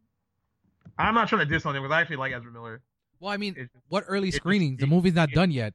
I'm 0.99 1.15
not 1.15 1.29
trying 1.29 1.47
to 1.47 1.51
diss 1.51 1.65
on 1.65 1.75
it 1.75 1.81
because 1.81 1.93
I 1.95 2.03
actually 2.03 2.17
like 2.17 2.35
Ezra 2.35 2.53
Miller. 2.53 2.83
Well, 3.19 3.33
I 3.33 3.39
mean, 3.39 3.55
just- 3.55 3.71
what 3.89 4.05
early 4.07 4.29
just- 4.29 4.37
screenings? 4.37 4.81
The 4.81 4.87
movie's 4.87 5.15
not 5.15 5.31
it- 5.31 5.35
done 5.35 5.51
yet. 5.51 5.75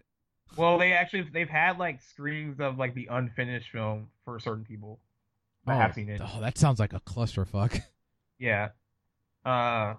well, 0.55 0.77
they 0.77 0.93
actually 0.93 1.23
they've 1.23 1.49
had 1.49 1.79
like 1.79 1.99
screenings 2.03 2.59
of 2.59 2.77
like 2.77 2.93
the 2.93 3.07
unfinished 3.09 3.71
film 3.71 4.09
for 4.23 4.39
certain 4.39 4.65
people. 4.65 4.99
I 5.65 5.73
oh, 5.73 5.77
have 5.79 5.95
seen 5.95 6.09
it. 6.09 6.21
Oh, 6.23 6.39
that 6.41 6.59
sounds 6.59 6.79
like 6.79 6.93
a 6.93 6.99
clusterfuck. 6.99 7.81
Yeah. 8.37 8.69
Uh, 9.43 9.95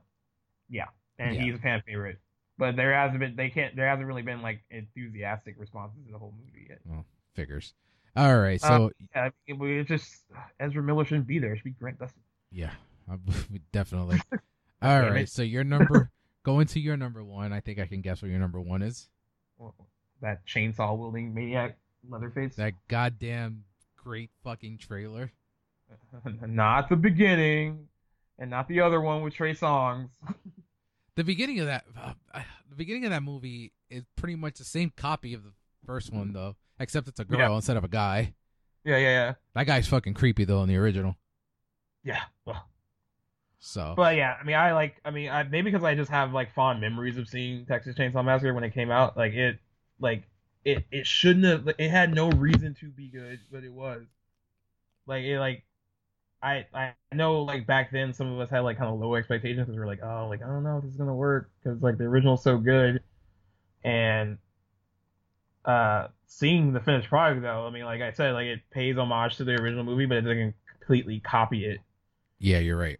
yeah, 0.69 0.85
and 1.19 1.35
Yeah. 1.35 1.43
he's 1.43 1.55
a 1.55 1.59
fan 1.59 1.83
favorite. 1.85 2.21
But 2.57 2.77
there 2.77 2.95
hasn't 2.95 3.19
been 3.19 3.35
they 3.35 3.51
can't 3.51 3.75
there 3.75 3.89
hasn't 3.89 4.07
really 4.07 4.23
been 4.23 4.43
like 4.43 4.63
enthusiastic 4.71 5.57
responses 5.59 6.05
to 6.07 6.13
the 6.13 6.19
whole 6.19 6.35
movie 6.39 6.67
yet. 6.69 6.79
Well, 6.85 7.05
Figures. 7.35 7.75
All 8.15 8.39
right. 8.39 8.61
So 8.61 8.93
Yeah, 9.15 9.31
it, 9.47 9.61
it's 9.61 9.89
just 9.89 10.23
Ezra 10.61 10.83
Miller 10.85 11.05
shouldn't 11.05 11.27
be 11.27 11.41
there. 11.41 11.53
It 11.55 11.57
should 11.57 11.65
be 11.65 11.71
Grant 11.73 11.99
Gustin. 11.99 12.21
Yeah, 12.57 12.71
definitely. 13.73 14.19
All 14.83 15.03
Damn 15.03 15.13
right. 15.13 15.23
it. 15.23 15.29
So 15.29 15.43
your 15.43 15.63
number, 15.63 16.11
go 16.43 16.61
into 16.61 16.81
your 16.81 16.97
number 16.97 17.23
one. 17.23 17.53
I 17.53 17.61
think 17.61 17.79
I 17.79 17.87
can 17.87 18.01
guess 18.01 18.23
what 18.23 18.31
your 18.31 18.41
number 18.41 18.61
one 18.61 18.81
is. 18.83 19.09
That 20.23 20.47
chainsaw 20.47 20.97
wielding 20.97 21.35
maniac 21.35 21.77
Leatherface. 22.09 22.55
That 22.57 22.73
goddamn 22.89 23.65
great 23.97 24.31
fucking 24.43 24.79
trailer. 24.79 25.33
not 26.47 26.89
the 26.89 26.97
beginning, 26.97 27.89
and 28.39 28.49
not 28.51 28.69
the 28.69 28.81
other 28.81 29.01
one 29.01 29.23
with 29.23 29.35
Trey 29.35 29.53
Songz. 29.55 30.09
The 31.17 31.25
beginning 31.25 31.61
of 31.61 31.67
that, 31.67 31.85
uh, 32.01 32.13
the 32.71 32.77
beginning 32.77 33.05
of 33.05 33.11
that 33.11 33.23
movie 33.23 33.73
is 33.91 34.05
pretty 34.17 34.35
much 34.37 34.59
the 34.59 34.65
same 34.65 34.91
copy 34.97 35.35
of 35.35 35.43
the 35.45 35.53
first 35.85 36.13
one, 36.13 36.33
though, 36.33 36.57
except 36.81 37.09
it's 37.09 37.21
a 37.21 37.25
girl 37.25 37.39
Yeah. 37.39 37.55
instead 37.57 37.77
of 37.77 37.85
a 37.85 37.89
guy. 37.89 38.35
yeah, 38.85 38.97
yeah, 38.97 39.09
yeah, 39.09 39.35
That 39.55 39.67
guy's 39.67 39.89
fucking 39.89 40.15
creepy 40.15 40.45
though 40.45 40.63
in 40.63 40.69
the 40.69 40.77
original. 40.77 41.17
Yeah. 42.07 42.23
Well, 42.47 42.65
So 43.59 43.95
But 43.97 44.15
yeah, 44.17 44.37
I 44.41 44.45
mean, 44.45 44.55
I 44.55 44.73
like, 44.73 45.01
I 45.05 45.11
mean, 45.11 45.29
I, 45.29 45.43
maybe 45.43 45.71
because 45.73 45.85
I 45.85 45.97
just 45.97 46.11
have 46.11 46.33
like 46.33 46.55
fond 46.55 46.81
memories 46.81 47.19
of 47.19 47.29
seeing 47.29 47.67
Texas 47.67 47.97
Chainsaw 47.97 48.25
Massacre 48.25 48.55
when 48.55 48.63
it 48.65 48.73
came 48.73 48.93
out. 48.93 49.17
Like 49.17 49.33
it, 49.33 49.59
like 49.99 50.23
it, 50.65 50.85
it 50.93 51.07
shouldn't 51.07 51.45
have. 51.45 51.75
It 51.79 51.91
had 51.91 52.15
no 52.15 52.31
reason 52.31 52.75
to 52.81 52.87
be 52.87 53.09
good, 53.09 53.41
but 53.51 53.65
it 53.65 53.73
was. 53.73 54.05
Like 55.07 55.25
it, 55.25 55.41
like 55.41 55.65
I, 56.41 56.67
I 56.73 56.95
know 57.13 57.43
like 57.43 57.67
back 57.67 57.91
then 57.91 58.13
some 58.13 58.33
of 58.33 58.39
us 58.39 58.51
had 58.51 58.61
like 58.61 58.79
kind 58.79 58.91
of 58.91 59.01
low 59.01 59.17
expectations 59.17 59.67
because 59.67 59.77
we 59.77 59.83
are 59.83 59.87
like, 59.87 60.03
oh, 60.03 60.29
like 60.29 60.43
I 60.43 60.47
don't 60.47 60.63
know 60.63 60.79
if 60.79 60.85
this 60.85 60.93
is 60.93 60.97
gonna 60.97 61.15
work 61.15 61.51
because 61.65 61.83
like 61.83 61.99
the 61.99 62.05
original's 62.05 62.45
so 62.45 62.59
good, 62.59 63.03
and 63.83 64.39
uh, 65.65 66.09
seeing 66.27 66.73
the 66.73 66.81
finished 66.81 67.09
product 67.09 67.43
though, 67.43 67.67
I 67.67 67.71
mean, 67.71 67.85
like 67.85 68.01
I 68.01 68.13
said, 68.13 68.33
like 68.33 68.47
it 68.47 68.61
pays 68.71 68.97
homage 68.97 69.39
to 69.39 69.45
the 69.45 69.55
original 69.55 69.83
movie, 69.85 70.07
but 70.07 70.19
it 70.19 70.23
doesn't 70.23 70.55
completely 70.79 71.21
copy 71.21 71.65
it 71.65 71.81
yeah, 72.39 72.59
you're 72.59 72.77
right. 72.77 72.99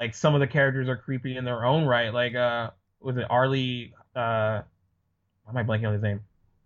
like 0.00 0.14
some 0.14 0.34
of 0.34 0.40
the 0.40 0.46
characters 0.46 0.88
are 0.88 0.96
creepy 0.96 1.36
in 1.36 1.44
their 1.44 1.64
own 1.64 1.84
right. 1.84 2.12
Like 2.12 2.34
uh 2.34 2.70
was 3.00 3.16
it 3.16 3.24
R. 3.30 3.48
Lee 3.48 3.92
uh 4.14 4.62
why 5.44 5.50
am 5.50 5.56
I 5.56 5.62
blanking 5.62 5.86
on 5.88 5.92
his 5.94 6.02
name? 6.02 6.20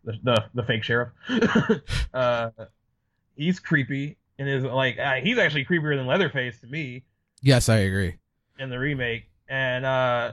The 0.05 0.13
the, 0.23 0.45
the 0.55 0.63
fake 0.65 0.83
sheriff. 0.85 1.11
uh 2.15 2.51
he's 3.37 3.59
creepy 3.61 4.17
and 4.39 4.49
is 4.49 4.65
like 4.65 4.99
uh, 4.99 5.15
he's 5.15 5.39
actually 5.39 5.65
creepier 5.65 5.97
than 5.97 6.07
Leatherface 6.07 6.61
to 6.61 6.67
me 6.67 7.05
Yes, 7.43 7.69
I 7.69 7.79
agree. 7.79 8.17
in 8.59 8.69
the 8.71 8.79
remake. 8.79 9.25
And 9.49 9.85
uh 9.85 10.33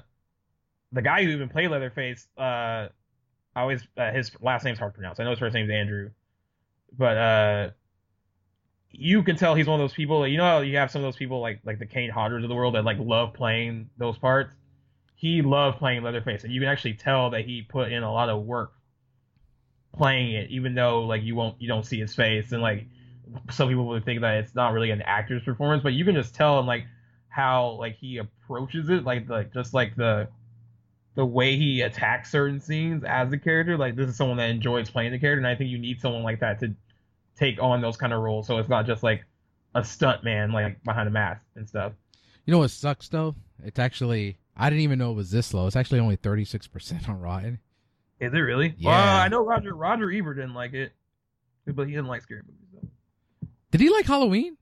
the 0.91 1.01
guy 1.01 1.23
who 1.23 1.30
even 1.31 1.49
played 1.49 1.69
Leatherface, 1.69 2.27
uh 2.38 2.88
I 3.55 3.61
always 3.61 3.81
uh, 3.97 4.11
his 4.11 4.31
last 4.41 4.64
name's 4.65 4.77
hard 4.80 4.93
to 4.93 4.97
pronounce. 4.97 5.19
I 5.19 5.23
know 5.23 5.31
his 5.31 5.39
first 5.39 5.55
name's 5.55 5.72
Andrew. 5.72 6.11
but 6.97 7.18
uh, 7.18 7.69
you 8.91 9.23
can 9.23 9.35
tell 9.35 9.55
he's 9.55 9.68
one 9.68 9.80
of 9.80 9.84
those 9.84 9.93
people. 9.93 10.27
You 10.27 10.38
know, 10.38 10.61
you 10.61 10.77
have 10.77 10.91
some 10.91 11.01
of 11.01 11.07
those 11.07 11.18
people 11.18 11.41
like 11.41 11.59
like 11.65 11.80
the 11.80 11.85
Kane 11.85 12.11
Hodders 12.11 12.43
of 12.43 12.49
the 12.49 12.55
world 12.55 12.76
that 12.76 12.85
like 12.85 12.97
love 12.99 13.34
playing 13.34 13.89
those 13.97 14.18
parts. 14.18 14.53
He 15.15 15.41
loved 15.41 15.80
playing 15.80 16.03
Leatherface, 16.03 16.43
and 16.43 16.53
you 16.53 16.61
can 16.61 16.69
actually 16.69 16.93
tell 16.93 17.31
that 17.31 17.45
he 17.45 17.64
put 17.64 17.91
in 17.91 18.03
a 18.03 18.11
lot 18.11 18.30
of 18.30 18.43
work 18.43 18.73
playing 19.95 20.34
it, 20.34 20.49
even 20.51 20.76
though 20.76 21.03
like 21.03 21.23
you 21.23 21.35
won't 21.35 21.61
you 21.61 21.68
don't 21.68 21.85
see 21.85 21.99
his 21.99 22.15
face, 22.15 22.51
and 22.51 22.61
like 22.61 22.88
some 23.51 23.68
people 23.68 23.88
would 23.88 24.05
think 24.05 24.22
that 24.22 24.38
it's 24.38 24.55
not 24.55 24.73
really 24.73 24.91
an 24.91 25.01
actor's 25.01 25.43
performance, 25.43 25.84
but 25.84 25.93
you 25.93 26.05
can 26.05 26.15
just 26.15 26.34
tell 26.35 26.59
in 26.59 26.65
like 26.65 26.85
how 27.30 27.77
like 27.80 27.97
he 27.97 28.18
approaches 28.18 28.89
it, 28.89 29.03
like 29.03 29.30
like 29.30 29.53
just 29.53 29.73
like 29.73 29.95
the 29.95 30.27
the 31.15 31.26
way 31.26 31.57
he 31.57 31.81
attacks 31.81 32.31
certain 32.31 32.59
scenes 32.59 33.03
as 33.03 33.31
a 33.34 33.38
character. 33.38 33.77
Like 33.77 33.95
this 33.95 34.07
is 34.07 34.15
someone 34.15 34.38
that 34.38 34.49
enjoys 34.49 34.89
playing 34.89 35.11
the 35.11 35.19
character, 35.19 35.39
and 35.39 35.47
I 35.47 35.55
think 35.55 35.69
you 35.72 35.80
need 35.80 35.99
someone 35.99 36.23
like 36.23 36.39
that 36.39 36.59
to 36.59 36.76
take 37.38 37.61
on 37.61 37.81
those 37.81 37.97
kind 37.97 38.14
of 38.14 38.22
roles. 38.22 38.47
So 38.47 38.57
it's 38.57 38.69
not 38.69 38.85
just 38.85 39.03
like 39.03 39.23
a 39.76 39.84
stunt 39.84 40.23
man 40.23 40.51
like 40.51 40.84
behind 40.84 41.07
a 41.07 41.11
mask 41.11 41.41
and 41.55 41.68
stuff. 41.68 41.93
You 42.45 42.51
know 42.51 42.59
what 42.59 42.72
sucks 42.72 43.07
though? 43.09 43.35
It's 43.64 43.80
actually 43.80 44.38
I 44.55 44.69
didn't 44.69 44.81
even 44.84 44.97
know 44.99 45.11
it 45.11 45.15
was 45.15 45.31
this 45.31 45.53
low. 45.53 45.68
It's 45.68 45.76
actually 45.76 45.99
only 45.99 46.15
thirty 46.15 46.45
six 46.45 46.68
percent 46.68 47.07
on 47.09 47.19
Rotten. 47.19 47.59
Is 48.19 48.34
it 48.34 48.38
really? 48.39 48.73
Yeah. 48.77 48.89
Well, 48.89 49.18
I 49.18 49.27
know 49.27 49.45
Roger 49.45 49.76
Roger 49.76 50.11
Ebert 50.11 50.38
didn't 50.38 50.53
like 50.55 50.73
it, 50.73 50.91
but 51.68 51.88
he 51.88 51.93
didn't 51.93 52.07
like 52.07 52.22
scary 52.23 52.41
movies. 52.47 52.68
Though. 52.73 53.47
Did 53.72 53.81
he 53.81 53.89
like 53.89 54.05
Halloween? 54.05 54.57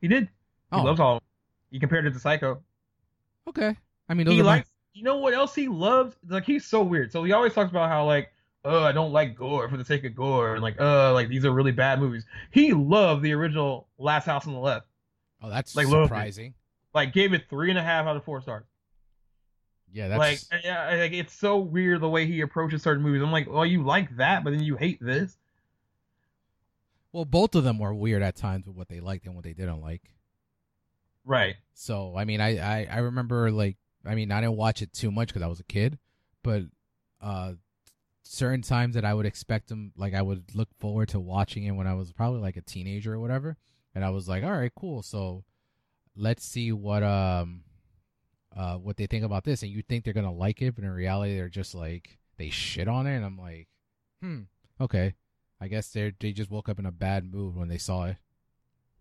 He 0.00 0.08
did. 0.08 0.24
He 0.24 0.28
Oh, 0.72 0.82
loves 0.82 0.98
Halloween. 0.98 1.20
He 1.70 1.78
compared 1.78 2.06
it 2.06 2.12
to 2.14 2.18
Psycho. 2.18 2.62
okay. 3.48 3.76
I 4.08 4.14
mean, 4.14 4.26
he 4.26 4.40
are 4.40 4.44
my- 4.44 4.56
likes. 4.56 4.70
You 4.92 5.02
know 5.02 5.16
what 5.18 5.34
else 5.34 5.54
he 5.54 5.66
loves? 5.68 6.14
Like 6.28 6.44
he's 6.44 6.64
so 6.64 6.82
weird. 6.82 7.10
So 7.10 7.24
he 7.24 7.32
always 7.32 7.52
talks 7.52 7.70
about 7.70 7.88
how 7.88 8.04
like, 8.06 8.30
oh, 8.64 8.82
I 8.82 8.92
don't 8.92 9.12
like 9.12 9.36
gore 9.36 9.68
for 9.68 9.76
the 9.76 9.84
sake 9.84 10.04
of 10.04 10.14
gore, 10.14 10.54
and 10.54 10.62
like, 10.62 10.80
oh, 10.80 11.12
like 11.12 11.28
these 11.28 11.44
are 11.44 11.52
really 11.52 11.72
bad 11.72 12.00
movies. 12.00 12.24
He 12.50 12.72
loved 12.72 13.22
the 13.22 13.32
original 13.32 13.88
Last 13.98 14.24
House 14.24 14.46
on 14.46 14.54
the 14.54 14.58
Left. 14.58 14.86
oh, 15.42 15.50
that's 15.50 15.76
like, 15.76 15.86
surprising. 15.86 16.54
Like 16.94 17.12
gave 17.12 17.32
it 17.32 17.48
three 17.50 17.70
and 17.70 17.78
a 17.78 17.82
half 17.82 18.06
out 18.06 18.16
of 18.16 18.24
four 18.24 18.40
stars. 18.40 18.64
Yeah, 19.92 20.08
that's 20.08 20.18
Like, 20.50 20.64
yeah, 20.64 20.96
like 20.96 21.12
it's 21.12 21.32
so 21.32 21.58
weird 21.58 22.00
the 22.00 22.08
way 22.08 22.26
he 22.26 22.40
approaches 22.40 22.82
certain 22.82 23.02
movies. 23.02 23.22
I'm 23.22 23.30
like, 23.30 23.48
well, 23.48 23.66
you 23.66 23.84
like 23.84 24.16
that, 24.16 24.42
but 24.42 24.50
then 24.50 24.62
you 24.62 24.76
hate 24.76 24.98
this. 25.00 25.36
well, 27.12 27.24
both 27.24 27.54
of 27.54 27.62
them 27.62 27.78
were 27.78 27.94
weird 27.94 28.22
at 28.22 28.34
times 28.34 28.66
with 28.66 28.76
what 28.76 28.88
they 28.88 29.00
liked 29.00 29.26
and 29.26 29.34
what 29.34 29.44
they 29.44 29.52
didn't 29.52 29.80
like. 29.80 30.02
Right. 31.24 31.54
So 31.74 32.16
I 32.16 32.24
mean, 32.24 32.40
I 32.40 32.58
I, 32.58 32.88
I 32.90 32.98
remember 32.98 33.50
like 33.50 33.76
I 34.04 34.14
mean 34.14 34.32
I 34.32 34.40
didn't 34.40 34.56
watch 34.56 34.82
it 34.82 34.92
too 34.92 35.10
much 35.10 35.28
because 35.28 35.42
I 35.42 35.46
was 35.46 35.60
a 35.60 35.64
kid, 35.64 35.98
but 36.42 36.62
uh, 37.20 37.52
certain 38.24 38.62
times 38.62 38.94
that 38.94 39.04
I 39.04 39.14
would 39.14 39.26
expect 39.26 39.68
them 39.68 39.92
like 39.96 40.14
I 40.14 40.22
would 40.22 40.54
look 40.54 40.68
forward 40.80 41.10
to 41.10 41.20
watching 41.20 41.64
it 41.64 41.72
when 41.72 41.86
I 41.86 41.94
was 41.94 42.12
probably 42.12 42.40
like 42.40 42.56
a 42.56 42.62
teenager 42.62 43.14
or 43.14 43.20
whatever, 43.20 43.56
and 43.94 44.04
I 44.04 44.10
was 44.10 44.28
like, 44.28 44.42
all 44.42 44.52
right, 44.52 44.72
cool. 44.74 45.02
So 45.02 45.44
let's 46.16 46.44
see 46.44 46.72
what 46.72 47.02
um 47.02 47.62
uh 48.56 48.76
what 48.76 48.96
they 48.96 49.06
think 49.06 49.24
about 49.24 49.44
this, 49.44 49.62
and 49.62 49.70
you 49.70 49.82
think 49.82 50.04
they're 50.04 50.14
gonna 50.14 50.32
like 50.32 50.62
it, 50.62 50.74
but 50.74 50.84
in 50.84 50.90
reality 50.90 51.36
they're 51.36 51.48
just 51.48 51.74
like 51.74 52.18
they 52.38 52.50
shit 52.50 52.88
on 52.88 53.06
it, 53.06 53.16
and 53.16 53.24
I'm 53.24 53.38
like, 53.38 53.68
hmm, 54.20 54.40
okay. 54.80 55.14
I 55.60 55.68
guess 55.68 55.88
they 55.88 56.12
they 56.18 56.32
just 56.32 56.50
woke 56.50 56.68
up 56.68 56.78
in 56.78 56.86
a 56.86 56.92
bad 56.92 57.30
mood 57.30 57.54
when 57.54 57.68
they 57.68 57.78
saw 57.78 58.06
it. 58.06 58.16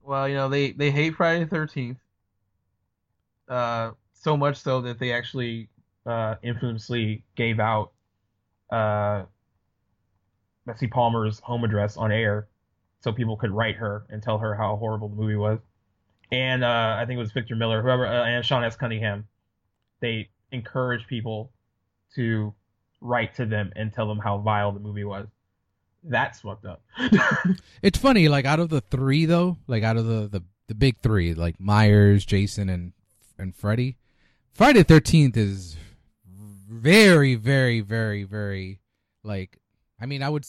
Well, 0.02 0.28
you 0.28 0.36
know, 0.36 0.50
they 0.50 0.72
they 0.72 0.92
hate 0.92 1.16
Friday 1.16 1.46
the 1.46 1.50
Thirteenth. 1.50 1.98
Uh, 3.48 3.92
so 4.14 4.38
much 4.38 4.58
so 4.58 4.82
that 4.82 5.00
they 5.00 5.12
actually 5.14 5.70
uh 6.06 6.36
infamously 6.44 7.24
gave 7.36 7.60
out 7.60 7.93
uh 8.70 9.24
Betsy 10.66 10.88
Palmer's 10.88 11.40
home 11.40 11.64
address 11.64 11.98
on 11.98 12.12
air, 12.12 12.48
so 13.02 13.12
people 13.12 13.36
could 13.38 13.52
write 13.52 13.76
her 13.76 14.06
and 14.10 14.24
tell 14.24 14.38
her 14.38 14.56
how 14.56 14.76
horrible 14.78 15.10
the 15.10 15.16
movie 15.16 15.36
was. 15.36 15.60
And 16.32 16.64
uh, 16.64 16.96
I 16.98 17.06
think 17.06 17.18
it 17.18 17.22
was 17.22 17.32
Victor 17.32 17.56
Miller, 17.56 17.82
whoever, 17.82 18.08
uh, 18.08 18.26
and 18.26 18.44
Sean 18.46 18.64
S. 18.64 18.76
Cunningham. 18.76 19.28
They 20.00 20.30
encouraged 20.52 21.08
people 21.08 21.52
to 22.16 22.54
write 23.02 23.36
to 23.36 23.46
them 23.46 23.72
and 23.76 23.92
tell 23.94 24.08
them 24.08 24.20
how 24.20 24.38
vile 24.40 24.72
the 24.72 24.80
movie 24.80 25.04
was. 25.04 25.28
That's 26.04 26.42
fucked 26.42 26.66
up. 26.66 26.82
It's 27.82 27.98
funny, 27.98 28.30
like 28.30 28.46
out 28.46 28.60
of 28.62 28.70
the 28.70 28.80
three 28.82 29.26
though, 29.26 29.58
like 29.68 29.84
out 29.84 29.98
of 29.98 30.06
the 30.06 30.28
the, 30.28 30.44
the 30.68 30.76
big 30.76 31.00
three, 31.00 31.34
like 31.34 31.60
Myers, 31.60 32.26
Jason, 32.26 32.70
and 32.70 32.94
and 33.38 33.54
Freddy, 33.54 33.98
Friday 34.54 34.84
Thirteenth 34.84 35.36
is 35.36 35.76
very, 36.74 37.36
very, 37.36 37.82
very, 37.82 38.24
very 38.24 38.80
like. 39.24 39.58
I 40.00 40.06
mean, 40.06 40.24
I 40.24 40.30
would 40.30 40.46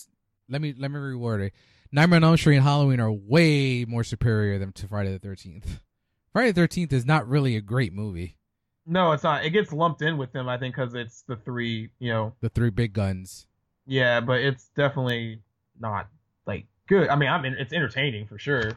let 0.49 0.61
me 0.61 0.75
let 0.77 0.91
me 0.91 0.99
reword 0.99 1.47
it. 1.47 1.53
Nightmare 1.93 2.17
on 2.17 2.25
Elm 2.25 2.37
Street 2.37 2.57
and 2.57 2.65
Halloween 2.65 2.99
are 3.01 3.13
way 3.13 3.85
more 3.85 4.03
superior 4.03 4.59
than 4.59 4.73
to 4.73 4.89
Friday 4.89 5.13
the 5.13 5.19
Thirteenth. 5.19 5.81
Friday 6.33 6.51
the 6.51 6.61
Thirteenth 6.61 6.93
is 6.93 7.07
not 7.07 7.29
really 7.29 7.57
a 7.57 7.61
great 7.61 7.93
movie. 7.93 8.37
No, 8.87 9.13
it's 9.13 9.23
not. 9.23 9.45
It 9.45 9.51
gets 9.51 9.73
lumped 9.73 10.03
in 10.03 10.19
with 10.19 10.33
them, 10.33 10.49
I 10.49 10.59
think, 10.59 10.75
because 10.75 10.95
it's 10.95 11.23
the 11.23 11.37
three, 11.37 11.89
you 11.99 12.13
know. 12.13 12.35
The 12.41 12.51
three 12.51 12.71
big 12.71 12.93
guns. 12.93 13.47
Yeah, 13.87 14.21
but 14.21 14.41
it's 14.41 14.69
definitely 14.77 15.41
not 15.79 16.09
like 16.47 16.67
good. 16.89 17.09
I 17.09 17.17
mean, 17.17 17.29
I 17.29 17.41
mean, 17.41 17.57
it's 17.59 17.73
entertaining 17.73 18.27
for 18.27 18.39
sure. 18.39 18.73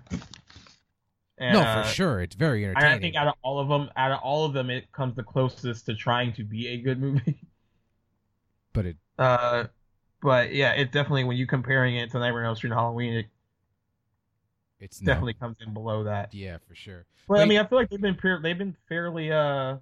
And, 1.40 1.54
no, 1.54 1.62
uh, 1.62 1.84
for 1.84 1.90
sure, 1.90 2.22
it's 2.22 2.36
very 2.36 2.66
entertaining. 2.66 2.94
I 2.94 3.00
think 3.00 3.16
out 3.16 3.28
of 3.28 3.36
all 3.44 3.60
of 3.60 3.68
them, 3.68 3.90
out 3.96 4.12
of 4.12 4.20
all 4.22 4.46
of 4.46 4.54
them, 4.54 4.70
it 4.70 4.92
comes 4.92 5.16
the 5.16 5.24
closest 5.24 5.86
to 5.86 5.96
trying 5.96 6.34
to 6.34 6.44
be 6.44 6.68
a 6.70 6.78
good 6.78 7.00
movie. 7.00 7.40
but 8.74 8.86
it 8.88 8.98
Uh, 9.20 9.66
but 10.22 10.54
yeah, 10.54 10.72
it 10.72 10.92
definitely 10.92 11.26
when 11.26 11.38
you 11.38 11.46
comparing 11.46 11.96
it 11.96 12.12
to 12.12 12.20
Nightmare 12.20 12.42
on 12.44 12.48
Elm 12.48 12.56
Street 12.56 12.72
and 12.72 12.80
Halloween, 12.80 13.14
it 13.14 13.26
it's 14.80 15.02
no. 15.02 15.12
definitely 15.12 15.34
comes 15.34 15.58
in 15.66 15.74
below 15.74 16.04
that. 16.06 16.34
yeah 16.34 16.58
for 16.68 16.76
sure. 16.76 17.06
But 17.28 17.42
I 17.42 17.46
mean, 17.46 17.60
I 17.60 17.66
feel 17.66 17.78
like 17.78 17.90
they've 17.90 18.02
been 18.02 18.18
they've 18.42 18.58
been 18.58 18.76
fairly 18.88 19.32
uh 19.32 19.78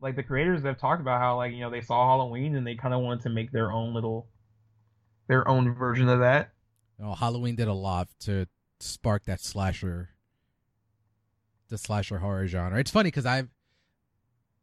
like 0.00 0.16
the 0.16 0.22
creators 0.22 0.62
have 0.62 0.78
talked 0.78 1.00
about 1.00 1.20
how 1.20 1.36
like 1.36 1.52
you 1.52 1.60
know 1.60 1.70
they 1.70 1.80
saw 1.80 2.06
Halloween 2.06 2.56
and 2.56 2.66
they 2.66 2.74
kind 2.74 2.94
of 2.94 3.00
wanted 3.00 3.22
to 3.22 3.30
make 3.30 3.52
their 3.52 3.72
own 3.72 3.94
little 3.94 4.28
their 5.28 5.46
own 5.48 5.74
version 5.74 6.08
of 6.08 6.20
that. 6.20 6.52
You 6.98 7.06
know, 7.06 7.14
Halloween 7.14 7.56
did 7.56 7.68
a 7.68 7.74
lot 7.74 8.08
to 8.20 8.46
spark 8.80 9.24
that 9.24 9.40
slasher, 9.40 10.10
the 11.68 11.78
slasher 11.78 12.18
horror 12.18 12.46
genre. 12.46 12.78
It's 12.78 12.90
funny 12.90 13.08
because 13.08 13.26
I've, 13.26 13.48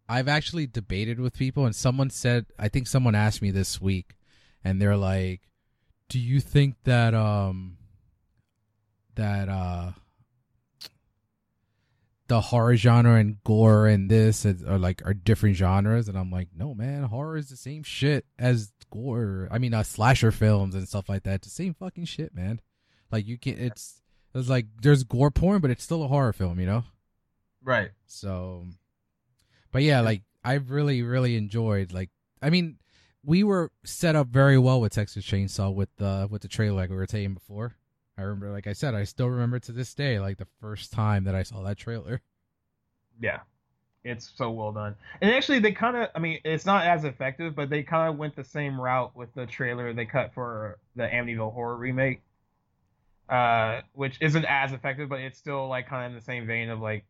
I've 0.07 0.27
actually 0.27 0.67
debated 0.67 1.19
with 1.19 1.37
people, 1.37 1.65
and 1.65 1.75
someone 1.75 2.09
said, 2.09 2.47
I 2.59 2.67
think 2.67 2.87
someone 2.87 3.15
asked 3.15 3.41
me 3.41 3.51
this 3.51 3.79
week, 3.79 4.15
and 4.63 4.81
they're 4.81 4.97
like, 4.97 5.41
"Do 6.09 6.19
you 6.19 6.41
think 6.41 6.75
that 6.83 7.13
um, 7.13 7.77
that 9.15 9.47
uh, 9.47 9.91
the 12.27 12.41
horror 12.41 12.75
genre 12.75 13.15
and 13.15 13.41
gore 13.43 13.87
and 13.87 14.09
this 14.09 14.45
are 14.45 14.77
like 14.77 15.01
are 15.05 15.13
different 15.13 15.55
genres?" 15.55 16.09
And 16.09 16.17
I'm 16.17 16.29
like, 16.29 16.49
"No, 16.55 16.75
man, 16.75 17.03
horror 17.03 17.37
is 17.37 17.49
the 17.49 17.55
same 17.55 17.83
shit 17.83 18.25
as 18.37 18.73
gore. 18.91 19.47
I 19.49 19.57
mean, 19.57 19.73
uh, 19.73 19.83
slasher 19.83 20.31
films 20.31 20.75
and 20.75 20.87
stuff 20.87 21.09
like 21.09 21.23
that. 21.23 21.35
It's 21.35 21.47
the 21.47 21.51
same 21.63 21.73
fucking 21.73 22.05
shit, 22.05 22.35
man. 22.35 22.61
Like 23.11 23.27
you 23.27 23.37
can, 23.37 23.53
not 23.53 23.61
it's 23.61 24.00
it's 24.39 24.49
like 24.49 24.67
there's 24.81 25.03
gore 25.03 25.31
porn, 25.31 25.61
but 25.61 25.71
it's 25.71 25.83
still 25.83 26.03
a 26.03 26.07
horror 26.07 26.33
film, 26.33 26.59
you 26.59 26.65
know." 26.65 26.83
Right. 27.63 27.91
So, 28.07 28.65
but 29.71 29.83
yeah, 29.83 30.01
like 30.01 30.23
I've 30.43 30.71
really, 30.71 31.01
really 31.01 31.35
enjoyed. 31.35 31.93
Like, 31.93 32.09
I 32.41 32.49
mean, 32.49 32.77
we 33.23 33.43
were 33.43 33.71
set 33.83 34.15
up 34.15 34.27
very 34.27 34.57
well 34.57 34.81
with 34.81 34.93
Texas 34.93 35.25
Chainsaw 35.25 35.73
with 35.73 35.89
the 35.97 36.27
with 36.29 36.41
the 36.41 36.47
trailer, 36.47 36.77
like 36.77 36.89
we 36.89 36.95
were 36.95 37.07
saying 37.07 37.33
before. 37.33 37.75
I 38.17 38.23
remember, 38.23 38.51
like 38.51 38.67
I 38.67 38.73
said, 38.73 38.93
I 38.93 39.03
still 39.03 39.29
remember 39.29 39.59
to 39.59 39.71
this 39.71 39.93
day, 39.93 40.19
like 40.19 40.37
the 40.37 40.47
first 40.59 40.91
time 40.91 41.23
that 41.25 41.35
I 41.35 41.43
saw 41.43 41.63
that 41.63 41.77
trailer. 41.77 42.21
Yeah. 43.19 43.39
It's 44.03 44.31
so 44.35 44.49
well 44.49 44.71
done. 44.71 44.95
And 45.21 45.31
actually 45.31 45.59
they 45.59 45.71
kind 45.73 45.95
of 45.95 46.09
I 46.15 46.19
mean, 46.19 46.39
it's 46.43 46.65
not 46.65 46.85
as 46.85 47.03
effective, 47.03 47.55
but 47.55 47.69
they 47.69 47.83
kind 47.83 48.11
of 48.11 48.17
went 48.17 48.35
the 48.35 48.43
same 48.43 48.79
route 48.79 49.15
with 49.15 49.33
the 49.35 49.45
trailer 49.45 49.93
they 49.93 50.05
cut 50.05 50.33
for 50.33 50.79
the 50.95 51.03
Amityville 51.03 51.53
horror 51.53 51.77
remake. 51.77 52.21
Uh 53.31 53.81
which 53.93 54.17
isn't 54.21 54.45
as 54.45 54.73
effective, 54.73 55.07
but 55.09 55.21
it's 55.21 55.39
still 55.39 55.69
like 55.69 55.87
kind 55.87 56.05
of 56.05 56.11
in 56.11 56.15
the 56.15 56.23
same 56.23 56.45
vein 56.45 56.69
of 56.69 56.79
like 56.81 57.05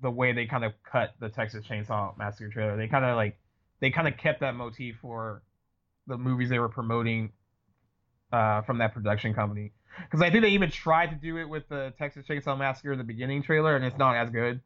the 0.00 0.10
way 0.10 0.32
they 0.32 0.46
kind 0.46 0.64
of 0.64 0.72
cut 0.90 1.14
the 1.20 1.28
Texas 1.28 1.64
Chainsaw 1.66 2.16
Massacre 2.16 2.48
trailer. 2.48 2.76
They 2.76 2.88
kind 2.88 3.04
of 3.04 3.16
like 3.16 3.38
they 3.80 3.90
kind 3.90 4.08
of 4.08 4.16
kept 4.16 4.40
that 4.40 4.54
motif 4.54 4.96
for 5.02 5.42
the 6.06 6.16
movies 6.16 6.48
they 6.48 6.58
were 6.58 6.68
promoting 6.68 7.30
uh, 8.32 8.62
from 8.62 8.78
that 8.78 8.94
production 8.94 9.34
company. 9.34 9.72
Because 10.00 10.22
I 10.22 10.30
think 10.30 10.42
they 10.42 10.50
even 10.50 10.70
tried 10.70 11.08
to 11.08 11.16
do 11.16 11.36
it 11.38 11.44
with 11.48 11.68
the 11.68 11.92
Texas 11.98 12.26
Chainsaw 12.28 12.58
Massacre, 12.58 12.96
the 12.96 13.04
beginning 13.04 13.42
trailer, 13.42 13.76
and 13.76 13.84
it's 13.84 13.98
not 13.98 14.16
as 14.16 14.30
good. 14.30 14.60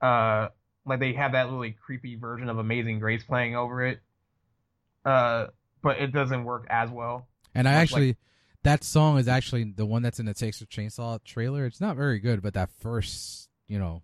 Uh, 0.00 0.48
like 0.84 0.98
they 0.98 1.12
have 1.12 1.32
that 1.32 1.48
really 1.48 1.76
creepy 1.84 2.16
version 2.16 2.48
of 2.48 2.58
Amazing 2.58 2.98
Grace 2.98 3.22
playing 3.22 3.54
over 3.54 3.84
it, 3.86 4.00
uh, 5.04 5.46
but 5.82 5.98
it 5.98 6.12
doesn't 6.12 6.44
work 6.44 6.66
as 6.68 6.90
well. 6.90 7.28
And 7.54 7.68
I 7.68 7.72
Much 7.72 7.76
like- 7.76 7.82
actually, 7.82 8.16
that 8.64 8.84
song 8.84 9.18
is 9.18 9.28
actually 9.28 9.64
the 9.64 9.86
one 9.86 10.02
that's 10.02 10.20
in 10.20 10.26
the 10.26 10.34
Texas 10.34 10.66
Chainsaw 10.68 11.22
trailer. 11.24 11.66
It's 11.66 11.80
not 11.80 11.96
very 11.96 12.18
good, 12.20 12.42
but 12.42 12.54
that 12.54 12.70
first, 12.80 13.48
you 13.68 13.78
know, 13.78 14.02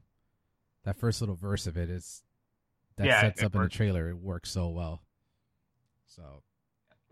that 0.84 0.96
first 0.96 1.20
little 1.20 1.36
verse 1.36 1.66
of 1.66 1.76
it 1.76 1.90
is 1.90 2.22
that 2.96 3.06
Yeah, 3.06 3.20
sets 3.20 3.42
up 3.42 3.54
in 3.54 3.62
the 3.62 3.68
trailer. 3.68 4.08
It 4.10 4.16
works 4.16 4.50
so 4.50 4.68
well. 4.68 5.02
So 6.06 6.42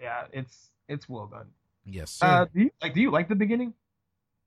Yeah, 0.00 0.24
it's 0.32 0.70
it's 0.88 1.08
well 1.08 1.26
done. 1.26 1.46
Yes, 1.84 2.10
sir. 2.10 2.26
Uh, 2.26 2.46
do 2.52 2.60
you 2.62 2.70
like? 2.82 2.94
Do 2.94 3.00
you 3.00 3.10
like 3.10 3.28
the 3.28 3.34
beginning? 3.36 3.74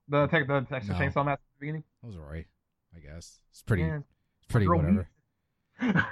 The 0.10 0.28
tech, 0.28 0.48
the 0.48 0.62
Texas 0.62 0.90
No. 0.90 0.96
Chainsaw 0.96 1.24
Massacre 1.26 1.44
beginning. 1.60 1.84
that 2.02 2.08
was 2.08 2.18
alright. 2.18 2.48
I 2.96 3.00
guess 3.00 3.40
it's 3.52 3.62
pretty, 3.62 3.84
Yeah. 3.84 3.98
it's 4.42 4.48
pretty 4.52 4.66
Girl, 4.66 4.80
whatever. 4.80 5.08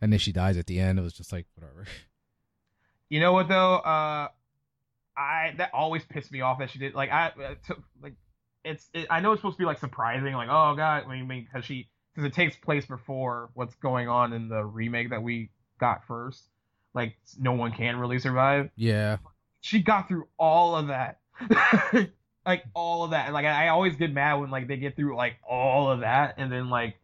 And 0.00 0.12
then 0.12 0.18
she 0.18 0.32
dies 0.32 0.56
at 0.58 0.66
the 0.66 0.80
end. 0.80 0.98
It 0.98 1.02
was 1.02 1.12
just 1.14 1.32
like 1.32 1.46
whatever. 1.54 1.86
You 3.08 3.20
know 3.20 3.32
what 3.32 3.48
though? 3.48 3.76
Uh, 3.76 4.28
I 5.16 5.54
that 5.58 5.70
always 5.72 6.04
pissed 6.04 6.32
me 6.32 6.40
off 6.40 6.58
that 6.58 6.70
she 6.70 6.78
did. 6.78 6.94
Like 6.94 7.10
I 7.10 7.56
took 7.66 7.82
like 8.02 8.14
it's. 8.64 8.88
It, 8.92 9.06
I 9.10 9.20
know 9.20 9.32
it's 9.32 9.40
supposed 9.40 9.56
to 9.56 9.62
be 9.62 9.66
like 9.66 9.78
surprising. 9.78 10.32
Like 10.34 10.48
oh 10.50 10.74
god, 10.76 11.04
I 11.06 11.22
mean 11.22 11.46
because 11.50 11.64
she 11.64 11.88
because 12.14 12.26
it 12.28 12.34
takes 12.34 12.56
place 12.56 12.86
before 12.86 13.50
what's 13.54 13.74
going 13.76 14.08
on 14.08 14.32
in 14.32 14.48
the 14.48 14.64
remake 14.64 15.10
that 15.10 15.22
we 15.22 15.50
got 15.78 16.06
first. 16.06 16.42
Like 16.94 17.16
no 17.38 17.52
one 17.52 17.72
can 17.72 17.96
really 17.98 18.18
survive. 18.18 18.70
Yeah, 18.76 19.18
She 19.60 19.80
got 19.80 20.08
through 20.08 20.28
all 20.38 20.76
of 20.76 20.88
that. 20.88 21.18
like 22.46 22.64
all 22.74 23.04
of 23.04 23.10
that. 23.10 23.32
Like 23.32 23.46
I, 23.46 23.66
I 23.66 23.68
always 23.68 23.96
get 23.96 24.12
mad 24.12 24.34
when 24.34 24.50
like 24.50 24.68
they 24.68 24.76
get 24.76 24.96
through 24.96 25.16
like 25.16 25.36
all 25.48 25.90
of 25.90 26.00
that 26.00 26.34
and 26.38 26.52
then 26.52 26.70
like 26.70 26.96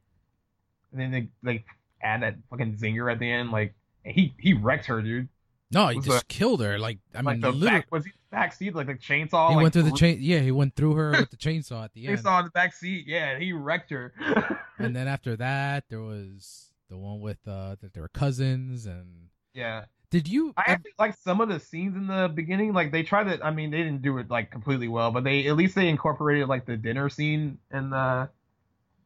and 0.93 1.01
then 1.01 1.11
they 1.11 1.28
like 1.43 1.65
add 2.03 2.23
that 2.23 2.37
fucking 2.51 2.77
zinger 2.77 3.11
at 3.12 3.19
the 3.19 3.31
end. 3.31 3.51
Like 3.51 3.74
he 4.05 4.35
he 4.39 4.55
wrecked 4.55 4.87
her, 4.87 5.03
dude. 5.03 5.28
No, 5.71 5.89
he 5.89 6.01
just 6.01 6.29
killed 6.29 6.61
her. 6.63 6.79
Like 6.79 6.99
I 7.15 7.21
like 7.21 7.35
mean, 7.35 7.41
the 7.41 7.53
literally, 7.53 7.81
back 7.81 7.93
was 7.93 8.05
he 8.05 8.13
back 8.31 8.53
seat 8.53 8.75
like 8.75 8.87
the 8.87 8.95
chainsaw. 8.95 9.51
he 9.51 9.57
like, 9.57 9.63
went 9.63 9.73
through 9.73 9.85
the 9.85 9.93
chain. 9.93 10.19
Yeah, 10.21 10.41
he 10.41 10.51
went 10.51 10.75
through 10.75 10.95
her 10.95 11.11
with 11.13 11.31
the 11.31 11.37
chainsaw 11.37 11.85
at 11.85 11.93
the 11.93 12.07
end. 12.07 12.19
Chainsaw 12.19 12.41
in 12.41 12.45
the 12.47 12.51
back 12.51 12.75
seat. 12.75 13.05
Yeah, 13.07 13.39
he 13.39 13.53
wrecked 13.53 13.91
her. 13.91 14.13
And 14.81 14.97
then 14.97 15.09
after 15.09 15.37
that, 15.37 15.85
there 15.91 16.01
was 16.01 16.71
the 16.89 16.97
one 16.97 17.21
with 17.21 17.37
uh 17.47 17.77
that 17.83 17.93
they 17.93 18.01
were 18.01 18.09
cousins. 18.09 18.87
And 18.87 19.29
yeah, 19.53 19.85
did 20.11 20.27
you? 20.27 20.55
I 20.57 20.65
actually 20.69 20.93
like 20.99 21.15
some 21.19 21.43
of 21.43 21.51
the 21.51 21.61
scenes 21.61 21.97
in 21.97 22.07
the 22.07 22.33
beginning. 22.35 22.73
Like 22.73 22.91
they 22.91 23.03
tried 23.03 23.25
to. 23.25 23.45
I 23.45 23.51
mean, 23.51 23.71
they 23.71 23.83
didn't 23.83 24.01
do 24.01 24.17
it 24.17 24.31
like 24.31 24.51
completely 24.51 24.89
well, 24.89 25.11
but 25.11 25.23
they 25.23 25.47
at 25.49 25.57
least 25.57 25.75
they 25.75 25.89
incorporated 25.89 26.49
like 26.49 26.65
the 26.65 26.79
dinner 26.79 27.11
scene 27.11 27.59
in 27.73 27.91
the 27.91 28.31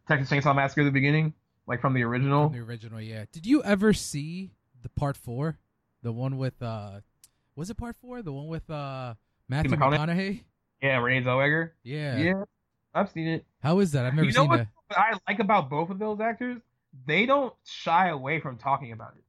Texas 0.06 0.30
Chainsaw 0.30 0.54
Massacre 0.54 0.82
at 0.82 0.84
the 0.84 0.90
beginning, 0.90 1.34
like 1.66 1.80
from 1.80 1.92
the 1.92 2.04
original. 2.04 2.50
from 2.50 2.58
the 2.58 2.64
original, 2.64 3.00
yeah. 3.00 3.24
Did 3.32 3.46
you 3.46 3.64
ever 3.64 3.92
see 3.92 4.52
the 4.82 4.88
part 4.90 5.16
four? 5.16 5.58
The 6.04 6.12
one 6.12 6.36
with 6.36 6.62
uh, 6.62 7.00
was 7.56 7.70
it 7.70 7.78
part 7.78 7.96
four? 7.96 8.20
The 8.20 8.30
one 8.30 8.46
with 8.46 8.68
uh 8.68 9.14
Matthew 9.48 9.72
McConaughey? 9.72 9.98
McConaughey. 9.98 10.40
Yeah, 10.82 10.98
Renee 10.98 11.24
Zellweger. 11.24 11.70
Yeah. 11.82 12.18
Yeah, 12.18 12.44
I've 12.94 13.10
seen 13.10 13.26
it. 13.26 13.46
How 13.62 13.78
is 13.78 13.92
that? 13.92 14.04
I've 14.04 14.14
never 14.14 14.26
you 14.26 14.34
know 14.34 14.42
seen 14.42 14.50
what 14.50 14.66
that. 14.90 14.98
I 14.98 15.18
like 15.26 15.38
about 15.38 15.70
both 15.70 15.88
of 15.88 15.98
those 15.98 16.20
actors? 16.20 16.60
They 17.06 17.24
don't 17.24 17.54
shy 17.64 18.08
away 18.08 18.38
from 18.38 18.58
talking 18.58 18.92
about 18.92 19.14
it. 19.16 19.24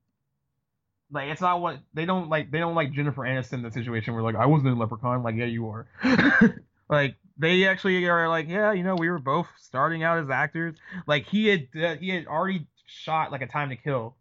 Like 1.09 1.29
it's 1.29 1.39
not 1.39 1.61
what 1.61 1.79
they 1.93 2.05
don't 2.05 2.27
like. 2.27 2.51
They 2.51 2.59
don't 2.59 2.75
like 2.75 2.91
Jennifer 2.91 3.21
Aniston 3.21 3.53
in 3.53 3.61
the 3.61 3.71
situation 3.71 4.13
where 4.13 4.23
like 4.23 4.35
I 4.35 4.45
wasn't 4.45 4.73
in 4.73 4.77
Leprechaun. 4.77 5.23
Like 5.23 5.35
yeah, 5.35 5.45
you 5.45 5.69
are. 5.69 5.87
like 6.89 7.15
they 7.37 7.65
actually 7.67 8.05
are 8.05 8.27
like 8.27 8.49
yeah, 8.49 8.73
you 8.73 8.83
know 8.83 8.95
we 8.95 9.09
were 9.09 9.19
both 9.19 9.47
starting 9.57 10.03
out 10.03 10.17
as 10.17 10.29
actors. 10.29 10.75
Like 11.07 11.25
he 11.25 11.47
had 11.47 11.67
uh, 11.81 11.95
he 11.95 12.09
had 12.09 12.27
already 12.27 12.67
shot 12.85 13.31
like 13.31 13.41
a 13.41 13.47
Time 13.47 13.69
to 13.69 13.77
Kill. 13.77 14.17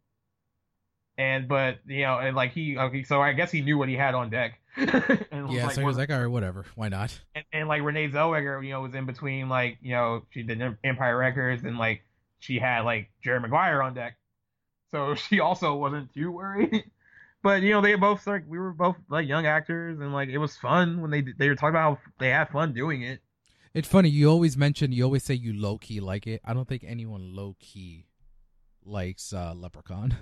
And 1.16 1.47
but 1.49 1.78
you 1.86 2.03
know 2.03 2.19
and 2.19 2.35
like 2.35 2.53
he 2.53 2.77
okay 2.77 3.05
so 3.05 3.23
I 3.23 3.32
guess 3.32 3.51
he 3.51 3.61
knew 3.61 3.78
what 3.78 3.89
he 3.89 3.95
had 3.95 4.15
on 4.15 4.31
deck. 4.31 4.59
and 4.77 5.53
Yeah, 5.53 5.66
like, 5.66 5.74
so 5.74 5.81
he 5.81 5.87
was 5.87 5.97
like, 5.97 6.11
all 6.11 6.19
right, 6.19 6.27
whatever. 6.27 6.64
Why 6.74 6.88
not? 6.88 7.19
and, 7.35 7.45
and 7.53 7.69
like 7.69 7.82
Renee 7.82 8.09
Zellweger, 8.09 8.64
you 8.64 8.72
know, 8.72 8.80
was 8.80 8.95
in 8.95 9.06
between 9.06 9.48
like 9.48 9.79
you 9.80 9.93
know 9.93 10.24
she 10.30 10.43
did 10.43 10.61
Empire 10.82 11.16
Records 11.16 11.63
and 11.64 11.79
like 11.79 12.03
she 12.40 12.59
had 12.59 12.80
like 12.80 13.11
Jerry 13.22 13.40
Maguire 13.40 13.82
on 13.82 13.95
deck, 13.95 14.16
so 14.90 15.14
she 15.29 15.40
also 15.40 15.74
wasn't 15.74 16.13
too 16.13 16.32
worried. 16.32 16.85
but 17.43 17.63
you 17.63 17.71
know 17.71 17.80
they 17.80 17.95
both 17.95 18.27
like 18.27 18.45
we 18.48 18.59
were 18.59 18.72
both 18.72 18.97
like 19.09 19.29
young 19.29 19.47
actors 19.47 20.01
and 20.01 20.13
like 20.13 20.29
it 20.29 20.38
was 20.38 20.56
fun 20.56 21.01
when 21.01 21.13
they 21.13 21.21
they 21.21 21.48
were 21.48 21.55
talking 21.55 21.71
about 21.71 21.98
how 21.98 22.11
they 22.19 22.30
had 22.30 22.48
fun 22.48 22.72
doing 22.72 23.03
it. 23.03 23.21
It's 23.74 23.88
funny. 23.88 24.09
You 24.09 24.30
always 24.30 24.56
mention, 24.56 24.93
you 24.93 25.03
always 25.03 25.24
say 25.24 25.35
you 25.35 25.53
low 25.53 25.79
key 25.79 25.98
like 26.01 26.29
it. 26.29 26.40
I 26.45 26.55
don't 26.55 26.69
think 26.69 26.85
anyone 26.87 27.35
low 27.35 27.56
key 27.59 28.06
likes 28.85 29.32
uh, 29.32 29.53
Leprechaun. 29.55 30.16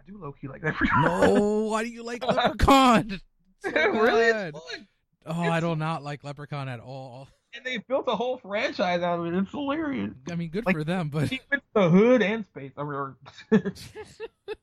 I 0.00 0.10
do 0.10 0.18
low 0.18 0.32
key 0.32 0.48
like 0.48 0.62
that. 0.62 0.74
No, 1.02 1.66
why 1.70 1.82
do 1.84 1.90
you 1.90 2.02
like 2.02 2.24
Leprechaun? 2.26 3.20
So 3.62 3.70
really, 3.70 4.32
good. 4.32 4.54
it's 4.54 4.58
fun. 4.72 4.88
Oh, 5.26 5.42
I 5.42 5.60
do 5.60 5.76
not 5.76 6.02
like 6.02 6.24
Leprechaun 6.24 6.66
at 6.70 6.80
all. 6.80 7.28
And 7.54 7.62
they 7.62 7.76
built 7.76 8.04
a 8.08 8.16
whole 8.16 8.38
franchise 8.38 9.02
out 9.02 9.18
of 9.20 9.26
it. 9.26 9.34
It's 9.36 9.50
hilarious. 9.50 10.12
I 10.30 10.34
mean, 10.36 10.48
good 10.48 10.64
Like- 10.64 10.74
for 10.76 10.82
them, 10.84 11.10
but 11.10 11.28
He 11.28 11.40
went 11.50 11.62
the 11.74 11.90
hood 11.90 12.22
and 12.22 12.46
space. 12.46 12.72
I 12.78 12.84
mean, 12.84 13.16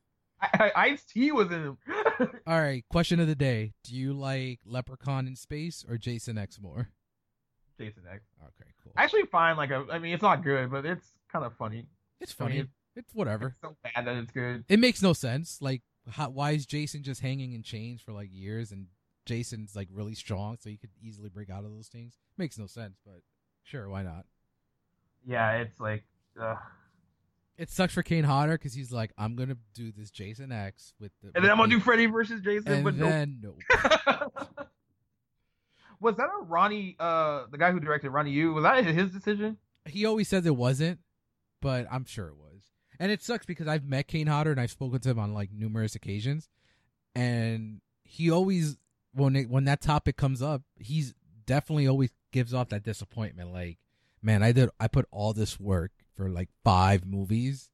Ice 0.74 1.04
T 1.04 1.30
was 1.32 1.48
in 1.52 1.62
him. 1.62 1.78
all 2.46 2.60
right. 2.60 2.84
Question 2.90 3.20
of 3.20 3.26
the 3.26 3.34
day: 3.34 3.72
Do 3.84 3.94
you 3.94 4.12
like 4.12 4.60
Leprechaun 4.64 5.26
in 5.26 5.36
space 5.36 5.84
or 5.88 5.98
Jason 5.98 6.38
X 6.38 6.60
more? 6.60 6.88
Jason 7.78 8.02
X. 8.10 8.22
Okay, 8.42 8.70
cool. 8.82 8.92
I 8.96 9.04
actually 9.04 9.26
find 9.26 9.56
like 9.58 9.70
a. 9.70 9.84
I 9.92 9.98
mean, 9.98 10.12
it's 10.14 10.22
not 10.22 10.42
good, 10.44 10.70
but 10.70 10.84
it's 10.86 11.06
kind 11.32 11.44
of 11.44 11.54
funny. 11.54 11.86
It's 12.20 12.34
I 12.40 12.44
mean, 12.44 12.50
funny. 12.50 12.68
It's 12.98 13.14
whatever. 13.14 13.46
It's 13.48 13.60
so 13.60 13.76
bad 13.82 14.06
that 14.06 14.16
it's 14.16 14.32
good. 14.32 14.64
It 14.68 14.80
makes 14.80 15.00
no 15.00 15.12
sense. 15.12 15.58
Like, 15.60 15.82
how, 16.10 16.30
why 16.30 16.50
is 16.50 16.66
Jason 16.66 17.02
just 17.04 17.20
hanging 17.20 17.52
in 17.52 17.62
chains 17.62 18.02
for 18.02 18.12
like 18.12 18.28
years, 18.32 18.72
and 18.72 18.88
Jason's 19.24 19.76
like 19.76 19.88
really 19.92 20.14
strong, 20.14 20.56
so 20.60 20.68
he 20.68 20.76
could 20.76 20.90
easily 21.00 21.28
break 21.28 21.48
out 21.48 21.64
of 21.64 21.70
those 21.70 21.86
things? 21.88 22.14
Makes 22.36 22.58
no 22.58 22.66
sense, 22.66 22.98
but 23.06 23.20
sure, 23.62 23.88
why 23.88 24.02
not? 24.02 24.26
Yeah, 25.26 25.52
it's 25.58 25.78
like. 25.78 26.04
Uh, 26.40 26.56
It 27.56 27.70
sucks 27.70 27.92
for 27.94 28.02
Kane 28.02 28.24
Hodder 28.24 28.52
because 28.52 28.74
he's 28.74 28.92
like, 28.92 29.12
I'm 29.16 29.36
gonna 29.36 29.56
do 29.74 29.92
this 29.92 30.10
Jason 30.10 30.50
X 30.52 30.92
with 31.00 31.12
the, 31.22 31.30
and 31.34 31.44
then 31.44 31.50
I'm 31.52 31.56
gonna 31.58 31.70
do 31.70 31.80
Freddy 31.80 32.06
versus 32.06 32.40
Jason, 32.40 32.72
and 32.72 32.84
but 32.84 32.94
no. 32.96 33.08
then 33.08 33.38
nope. 33.42 33.58
was 36.00 36.16
that 36.16 36.26
a 36.40 36.44
Ronnie? 36.44 36.96
Uh, 36.98 37.44
the 37.50 37.58
guy 37.58 37.70
who 37.72 37.80
directed 37.80 38.10
Ronnie 38.10 38.30
Yu 38.30 38.52
was 38.52 38.62
that 38.64 38.84
his 38.84 39.10
decision? 39.12 39.56
he 39.86 40.04
always 40.04 40.28
says 40.28 40.44
it 40.46 40.54
wasn't, 40.54 40.98
but 41.62 41.86
I'm 41.90 42.04
sure 42.04 42.28
it 42.28 42.36
was. 42.36 42.47
And 43.00 43.12
it 43.12 43.22
sucks 43.22 43.46
because 43.46 43.68
I've 43.68 43.84
met 43.84 44.08
Kane 44.08 44.26
Hodder 44.26 44.50
and 44.50 44.60
I've 44.60 44.70
spoken 44.70 45.00
to 45.00 45.10
him 45.10 45.18
on 45.18 45.34
like 45.34 45.52
numerous 45.52 45.94
occasions, 45.94 46.48
and 47.14 47.80
he 48.02 48.30
always 48.30 48.76
when 49.12 49.36
it, 49.36 49.50
when 49.50 49.64
that 49.64 49.80
topic 49.80 50.16
comes 50.16 50.42
up, 50.42 50.62
he's 50.76 51.14
definitely 51.46 51.86
always 51.86 52.10
gives 52.32 52.52
off 52.52 52.70
that 52.70 52.82
disappointment. 52.82 53.52
Like, 53.52 53.78
man, 54.22 54.42
I 54.42 54.52
did 54.52 54.70
I 54.80 54.88
put 54.88 55.06
all 55.10 55.32
this 55.32 55.60
work 55.60 55.92
for 56.16 56.28
like 56.28 56.48
five 56.64 57.04
movies, 57.04 57.70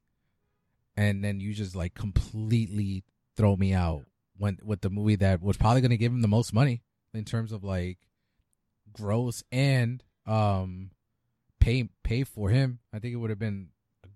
and 0.97 1.25
then 1.25 1.41
you 1.41 1.55
just 1.55 1.75
like 1.75 1.95
completely 1.95 3.05
throw 3.37 3.57
me 3.57 3.73
out 3.73 4.05
when 4.37 4.59
with 4.63 4.81
the 4.81 4.91
movie 4.91 5.17
that 5.17 5.43
was 5.43 5.57
probably 5.57 5.81
going 5.81 5.91
to 5.91 5.97
give 5.97 6.13
him 6.13 6.23
the 6.23 6.29
most 6.29 6.53
money 6.53 6.83
in 7.13 7.25
terms 7.25 7.53
of 7.53 7.65
like 7.65 7.99
gross 8.93 9.43
and 9.51 10.05
um 10.27 10.91
pay 11.61 11.89
pay 12.03 12.25
for 12.25 12.51
him. 12.51 12.79
I 12.93 12.99
think 12.99 13.15
it 13.15 13.17
would 13.17 13.31
have 13.31 13.39
been 13.39 13.69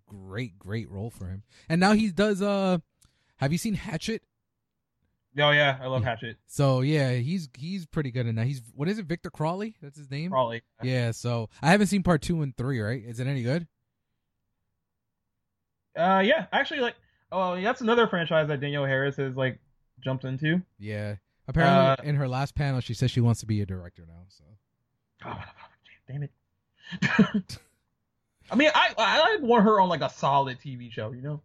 great 0.09 0.59
great 0.59 0.91
role 0.91 1.11
for 1.11 1.27
him. 1.29 1.43
And 1.69 1.81
now 1.81 1.93
he 1.93 2.11
does 2.11 2.43
uh 2.43 2.79
have 3.37 3.53
you 3.53 3.59
seen 3.59 3.75
Hatchet? 3.75 4.23
Oh 5.39 5.51
yeah, 5.51 5.79
I 5.81 5.87
love 5.87 6.03
Hatchet. 6.03 6.37
So 6.47 6.81
yeah, 6.81 7.13
he's 7.13 7.49
he's 7.57 7.87
pretty 7.87 8.11
good 8.11 8.27
in 8.27 8.35
that. 8.37 8.47
He's 8.47 8.63
what 8.75 8.89
is 8.89 8.99
it? 8.99 9.07
Victor 9.07 9.31
Crawley? 9.31 9.77
That's 9.81 9.97
his 9.99 10.11
name. 10.11 10.31
Probably. 10.31 10.63
Yeah. 10.83 11.13
So 11.13 11.49
I 11.63 11.71
haven't 11.71 11.87
seen 11.89 12.03
part 12.03 12.23
two 12.23 12.43
and 12.43 12.57
three. 12.57 12.81
Right? 12.81 13.03
Is 13.05 13.21
it 13.21 13.27
any 13.27 13.43
good? 13.43 13.67
Uh, 15.97 16.21
yeah, 16.25 16.47
actually, 16.53 16.79
like, 16.81 16.95
oh, 17.33 17.61
that's 17.61 17.81
another 17.81 18.07
franchise 18.07 18.47
that 18.49 18.61
Danielle 18.61 18.85
Harris 18.85 19.17
has 19.17 19.35
like 19.37 19.59
jumped 20.01 20.25
into. 20.25 20.63
Yeah. 20.79 21.17
Apparently, 21.49 22.05
Uh, 22.05 22.09
in 22.09 22.15
her 22.17 22.29
last 22.29 22.55
panel, 22.55 22.81
she 22.81 22.95
says 22.95 23.11
she 23.11 23.21
wants 23.21 23.41
to 23.41 23.47
be 23.47 23.61
a 23.63 23.67
director 23.67 24.05
now. 24.07 24.23
So 24.29 24.45
Oh, 25.25 25.43
damn 26.09 26.23
it. 26.23 27.59
I 28.51 28.55
mean, 28.57 28.71
I 28.75 28.95
I 28.97 29.39
want 29.41 29.65
her 29.65 29.81
on 29.81 29.89
like 29.89 30.01
a 30.01 30.11
solid 30.11 30.59
TV 30.61 30.91
show, 30.91 31.13
you 31.13 31.23
know. 31.23 31.41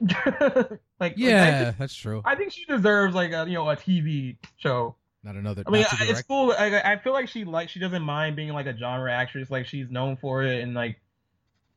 like 1.00 1.14
yeah, 1.16 1.72
that's 1.78 1.94
true. 1.94 2.22
I 2.24 2.34
think 2.34 2.52
she 2.52 2.64
deserves 2.64 3.14
like 3.14 3.32
a 3.32 3.44
you 3.46 3.54
know 3.54 3.68
a 3.70 3.76
TV 3.76 4.36
show. 4.56 4.96
Not 5.22 5.36
another. 5.36 5.62
I 5.66 5.70
mean, 5.70 5.84
I- 5.90 6.06
it's 6.08 6.22
cool. 6.22 6.54
I, 6.56 6.80
I 6.80 6.96
feel 6.98 7.12
like 7.12 7.28
she 7.28 7.44
like 7.44 7.68
she 7.68 7.78
doesn't 7.80 8.02
mind 8.02 8.36
being 8.36 8.52
like 8.52 8.66
a 8.66 8.76
genre 8.76 9.12
actress. 9.12 9.50
Like 9.50 9.66
she's 9.66 9.90
known 9.90 10.16
for 10.16 10.42
it, 10.42 10.62
and 10.62 10.74
like, 10.74 11.00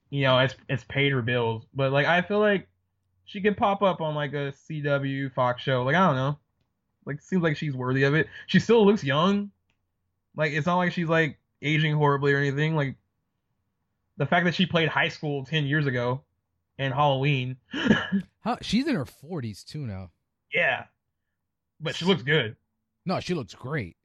you 0.09 0.23
know, 0.23 0.39
it's 0.39 0.55
it's 0.69 0.83
paid 0.85 1.11
her 1.11 1.21
bills. 1.21 1.65
But 1.73 1.91
like, 1.91 2.05
I 2.07 2.21
feel 2.21 2.39
like 2.39 2.67
she 3.25 3.41
could 3.41 3.57
pop 3.57 3.81
up 3.81 4.01
on 4.01 4.15
like 4.15 4.33
a 4.33 4.53
CW 4.69 5.33
Fox 5.33 5.61
show. 5.61 5.83
Like 5.83 5.95
I 5.95 6.05
don't 6.07 6.15
know. 6.15 6.37
Like 7.05 7.21
seems 7.21 7.41
like 7.43 7.57
she's 7.57 7.73
worthy 7.75 8.03
of 8.03 8.13
it. 8.13 8.27
She 8.47 8.59
still 8.59 8.85
looks 8.85 9.03
young. 9.03 9.51
Like 10.35 10.53
it's 10.53 10.67
not 10.67 10.77
like 10.77 10.91
she's 10.91 11.09
like 11.09 11.37
aging 11.61 11.95
horribly 11.95 12.33
or 12.33 12.37
anything. 12.37 12.75
Like 12.75 12.95
the 14.21 14.27
fact 14.27 14.45
that 14.45 14.53
she 14.53 14.67
played 14.67 14.87
high 14.87 15.07
school 15.07 15.43
ten 15.43 15.65
years 15.65 15.87
ago, 15.87 16.21
and 16.77 16.93
Halloween. 16.93 17.57
How, 18.41 18.59
she's 18.61 18.87
in 18.87 18.93
her 18.93 19.05
forties 19.05 19.63
too 19.63 19.87
now. 19.87 20.11
yeah, 20.53 20.83
but 21.79 21.95
she 21.95 22.05
looks 22.05 22.21
good. 22.21 22.55
No, 23.03 23.19
she 23.19 23.33
looks 23.33 23.55
great. 23.55 23.97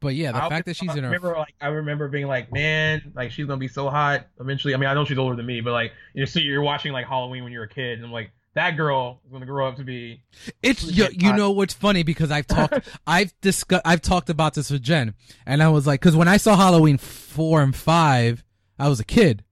But 0.00 0.16
yeah, 0.16 0.32
the 0.32 0.42
I 0.42 0.48
fact 0.48 0.66
that 0.66 0.74
she's 0.74 0.90
I 0.90 0.94
in 0.94 1.04
her 1.04 1.10
remember 1.10 1.38
like 1.38 1.54
I 1.60 1.68
remember 1.68 2.08
being 2.08 2.26
like, 2.26 2.52
man, 2.52 3.12
like 3.14 3.30
she's 3.30 3.46
gonna 3.46 3.58
be 3.58 3.68
so 3.68 3.88
hot 3.88 4.26
eventually. 4.40 4.74
I 4.74 4.76
mean, 4.76 4.88
I 4.88 4.94
know 4.94 5.04
she's 5.04 5.18
older 5.18 5.36
than 5.36 5.46
me, 5.46 5.60
but 5.60 5.70
like 5.72 5.92
you 6.14 6.26
see, 6.26 6.40
you're 6.40 6.60
watching 6.60 6.90
like 6.92 7.06
Halloween 7.06 7.44
when 7.44 7.52
you're 7.52 7.62
a 7.62 7.68
kid, 7.68 7.98
and 7.98 8.04
I'm 8.04 8.10
like, 8.10 8.32
that 8.54 8.76
girl 8.76 9.20
is 9.24 9.30
gonna 9.30 9.46
grow 9.46 9.68
up 9.68 9.76
to 9.76 9.84
be 9.84 10.24
It's 10.64 10.82
you, 10.82 11.06
you 11.12 11.32
know 11.32 11.52
what's 11.52 11.74
funny 11.74 12.02
because 12.02 12.32
I've 12.32 12.46
talked 12.48 12.88
I've 13.06 13.32
discussed 13.40 13.82
I've 13.84 14.02
talked 14.02 14.30
about 14.30 14.54
this 14.54 14.68
with 14.68 14.82
Jen 14.82 15.14
and 15.46 15.62
I 15.62 15.68
was 15.68 15.86
like 15.86 16.00
because 16.00 16.16
when 16.16 16.26
I 16.26 16.38
saw 16.38 16.56
Halloween 16.56 16.98
four 16.98 17.62
and 17.62 17.74
five 17.74 18.42
I 18.82 18.88
was 18.88 18.98
a 19.00 19.04
kid 19.04 19.44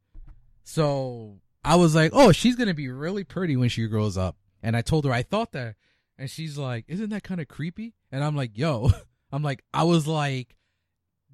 so 0.65 1.39
I 1.65 1.77
was 1.77 1.95
like 1.95 2.11
oh 2.15 2.33
she's 2.33 2.57
gonna 2.57 2.75
be 2.75 2.89
really 2.89 3.25
pretty 3.25 3.57
when 3.57 3.69
she 3.69 3.87
grows 3.87 4.17
up 4.19 4.37
and 4.63 4.77
I 4.77 4.83
told 4.83 5.05
her 5.05 5.13
I 5.13 5.23
thought 5.23 5.53
that 5.53 5.77
and 6.19 6.29
she's 6.29 6.59
like 6.59 6.85
isn't 6.89 7.11
that 7.11 7.23
kind 7.23 7.41
of 7.41 7.49
creepy 7.49 7.95
and 8.11 8.25
I'm 8.25 8.35
like 8.35 8.59
yo 8.59 8.91
I'm 9.33 9.43
like 9.43 9.63
I 9.73 9.85
was 9.85 10.07
like 10.07 10.57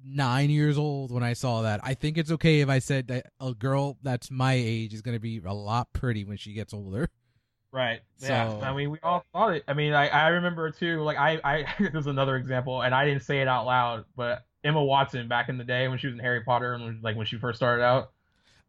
nine 0.05 0.49
years 0.49 0.77
old 0.77 1.11
when 1.11 1.23
I 1.23 1.33
saw 1.33 1.63
that 1.63 1.79
I 1.83 1.95
think 1.95 2.17
it's 2.17 2.31
okay 2.33 2.61
if 2.61 2.69
I 2.69 2.79
said 2.79 3.07
that 3.07 3.31
a 3.39 3.53
girl 3.53 3.97
that's 4.03 4.29
my 4.29 4.53
age 4.53 4.93
is 4.93 5.01
gonna 5.01 5.19
be 5.19 5.41
a 5.43 5.53
lot 5.53 5.91
pretty 5.93 6.23
when 6.23 6.37
she 6.37 6.53
gets 6.53 6.73
older 6.73 7.09
Right. 7.69 7.99
Yeah. 8.19 8.49
So- 8.49 8.61
I 8.61 8.73
mean, 8.73 8.91
we 8.91 8.97
all 9.03 9.25
thought 9.33 9.53
it. 9.53 9.63
I 9.67 9.73
mean, 9.73 9.93
I, 9.93 10.07
I 10.07 10.27
remember 10.29 10.71
too. 10.71 11.01
Like, 11.01 11.17
I, 11.17 11.39
I 11.43 11.65
there's 11.91 12.07
another 12.07 12.37
example, 12.37 12.81
and 12.81 12.95
I 12.95 13.05
didn't 13.05 13.23
say 13.23 13.41
it 13.41 13.47
out 13.47 13.65
loud, 13.65 14.05
but 14.15 14.45
Emma 14.63 14.83
Watson 14.83 15.27
back 15.27 15.49
in 15.49 15.57
the 15.57 15.63
day 15.63 15.87
when 15.87 15.97
she 15.97 16.07
was 16.07 16.13
in 16.13 16.19
Harry 16.19 16.41
Potter 16.43 16.73
and 16.73 17.01
like 17.03 17.15
when 17.15 17.25
she 17.25 17.37
first 17.37 17.57
started 17.57 17.83
out. 17.83 18.11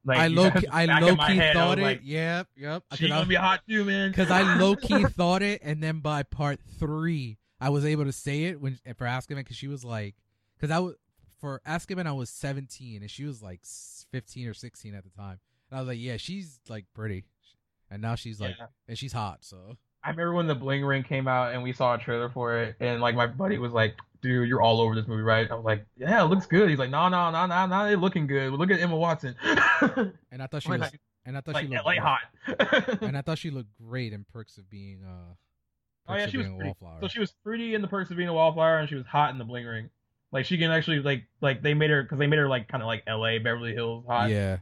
Like, 0.04 0.18
I 0.18 0.26
low 0.28 0.50
key, 0.50 0.66
I 0.68 1.00
low 1.00 1.16
key 1.16 1.36
head, 1.36 1.54
thought 1.54 1.78
it. 1.78 1.82
Like, 1.82 2.00
yep, 2.04 2.46
yep. 2.56 2.82
She's 2.94 3.08
gonna 3.08 3.26
be 3.26 3.34
hot 3.34 3.60
too, 3.68 3.84
man. 3.84 4.10
Because 4.10 4.30
I 4.30 4.56
low 4.56 4.76
key 4.76 5.04
thought 5.16 5.42
it, 5.42 5.60
and 5.62 5.82
then 5.82 5.98
by 5.98 6.22
part 6.22 6.60
three, 6.78 7.36
I 7.60 7.70
was 7.70 7.84
able 7.84 8.04
to 8.04 8.12
say 8.12 8.44
it 8.44 8.60
when 8.60 8.78
for 8.96 9.06
Azkaban 9.06 9.36
because 9.36 9.56
she 9.56 9.68
was 9.68 9.84
like, 9.84 10.14
because 10.56 10.70
I 10.74 10.78
was 10.78 10.94
for 11.40 11.60
Azkaban 11.66 12.06
I 12.06 12.12
was 12.12 12.30
seventeen 12.30 13.02
and 13.02 13.10
she 13.10 13.24
was 13.24 13.42
like 13.42 13.60
fifteen 14.10 14.46
or 14.48 14.54
sixteen 14.54 14.94
at 14.94 15.04
the 15.04 15.10
time, 15.10 15.40
and 15.70 15.78
I 15.78 15.80
was 15.80 15.88
like, 15.88 15.98
yeah, 16.00 16.16
she's 16.16 16.60
like 16.68 16.86
pretty, 16.94 17.24
and 17.90 18.00
now 18.00 18.14
she's 18.14 18.40
like, 18.40 18.54
Yeah. 18.58 18.66
and 18.86 18.96
she's 18.96 19.12
hot. 19.12 19.38
So 19.40 19.76
I 20.02 20.10
remember 20.10 20.34
when 20.34 20.46
the 20.46 20.54
Bling 20.54 20.84
Ring 20.84 21.02
came 21.02 21.26
out 21.26 21.52
and 21.52 21.62
we 21.62 21.72
saw 21.72 21.94
a 21.94 21.98
trailer 21.98 22.30
for 22.30 22.56
it, 22.56 22.76
and 22.80 23.00
like 23.00 23.16
my 23.16 23.26
buddy 23.26 23.58
was 23.58 23.72
like, 23.72 23.96
"Dude, 24.22 24.48
you're 24.48 24.62
all 24.62 24.80
over 24.80 24.94
this 24.94 25.06
movie, 25.06 25.22
right?" 25.22 25.50
I 25.50 25.54
was 25.54 25.64
like, 25.64 25.86
"Yeah, 25.96 26.22
it 26.22 26.26
looks 26.26 26.46
good." 26.46 26.68
He's 26.70 26.78
like, 26.78 26.90
"No, 26.90 27.08
no, 27.08 27.30
no, 27.30 27.46
no, 27.46 27.66
no, 27.66 27.86
it 27.86 27.98
looking 27.98 28.26
good. 28.26 28.52
Look 28.52 28.70
at 28.70 28.80
Emma 28.80 28.96
Watson." 28.96 29.34
and 30.32 30.42
I 30.42 30.46
thought 30.46 30.62
she 30.62 30.70
Like, 30.70 30.80
was, 30.80 30.90
and 31.24 31.36
I 31.36 31.40
thought 31.40 31.54
like 31.54 31.66
she 31.66 31.70
looked, 31.74 31.84
LA 31.86 31.94
hot. 32.00 32.20
and 33.02 33.16
I 33.16 33.22
thought 33.26 33.38
she 33.38 33.50
looked 33.50 33.70
great 33.82 34.12
in 34.12 34.24
Perks 34.32 34.58
of 34.58 34.68
Being, 34.70 35.04
uh, 35.04 35.34
Oh 36.10 36.14
yeah, 36.16 36.24
of 36.24 36.30
she 36.30 36.38
was 36.38 36.46
a 36.46 36.50
pretty. 36.50 36.64
Wallflower. 36.80 36.98
So 37.02 37.08
she 37.08 37.20
was 37.20 37.32
pretty 37.44 37.74
in 37.74 37.82
the 37.82 37.88
Perks 37.88 38.10
of 38.10 38.16
Being 38.16 38.28
a 38.30 38.32
Wallflower, 38.34 38.78
and 38.78 38.88
she 38.88 38.94
was 38.94 39.06
hot 39.06 39.30
in 39.30 39.38
the 39.38 39.44
Bling 39.44 39.66
Ring. 39.66 39.90
Like 40.32 40.44
she 40.46 40.58
can 40.58 40.70
actually 40.70 41.00
like 41.00 41.24
like 41.40 41.62
they 41.62 41.74
made 41.74 41.90
her 41.90 42.02
because 42.02 42.18
they 42.18 42.26
made 42.26 42.38
her 42.38 42.48
like 42.48 42.68
kind 42.68 42.82
of 42.82 42.86
like 42.86 43.02
L.A. 43.06 43.38
Beverly 43.38 43.72
Hills 43.74 44.04
hot. 44.06 44.30
yeah, 44.30 44.58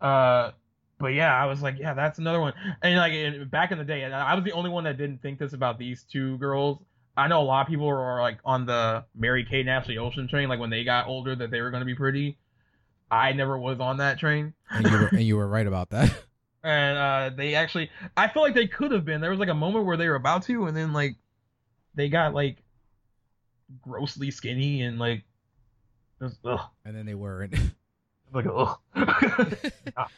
Uh, 0.00 0.52
but 0.98 1.08
yeah, 1.08 1.34
I 1.34 1.46
was 1.46 1.60
like, 1.62 1.78
yeah, 1.78 1.94
that's 1.94 2.18
another 2.18 2.40
one. 2.40 2.54
And 2.82 2.96
like 2.96 3.50
back 3.50 3.70
in 3.72 3.78
the 3.78 3.84
day, 3.84 4.02
and 4.02 4.14
I 4.14 4.34
was 4.34 4.44
the 4.44 4.52
only 4.52 4.70
one 4.70 4.84
that 4.84 4.96
didn't 4.96 5.22
think 5.22 5.38
this 5.38 5.52
about 5.52 5.78
these 5.78 6.04
two 6.04 6.38
girls. 6.38 6.78
I 7.16 7.28
know 7.28 7.40
a 7.40 7.44
lot 7.44 7.62
of 7.62 7.68
people 7.68 7.88
are 7.88 8.20
like 8.20 8.38
on 8.44 8.66
the 8.66 9.04
Mary 9.14 9.44
Kate 9.44 9.60
and 9.60 9.70
Ashley 9.70 9.98
Olsen 9.98 10.28
train, 10.28 10.48
like 10.48 10.60
when 10.60 10.70
they 10.70 10.84
got 10.84 11.06
older 11.06 11.34
that 11.34 11.50
they 11.50 11.60
were 11.60 11.70
going 11.70 11.80
to 11.80 11.86
be 11.86 11.94
pretty. 11.94 12.38
I 13.10 13.32
never 13.32 13.56
was 13.56 13.78
on 13.78 13.98
that 13.98 14.18
train. 14.18 14.52
and 14.70 14.86
you 14.86 14.92
were, 14.92 15.06
and 15.06 15.22
you 15.22 15.36
were 15.36 15.48
right 15.48 15.66
about 15.66 15.90
that. 15.90 16.12
and 16.64 16.98
uh 16.98 17.30
they 17.36 17.54
actually 17.54 17.88
i 18.16 18.26
feel 18.26 18.42
like 18.42 18.54
they 18.54 18.66
could 18.66 18.90
have 18.90 19.04
been 19.04 19.20
there 19.20 19.30
was 19.30 19.38
like 19.38 19.50
a 19.50 19.54
moment 19.54 19.84
where 19.84 19.96
they 19.96 20.08
were 20.08 20.16
about 20.16 20.42
to 20.42 20.66
and 20.66 20.76
then 20.76 20.92
like 20.92 21.14
they 21.94 22.08
got 22.08 22.34
like 22.34 22.56
grossly 23.82 24.30
skinny 24.30 24.82
and 24.82 24.98
like 24.98 25.22
just, 26.20 26.38
ugh, 26.44 26.60
and 26.84 26.96
then 26.96 27.06
they 27.06 27.14
weren't. 27.14 27.54
like 28.32 28.46
ugh. 28.46 28.78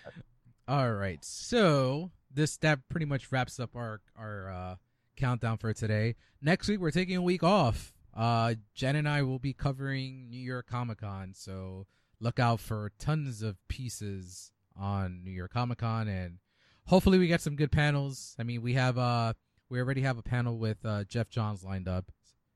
All 0.69 0.93
right. 0.93 1.25
So 1.25 2.11
this 2.33 2.57
that 2.59 2.89
pretty 2.89 3.07
much 3.07 3.33
wraps 3.33 3.59
up 3.59 3.75
our 3.75 4.01
our 4.17 4.51
uh, 4.51 4.77
countdown 5.19 5.59
for 5.59 5.73
today. 5.73 6.15
Next 6.41 6.69
week 6.69 6.81
we're 6.81 6.91
taking 6.91 7.17
a 7.17 7.23
week 7.23 7.43
off. 7.43 7.93
Uh, 8.17 8.55
Jen 8.75 8.97
and 8.97 9.09
I 9.09 9.23
will 9.23 9.39
be 9.39 9.53
covering 9.53 10.29
New 10.31 10.41
York 10.41 10.67
Comic 10.67 11.01
Con, 11.01 11.33
so 11.35 11.87
look 12.21 12.39
out 12.41 12.59
for 12.61 12.91
tons 12.99 13.43
of 13.43 13.57
pieces 13.69 14.51
on 14.77 15.23
New 15.25 15.31
York 15.31 15.53
Comic 15.53 15.79
Con, 15.79 16.09
and 16.09 16.39
hopefully 16.87 17.19
we 17.19 17.27
get 17.29 17.41
some 17.41 17.55
good 17.55 17.71
panels. 17.71 18.35
I 18.39 18.43
mean, 18.43 18.63
we 18.63 18.75
have 18.75 18.99
uh 18.99 19.35
we 19.69 19.79
already 19.81 20.01
have 20.03 20.19
a 20.19 20.23
panel 20.23 20.59
with 20.59 20.79
uh, 20.85 21.05
Geoff 21.05 21.29
Johns 21.29 21.63
lined 21.63 21.89
up 21.89 22.11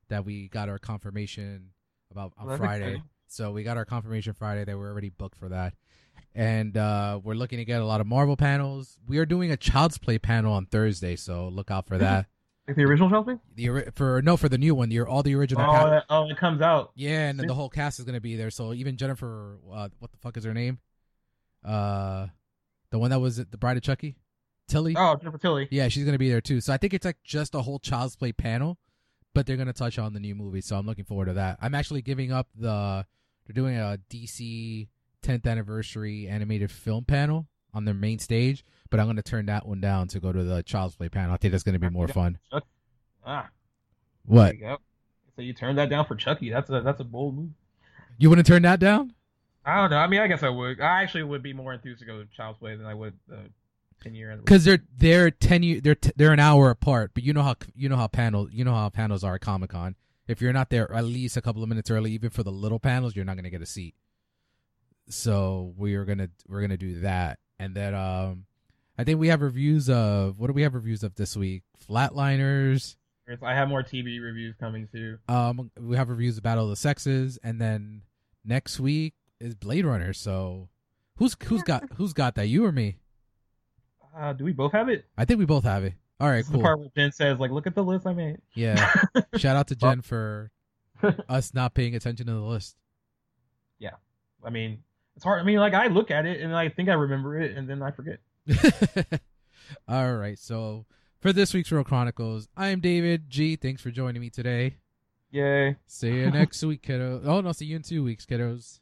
that 0.09 0.25
we 0.25 0.47
got 0.49 0.67
our 0.69 0.79
confirmation 0.79 1.69
about 2.11 2.33
on 2.37 2.47
that's 2.47 2.59
Friday. 2.59 2.83
exciting. 2.85 3.03
So 3.27 3.51
we 3.51 3.63
got 3.63 3.77
our 3.77 3.85
confirmation 3.85 4.33
Friday 4.33 4.63
that 4.65 4.77
we're 4.77 4.89
already 4.91 5.09
booked 5.09 5.37
for 5.37 5.49
that. 5.49 5.73
And 6.35 6.75
uh, 6.77 7.19
we're 7.23 7.35
looking 7.35 7.59
to 7.59 7.65
get 7.65 7.81
a 7.81 7.85
lot 7.85 8.01
of 8.01 8.07
Marvel 8.07 8.35
panels. 8.35 8.97
We 9.07 9.19
are 9.19 9.25
doing 9.25 9.51
a 9.51 9.57
Child's 9.57 9.97
Play 9.99 10.17
panel 10.17 10.53
on 10.53 10.65
Thursday, 10.65 11.15
so 11.15 11.47
look 11.47 11.69
out 11.69 11.87
for 11.87 11.97
that. 11.99 12.27
Like 12.67 12.75
the 12.77 12.83
original 12.83 13.09
Chelsea? 13.09 13.39
the 13.55 13.69
ori- 13.69 13.89
for 13.93 14.21
no 14.21 14.37
for 14.37 14.47
the 14.49 14.57
new 14.57 14.73
one, 14.75 14.89
you're 14.91 15.07
all 15.07 15.23
the 15.23 15.35
original. 15.35 15.63
Oh, 15.63 15.73
cast- 15.73 16.05
oh, 16.09 16.29
it 16.29 16.37
comes 16.37 16.61
out. 16.61 16.91
yeah, 16.95 17.29
and 17.29 17.39
then 17.39 17.47
the 17.47 17.53
whole 17.53 17.69
cast 17.69 17.99
is 17.99 18.05
gonna 18.05 18.21
be 18.21 18.35
there. 18.35 18.49
So 18.49 18.73
even 18.73 18.97
Jennifer, 18.97 19.57
uh, 19.71 19.89
what 19.99 20.11
the 20.11 20.17
fuck 20.17 20.37
is 20.37 20.43
her 20.45 20.53
name? 20.53 20.79
Uh, 21.63 22.27
the 22.91 22.99
one 22.99 23.09
that 23.11 23.19
was 23.19 23.37
the 23.37 23.57
Bride 23.57 23.77
of 23.77 23.83
Chucky, 23.83 24.15
Tilly. 24.67 24.95
Oh, 24.97 25.15
Jennifer 25.15 25.37
Tilly. 25.37 25.67
Yeah, 25.71 25.87
she's 25.87 26.05
gonna 26.05 26.17
be 26.17 26.29
there 26.29 26.41
too. 26.41 26.61
So 26.61 26.73
I 26.73 26.77
think 26.77 26.93
it's 26.93 27.05
like 27.05 27.17
just 27.23 27.55
a 27.55 27.61
whole 27.61 27.79
Child's 27.79 28.15
Play 28.15 28.31
panel, 28.31 28.77
but 29.33 29.45
they're 29.45 29.57
gonna 29.57 29.73
touch 29.73 29.97
on 29.99 30.13
the 30.13 30.19
new 30.19 30.35
movie. 30.35 30.61
So 30.61 30.77
I'm 30.77 30.85
looking 30.85 31.05
forward 31.05 31.25
to 31.25 31.33
that. 31.33 31.57
I'm 31.61 31.75
actually 31.75 32.01
giving 32.01 32.31
up 32.31 32.47
the. 32.55 33.05
They're 33.45 33.53
doing 33.53 33.75
a 33.75 33.99
DC 34.09 34.87
10th 35.21 35.45
anniversary 35.47 36.27
animated 36.29 36.71
film 36.71 37.03
panel 37.03 37.47
on 37.73 37.85
their 37.85 37.93
main 37.93 38.19
stage, 38.19 38.63
but 38.89 38.99
I'm 38.99 39.07
gonna 39.07 39.21
turn 39.21 39.45
that 39.47 39.67
one 39.67 39.81
down 39.81 40.07
to 40.09 40.19
go 40.19 40.31
to 40.31 40.43
the 40.43 40.63
Child's 40.63 40.95
Play 40.95 41.09
panel. 41.09 41.33
I 41.33 41.37
think 41.37 41.51
that's 41.51 41.63
gonna 41.63 41.79
be 41.79 41.89
more 41.89 42.07
fun. 42.07 42.37
Ah, 43.25 43.49
What? 44.25 44.57
you. 44.57 44.77
So 45.35 45.41
you 45.41 45.53
turned 45.53 45.77
that 45.77 45.89
down 45.89 46.05
for 46.05 46.15
Chucky. 46.15 46.49
That's 46.51 46.69
a 46.69 46.81
that's 46.81 46.99
a 46.99 47.03
bold 47.03 47.35
move. 47.35 47.49
You 48.17 48.29
want 48.29 48.39
to 48.39 48.43
turn 48.43 48.61
that 48.63 48.79
down? 48.79 49.13
I 49.65 49.75
don't 49.81 49.89
know. 49.89 49.97
I 49.97 50.07
mean, 50.07 50.19
I 50.19 50.27
guess 50.27 50.43
I 50.43 50.49
would. 50.49 50.79
I 50.81 51.01
actually 51.01 51.23
would 51.23 51.41
be 51.41 51.53
more 51.53 51.73
enthused 51.73 51.99
to 52.01 52.05
go 52.05 52.21
to 52.21 52.27
Child's 52.35 52.59
Play 52.59 52.75
than 52.75 52.85
I 52.85 52.93
would 52.93 53.13
the 53.27 53.39
ten 54.03 54.13
year. 54.13 54.35
Because 54.37 54.63
they're 54.65 54.79
they're 54.97 55.31
ten 55.31 55.63
year 55.63 55.81
they're 55.81 55.95
t- 55.95 56.11
they're 56.15 56.33
an 56.33 56.39
hour 56.39 56.69
apart, 56.69 57.11
but 57.13 57.23
you 57.23 57.33
know 57.33 57.41
how 57.41 57.55
you 57.75 57.89
know 57.89 57.95
how 57.95 58.07
panels 58.07 58.49
you 58.51 58.63
know 58.63 58.73
how 58.75 58.89
panels 58.89 59.23
are 59.23 59.35
at 59.35 59.41
Comic 59.41 59.71
Con. 59.71 59.95
If 60.27 60.41
you're 60.41 60.53
not 60.53 60.69
there 60.69 60.91
at 60.93 61.03
least 61.05 61.35
a 61.37 61.41
couple 61.41 61.63
of 61.63 61.69
minutes 61.69 61.89
early, 61.89 62.11
even 62.11 62.29
for 62.29 62.43
the 62.43 62.51
little 62.51 62.79
panels, 62.79 63.15
you're 63.15 63.25
not 63.25 63.35
gonna 63.37 63.49
get 63.49 63.61
a 63.61 63.65
seat. 63.65 63.95
So 65.09 65.73
we 65.77 65.95
are 65.95 66.05
gonna 66.05 66.29
we're 66.47 66.61
gonna 66.61 66.77
do 66.77 67.01
that, 67.01 67.39
and 67.59 67.75
then 67.75 67.93
um, 67.95 68.45
I 68.97 69.03
think 69.03 69.19
we 69.19 69.27
have 69.29 69.41
reviews 69.41 69.89
of 69.89 70.39
what 70.39 70.47
do 70.47 70.53
we 70.53 70.63
have 70.63 70.73
reviews 70.73 71.03
of 71.03 71.15
this 71.15 71.35
week? 71.37 71.63
Flatliners. 71.89 72.95
I 73.41 73.53
have 73.53 73.69
more 73.69 73.83
TV 73.83 74.21
reviews 74.21 74.55
coming 74.59 74.87
too. 74.91 75.17
Um, 75.29 75.71
we 75.79 75.95
have 75.95 76.09
reviews 76.09 76.37
of 76.37 76.43
Battle 76.43 76.65
of 76.65 76.69
the 76.71 76.75
Sexes, 76.75 77.37
and 77.41 77.59
then 77.59 78.01
next 78.43 78.79
week 78.79 79.13
is 79.39 79.55
Blade 79.55 79.85
Runner. 79.85 80.11
So 80.13 80.67
who's 81.17 81.35
who's 81.45 81.63
got 81.63 81.83
who's 81.95 82.11
got 82.13 82.35
that? 82.35 82.47
You 82.47 82.65
or 82.65 82.71
me? 82.71 82.97
Uh, 84.15 84.33
do 84.33 84.43
we 84.43 84.51
both 84.51 84.73
have 84.73 84.89
it? 84.89 85.05
I 85.17 85.25
think 85.25 85.39
we 85.39 85.45
both 85.45 85.63
have 85.63 85.83
it. 85.85 85.93
All 86.19 86.27
right, 86.29 86.37
This 86.37 86.49
cool. 86.49 86.57
the 86.59 86.63
part 86.63 86.79
where 86.79 86.89
Jen 86.95 87.11
says, 87.11 87.39
like, 87.39 87.49
look 87.51 87.65
at 87.65 87.73
the 87.75 87.83
list 87.83 88.05
I 88.05 88.13
made. 88.13 88.37
Yeah. 88.53 88.93
Shout 89.37 89.55
out 89.55 89.67
to 89.69 89.75
Jen 89.75 90.01
for 90.01 90.51
us 91.29 91.53
not 91.53 91.73
paying 91.73 91.95
attention 91.95 92.27
to 92.27 92.33
the 92.33 92.39
list. 92.39 92.75
Yeah, 93.79 93.95
I 94.43 94.49
mean, 94.51 94.83
it's 95.15 95.23
hard. 95.23 95.41
I 95.41 95.43
mean, 95.43 95.59
like, 95.59 95.73
I 95.73 95.87
look 95.87 96.11
at 96.11 96.25
it 96.25 96.41
and 96.41 96.55
I 96.55 96.69
think 96.69 96.89
I 96.89 96.93
remember 96.93 97.39
it 97.39 97.55
and 97.55 97.69
then 97.69 97.81
I 97.81 97.91
forget. 97.91 98.19
All 99.87 100.13
right. 100.15 100.37
So 100.37 100.85
for 101.19 101.33
this 101.33 101.53
week's 101.53 101.71
Real 101.71 101.83
Chronicles, 101.83 102.47
I 102.55 102.69
am 102.69 102.79
David 102.79 103.29
G. 103.29 103.55
Thanks 103.55 103.81
for 103.81 103.91
joining 103.91 104.21
me 104.21 104.29
today. 104.29 104.75
Yay. 105.31 105.77
See 105.87 106.09
you 106.09 106.29
next 106.29 106.63
week, 106.63 106.83
kiddo. 106.83 107.21
Oh 107.25 107.41
no, 107.41 107.51
see 107.53 107.65
you 107.65 107.75
in 107.77 107.81
two 107.81 108.03
weeks, 108.03 108.25
kiddos. 108.25 108.79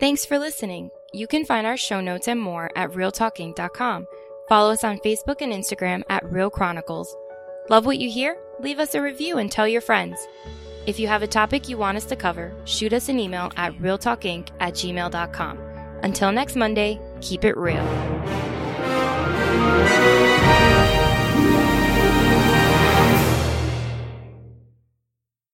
Thanks 0.00 0.26
for 0.26 0.38
listening. 0.38 0.90
You 1.12 1.28
can 1.28 1.44
find 1.44 1.64
our 1.64 1.76
show 1.76 2.00
notes 2.00 2.26
and 2.26 2.40
more 2.40 2.70
at 2.76 2.90
realtalking.com. 2.90 4.06
Follow 4.48 4.72
us 4.72 4.82
on 4.82 4.98
Facebook 4.98 5.40
and 5.40 5.52
Instagram 5.52 6.02
at 6.10 6.24
Real 6.30 6.50
Chronicles. 6.50 7.14
Love 7.70 7.86
what 7.86 7.98
you 7.98 8.10
hear? 8.10 8.36
Leave 8.58 8.80
us 8.80 8.96
a 8.96 9.00
review 9.00 9.38
and 9.38 9.50
tell 9.50 9.68
your 9.68 9.80
friends. 9.80 10.18
If 10.84 10.98
you 10.98 11.06
have 11.06 11.22
a 11.22 11.28
topic 11.28 11.68
you 11.68 11.78
want 11.78 11.96
us 11.96 12.04
to 12.06 12.16
cover, 12.16 12.52
shoot 12.64 12.92
us 12.92 13.08
an 13.08 13.20
email 13.20 13.52
at 13.56 13.72
realtalkinc 13.78 14.48
at 14.58 14.74
gmail.com. 14.74 15.58
Until 16.02 16.32
next 16.32 16.56
Monday, 16.56 17.00
keep 17.20 17.44
it 17.44 17.56
real. 17.56 17.86